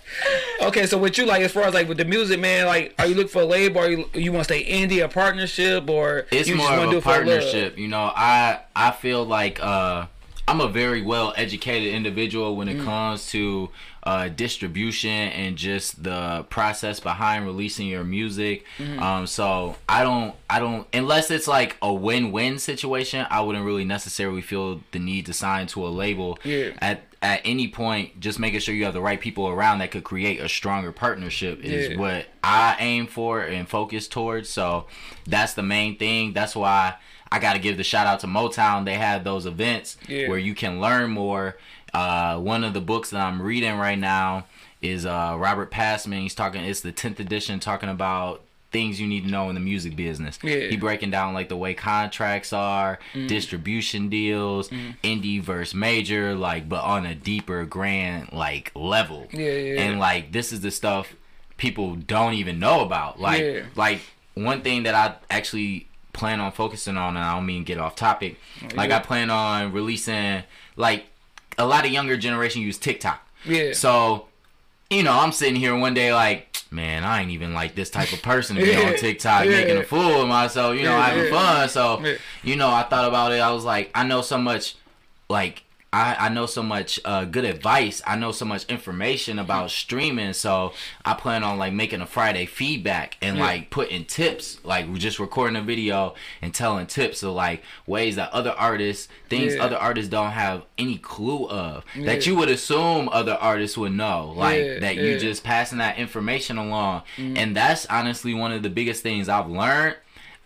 okay, 0.68 0.86
so 0.86 0.98
with 0.98 1.16
you, 1.18 1.26
like 1.26 1.42
as 1.42 1.52
far 1.52 1.64
as 1.64 1.74
like 1.74 1.88
with 1.88 1.98
the 1.98 2.04
music, 2.04 2.40
man, 2.40 2.66
like 2.66 2.94
are 2.98 3.06
you 3.06 3.14
looking 3.14 3.30
for 3.30 3.42
a 3.42 3.46
label? 3.46 3.80
Or 3.80 3.88
you 3.88 4.08
you 4.14 4.32
want 4.32 4.46
to 4.46 4.54
stay 4.54 4.64
indie, 4.64 5.02
a 5.04 5.08
partnership, 5.08 5.88
or 5.88 6.26
it's 6.30 6.48
you 6.48 6.56
more 6.56 6.72
of 6.72 6.78
a 6.78 6.82
it 6.82 6.86
for 6.88 6.92
love? 6.94 7.04
partnership. 7.04 7.78
You 7.78 7.88
know, 7.88 8.12
I 8.14 8.60
I 8.74 8.90
feel 8.92 9.24
like 9.24 9.62
uh, 9.62 10.06
I'm 10.48 10.60
a 10.60 10.68
very 10.68 11.02
well 11.02 11.32
educated 11.36 11.92
individual 11.94 12.56
when 12.56 12.68
it 12.68 12.78
Mm. 12.78 12.84
comes 12.84 13.28
to 13.30 13.68
uh, 14.02 14.28
distribution 14.28 15.10
and 15.10 15.56
just 15.56 16.02
the 16.02 16.44
process 16.48 17.00
behind 17.00 17.44
releasing 17.44 17.86
your 17.86 18.02
music. 18.02 18.64
Mm-hmm. 18.78 18.98
Um, 19.02 19.26
so 19.26 19.76
I 19.88 20.02
don't 20.02 20.34
I 20.48 20.58
don't 20.58 20.86
unless 20.92 21.30
it's 21.30 21.46
like 21.46 21.76
a 21.82 21.92
win 21.92 22.32
win 22.32 22.58
situation. 22.58 23.26
I 23.30 23.40
wouldn't 23.42 23.64
really 23.64 23.84
necessarily 23.84 24.40
feel 24.42 24.80
the 24.92 24.98
need 24.98 25.26
to 25.26 25.32
sign 25.34 25.66
to 25.68 25.86
a 25.86 25.88
label. 25.90 26.38
Yeah. 26.44 26.70
At 26.78 27.02
at 27.22 27.40
any 27.44 27.68
point, 27.68 28.18
just 28.18 28.38
making 28.38 28.60
sure 28.60 28.74
you 28.74 28.84
have 28.86 28.94
the 28.94 29.00
right 29.00 29.20
people 29.20 29.46
around 29.48 29.78
that 29.78 29.90
could 29.90 30.04
create 30.04 30.40
a 30.40 30.48
stronger 30.48 30.90
partnership 30.92 31.60
is 31.62 31.90
Yeah. 31.90 31.96
what 31.98 32.26
I 32.42 32.76
aim 32.80 33.06
for 33.06 33.42
and 33.42 33.68
focus 33.68 34.08
towards. 34.08 34.48
So 34.48 34.86
that's 35.26 35.52
the 35.52 35.62
main 35.62 35.98
thing. 35.98 36.32
That's 36.32 36.56
why 36.56 36.94
I 37.30 37.38
got 37.38 37.52
to 37.52 37.58
give 37.58 37.76
the 37.76 37.84
shout 37.84 38.06
out 38.06 38.20
to 38.20 38.26
Motown. 38.26 38.86
They 38.86 38.94
have 38.94 39.22
those 39.24 39.44
events 39.44 39.98
Yeah. 40.08 40.28
where 40.28 40.38
you 40.38 40.54
can 40.54 40.80
learn 40.80 41.10
more. 41.10 41.58
Uh, 41.92 42.38
one 42.38 42.64
of 42.64 42.72
the 42.72 42.80
books 42.80 43.10
that 43.10 43.20
I'm 43.20 43.42
reading 43.42 43.76
right 43.76 43.98
now 43.98 44.46
is 44.80 45.04
uh, 45.04 45.34
Robert 45.38 45.70
Passman. 45.70 46.22
He's 46.22 46.34
talking. 46.34 46.64
It's 46.64 46.80
the 46.80 46.92
tenth 46.92 47.20
edition, 47.20 47.60
talking 47.60 47.88
about 47.90 48.42
things 48.72 49.00
you 49.00 49.06
need 49.06 49.24
to 49.24 49.30
know 49.30 49.48
in 49.48 49.54
the 49.54 49.60
music 49.60 49.96
business. 49.96 50.38
Yeah. 50.42 50.68
He 50.68 50.76
breaking 50.76 51.10
down 51.10 51.34
like 51.34 51.48
the 51.48 51.56
way 51.56 51.74
contracts 51.74 52.52
are, 52.52 52.98
Mm. 53.14 53.26
distribution 53.28 54.08
deals, 54.08 54.68
indie 55.02 55.40
versus 55.42 55.74
major, 55.74 56.34
like 56.34 56.68
but 56.68 56.82
on 56.84 57.04
a 57.06 57.14
deeper, 57.14 57.64
grand 57.64 58.32
like 58.32 58.70
level. 58.74 59.26
Yeah, 59.32 59.40
yeah, 59.40 59.74
yeah. 59.74 59.80
And 59.82 59.98
like 59.98 60.32
this 60.32 60.52
is 60.52 60.60
the 60.60 60.70
stuff 60.70 61.14
people 61.56 61.96
don't 61.96 62.34
even 62.34 62.58
know 62.58 62.80
about. 62.80 63.20
Like 63.20 63.40
Yeah. 63.42 63.60
like 63.74 64.00
one 64.34 64.62
thing 64.62 64.84
that 64.84 64.94
I 64.94 65.14
actually 65.34 65.86
plan 66.12 66.40
on 66.40 66.52
focusing 66.52 66.96
on, 66.96 67.16
and 67.16 67.24
I 67.24 67.34
don't 67.34 67.46
mean 67.46 67.64
get 67.64 67.78
off 67.78 67.96
topic. 67.96 68.36
Like 68.74 68.90
yeah. 68.90 68.96
I 68.96 69.00
plan 69.00 69.30
on 69.30 69.72
releasing 69.72 70.42
like 70.76 71.06
a 71.58 71.66
lot 71.66 71.84
of 71.84 71.90
younger 71.90 72.16
generation 72.16 72.62
use 72.62 72.78
TikTok. 72.78 73.26
Yeah. 73.44 73.72
So, 73.72 74.26
you 74.88 75.02
know, 75.02 75.12
I'm 75.18 75.32
sitting 75.32 75.56
here 75.56 75.76
one 75.76 75.94
day 75.94 76.12
like, 76.14 76.49
man, 76.70 77.04
I 77.04 77.22
ain't 77.22 77.30
even 77.32 77.52
like 77.54 77.74
this 77.74 77.90
type 77.90 78.12
of 78.12 78.22
person 78.22 78.56
to 78.56 78.62
be 78.62 78.68
Yeah. 78.72 78.80
on 78.88 78.96
TikTok 78.96 79.44
Yeah. 79.44 79.50
making 79.50 79.76
a 79.76 79.82
fool 79.84 80.22
of 80.22 80.28
myself, 80.28 80.76
you 80.76 80.82
know, 80.84 80.96
Yeah, 80.96 81.04
having 81.08 81.30
fun. 81.30 81.68
So, 81.68 82.16
you 82.42 82.56
know, 82.56 82.68
I 82.70 82.82
thought 82.84 83.06
about 83.08 83.32
it. 83.32 83.40
I 83.40 83.50
was 83.52 83.64
like, 83.64 83.90
I 83.94 84.04
know 84.04 84.22
so 84.22 84.38
much, 84.38 84.76
like, 85.28 85.64
I, 85.92 86.26
I 86.26 86.28
know 86.28 86.46
so 86.46 86.62
much 86.62 87.00
uh, 87.04 87.24
good 87.24 87.44
advice. 87.44 88.00
I 88.06 88.14
know 88.14 88.30
so 88.30 88.44
much 88.44 88.64
information 88.66 89.40
about 89.40 89.70
streaming. 89.72 90.32
So 90.34 90.72
I 91.04 91.14
plan 91.14 91.42
on 91.42 91.58
like 91.58 91.72
making 91.72 92.00
a 92.00 92.06
Friday 92.06 92.46
feedback 92.46 93.16
and 93.20 93.36
Yeah. 93.38 93.42
like 93.44 93.70
putting 93.70 94.04
tips, 94.04 94.58
like 94.64 94.92
just 94.94 95.18
recording 95.18 95.56
a 95.56 95.62
video 95.62 96.14
and 96.42 96.54
telling 96.54 96.86
tips 96.86 97.24
of 97.24 97.32
like 97.32 97.64
ways 97.88 98.14
that 98.16 98.30
other 98.32 98.52
artists, 98.52 99.08
things 99.28 99.56
Yeah. 99.56 99.64
other 99.64 99.76
artists 99.76 100.08
don't 100.10 100.30
have 100.30 100.62
any 100.78 100.96
clue 100.96 101.48
of 101.48 101.84
that 101.96 102.24
you 102.24 102.36
would 102.36 102.50
assume 102.50 103.08
other 103.10 103.34
artists 103.34 103.76
would 103.76 103.92
know. 103.92 104.32
Like 104.36 104.60
Yeah, 104.64 104.78
that 104.78 104.94
yeah. 104.96 105.02
you 105.02 105.18
just 105.18 105.42
passing 105.42 105.78
that 105.78 105.98
information 105.98 106.56
along. 106.56 107.02
Mm-hmm. 107.16 107.36
And 107.36 107.56
that's 107.56 107.86
honestly 107.86 108.32
one 108.32 108.52
of 108.52 108.62
the 108.62 108.70
biggest 108.70 109.02
things 109.02 109.28
I've 109.28 109.48
learned. 109.50 109.96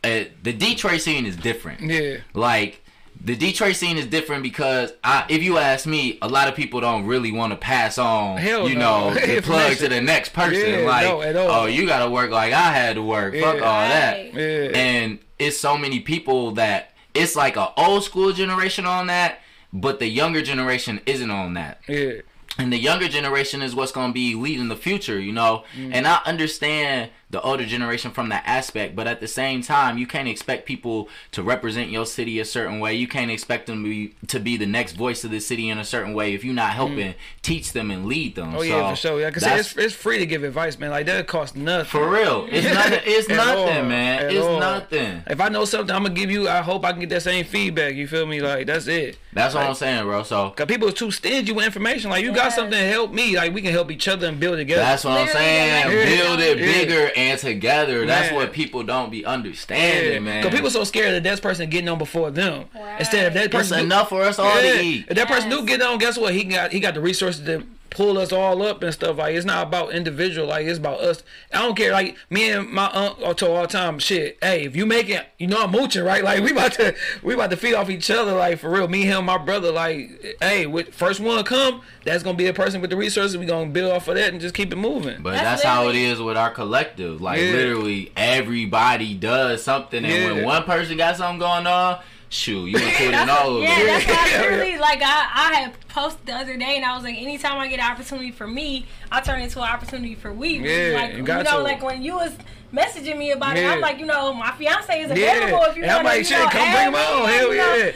Uh, 0.03 0.25
the 0.43 0.53
Detroit 0.53 1.01
scene 1.01 1.27
is 1.27 1.37
different 1.37 1.81
Yeah. 1.81 2.19
like 2.35 2.81
the 3.25 3.35
Detroit 3.35 3.75
scene 3.77 3.97
is 3.97 4.07
different 4.07 4.43
because 4.43 4.93
I, 5.03 5.25
if 5.31 5.43
you 5.43 5.57
ask 5.59 5.86
me, 5.86 6.19
a 6.20 6.28
lot 6.28 6.47
of 6.47 6.55
people 6.55 6.81
don't 6.81 7.07
really 7.07 7.33
want 7.33 7.53
to 7.53 7.57
pass 7.57 7.97
on, 7.97 8.36
Hell 8.36 8.69
you 8.69 8.75
no. 8.77 9.11
know, 9.11 9.15
the 9.27 9.41
plug 9.41 9.77
to 9.78 9.89
the 9.89 10.01
next 10.03 10.35
person. 10.35 10.81
Yeah, 10.81 10.86
like, 10.86 11.35
no, 11.35 11.49
oh, 11.49 11.65
you 11.67 11.86
got 11.86 12.05
to 12.05 12.11
work 12.11 12.31
like 12.31 12.53
I 12.53 12.70
had 12.73 12.97
to 12.97 13.03
work. 13.03 13.33
Fuck 13.35 13.57
Yeah. 13.57 13.62
all 13.62 13.89
that. 13.89 14.35
Yeah. 14.35 14.70
And 14.78 15.19
it's 15.39 15.59
so 15.59 15.77
many 15.78 16.01
people 16.01 16.53
that 16.53 16.93
it's 17.15 17.35
like 17.35 17.57
a 17.57 17.73
old 17.81 18.05
school 18.05 18.33
generation 18.33 18.85
on 18.86 19.07
that, 19.07 19.41
but 19.73 20.01
the 20.01 20.07
younger 20.09 20.43
generation 20.43 21.01
isn't 21.07 21.31
on 21.31 21.55
that 21.55 21.81
Yeah. 21.89 22.20
and 22.59 22.73
the 22.73 22.78
younger 22.78 23.09
generation 23.09 23.62
is 23.62 23.75
what's 23.75 23.91
going 23.93 24.11
to 24.11 24.15
be 24.15 24.35
leading 24.36 24.69
the 24.69 24.77
future 24.77 25.19
you 25.19 25.33
know 25.33 25.65
Mm. 25.77 25.91
and 25.94 26.07
i 26.07 26.20
understand 26.27 27.11
the 27.35 27.41
older 27.43 27.65
generation 27.67 28.11
from 28.11 28.29
that 28.31 28.43
aspect 28.47 28.95
but 28.97 29.07
at 29.07 29.21
the 29.21 29.29
same 29.29 29.61
time 29.63 29.99
you 29.99 30.07
can't 30.07 30.29
expect 30.29 30.65
people 30.67 31.09
to 31.33 31.43
represent 31.43 31.91
your 31.91 32.07
city 32.07 32.39
a 32.41 32.45
certain 32.45 32.81
way 32.81 32.95
you 32.95 33.09
can't 33.09 33.31
expect 33.31 33.67
them 33.67 33.83
to 33.85 33.89
be, 33.91 34.15
to 34.27 34.39
be 34.41 34.57
the 34.57 34.67
next 34.67 34.93
voice 34.93 35.25
of 35.25 35.31
the 35.31 35.41
city 35.41 35.69
in 35.69 35.79
a 35.79 35.85
certain 35.85 36.15
way 36.15 36.33
if 36.33 36.45
you're 36.45 36.55
not 36.55 36.73
helping 36.73 37.15
teach 37.43 37.73
them 37.73 37.91
and 37.91 38.07
lead 38.07 38.35
them 38.37 38.45
Mm. 38.53 38.57
Oh 38.59 38.63
yeah, 38.63 38.89
So 38.89 38.91
for 38.91 38.97
sure. 38.97 39.25
Like 39.25 39.37
I 39.37 39.41
said, 39.41 39.49
that's- 39.51 39.73
it's, 39.73 39.77
it's 39.87 39.95
free 39.95 40.19
to 40.19 40.27
give 40.27 40.45
advice, 40.45 40.79
man. 40.79 40.91
Like 40.91 41.07
that 41.07 41.27
costs 41.27 41.57
nothing. 41.57 41.87
for 41.87 42.09
real 42.09 42.47
it's 42.51 42.67
nothing 42.73 43.01
it's 43.05 43.29
nothing 43.29 43.79
all. 43.79 43.85
man 43.85 44.31
it's 44.31 44.45
all. 44.45 44.61
nothing 44.61 45.23
If 45.27 45.41
I 45.41 45.49
know 45.49 45.65
something, 45.65 45.95
I'm 45.95 46.03
gonna 46.05 46.15
give 46.15 46.31
you. 46.31 46.49
I 46.49 46.61
hope 46.63 46.85
I 46.85 46.93
can 46.93 47.01
get 47.01 47.09
that 47.11 47.23
same 47.23 47.45
feedback. 47.45 47.95
You 47.95 48.07
feel 48.07 48.27
me? 48.27 48.41
Like 48.41 48.67
that's 48.67 48.87
it. 48.87 49.19
that's 49.33 49.55
what 49.55 49.65
i'm 49.67 49.75
saying 49.75 50.05
bro 50.05 50.23
so 50.23 50.51
Cause 50.51 50.67
people 50.67 50.89
are 50.89 50.93
too 50.93 51.11
stingy 51.11 51.53
with 51.53 51.65
information. 51.65 52.11
Like 52.11 52.23
you 52.23 52.33
got 52.33 52.53
something 52.53 52.79
to 52.79 52.87
help 52.97 53.13
me. 53.13 53.35
Like 53.37 53.53
we 53.55 53.61
can 53.63 53.73
help 53.73 53.91
each 53.91 54.07
other 54.09 54.29
and 54.29 54.39
build 54.39 54.59
together. 54.59 54.83
That's 54.83 55.05
what 55.05 55.19
I'm 55.21 55.29
saying. 55.29 55.87
like- 55.89 56.07
Build 56.07 56.41
it 56.41 56.59
Yeah. 56.59 56.65
bigger 56.73 57.11
and 57.31 57.39
together. 57.39 58.07
That's 58.07 58.28
Man. 58.31 58.35
what 58.36 58.53
people 58.53 58.83
don't 58.83 59.11
be 59.11 59.25
understanding, 59.25 60.25
man. 60.25 60.43
Cause 60.43 60.53
people 60.53 60.70
so 60.70 60.85
scared 60.85 61.12
that 61.15 61.23
that 61.25 61.43
person 61.43 61.69
getting 61.70 61.89
on 61.89 61.99
before 61.99 62.31
them. 62.31 62.65
Right. 62.75 63.01
Instead 63.01 63.27
of 63.27 63.35
that 63.35 63.47
it's 63.47 63.55
person. 63.55 63.78
do- 63.78 63.85
enough 63.85 64.09
for 64.09 64.23
us 64.23 64.39
all 64.39 64.62
Yeah. 64.62 64.73
to 64.75 64.83
eat. 64.83 65.07
If 65.09 65.17
that 65.17 65.28
person 65.28 65.51
do 65.51 65.65
get 65.67 65.81
on, 65.83 65.99
guess 65.99 66.17
what? 66.19 66.35
He 66.35 66.44
got 66.44 66.73
he 66.73 66.81
got 66.81 66.94
the 66.94 67.01
resources 67.01 67.44
to 67.47 67.65
pull 67.95 68.19
us 68.19 68.33
all 68.33 68.61
up 68.63 68.83
and 68.83 68.93
stuff. 68.93 69.17
Like 69.17 69.35
it's 69.35 69.47
not 69.47 69.67
about 69.67 69.93
individual. 69.93 70.49
Like 70.49 70.67
it's 70.67 70.79
about 70.79 71.01
us. 71.01 71.23
I 71.53 71.59
don't 71.63 71.77
care. 71.77 71.93
Like 71.93 72.17
me 72.29 72.51
and 72.51 72.69
my 72.69 72.91
uncle 72.91 73.25
are 73.25 73.35
told 73.35 73.57
all 73.57 73.63
the 73.63 73.69
time, 73.69 73.99
shit. 73.99 74.37
Hey, 74.43 74.65
if 74.65 74.77
you 74.77 74.85
make 74.85 75.09
it, 75.09 75.27
you 75.39 75.47
know 75.47 75.63
I'm 75.63 75.71
mooching, 75.71 76.05
right? 76.05 76.23
Like 76.23 76.43
we 76.43 76.51
about 76.51 76.73
to 76.75 76.95
we 77.23 77.35
about 77.35 77.51
to 77.51 77.57
feed 77.57 77.75
off 77.75 77.89
each 77.89 78.11
other. 78.11 78.33
Like 78.33 78.59
for 78.59 78.69
real. 78.69 78.89
Me, 78.89 79.03
him, 79.03 79.25
my 79.25 79.39
brother. 79.39 79.71
Like 79.73 80.37
hey, 80.43 80.67
with 80.67 80.93
first 80.95 81.21
one 81.21 81.43
come, 81.45 81.81
that's 82.05 82.23
gonna 82.23 82.37
be 82.37 82.47
a 82.49 82.53
person 82.55 82.81
with 82.81 82.91
the 82.91 82.97
resources. 82.97 83.39
We 83.39 83.47
gonna 83.47 83.71
build 83.71 83.93
off 83.93 84.09
of 84.09 84.17
that 84.17 84.33
and 84.33 84.41
just 84.41 84.55
keep 84.55 84.73
it 84.73 84.77
moving. 84.77 85.23
But 85.23 85.31
That's 85.33 85.63
that's, 85.63 85.65
how 85.65 85.89
it 85.89 85.97
is 85.97 86.21
with 86.21 86.37
our 86.37 86.51
collective. 86.51 87.21
Like 87.23 87.41
Yeah. 87.41 87.53
literally 87.53 88.13
everybody 88.17 89.15
does 89.15 89.63
something, 89.63 90.05
and 90.05 90.13
Yeah. 90.13 90.33
when 90.33 90.45
one 90.45 90.65
person 90.65 90.97
got 90.97 91.17
something 91.17 91.39
going 91.39 91.67
on, 91.67 92.01
shoot, 92.35 92.67
you 92.67 92.77
including 92.77 93.15
all 93.29 93.57
of 93.57 93.63
Yeah, 93.63 93.77
them. 93.77 93.87
that's 93.87 94.07
why 94.07 94.17
I 94.37 94.41
literally 94.51 94.79
like 94.79 95.01
I, 95.03 95.31
I 95.35 95.55
had 95.61 95.89
posted 95.89 96.27
the 96.27 96.35
other 96.35 96.57
day 96.57 96.77
and 96.77 96.85
I 96.85 96.95
was 96.95 97.05
like, 97.05 97.17
anytime 97.17 97.59
I 97.59 97.69
get 97.69 97.79
an 97.79 97.91
opportunity 97.91 98.31
for 98.33 98.47
me, 98.47 98.87
I 99.13 99.21
turn 99.21 99.41
it 99.41 99.45
into 99.45 99.61
an 99.61 99.69
opportunity 99.69 100.15
for 100.15 100.33
we. 100.33 100.59
Yeah, 100.59 100.95
like 100.95 101.15
you 101.17 101.23
got 101.23 101.45
know, 101.45 101.59
to. 101.59 101.63
like 101.63 101.83
when 101.83 102.03
you 102.03 102.15
was 102.15 102.33
messaging 102.73 103.17
me 103.19 103.31
about 103.31 103.57
it, 103.57 103.65
I'm 103.65 103.81
like, 103.81 104.01
you 104.01 104.07
know, 104.07 104.35
my 104.35 104.51
fiance 104.53 105.01
is 105.01 105.17
Yeah. 105.17 105.33
available 105.47 105.65
if 105.67 105.77
you 105.77 105.85
And 105.85 105.93
I'm 105.93 106.05
want 106.05 106.07
to, 106.07 106.11
like, 106.11 106.19
you 106.19 106.25
shit, 106.25 106.39
know, 106.39 106.49
come 106.49 106.73
bring 106.73 106.93
me 106.93 106.99
on. 106.99 107.29
Hell 107.29 107.53
you 107.53 107.57
know. 107.59 107.75
yeah. 107.77 107.93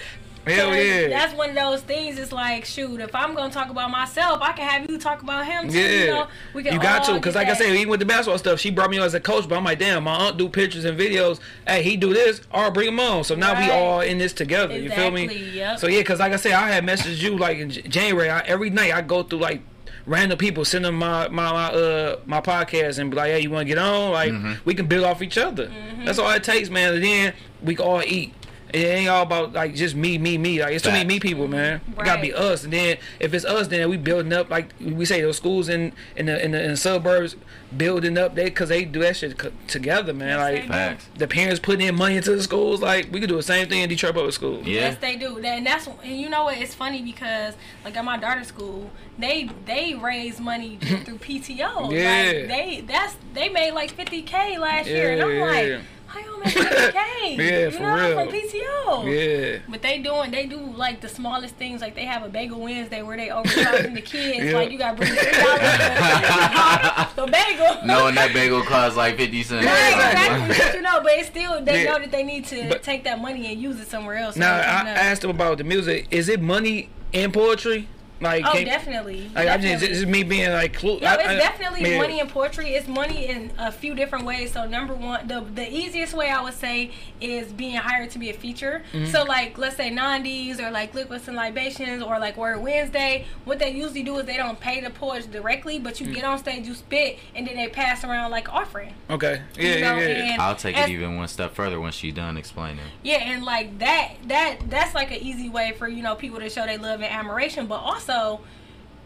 Hell 0.48 0.70
So 0.70 0.74
yeah. 0.74 1.08
That's 1.08 1.34
one 1.34 1.50
of 1.50 1.56
those 1.56 1.82
things. 1.82 2.18
It's 2.18 2.32
like, 2.32 2.64
shoot, 2.64 3.00
if 3.00 3.14
I'm 3.14 3.34
gonna 3.34 3.52
talk 3.52 3.70
about 3.70 3.90
myself, 3.90 4.40
I 4.42 4.52
can 4.52 4.68
have 4.68 4.90
you 4.90 4.98
talk 4.98 5.22
about 5.22 5.46
him 5.46 5.68
too. 5.68 5.78
Yeah, 5.78 5.88
You, 5.88 6.06
know? 6.06 6.28
we 6.54 6.62
can 6.62 6.74
you 6.74 6.80
got 6.80 7.04
to, 7.04 7.14
because 7.14 7.34
get 7.34 7.40
like 7.40 7.48
I 7.48 7.54
said, 7.54 7.74
even 7.74 7.88
with 7.88 8.00
the 8.00 8.06
basketball 8.06 8.38
stuff, 8.38 8.60
she 8.60 8.70
brought 8.70 8.90
me 8.90 8.98
on 8.98 9.04
as 9.04 9.14
a 9.14 9.20
coach. 9.20 9.48
But 9.48 9.56
I'm 9.56 9.64
like, 9.64 9.78
damn, 9.78 10.04
my 10.04 10.14
aunt 10.14 10.36
do 10.38 10.48
pictures 10.48 10.84
and 10.84 10.98
videos. 10.98 11.40
Hey, 11.66 11.82
he 11.82 11.96
do 11.96 12.12
this, 12.12 12.40
all 12.52 12.64
right, 12.64 12.74
bring 12.74 12.88
him 12.88 13.00
on. 13.00 13.24
So 13.24 13.34
now 13.34 13.58
we 13.58 13.70
all 13.70 14.00
in 14.00 14.18
this 14.18 14.32
together. 14.32 14.78
You 14.78 14.90
feel 14.90 15.10
me? 15.10 15.26
Yep. 15.54 15.78
So 15.78 15.86
yeah, 15.86 16.00
because 16.00 16.20
like 16.20 16.32
I 16.32 16.36
said, 16.36 16.52
I 16.52 16.68
had 16.70 16.84
messaged 16.84 17.22
you 17.22 17.36
like 17.36 17.58
in 17.58 17.70
January. 17.70 18.30
I, 18.30 18.40
every 18.40 18.70
night 18.70 18.92
I 18.92 19.02
go 19.02 19.22
through 19.22 19.40
like 19.40 19.62
random 20.06 20.38
people, 20.38 20.64
send 20.64 20.84
them 20.84 20.94
my 20.94 21.28
my, 21.28 21.52
my 21.52 21.66
uh 21.68 22.16
my 22.26 22.40
podcast 22.40 22.98
and 22.98 23.10
be 23.10 23.16
like, 23.16 23.30
hey, 23.30 23.40
you 23.40 23.50
want 23.50 23.66
to 23.66 23.74
get 23.74 23.78
on? 23.78 24.12
Like 24.12 24.32
we 24.64 24.74
can 24.74 24.86
build 24.86 25.04
off 25.04 25.22
each 25.22 25.36
other. 25.38 25.66
Mm-hmm. 25.66 26.04
That's 26.04 26.18
all 26.18 26.30
it 26.30 26.44
takes, 26.44 26.70
man. 26.70 26.94
And 26.94 27.04
then 27.04 27.34
we 27.62 27.74
can 27.74 27.84
all 27.84 28.02
eat. 28.02 28.32
It 28.72 28.78
ain't 28.78 29.08
all 29.08 29.22
about 29.22 29.52
like 29.52 29.74
just 29.74 29.94
me, 29.94 30.18
me, 30.18 30.38
me. 30.38 30.60
Like 30.60 30.74
it's 30.74 30.84
too 30.84 30.90
many 30.90 31.06
me 31.06 31.20
people, 31.20 31.48
man. 31.48 31.80
It 31.88 32.04
gotta 32.04 32.20
be 32.20 32.32
us, 32.32 32.64
and 32.64 32.72
then 32.72 32.98
if 33.20 33.32
it's 33.32 33.44
us, 33.44 33.68
then 33.68 33.88
we 33.88 33.96
building 33.96 34.32
up 34.32 34.50
like 34.50 34.72
we 34.80 35.04
say 35.04 35.20
those 35.20 35.36
schools 35.36 35.68
in 35.68 35.92
in 36.16 36.26
the 36.26 36.44
in 36.44 36.52
the, 36.52 36.62
in 36.62 36.70
the 36.72 36.76
suburbs 36.76 37.36
building 37.76 38.16
up 38.16 38.34
they 38.34 38.44
because 38.44 38.68
they 38.70 38.84
do 38.84 39.00
that 39.00 39.16
shit 39.16 39.38
together, 39.66 40.12
man. 40.14 40.38
Yes, 40.38 40.38
like. 40.38 40.68
Facts. 40.68 41.06
the 41.16 41.26
parents 41.26 41.60
putting 41.60 41.86
in 41.86 41.94
money 41.94 42.16
into 42.16 42.34
the 42.34 42.42
schools, 42.42 42.80
like 42.80 43.10
we 43.12 43.20
could 43.20 43.28
do 43.28 43.36
the 43.36 43.42
same 43.42 43.68
thing 43.68 43.82
in 43.82 43.88
Detroit 43.88 44.14
public 44.14 44.32
schools. 44.34 44.66
Yeah. 44.66 44.80
Yes, 44.80 44.98
they 45.00 45.16
do. 45.16 45.38
And 45.38 45.66
that's 45.66 45.86
and 45.86 46.20
you 46.20 46.28
know 46.28 46.44
what? 46.44 46.58
It's 46.58 46.74
funny 46.74 47.02
because 47.02 47.54
like 47.84 47.96
at 47.96 48.04
my 48.04 48.16
daughter's 48.16 48.48
school, 48.48 48.90
they 49.18 49.50
they 49.64 49.94
raise 49.94 50.40
money 50.40 50.76
through 51.04 51.18
PTO. 51.18 51.58
Yeah. 51.58 51.68
Like, 51.70 52.48
they 52.48 52.84
that's 52.86 53.16
they 53.34 53.48
made 53.48 53.72
like 53.72 53.96
50k 53.96 54.58
last 54.58 54.88
year, 54.88 55.12
and 55.12 55.22
I'm 55.22 55.36
Yeah, 55.36 55.44
like, 55.44 55.80
yeah. 56.14 56.22
how 56.22 56.30
y'all 56.30 56.38
make 56.38 56.54
50k? 56.54 57.36
Yeah, 57.36 57.58
you 57.66 57.70
for 57.70 57.82
know, 57.82 57.94
real. 57.94 58.14
from 58.14 58.28
PTO. 58.34 59.52
Yeah. 59.54 59.58
But 59.68 59.82
they 59.82 59.98
doing 59.98 60.30
they 60.30 60.46
do 60.46 60.58
like 60.58 61.00
the 61.00 61.08
smallest 61.08 61.54
things 61.56 61.80
like 61.80 61.94
they 61.94 62.04
have 62.04 62.22
a 62.22 62.28
bagel 62.28 62.60
Wednesday 62.60 63.02
where 63.02 63.16
they 63.16 63.30
overcharging 63.30 63.94
the 63.94 64.00
kids 64.00 64.44
Yeah. 64.46 64.52
like 64.52 64.70
you 64.70 64.78
got 64.78 64.92
to 64.92 64.96
bring 64.96 65.10
three 65.12 65.30
dollars 65.32 65.60
the 67.16 67.26
bagel. 67.30 67.86
Knowing 67.86 68.14
that 68.14 68.30
bagel 68.32 68.62
costs 68.62 68.96
like 68.96 69.16
50 69.16 69.42
cents. 69.42 69.66
Right, 69.66 69.88
Exactly. 69.88 70.46
exactly. 70.50 70.64
But 70.66 70.74
you 70.74 70.82
know, 70.82 71.00
but 71.02 71.12
it's 71.12 71.28
still 71.28 71.64
they 71.64 71.84
Yeah. 71.84 71.92
know 71.92 71.98
that 72.00 72.10
they 72.10 72.22
need 72.22 72.46
to 72.46 72.68
But- 72.68 72.82
take 72.82 73.04
that 73.04 73.20
money 73.20 73.46
and 73.52 73.60
use 73.60 73.78
it 73.80 73.88
somewhere 73.88 74.16
else. 74.16 74.34
so 74.34 74.40
Now 74.40 74.56
they 74.56 74.62
I 74.62 74.78
can, 74.84 74.86
uh, 74.88 74.90
asked 75.00 75.22
them 75.22 75.30
about 75.30 75.58
the 75.58 75.64
music. 75.64 76.06
Is 76.10 76.28
it 76.28 76.40
money 76.40 76.90
and 77.12 77.32
poetry? 77.32 77.88
Like, 78.20 78.44
Oh, 78.46 78.52
can- 78.52 78.64
definitely. 78.64 79.30
Like, 79.34 79.48
I'm 79.48 79.60
just, 79.60 79.74
definitely. 79.80 79.96
it's 80.02 80.06
me 80.10 80.22
being 80.24 80.50
like, 80.52 80.74
clu- 80.74 80.98
No, 81.00 81.12
it's 81.14 81.28
I- 81.28 81.34
definitely 81.36 81.88
yeah. 81.92 81.98
money 81.98 82.18
in 82.20 82.26
poetry. 82.28 82.70
It's 82.74 82.88
money 82.88 83.26
in 83.28 83.52
a 83.58 83.70
few 83.70 83.94
different 83.94 84.24
ways. 84.24 84.52
So 84.52 84.66
number 84.66 84.94
one, 84.94 85.28
the 85.28 85.40
the 85.54 85.70
easiest 85.72 86.14
way 86.14 86.28
I 86.30 86.42
would 86.42 86.54
say 86.54 86.90
is 87.20 87.52
being 87.52 87.76
hired 87.76 88.10
to 88.10 88.18
be 88.18 88.30
a 88.30 88.34
feature. 88.34 88.82
Mm-hmm. 88.92 89.06
So 89.12 89.22
like 89.24 89.56
let's 89.58 89.76
say 89.76 89.90
Nandi's 89.90 90.58
or 90.60 90.70
like 90.70 90.94
Liquids 90.94 91.28
and 91.28 91.36
Libations 91.36 92.02
or 92.02 92.18
like 92.18 92.36
Word 92.36 92.60
Wednesday. 92.62 93.24
What 93.44 93.58
they 93.60 93.70
usually 93.70 94.02
do 94.02 94.18
is 94.18 94.26
they 94.26 94.36
don't 94.36 94.58
pay 94.58 94.80
the 94.80 94.90
poets 94.90 95.26
directly, 95.26 95.78
but 95.78 96.00
you 96.00 96.08
Mm. 96.08 96.14
get 96.14 96.24
on 96.24 96.38
stage, 96.38 96.66
you 96.66 96.74
spit, 96.74 97.18
and 97.34 97.46
then 97.46 97.56
they 97.56 97.68
pass 97.68 98.02
around 98.04 98.30
like 98.30 98.52
offering. 98.52 98.94
Okay. 99.10 99.42
Yeah, 99.56 99.74
you 99.74 99.80
know, 99.80 99.96
yeah, 99.96 100.08
yeah. 100.08 100.32
and 100.32 100.42
I'll 100.42 100.56
take 100.56 100.76
as- 100.76 100.88
it 100.88 100.92
even 100.92 101.16
one 101.16 101.28
step 101.28 101.54
further 101.54 101.80
when 101.80 101.92
she 101.92 102.10
done 102.10 102.36
explaining. 102.36 102.84
Yeah, 103.02 103.16
and 103.18 103.44
like 103.44 103.78
that 103.78 104.14
that 104.26 104.56
that's 104.68 104.94
like 104.94 105.10
an 105.12 105.18
easy 105.22 105.48
way 105.48 105.72
for 105.78 105.86
you 105.88 106.02
know 106.02 106.14
people 106.16 106.40
to 106.40 106.50
show 106.50 106.66
they 106.66 106.78
love 106.78 107.00
and 107.00 107.12
admiration, 107.12 107.66
but 107.66 107.76
also 107.76 108.07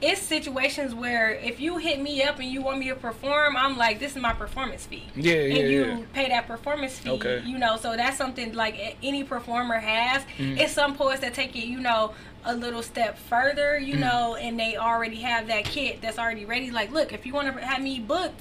it's 0.00 0.20
situations 0.20 0.94
where 0.94 1.30
if 1.30 1.60
you 1.60 1.78
hit 1.78 2.00
me 2.00 2.22
up 2.24 2.40
and 2.40 2.48
you 2.48 2.60
want 2.60 2.78
me 2.80 2.88
to 2.88 2.96
perform, 2.96 3.56
I'm 3.56 3.76
like, 3.78 4.00
this 4.00 4.16
is 4.16 4.20
my 4.20 4.32
performance 4.32 4.84
fee. 4.84 5.04
Yeah, 5.14 5.34
yeah, 5.34 5.60
And 5.62 5.70
you 5.72 5.84
yeah. 5.84 6.00
pay 6.12 6.28
that 6.28 6.48
performance 6.48 6.98
fee. 6.98 7.10
Okay. 7.10 7.42
You 7.46 7.56
know, 7.56 7.76
so 7.76 7.94
that's 7.96 8.16
something 8.16 8.52
like 8.52 8.96
any 9.02 9.22
performer 9.22 9.78
has. 9.78 10.22
Mm-hmm. 10.38 10.58
It's 10.58 10.72
some 10.72 10.96
poets 10.96 11.20
that 11.20 11.34
take 11.34 11.54
it, 11.54 11.66
you 11.66 11.78
know, 11.80 12.14
a 12.44 12.56
little 12.56 12.82
step 12.82 13.16
further, 13.16 13.78
you 13.78 13.92
Mm-hmm. 13.92 14.00
know, 14.00 14.34
and 14.34 14.58
they 14.58 14.76
already 14.76 15.20
have 15.20 15.46
that 15.46 15.64
kit 15.64 16.02
that's 16.02 16.18
already 16.18 16.44
ready. 16.46 16.72
Like, 16.72 16.90
look, 16.90 17.12
if 17.12 17.24
you 17.24 17.32
want 17.32 17.54
to 17.56 17.64
have 17.64 17.80
me 17.80 18.00
booked, 18.00 18.40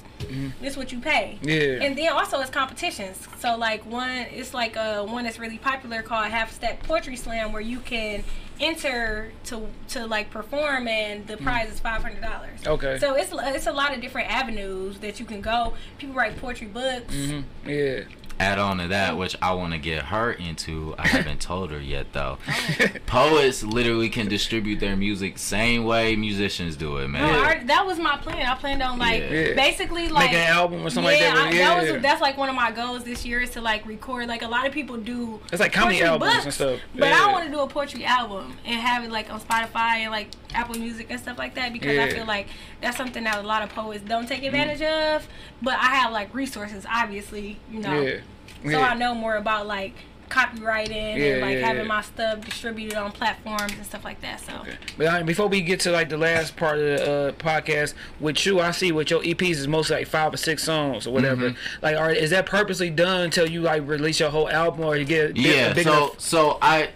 this 0.60 0.76
what 0.76 0.90
you 0.90 0.98
pay. 0.98 1.38
Mm-hmm. 1.42 1.48
Yeah. 1.48 1.86
And 1.86 1.96
then 1.96 2.12
also 2.12 2.40
it's 2.40 2.50
competitions. 2.50 3.28
So 3.38 3.56
like 3.56 3.86
one, 3.86 4.10
it's 4.10 4.52
like 4.52 4.74
a 4.74 5.04
one 5.04 5.22
that's 5.22 5.38
really 5.38 5.58
popular 5.58 6.02
called 6.02 6.26
Half 6.26 6.50
Step 6.50 6.82
Poetry 6.82 7.14
Slam, 7.14 7.52
where 7.52 7.62
you 7.62 7.78
can 7.78 8.24
enter 8.60 9.32
to 9.44 9.68
to 9.88 10.06
like 10.06 10.30
perform, 10.30 10.88
and 10.88 11.26
the 11.26 11.36
prize 11.36 11.72
is 11.72 11.80
five 11.80 12.02
hundred 12.02 12.22
dollars. 12.22 12.60
Mm. 12.62 12.68
Okay. 12.72 12.98
So 12.98 13.14
it's 13.14 13.32
it's 13.32 13.66
a 13.66 13.72
lot 13.72 13.94
of 13.94 14.00
different 14.00 14.30
avenues 14.30 14.98
that 15.00 15.20
you 15.20 15.26
can 15.26 15.40
go. 15.40 15.74
People 15.98 16.14
write 16.14 16.36
poetry 16.36 16.66
books. 16.66 17.14
Mm-hmm. 17.14 17.68
Yeah. 17.68 18.00
Add 18.40 18.58
on 18.58 18.78
to 18.78 18.88
that, 18.88 19.16
which 19.16 19.36
I 19.40 19.52
want 19.54 19.72
to 19.72 19.78
get 19.78 20.04
her 20.06 20.32
into. 20.32 20.94
I 20.98 21.06
haven't 21.08 21.40
told 21.40 21.70
her 21.70 21.80
yet 21.80 22.12
though. 22.12 22.38
Poets 23.06 23.62
literally 23.62 24.08
can 24.08 24.28
distribute 24.28 24.80
their 24.80 24.96
music 24.96 25.38
same 25.38 25.84
way 25.84 26.16
musicians 26.16 26.76
do 26.76 26.96
it, 26.98 27.02
No, 27.02 27.08
man. 27.08 27.22
I 27.34 27.38
already- 27.38 27.66
that 27.66 27.86
was 27.86 27.98
my 27.98 28.16
plan. 28.16 28.44
I 28.46 28.54
planned 28.56 28.82
on 28.82 28.98
like 28.98 29.22
Yeah. 29.22 29.30
Yeah. 29.30 29.54
basically 29.54 30.08
like 30.08 30.30
Make 30.32 30.40
an 30.40 30.48
album 30.48 30.84
or 30.84 30.90
something 30.90 31.16
yeah, 31.16 31.34
like 31.34 31.34
that. 31.34 31.46
I- 31.46 31.50
yeah. 31.52 31.74
that 31.84 31.92
was 31.94 32.02
that's 32.02 32.20
like 32.20 32.36
one 32.36 32.48
of 32.48 32.54
my 32.54 32.70
goals 32.70 33.04
this 33.04 33.24
year 33.24 33.40
is 33.40 33.50
to 33.50 33.60
like 33.60 33.86
record. 33.86 34.28
Like 34.28 34.42
a 34.42 34.48
lot 34.48 34.66
of 34.66 34.72
people 34.72 34.96
do. 34.96 35.40
It's 35.52 35.60
like 35.60 35.72
comedy 35.72 35.96
poetry 35.96 36.08
albums 36.08 36.32
books, 36.34 36.44
and 36.46 36.54
stuff. 36.54 36.80
But 36.94 37.08
Yeah. 37.08 37.26
I 37.28 37.32
want 37.32 37.44
to 37.46 37.50
do 37.52 37.60
a 37.60 37.68
poetry 37.68 38.04
album 38.04 38.56
and 38.64 38.80
have 38.80 39.04
it 39.04 39.10
like 39.10 39.32
on 39.32 39.40
Spotify 39.40 39.98
and 40.00 40.10
like 40.10 40.28
Apple 40.54 40.78
Music 40.78 41.06
and 41.10 41.20
stuff 41.20 41.38
like 41.38 41.54
that 41.54 41.72
because 41.72 41.90
I 41.90 42.06
Yeah. 42.06 42.12
Feel 42.14 42.26
like 42.26 42.48
that's 42.80 42.96
something 42.96 43.24
that 43.24 43.38
a 43.38 43.46
lot 43.46 43.62
of 43.62 43.70
poets 43.70 44.02
don't 44.06 44.26
take 44.28 44.42
advantage 44.42 44.82
of. 44.82 45.26
But 45.60 45.74
I 45.74 45.94
have 45.96 46.12
like 46.12 46.34
resources, 46.34 46.84
obviously, 46.90 47.58
you 47.70 47.80
know, 47.80 48.00
yeah. 48.00 48.16
So 48.64 48.70
yeah. 48.70 48.80
I 48.80 48.94
know 48.94 49.14
more 49.14 49.36
about 49.36 49.66
like 49.66 49.94
copywriting 50.30 51.16
Yeah, 51.18 51.24
and 51.34 51.40
like 51.42 51.58
yeah, 51.58 51.66
having 51.66 51.82
yeah. 51.82 51.88
my 51.88 52.00
stuff 52.00 52.40
distributed 52.44 52.96
on 52.96 53.12
platforms 53.12 53.72
and 53.74 53.84
stuff 53.84 54.04
like 54.04 54.20
that. 54.22 54.40
So. 54.40 54.64
But 54.96 55.06
uh, 55.06 55.22
before 55.24 55.46
we 55.48 55.60
get 55.60 55.80
to 55.80 55.90
like 55.90 56.08
the 56.08 56.16
last 56.16 56.56
part 56.56 56.78
of 56.78 56.84
the 56.84 57.12
uh, 57.12 57.32
podcast, 57.32 57.94
with 58.18 58.44
you, 58.46 58.58
I 58.60 58.70
see 58.70 58.92
with 58.92 59.10
your 59.10 59.20
EPs 59.22 59.50
is 59.56 59.68
mostly 59.68 59.96
like 59.96 60.06
five 60.06 60.32
or 60.32 60.38
six 60.38 60.62
songs 60.64 61.06
or 61.06 61.12
whatever. 61.12 61.50
Mm-hmm. 61.50 61.84
Like, 61.84 61.96
are 61.96 62.10
is 62.10 62.30
that 62.30 62.46
purposely 62.46 62.88
done 62.90 63.22
until 63.22 63.48
you 63.48 63.60
like 63.60 63.86
release 63.86 64.20
your 64.20 64.30
whole 64.30 64.48
album 64.48 64.84
or 64.84 64.96
you 64.96 65.04
get 65.04 65.30
a 65.30 65.34
big, 65.34 65.44
Yeah, 65.44 65.70
a 65.70 65.74
big 65.74 65.84
so 65.84 65.92
enough? 65.92 66.20
so 66.20 66.58
I 66.62 66.90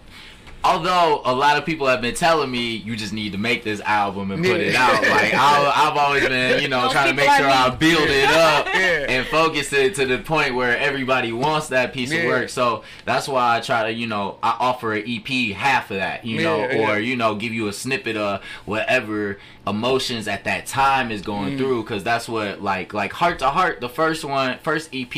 although 0.67 1.21
a 1.25 1.33
lot 1.33 1.57
of 1.57 1.65
people 1.65 1.87
have 1.87 2.01
been 2.01 2.15
telling 2.15 2.51
me 2.51 2.75
you 2.75 2.95
just 2.95 3.13
need 3.13 3.31
to 3.31 3.37
make 3.37 3.63
this 3.63 3.79
album 3.81 4.31
and 4.31 4.43
put 4.43 4.59
it 4.59 4.75
out, 4.75 5.01
like 5.01 5.33
I, 5.33 5.71
I've 5.89 5.97
always 5.97 6.27
been, 6.27 6.61
you 6.61 6.67
know, 6.67 6.81
Most 6.83 6.91
trying 6.93 7.09
to 7.09 7.15
make 7.15 7.29
sure 7.31 7.45
are 7.47 7.71
I 7.71 7.75
build 7.75 8.09
it 8.09 8.29
up 8.29 8.65
Yeah. 8.73 9.05
and 9.09 9.27
focus 9.27 9.71
it 9.73 9.95
to 9.95 10.05
the 10.05 10.17
point 10.19 10.55
where 10.55 10.77
everybody 10.77 11.31
wants 11.31 11.67
that 11.69 11.93
piece 11.93 12.11
Yeah. 12.11 12.19
of 12.21 12.27
work. 12.27 12.49
So 12.49 12.83
that's 13.05 13.27
why 13.27 13.57
I 13.57 13.59
try 13.61 13.83
to, 13.83 13.91
you 13.93 14.07
know, 14.07 14.37
I 14.43 14.55
offer 14.59 14.93
an 14.93 15.03
EP 15.07 15.53
half 15.55 15.89
of 15.91 15.97
that, 15.97 16.25
you 16.25 16.43
know, 16.43 16.59
Yeah, 16.59 16.91
or 16.91 16.99
you 16.99 17.15
know, 17.15 17.35
give 17.35 17.53
you 17.53 17.67
a 17.67 17.73
snippet 17.73 18.17
of 18.17 18.43
whatever 18.65 19.37
emotions 19.65 20.27
at 20.29 20.45
that 20.45 20.65
time 20.65 21.11
is 21.11 21.21
going 21.21 21.37
Mm. 21.53 21.57
through 21.57 21.83
because 21.83 22.01
that's 22.03 22.27
what 22.29 22.61
like 22.63 22.93
like 22.93 23.11
heart 23.11 23.39
to 23.39 23.49
heart 23.49 23.81
the 23.81 23.89
first 23.89 24.23
one 24.23 24.57
first 24.63 24.89
ep 24.95 25.13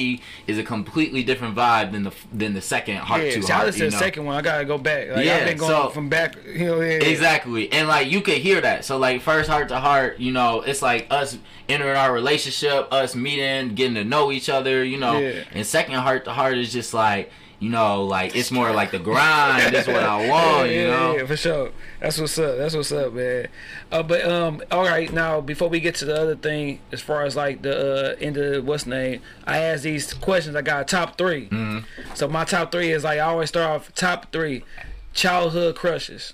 is 0.47 0.57
a 0.57 0.63
completely 0.63 1.21
different 1.23 1.55
vibe 1.55 1.91
than 1.91 2.01
the 2.03 2.11
than 2.33 2.53
the 2.55 2.61
second 2.61 2.97
heart 2.97 3.21
Yeah, 3.23 3.31
to 3.39 3.41
heart 3.53 3.65
listened 3.67 3.79
to 3.79 3.85
you 3.85 3.91
the 3.91 3.95
know? 3.95 3.99
second 4.01 4.25
one. 4.25 4.35
I 4.37 4.41
gotta 4.41 4.65
go 4.65 4.77
back. 4.79 5.09
Like, 5.09 5.23
Yeah, 5.25 5.38
I've 5.41 5.47
been 5.47 5.57
going 5.57 5.71
so- 5.71 5.89
from 5.89 6.09
back. 6.09 6.35
You 6.45 6.65
know, 6.65 6.81
yeah. 6.81 6.97
Exactly. 7.03 7.71
And 7.71 7.87
like 7.87 8.09
you 8.11 8.21
could 8.21 8.37
hear 8.37 8.61
that. 8.61 8.85
So 8.85 8.97
like 8.97 9.21
first 9.21 9.49
heart 9.49 9.69
to 9.69 9.79
heart, 9.79 10.19
you 10.19 10.31
know, 10.31 10.61
it's 10.61 10.81
like 10.81 11.07
us 11.09 11.37
entering 11.67 11.95
our 11.97 12.11
relationship, 12.13 12.87
us 12.91 13.15
meeting, 13.15 13.75
getting 13.75 13.95
to 13.95 14.03
know 14.03 14.31
each 14.31 14.49
other, 14.49 14.83
you 14.83 14.97
know. 14.97 15.17
Yeah. 15.19 15.43
And 15.51 15.65
second 15.65 15.95
heart 15.95 16.25
to 16.25 16.31
heart 16.31 16.57
is 16.57 16.71
just 16.73 16.93
like, 16.93 17.31
you 17.59 17.69
know, 17.69 18.05
like 18.05 18.37
it's 18.37 18.51
more 18.51 18.71
like 18.71 18.91
the 18.91 18.99
grind. 18.99 19.75
That's 19.75 19.85
what 19.87 20.01
I 20.01 20.29
want, 20.29 20.69
you 20.69 20.87
know. 20.87 21.17
yeah, 21.17 21.25
for 21.25 21.35
sure. 21.35 21.71
That's 21.99 22.17
what's 22.17 22.39
up. 22.39 22.57
That's 22.57 22.73
what's 22.73 22.91
up, 22.93 23.11
man. 23.11 23.49
Uh, 23.91 24.01
but 24.01 24.23
um, 24.23 24.61
all 24.71 24.83
right. 24.85 25.11
Now, 25.11 25.41
before 25.41 25.67
we 25.67 25.81
get 25.81 25.95
to 25.95 26.05
the 26.05 26.15
other 26.15 26.37
thing, 26.37 26.79
as 26.93 27.01
far 27.01 27.23
as 27.23 27.35
like 27.35 27.61
the 27.61 28.13
uh, 28.13 28.15
end 28.21 28.37
of 28.37 28.65
what's 28.65 28.85
name, 28.85 29.21
I 29.45 29.57
asked 29.57 29.83
these 29.83 30.13
questions. 30.13 30.55
I 30.55 30.61
got 30.61 30.81
a 30.81 30.85
top 30.85 31.17
3 31.17 31.49
Mm-hmm. 31.49 32.13
So 32.15 32.29
my 32.29 32.45
top 32.45 32.71
three 32.71 32.91
is 32.91 33.03
like 33.03 33.17
I 33.19 33.23
always 33.23 33.49
start 33.49 33.65
off 33.69 33.93
top 33.93 34.31
three, 34.31 34.63
childhood 35.13 35.75
crushes. 35.75 36.33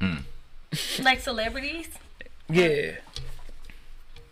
like 1.00 1.20
celebrities. 1.20 1.88
Yeah. 2.48 2.92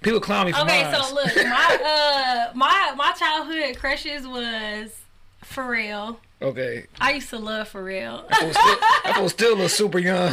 People 0.02 0.20
clown 0.20 0.46
me 0.46 0.52
for 0.52 0.60
Okay, 0.60 0.82
mine. 0.84 0.94
so 0.94 1.14
look, 1.14 1.36
my 1.36 1.78
uh 2.50 2.52
my 2.56 2.94
my 2.96 3.12
childhood 3.12 3.76
crushes 3.78 4.26
was 4.26 4.96
Pharrell. 5.44 6.16
Okay. 6.42 6.86
I 7.00 7.12
used 7.12 7.28
to 7.30 7.38
love 7.38 7.70
Pharrell. 7.70 8.24
I 8.30 8.44
was 8.46 8.56
still, 8.56 8.78
I 9.14 9.20
was 9.20 9.32
still 9.32 9.60
a 9.60 9.68
super 9.80 9.98
young. 9.98 10.32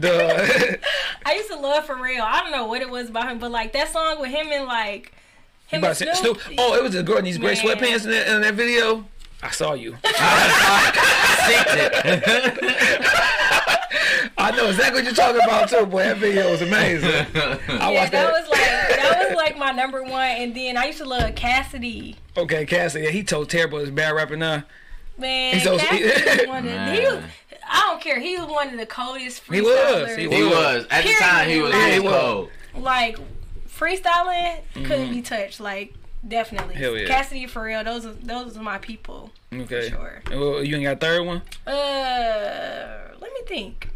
Duh. 0.00 0.46
I 1.26 1.34
used 1.34 1.50
to 1.50 1.56
love 1.58 1.86
Pharrell. 1.86 2.20
I 2.22 2.40
don't 2.40 2.52
know 2.52 2.66
what 2.66 2.80
it 2.82 2.88
was 2.90 3.10
about 3.10 3.30
him, 3.30 3.38
but 3.38 3.50
like 3.50 3.72
that 3.74 3.92
song 3.92 4.20
with 4.20 4.30
him 4.30 4.48
and 4.50 4.64
like 4.66 5.12
him 5.66 5.84
and 5.84 5.96
Snoop. 5.96 6.14
Snoop. 6.16 6.40
Oh, 6.58 6.74
it 6.74 6.82
was 6.82 6.94
a 6.94 7.02
girl 7.02 7.18
in 7.18 7.24
these 7.24 7.38
gray 7.38 7.54
sweatpants 7.54 8.04
in 8.04 8.10
that, 8.10 8.28
in 8.28 8.40
that 8.42 8.54
video. 8.54 9.04
I 9.44 9.50
saw 9.50 9.74
you. 9.74 9.92
Synced 10.02 11.76
it. 11.76 12.24
I 14.36 14.50
know 14.56 14.68
exactly 14.68 15.00
what 15.02 15.04
you're 15.04 15.14
talking 15.14 15.40
about 15.42 15.68
too, 15.68 15.86
boy. 15.86 16.02
That 16.02 16.16
video 16.18 16.50
was 16.50 16.62
amazing. 16.62 17.10
I 17.10 17.58
Yeah, 17.92 18.00
watched 18.00 18.12
that 18.12 18.12
that. 18.12 18.32
was 18.32 18.48
like 18.48 18.60
that 18.96 19.26
was 19.28 19.36
like 19.36 19.58
my 19.58 19.70
number 19.70 20.02
one. 20.02 20.12
And 20.30 20.54
then 20.54 20.76
I 20.76 20.86
used 20.86 20.98
to 20.98 21.04
love 21.04 21.34
Cassidy. 21.34 22.16
Okay, 22.36 22.64
Cassidy. 22.66 23.04
yeah, 23.04 23.10
he 23.10 23.22
told 23.22 23.50
terrible 23.50 23.78
his 23.78 23.90
bad 23.90 24.10
rapping 24.10 24.38
now. 24.40 24.64
Man, 25.18 25.54
He's 25.54 25.62
so- 25.62 25.78
Cassidy 25.78 26.04
was 26.40 26.46
one 26.48 26.58
of 26.58 26.64
Man. 26.64 26.94
he 26.94 27.00
was. 27.06 27.22
I 27.66 27.80
don't 27.90 28.00
care. 28.02 28.18
He 28.20 28.36
was 28.38 28.48
one 28.48 28.68
of 28.70 28.78
the 28.78 28.86
coldest 28.86 29.46
freestylers. 29.46 29.54
He 29.54 29.60
was, 29.62 29.76
freestylers. 29.76 30.18
he 30.18 30.36
He 30.36 30.42
was 30.44 30.86
at 30.90 31.04
the 31.04 31.12
time. 31.20 31.48
He 31.48 31.60
was, 31.62 31.72
Yeah, 31.72 31.86
he 31.86 31.92
he 31.94 32.00
was 32.00 32.12
was. 32.12 32.22
cold. 32.22 32.50
like 32.82 33.18
freestyling 33.68 34.60
couldn't 34.74 35.10
be 35.10 35.16
mm-hmm. 35.16 35.20
touched. 35.22 35.60
Like 35.60 35.94
definitely. 36.26 36.74
Mm-hmm. 36.74 36.82
Hell 36.82 36.96
yeah. 36.98 37.06
Cassidy 37.08 37.46
for 37.46 37.62
real. 37.64 37.84
Those 37.84 38.06
are 38.06 38.12
those 38.12 38.56
are 38.56 38.62
my 38.62 38.78
people. 38.78 39.30
Okay. 39.52 39.88
Sure. 39.90 40.22
Well, 40.30 40.64
you 40.64 40.76
ain't 40.76 40.84
got 40.84 40.96
a 40.96 41.00
third 41.00 41.26
one? 41.26 41.42
Uh, 41.66 43.08
let 43.20 43.32
me 43.32 43.40
think. 43.46 43.88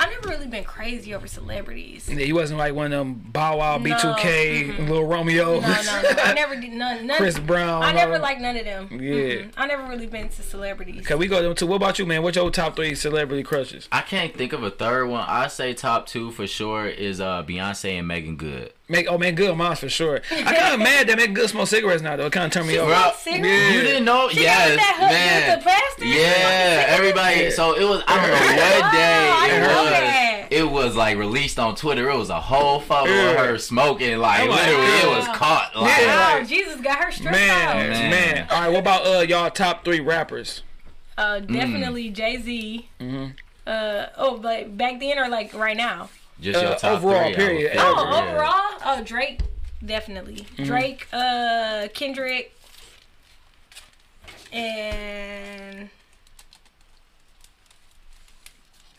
I've 0.00 0.10
never 0.10 0.28
really 0.28 0.46
been 0.46 0.62
crazy 0.62 1.12
over 1.12 1.26
celebrities. 1.26 2.08
Yeah, 2.08 2.24
he 2.24 2.32
wasn't 2.32 2.60
like 2.60 2.72
one 2.72 2.86
of 2.86 2.92
them 2.92 3.14
Bow 3.14 3.56
Wow, 3.58 3.78
No, 3.78 3.96
B2K, 3.96 4.78
Little 4.86 5.06
Romeo, 5.06 5.58
No, 5.58 5.60
no, 5.60 5.66
no. 6.02 6.08
I 6.22 6.32
never 6.36 6.54
did 6.54 6.70
none. 6.72 7.04
none 7.08 7.16
Chris 7.16 7.36
Brown. 7.36 7.82
I 7.82 7.90
never 7.90 8.14
all- 8.14 8.20
liked 8.20 8.40
none 8.40 8.56
of 8.56 8.64
them. 8.64 8.88
Yeah. 8.92 8.98
Mm-mm. 8.98 9.52
I 9.56 9.66
never 9.66 9.82
really 9.88 10.06
been 10.06 10.28
to 10.28 10.42
celebrities. 10.42 11.00
Okay, 11.00 11.16
we 11.16 11.26
go 11.26 11.42
to 11.42 11.52
two. 11.52 11.66
What 11.66 11.76
about 11.76 11.98
you, 11.98 12.06
man? 12.06 12.22
What's 12.22 12.36
your 12.36 12.48
top 12.52 12.76
three 12.76 12.94
celebrity 12.94 13.42
crushes? 13.42 13.88
I 13.90 14.02
can't 14.02 14.32
think 14.36 14.52
of 14.52 14.62
a 14.62 14.70
third 14.70 15.08
one. 15.08 15.24
I 15.26 15.48
say 15.48 15.74
top 15.74 16.06
two 16.06 16.30
for 16.30 16.46
sure 16.46 16.86
is 16.86 17.20
uh 17.20 17.42
Beyonce 17.42 17.98
and 17.98 18.06
Meagan 18.06 18.36
Good. 18.36 18.72
Make 18.90 19.06
oh 19.10 19.18
man, 19.18 19.34
good 19.34 19.54
mine's 19.54 19.80
for 19.80 19.88
sure. 19.90 20.20
I 20.30 20.54
kind 20.54 20.74
of 20.74 20.80
mad 20.88 21.08
that 21.08 21.16
make 21.18 21.34
Good 21.34 21.50
smoke 21.50 21.68
cigarettes 21.68 22.02
now 22.02 22.16
though. 22.16 22.26
It 22.26 22.32
kind 22.32 22.46
of 22.46 22.52
turned 22.52 22.68
me 22.68 22.78
off. 22.78 23.22
Yeah. 23.26 23.36
You 23.70 23.82
didn't 23.82 24.06
know? 24.06 24.30
She 24.30 24.40
yes, 24.40 24.70
got 24.70 24.76
that 24.76 24.96
hook 24.98 25.10
man. 25.10 25.56
with 25.56 25.64
the 25.64 25.70
pastor? 25.70 26.04
Yeah, 26.06 26.86
everybody. 26.88 27.40
Yeah. 27.42 27.50
So 27.50 27.74
it 27.76 27.84
was. 27.84 28.02
I 28.06 28.16
don't 28.16 28.28
know 28.28 28.32
what 28.32 28.84
Oh, 28.84 28.92
day 28.92 29.30
I 29.30 29.46
it 29.46 29.50
didn't 29.50 29.68
know 29.68 29.82
was. 29.82 29.90
that. 29.90 30.46
It 30.50 30.70
was 30.70 30.96
like 30.96 31.18
released 31.18 31.58
on 31.58 31.74
Twitter. 31.76 32.08
It 32.08 32.16
was 32.16 32.30
a 32.30 32.40
whole 32.40 32.80
photo 32.80 33.10
Yeah. 33.12 33.30
of 33.32 33.36
her 33.46 33.58
smoking. 33.58 34.16
Like 34.18 34.40
I'm 34.40 34.48
like, 34.48 34.66
literally, 34.66 34.86
it 34.86 35.08
was 35.18 35.26
caught. 35.36 35.72
Like, 35.76 35.98
Yeah. 36.00 36.38
Oh, 36.40 36.44
Jesus 36.44 36.80
got 36.80 37.04
her 37.04 37.12
stressed 37.12 37.38
Man, 37.38 37.68
out. 37.68 37.76
man, 37.76 38.10
Man. 38.10 38.46
All 38.50 38.60
right, 38.62 38.68
what 38.72 38.78
about 38.80 39.06
uh 39.06 39.20
y'all 39.20 39.50
top 39.50 39.84
three 39.84 40.00
rappers? 40.00 40.62
Uh, 41.18 41.40
Mm. 41.40 41.52
definitely 41.52 42.08
Jay 42.08 42.40
Z. 42.40 42.88
Mm-hmm. 43.00 43.26
Uh, 43.66 44.06
oh, 44.16 44.38
but 44.38 44.78
back 44.78 44.98
then 44.98 45.18
or 45.18 45.28
like 45.28 45.52
right 45.52 45.76
now? 45.76 46.08
Just 46.40 46.60
your 46.62 46.72
Uh, 46.72 46.76
top 46.76 46.98
overall, 46.98 47.24
three. 47.24 47.34
Period. 47.34 47.72
Oh, 47.78 48.10
yeah. 48.10 48.28
overall, 48.30 48.98
oh 48.98 49.02
Drake, 49.04 49.40
definitely 49.84 50.36
Mm-hmm. 50.56 50.64
Drake, 50.64 51.06
uh, 51.12 51.88
Kendrick, 51.94 52.54
and 54.52 55.88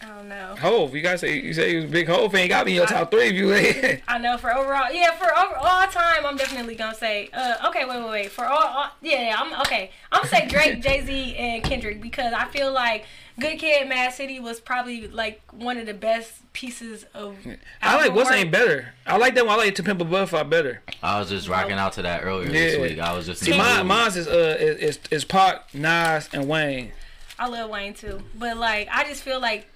I 0.01 0.07
don't 0.07 0.29
know. 0.29 0.55
Hove, 0.59 0.95
you 0.95 1.01
guys 1.01 1.19
say 1.19 1.39
you 1.39 1.53
say 1.53 1.71
you 1.71 1.75
was 1.77 1.85
a 1.85 1.89
big 1.89 2.07
Hove 2.07 2.31
fan. 2.31 2.47
Got 2.47 2.65
me 2.65 2.71
in 2.71 2.77
your 2.77 2.85
top 2.85 3.11
three 3.11 3.27
if 3.27 3.33
you 3.33 3.53
ain't. 3.53 4.01
I 4.07 4.17
know 4.17 4.37
for 4.37 4.53
overall, 4.55 4.91
yeah, 4.91 5.11
for 5.11 5.25
over, 5.25 5.55
all 5.57 5.87
time, 5.87 6.25
I'm 6.25 6.37
definitely 6.37 6.75
gonna 6.75 6.95
say, 6.95 7.29
uh, 7.33 7.67
okay, 7.67 7.83
wait, 7.85 7.99
wait, 8.01 8.09
wait, 8.09 8.31
for 8.31 8.45
all, 8.45 8.57
all 8.63 8.89
yeah, 9.01 9.29
yeah, 9.29 9.35
I'm 9.37 9.59
okay. 9.61 9.91
I'm 10.11 10.21
gonna 10.23 10.29
say 10.29 10.47
Drake, 10.47 10.81
Jay 10.83 11.01
Z, 11.05 11.35
and 11.35 11.63
Kendrick 11.63 12.01
because 12.01 12.31
I 12.33 12.45
feel 12.45 12.71
like 12.71 13.05
Good 13.39 13.59
Kid, 13.59 13.87
Mad 13.87 14.13
City 14.13 14.39
was 14.39 14.59
probably 14.59 15.07
like 15.07 15.41
one 15.51 15.77
of 15.77 15.85
the 15.85 15.93
best 15.93 16.33
pieces 16.53 17.05
of. 17.13 17.37
I 17.81 17.95
like 17.97 18.13
what's 18.13 18.31
ain't 18.31 18.51
better. 18.51 18.93
I 19.07 19.17
like 19.17 19.35
that 19.35 19.45
one. 19.45 19.53
I 19.55 19.63
like 19.63 19.75
To 19.75 19.83
Pimp 19.83 20.01
a 20.01 20.05
Butterfly 20.05 20.43
better. 20.43 20.81
I 21.01 21.19
was 21.19 21.29
just 21.29 21.47
rocking 21.47 21.73
out 21.73 21.93
to 21.93 22.01
that 22.03 22.23
earlier 22.23 22.47
Yeah. 22.47 22.51
this 22.53 22.77
week. 22.79 22.99
I 22.99 23.15
was 23.15 23.25
just 23.25 23.41
See, 23.41 23.51
in 23.51 23.57
the 23.57 23.63
mine, 23.63 23.87
mine's 23.87 24.17
is 24.17 24.27
uh 24.27 24.57
is, 24.59 24.77
is 24.77 24.99
is 25.11 25.25
Pac, 25.25 25.73
Nas, 25.73 26.29
and 26.33 26.47
Wayne. 26.47 26.91
I 27.37 27.47
love 27.47 27.69
Wayne 27.69 27.93
too, 27.93 28.21
but 28.35 28.57
like 28.57 28.87
I 28.91 29.03
just 29.05 29.23
feel 29.23 29.39
like 29.39 29.67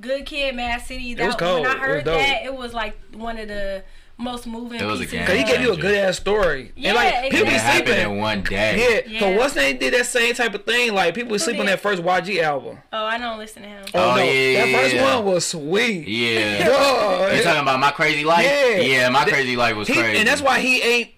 Good 0.00 0.26
Kid, 0.26 0.54
Mad 0.54 0.82
City. 0.82 1.12
It 1.12 1.24
was 1.26 1.34
cold. 1.34 1.62
when 1.62 1.70
I 1.70 1.72
It 1.72 1.78
was 1.78 1.80
heard 1.88 2.04
dope. 2.04 2.14
that, 2.18 2.44
it 2.44 2.54
was 2.54 2.72
like 2.74 2.96
one 3.14 3.38
of 3.38 3.48
the 3.48 3.82
most 4.18 4.46
moving 4.48 4.80
It 4.80 4.84
was 4.84 4.98
a 5.00 5.04
pieces. 5.04 5.12
game 5.18 5.26
Cause 5.26 5.36
he 5.36 5.44
gave 5.44 5.60
you 5.60 5.72
a 5.72 5.76
good 5.76 5.94
ass 5.96 6.16
story. 6.16 6.72
Yeah, 6.76 6.88
and 6.88 6.96
like 6.96 7.30
people 7.30 7.46
It 7.48 7.52
be 7.52 7.58
sleeping 7.58 7.98
in 8.00 8.18
one 8.18 8.42
day. 8.42 9.02
Yeah, 9.06 9.12
Yeah. 9.12 9.20
cause 9.20 9.36
what's 9.38 9.54
name 9.54 9.78
did 9.78 9.94
that 9.94 10.06
same 10.06 10.34
type 10.34 10.54
of 10.54 10.64
thing. 10.64 10.92
Like 10.92 11.14
people 11.14 11.30
would 11.30 11.40
sleep 11.40 11.58
on 11.60 11.66
that 11.66 11.80
first 11.80 12.02
YG 12.02 12.42
album. 12.42 12.78
Oh, 12.92 13.04
I 13.04 13.16
don't 13.16 13.38
listen 13.38 13.62
to 13.62 13.68
him. 13.68 13.84
Oh, 13.94 14.10
Oh, 14.10 14.16
no, 14.16 14.22
yeah, 14.24 14.66
that 14.66 14.80
first 14.82 14.94
yeah. 14.96 15.16
one 15.16 15.24
was 15.24 15.46
sweet. 15.46 16.08
Yeah. 16.08 16.66
Dog. 16.68 17.36
You 17.36 17.42
talking 17.44 17.62
about 17.62 17.78
My 17.78 17.90
Krazy 17.92 18.24
Life? 18.24 18.44
Yeah. 18.44 18.76
Yeah, 18.80 19.08
My 19.10 19.24
Krazy 19.24 19.56
Life 19.56 19.76
was 19.76 19.86
He- 19.88 19.94
crazy. 19.94 20.18
and 20.18 20.26
that's 20.28 20.42
why 20.42 20.58
he 20.58 20.82
ain't. 20.82 21.10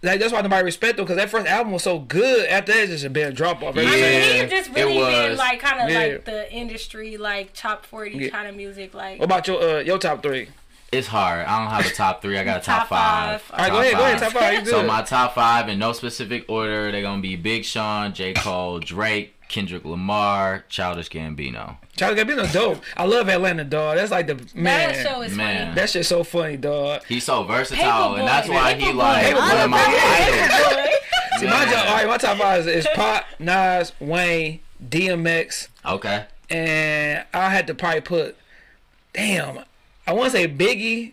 Like 0.00 0.20
that's 0.20 0.32
why 0.32 0.40
nobody 0.42 0.62
respect 0.64 0.96
him 0.98 1.04
because 1.04 1.16
that 1.16 1.28
first 1.28 1.48
album 1.48 1.72
was 1.72 1.82
so 1.82 1.98
good. 1.98 2.46
After 2.48 2.72
that, 2.72 2.82
it's 2.84 2.92
just 2.92 3.04
a 3.04 3.10
bit 3.10 3.28
of 3.30 3.34
drop 3.34 3.62
off. 3.64 3.76
I 3.76 3.80
mean, 3.82 3.88
Yeah, 3.98 4.20
he 4.44 4.48
just 4.48 4.70
it 4.70 4.74
really 4.76 4.94
been 4.96 5.36
like 5.36 5.58
kind 5.60 5.80
of 5.82 5.90
Yeah. 5.90 5.98
like 5.98 6.24
the 6.24 6.52
industry, 6.52 7.16
like 7.16 7.52
top 7.52 7.84
forty 7.84 8.12
Yeah. 8.16 8.28
kind 8.28 8.46
of 8.46 8.54
music, 8.54 8.94
like 8.94 9.18
What 9.18 9.24
about 9.24 9.48
your 9.48 9.60
uh, 9.60 9.80
your 9.80 9.98
top 9.98 10.22
three? 10.22 10.48
It's 10.90 11.06
hard. 11.06 11.44
I 11.46 11.58
don't 11.62 11.70
have 11.70 11.86
a 11.86 11.94
top 11.94 12.22
three. 12.22 12.38
I 12.38 12.44
got 12.44 12.62
a 12.62 12.64
top, 12.64 12.80
Top 12.80 12.88
five. 12.88 13.42
five. 13.42 13.58
All 13.60 13.64
right, 13.64 13.72
go 13.72 13.80
ahead, 13.80 13.94
go 13.96 14.04
ahead. 14.04 14.18
Top 14.20 14.32
five. 14.32 14.52
You 14.54 14.60
good? 14.60 14.70
So 14.70 14.82
my 14.84 15.02
top 15.02 15.34
five 15.34 15.68
in 15.68 15.78
no 15.78 15.92
specific 15.92 16.46
order. 16.48 16.90
They're 16.90 17.02
gonna 17.02 17.20
be 17.20 17.36
Big 17.36 17.64
Sean, 17.64 18.14
J 18.14 18.32
Cole, 18.32 18.78
Drake, 18.80 19.34
Kendrick 19.48 19.84
Lamar, 19.84 20.64
Childish 20.70 21.10
Gambino. 21.10 21.76
Childish 21.96 22.24
Gambino 22.24 22.50
dope. 22.52 22.82
I 22.96 23.04
love 23.04 23.28
Atlanta, 23.28 23.64
dog. 23.64 23.96
That's 23.96 24.10
like 24.10 24.28
the 24.28 24.36
man. 24.54 24.94
that 24.94 25.06
show 25.06 25.20
is 25.20 25.34
Man. 25.36 25.64
funny. 25.66 25.74
That 25.74 25.90
shit's 25.90 26.08
so 26.08 26.24
funny, 26.24 26.56
dog. 26.56 27.02
He's 27.06 27.24
so 27.24 27.42
versatile, 27.44 27.84
Paper 27.84 28.08
Boi. 28.14 28.14
and 28.20 28.28
that's 28.28 28.48
why 28.48 28.72
he 28.74 28.80
Paper 28.86 28.92
Boi. 28.94 28.98
like 28.98 29.22
Paper 29.26 29.40
Boi. 29.40 29.46
one 29.46 29.56
of 29.60 29.70
my 29.70 29.78
idols. 29.78 30.94
See, 31.40 31.46
my 31.46 31.52
Man. 31.52 31.72
top, 31.74 31.86
all 31.90 31.94
right, 31.96 32.06
my 32.08 32.16
top 32.16 32.38
five 32.38 32.60
is, 32.60 32.66
is 32.66 32.86
Pac, 32.94 33.26
Nas, 33.38 33.92
Wayne, 34.00 34.60
DMX, 34.88 35.68
Okay. 35.84 36.24
and 36.50 37.24
I 37.34 37.50
had 37.50 37.66
to 37.68 37.74
probably 37.74 38.00
put, 38.00 38.36
damn, 39.12 39.64
I 40.08 40.12
want 40.12 40.32
to 40.32 40.38
say 40.38 40.48
Biggie, 40.48 41.12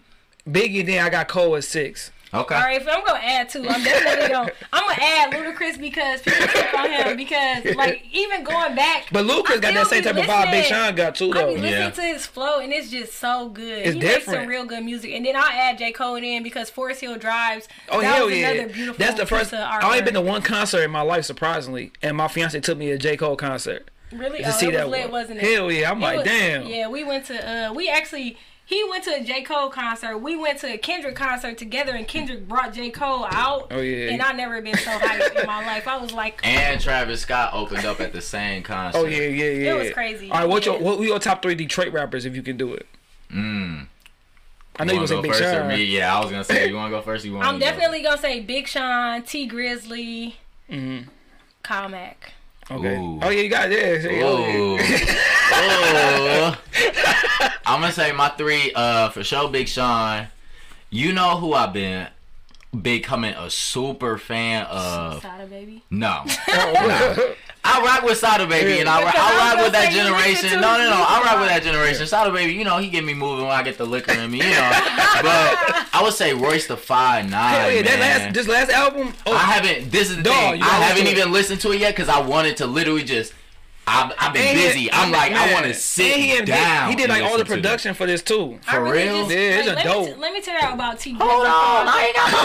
Biggie. 0.49 0.85
Then 0.85 1.05
I 1.05 1.09
got 1.09 1.27
Cole 1.27 1.55
at 1.55 1.63
six. 1.63 2.11
Okay. 2.33 2.55
All 2.55 2.61
right, 2.61 2.81
if 2.81 2.87
I'm 2.89 3.05
gonna 3.05 3.19
add 3.23 3.47
two, 3.47 3.59
I'm 3.69 3.81
definitely 3.81 4.27
gonna 4.27 4.51
I'm 4.73 4.81
gonna 4.89 5.01
add 5.01 5.31
Ludacris 5.31 5.79
because 5.79 6.21
people 6.21 6.45
sleep 6.47 6.73
on 6.73 6.89
him 6.91 7.15
because 7.15 7.63
like 7.75 8.03
even 8.11 8.43
going 8.43 8.75
back, 8.75 9.05
But 9.11 9.25
Ludacris 9.25 9.61
got 9.61 9.73
that 9.73 9.87
same 9.87 10.03
type 10.03 10.17
of 10.17 10.25
vibe 10.25 10.51
Big 10.51 10.63
listening. 10.63 10.79
Sean 10.81 10.95
got 10.95 11.15
too, 11.15 11.31
though. 11.31 11.39
I 11.39 11.43
though. 11.43 11.55
be 11.55 11.61
listening 11.61 11.81
Yeah. 11.81 11.89
to 11.91 12.01
his 12.01 12.25
flow 12.25 12.59
and 12.59 12.73
it's 12.73 12.89
just 12.89 13.13
so 13.13 13.47
good. 13.49 13.85
It's 13.85 13.93
he 13.93 13.99
makes 14.01 14.25
some 14.25 14.47
real 14.47 14.65
good 14.65 14.83
music, 14.83 15.11
and 15.13 15.25
then 15.25 15.37
I'll 15.37 15.43
add 15.45 15.77
J 15.77 15.93
Cole 15.93 16.15
in 16.15 16.43
because 16.43 16.69
Forest 16.69 17.01
Hills 17.01 17.19
Drive. 17.19 17.67
Oh 17.89 18.01
that 18.01 18.15
hell 18.15 18.25
was 18.25 18.35
yeah! 18.37 18.65
Beautiful 18.65 18.95
That's 18.97 19.17
the 19.17 19.25
first. 19.25 19.51
piece 19.51 19.59
of 19.59 19.65
I 19.65 19.85
only 19.85 20.01
been 20.01 20.15
to 20.15 20.21
one 20.21 20.41
concert 20.41 20.81
in 20.81 20.91
my 20.91 21.01
life, 21.01 21.23
surprisingly, 21.23 21.93
and 22.01 22.17
my 22.17 22.27
fiance 22.27 22.59
took 22.59 22.77
me 22.77 22.87
to 22.87 22.93
a 22.93 22.97
J 22.97 23.15
Cole 23.15 23.37
concert. 23.37 23.89
Really, 24.11 24.39
to 24.39 24.49
oh, 24.49 24.51
see 24.51 24.65
it 24.65 24.69
was 24.69 24.75
that 24.77 24.89
lit, 24.89 25.01
one. 25.03 25.11
wasn't 25.11 25.39
it? 25.41 25.53
Hell 25.55 25.71
yeah! 25.71 25.89
I'm 25.91 25.99
It 25.99 26.01
like, 26.01 26.17
was- 26.17 26.25
damn. 26.25 26.65
Yeah, 26.67 26.89
we 26.89 27.05
went 27.05 27.25
to. 27.27 27.69
uh 27.69 27.73
We 27.73 27.87
actually. 27.87 28.35
He 28.67 28.83
went 28.89 29.03
to 29.03 29.15
a 29.15 29.23
J. 29.23 29.43
Cole 29.43 29.69
concert. 29.69 30.17
We 30.17 30.35
went 30.35 30.59
to 30.61 30.73
a 30.73 30.77
Kendrick 30.77 31.15
concert 31.15 31.55
together, 31.57 31.91
and 31.93 32.07
Kendrick 32.07 32.47
brought 32.47 32.73
J. 32.73 32.89
Cole 32.89 33.25
out. 33.29 33.67
Oh, 33.71 33.79
yeah. 33.79 34.09
And 34.09 34.21
I 34.23 34.31
never 34.31 34.59
been 34.61 34.75
so 34.75 34.89
hyped 34.89 35.39
in 35.39 35.45
my 35.45 35.63
life. 35.63 35.87
I 35.87 35.97
was 35.97 36.11
like, 36.11 36.39
And 36.43 36.81
Travis 36.81 37.21
Scott 37.21 37.51
opened 37.53 37.85
up 37.85 38.01
at 38.01 38.11
the 38.11 38.21
same 38.21 38.63
concert. 38.63 38.97
Oh 38.97 39.05
yeah, 39.05 39.21
yeah, 39.27 39.49
yeah. 39.51 39.73
It 39.75 39.77
was 39.77 39.91
crazy. 39.93 40.31
All 40.31 40.39
right, 40.39 40.49
what's 40.49 40.65
your 40.65 40.77
Yeah. 40.77 40.81
what 40.83 40.97
were 40.97 41.05
your 41.05 41.19
top 41.19 41.43
three 41.43 41.53
Detroit 41.53 41.93
rappers 41.93 42.25
if 42.25 42.35
you 42.35 42.41
can 42.41 42.57
do 42.57 42.73
it? 42.73 42.87
Mm. 43.31 43.85
I 44.77 44.83
know 44.83 44.93
you 44.93 44.97
gonna 44.99 45.07
say 45.07 45.15
go 45.15 45.21
Big 45.21 45.31
first 45.31 45.43
or 45.43 45.69
Sean. 45.69 45.79
Yeah, 45.79 46.15
I 46.15 46.19
was 46.21 46.31
gonna 46.31 46.43
say 46.43 46.67
you 46.67 46.75
wanna 46.75 46.89
go 46.89 47.01
first. 47.01 47.23
You 47.23 47.33
want? 47.35 47.47
I'm 47.47 47.59
definitely 47.59 48.01
gonna 48.01 48.17
say 48.17 48.39
Big 48.41 48.67
Sean, 48.67 49.21
Tee 49.21 49.47
Grizzley, 49.47 50.33
Mhm. 50.71 51.05
Kyle 51.63 51.87
Mack. 51.87 52.33
Okay. 52.69 52.95
Ooh. 52.97 53.19
Oh 53.21 53.29
yeah, 53.29 53.41
you 53.41 53.49
got 53.49 53.71
it. 53.71 54.03
Yeah, 54.03 54.23
oh, 54.23 54.75
Ooh. 54.75 54.77
yeah. 55.63 56.55
Ooh. 56.55 57.49
I'm 57.65 57.81
gonna 57.81 57.93
say 57.93 58.11
my 58.11 58.29
three. 58.29 58.71
Uh, 58.73 59.09
for 59.09 59.23
sure, 59.23 59.49
Big 59.49 59.67
Sean. 59.67 60.27
You 60.89 61.13
know 61.13 61.37
who 61.37 61.53
I've 61.53 61.73
been 61.73 62.07
becoming 62.81 63.33
a 63.33 63.49
super 63.49 64.17
fan 64.17 64.65
of. 64.65 65.21
Sada 65.21 65.45
baby. 65.47 65.83
No. 65.89 66.23
no. 66.47 67.35
I 67.67 67.81
rock 67.81 68.03
with 68.03 68.19
Sada 68.19 68.45
Baby 68.45 68.79
and 68.79 68.87
I 68.87 69.01
rock, 69.01 69.15
Because 69.15 69.31
I 69.31 69.55
rock 69.55 69.63
with 69.63 69.73
that 69.73 69.89
say 69.91 69.97
you 69.97 70.03
listen 70.03 70.13
generation. 70.13 70.61
No, 70.61 70.77
no, 70.77 70.87
no. 70.87 71.03
I 71.07 71.19
music 71.19 71.25
rock 71.25 71.39
with 71.39 71.49
that 71.49 71.63
generation. 71.63 72.05
Sada 72.05 72.31
Baby, 72.31 72.53
you 72.53 72.63
know, 72.63 72.77
he 72.77 72.89
get 72.89 73.03
me 73.03 73.15
moving 73.15 73.45
when 73.45 73.55
I 73.55 73.63
get 73.63 73.79
the 73.79 73.85
liquor 73.85 74.11
in 74.13 74.29
me, 74.29 74.37
you 74.37 74.43
know. 74.43 74.69
But 75.21 75.89
I 75.91 75.99
would 76.03 76.13
say 76.13 76.35
Royce 76.35 76.67
the 76.67 76.77
Five 76.77 77.27
Nine. 77.29 77.53
Hell 77.55 77.71
yeah, 77.71 77.81
that 77.81 77.99
last 77.99 78.33
this 78.35 78.47
last 78.47 78.69
album. 78.69 79.13
Oh, 79.25 79.33
I 79.33 79.39
haven't. 79.39 79.91
This 79.91 80.11
is 80.11 80.17
the 80.17 80.23
Dog, 80.23 80.53
thing. 80.53 80.61
I 80.61 80.65
haven't 80.65 81.05
listen 81.05 81.15
to 81.15 81.21
even 81.21 81.31
listened 81.31 81.61
to 81.61 81.71
it 81.71 81.79
yet 81.79 81.95
because 81.95 82.09
I 82.09 82.21
wanted 82.21 82.57
to 82.57 82.67
literally 82.67 83.03
just. 83.03 83.33
I've, 83.87 84.11
I've 84.17 84.33
been 84.33 84.41
and 84.47 84.57
he- 84.57 84.65
busy. 84.67 84.89
I'm 84.91 85.11
like, 85.11 85.31
I 85.31 85.53
want 85.53 85.63
to 85.65 85.69
and 85.71 85.77
sit 85.77 86.15
he 86.17 86.37
and- 86.37 86.47
down. 86.47 86.89
He 86.89 86.95
did 86.95 87.09
like 87.09 87.21
all 87.23 87.37
the 87.37 87.43
listen 87.43 87.45
to 87.47 87.53
this. 87.55 87.61
production 87.61 87.93
for 87.93 88.05
this 88.07 88.21
too. 88.23 88.59
I 88.67 88.73
For 88.73 88.83
really 88.83 89.03
real? 89.03 89.17
Just, 89.27 89.31
Yeah, 89.31 89.37
it's 89.59 89.67
like, 89.67 89.73
a 89.73 89.75
let, 89.75 89.83
dope. 89.85 90.05
Me 90.07 90.13
t- 90.13 90.19
let 90.19 90.33
me 90.33 90.41
tell 90.41 90.61
you 90.61 90.73
about 90.73 90.99
T 90.99 91.13
Hold 91.13 91.21
on, 91.31 91.45
oh, 91.47 91.85
I 91.87 92.05
ain't 92.05 92.15
got 92.15 92.29
oh, 92.33 92.43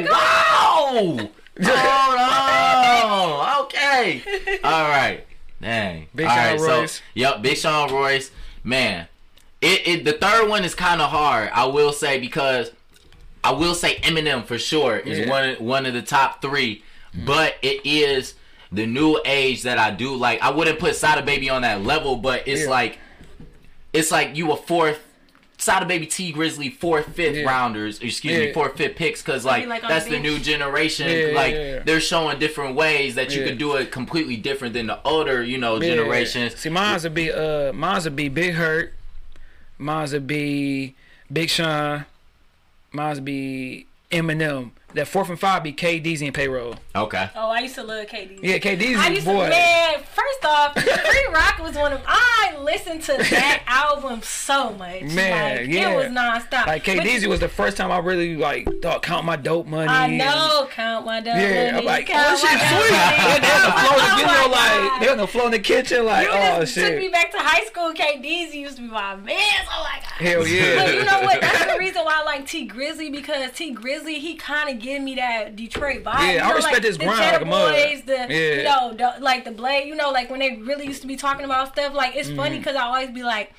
my 0.00 0.08
Oh, 0.10 1.30
Wow. 1.60 1.68
Hold 1.68 3.60
on. 3.60 3.64
Okay. 3.66 4.22
All 4.64 4.88
right. 4.88 5.26
Dang. 5.60 6.06
Big 6.14 6.26
All 6.26 6.34
Sean 6.34 6.44
right, 6.44 6.60
Royce. 6.60 6.92
So, 6.96 7.02
yep, 7.14 7.42
Big 7.42 7.56
Sean 7.56 7.92
Royce. 7.92 8.30
Man, 8.64 9.06
it, 9.60 9.86
it 9.86 10.04
the 10.04 10.12
third 10.12 10.48
one 10.48 10.64
is 10.64 10.74
kind 10.74 11.00
of 11.00 11.10
hard. 11.10 11.50
I 11.52 11.66
will 11.66 11.92
say 11.92 12.18
because 12.18 12.72
I 13.44 13.52
will 13.52 13.74
say 13.74 13.96
Eminem 13.96 14.44
for 14.44 14.58
sure 14.58 14.96
is 14.96 15.18
Yeah. 15.20 15.28
one 15.30 15.54
one 15.56 15.86
of 15.86 15.94
the 15.94 16.02
top 16.02 16.40
three, 16.42 16.82
but 17.26 17.56
it 17.62 17.80
is 17.84 18.34
the 18.72 18.86
new 18.86 19.20
age 19.24 19.62
that 19.62 19.78
I 19.78 19.90
do 19.90 20.14
like. 20.16 20.40
I 20.42 20.50
wouldn't 20.50 20.78
put 20.78 20.96
Sada 20.96 21.22
Baby 21.22 21.50
on 21.50 21.62
that 21.62 21.82
level, 21.84 22.16
but 22.16 22.48
it's 22.48 22.62
Yeah. 22.62 22.70
like 22.70 22.98
it's 23.92 24.10
like 24.10 24.36
you 24.36 24.50
a 24.52 24.56
fourth. 24.56 24.98
Sada 25.58 25.86
Baby 25.86 26.06
Tee 26.06 26.32
Grizzley 26.32 26.72
fourth, 26.74 27.14
fifth 27.14 27.36
Yeah. 27.36 27.44
rounders, 27.44 28.00
excuse 28.00 28.36
me, 28.36 28.52
fourth, 28.52 28.76
fifth 28.76 28.96
picks, 28.96 29.22
cause 29.22 29.44
like, 29.44 29.68
like 29.68 29.82
that's 29.82 30.06
the 30.06 30.12
the 30.12 30.18
new 30.18 30.38
generation. 30.40 31.06
Yeah, 31.08 31.34
like 31.36 31.54
yeah, 31.54 31.60
yeah. 31.74 31.78
they're 31.84 32.00
showing 32.00 32.40
different 32.40 32.74
ways 32.74 33.14
that 33.14 33.32
you 33.32 33.42
Yeah. 33.42 33.48
could 33.48 33.58
do 33.58 33.76
it 33.76 33.92
completely 33.92 34.36
different 34.36 34.74
than 34.74 34.88
the 34.88 34.98
older, 35.04 35.40
you 35.44 35.58
know, 35.58 35.80
Yeah. 35.80 35.94
generations. 35.94 36.56
See, 36.58 36.68
mine's 36.68 37.04
would 37.04 37.14
be 37.14 37.30
uh, 37.30 37.72
mine's 37.74 38.04
would 38.04 38.16
be 38.16 38.28
Big 38.28 38.54
Hurt. 38.54 38.92
Mine's 39.78 40.12
would 40.12 40.26
be 40.26 40.94
Big 41.32 41.48
Sean. 41.48 42.06
Mine's 42.90 43.18
would 43.18 43.24
be 43.24 43.86
Eminem. 44.10 44.70
That 44.94 45.08
fourth 45.08 45.30
and 45.30 45.38
five 45.40 45.62
be 45.62 45.72
KDZ 45.72 46.26
and 46.26 46.34
payroll. 46.34 46.74
Okay. 46.94 47.28
Oh, 47.34 47.48
I 47.50 47.60
used 47.60 47.74
to 47.76 47.82
love 47.82 48.06
KD. 48.06 48.40
Yeah, 48.42 48.58
KDZ 48.58 48.96
I 48.96 49.08
used 49.08 49.24
boy. 49.24 49.44
to, 49.44 49.50
man, 49.50 49.94
first 50.12 50.44
off, 50.44 50.74
Free 50.78 51.26
Rock 51.32 51.58
was 51.62 51.74
one 51.76 51.92
of, 51.94 52.02
I 52.06 52.56
listened 52.60 53.00
to 53.04 53.12
that 53.16 53.62
album 53.66 54.20
so 54.22 54.70
much. 54.74 55.02
Man, 55.02 55.56
like, 55.58 55.68
yeah. 55.74 55.90
It 55.92 55.96
was 55.96 56.06
nonstop. 56.06 56.66
Like 56.66 56.84
But 56.84 56.96
KDZ 56.98 57.26
was 57.26 57.40
the 57.40 57.48
first 57.48 57.76
time 57.78 57.90
I 57.90 57.98
really 57.98 58.36
like 58.36 58.68
thought 58.82 59.02
count 59.02 59.24
my 59.24 59.36
dope 59.36 59.66
money. 59.66 59.88
I 59.88 60.06
and- 60.08 60.18
know, 60.18 60.68
count 60.70 61.06
my 61.06 61.20
dope 61.20 61.36
Yeah, 61.36 61.72
money, 61.72 61.78
I'm 61.78 61.84
like, 61.86 62.10
oh, 62.10 62.12
count 62.12 62.26
oh 62.30 62.36
shit, 62.36 62.50
sweet. 62.50 62.68
dough 62.68 62.80
money. 62.80 63.32
And 63.32 63.42
they're 63.44 63.60
the 63.64 63.72
floor, 63.72 63.96
Oh 64.34 64.41
you 65.02 65.08
my 65.08 65.10
know, 65.10 65.10
they're 65.10 65.10
on 65.12 65.18
the 65.18 65.26
floor 65.26 65.44
in 65.46 65.50
the 65.52 65.58
kitchen, 65.58 66.04
like, 66.04 66.26
You 66.26 66.32
oh 66.32 66.60
just 66.60 66.74
took 66.74 66.96
me 66.96 67.08
back 67.08 67.30
to 67.32 67.38
high 67.38 67.64
school. 67.66 67.92
KDZ 67.92 68.54
used 68.54 68.76
to 68.76 68.82
be 68.82 68.88
my 68.88 69.16
man. 69.16 69.36
Oh 69.70 69.82
my 69.84 69.98
god. 70.00 70.26
hell 70.26 70.46
yeah. 70.46 70.84
But 70.84 70.94
you 70.94 71.04
know 71.04 71.20
what? 71.22 71.40
That's 71.40 71.72
the 71.72 71.78
reason 71.78 72.04
why 72.04 72.20
I 72.20 72.24
like 72.24 72.46
Tee 72.46 72.68
Grizzley 72.68 73.10
because 73.10 73.50
Tee 73.52 73.74
Grizzley 73.74 74.18
he 74.18 74.34
kind 74.36 74.70
of 74.70 74.78
give 74.82 75.02
me 75.02 75.14
that 75.16 75.56
Detroit 75.56 76.04
vibe. 76.04 76.14
Yeah, 76.20 76.32
you 76.32 76.38
I 76.40 76.48
know, 76.48 76.54
respect 76.54 76.74
like 76.76 76.84
his 76.84 76.98
the 76.98 77.04
grind 77.04 77.20
like 77.32 77.40
a 77.42 77.44
mug. 77.44 77.72
Boys, 77.74 78.02
the 78.04 78.12
Yeah. 78.28 78.54
you 78.56 78.62
know, 78.64 78.92
the, 78.94 79.20
like 79.22 79.44
the 79.44 79.50
Blade. 79.52 79.86
You 79.88 79.94
know, 79.96 80.10
like 80.10 80.30
when 80.30 80.40
they 80.40 80.56
really 80.56 80.86
used 80.86 81.02
to 81.02 81.08
be 81.08 81.16
talking 81.16 81.44
about 81.44 81.68
stuff. 81.72 81.92
Like 81.94 82.14
it's 82.16 82.30
funny 82.30 82.50
Mm-hmm. 82.50 82.58
because 82.58 82.76
I 82.76 82.82
always 82.82 83.10
be 83.10 83.22
like. 83.22 83.52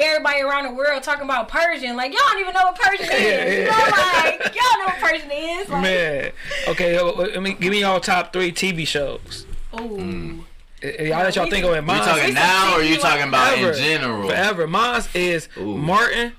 Everybody 0.00 0.42
around 0.42 0.62
the 0.62 0.74
world 0.74 1.02
talking 1.02 1.24
about 1.24 1.48
Persian, 1.48 1.96
like 1.96 2.12
y'all 2.12 2.20
don't 2.30 2.38
even 2.40 2.54
know 2.54 2.66
what 2.66 2.78
Persian 2.78 3.04
is. 3.10 3.10
Yeah, 3.20 3.44
You 3.46 3.64
know, 3.64 3.76
yeah. 3.76 4.22
like 4.38 4.54
y'all 4.54 4.78
know 4.78 4.84
what 4.84 4.98
Persian 5.00 5.30
is. 5.32 5.68
Like, 5.68 5.82
Man, 5.82 6.30
okay, 6.68 7.34
I 7.36 7.40
mean, 7.40 7.56
give 7.58 7.72
me 7.72 7.80
y'all 7.80 7.98
top 7.98 8.32
three 8.32 8.52
TV 8.52 8.86
shows. 8.86 9.44
ooh. 9.74 9.98
Uh, 9.98 10.44
Y'all 10.82 11.18
let 11.24 11.34
y'all 11.36 11.44
we- 11.44 11.50
think 11.50 11.64
of 11.64 11.72
it. 11.74 11.80
You 11.82 11.98
talking 11.98 12.34
now 12.34 12.76
or 12.76 12.80
TV, 12.80 12.88
you 12.90 12.98
talking 12.98 13.28
about 13.28 13.54
forever, 13.54 13.72
in 13.72 13.78
general? 13.78 14.28
Forever. 14.28 14.66
Mine's 14.66 15.08
is 15.14 15.48
Ooh. 15.56 15.76
Martin, 15.76 16.32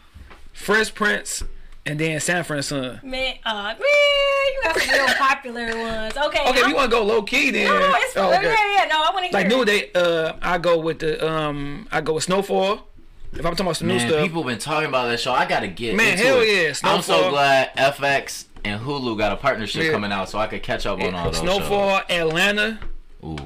Fresh 0.53 0.93
Prince, 0.93 1.43
and 1.85 1.99
then 1.99 2.19
Sanford 2.19 2.57
and 2.57 2.65
Son. 2.65 2.99
Man, 3.03 3.35
uh, 3.45 3.63
man, 3.63 3.75
you 3.79 4.61
got 4.63 4.77
some 4.79 4.93
real 4.93 5.07
popular 5.15 5.65
ones. 5.77 6.15
Okay, 6.17 6.25
Okay, 6.39 6.49
if 6.51 6.57
I'm- 6.63 6.69
you 6.69 6.75
want 6.75 6.89
to 6.91 6.97
go 6.97 7.03
low 7.03 7.21
key, 7.23 7.51
then 7.51 7.67
No, 7.67 7.91
it's 7.95 8.15
oh, 8.15 8.31
yeah, 8.31 8.41
yeah. 8.41 8.85
No, 8.89 9.01
I 9.03 9.09
want 9.13 9.17
to 9.17 9.21
hear. 9.23 9.31
Like 9.33 9.47
new 9.47 9.65
day, 9.65 9.91
uh, 9.93 10.33
I 10.41 10.57
go 10.57 10.77
with 10.79 10.99
the 10.99 11.27
um, 11.29 11.87
I 11.91 11.99
go 12.01 12.13
with 12.13 12.23
Snowfall. 12.23 12.85
If 13.33 13.39
I'm 13.39 13.51
talking 13.51 13.65
about 13.67 13.77
some 13.77 13.87
new 13.89 13.99
stuff, 13.99 14.23
people 14.23 14.43
been 14.43 14.57
talking 14.57 14.87
about 14.89 15.07
that 15.07 15.19
show. 15.19 15.33
I 15.33 15.45
gotta 15.45 15.67
get 15.67 15.95
Man, 15.95 16.13
into 16.13 16.23
hell 16.23 16.39
it. 16.39 16.47
yeah, 16.47 16.89
I'm 16.89 17.01
so 17.03 17.29
glad 17.29 17.75
FX 17.75 18.45
and 18.65 18.81
Hulu 18.81 19.17
got 19.17 19.31
a 19.33 19.35
partnership 19.35 19.83
Yeah. 19.83 19.91
coming 19.91 20.11
out, 20.11 20.29
so 20.29 20.39
I 20.39 20.47
could 20.47 20.63
catch 20.63 20.85
up 20.87 20.99
on 21.01 21.13
all 21.13 21.25
those 21.25 21.37
Snowfall, 21.39 22.01
Atlanta. 22.09 22.79
Ooh. 23.23 23.37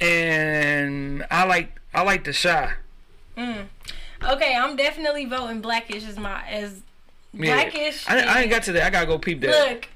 And 0.00 1.26
I 1.30 1.44
like 1.44 1.78
I 1.94 2.02
like 2.02 2.24
the 2.24 2.32
Chi. 2.32 2.72
Mm. 3.36 3.66
Okay, 4.22 4.54
I'm 4.56 4.76
definitely 4.76 5.24
voting 5.26 5.60
Blackish 5.60 6.04
as 6.04 6.18
my 6.18 6.42
as 6.48 6.82
Yeah. 7.32 7.54
Blackish. 7.54 8.04
I, 8.08 8.20
I 8.20 8.40
ain't 8.42 8.50
got 8.50 8.62
to 8.64 8.72
that. 8.72 8.82
I 8.84 8.90
gotta 8.90 9.06
go 9.06 9.18
peep 9.18 9.40
that. 9.42 9.70
Look, 9.70 9.88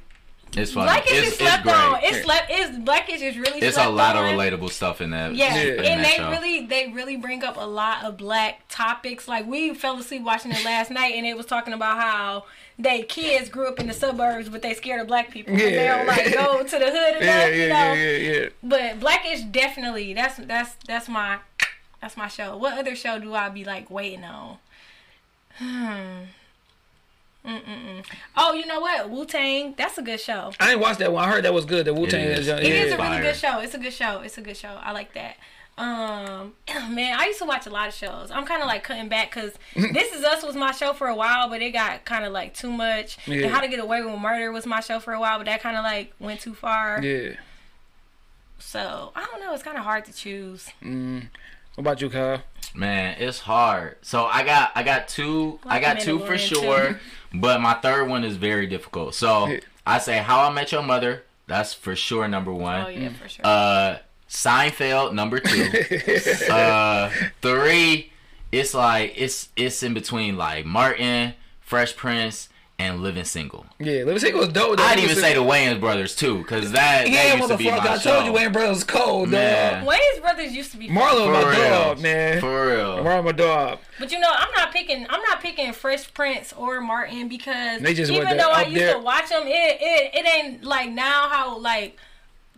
It's 0.57 0.73
funny. 0.73 0.87
Blackish 0.87 1.13
it's, 1.13 1.21
is 1.23 1.29
it's 1.29 1.39
slept 1.39 1.63
great. 1.65 1.75
on. 1.75 1.99
It's 2.03 2.23
slept. 2.25 2.47
It's 2.51 2.79
Blackish 2.79 3.23
is 3.23 3.39
really. 3.39 3.61
It's 3.61 3.77
a 3.79 3.89
lot 3.89 4.17
on. 4.17 4.25
of 4.27 4.31
relatable 4.39 4.71
stuff 4.71 5.01
in 5.01 5.11
that. 5.11 5.35
Yeah, 5.35 5.55
Yeah. 5.55 5.63
in 5.63 5.85
and 5.85 6.01
that 6.01 6.07
they 6.07 6.17
show. 6.17 6.31
really 6.31 6.67
they 6.67 6.89
really 6.93 7.17
bring 7.17 7.43
up 7.45 7.57
a 7.57 7.67
lot 7.67 8.05
of 8.05 8.17
black 8.17 8.63
topics. 8.69 9.27
Like 9.29 9.47
we 9.47 9.75
fell 9.75 9.99
asleep 9.99 10.23
watching 10.23 10.53
it 10.53 10.65
last 10.65 10.91
night, 10.91 11.15
and 11.15 11.27
it 11.27 11.37
was 11.37 11.47
talking 11.47 11.73
about 11.73 11.99
how 11.99 12.45
they 12.83 13.03
kids 13.03 13.49
grew 13.49 13.69
up 13.69 13.79
in 13.79 13.87
the 13.87 13.93
suburbs, 13.93 14.49
but 14.49 14.63
they 14.63 14.75
scared 14.75 15.01
of 15.01 15.07
black 15.07 15.31
people. 15.31 15.53
Yeah. 15.53 15.59
They 15.67 15.75
Yeah. 15.85 15.97
don't 15.99 16.07
like 16.07 16.33
go 16.33 16.63
to 16.63 16.79
the 16.79 16.87
hood 16.91 17.17
enough, 17.21 17.23
Yeah, 17.23 17.47
you 17.49 17.63
yeah, 17.63 17.69
know. 17.69 17.93
yeah, 18.01 18.11
yeah, 18.17 18.33
yeah. 18.43 18.49
But 18.63 19.01
Blackish 19.01 19.43
definitely 19.43 20.15
that's 20.15 20.37
that's 20.39 20.77
that's 20.87 21.09
my 21.09 21.39
that's 22.01 22.17
my 22.17 22.29
show. 22.29 22.57
What 22.57 22.79
other 22.79 22.95
show 22.97 23.19
do 23.19 23.35
I 23.35 23.49
be 23.51 23.65
like 23.65 23.91
waiting 23.91 24.25
on? 24.25 24.59
Hmm. 25.57 26.25
Mm-mm-mm. 27.45 28.05
Oh, 28.37 28.53
you 28.53 28.67
know 28.67 28.81
what? 28.81 29.09
Wu 29.09 29.25
Tang. 29.25 29.75
That's 29.77 29.97
a 29.97 30.03
good 30.03 30.21
show. 30.21 30.53
I 30.61 30.67
didn't 30.69 30.81
watch 30.83 30.99
that 30.99 31.11
one. 31.11 31.25
I 31.25 31.29
heard 31.31 31.45
that 31.45 31.55
was 31.55 31.65
good. 31.65 31.87
The 31.87 31.95
Wu 31.95 32.07
Tang 32.07 32.21
It 32.25 32.33
is. 32.39 32.41
is. 32.41 32.49
It 32.49 32.63
is 32.65 32.91
yeah. 32.93 32.97
a 32.97 33.11
really 33.11 33.23
good 33.23 33.37
show. 33.37 33.61
It's 33.61 33.75
a 33.75 33.79
good 33.79 33.95
show. 33.95 34.21
It's 34.21 34.37
a 34.37 34.43
good 34.43 34.57
show. 34.59 34.79
I 34.83 34.93
like 34.93 35.15
that. 35.15 35.37
Um, 35.79 36.53
man, 36.95 37.19
I 37.19 37.27
used 37.27 37.39
to 37.39 37.47
watch 37.47 37.67
a 37.67 37.71
lot 37.71 37.89
of 37.89 37.95
shows. 37.95 38.31
I'm 38.31 38.45
kind 38.45 38.63
of 38.63 38.69
like 38.69 38.83
cutting 38.85 39.09
back 39.09 39.35
because 39.35 39.53
This 39.75 40.13
Is 40.13 40.25
Us 40.25 40.43
was 40.43 40.57
my 40.57 40.73
show 40.73 40.93
for 40.93 41.09
a 41.09 41.15
while, 41.15 41.49
but 41.49 41.63
it 41.63 41.71
got 41.71 42.05
kind 42.05 42.25
of 42.25 42.33
like 42.33 42.55
too 42.55 42.71
much. 42.71 43.17
Yeah. 43.27 43.45
And 43.45 43.55
How 43.55 43.61
to 43.61 43.69
Get 43.69 43.81
Away 43.81 44.03
with 44.03 44.19
Murder 44.21 44.53
was 44.53 44.67
my 44.67 44.81
show 44.81 45.01
for 45.01 45.13
a 45.13 45.21
while, 45.21 45.39
but 45.39 45.47
that 45.47 45.63
kind 45.63 45.77
of 45.77 45.85
like 45.85 46.13
went 46.19 46.41
too 46.41 46.55
far. 46.55 47.03
Yeah. 47.03 47.35
So 48.59 49.13
I 49.17 49.25
don't 49.25 49.41
know. 49.41 49.55
It's 49.55 49.63
kind 49.63 49.79
of 49.79 49.85
hard 49.85 50.05
to 50.05 50.13
choose. 50.13 50.69
What 50.81 51.79
about 51.79 52.01
you, 52.03 52.11
Kyle? 52.11 52.43
Man, 52.75 53.17
it's 53.19 53.41
hard. 53.41 53.97
So 54.03 54.27
I 54.27 54.45
got 54.45 54.73
I 54.75 54.83
got 54.83 55.09
two 55.09 55.59
I 55.65 55.81
got 55.81 56.01
two 56.01 56.19
for 56.21 56.37
sure, 56.37 57.01
but 57.35 57.61
my 57.61 57.75
third 57.75 58.09
one 58.09 58.23
is 58.23 58.37
very 58.37 58.67
difficult. 58.67 59.15
So 59.15 59.57
I 59.87 59.99
say 59.99 60.19
How 60.19 60.49
I 60.49 60.53
Met 60.53 60.73
Your 60.73 60.83
Mother. 60.83 61.23
That's 61.47 61.75
for 61.75 61.97
sure 61.97 62.29
number 62.29 62.53
one. 62.53 62.85
Oh 62.87 62.89
yeah, 62.89 63.09
for 63.09 63.29
sure. 63.29 63.45
Uh, 63.45 63.97
Seinfeld 64.31 65.13
number 65.13 65.41
two. 65.41 65.69
uh, 66.53 67.11
three. 67.43 68.13
It's 68.53 68.75
like 68.75 69.13
it's 69.17 69.49
it's 69.57 69.83
in 69.83 69.93
between 69.93 70.37
like 70.37 70.65
Martin, 70.65 71.35
Fresh 71.61 71.97
Prince, 71.97 72.49
and 72.79 73.01
Living 73.03 73.25
Single. 73.25 73.67
Yeah, 73.81 74.05
let 74.05 74.15
me 74.15 74.19
see. 74.21 74.29
It 74.29 74.37
was 74.37 74.49
dope. 74.49 74.77
though. 74.79 74.85
I'd 74.85 75.01
even 75.01 75.17
say 75.17 75.35
the 75.35 75.41
Wayans 75.41 75.81
brothers 75.81 76.15
too, 76.15 76.39
because 76.39 76.71
that, 76.73 77.09
Yeah, 77.09 77.37
that 77.37 77.39
used 77.39 77.51
to 77.51 77.57
be 77.57 77.65
motherfucker. 77.67 77.85
my 77.85 77.91
I 77.91 77.99
show. 77.99 78.13
told 78.23 78.27
you 78.27 78.33
Wayans 78.41 78.53
Brothers 78.53 78.85
cold, 78.85 79.29
Man. 79.31 79.85
dog. 79.85 79.93
Wayans 79.95 80.21
brothers 80.21 80.53
used 80.53 80.71
to 80.73 80.79
be. 80.79 80.89
Marlon 80.89 81.27
For 81.27 81.33
my 81.33 81.51
real. 81.51 81.69
dog, 81.71 82.01
man. 82.01 82.41
For 82.41 82.67
real. 82.69 82.99
Marlon 83.05 83.25
my 83.25 83.33
dog. 83.33 83.79
But 83.99 84.13
you 84.13 84.21
know, 84.21 84.31
I'm 84.33 84.51
not 84.57 84.73
picking. 84.73 85.07
I'm 85.11 85.23
not 85.23 85.41
picking 85.41 85.73
Fresh 85.73 86.15
Prince 86.15 86.53
or 86.53 86.81
Martin 86.81 87.29
because 87.29 87.83
They 87.83 87.95
just 87.95 88.11
even 88.13 88.37
though 88.37 88.51
I 88.51 88.63
used 88.63 88.77
there. 88.81 88.95
to 88.95 89.01
watch 89.01 89.29
them, 89.29 89.43
it, 89.47 89.79
it 89.81 90.11
it 90.15 90.27
ain't 90.35 90.65
like 90.65 90.91
now 90.91 91.29
how 91.29 91.59
like 91.59 91.99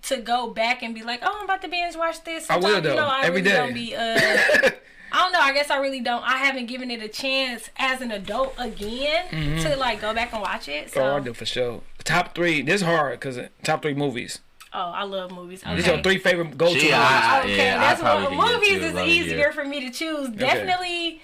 to 0.03 0.17
go 0.19 0.51
back 0.51 0.83
and 0.83 0.95
be 0.95 1.03
like, 1.03 1.21
oh, 1.23 1.37
I'm 1.39 1.45
about 1.45 1.63
to 1.63 1.69
binge 1.69 1.97
watch 1.97 2.23
this. 2.25 2.49
I 2.51 2.57
will, 2.57 2.63
Sometimes, 2.65 2.83
though, 2.85 2.91
You 2.91 2.97
know, 2.97 3.07
I 3.07 3.23
every 3.25 3.41
really 3.43 3.51
day. 3.51 3.57
Don't 3.57 3.75
be, 3.75 3.95
uh, 3.97 4.71
I 5.15 5.19
don't 5.23 5.33
know. 5.33 5.41
I 5.41 5.53
guess 5.53 5.71
I 5.71 5.77
really 5.79 6.01
don't. 6.01 6.23
I 6.25 6.39
haven't 6.39 6.67
given 6.67 6.91
it 6.91 7.03
a 7.03 7.09
chance 7.09 7.69
as 7.77 8.01
an 8.01 8.11
adult 8.11 8.55
again 8.59 9.59
to 9.63 9.77
like 9.77 10.01
go 10.01 10.13
back 10.15 10.33
and 10.33 10.43
watch 10.43 10.69
it. 10.69 10.91
So, 10.91 11.03
Oh, 11.03 11.17
I 11.17 11.21
do 11.21 11.35
for 11.35 11.45
sure. 11.47 11.83
Top 12.05 12.35
three. 12.35 12.63
This 12.63 12.77
is 12.81 12.87
hard 12.87 13.21
because 13.21 13.39
top 13.63 13.83
three 13.83 13.95
movies. 13.95 14.41
oh, 14.73 14.79
I 14.81 15.05
love 15.05 15.31
movies. 15.31 15.63
Okay. 15.63 15.77
These 15.77 15.85
Okay. 15.85 15.95
your 15.95 16.03
three 16.03 16.19
favorite 16.19 16.57
go 16.57 16.67
to 16.67 16.73
She, 16.73 16.87
movies. 16.87 16.95
I- 16.95 17.41
Okay, 17.43 17.57
yeah, 17.57 17.79
that's 17.79 18.01
probably 18.01 18.37
what 18.37 18.49
could 18.49 18.55
movies 18.61 18.91
two 18.93 18.99
is 18.99 19.07
easier 19.07 19.53
for 19.53 19.65
me 19.65 19.81
to 19.87 19.91
choose. 19.91 20.29
Definitely 20.31 21.21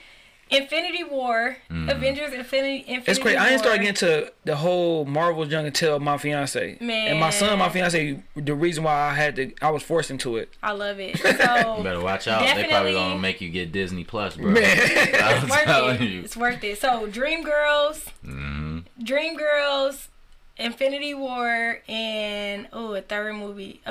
Infinity 0.51 1.05
War, 1.05 1.57
Avengers 1.71 2.33
Infinity 2.33 2.79
Infinity 2.87 3.03
Mm. 3.03 3.09
It's 3.09 3.19
crazy. 3.19 3.37
I 3.37 3.49
didn't 3.51 3.59
start 3.61 3.75
getting 3.77 3.89
into 3.89 4.33
the 4.45 4.57
whole 4.57 5.05
Marvel 5.05 5.47
Young 5.47 5.67
until 5.67 5.99
my 6.01 6.17
fiance. 6.19 6.79
And 6.81 7.21
my 7.21 7.31
son, 7.31 7.59
my 7.59 7.69
fiance, 7.69 8.23
the 8.35 8.55
reason 8.55 8.85
why 8.85 8.93
I 9.11 9.15
had 9.15 9.37
to, 9.37 9.53
I 9.61 9.71
was 9.71 9.83
forced 9.83 10.11
into 10.11 10.37
it. 10.37 10.51
I 10.63 10.73
love 10.73 10.99
it. 11.01 11.23
You 11.25 11.33
So 11.37 11.83
better 11.83 12.01
watch 12.01 12.27
out. 12.29 12.41
They 12.43 12.47
probably 12.47 12.69
Definitely- 12.69 12.93
gonna 12.95 13.19
make 13.19 13.41
you 13.41 13.51
get 13.51 13.73
Disney 13.73 14.05
Plus, 14.05 14.37
bro. 14.37 14.51
Man. 14.53 14.63
It's 14.79 15.51
worth 15.51 16.01
it. 16.01 16.05
you. 16.09 16.21
It's 16.23 16.37
worth 16.37 16.65
it. 16.65 16.79
So 16.81 17.07
Dreamgirls, 17.09 18.07
Mhm. 18.25 18.85
Dreamgirls, 19.03 20.09
Infinity 20.57 21.15
War, 21.15 21.81
and 21.89 22.69
oh, 22.73 22.95
a 22.95 23.01
third 23.03 23.35
movie. 23.37 23.81
Uh, 23.87 23.91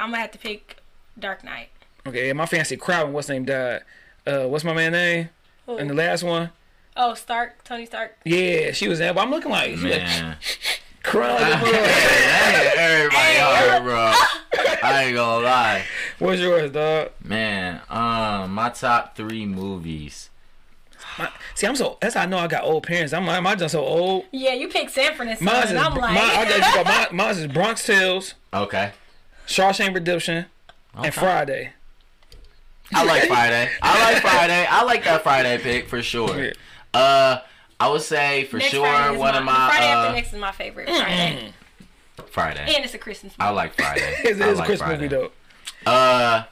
I'm 0.00 0.10
gonna 0.10 0.18
have 0.22 0.32
to 0.32 0.38
pick 0.38 0.78
Dark 1.18 1.44
Knight. 1.44 1.68
Okay, 2.06 2.30
and 2.30 2.38
my 2.38 2.46
fiance 2.46 2.74
Crowden, 2.76 3.12
what's 3.12 3.28
name 3.28 3.44
died. 3.44 3.82
Uh, 4.26 4.44
what's 4.46 4.64
my 4.64 4.72
man 4.72 4.92
name? 4.92 5.28
Who? 5.68 5.76
And 5.76 5.90
the 5.90 5.94
last 5.94 6.22
one? 6.22 6.48
Oh, 6.96 7.12
Stark, 7.12 7.62
Tony 7.62 7.84
Stark. 7.84 8.16
Yeah, 8.24 8.72
she 8.72 8.88
was 8.88 8.98
there, 8.98 9.12
but 9.12 9.20
I'm 9.20 9.30
looking 9.30 9.50
like, 9.50 9.76
she 9.76 9.90
like 9.90 10.36
crying. 11.02 11.58
Hey, 12.48 12.72
everybody 12.78 13.38
hard, 13.38 13.82
bro. 13.84 14.12
I 14.82 15.04
ain't 15.04 15.14
gonna 15.14 15.44
lie. 15.44 15.84
What's 16.18 16.40
yours, 16.40 16.70
dog? 16.72 17.10
Man, 17.22 17.82
um, 17.90 18.54
my 18.54 18.70
top 18.70 19.14
three 19.14 19.44
movies. 19.44 20.30
My, 21.18 21.28
see, 21.54 21.66
I'm 21.66 21.76
so. 21.76 21.98
That's 22.00 22.14
how 22.14 22.22
I 22.22 22.26
know 22.26 22.38
I 22.38 22.46
got 22.46 22.64
old 22.64 22.84
parents. 22.84 23.12
I'm, 23.12 23.28
I'm, 23.28 23.46
I'm 23.46 23.58
just 23.58 23.72
so 23.72 23.84
old. 23.84 24.24
Yeah, 24.32 24.54
you 24.54 24.68
picked 24.68 24.92
Sanford 24.92 25.28
and 25.28 25.38
Son. 25.38 25.44
Mine's 25.44 25.64
is, 25.66 25.70
and 25.72 25.80
I'm 25.80 25.94
like, 25.94 26.14
mine, 26.14 26.30
I 26.30 26.44
got 26.48 26.56
you 26.56 26.74
go, 26.74 26.84
mine, 26.90 27.06
mine's 27.12 27.38
is 27.38 27.46
Bronx 27.48 27.84
Tales, 27.84 28.34
Okay. 28.54 28.92
Shawshank 29.46 29.94
Redemption, 29.94 30.46
Okay. 30.96 31.06
and 31.08 31.14
Friday. 31.14 31.72
I 32.94 33.04
like 33.04 33.24
Friday. 33.24 33.70
I 33.82 34.12
like 34.12 34.22
Friday. 34.22 34.66
I 34.68 34.82
like 34.84 35.04
that 35.04 35.22
Friday 35.22 35.58
pick 35.58 35.88
for 35.88 36.02
sure. 36.02 36.52
Uh, 36.94 37.38
I 37.80 37.88
would 37.90 38.02
say 38.02 38.44
for 38.44 38.56
Next 38.58 38.70
sure 38.70 38.82
one 38.82 39.18
my, 39.18 39.38
of 39.38 39.44
my 39.44 39.68
Friday 39.68 39.86
uh, 39.92 39.96
after 39.98 40.12
next 40.14 40.32
is 40.32 40.38
my 40.40 40.52
favorite 40.52 40.88
Friday, 40.88 41.52
Friday. 42.30 42.74
and 42.74 42.84
it's 42.84 42.94
a 42.94 42.98
Christmas. 42.98 43.34
Movie. 43.38 43.48
I 43.48 43.50
like 43.50 43.74
Friday. 43.74 44.14
It's, 44.24 44.40
I 44.40 44.44
it's 44.48 44.54
a 44.56 44.58
like 44.58 44.66
Christmas 44.66 44.88
Friday. 44.88 45.02
movie 45.02 45.14
though. 45.84 45.90
Uh, 45.90 46.44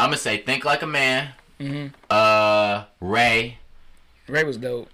I'm 0.00 0.08
gonna 0.08 0.16
say 0.16 0.38
Think 0.38 0.64
Like 0.64 0.82
a 0.82 0.86
Man. 0.86 1.28
Mm-hmm. 1.60 1.94
Uh, 2.10 2.84
Ray. 3.00 3.58
Ray 4.26 4.42
was 4.44 4.56
dope. 4.56 4.88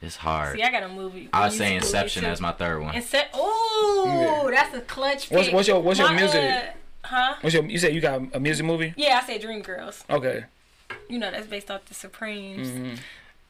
It's 0.00 0.16
hard. 0.16 0.56
See, 0.56 0.62
I 0.62 0.70
got 0.70 0.82
a 0.82 0.88
movie. 0.88 1.30
I 1.32 1.44
would 1.48 1.56
say 1.56 1.74
Inception 1.76 2.24
as 2.26 2.40
my 2.40 2.52
third 2.52 2.82
one. 2.82 2.94
Ince- 2.94 3.14
Ooh, 3.36 4.50
that's 4.50 4.74
a 4.76 4.82
clutch 4.82 5.28
pick. 5.30 5.38
What's- 5.38 5.50
what's 5.52 5.68
your- 5.68 5.80
what's 5.80 5.98
your 5.98 6.12
music? 6.12 6.42
uh, 6.42 6.62
huh? 7.04 7.34
What's 7.40 7.54
your? 7.54 7.64
You 7.64 7.78
said 7.78 7.94
you 7.94 8.00
got 8.00 8.20
a 8.34 8.40
music 8.40 8.66
movie? 8.66 8.94
Yeah, 8.96 9.20
I 9.22 9.26
said 9.26 9.40
Dreamgirls. 9.42 10.02
Okay. 10.10 10.44
You 11.08 11.18
know 11.18 11.30
that's 11.30 11.46
based 11.46 11.70
off 11.70 11.84
the 11.86 11.94
Supremes. 11.94 12.68
Mm-hmm. 12.68 12.94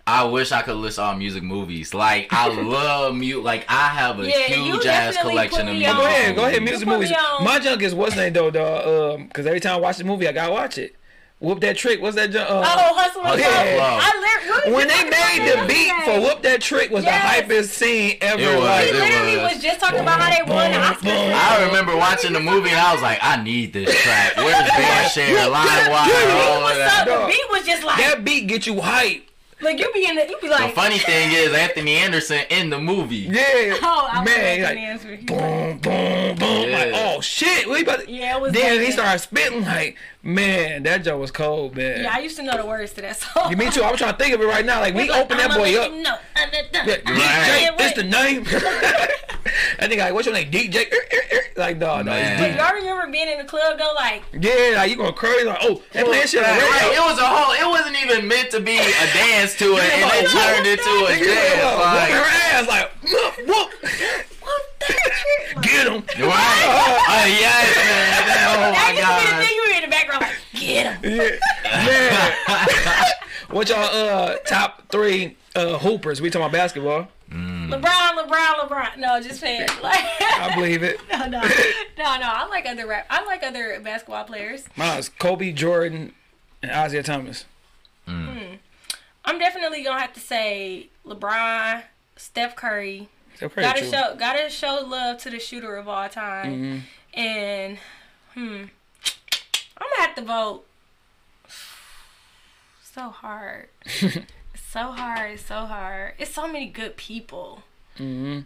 I 0.07 0.24
wish 0.24 0.52
I 0.52 0.60
could 0.60 0.76
list 0.76 0.99
all 0.99 1.15
music 1.16 1.42
movies. 1.42 1.94
Like 1.94 2.31
I 2.33 2.49
love 2.62 3.15
mute. 3.15 3.42
Like 3.42 3.65
I 3.68 3.89
have 3.89 4.20
a 4.20 4.28
Yeah, 4.28 4.39
huge 4.49 4.84
ass 4.86 5.16
collection 5.16 5.66
of 5.68 5.74
music. 5.74 5.89
on. 5.89 5.97
Go 5.97 6.05
ahead, 6.07 6.36
go 6.36 6.44
ahead. 6.44 6.62
Music 6.62 6.86
movies. 6.86 7.10
My 7.42 7.58
junk 7.58 7.83
is 7.83 7.94
what's 7.94 8.15
name 8.16 8.33
though, 8.34 8.50
dog. 8.50 9.18
Um, 9.20 9.26
because 9.28 9.47
every 9.47 9.60
time 9.60 9.74
I 9.76 9.81
watch 9.81 9.97
the 9.97 10.05
movie, 10.05 10.28
I 10.28 10.33
gotta 10.33 10.52
watch 10.52 10.76
it. 10.78 10.94
Whoop 11.40 11.60
that 11.60 11.76
trick. 11.76 12.00
What's 12.00 12.16
that? 12.16 12.30
junk? 12.30 12.48
Uh, 12.48 12.62
Oh, 12.64 12.94
Hustle 12.96 13.22
and 13.26 13.38
yeah. 13.40 13.50
Flow. 13.50 13.76
Flow. 13.76 13.98
I 14.00 14.64
lit- 14.64 14.74
when 14.74 14.88
they 14.88 15.04
made 15.04 15.50
the 15.50 15.66
beat 15.66 15.92
for 16.04 16.20
"Whoop 16.20 16.42
That 16.42 16.60
Trick" 16.62 16.90
was 16.90 17.04
Yes. 17.04 17.20
the 17.46 17.54
hypest 17.54 17.68
scene 17.68 18.16
ever. 18.22 18.40
It 18.40 18.46
was, 18.54 18.64
like, 18.64 18.84
We 18.92 18.96
it 18.98 19.00
literally 19.00 19.36
was. 19.38 19.54
was 19.54 19.62
just 19.62 19.80
talking 19.80 19.98
about 20.00 20.20
how 20.20 20.30
they 20.30 20.50
won 20.50 20.70
the 20.70 20.78
Oscar. 20.78 21.08
I 21.10 21.66
remember 21.66 21.96
watching 21.96 22.32
the 22.32 22.40
movie 22.40 22.70
and 22.70 22.78
I 22.78 22.92
was 22.94 23.02
like, 23.02 23.18
I 23.20 23.42
need 23.42 23.72
this 23.74 23.92
track. 24.02 24.36
Where's 24.36 24.68
BearShare, 24.70 25.50
Line 25.50 25.90
Wire, 25.90 26.30
all 26.48 26.66
of 26.68 26.76
that. 26.76 27.04
The 27.06 27.26
beat 27.26 27.44
was 27.50 27.66
just 27.66 27.84
like, 27.84 27.98
that 27.98 28.24
beat 28.24 28.46
get 28.46 28.66
you 28.66 28.80
hype. 28.80 29.28
like 29.60 29.78
you 29.78 29.90
be 29.92 30.06
in 30.08 30.16
the, 30.16 30.26
you 30.28 30.38
be 30.40 30.48
like. 30.48 30.68
The 30.70 30.74
funny 30.80 30.98
thing 30.98 31.32
is 31.32 31.52
Anthony 31.52 31.96
Anderson 31.96 32.40
in 32.50 32.70
the 32.70 32.78
movie. 32.78 33.16
Yeah. 33.30 33.76
oh, 33.82 34.08
I 34.10 34.24
man, 34.24 34.60
like, 34.62 34.68
like, 34.70 34.78
answer. 34.78 35.18
boom, 35.24 35.78
boom, 35.78 36.36
boom. 36.36 36.70
Like, 36.72 36.92
oh 36.94 37.20
shit, 37.20 37.68
we 37.68 37.82
about 37.82 38.00
to... 38.00 38.10
Yeah, 38.10 38.36
it 38.36 38.40
was 38.40 38.52
Then 38.52 38.76
like 38.78 38.86
he 38.86 38.92
started 38.92 39.18
spitting 39.18 39.62
like, 39.62 39.96
man, 40.25 40.83
that 40.85 41.05
joke 41.05 41.20
was 41.20 41.31
cold, 41.31 41.77
man. 41.77 42.03
Yeah, 42.03 42.12
I 42.15 42.19
used 42.20 42.36
to 42.36 42.43
know 42.43 42.57
the 42.57 42.67
words 42.67 42.93
to 42.94 43.03
that 43.03 43.17
song. 43.17 43.51
Yeah, 43.51 43.57
me 43.57 43.70
too. 43.70 43.83
I 43.83 43.91
was 43.91 44.01
trying 44.01 44.12
to 44.12 44.19
think 44.19 44.35
of 44.35 44.41
it 44.41 44.47
right 44.47 44.65
now. 44.65 44.81
Like 44.81 44.94
we 44.94 45.09
Like, 45.09 45.20
open 45.25 45.36
that 45.39 45.51
I'ma 45.51 45.59
boy 45.59 45.77
up. 45.78 45.93
No, 45.93 45.99
know. 46.03 46.17
Yeah, 46.75 46.97
DJ, 46.99 47.69
Right. 47.69 47.78
this 47.78 47.93
the 47.94 48.03
name. 48.03 48.44
I 49.78 49.86
think 49.89 50.01
like, 50.01 50.12
what's 50.15 50.27
your 50.27 50.35
name? 50.35 50.51
DJ. 50.51 50.91
Er, 50.91 50.97
er, 50.97 51.36
er. 51.36 51.41
Like, 51.57 51.77
no, 51.78 52.03
no, 52.03 52.12
it's 52.12 52.41
Man. 52.41 52.55
DJ. 52.55 52.57
Y'all 52.57 52.75
remember 52.75 53.12
being 53.12 53.28
in 53.28 53.39
the 53.39 53.44
club 53.44 53.78
though, 53.78 53.93
like 53.94 54.23
Yeah, 54.33 54.73
like 54.77 54.91
you 54.91 54.97
going 54.97 55.12
crazy? 55.15 55.44
Like, 55.44 55.59
oh, 55.62 55.83
they 55.93 56.03
playing 56.03 56.27
shit 56.27 56.43
on 56.43 56.51
Right, 56.51 56.61
right. 56.61 56.93
It 56.97 57.01
was 57.01 57.19
a 57.19 57.27
whole. 57.27 57.53
It 57.55 57.69
wasn't 57.70 57.97
even 58.03 58.27
meant 58.27 58.51
to 58.53 58.61
be 58.61 58.77
a 58.77 59.07
dance 59.15 59.57
to 59.59 59.77
it, 59.77 59.85
and 59.85 60.11
it 60.15 60.31
turned 60.31 60.67
into 60.67 60.91
a 60.91 61.15
Nigga, 61.15 61.20
like, 61.20 61.20
dance. 61.23 61.65
whoop 61.65 61.94
Like, 61.94 62.11
her 62.11 62.27
ass, 62.53 62.67
like, 62.69 62.91
whoop, 63.05 63.49
whoop. 63.49 64.27
Get 65.62 65.86
him. 65.86 66.02
right? 66.26 67.05
Oh 67.08 67.26
yes, 67.26 67.76
man. 67.76 68.49
Oh 68.49 68.73
my 68.73 68.89
used 68.89 68.89
to 68.89 68.94
be 68.94 68.97
the 68.97 69.02
god. 69.02 69.44
thing. 69.44 69.55
You 69.55 69.62
were 69.66 69.74
in 69.76 69.83
the 69.83 69.89
background 69.89 70.23
like, 70.23 70.36
get 70.55 70.86
him. 70.86 71.00
Yeah, 71.05 71.39
man. 71.86 73.07
what 73.50 73.68
y'all 73.68 73.78
uh 73.78 74.36
top 74.47 74.83
three 74.91 75.36
uh 75.55 75.78
hoopers? 75.78 76.20
We 76.20 76.31
talking 76.31 76.47
about 76.47 76.52
basketball. 76.52 77.08
LeBron, 77.31 77.81
LeBron, 77.81 78.68
LeBron. 78.68 78.97
No, 78.99 79.20
just 79.20 79.41
saying. 79.41 79.68
Like, 79.83 80.05
I 80.20 80.55
believe 80.55 80.83
it. 80.83 81.00
no, 81.10 81.26
no, 81.26 81.41
no, 81.41 82.16
no. 82.18 82.31
I 82.33 82.47
like 82.49 82.66
other 82.66 82.86
rap. 82.86 83.07
I 83.10 83.24
like 83.24 83.42
other 83.42 83.81
basketball 83.81 84.24
players. 84.24 84.65
Mine's 84.76 85.08
Kobe, 85.08 85.52
Jordan, 85.52 86.12
and 86.62 86.70
Isaiah 86.70 87.02
Thomas. 87.02 87.44
I'm 89.24 89.39
definitely 89.39 89.83
gonna 89.83 90.00
have 90.00 90.12
to 90.15 90.20
say 90.20 90.89
LeBron, 91.07 91.83
Steph 92.16 92.57
Curry. 92.57 93.08
Gotta 93.40 93.80
true. 93.80 93.90
show, 93.90 94.14
gotta 94.18 94.48
show 94.50 94.84
love 94.86 95.18
to 95.18 95.30
the 95.30 95.38
shooter 95.38 95.76
of 95.76 95.88
all 95.88 96.08
time. 96.08 96.52
Mm-hmm. 96.52 97.20
And 97.20 97.78
hmm, 98.34 98.62
I'm 99.76 99.88
gonna 99.96 100.06
have 100.06 100.14
to 100.16 100.22
vote. 100.22 100.64
So 102.94 103.08
hard. 103.08 103.70
so 104.70 104.82
hard. 104.92 105.40
So 105.40 105.54
hard. 105.66 106.12
It's 106.16 106.32
so 106.32 106.46
many 106.46 106.66
good 106.66 106.96
people. 106.96 107.64
hmm 107.96 108.38
I 108.38 108.44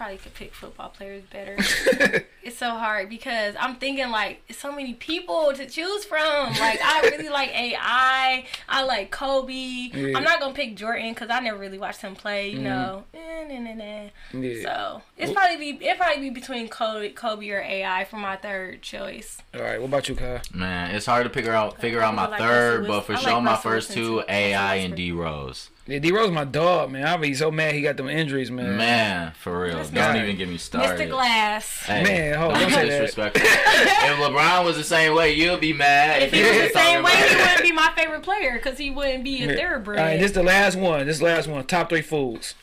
probably 0.00 0.16
could 0.16 0.32
pick 0.32 0.54
football 0.54 0.88
players 0.88 1.24
better. 1.30 1.56
it's 2.42 2.56
so 2.56 2.70
hard 2.70 3.10
because 3.10 3.54
I'm 3.60 3.76
thinking 3.76 4.08
like 4.08 4.40
so 4.50 4.72
many 4.72 4.94
people 4.94 5.52
to 5.52 5.66
choose 5.66 6.06
from. 6.06 6.48
Like 6.54 6.80
I 6.82 7.02
really 7.10 7.28
like 7.40 7.50
AI. 7.50 8.46
I 8.66 8.84
like 8.84 9.10
Kobe. 9.10 9.52
Yeah. 9.52 10.16
I'm 10.16 10.24
not 10.24 10.40
gonna 10.40 10.54
pick 10.54 10.74
Jordan 10.74 11.10
because 11.10 11.28
I 11.28 11.40
never 11.40 11.58
really 11.58 11.76
watched 11.76 12.00
him 12.00 12.14
play. 12.14 12.48
You 12.48 12.60
know. 12.60 13.04
Eh, 13.12 13.46
nah, 13.46 13.58
nah, 13.58 13.74
nah. 13.74 14.40
Yeah. 14.40 14.62
So 14.62 15.02
it's 15.18 15.32
probably 15.32 15.58
be 15.58 15.84
it 15.84 15.98
probably 15.98 16.22
be 16.22 16.30
between 16.30 16.68
Kobe, 16.68 17.10
Kobe 17.10 17.50
or 17.50 17.60
AI 17.60 18.06
for 18.06 18.16
my 18.16 18.36
third 18.36 18.80
choice. 18.80 19.42
All 19.54 19.60
right. 19.60 19.78
What 19.78 19.88
about 19.88 20.08
you, 20.08 20.14
Kai? 20.14 20.40
Man, 20.54 20.94
it's 20.94 21.04
hard 21.04 21.24
to 21.24 21.30
figure 21.30 21.52
out 21.52 21.78
figure 21.78 22.00
out 22.00 22.14
my 22.14 22.26
like 22.26 22.40
third, 22.40 22.88
Russell 22.88 22.94
but 22.94 23.04
for 23.04 23.12
I 23.12 23.16
sure 23.16 23.32
like 23.34 23.42
my 23.42 23.50
Russell 23.50 23.70
first 23.70 23.88
Wilson 23.90 24.02
two, 24.02 24.20
too. 24.22 24.24
AI 24.30 24.76
and 24.76 24.96
D 24.96 25.12
Rose. 25.12 25.68
Yeah, 25.90 25.98
D 25.98 26.12
Rose 26.12 26.30
my 26.30 26.44
dog, 26.44 26.92
man. 26.92 27.04
I'll 27.04 27.18
be 27.18 27.34
so 27.34 27.50
mad 27.50 27.74
he 27.74 27.82
got 27.82 27.96
them 27.96 28.08
injuries, 28.08 28.48
man. 28.48 28.76
Man, 28.76 29.32
for 29.32 29.60
real. 29.62 29.76
That's 29.76 29.90
Don't 29.90 30.16
even 30.16 30.36
get 30.36 30.48
me 30.48 30.56
started. 30.56 31.08
Mr. 31.08 31.10
Glass. 31.10 31.82
Hey, 31.82 32.04
Man, 32.04 32.38
hold 32.38 32.52
on, 32.52 32.60
don't 32.60 32.70
don't 32.70 32.78
say 32.80 32.88
that. 32.88 33.00
disrespectful. 33.00 33.42
if 33.44 34.18
LeBron 34.18 34.64
was 34.64 34.76
the 34.76 34.84
same 34.84 35.16
way, 35.16 35.32
you'll 35.34 35.56
be 35.58 35.72
mad. 35.72 36.22
If 36.22 36.32
he 36.32 36.42
was 36.42 36.72
the 36.72 36.78
same 36.78 37.02
way, 37.02 37.10
he 37.10 37.34
wouldn't 37.34 37.62
be 37.62 37.72
my 37.72 37.90
favorite 37.96 38.22
player 38.22 38.54
because 38.62 38.78
he 38.78 38.90
wouldn't 38.90 39.24
be 39.24 39.42
a 39.42 39.50
All 39.50 39.56
thoroughbred. 39.56 39.98
right, 39.98 40.20
this 40.20 40.30
the 40.30 40.44
last 40.44 40.76
one. 40.76 41.06
This 41.06 41.14
is 41.16 41.20
the 41.20 41.26
last 41.26 41.48
one. 41.48 41.64
Top 41.66 41.88
three 41.88 42.02
foods. 42.02 42.54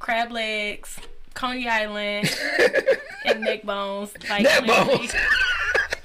crab 0.00 0.32
legs, 0.32 0.98
Coney 1.34 1.68
Island, 1.68 2.28
and 3.24 3.40
neck 3.42 3.62
bones. 3.62 4.12
Like 4.28 4.42
Neck 4.42 4.66
bones. 4.66 5.14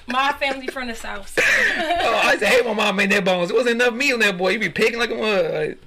My 0.07 0.31
family 0.33 0.67
from 0.67 0.87
the 0.87 0.95
south. 0.95 1.37
Oh, 1.77 2.21
I 2.23 2.31
used 2.33 2.43
to 2.43 2.47
hate 2.47 2.65
my 2.65 2.73
mom 2.73 2.95
made 2.95 3.09
that 3.11 3.25
bones. 3.25 3.49
It 3.49 3.53
wasn't 3.55 3.81
enough 3.81 3.93
meat 3.93 4.13
on 4.13 4.19
that 4.19 4.37
boy. 4.37 4.49
You 4.49 4.59
be 4.59 4.69
picking 4.69 4.99
like 4.99 5.09
a 5.11 5.15
mud. 5.15 5.77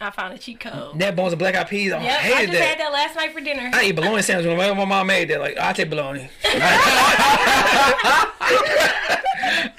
I 0.00 0.10
found 0.12 0.32
a 0.34 0.38
cheat 0.38 0.60
code. 0.60 0.94
net 0.94 1.16
bones 1.16 1.32
and 1.32 1.38
black 1.40 1.56
eyed 1.56 1.66
peas. 1.68 1.92
I 1.92 2.00
Yep, 2.00 2.18
I 2.18 2.22
hated 2.22 2.46
just 2.50 2.58
that. 2.58 2.68
had 2.68 2.78
that 2.80 2.92
last 2.92 3.16
night 3.16 3.32
for 3.32 3.40
dinner. 3.40 3.68
I 3.74 3.86
eat 3.86 3.96
bologna 3.96 4.22
sandwich 4.22 4.46
whenever 4.46 4.74
my 4.76 4.84
mom 4.84 5.08
made 5.08 5.28
that. 5.30 5.40
Like, 5.40 5.58
I 5.58 5.72
take 5.72 5.90
bologna. 5.90 6.28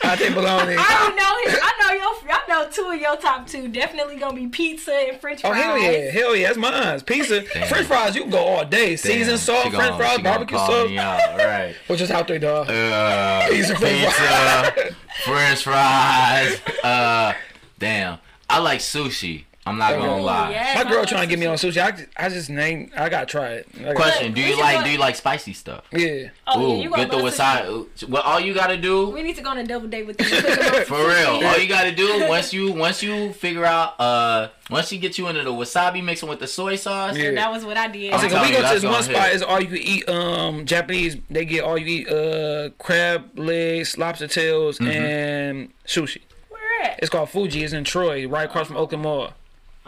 I 0.03 0.15
take 0.15 0.33
bologna. 0.33 0.75
I 0.77 0.83
already 1.01 1.15
know 1.15 1.51
his, 1.51 1.59
I 1.61 1.72
know 1.81 1.93
your 1.93 2.31
I 2.31 2.39
know 2.48 2.69
two 2.72 2.89
of 2.89 2.99
your 2.99 3.17
top 3.17 3.48
two. 3.48 3.67
Definitely 3.67 4.17
gonna 4.17 4.35
be 4.35 4.48
pizza 4.48 4.93
and 4.93 5.19
French 5.19 5.41
fries. 5.41 5.51
Oh 5.51 5.56
hell 5.56 5.77
yeah, 5.77 6.11
hell 6.11 6.35
yeah, 6.35 6.48
that's 6.48 6.57
mine. 6.57 7.01
Pizza, 7.01 7.41
French 7.43 7.88
fries, 7.88 8.15
you 8.15 8.22
can 8.23 8.31
go 8.31 8.39
all 8.39 8.65
day. 8.65 8.89
Damn, 8.89 8.98
Seasoned 8.98 9.39
salt, 9.39 9.64
she 9.65 9.69
French 9.72 9.83
gonna- 9.91 9.98
fries, 9.98 10.19
barbecue 10.19 10.57
call 10.57 10.67
sauce. 10.67 10.89
Right. 10.91 11.75
Which 11.88 12.01
is 12.01 12.09
how 12.09 12.23
three 12.23 12.39
dog. 12.39 12.69
Uh, 12.69 13.48
Pizza, 13.49 13.75
French 13.75 14.06
pizza, 14.06 14.95
French 15.25 15.64
fries. 15.64 16.61
Uh, 16.83 17.33
damn. 17.77 18.17
I 18.49 18.59
like 18.59 18.80
sushi. 18.80 19.45
I'm 19.69 19.77
not 19.77 19.91
gonna 19.93 20.14
Okay. 20.14 20.22
lie. 20.22 20.51
yes, 20.51 20.75
My 20.83 20.89
I 20.89 20.91
girl 20.93 21.06
trying 21.06 21.22
to 21.22 21.27
get 21.27 21.39
me 21.39 21.45
on 21.45 21.56
sushi. 21.57 21.83
I, 21.83 21.91
just- 21.91 22.07
I 22.17 22.30
just 22.30 22.49
named. 22.49 22.91
I 22.98 23.09
gotta 23.09 23.25
try 23.25 23.49
it. 23.53 23.67
Gotta- 23.77 23.93
Question: 23.95 24.33
Do 24.33 24.41
you 24.41 24.48
should 24.49 24.59
like 24.59 24.80
go- 24.80 24.83
do 24.85 24.89
you 24.91 24.98
like 24.98 25.15
spicy 25.15 25.53
stuff? 25.53 25.83
Yeah. 25.91 26.30
Oh 26.48 26.61
Ooh, 26.61 26.75
yeah, 26.77 26.83
you 26.83 26.89
gonna 26.89 27.03
get 27.06 27.11
the 27.11 27.17
wasabi. 27.17 28.09
Well, 28.09 28.22
all 28.23 28.39
you 28.39 28.53
gotta 28.53 28.77
do 28.77 29.09
We 29.09 29.23
need 29.23 29.35
to 29.35 29.41
go 29.41 29.49
on 29.51 29.57
a 29.59 29.65
double 29.65 29.88
date 29.88 30.06
with 30.07 30.19
you. 30.22 30.27
Put 30.41 30.43
them 30.59 30.75
on 30.75 30.85
For 30.85 31.07
real. 31.07 31.48
All 31.48 31.57
you 31.57 31.67
gotta 31.67 31.91
do 31.91 32.27
once 32.27 32.53
you 32.53 32.72
once 32.72 33.01
you 33.03 33.33
figure 33.33 33.65
out 33.65 33.99
uh 33.99 34.49
once 34.69 34.91
you 34.91 34.99
get 34.99 35.17
you 35.17 35.27
into 35.27 35.43
the 35.43 35.51
wasabi 35.51 36.03
mixing 36.03 36.30
with 36.30 36.39
the 36.39 36.48
soy 36.48 36.75
sauce. 36.75 37.17
Yeah. 37.17 37.31
That 37.31 37.51
was 37.51 37.65
what 37.65 37.77
I 37.77 37.88
did. 37.88 38.11
I 38.11 38.15
was 38.15 38.23
like, 38.23 38.31
telling 38.31 38.49
we 38.49 38.56
you, 38.56 38.61
go 38.61 38.61
to 38.61 38.61
that's 38.64 38.73
this 38.75 38.83
one 38.83 38.93
gonna 38.93 39.03
spot. 39.03 39.25
hit. 39.27 39.35
Is 39.35 39.41
all 39.43 39.59
you 39.61 39.67
can 39.67 39.77
eat. 39.77 40.09
Um, 40.09 40.65
Japanese. 40.65 41.17
They 41.30 41.45
get 41.45 41.64
all 41.64 41.77
you 41.77 41.85
eat. 42.01 42.07
Uh, 42.09 42.69
crab 42.77 43.38
legs, 43.38 43.98
lobster 43.98 44.27
tails, 44.27 44.77
Mm-hmm. 44.80 44.91
and 44.91 45.69
sushi. 45.88 46.22
Where 46.49 46.61
at? 46.83 46.99
It's 46.99 47.09
called 47.09 47.30
Fuji. 47.30 47.64
It's 47.64 47.73
in 47.73 47.83
Troy, 47.83 48.27
right 48.27 48.45
across 48.45 48.67
from 48.67 48.77
Oakland 48.77 49.03
Mall. 49.03 49.33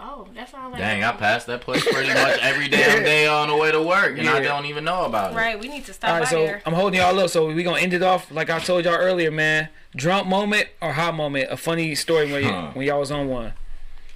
Oh, 0.04 0.28
that 0.34 0.50
sounds 0.50 0.72
like 0.72 0.82
Dang, 0.82 1.04
I 1.04 1.14
oh. 1.14 1.18
pass 1.18 1.46
that 1.46 1.62
place 1.62 1.84
pretty 1.84 2.10
much 2.14 2.40
every 2.42 2.68
damn 2.68 3.04
day 3.04 3.28
on 3.28 3.50
the 3.50 3.56
way 3.56 3.72
to 3.72 3.82
work, 3.82 4.18
and 4.18 4.28
I 4.28 4.42
don't 4.42 4.66
even 4.66 4.84
know 4.84 5.06
about 5.06 5.34
it. 5.34 5.36
Right, 5.36 5.60
we 5.60 5.68
need 5.68 5.86
to 5.86 5.94
stop 5.94 6.10
All 6.10 6.16
right, 6.16 6.24
by 6.24 6.30
so 6.30 6.44
there. 6.44 6.62
I'm 6.66 6.74
holding 6.74 7.00
y'all 7.00 7.18
up. 7.20 7.30
So 7.30 7.54
we 7.54 7.62
gonna 7.62 7.80
end 7.80 7.94
it 7.94 8.02
off 8.02 8.32
like 8.32 8.50
I 8.50 8.58
told 8.60 8.86
y'all 8.86 8.96
earlier, 8.96 9.30
man. 9.30 9.70
Drunk 9.96 10.28
moment 10.28 10.70
or 10.82 10.94
hot 10.94 11.14
moment? 11.14 11.52
A 11.52 11.58
funny 11.58 11.94
story 11.94 12.32
when, 12.32 12.44
you, 12.44 12.50
Huh. 12.50 12.72
when 12.74 12.88
y'all 12.88 13.00
was 13.00 13.12
on 13.12 13.28
one. 13.28 13.54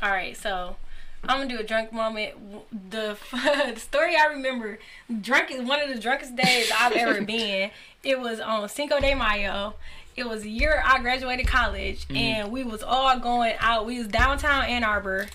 All 0.01 0.09
right, 0.09 0.35
so 0.35 0.75
I'm 1.23 1.37
gonna 1.37 1.49
do 1.49 1.59
a 1.59 1.63
drunk 1.63 1.93
moment. 1.93 2.33
The, 2.71 3.17
the 3.31 3.79
story 3.79 4.15
I 4.15 4.25
remember, 4.25 4.79
drunk 5.21 5.51
is 5.51 5.61
one 5.61 5.81
of 5.81 5.89
the 5.89 5.99
drunkest 5.99 6.35
days 6.35 6.71
I've 6.75 6.93
ever 6.93 7.21
been. 7.25 7.69
It 8.03 8.19
was 8.19 8.39
on 8.39 8.67
Cinco 8.69 8.99
de 8.99 9.13
Mayo. 9.13 9.75
It 10.15 10.27
was 10.27 10.43
a 10.43 10.49
year 10.49 10.81
I 10.83 10.99
graduated 10.99 11.45
college, 11.47 12.07
mm-hmm. 12.07 12.15
and 12.15 12.51
we 12.51 12.63
was 12.63 12.81
all 12.81 13.19
going 13.19 13.55
out. 13.59 13.85
We 13.85 13.97
was 13.97 14.07
downtown 14.07 14.63
Ann 14.63 14.83
Arbor, 14.83 15.27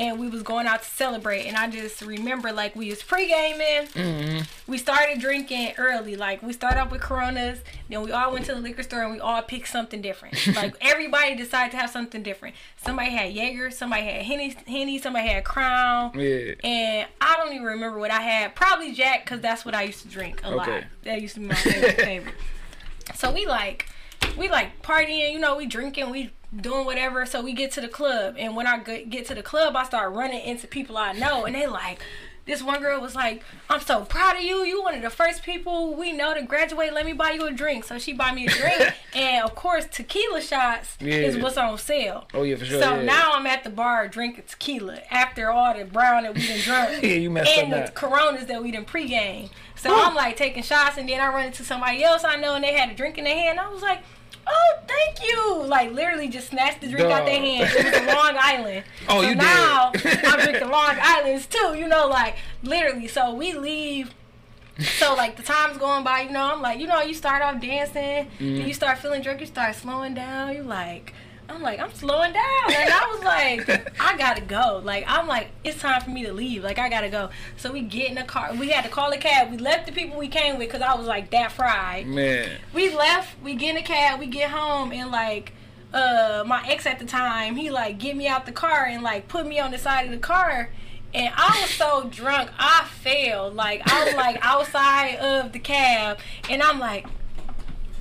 and 0.00 0.18
we 0.18 0.28
was 0.28 0.42
going 0.42 0.66
out 0.66 0.82
to 0.82 0.88
celebrate. 0.88 1.44
And 1.44 1.58
I 1.58 1.68
just 1.68 2.00
remember 2.00 2.52
like 2.52 2.74
we 2.74 2.88
was 2.88 3.02
pre 3.02 3.28
gaming. 3.28 3.86
Mm-hmm. 3.88 4.70
We 4.70 4.78
started 4.78 5.20
drinking 5.20 5.74
early. 5.76 6.16
Like 6.16 6.42
we 6.42 6.54
started 6.54 6.80
off 6.80 6.90
with 6.90 7.02
Coronas, 7.02 7.60
then 7.90 8.00
we 8.02 8.10
all 8.10 8.32
went 8.32 8.46
to 8.46 8.54
the 8.54 8.60
liquor 8.60 8.82
store 8.82 9.02
and 9.02 9.12
we 9.12 9.20
all 9.20 9.42
picked 9.42 9.68
something 9.68 10.00
different. 10.00 10.34
like 10.56 10.74
everybody 10.80 11.36
decided 11.36 11.72
to 11.72 11.76
have 11.76 11.90
something 11.90 12.22
different. 12.22 12.56
Somebody 12.82 13.10
had 13.10 13.34
Jaeger, 13.34 13.70
somebody 13.70 14.04
had 14.04 14.22
Henny, 14.22 14.56
Henny 14.66 14.98
somebody 14.98 15.28
had 15.28 15.44
Crown. 15.44 16.12
Yeah. 16.18 16.54
And 16.64 17.06
I 17.20 17.36
don't 17.36 17.52
even 17.52 17.66
remember 17.66 17.98
what 17.98 18.10
I 18.10 18.22
had. 18.22 18.54
Probably 18.54 18.92
Jack, 18.92 19.24
because 19.26 19.42
that's 19.42 19.66
what 19.66 19.74
I 19.74 19.82
used 19.82 20.00
to 20.00 20.08
drink 20.08 20.40
a 20.44 20.50
lot. 20.50 20.84
That 21.04 21.20
used 21.20 21.34
to 21.34 21.40
be 21.40 21.46
my 21.46 21.54
favorite. 21.54 21.96
favorite. 21.96 22.34
So 23.16 23.32
we 23.32 23.44
like, 23.44 23.86
we 24.38 24.48
like 24.48 24.82
partying. 24.82 25.32
You 25.32 25.40
know, 25.40 25.56
we 25.56 25.66
drinking, 25.66 26.10
we 26.10 26.30
doing 26.58 26.84
whatever. 26.86 27.26
So 27.26 27.42
we 27.42 27.52
get 27.52 27.72
to 27.72 27.80
the 27.80 27.88
club, 27.88 28.36
and 28.38 28.56
when 28.56 28.66
I 28.66 28.78
get 28.78 29.26
to 29.26 29.34
the 29.34 29.42
club, 29.42 29.76
I 29.76 29.84
start 29.84 30.12
running 30.14 30.40
into 30.44 30.66
people 30.66 30.96
I 30.96 31.12
know, 31.12 31.44
and 31.44 31.54
they 31.54 31.66
like. 31.66 32.00
This 32.46 32.62
one 32.62 32.80
girl 32.80 33.00
was 33.00 33.14
like, 33.14 33.44
"I'm 33.68 33.80
so 33.80 34.04
proud 34.04 34.34
of 34.36 34.42
you. 34.42 34.64
You 34.64 34.82
one 34.82 34.94
of 34.94 35.02
the 35.02 35.10
first 35.10 35.44
people 35.44 35.94
we 35.94 36.10
know 36.12 36.34
to 36.34 36.42
graduate. 36.42 36.92
Let 36.92 37.06
me 37.06 37.12
buy 37.12 37.32
you 37.32 37.46
a 37.46 37.52
drink." 37.52 37.84
So 37.84 37.98
she 37.98 38.12
bought 38.12 38.34
me 38.34 38.46
a 38.46 38.50
drink, 38.50 38.92
and 39.14 39.44
of 39.44 39.54
course, 39.54 39.86
tequila 39.88 40.40
shots 40.40 40.96
is 41.00 41.36
what's 41.36 41.58
on 41.58 41.78
sale. 41.78 42.26
Oh, 42.34 42.42
yeah, 42.42 42.56
for 42.56 42.64
sure, 42.64 42.82
So 42.82 42.96
yeah. 42.96 43.02
now 43.02 43.32
I'm 43.34 43.46
at 43.46 43.62
the 43.62 43.70
bar 43.70 44.08
drinking 44.08 44.44
tequila 44.48 44.98
after 45.10 45.50
all 45.50 45.76
the 45.78 45.84
brown 45.84 46.24
that 46.24 46.34
we 46.34 46.48
done 46.48 46.58
drunk 46.60 46.90
Yeah, 47.02 47.10
you 47.10 47.30
messed 47.30 47.56
and 47.56 47.72
up 47.72 47.86
the. 47.86 47.92
Coronas 47.92 48.46
that 48.46 48.60
we 48.60 48.72
done 48.72 48.86
pregame. 48.86 49.50
So 49.76 49.94
I'm 49.94 50.14
like 50.16 50.36
taking 50.36 50.62
shots, 50.64 50.96
and 50.96 51.08
then 51.08 51.20
I 51.20 51.28
run 51.28 51.46
into 51.46 51.62
somebody 51.62 52.02
else 52.02 52.24
I 52.24 52.34
know, 52.36 52.54
and 52.54 52.64
they 52.64 52.72
had 52.72 52.90
a 52.90 52.94
drink 52.94 53.16
in 53.18 53.24
their 53.24 53.36
hand. 53.36 53.60
I 53.60 53.68
was 53.68 53.82
like, 53.82 54.02
"Oh, 54.46 54.74
thank 54.86 55.22
you!" 55.26 55.62
Like 55.64 55.92
literally 55.92 56.28
just 56.28 56.48
snatched 56.50 56.80
the 56.80 56.88
drink 56.88 57.10
out 57.10 57.26
their 57.26 57.38
hand. 57.40 57.70
It 57.72 57.84
was 57.84 57.94
a 57.94 58.06
Long 58.14 58.36
Island. 58.40 58.84
Oh, 59.08 59.20
so 59.22 59.28
you 59.28 59.34
did. 59.34 59.38
now 59.38 59.92
I'm 59.94 60.40
drinking 60.40 60.68
Long 60.68 60.96
Islands 61.00 61.46
too. 61.46 61.74
You 61.76 61.88
know, 61.88 62.06
like 62.06 62.36
literally. 62.62 63.08
So 63.08 63.34
we 63.34 63.52
leave. 63.54 64.14
So 64.98 65.14
like 65.14 65.36
the 65.36 65.42
time's 65.42 65.76
going 65.76 66.04
by, 66.04 66.22
you 66.22 66.30
know, 66.30 66.54
I'm 66.54 66.62
like, 66.62 66.80
you 66.80 66.86
know, 66.86 67.02
you 67.02 67.12
start 67.12 67.42
off 67.42 67.60
dancing, 67.60 68.30
Mm. 68.38 68.56
then 68.58 68.66
you 68.66 68.72
start 68.72 68.96
feeling 68.98 69.20
drunk, 69.20 69.40
you 69.40 69.46
start 69.46 69.74
slowing 69.74 70.14
down, 70.14 70.54
you 70.54 70.62
like 70.62 71.12
I'm 71.50 71.62
like, 71.62 71.80
I'm 71.80 71.92
slowing 71.92 72.32
down. 72.32 72.72
And 72.72 72.90
I 72.90 73.06
was 73.12 73.24
like, 73.24 74.00
I 74.00 74.16
gotta 74.16 74.40
go. 74.40 74.80
Like, 74.84 75.04
I'm 75.06 75.26
like, 75.26 75.48
it's 75.64 75.80
time 75.80 76.00
for 76.00 76.10
me 76.10 76.24
to 76.24 76.32
leave. 76.32 76.62
Like, 76.62 76.78
I 76.78 76.88
gotta 76.88 77.08
go. 77.08 77.30
So 77.56 77.72
we 77.72 77.82
get 77.82 78.08
in 78.08 78.14
the 78.14 78.22
car. 78.22 78.54
We 78.54 78.70
had 78.70 78.84
to 78.84 78.90
call 78.90 79.10
a 79.12 79.18
cab. 79.18 79.50
We 79.50 79.58
left 79.58 79.86
the 79.86 79.92
people 79.92 80.18
we 80.18 80.28
came 80.28 80.58
with 80.58 80.68
because 80.68 80.82
I 80.82 80.94
was 80.94 81.06
like 81.06 81.30
that 81.30 81.52
fried. 81.52 82.06
Man. 82.06 82.58
We 82.72 82.94
left. 82.94 83.42
We 83.42 83.54
get 83.54 83.70
in 83.70 83.76
a 83.78 83.82
cab. 83.82 84.20
We 84.20 84.26
get 84.26 84.50
home 84.50 84.92
and 84.92 85.10
like, 85.10 85.52
uh, 85.92 86.44
my 86.46 86.64
ex 86.68 86.86
at 86.86 86.98
the 86.98 87.04
time, 87.04 87.56
he 87.56 87.70
like 87.70 87.98
get 87.98 88.16
me 88.16 88.28
out 88.28 88.46
the 88.46 88.52
car 88.52 88.84
and 88.84 89.02
like 89.02 89.28
put 89.28 89.46
me 89.46 89.58
on 89.58 89.70
the 89.70 89.78
side 89.78 90.04
of 90.06 90.12
the 90.12 90.18
car. 90.18 90.70
And 91.12 91.34
I 91.36 91.60
was 91.60 91.70
so 91.70 92.08
drunk, 92.08 92.50
I 92.56 92.86
fell. 93.00 93.50
Like 93.50 93.82
I 93.92 94.04
was 94.04 94.14
like 94.14 94.38
outside 94.42 95.16
of 95.16 95.52
the 95.52 95.58
cab, 95.58 96.18
and 96.48 96.62
I'm 96.62 96.78
like, 96.78 97.06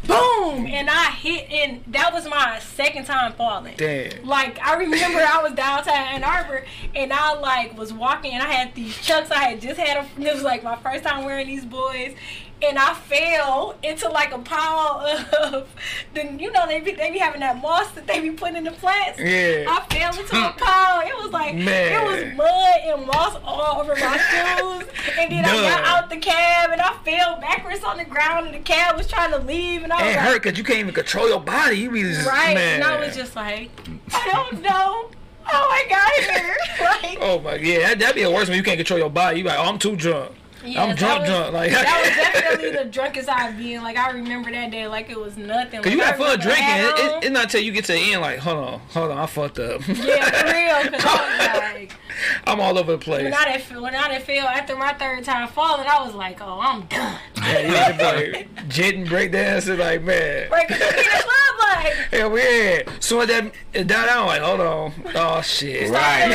boom, 0.09 0.65
and 0.67 0.89
I 0.89 1.05
hit, 1.11 1.49
and 1.49 1.83
that 1.87 2.13
was 2.13 2.27
my 2.27 2.59
second 2.59 3.05
time 3.05 3.33
falling. 3.33 3.75
Damn. 3.77 4.25
Like 4.25 4.59
I 4.59 4.75
remember, 4.75 5.19
I 5.19 5.41
was 5.43 5.53
downtown 5.53 5.95
Ann 5.95 6.23
Arbor, 6.23 6.65
and 6.95 7.13
I 7.13 7.33
like 7.39 7.77
was 7.77 7.93
walking, 7.93 8.33
and 8.33 8.43
I 8.43 8.51
had 8.51 8.75
these 8.75 8.97
chucks. 8.97 9.31
I 9.31 9.49
had 9.49 9.61
just 9.61 9.79
had. 9.79 9.97
A, 9.97 10.21
it 10.21 10.33
was 10.33 10.43
like 10.43 10.63
my 10.63 10.75
first 10.77 11.03
time 11.03 11.25
wearing 11.25 11.47
these 11.47 11.65
boys, 11.65 12.15
and 12.61 12.77
I 12.77 12.93
fell 12.93 13.75
into 13.83 14.09
like 14.09 14.31
a 14.33 14.39
pile 14.39 15.25
of. 15.43 15.67
Then 16.13 16.39
you 16.39 16.51
know 16.51 16.67
they 16.67 16.79
be 16.79 16.91
they 16.93 17.11
be 17.11 17.19
having 17.19 17.41
that 17.41 17.61
moss 17.61 17.91
that 17.91 18.07
they 18.07 18.19
be 18.19 18.31
putting 18.31 18.57
in 18.57 18.63
the 18.65 18.71
plants. 18.71 19.19
Yeah. 19.19 19.65
I 19.67 19.85
fell 19.93 20.19
into 20.19 20.35
a 20.35 20.51
pile. 20.57 21.01
It 21.07 21.15
was 21.23 21.31
like 21.31 21.55
Man. 21.55 21.65
it 21.67 22.05
was 22.05 22.37
mud 22.37 22.75
and 22.85 23.05
moss 23.07 23.37
all 23.45 23.81
over 23.81 23.95
my 23.95 24.17
shoes, 24.29 24.89
and 25.17 25.31
then 25.31 25.45
I 25.45 25.55
got 25.69 25.83
Duh. 25.83 25.89
out 25.89 26.09
the 26.09 26.17
cab 26.17 26.71
and 26.71 26.81
I 26.81 26.88
fell 27.03 27.39
backwards 27.39 27.83
on 27.83 27.97
the 27.97 28.05
ground, 28.05 28.47
and 28.47 28.55
the 28.55 28.59
cab 28.59 28.97
was 28.97 29.07
trying 29.07 29.31
to 29.31 29.39
leave, 29.39 29.83
and 29.83 29.91
I 29.93 29.95
was 30.01 30.13
It 30.13 30.17
like, 30.17 30.25
hurt 30.27 30.43
because 30.43 30.57
you 30.57 30.63
can't 30.63 30.79
even 30.79 30.93
control 30.93 31.27
your 31.27 31.39
body. 31.39 31.77
You 31.77 31.91
be 31.91 32.01
just, 32.03 32.27
Right. 32.27 32.53
man. 32.55 32.81
And 32.81 32.83
I 32.83 32.99
was 32.99 33.15
just 33.15 33.35
like, 33.35 33.69
I 34.13 34.29
don't 34.31 34.61
know 34.61 35.09
Oh 35.51 35.67
my 35.67 35.83
god! 35.89 37.03
like, 37.03 37.17
Oh 37.21 37.39
my, 37.39 37.55
yeah, 37.55 37.79
that, 37.89 37.99
that'd 37.99 38.15
be 38.15 38.23
the 38.23 38.29
worst 38.31 38.49
when 38.49 38.57
you 38.57 38.63
can't 38.63 38.77
control 38.77 38.99
your 38.99 39.09
body. 39.09 39.39
You 39.39 39.45
like, 39.45 39.57
oh, 39.57 39.63
I'm 39.63 39.79
too 39.79 39.95
drunk. 39.95 40.31
yeah, 40.63 40.83
I'm 40.83 40.95
drunk, 40.95 41.21
was- 41.21 41.29
drunk. 41.29 41.53
Like, 41.53 41.71
that 41.71 42.01
was 42.05 42.15
definitely 42.43 42.83
the 42.83 42.85
drunkest 42.91 43.27
I've 43.29 43.57
been. 43.57 43.81
Like, 43.81 43.97
I 43.97 44.11
remember 44.11 44.51
that 44.51 44.69
day 44.69 44.85
like 44.87 45.09
it 45.09 45.19
was 45.19 45.37
nothing. 45.37 45.81
Cause 45.81 45.91
you 45.91 45.97
Like, 45.97 46.07
have 46.11 46.21
I 46.21 46.25
fun 46.25 46.39
drinking. 46.39 46.63
I 46.65 46.67
had 46.67 46.85
It, 46.85 46.99
it, 46.99 47.23
it's 47.23 47.29
not 47.31 47.43
until 47.45 47.61
you 47.61 47.71
get 47.71 47.85
to 47.85 47.93
the 47.93 48.11
end, 48.13 48.21
like, 48.21 48.37
hold 48.39 48.57
on, 48.63 48.79
hold 48.89 49.09
on, 49.11 49.17
I 49.17 49.25
fucked 49.25 49.57
up. 49.57 49.81
yeah, 49.87 50.29
for 50.29 50.85
real. 50.85 50.91
Cause 50.99 51.05
I 51.05 51.49
was 51.53 51.57
like, 51.73 51.95
I'm 52.45 52.59
all 52.59 52.77
over 52.77 52.93
the 52.93 52.97
place. 52.97 53.23
when 53.23 53.33
I 53.33 53.45
didn't 53.45 53.63
feel, 53.63 53.81
when 53.81 53.95
I 53.95 54.07
didn't 54.09 54.25
feel 54.25 54.43
after 54.45 54.75
my 54.75 54.93
third 54.93 55.23
time 55.23 55.47
falling, 55.49 55.87
I 55.87 56.03
was 56.05 56.13
like, 56.15 56.39
oh, 56.41 56.59
I'm 56.61 56.81
done. 56.87 57.19
Yeah, 57.37 57.59
you 57.59 57.73
had 57.73 57.97
to 57.99 58.05
like 58.35 58.67
jitting, 58.69 59.05
breakdancing, 59.05 59.77
like 59.79 60.03
man. 60.03 60.49
Right? 60.51 60.67
Cause 60.67 60.79
in 60.81 60.87
the 60.87 61.03
club 61.23 61.55
like. 61.59 61.93
Hell 62.11 62.37
yeah. 62.37 62.81
So 62.99 63.25
that 63.25 63.51
it 63.73 63.87
died 63.87 64.09
out, 64.09 64.25
like, 64.27 64.41
hold 64.41 64.59
on. 64.61 64.93
Oh 65.15 65.41
shit. 65.41 65.89
Right. 65.89 66.27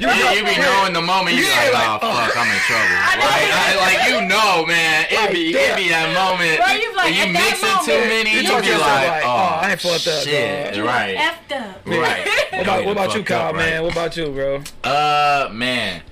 You 0.00 0.06
You- 0.08 0.14
Yeah, 0.14 0.32
you 0.32 0.44
be 0.44 0.54
for 0.54 0.60
knowing 0.62 0.92
the 0.92 1.02
moment 1.02 1.36
you 1.36 1.44
Yeah, 1.44 1.70
like, 1.72 1.72
like, 1.74 1.88
oh, 1.88 1.98
oh. 2.02 2.14
fuck, 2.26 2.36
I'm 2.36 2.50
in 2.50 2.58
trouble. 2.66 2.88
know. 2.88 3.26
Like, 3.28 3.50
I, 3.52 3.76
like 3.76 4.08
you 4.08 4.28
know, 4.28 4.66
man, 4.66 5.06
it 5.10 5.32
be 5.32 5.50
it 5.50 5.76
be 5.76 5.88
that 5.90 6.14
moment. 6.14 6.58
Right, 6.60 6.80
you 6.80 6.90
be 6.90 6.96
like, 6.96 7.04
when 7.06 7.14
you 7.14 7.22
at 7.22 7.32
that 7.32 7.58
mixing 7.60 7.94
too 7.94 8.00
many, 8.08 8.30
you 8.30 8.40
you, 8.42 8.62
be 8.62 8.70
like, 8.72 9.08
like, 9.08 9.24
oh, 9.24 9.28
oh, 9.28 9.60
I 9.62 9.70
ain't 9.72 9.80
fucked 9.80 10.06
up, 10.08 10.22
shit, 10.24 10.74
dog. 10.74 10.84
right, 10.84 11.16
Effed 11.16 11.52
up. 11.60 11.86
right. 11.86 12.26
What 12.52 12.62
about, 12.62 12.84
what 12.86 12.92
about 12.92 13.10
you, 13.14 13.20
Fucked 13.20 13.28
Kyle, 13.28 13.52
man? 13.52 13.82
What 13.84 13.92
about 13.92 14.16
you, 14.16 14.26
bro? 14.30 14.56
Uh, 14.56 14.90
man, 15.52 16.02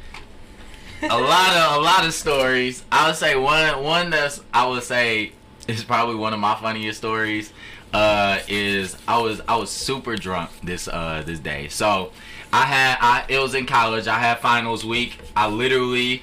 a 1.03 1.19
lot 1.19 1.57
of 1.57 1.77
a 1.79 1.81
lot 1.81 2.07
of 2.07 2.15
stories. 2.15 2.85
I 2.91 3.09
would 3.09 3.17
say 3.17 3.37
one 3.37 3.83
one 3.83 4.11
that's 4.11 4.41
I 4.53 4.67
would 4.67 4.83
say 4.83 5.33
is 5.69 5.85
probably 5.85 6.17
one 6.17 6.33
of 6.33 6.41
my 6.41 6.55
funniest 6.55 6.99
stories. 6.99 7.53
Uh, 7.93 8.41
is 8.49 8.97
I 9.09 9.19
was 9.23 9.41
I 9.49 9.57
was 9.57 9.71
super 9.71 10.17
drunk 10.17 10.51
this 10.63 10.89
uh 10.89 11.23
this 11.25 11.39
day. 11.39 11.69
So 11.69 12.13
I 12.53 12.65
had 12.65 12.99
I 13.01 13.25
it 13.29 13.39
was 13.39 13.55
in 13.55 13.67
college. 13.67 14.07
I 14.07 14.19
had 14.19 14.39
finals 14.41 14.85
week. 14.85 15.19
I 15.35 15.49
literally 15.49 16.23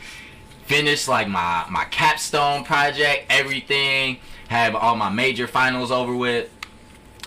finished 0.65 1.07
like 1.07 1.27
my 1.27 1.65
my 1.69 1.85
capstone 1.85 2.63
project, 2.63 3.25
everything. 3.29 4.17
Had 4.49 4.75
all 4.75 4.95
my 4.95 5.09
major 5.09 5.47
finals 5.47 5.91
over 5.91 6.15
with. 6.15 6.49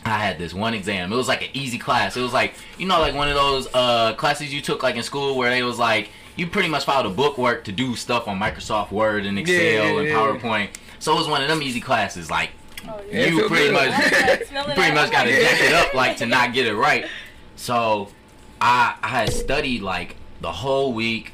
I 0.06 0.18
had 0.18 0.38
this 0.38 0.52
one 0.54 0.74
exam. 0.74 1.12
It 1.12 1.16
was 1.16 1.28
like 1.28 1.42
an 1.42 1.48
easy 1.52 1.78
class. 1.78 2.16
It 2.16 2.20
was 2.22 2.32
like 2.32 2.54
you 2.78 2.86
know, 2.86 3.00
like 3.00 3.14
one 3.14 3.28
of 3.28 3.34
those 3.34 3.68
uh, 3.74 4.14
classes 4.14 4.52
you 4.52 4.60
took 4.60 4.82
like 4.82 4.96
in 4.96 5.02
school 5.02 5.36
where 5.36 5.50
they 5.50 5.62
was 5.62 5.78
like 5.78 6.10
you 6.36 6.46
pretty 6.46 6.68
much 6.68 6.84
followed 6.84 7.06
a 7.10 7.14
bookwork 7.14 7.64
to 7.64 7.72
do 7.72 7.96
stuff 7.96 8.28
on 8.28 8.38
Microsoft 8.38 8.90
Word 8.92 9.24
and 9.26 9.38
Excel 9.38 9.54
Yeah, 9.56 9.90
yeah, 9.92 9.98
and. 10.00 10.08
PowerPoint. 10.08 10.68
So 10.98 11.12
it 11.14 11.16
was 11.18 11.28
one 11.28 11.42
of 11.42 11.48
them 11.48 11.62
easy 11.62 11.80
classes. 11.80 12.30
Like 12.30 12.50
Oh, 12.88 13.00
Yeah, 13.10 13.26
you 13.26 13.38
feel 13.40 13.48
pretty 13.48 13.72
much 13.72 13.90
pretty 14.76 14.94
much 14.94 15.10
got 15.10 15.24
to 15.24 15.30
Yeah. 15.32 15.40
jack 15.40 15.60
it 15.60 15.72
up 15.72 15.94
like 15.94 16.18
to 16.18 16.26
not 16.26 16.52
get 16.52 16.66
it 16.66 16.74
right. 16.74 17.06
So 17.56 18.08
I 18.60 18.94
I 19.02 19.08
had 19.08 19.32
studied 19.32 19.82
like 19.82 20.16
the 20.40 20.52
whole 20.52 20.92
week. 20.92 21.32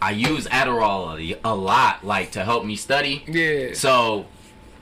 I 0.00 0.12
use 0.12 0.46
Adderall 0.46 1.18
a, 1.20 1.38
a 1.44 1.54
lot 1.54 2.04
like 2.04 2.32
to 2.32 2.44
help 2.44 2.64
me 2.64 2.76
study. 2.76 3.24
Yeah. 3.26 3.74
So 3.74 4.26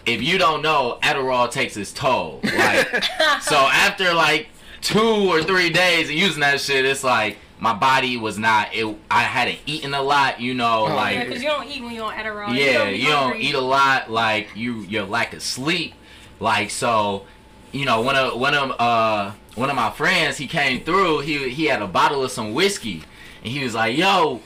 if 0.07 0.23
you 0.23 0.39
don't 0.39 0.63
know, 0.63 0.99
Adderall 1.03 1.51
takes 1.51 1.77
its 1.77 1.93
toll. 1.93 2.41
Like 2.45 3.05
so 3.43 3.57
after 3.57 4.13
like 4.15 4.49
two 4.81 5.29
or 5.31 5.43
three 5.43 5.71
days 5.71 6.09
of 6.09 6.15
using 6.15 6.41
that 6.41 6.61
shit, 6.61 6.85
it's 6.85 7.03
like 7.05 7.39
my 7.59 7.73
body 7.75 8.17
was 8.17 8.39
not 8.39 8.69
it 8.75 8.87
I 9.11 9.23
hadn't 9.23 9.59
eaten 9.67 9.95
a 9.95 10.03
lot, 10.03 10.41
you 10.41 10.55
know, 10.55 10.87
Oh, 10.89 10.95
like 10.95 11.27
because 11.27 11.43
you 11.43 11.49
don't 11.49 11.67
eat 11.69 11.83
when 11.83 11.93
you're 11.95 12.05
on 12.05 12.15
Adderall. 12.15 12.57
yeah, 12.57 12.91
be 12.91 12.99
you 12.99 13.09
don't 13.09 13.37
eat 13.37 13.55
a 13.55 13.61
lot. 13.61 14.11
Like 14.11 14.49
you, 14.55 14.81
your 14.83 15.05
lack 15.05 15.33
of 15.33 15.43
sleep. 15.43 15.95
Like 16.39 16.71
so, 16.71 17.25
you 17.73 17.85
know, 17.87 18.03
one 18.03 18.15
of 18.17 18.39
one 18.39 18.55
of 18.55 18.73
uh 18.79 19.33
one 19.55 19.71
of 19.71 19.77
my 19.77 19.91
friends, 19.91 20.37
he 20.37 20.47
came 20.47 20.85
through. 20.85 21.21
He 21.21 21.49
he 21.49 21.65
had 21.65 21.81
a 21.83 21.87
bottle 21.87 22.23
of 22.23 22.31
some 22.31 22.53
whiskey, 22.53 23.03
and 23.43 23.51
he 23.51 23.65
was 23.65 23.75
like, 23.75 23.97
"Yo, 23.97 24.43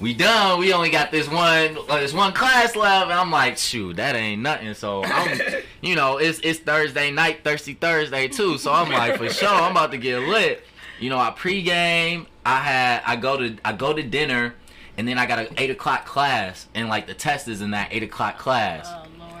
we 0.00 0.14
done. 0.14 0.60
We 0.60 0.72
only 0.72 0.90
got 0.90 1.10
this 1.10 1.28
one 1.28 1.76
uh, 1.88 2.00
this 2.00 2.12
one 2.12 2.32
class 2.32 2.76
left." 2.76 3.10
And 3.10 3.14
I'm 3.14 3.30
like, 3.30 3.58
"Shoot, 3.58 3.96
that 3.96 4.14
ain't 4.14 4.42
nothing." 4.42 4.74
So 4.74 5.04
I'm, 5.04 5.40
you 5.80 5.94
know, 5.96 6.18
it's 6.18 6.40
it's 6.40 6.60
Thursday 6.60 7.10
night, 7.10 7.44
thirsty 7.44 7.74
Thursday 7.74 8.28
too. 8.28 8.58
So 8.58 8.72
I'm 8.72 8.90
like, 8.90 9.16
for 9.16 9.28
sure, 9.28 9.48
I'm 9.48 9.72
about 9.72 9.90
to 9.92 9.98
get 9.98 10.20
lit. 10.20 10.64
You 11.00 11.10
know, 11.10 11.18
I 11.18 11.30
pregame. 11.30 12.26
I 12.44 12.60
had 12.60 13.02
I 13.06 13.16
go 13.16 13.36
to 13.36 13.56
I 13.64 13.72
go 13.72 13.92
to 13.92 14.02
dinner, 14.02 14.54
and 14.96 15.06
then 15.06 15.18
I 15.18 15.26
got 15.26 15.38
an 15.38 15.48
eight 15.56 15.70
o'clock 15.70 16.06
class, 16.06 16.66
and 16.74 16.88
like 16.88 17.06
the 17.06 17.14
test 17.14 17.48
is 17.48 17.60
in 17.60 17.72
that 17.72 17.88
eight 17.92 18.02
o'clock 18.02 18.38
class. 18.38 18.88
Oh 18.88 19.06
lord. 19.18 19.32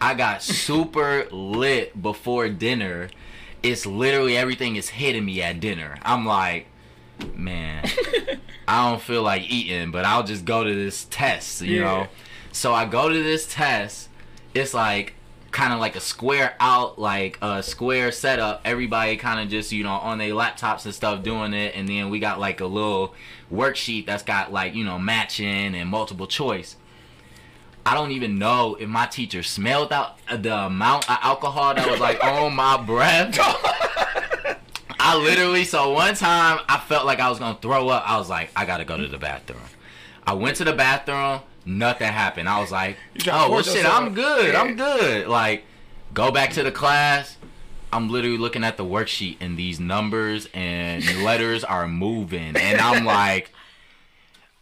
I 0.00 0.14
got 0.14 0.42
super 0.42 1.26
lit 1.30 2.00
before 2.00 2.48
dinner. 2.48 3.08
It's 3.62 3.86
literally 3.86 4.36
everything 4.36 4.76
is 4.76 4.90
hitting 4.90 5.24
me 5.24 5.42
at 5.42 5.60
dinner. 5.60 5.96
I'm 6.02 6.26
like, 6.26 6.66
man, 7.34 7.88
I 8.68 8.90
don't 8.90 9.00
feel 9.02 9.22
like 9.22 9.42
eating, 9.50 9.90
but 9.90 10.04
I'll 10.04 10.22
just 10.24 10.44
go 10.44 10.64
to 10.64 10.74
this 10.74 11.04
test, 11.10 11.62
you 11.62 11.76
Yeah. 11.78 11.84
know. 11.84 12.06
So 12.52 12.72
I 12.74 12.84
go 12.86 13.08
to 13.08 13.22
this 13.22 13.46
test. 13.46 14.08
It's 14.54 14.72
like 14.74 15.14
kind 15.50 15.72
of 15.72 15.78
like 15.80 15.96
a 15.96 16.00
square 16.00 16.54
out, 16.60 16.98
like 16.98 17.38
a 17.42 17.62
square 17.62 18.10
setup. 18.12 18.60
Everybody 18.64 19.16
kind 19.16 19.40
of 19.40 19.48
just 19.48 19.72
you 19.72 19.84
know 19.84 19.92
on 19.92 20.18
their 20.18 20.30
laptops 20.30 20.84
and 20.86 20.94
stuff 20.94 21.22
doing 21.22 21.52
it, 21.54 21.74
and 21.76 21.88
then 21.88 22.08
we 22.10 22.18
got 22.18 22.40
like 22.40 22.60
a 22.60 22.66
little 22.66 23.14
worksheet 23.52 24.06
that's 24.06 24.22
got 24.22 24.52
like 24.52 24.74
you 24.74 24.84
know 24.84 24.98
matching 24.98 25.74
and 25.74 25.88
multiple 25.90 26.26
choice. 26.26 26.76
I 27.84 27.94
don't 27.94 28.10
even 28.12 28.38
know 28.38 28.74
if 28.80 28.88
my 28.88 29.06
teacher 29.06 29.42
smelled 29.44 29.92
out 29.92 30.16
the 30.28 30.52
amount 30.56 31.08
of 31.08 31.18
alcohol 31.22 31.74
that 31.74 31.88
was 31.88 32.00
like 32.00 32.22
on 32.24 32.54
my 32.56 32.76
breath. 32.82 33.38
I 35.06 35.16
literally 35.16 35.62
so 35.62 35.92
one 35.92 36.16
time 36.16 36.58
I 36.68 36.78
felt 36.78 37.06
like 37.06 37.20
I 37.20 37.30
was 37.30 37.38
gonna 37.38 37.56
throw 37.62 37.88
up. 37.90 38.02
I 38.10 38.18
was 38.18 38.28
like, 38.28 38.50
I 38.56 38.64
gotta 38.64 38.84
go 38.84 38.96
to 38.96 39.06
the 39.06 39.18
bathroom. 39.18 39.60
I 40.26 40.32
went 40.32 40.56
to 40.56 40.64
the 40.64 40.72
bathroom. 40.72 41.42
Nothing 41.64 42.08
happened. 42.08 42.48
I 42.48 42.60
was 42.60 42.72
like, 42.72 42.96
oh 43.30 43.52
well, 43.52 43.62
shit. 43.62 43.86
I'm 43.86 44.14
good. 44.14 44.56
I'm 44.56 44.74
good. 44.74 45.28
Like, 45.28 45.62
go 46.12 46.32
back 46.32 46.50
to 46.54 46.64
the 46.64 46.72
class. 46.72 47.36
I'm 47.92 48.10
literally 48.10 48.36
looking 48.36 48.64
at 48.64 48.76
the 48.76 48.84
worksheet 48.84 49.36
and 49.38 49.56
these 49.56 49.78
numbers 49.78 50.48
and 50.52 51.04
letters 51.22 51.62
are 51.62 51.86
moving, 51.86 52.56
and 52.56 52.80
I'm 52.80 53.04
like, 53.20 53.52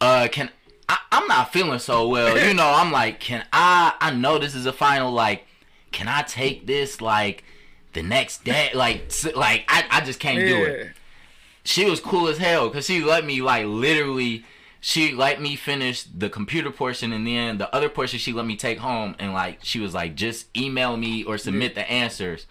uh, 0.02 0.28
can 0.30 0.50
I, 0.90 0.98
I'm 1.10 1.26
not 1.26 1.54
feeling 1.54 1.78
so 1.78 2.06
well. 2.06 2.38
You 2.38 2.52
know, 2.52 2.70
I'm 2.70 2.92
like, 2.92 3.18
can 3.18 3.46
I? 3.50 3.94
I 3.98 4.10
know 4.10 4.38
this 4.38 4.54
is 4.54 4.66
a 4.66 4.74
final. 4.74 5.10
Like, 5.10 5.46
can 5.90 6.06
I 6.06 6.20
take 6.20 6.66
this 6.66 7.00
like 7.00 7.44
the 7.94 8.02
next 8.02 8.44
day? 8.44 8.70
Like, 8.74 9.10
like 9.34 9.64
I, 9.68 9.84
I 9.90 10.00
just 10.02 10.20
can't 10.20 10.40
do 10.40 10.64
it. 10.64 10.92
She 11.64 11.88
was 11.88 12.00
cool 12.00 12.28
as 12.28 12.38
hell 12.38 12.68
because 12.68 12.86
she 12.86 13.02
let 13.02 13.24
me 13.24 13.40
like 13.40 13.66
literally. 13.66 14.44
She 14.80 15.12
let 15.12 15.40
me 15.40 15.56
finish 15.56 16.02
the 16.02 16.28
computer 16.28 16.70
portion 16.70 17.14
and 17.14 17.26
then 17.26 17.56
the 17.56 17.74
other 17.74 17.88
portion 17.88 18.18
she 18.18 18.34
let 18.34 18.44
me 18.44 18.54
take 18.54 18.76
home 18.76 19.16
and 19.18 19.32
like 19.32 19.60
she 19.62 19.80
was 19.80 19.94
like 19.94 20.14
just 20.14 20.54
email 20.54 20.98
me 20.98 21.24
or 21.24 21.38
submit 21.38 21.74
the 21.74 21.90
answers. 21.90 22.46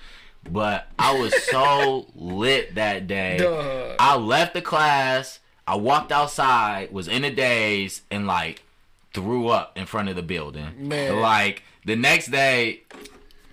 But 0.49 0.87
I 0.97 1.17
was 1.17 1.31
so 1.51 2.07
lit 2.15 2.73
that 2.73 3.05
day. 3.05 3.37
Duh. 3.37 3.95
I 3.99 4.15
left 4.17 4.55
the 4.55 4.63
class. 4.63 5.41
I 5.67 5.75
walked 5.75 6.11
outside, 6.11 6.91
was 6.91 7.07
in 7.07 7.23
a 7.23 7.29
daze, 7.31 8.01
and 8.09 8.25
like 8.25 8.63
threw 9.13 9.47
up 9.49 9.77
in 9.77 9.85
front 9.85 10.09
of 10.09 10.15
the 10.15 10.23
building. 10.23 10.87
Man. 10.87 11.19
Like 11.19 11.61
the 11.85 11.95
next 11.95 12.31
day, 12.31 12.81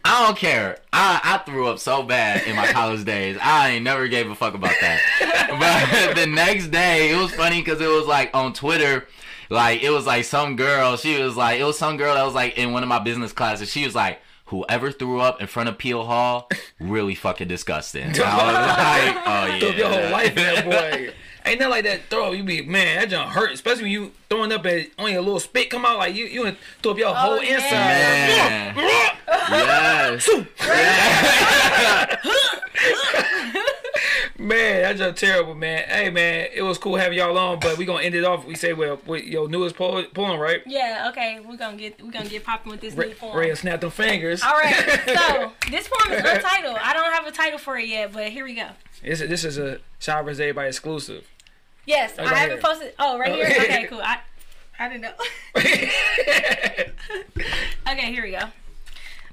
I 0.05 0.27
don't 0.27 0.37
care. 0.37 0.79
I, 0.93 1.21
I 1.23 1.39
threw 1.39 1.69
up 1.69 1.79
so 1.79 2.03
bad 2.03 2.47
in 2.47 2.57
my 2.57 2.67
college 2.67 3.05
days. 3.05 3.37
I 3.41 3.71
ain't 3.71 3.85
never 3.85 4.09
gave 4.09 4.31
a 4.31 4.35
fuck 4.35 4.55
about 4.55 4.75
that. 4.81 6.11
but 6.15 6.15
the 6.21 6.27
next 6.27 6.69
day, 6.69 7.11
it 7.11 7.17
was 7.17 7.33
funny 7.33 7.61
because 7.61 7.81
it 7.81 7.89
was 7.89 8.07
like 8.07 8.31
on 8.35 8.53
Twitter. 8.53 9.07
Like 9.51 9.83
it 9.83 9.91
was 9.91 10.07
like 10.07 10.25
some 10.25 10.57
girl. 10.57 10.97
She 10.97 11.21
was 11.21 11.37
like 11.37 11.61
it 11.61 11.65
was 11.65 11.79
some 11.79 11.97
girl 11.97 12.15
that 12.15 12.25
was 12.25 12.35
like 12.35 12.57
in 12.57 12.73
one 12.73 12.83
of 12.83 12.89
my 12.89 13.01
business 13.01 13.33
classes. 13.33 13.71
She 13.71 13.85
was 13.85 13.95
like, 13.97 14.21
"Whoever 14.47 14.93
threw 14.93 15.21
up 15.21 15.41
in 15.41 15.49
front 15.49 15.69
of 15.69 15.77
Peel 15.77 16.05
Hall, 16.05 16.49
really 16.79 17.17
fucking 17.17 17.49
disgusting." 17.49 18.05
I 18.05 18.07
was 18.09 18.17
like, 18.17 19.17
"Oh 19.27 19.47
yeah." 19.57 19.77
Your 19.77 19.89
whole 19.89 20.11
life 20.13 20.35
that 20.37 20.65
boy. 20.65 21.13
Ain't 21.45 21.59
nothing 21.59 21.71
like 21.71 21.85
that 21.85 22.03
throw. 22.11 22.33
You 22.33 22.43
be 22.45 22.63
man, 22.63 23.01
that 23.01 23.11
junk 23.11 23.33
hurt. 23.33 23.53
Especially 23.53 23.85
when 23.85 23.93
you 23.93 24.13
throwing 24.29 24.53
up 24.53 24.67
at 24.67 24.89
only 24.99 25.15
a 25.15 25.23
little 25.23 25.41
spit 25.41 25.71
come 25.71 25.85
out 25.85 25.99
like 25.99 26.15
you 26.15 26.27
you 26.27 26.45
done 26.45 26.57
throw 26.83 26.93
up 26.93 26.99
your 26.99 27.09
oh, 27.09 27.15
whole 27.15 27.43
yeah. 27.43 27.57
inside. 27.57 28.77
Man. 28.77 29.17
yes. 29.51 30.29
Man, 34.41 34.81
that's 34.81 34.99
just 34.99 35.19
terrible, 35.19 35.55
man. 35.55 35.85
Hey, 35.87 36.09
man, 36.09 36.49
it 36.55 36.63
was 36.63 36.79
cool 36.79 36.97
having 36.97 37.19
y'all 37.19 37.37
on, 37.37 37.61
but 37.61 37.77
we 37.77 37.85
gonna 37.85 38.03
end 38.03 38.15
it 38.15 38.25
off. 38.25 38.47
We 38.47 38.55
say, 38.55 38.73
well, 38.73 38.99
with 39.05 39.25
your 39.25 39.51
newest 39.51 39.77
poem, 39.77 40.07
poem 40.15 40.41
right? 40.41 40.63
Yeah, 40.65 41.09
okay, 41.11 41.41
we're 41.47 41.59
gonna 41.59 41.77
get 41.77 42.03
we're 42.03 42.11
gonna 42.11 42.31
get 42.31 42.43
popping 42.43 42.73
with 42.73 42.81
this 42.81 42.95
Ray, 42.95 43.09
new 43.09 43.15
form. 43.15 43.37
Ray 43.37 43.55
snap 43.55 43.83
them 43.83 43.91
fingers. 43.91 44.43
All 44.43 44.55
right, 44.55 44.75
so 45.07 45.53
this 45.71 45.89
form 45.89 46.11
is 46.13 46.25
untitled. 46.25 46.79
I 46.81 46.95
don't 46.95 47.13
have 47.13 47.27
a 47.27 47.33
title 47.33 47.59
for 47.59 47.77
it 47.77 47.87
yet, 47.87 48.15
but 48.15 48.31
here 48.31 48.47
we 48.47 48.55
go. 48.55 48.69
This 49.05 49.21
is 49.21 49.29
this 49.29 49.45
is 49.45 49.59
a 49.59 49.79
Shad 49.99 50.25
vs. 50.25 50.41
Everybody 50.41 50.69
exclusive. 50.69 51.29
Yes, 51.85 52.15
Oh, 52.19 52.25
I 52.25 52.29
haven't 52.29 52.57
here. 52.57 52.63
posted. 52.63 52.95
Oh, 52.99 53.19
right 53.19 53.35
here. 53.35 53.45
Okay, 53.47 53.85
cool. 53.91 54.01
I 54.03 54.21
I 54.79 54.89
didn't 54.89 55.03
know. 55.03 55.13
okay, 57.93 58.11
here 58.11 58.23
we 58.23 58.31
go. 58.31 58.45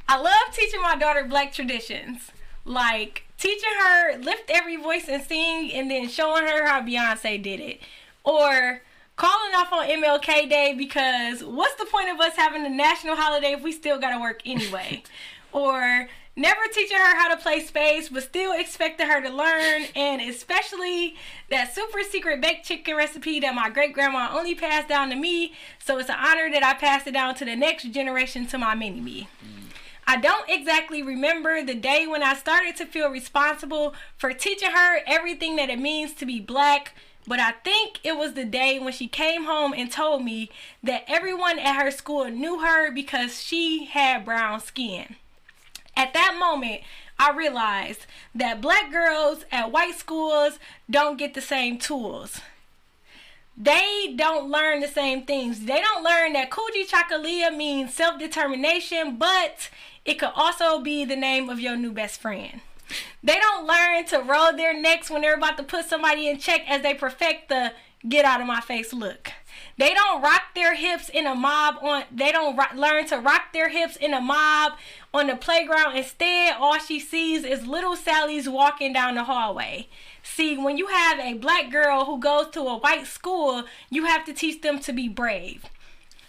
I 0.10 0.18
love 0.20 0.54
teaching 0.54 0.82
my 0.82 0.98
daughter 0.98 1.24
black 1.24 1.54
traditions, 1.54 2.30
like 2.66 3.24
teaching 3.38 3.70
her 3.80 4.18
lift 4.18 4.50
every 4.50 4.78
voice 4.78 5.08
and 5.08 5.24
sing, 5.24 5.72
and 5.74 5.90
then 5.90 6.08
showing 6.08 6.46
her 6.46 6.66
how 6.66 6.82
Beyonce 6.82 7.42
did 7.42 7.60
it, 7.60 7.82
or 8.24 8.82
calling 9.16 9.56
off 9.56 9.74
on 9.74 9.88
MLK 9.88 10.50
Day 10.50 10.74
because 10.78 11.44
what's 11.44 11.76
the 11.76 11.86
point 11.86 12.10
of 12.10 12.20
us 12.20 12.36
having 12.36 12.66
a 12.66 12.70
national 12.70 13.16
holiday 13.16 13.52
if 13.52 13.64
we 13.64 13.72
still 13.72 14.00
gotta 14.00 14.20
work 14.20 14.42
anyway, 14.46 15.04
or 15.52 16.08
never 16.36 16.62
teaching 16.72 16.98
her 16.98 17.16
how 17.16 17.34
to 17.34 17.42
play 17.42 17.60
spades, 17.60 18.10
but 18.10 18.24
still 18.24 18.54
expecting 18.54 19.08
her 19.08 19.22
to 19.22 19.30
learn. 19.30 19.88
And 19.96 20.22
especially 20.22 21.16
that 21.50 21.74
super 21.74 22.04
secret 22.04 22.40
baked 22.42 22.66
chicken 22.66 22.96
recipe 22.96 23.40
that 23.42 23.56
my 23.56 23.70
great 23.70 23.94
grandma 23.94 24.30
only 24.32 24.56
passed 24.56 24.88
down 24.88 25.10
to 25.10 25.16
me. 25.16 25.54
So 25.84 25.98
it's 25.98 26.10
an 26.10 26.16
honor 26.20 26.50
that 26.52 26.64
i 26.64 26.76
pass 26.76 27.08
it 27.08 27.14
down 27.14 27.36
to 27.36 27.46
the 27.46 27.56
next 27.56 27.92
generation 27.92 28.46
to 28.48 28.58
my 28.58 28.76
mini 28.76 29.02
me 29.02 29.28
mm. 29.44 29.67
I 30.10 30.16
don't 30.16 30.50
exactly 30.50 31.04
remember 31.04 31.62
the 31.62 31.76
day 31.76 32.08
when 32.08 32.24
I 32.24 32.34
started 32.34 32.78
to 32.78 32.86
feel 32.86 33.10
responsible 33.10 33.94
for 34.18 34.32
teaching 34.32 34.72
her 34.72 35.02
everything 35.06 35.58
that 35.58 35.70
it 35.70 35.80
means 35.80 36.14
to 36.14 36.26
be 36.26 36.40
black, 36.40 36.96
but 37.28 37.42
I 37.42 37.52
think 37.52 38.00
it 38.06 38.16
was 38.16 38.34
the 38.34 38.46
day 38.46 38.80
when 38.80 38.94
she 38.94 39.10
came 39.10 39.44
home 39.44 39.74
and 39.74 39.92
told 39.92 40.24
me 40.24 40.50
that 40.82 41.04
everyone 41.10 41.60
at 41.60 41.76
her 41.76 41.92
school 41.92 42.30
knew 42.30 42.60
her 42.60 42.90
because 42.90 43.42
she 43.42 43.84
had 43.84 44.24
brown 44.24 44.62
skin. 44.62 45.18
At 45.98 46.14
that 46.14 46.38
moment, 46.40 46.84
I 47.20 47.36
realized 47.36 48.06
that 48.34 48.62
black 48.62 48.90
girls 48.90 49.44
at 49.52 49.74
white 49.74 49.96
schools 49.96 50.58
don't 50.90 51.18
get 51.18 51.34
the 51.34 51.42
same 51.42 51.78
tools 51.78 52.40
they 53.58 54.14
don't 54.16 54.52
learn 54.52 54.82
the 54.82 54.88
same 54.88 55.24
things. 55.24 55.62
They 55.62 55.82
don't 55.82 56.04
learn 56.04 56.34
that 56.34 56.52
Kujichagulia 56.52 57.56
means 57.56 57.94
self 57.94 58.20
determination, 58.20 59.18
but 59.18 59.70
it 60.08 60.18
could 60.18 60.32
also 60.36 60.80
be 60.80 61.04
the 61.06 61.18
name 61.18 61.50
of 61.50 61.60
your 61.60 61.76
new 61.76 61.92
best 61.92 62.22
friend. 62.22 62.62
They 63.22 63.36
don't 63.36 63.68
learn 63.68 64.06
to 64.06 64.20
roll 64.20 64.56
their 64.56 64.74
necks 64.74 65.12
when 65.12 65.22
they're 65.22 65.36
about 65.36 65.58
to 65.58 65.64
put 65.64 65.86
somebody 65.86 66.30
in 66.30 66.40
check 66.40 66.62
as 66.70 66.82
they 66.82 66.94
perfect 66.94 67.50
the 67.50 67.74
get 68.08 68.24
out 68.24 68.40
of 68.40 68.48
my 68.48 68.62
face 68.62 68.94
look. 68.94 69.34
They 69.78 69.94
don't 69.94 70.22
rock 70.22 70.44
their 70.56 70.76
hips 70.76 71.10
in 71.10 71.28
a 71.28 71.36
mob 71.36 71.76
on 71.82 72.04
they 72.10 72.32
don't 72.32 72.58
learn 72.76 73.06
to 73.08 73.18
rock 73.18 73.52
their 73.54 73.68
hips 73.68 73.98
in 73.98 74.14
a 74.14 74.22
mob 74.22 74.74
on 75.14 75.28
the 75.28 75.36
playground. 75.36 75.98
Instead, 75.98 76.56
all 76.58 76.80
she 76.80 77.02
sees 77.02 77.44
is 77.44 77.68
little 77.68 77.98
Sally's 77.98 78.48
walking 78.48 78.94
down 78.94 79.16
the 79.16 79.26
hallway. 79.26 79.90
See, 80.24 80.58
when 80.58 80.78
you 80.78 80.88
have 80.88 81.20
a 81.20 81.34
black 81.34 81.70
girl 81.70 82.06
who 82.06 82.18
goes 82.20 82.48
to 82.52 82.62
a 82.62 82.78
white 82.78 83.08
school, 83.08 83.66
you 83.90 84.06
have 84.06 84.24
to 84.26 84.34
teach 84.34 84.62
them 84.62 84.80
to 84.80 84.94
be 84.94 85.10
brave 85.10 85.66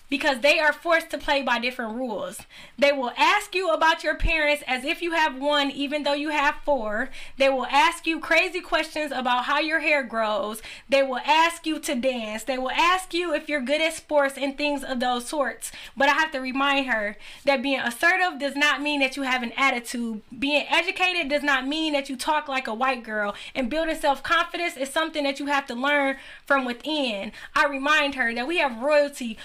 because 0.09 0.41
they 0.41 0.59
are 0.59 0.73
forced 0.73 1.11
to 1.11 1.19
play 1.19 1.43
by 1.43 1.59
different 1.59 1.95
rules. 1.95 2.41
They 2.79 2.93
will 2.93 3.13
ask 3.17 3.55
you 3.55 3.71
about 3.71 4.03
your 4.03 4.17
parents 4.17 4.63
as 4.67 4.85
if 4.85 5.03
you 5.03 5.13
have 5.13 5.39
one, 5.39 5.71
even 5.71 6.03
though 6.03 6.15
you 6.15 6.31
have 6.31 6.57
four. 6.65 7.11
They 7.37 7.49
will 7.49 7.67
ask 7.67 8.07
you 8.07 8.21
crazy 8.21 8.61
questions 8.61 9.13
about 9.13 9.45
how 9.45 9.59
your 9.59 9.81
hair 9.81 10.03
grows. 10.03 10.63
They 10.89 11.03
will 11.03 11.21
ask 11.25 11.67
you 11.67 11.79
to 11.81 11.95
dance. 11.95 12.45
They 12.45 12.59
will 12.59 12.71
ask 12.71 13.13
you 13.13 13.35
if 13.35 13.49
you're 13.49 13.61
good 13.61 13.81
at 13.81 13.95
sports 13.95 14.39
and 14.39 14.57
things 14.57 14.83
of 14.83 15.01
those 15.01 15.27
sorts. 15.27 15.73
But 15.97 16.09
I 16.09 16.13
have 16.13 16.31
to 16.33 16.41
remind 16.41 16.87
her 16.87 17.17
that 17.45 17.63
being 17.63 17.81
assertive 17.81 18.39
does 18.39 18.57
not 18.57 18.83
mean 18.83 19.01
that 19.01 19.17
you 19.17 19.23
have 19.25 19.43
an 19.43 19.53
attitude. 19.57 20.23
Being 20.39 20.67
educated 20.69 21.29
does 21.29 21.43
not 21.43 21.67
mean 21.67 21.93
that 21.93 22.09
you 22.09 22.17
talk 22.17 22.49
like 22.49 22.67
a 22.67 22.75
white 22.75 23.03
girl. 23.03 23.35
And 23.55 23.71
building 23.71 23.97
self 23.97 24.23
confidence 24.23 24.77
is 24.77 24.89
something 24.91 25.25
that 25.25 25.39
you 25.39 25.47
have 25.47 25.67
to 25.67 25.75
learn 25.75 26.17
from 26.47 26.65
within. 26.65 27.33
I 27.55 27.67
remind 27.67 28.15
her 28.15 28.35
that 28.35 28.47
we 28.47 28.59
have 28.59 28.83
royalty 28.83 29.37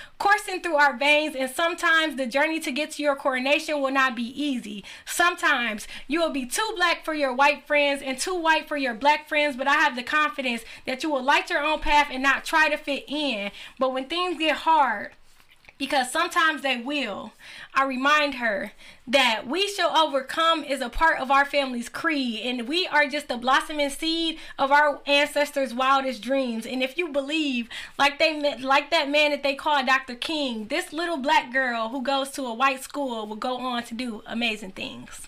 coursing 0.54 0.62
through 0.62 0.78
our 0.78 0.98
veins, 0.98 1.36
and 1.36 1.50
sometimes 1.50 2.16
the 2.16 2.26
journey 2.26 2.60
to 2.60 2.72
get 2.72 2.92
to 2.92 3.04
your 3.04 3.16
coronation 3.16 3.82
will 3.82 3.92
not 3.92 4.16
be 4.16 4.24
easy. 4.42 4.84
Sometimes 5.06 5.88
you 6.08 6.20
will 6.20 6.32
be 6.32 6.46
too 6.46 6.74
black 6.76 7.04
for 7.04 7.14
your 7.14 7.34
white 7.34 7.66
friends 7.66 8.02
and 8.02 8.18
too 8.18 8.36
white 8.36 8.68
for 8.68 8.78
your 8.78 8.94
black 8.94 9.28
friends, 9.28 9.56
but 9.56 9.68
I 9.68 9.74
have 9.74 9.96
the 9.96 10.04
confidence 10.04 10.64
that 10.86 11.04
you 11.04 11.12
will 11.12 11.24
light 11.24 11.50
your 11.50 11.64
own 11.64 11.80
path 11.80 12.08
and 12.12 12.24
not 12.24 12.46
try 12.46 12.70
to 12.70 12.78
fit 12.78 13.06
in. 13.08 13.52
But 13.80 13.94
when 13.94 14.06
things 14.06 14.38
get 14.38 14.58
hard, 14.58 15.12
because 15.78 16.12
sometimes 16.12 16.62
they 16.62 16.78
will. 16.78 17.34
I 17.74 17.84
remind 17.86 18.36
her 18.36 18.72
that 19.08 19.48
we 19.48 19.68
shall 19.68 19.96
overcome 19.98 20.64
is 20.64 20.82
a 20.82 20.90
part 20.90 21.20
of 21.20 21.32
our 21.32 21.46
family's 21.46 21.90
creed, 21.90 22.42
and 22.46 22.68
we 22.68 22.88
are 22.88 23.08
just 23.08 23.28
the 23.28 23.38
blossoming 23.38 23.90
seed 23.90 24.38
of 24.58 24.72
our 24.72 25.02
ancestors' 25.06 25.74
wildest 25.74 26.22
dreams. 26.22 26.66
And 26.66 26.82
if 26.82 26.98
you 26.98 27.10
believe, 27.10 27.68
like 27.98 28.20
they 28.20 28.58
like 28.60 28.92
that 28.92 29.10
man 29.10 29.32
that 29.32 29.44
they 29.44 29.56
call 29.56 29.86
Dr. 29.86 30.16
King, 30.16 30.68
this 30.68 30.94
little 30.94 31.18
black 31.18 31.52
girl 31.52 31.90
who 31.90 32.02
goes 32.02 32.32
to 32.32 32.44
a 32.44 32.54
white 32.54 32.84
school 32.84 33.28
will 33.28 33.36
go 33.36 33.58
on 33.58 33.84
to 33.84 33.94
do 33.94 34.24
amazing 34.26 34.72
things. 34.72 35.28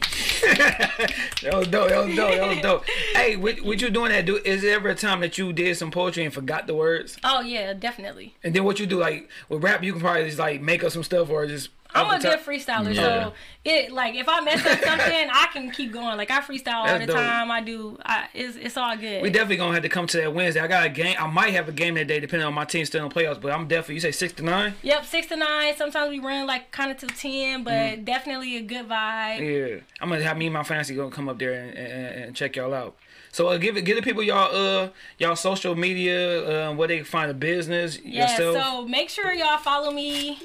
Thank 0.00 0.42
you. 0.42 1.14
That 1.42 1.58
was 1.58 1.68
dope. 1.68 1.90
That 1.90 2.06
was 2.06 2.16
dope. 2.16 2.34
That 2.36 2.48
was 2.48 2.60
dope. 2.60 2.84
hey, 3.14 3.36
what, 3.36 3.60
with 3.60 3.82
you 3.82 3.90
doing 3.90 4.12
that, 4.12 4.24
do 4.24 4.36
is 4.44 4.62
there 4.62 4.76
ever 4.76 4.88
a 4.88 4.94
time 4.94 5.20
that 5.20 5.36
you 5.36 5.52
did 5.52 5.76
some 5.76 5.90
poetry 5.90 6.24
and 6.24 6.32
forgot 6.32 6.66
the 6.66 6.74
words? 6.74 7.18
Oh 7.22 7.42
yeah, 7.42 7.74
definitely. 7.74 8.34
And 8.42 8.54
then 8.54 8.64
what 8.64 8.80
you 8.80 8.86
do, 8.86 8.98
like 8.98 9.28
with 9.50 9.62
rap, 9.62 9.82
you 9.82 9.92
can 9.92 10.00
probably 10.00 10.24
just 10.24 10.38
like 10.38 10.62
make 10.62 10.82
up 10.82 10.92
some 10.92 11.02
stuff 11.02 11.28
or 11.28 11.46
just 11.46 11.68
I'm 11.94 12.18
a 12.18 12.22
good 12.22 12.40
freestyler, 12.40 12.94
Yeah. 12.94 13.02
so 13.02 13.32
it 13.64 13.92
like 13.92 14.14
if 14.14 14.28
I 14.28 14.40
mess 14.40 14.64
up 14.66 14.80
something, 14.80 15.28
I 15.32 15.46
can 15.52 15.70
keep 15.70 15.92
going. 15.92 16.16
Like 16.16 16.30
I 16.30 16.40
freestyle 16.40 16.74
all 16.86 16.98
the 16.98 17.06
dope. 17.06 17.16
time. 17.16 17.50
I 17.50 17.60
do. 17.60 17.98
I, 18.04 18.26
it's 18.34 18.56
it's 18.56 18.76
all 18.76 18.96
good. 18.96 19.22
We 19.22 19.30
definitely 19.30 19.56
gonna 19.56 19.74
have 19.74 19.82
to 19.84 19.88
come 19.88 20.06
to 20.08 20.16
that 20.18 20.34
Wednesday. 20.34 20.60
I 20.60 20.66
got 20.66 20.86
a 20.86 20.88
game. 20.88 21.16
I 21.18 21.26
might 21.26 21.52
have 21.54 21.68
a 21.68 21.72
game 21.72 21.94
that 21.94 22.06
day, 22.08 22.20
depending 22.20 22.46
on 22.46 22.54
my 22.54 22.64
team 22.64 22.84
still 22.84 23.02
in 23.04 23.08
the 23.08 23.14
playoffs. 23.14 23.40
But 23.40 23.52
I'm 23.52 23.68
definitely. 23.68 23.94
You 23.96 24.00
say 24.00 24.12
six 24.12 24.32
to 24.34 24.42
nine? 24.42 24.74
Yep, 24.82 25.04
six 25.04 25.26
to 25.28 25.36
nine. 25.36 25.76
Sometimes 25.76 26.10
we 26.10 26.18
run 26.18 26.46
like 26.46 26.70
kind 26.72 26.90
of 26.90 26.98
till 26.98 27.08
ten, 27.10 27.62
but 27.64 27.72
Mm-hmm. 27.74 28.04
definitely 28.04 28.56
a 28.56 28.62
good 28.62 28.88
vibe. 28.88 29.38
Yeah, 29.74 29.80
I'm 30.00 30.08
gonna 30.10 30.22
have 30.24 30.36
me 30.36 30.46
and 30.46 30.54
my 30.54 30.62
fantasy 30.64 30.94
gonna 30.96 31.10
come 31.10 31.28
up 31.28 31.38
there 31.38 31.52
and, 31.52 31.76
and, 31.76 32.24
and 32.24 32.36
check 32.36 32.56
y'all 32.56 32.74
out. 32.74 32.96
So 33.32 33.48
uh, 33.48 33.58
give 33.58 33.76
it, 33.76 33.82
give 33.82 33.96
the 33.96 34.02
people 34.02 34.22
y'all 34.22 34.54
uh 34.54 34.88
y'all 35.18 35.34
social 35.36 35.74
media 35.74 36.68
uh, 36.70 36.74
where 36.74 36.86
they 36.88 36.96
can 36.98 37.04
find 37.04 37.28
the 37.30 37.34
business 37.34 37.98
Yeah, 38.04 38.22
yourself. 38.30 38.56
so 38.64 38.88
make 38.88 39.10
sure 39.10 39.32
y'all 39.32 39.58
follow 39.58 39.90
me. 39.90 40.38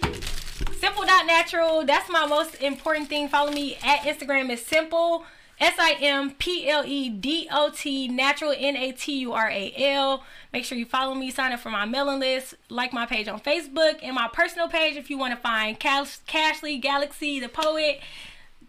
Simple 0.78 1.06
dot 1.06 1.26
natural. 1.26 1.86
That's 1.86 2.10
my 2.10 2.26
most 2.26 2.56
important 2.56 3.10
thing. 3.10 3.28
Follow 3.28 3.52
me 3.52 3.78
at 3.84 4.00
Instagram. 4.00 4.50
Is 4.50 4.66
simple. 4.66 5.26
S 5.60 5.74
I 5.78 5.98
M 6.00 6.32
P 6.32 6.70
L 6.70 6.86
E 6.86 7.10
D 7.10 7.48
O 7.52 7.70
T 7.70 8.08
natural 8.08 8.54
N 8.58 8.78
A 8.78 8.94
T 8.94 9.20
U 9.20 9.34
R 9.34 9.50
A 9.50 9.74
L. 9.78 10.24
Make 10.54 10.64
sure 10.64 10.78
you 10.78 10.86
follow 10.86 11.14
me, 11.14 11.32
sign 11.32 11.52
up 11.52 11.60
for 11.60 11.70
my 11.70 11.86
mailing 11.86 12.20
list, 12.22 12.56
like 12.70 12.94
my 12.94 13.06
page 13.06 13.28
on 13.28 13.42
Facebook, 13.42 14.00
and 14.02 14.16
my 14.16 14.30
personal 14.32 14.70
page 14.70 14.96
if 14.96 15.10
you 15.10 15.18
want 15.18 15.34
to 15.34 15.40
find 15.40 15.78
Cash- 15.78 16.20
Cashley 16.28 16.82
Galaxy, 16.82 17.40
the 17.40 17.50
poet. 17.50 18.00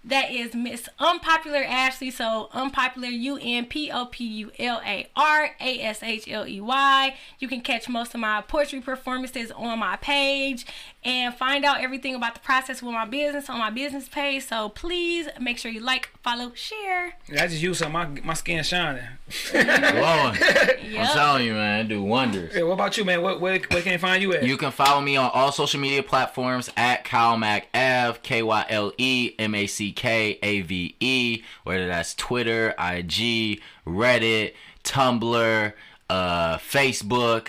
That 0.02 0.30
is 0.30 0.54
Miss 0.54 0.88
Unpopular 0.98 1.62
Ashley. 1.62 2.10
So 2.10 2.48
unpopular 2.52 3.08
U 3.08 3.38
N 3.40 3.66
P 3.66 3.90
O 3.90 4.06
P 4.06 4.24
U 4.24 4.50
L 4.58 4.80
A 4.84 5.06
R 5.14 5.50
A 5.60 5.80
S 5.80 6.02
H 6.02 6.24
L 6.26 6.48
E 6.48 6.60
Y. 6.60 7.16
You 7.38 7.48
can 7.48 7.60
catch 7.60 7.88
most 7.88 8.14
of 8.14 8.20
my 8.20 8.40
poetry 8.40 8.80
performances 8.80 9.50
on 9.50 9.78
my 9.78 9.96
page 9.96 10.64
and 11.04 11.34
find 11.34 11.64
out 11.64 11.80
everything 11.80 12.14
about 12.14 12.34
the 12.34 12.40
process 12.40 12.82
with 12.82 12.92
my 12.92 13.04
business 13.04 13.48
on 13.50 13.58
my 13.58 13.70
business 13.70 14.08
page. 14.08 14.46
So 14.46 14.70
please 14.70 15.28
make 15.38 15.58
sure 15.58 15.70
you 15.70 15.80
like, 15.80 16.10
follow, 16.22 16.52
share. 16.54 17.14
I 17.30 17.46
just 17.46 17.62
use 17.62 17.78
some 17.78 17.92
my 17.92 18.06
my 18.06 18.34
skin 18.34 18.64
shining. 18.64 19.04
Glowing. 19.52 20.38
I'm 20.98 21.06
telling 21.12 21.46
you, 21.46 21.52
man, 21.52 21.88
do 21.88 22.02
wonders. 22.02 22.54
Yeah, 22.54 22.62
what 22.62 22.74
about 22.74 22.96
you, 22.96 23.04
man? 23.04 23.20
What 23.20 23.40
where, 23.40 23.60
where 23.68 23.82
can 23.82 23.92
they 23.92 23.98
find 23.98 24.22
you 24.22 24.32
at? 24.32 24.44
You 24.44 24.56
can 24.56 24.72
follow 24.72 25.02
me 25.02 25.16
on 25.16 25.30
all 25.34 25.52
social 25.52 25.78
media 25.78 26.02
platforms 26.02 26.70
at 26.76 27.04
Kyle 27.04 27.36
Mack 27.36 27.68
Ave, 27.74 28.18
K 28.22 28.42
Y 28.42 28.66
L 28.70 28.92
E 28.96 29.34
M 29.38 29.54
A 29.54 29.66
C 29.66 29.90
K 29.93 30.39
A 30.43 30.60
V 30.62 30.97
E, 31.01 31.43
whether 31.65 31.86
that's 31.86 32.15
Twitter, 32.15 32.75
IG, 32.78 33.60
Reddit, 33.86 34.55
Tumblr, 34.85 35.73
uh, 36.09 36.57
Facebook. 36.59 37.49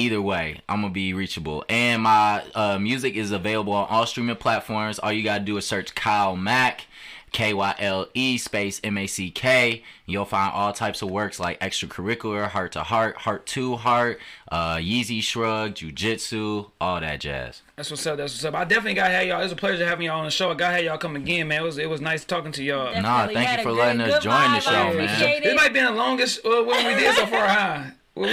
Either 0.00 0.22
way, 0.22 0.60
I'm 0.68 0.82
gonna 0.82 0.92
be 0.92 1.12
reachable, 1.12 1.64
and 1.68 2.02
my 2.04 2.44
uh, 2.54 2.78
music 2.78 3.14
is 3.14 3.32
available 3.32 3.72
on 3.72 3.88
all 3.88 4.06
streaming 4.06 4.36
platforms. 4.36 5.00
All 5.00 5.10
you 5.12 5.24
gotta 5.24 5.42
do 5.44 5.56
is 5.56 5.66
search 5.66 5.94
Kyle 5.96 6.36
Mack, 6.36 6.86
K 7.32 7.52
Y 7.54 7.74
L 7.78 8.06
E 8.14 8.38
space 8.38 8.80
M 8.82 8.96
A 8.98 9.06
C 9.06 9.30
K. 9.30 9.82
You'll 10.06 10.24
find 10.24 10.52
all 10.54 10.72
types 10.72 11.02
of 11.02 11.10
works 11.10 11.38
like 11.38 11.60
extracurricular, 11.60 12.48
heart 12.48 12.72
to 12.72 12.82
heart, 12.82 13.16
heart 13.18 13.44
to 13.46 13.76
heart, 13.76 14.18
uh, 14.50 14.76
Yeezy 14.76 15.22
Shrug, 15.22 15.74
Jujitsu, 15.74 16.70
all 16.80 17.00
that 17.00 17.20
jazz. 17.20 17.62
That's 17.76 17.90
what's 17.90 18.06
up. 18.06 18.16
That's 18.16 18.32
what's 18.34 18.44
up. 18.44 18.54
I 18.54 18.64
definitely 18.64 18.94
gotta 18.94 19.12
have 19.14 19.26
y'all. 19.26 19.40
It 19.40 19.44
was 19.44 19.52
a 19.52 19.56
pleasure 19.56 19.86
having 19.86 20.06
y'all 20.06 20.18
on 20.20 20.24
the 20.24 20.30
show. 20.30 20.50
I 20.50 20.54
gotta 20.54 20.76
have 20.76 20.84
y'all 20.84 20.98
come 20.98 21.16
again, 21.16 21.48
man. 21.48 21.60
It 21.60 21.64
was 21.64 21.78
it 21.78 21.88
was 21.90 22.00
nice 22.00 22.24
talking 22.24 22.52
to 22.52 22.62
y'all. 22.64 22.86
Definitely 22.92 23.02
Nah, 23.02 23.26
thank 23.26 23.38
had 23.48 23.58
you 23.58 23.62
for 23.64 23.70
good- 23.70 23.78
letting 23.78 24.00
us 24.00 24.12
good 24.14 24.22
join 24.22 24.52
the 24.52 24.60
show, 24.60 24.70
I 24.70 24.84
man. 24.94 25.04
appreciate 25.04 25.42
This 25.42 25.52
it. 25.52 25.56
might 25.56 25.72
be 25.72 25.80
the 25.80 25.90
longest 25.92 26.44
uh, 26.44 26.62
one 26.64 26.84
we 26.86 26.94
did 26.94 27.14
so 27.14 27.26
far, 27.26 27.46
huh? 27.46 27.82
I 28.20 28.24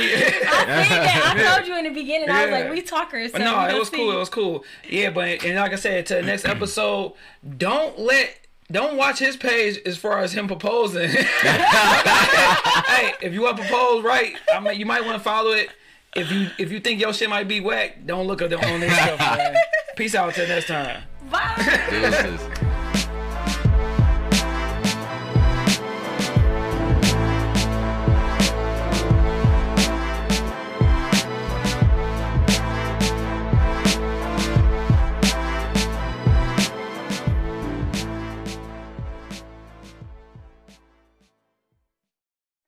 said 0.88 1.03
that. 1.03 1.33
I 1.38 1.56
told 1.57 1.67
you 1.67 1.77
in 1.77 1.83
the 1.83 1.90
beginning. 1.91 2.30
I 2.30 2.45
was 2.45 2.51
like, 2.51 2.72
we 2.72 2.82
talkers. 2.82 3.32
So 3.33 3.38
no, 3.38 3.67
we 3.67 3.75
it 3.75 3.77
was 3.80 3.90
see. 3.90 3.98
cool. 3.98 4.11
It 4.14 4.15
was 4.17 4.30
cool. 4.30 4.64
Yeah, 4.90 5.11
but 5.11 5.43
and 5.45 5.56
like 5.59 5.74
I 5.74 5.75
said, 5.75 6.06
to 6.07 6.15
the 6.15 6.22
next 6.24 6.45
episode, 6.45 7.14
don't 7.57 7.99
let 7.99 8.35
don't 8.71 8.97
watch 8.97 9.19
his 9.19 9.37
page 9.37 9.79
as 9.85 9.97
far 9.97 10.19
as 10.19 10.33
him 10.33 10.47
proposing. 10.47 11.09
hey, 11.09 11.25
if 13.21 13.33
you 13.33 13.41
want 13.41 13.57
to 13.57 13.63
propose, 13.63 14.03
right? 14.03 14.35
I 14.53 14.59
mean, 14.59 14.79
you 14.79 14.85
might 14.85 15.05
want 15.05 15.17
to 15.17 15.23
follow 15.23 15.51
it. 15.51 15.69
If 16.15 16.31
you 16.31 16.47
if 16.57 16.71
you 16.71 16.79
think 16.79 17.01
your 17.01 17.13
shit 17.13 17.29
might 17.29 17.47
be 17.47 17.59
whack, 17.59 18.05
don't 18.05 18.25
look 18.25 18.41
at 18.41 18.49
the 18.49 18.57
on 18.57 18.79
this 18.79 18.93
stuff, 18.93 19.19
man. 19.19 19.55
Peace 19.97 20.15
out 20.15 20.33
till 20.33 20.47
next 20.47 20.67
time. 20.67 21.03
Bye. 21.29 22.61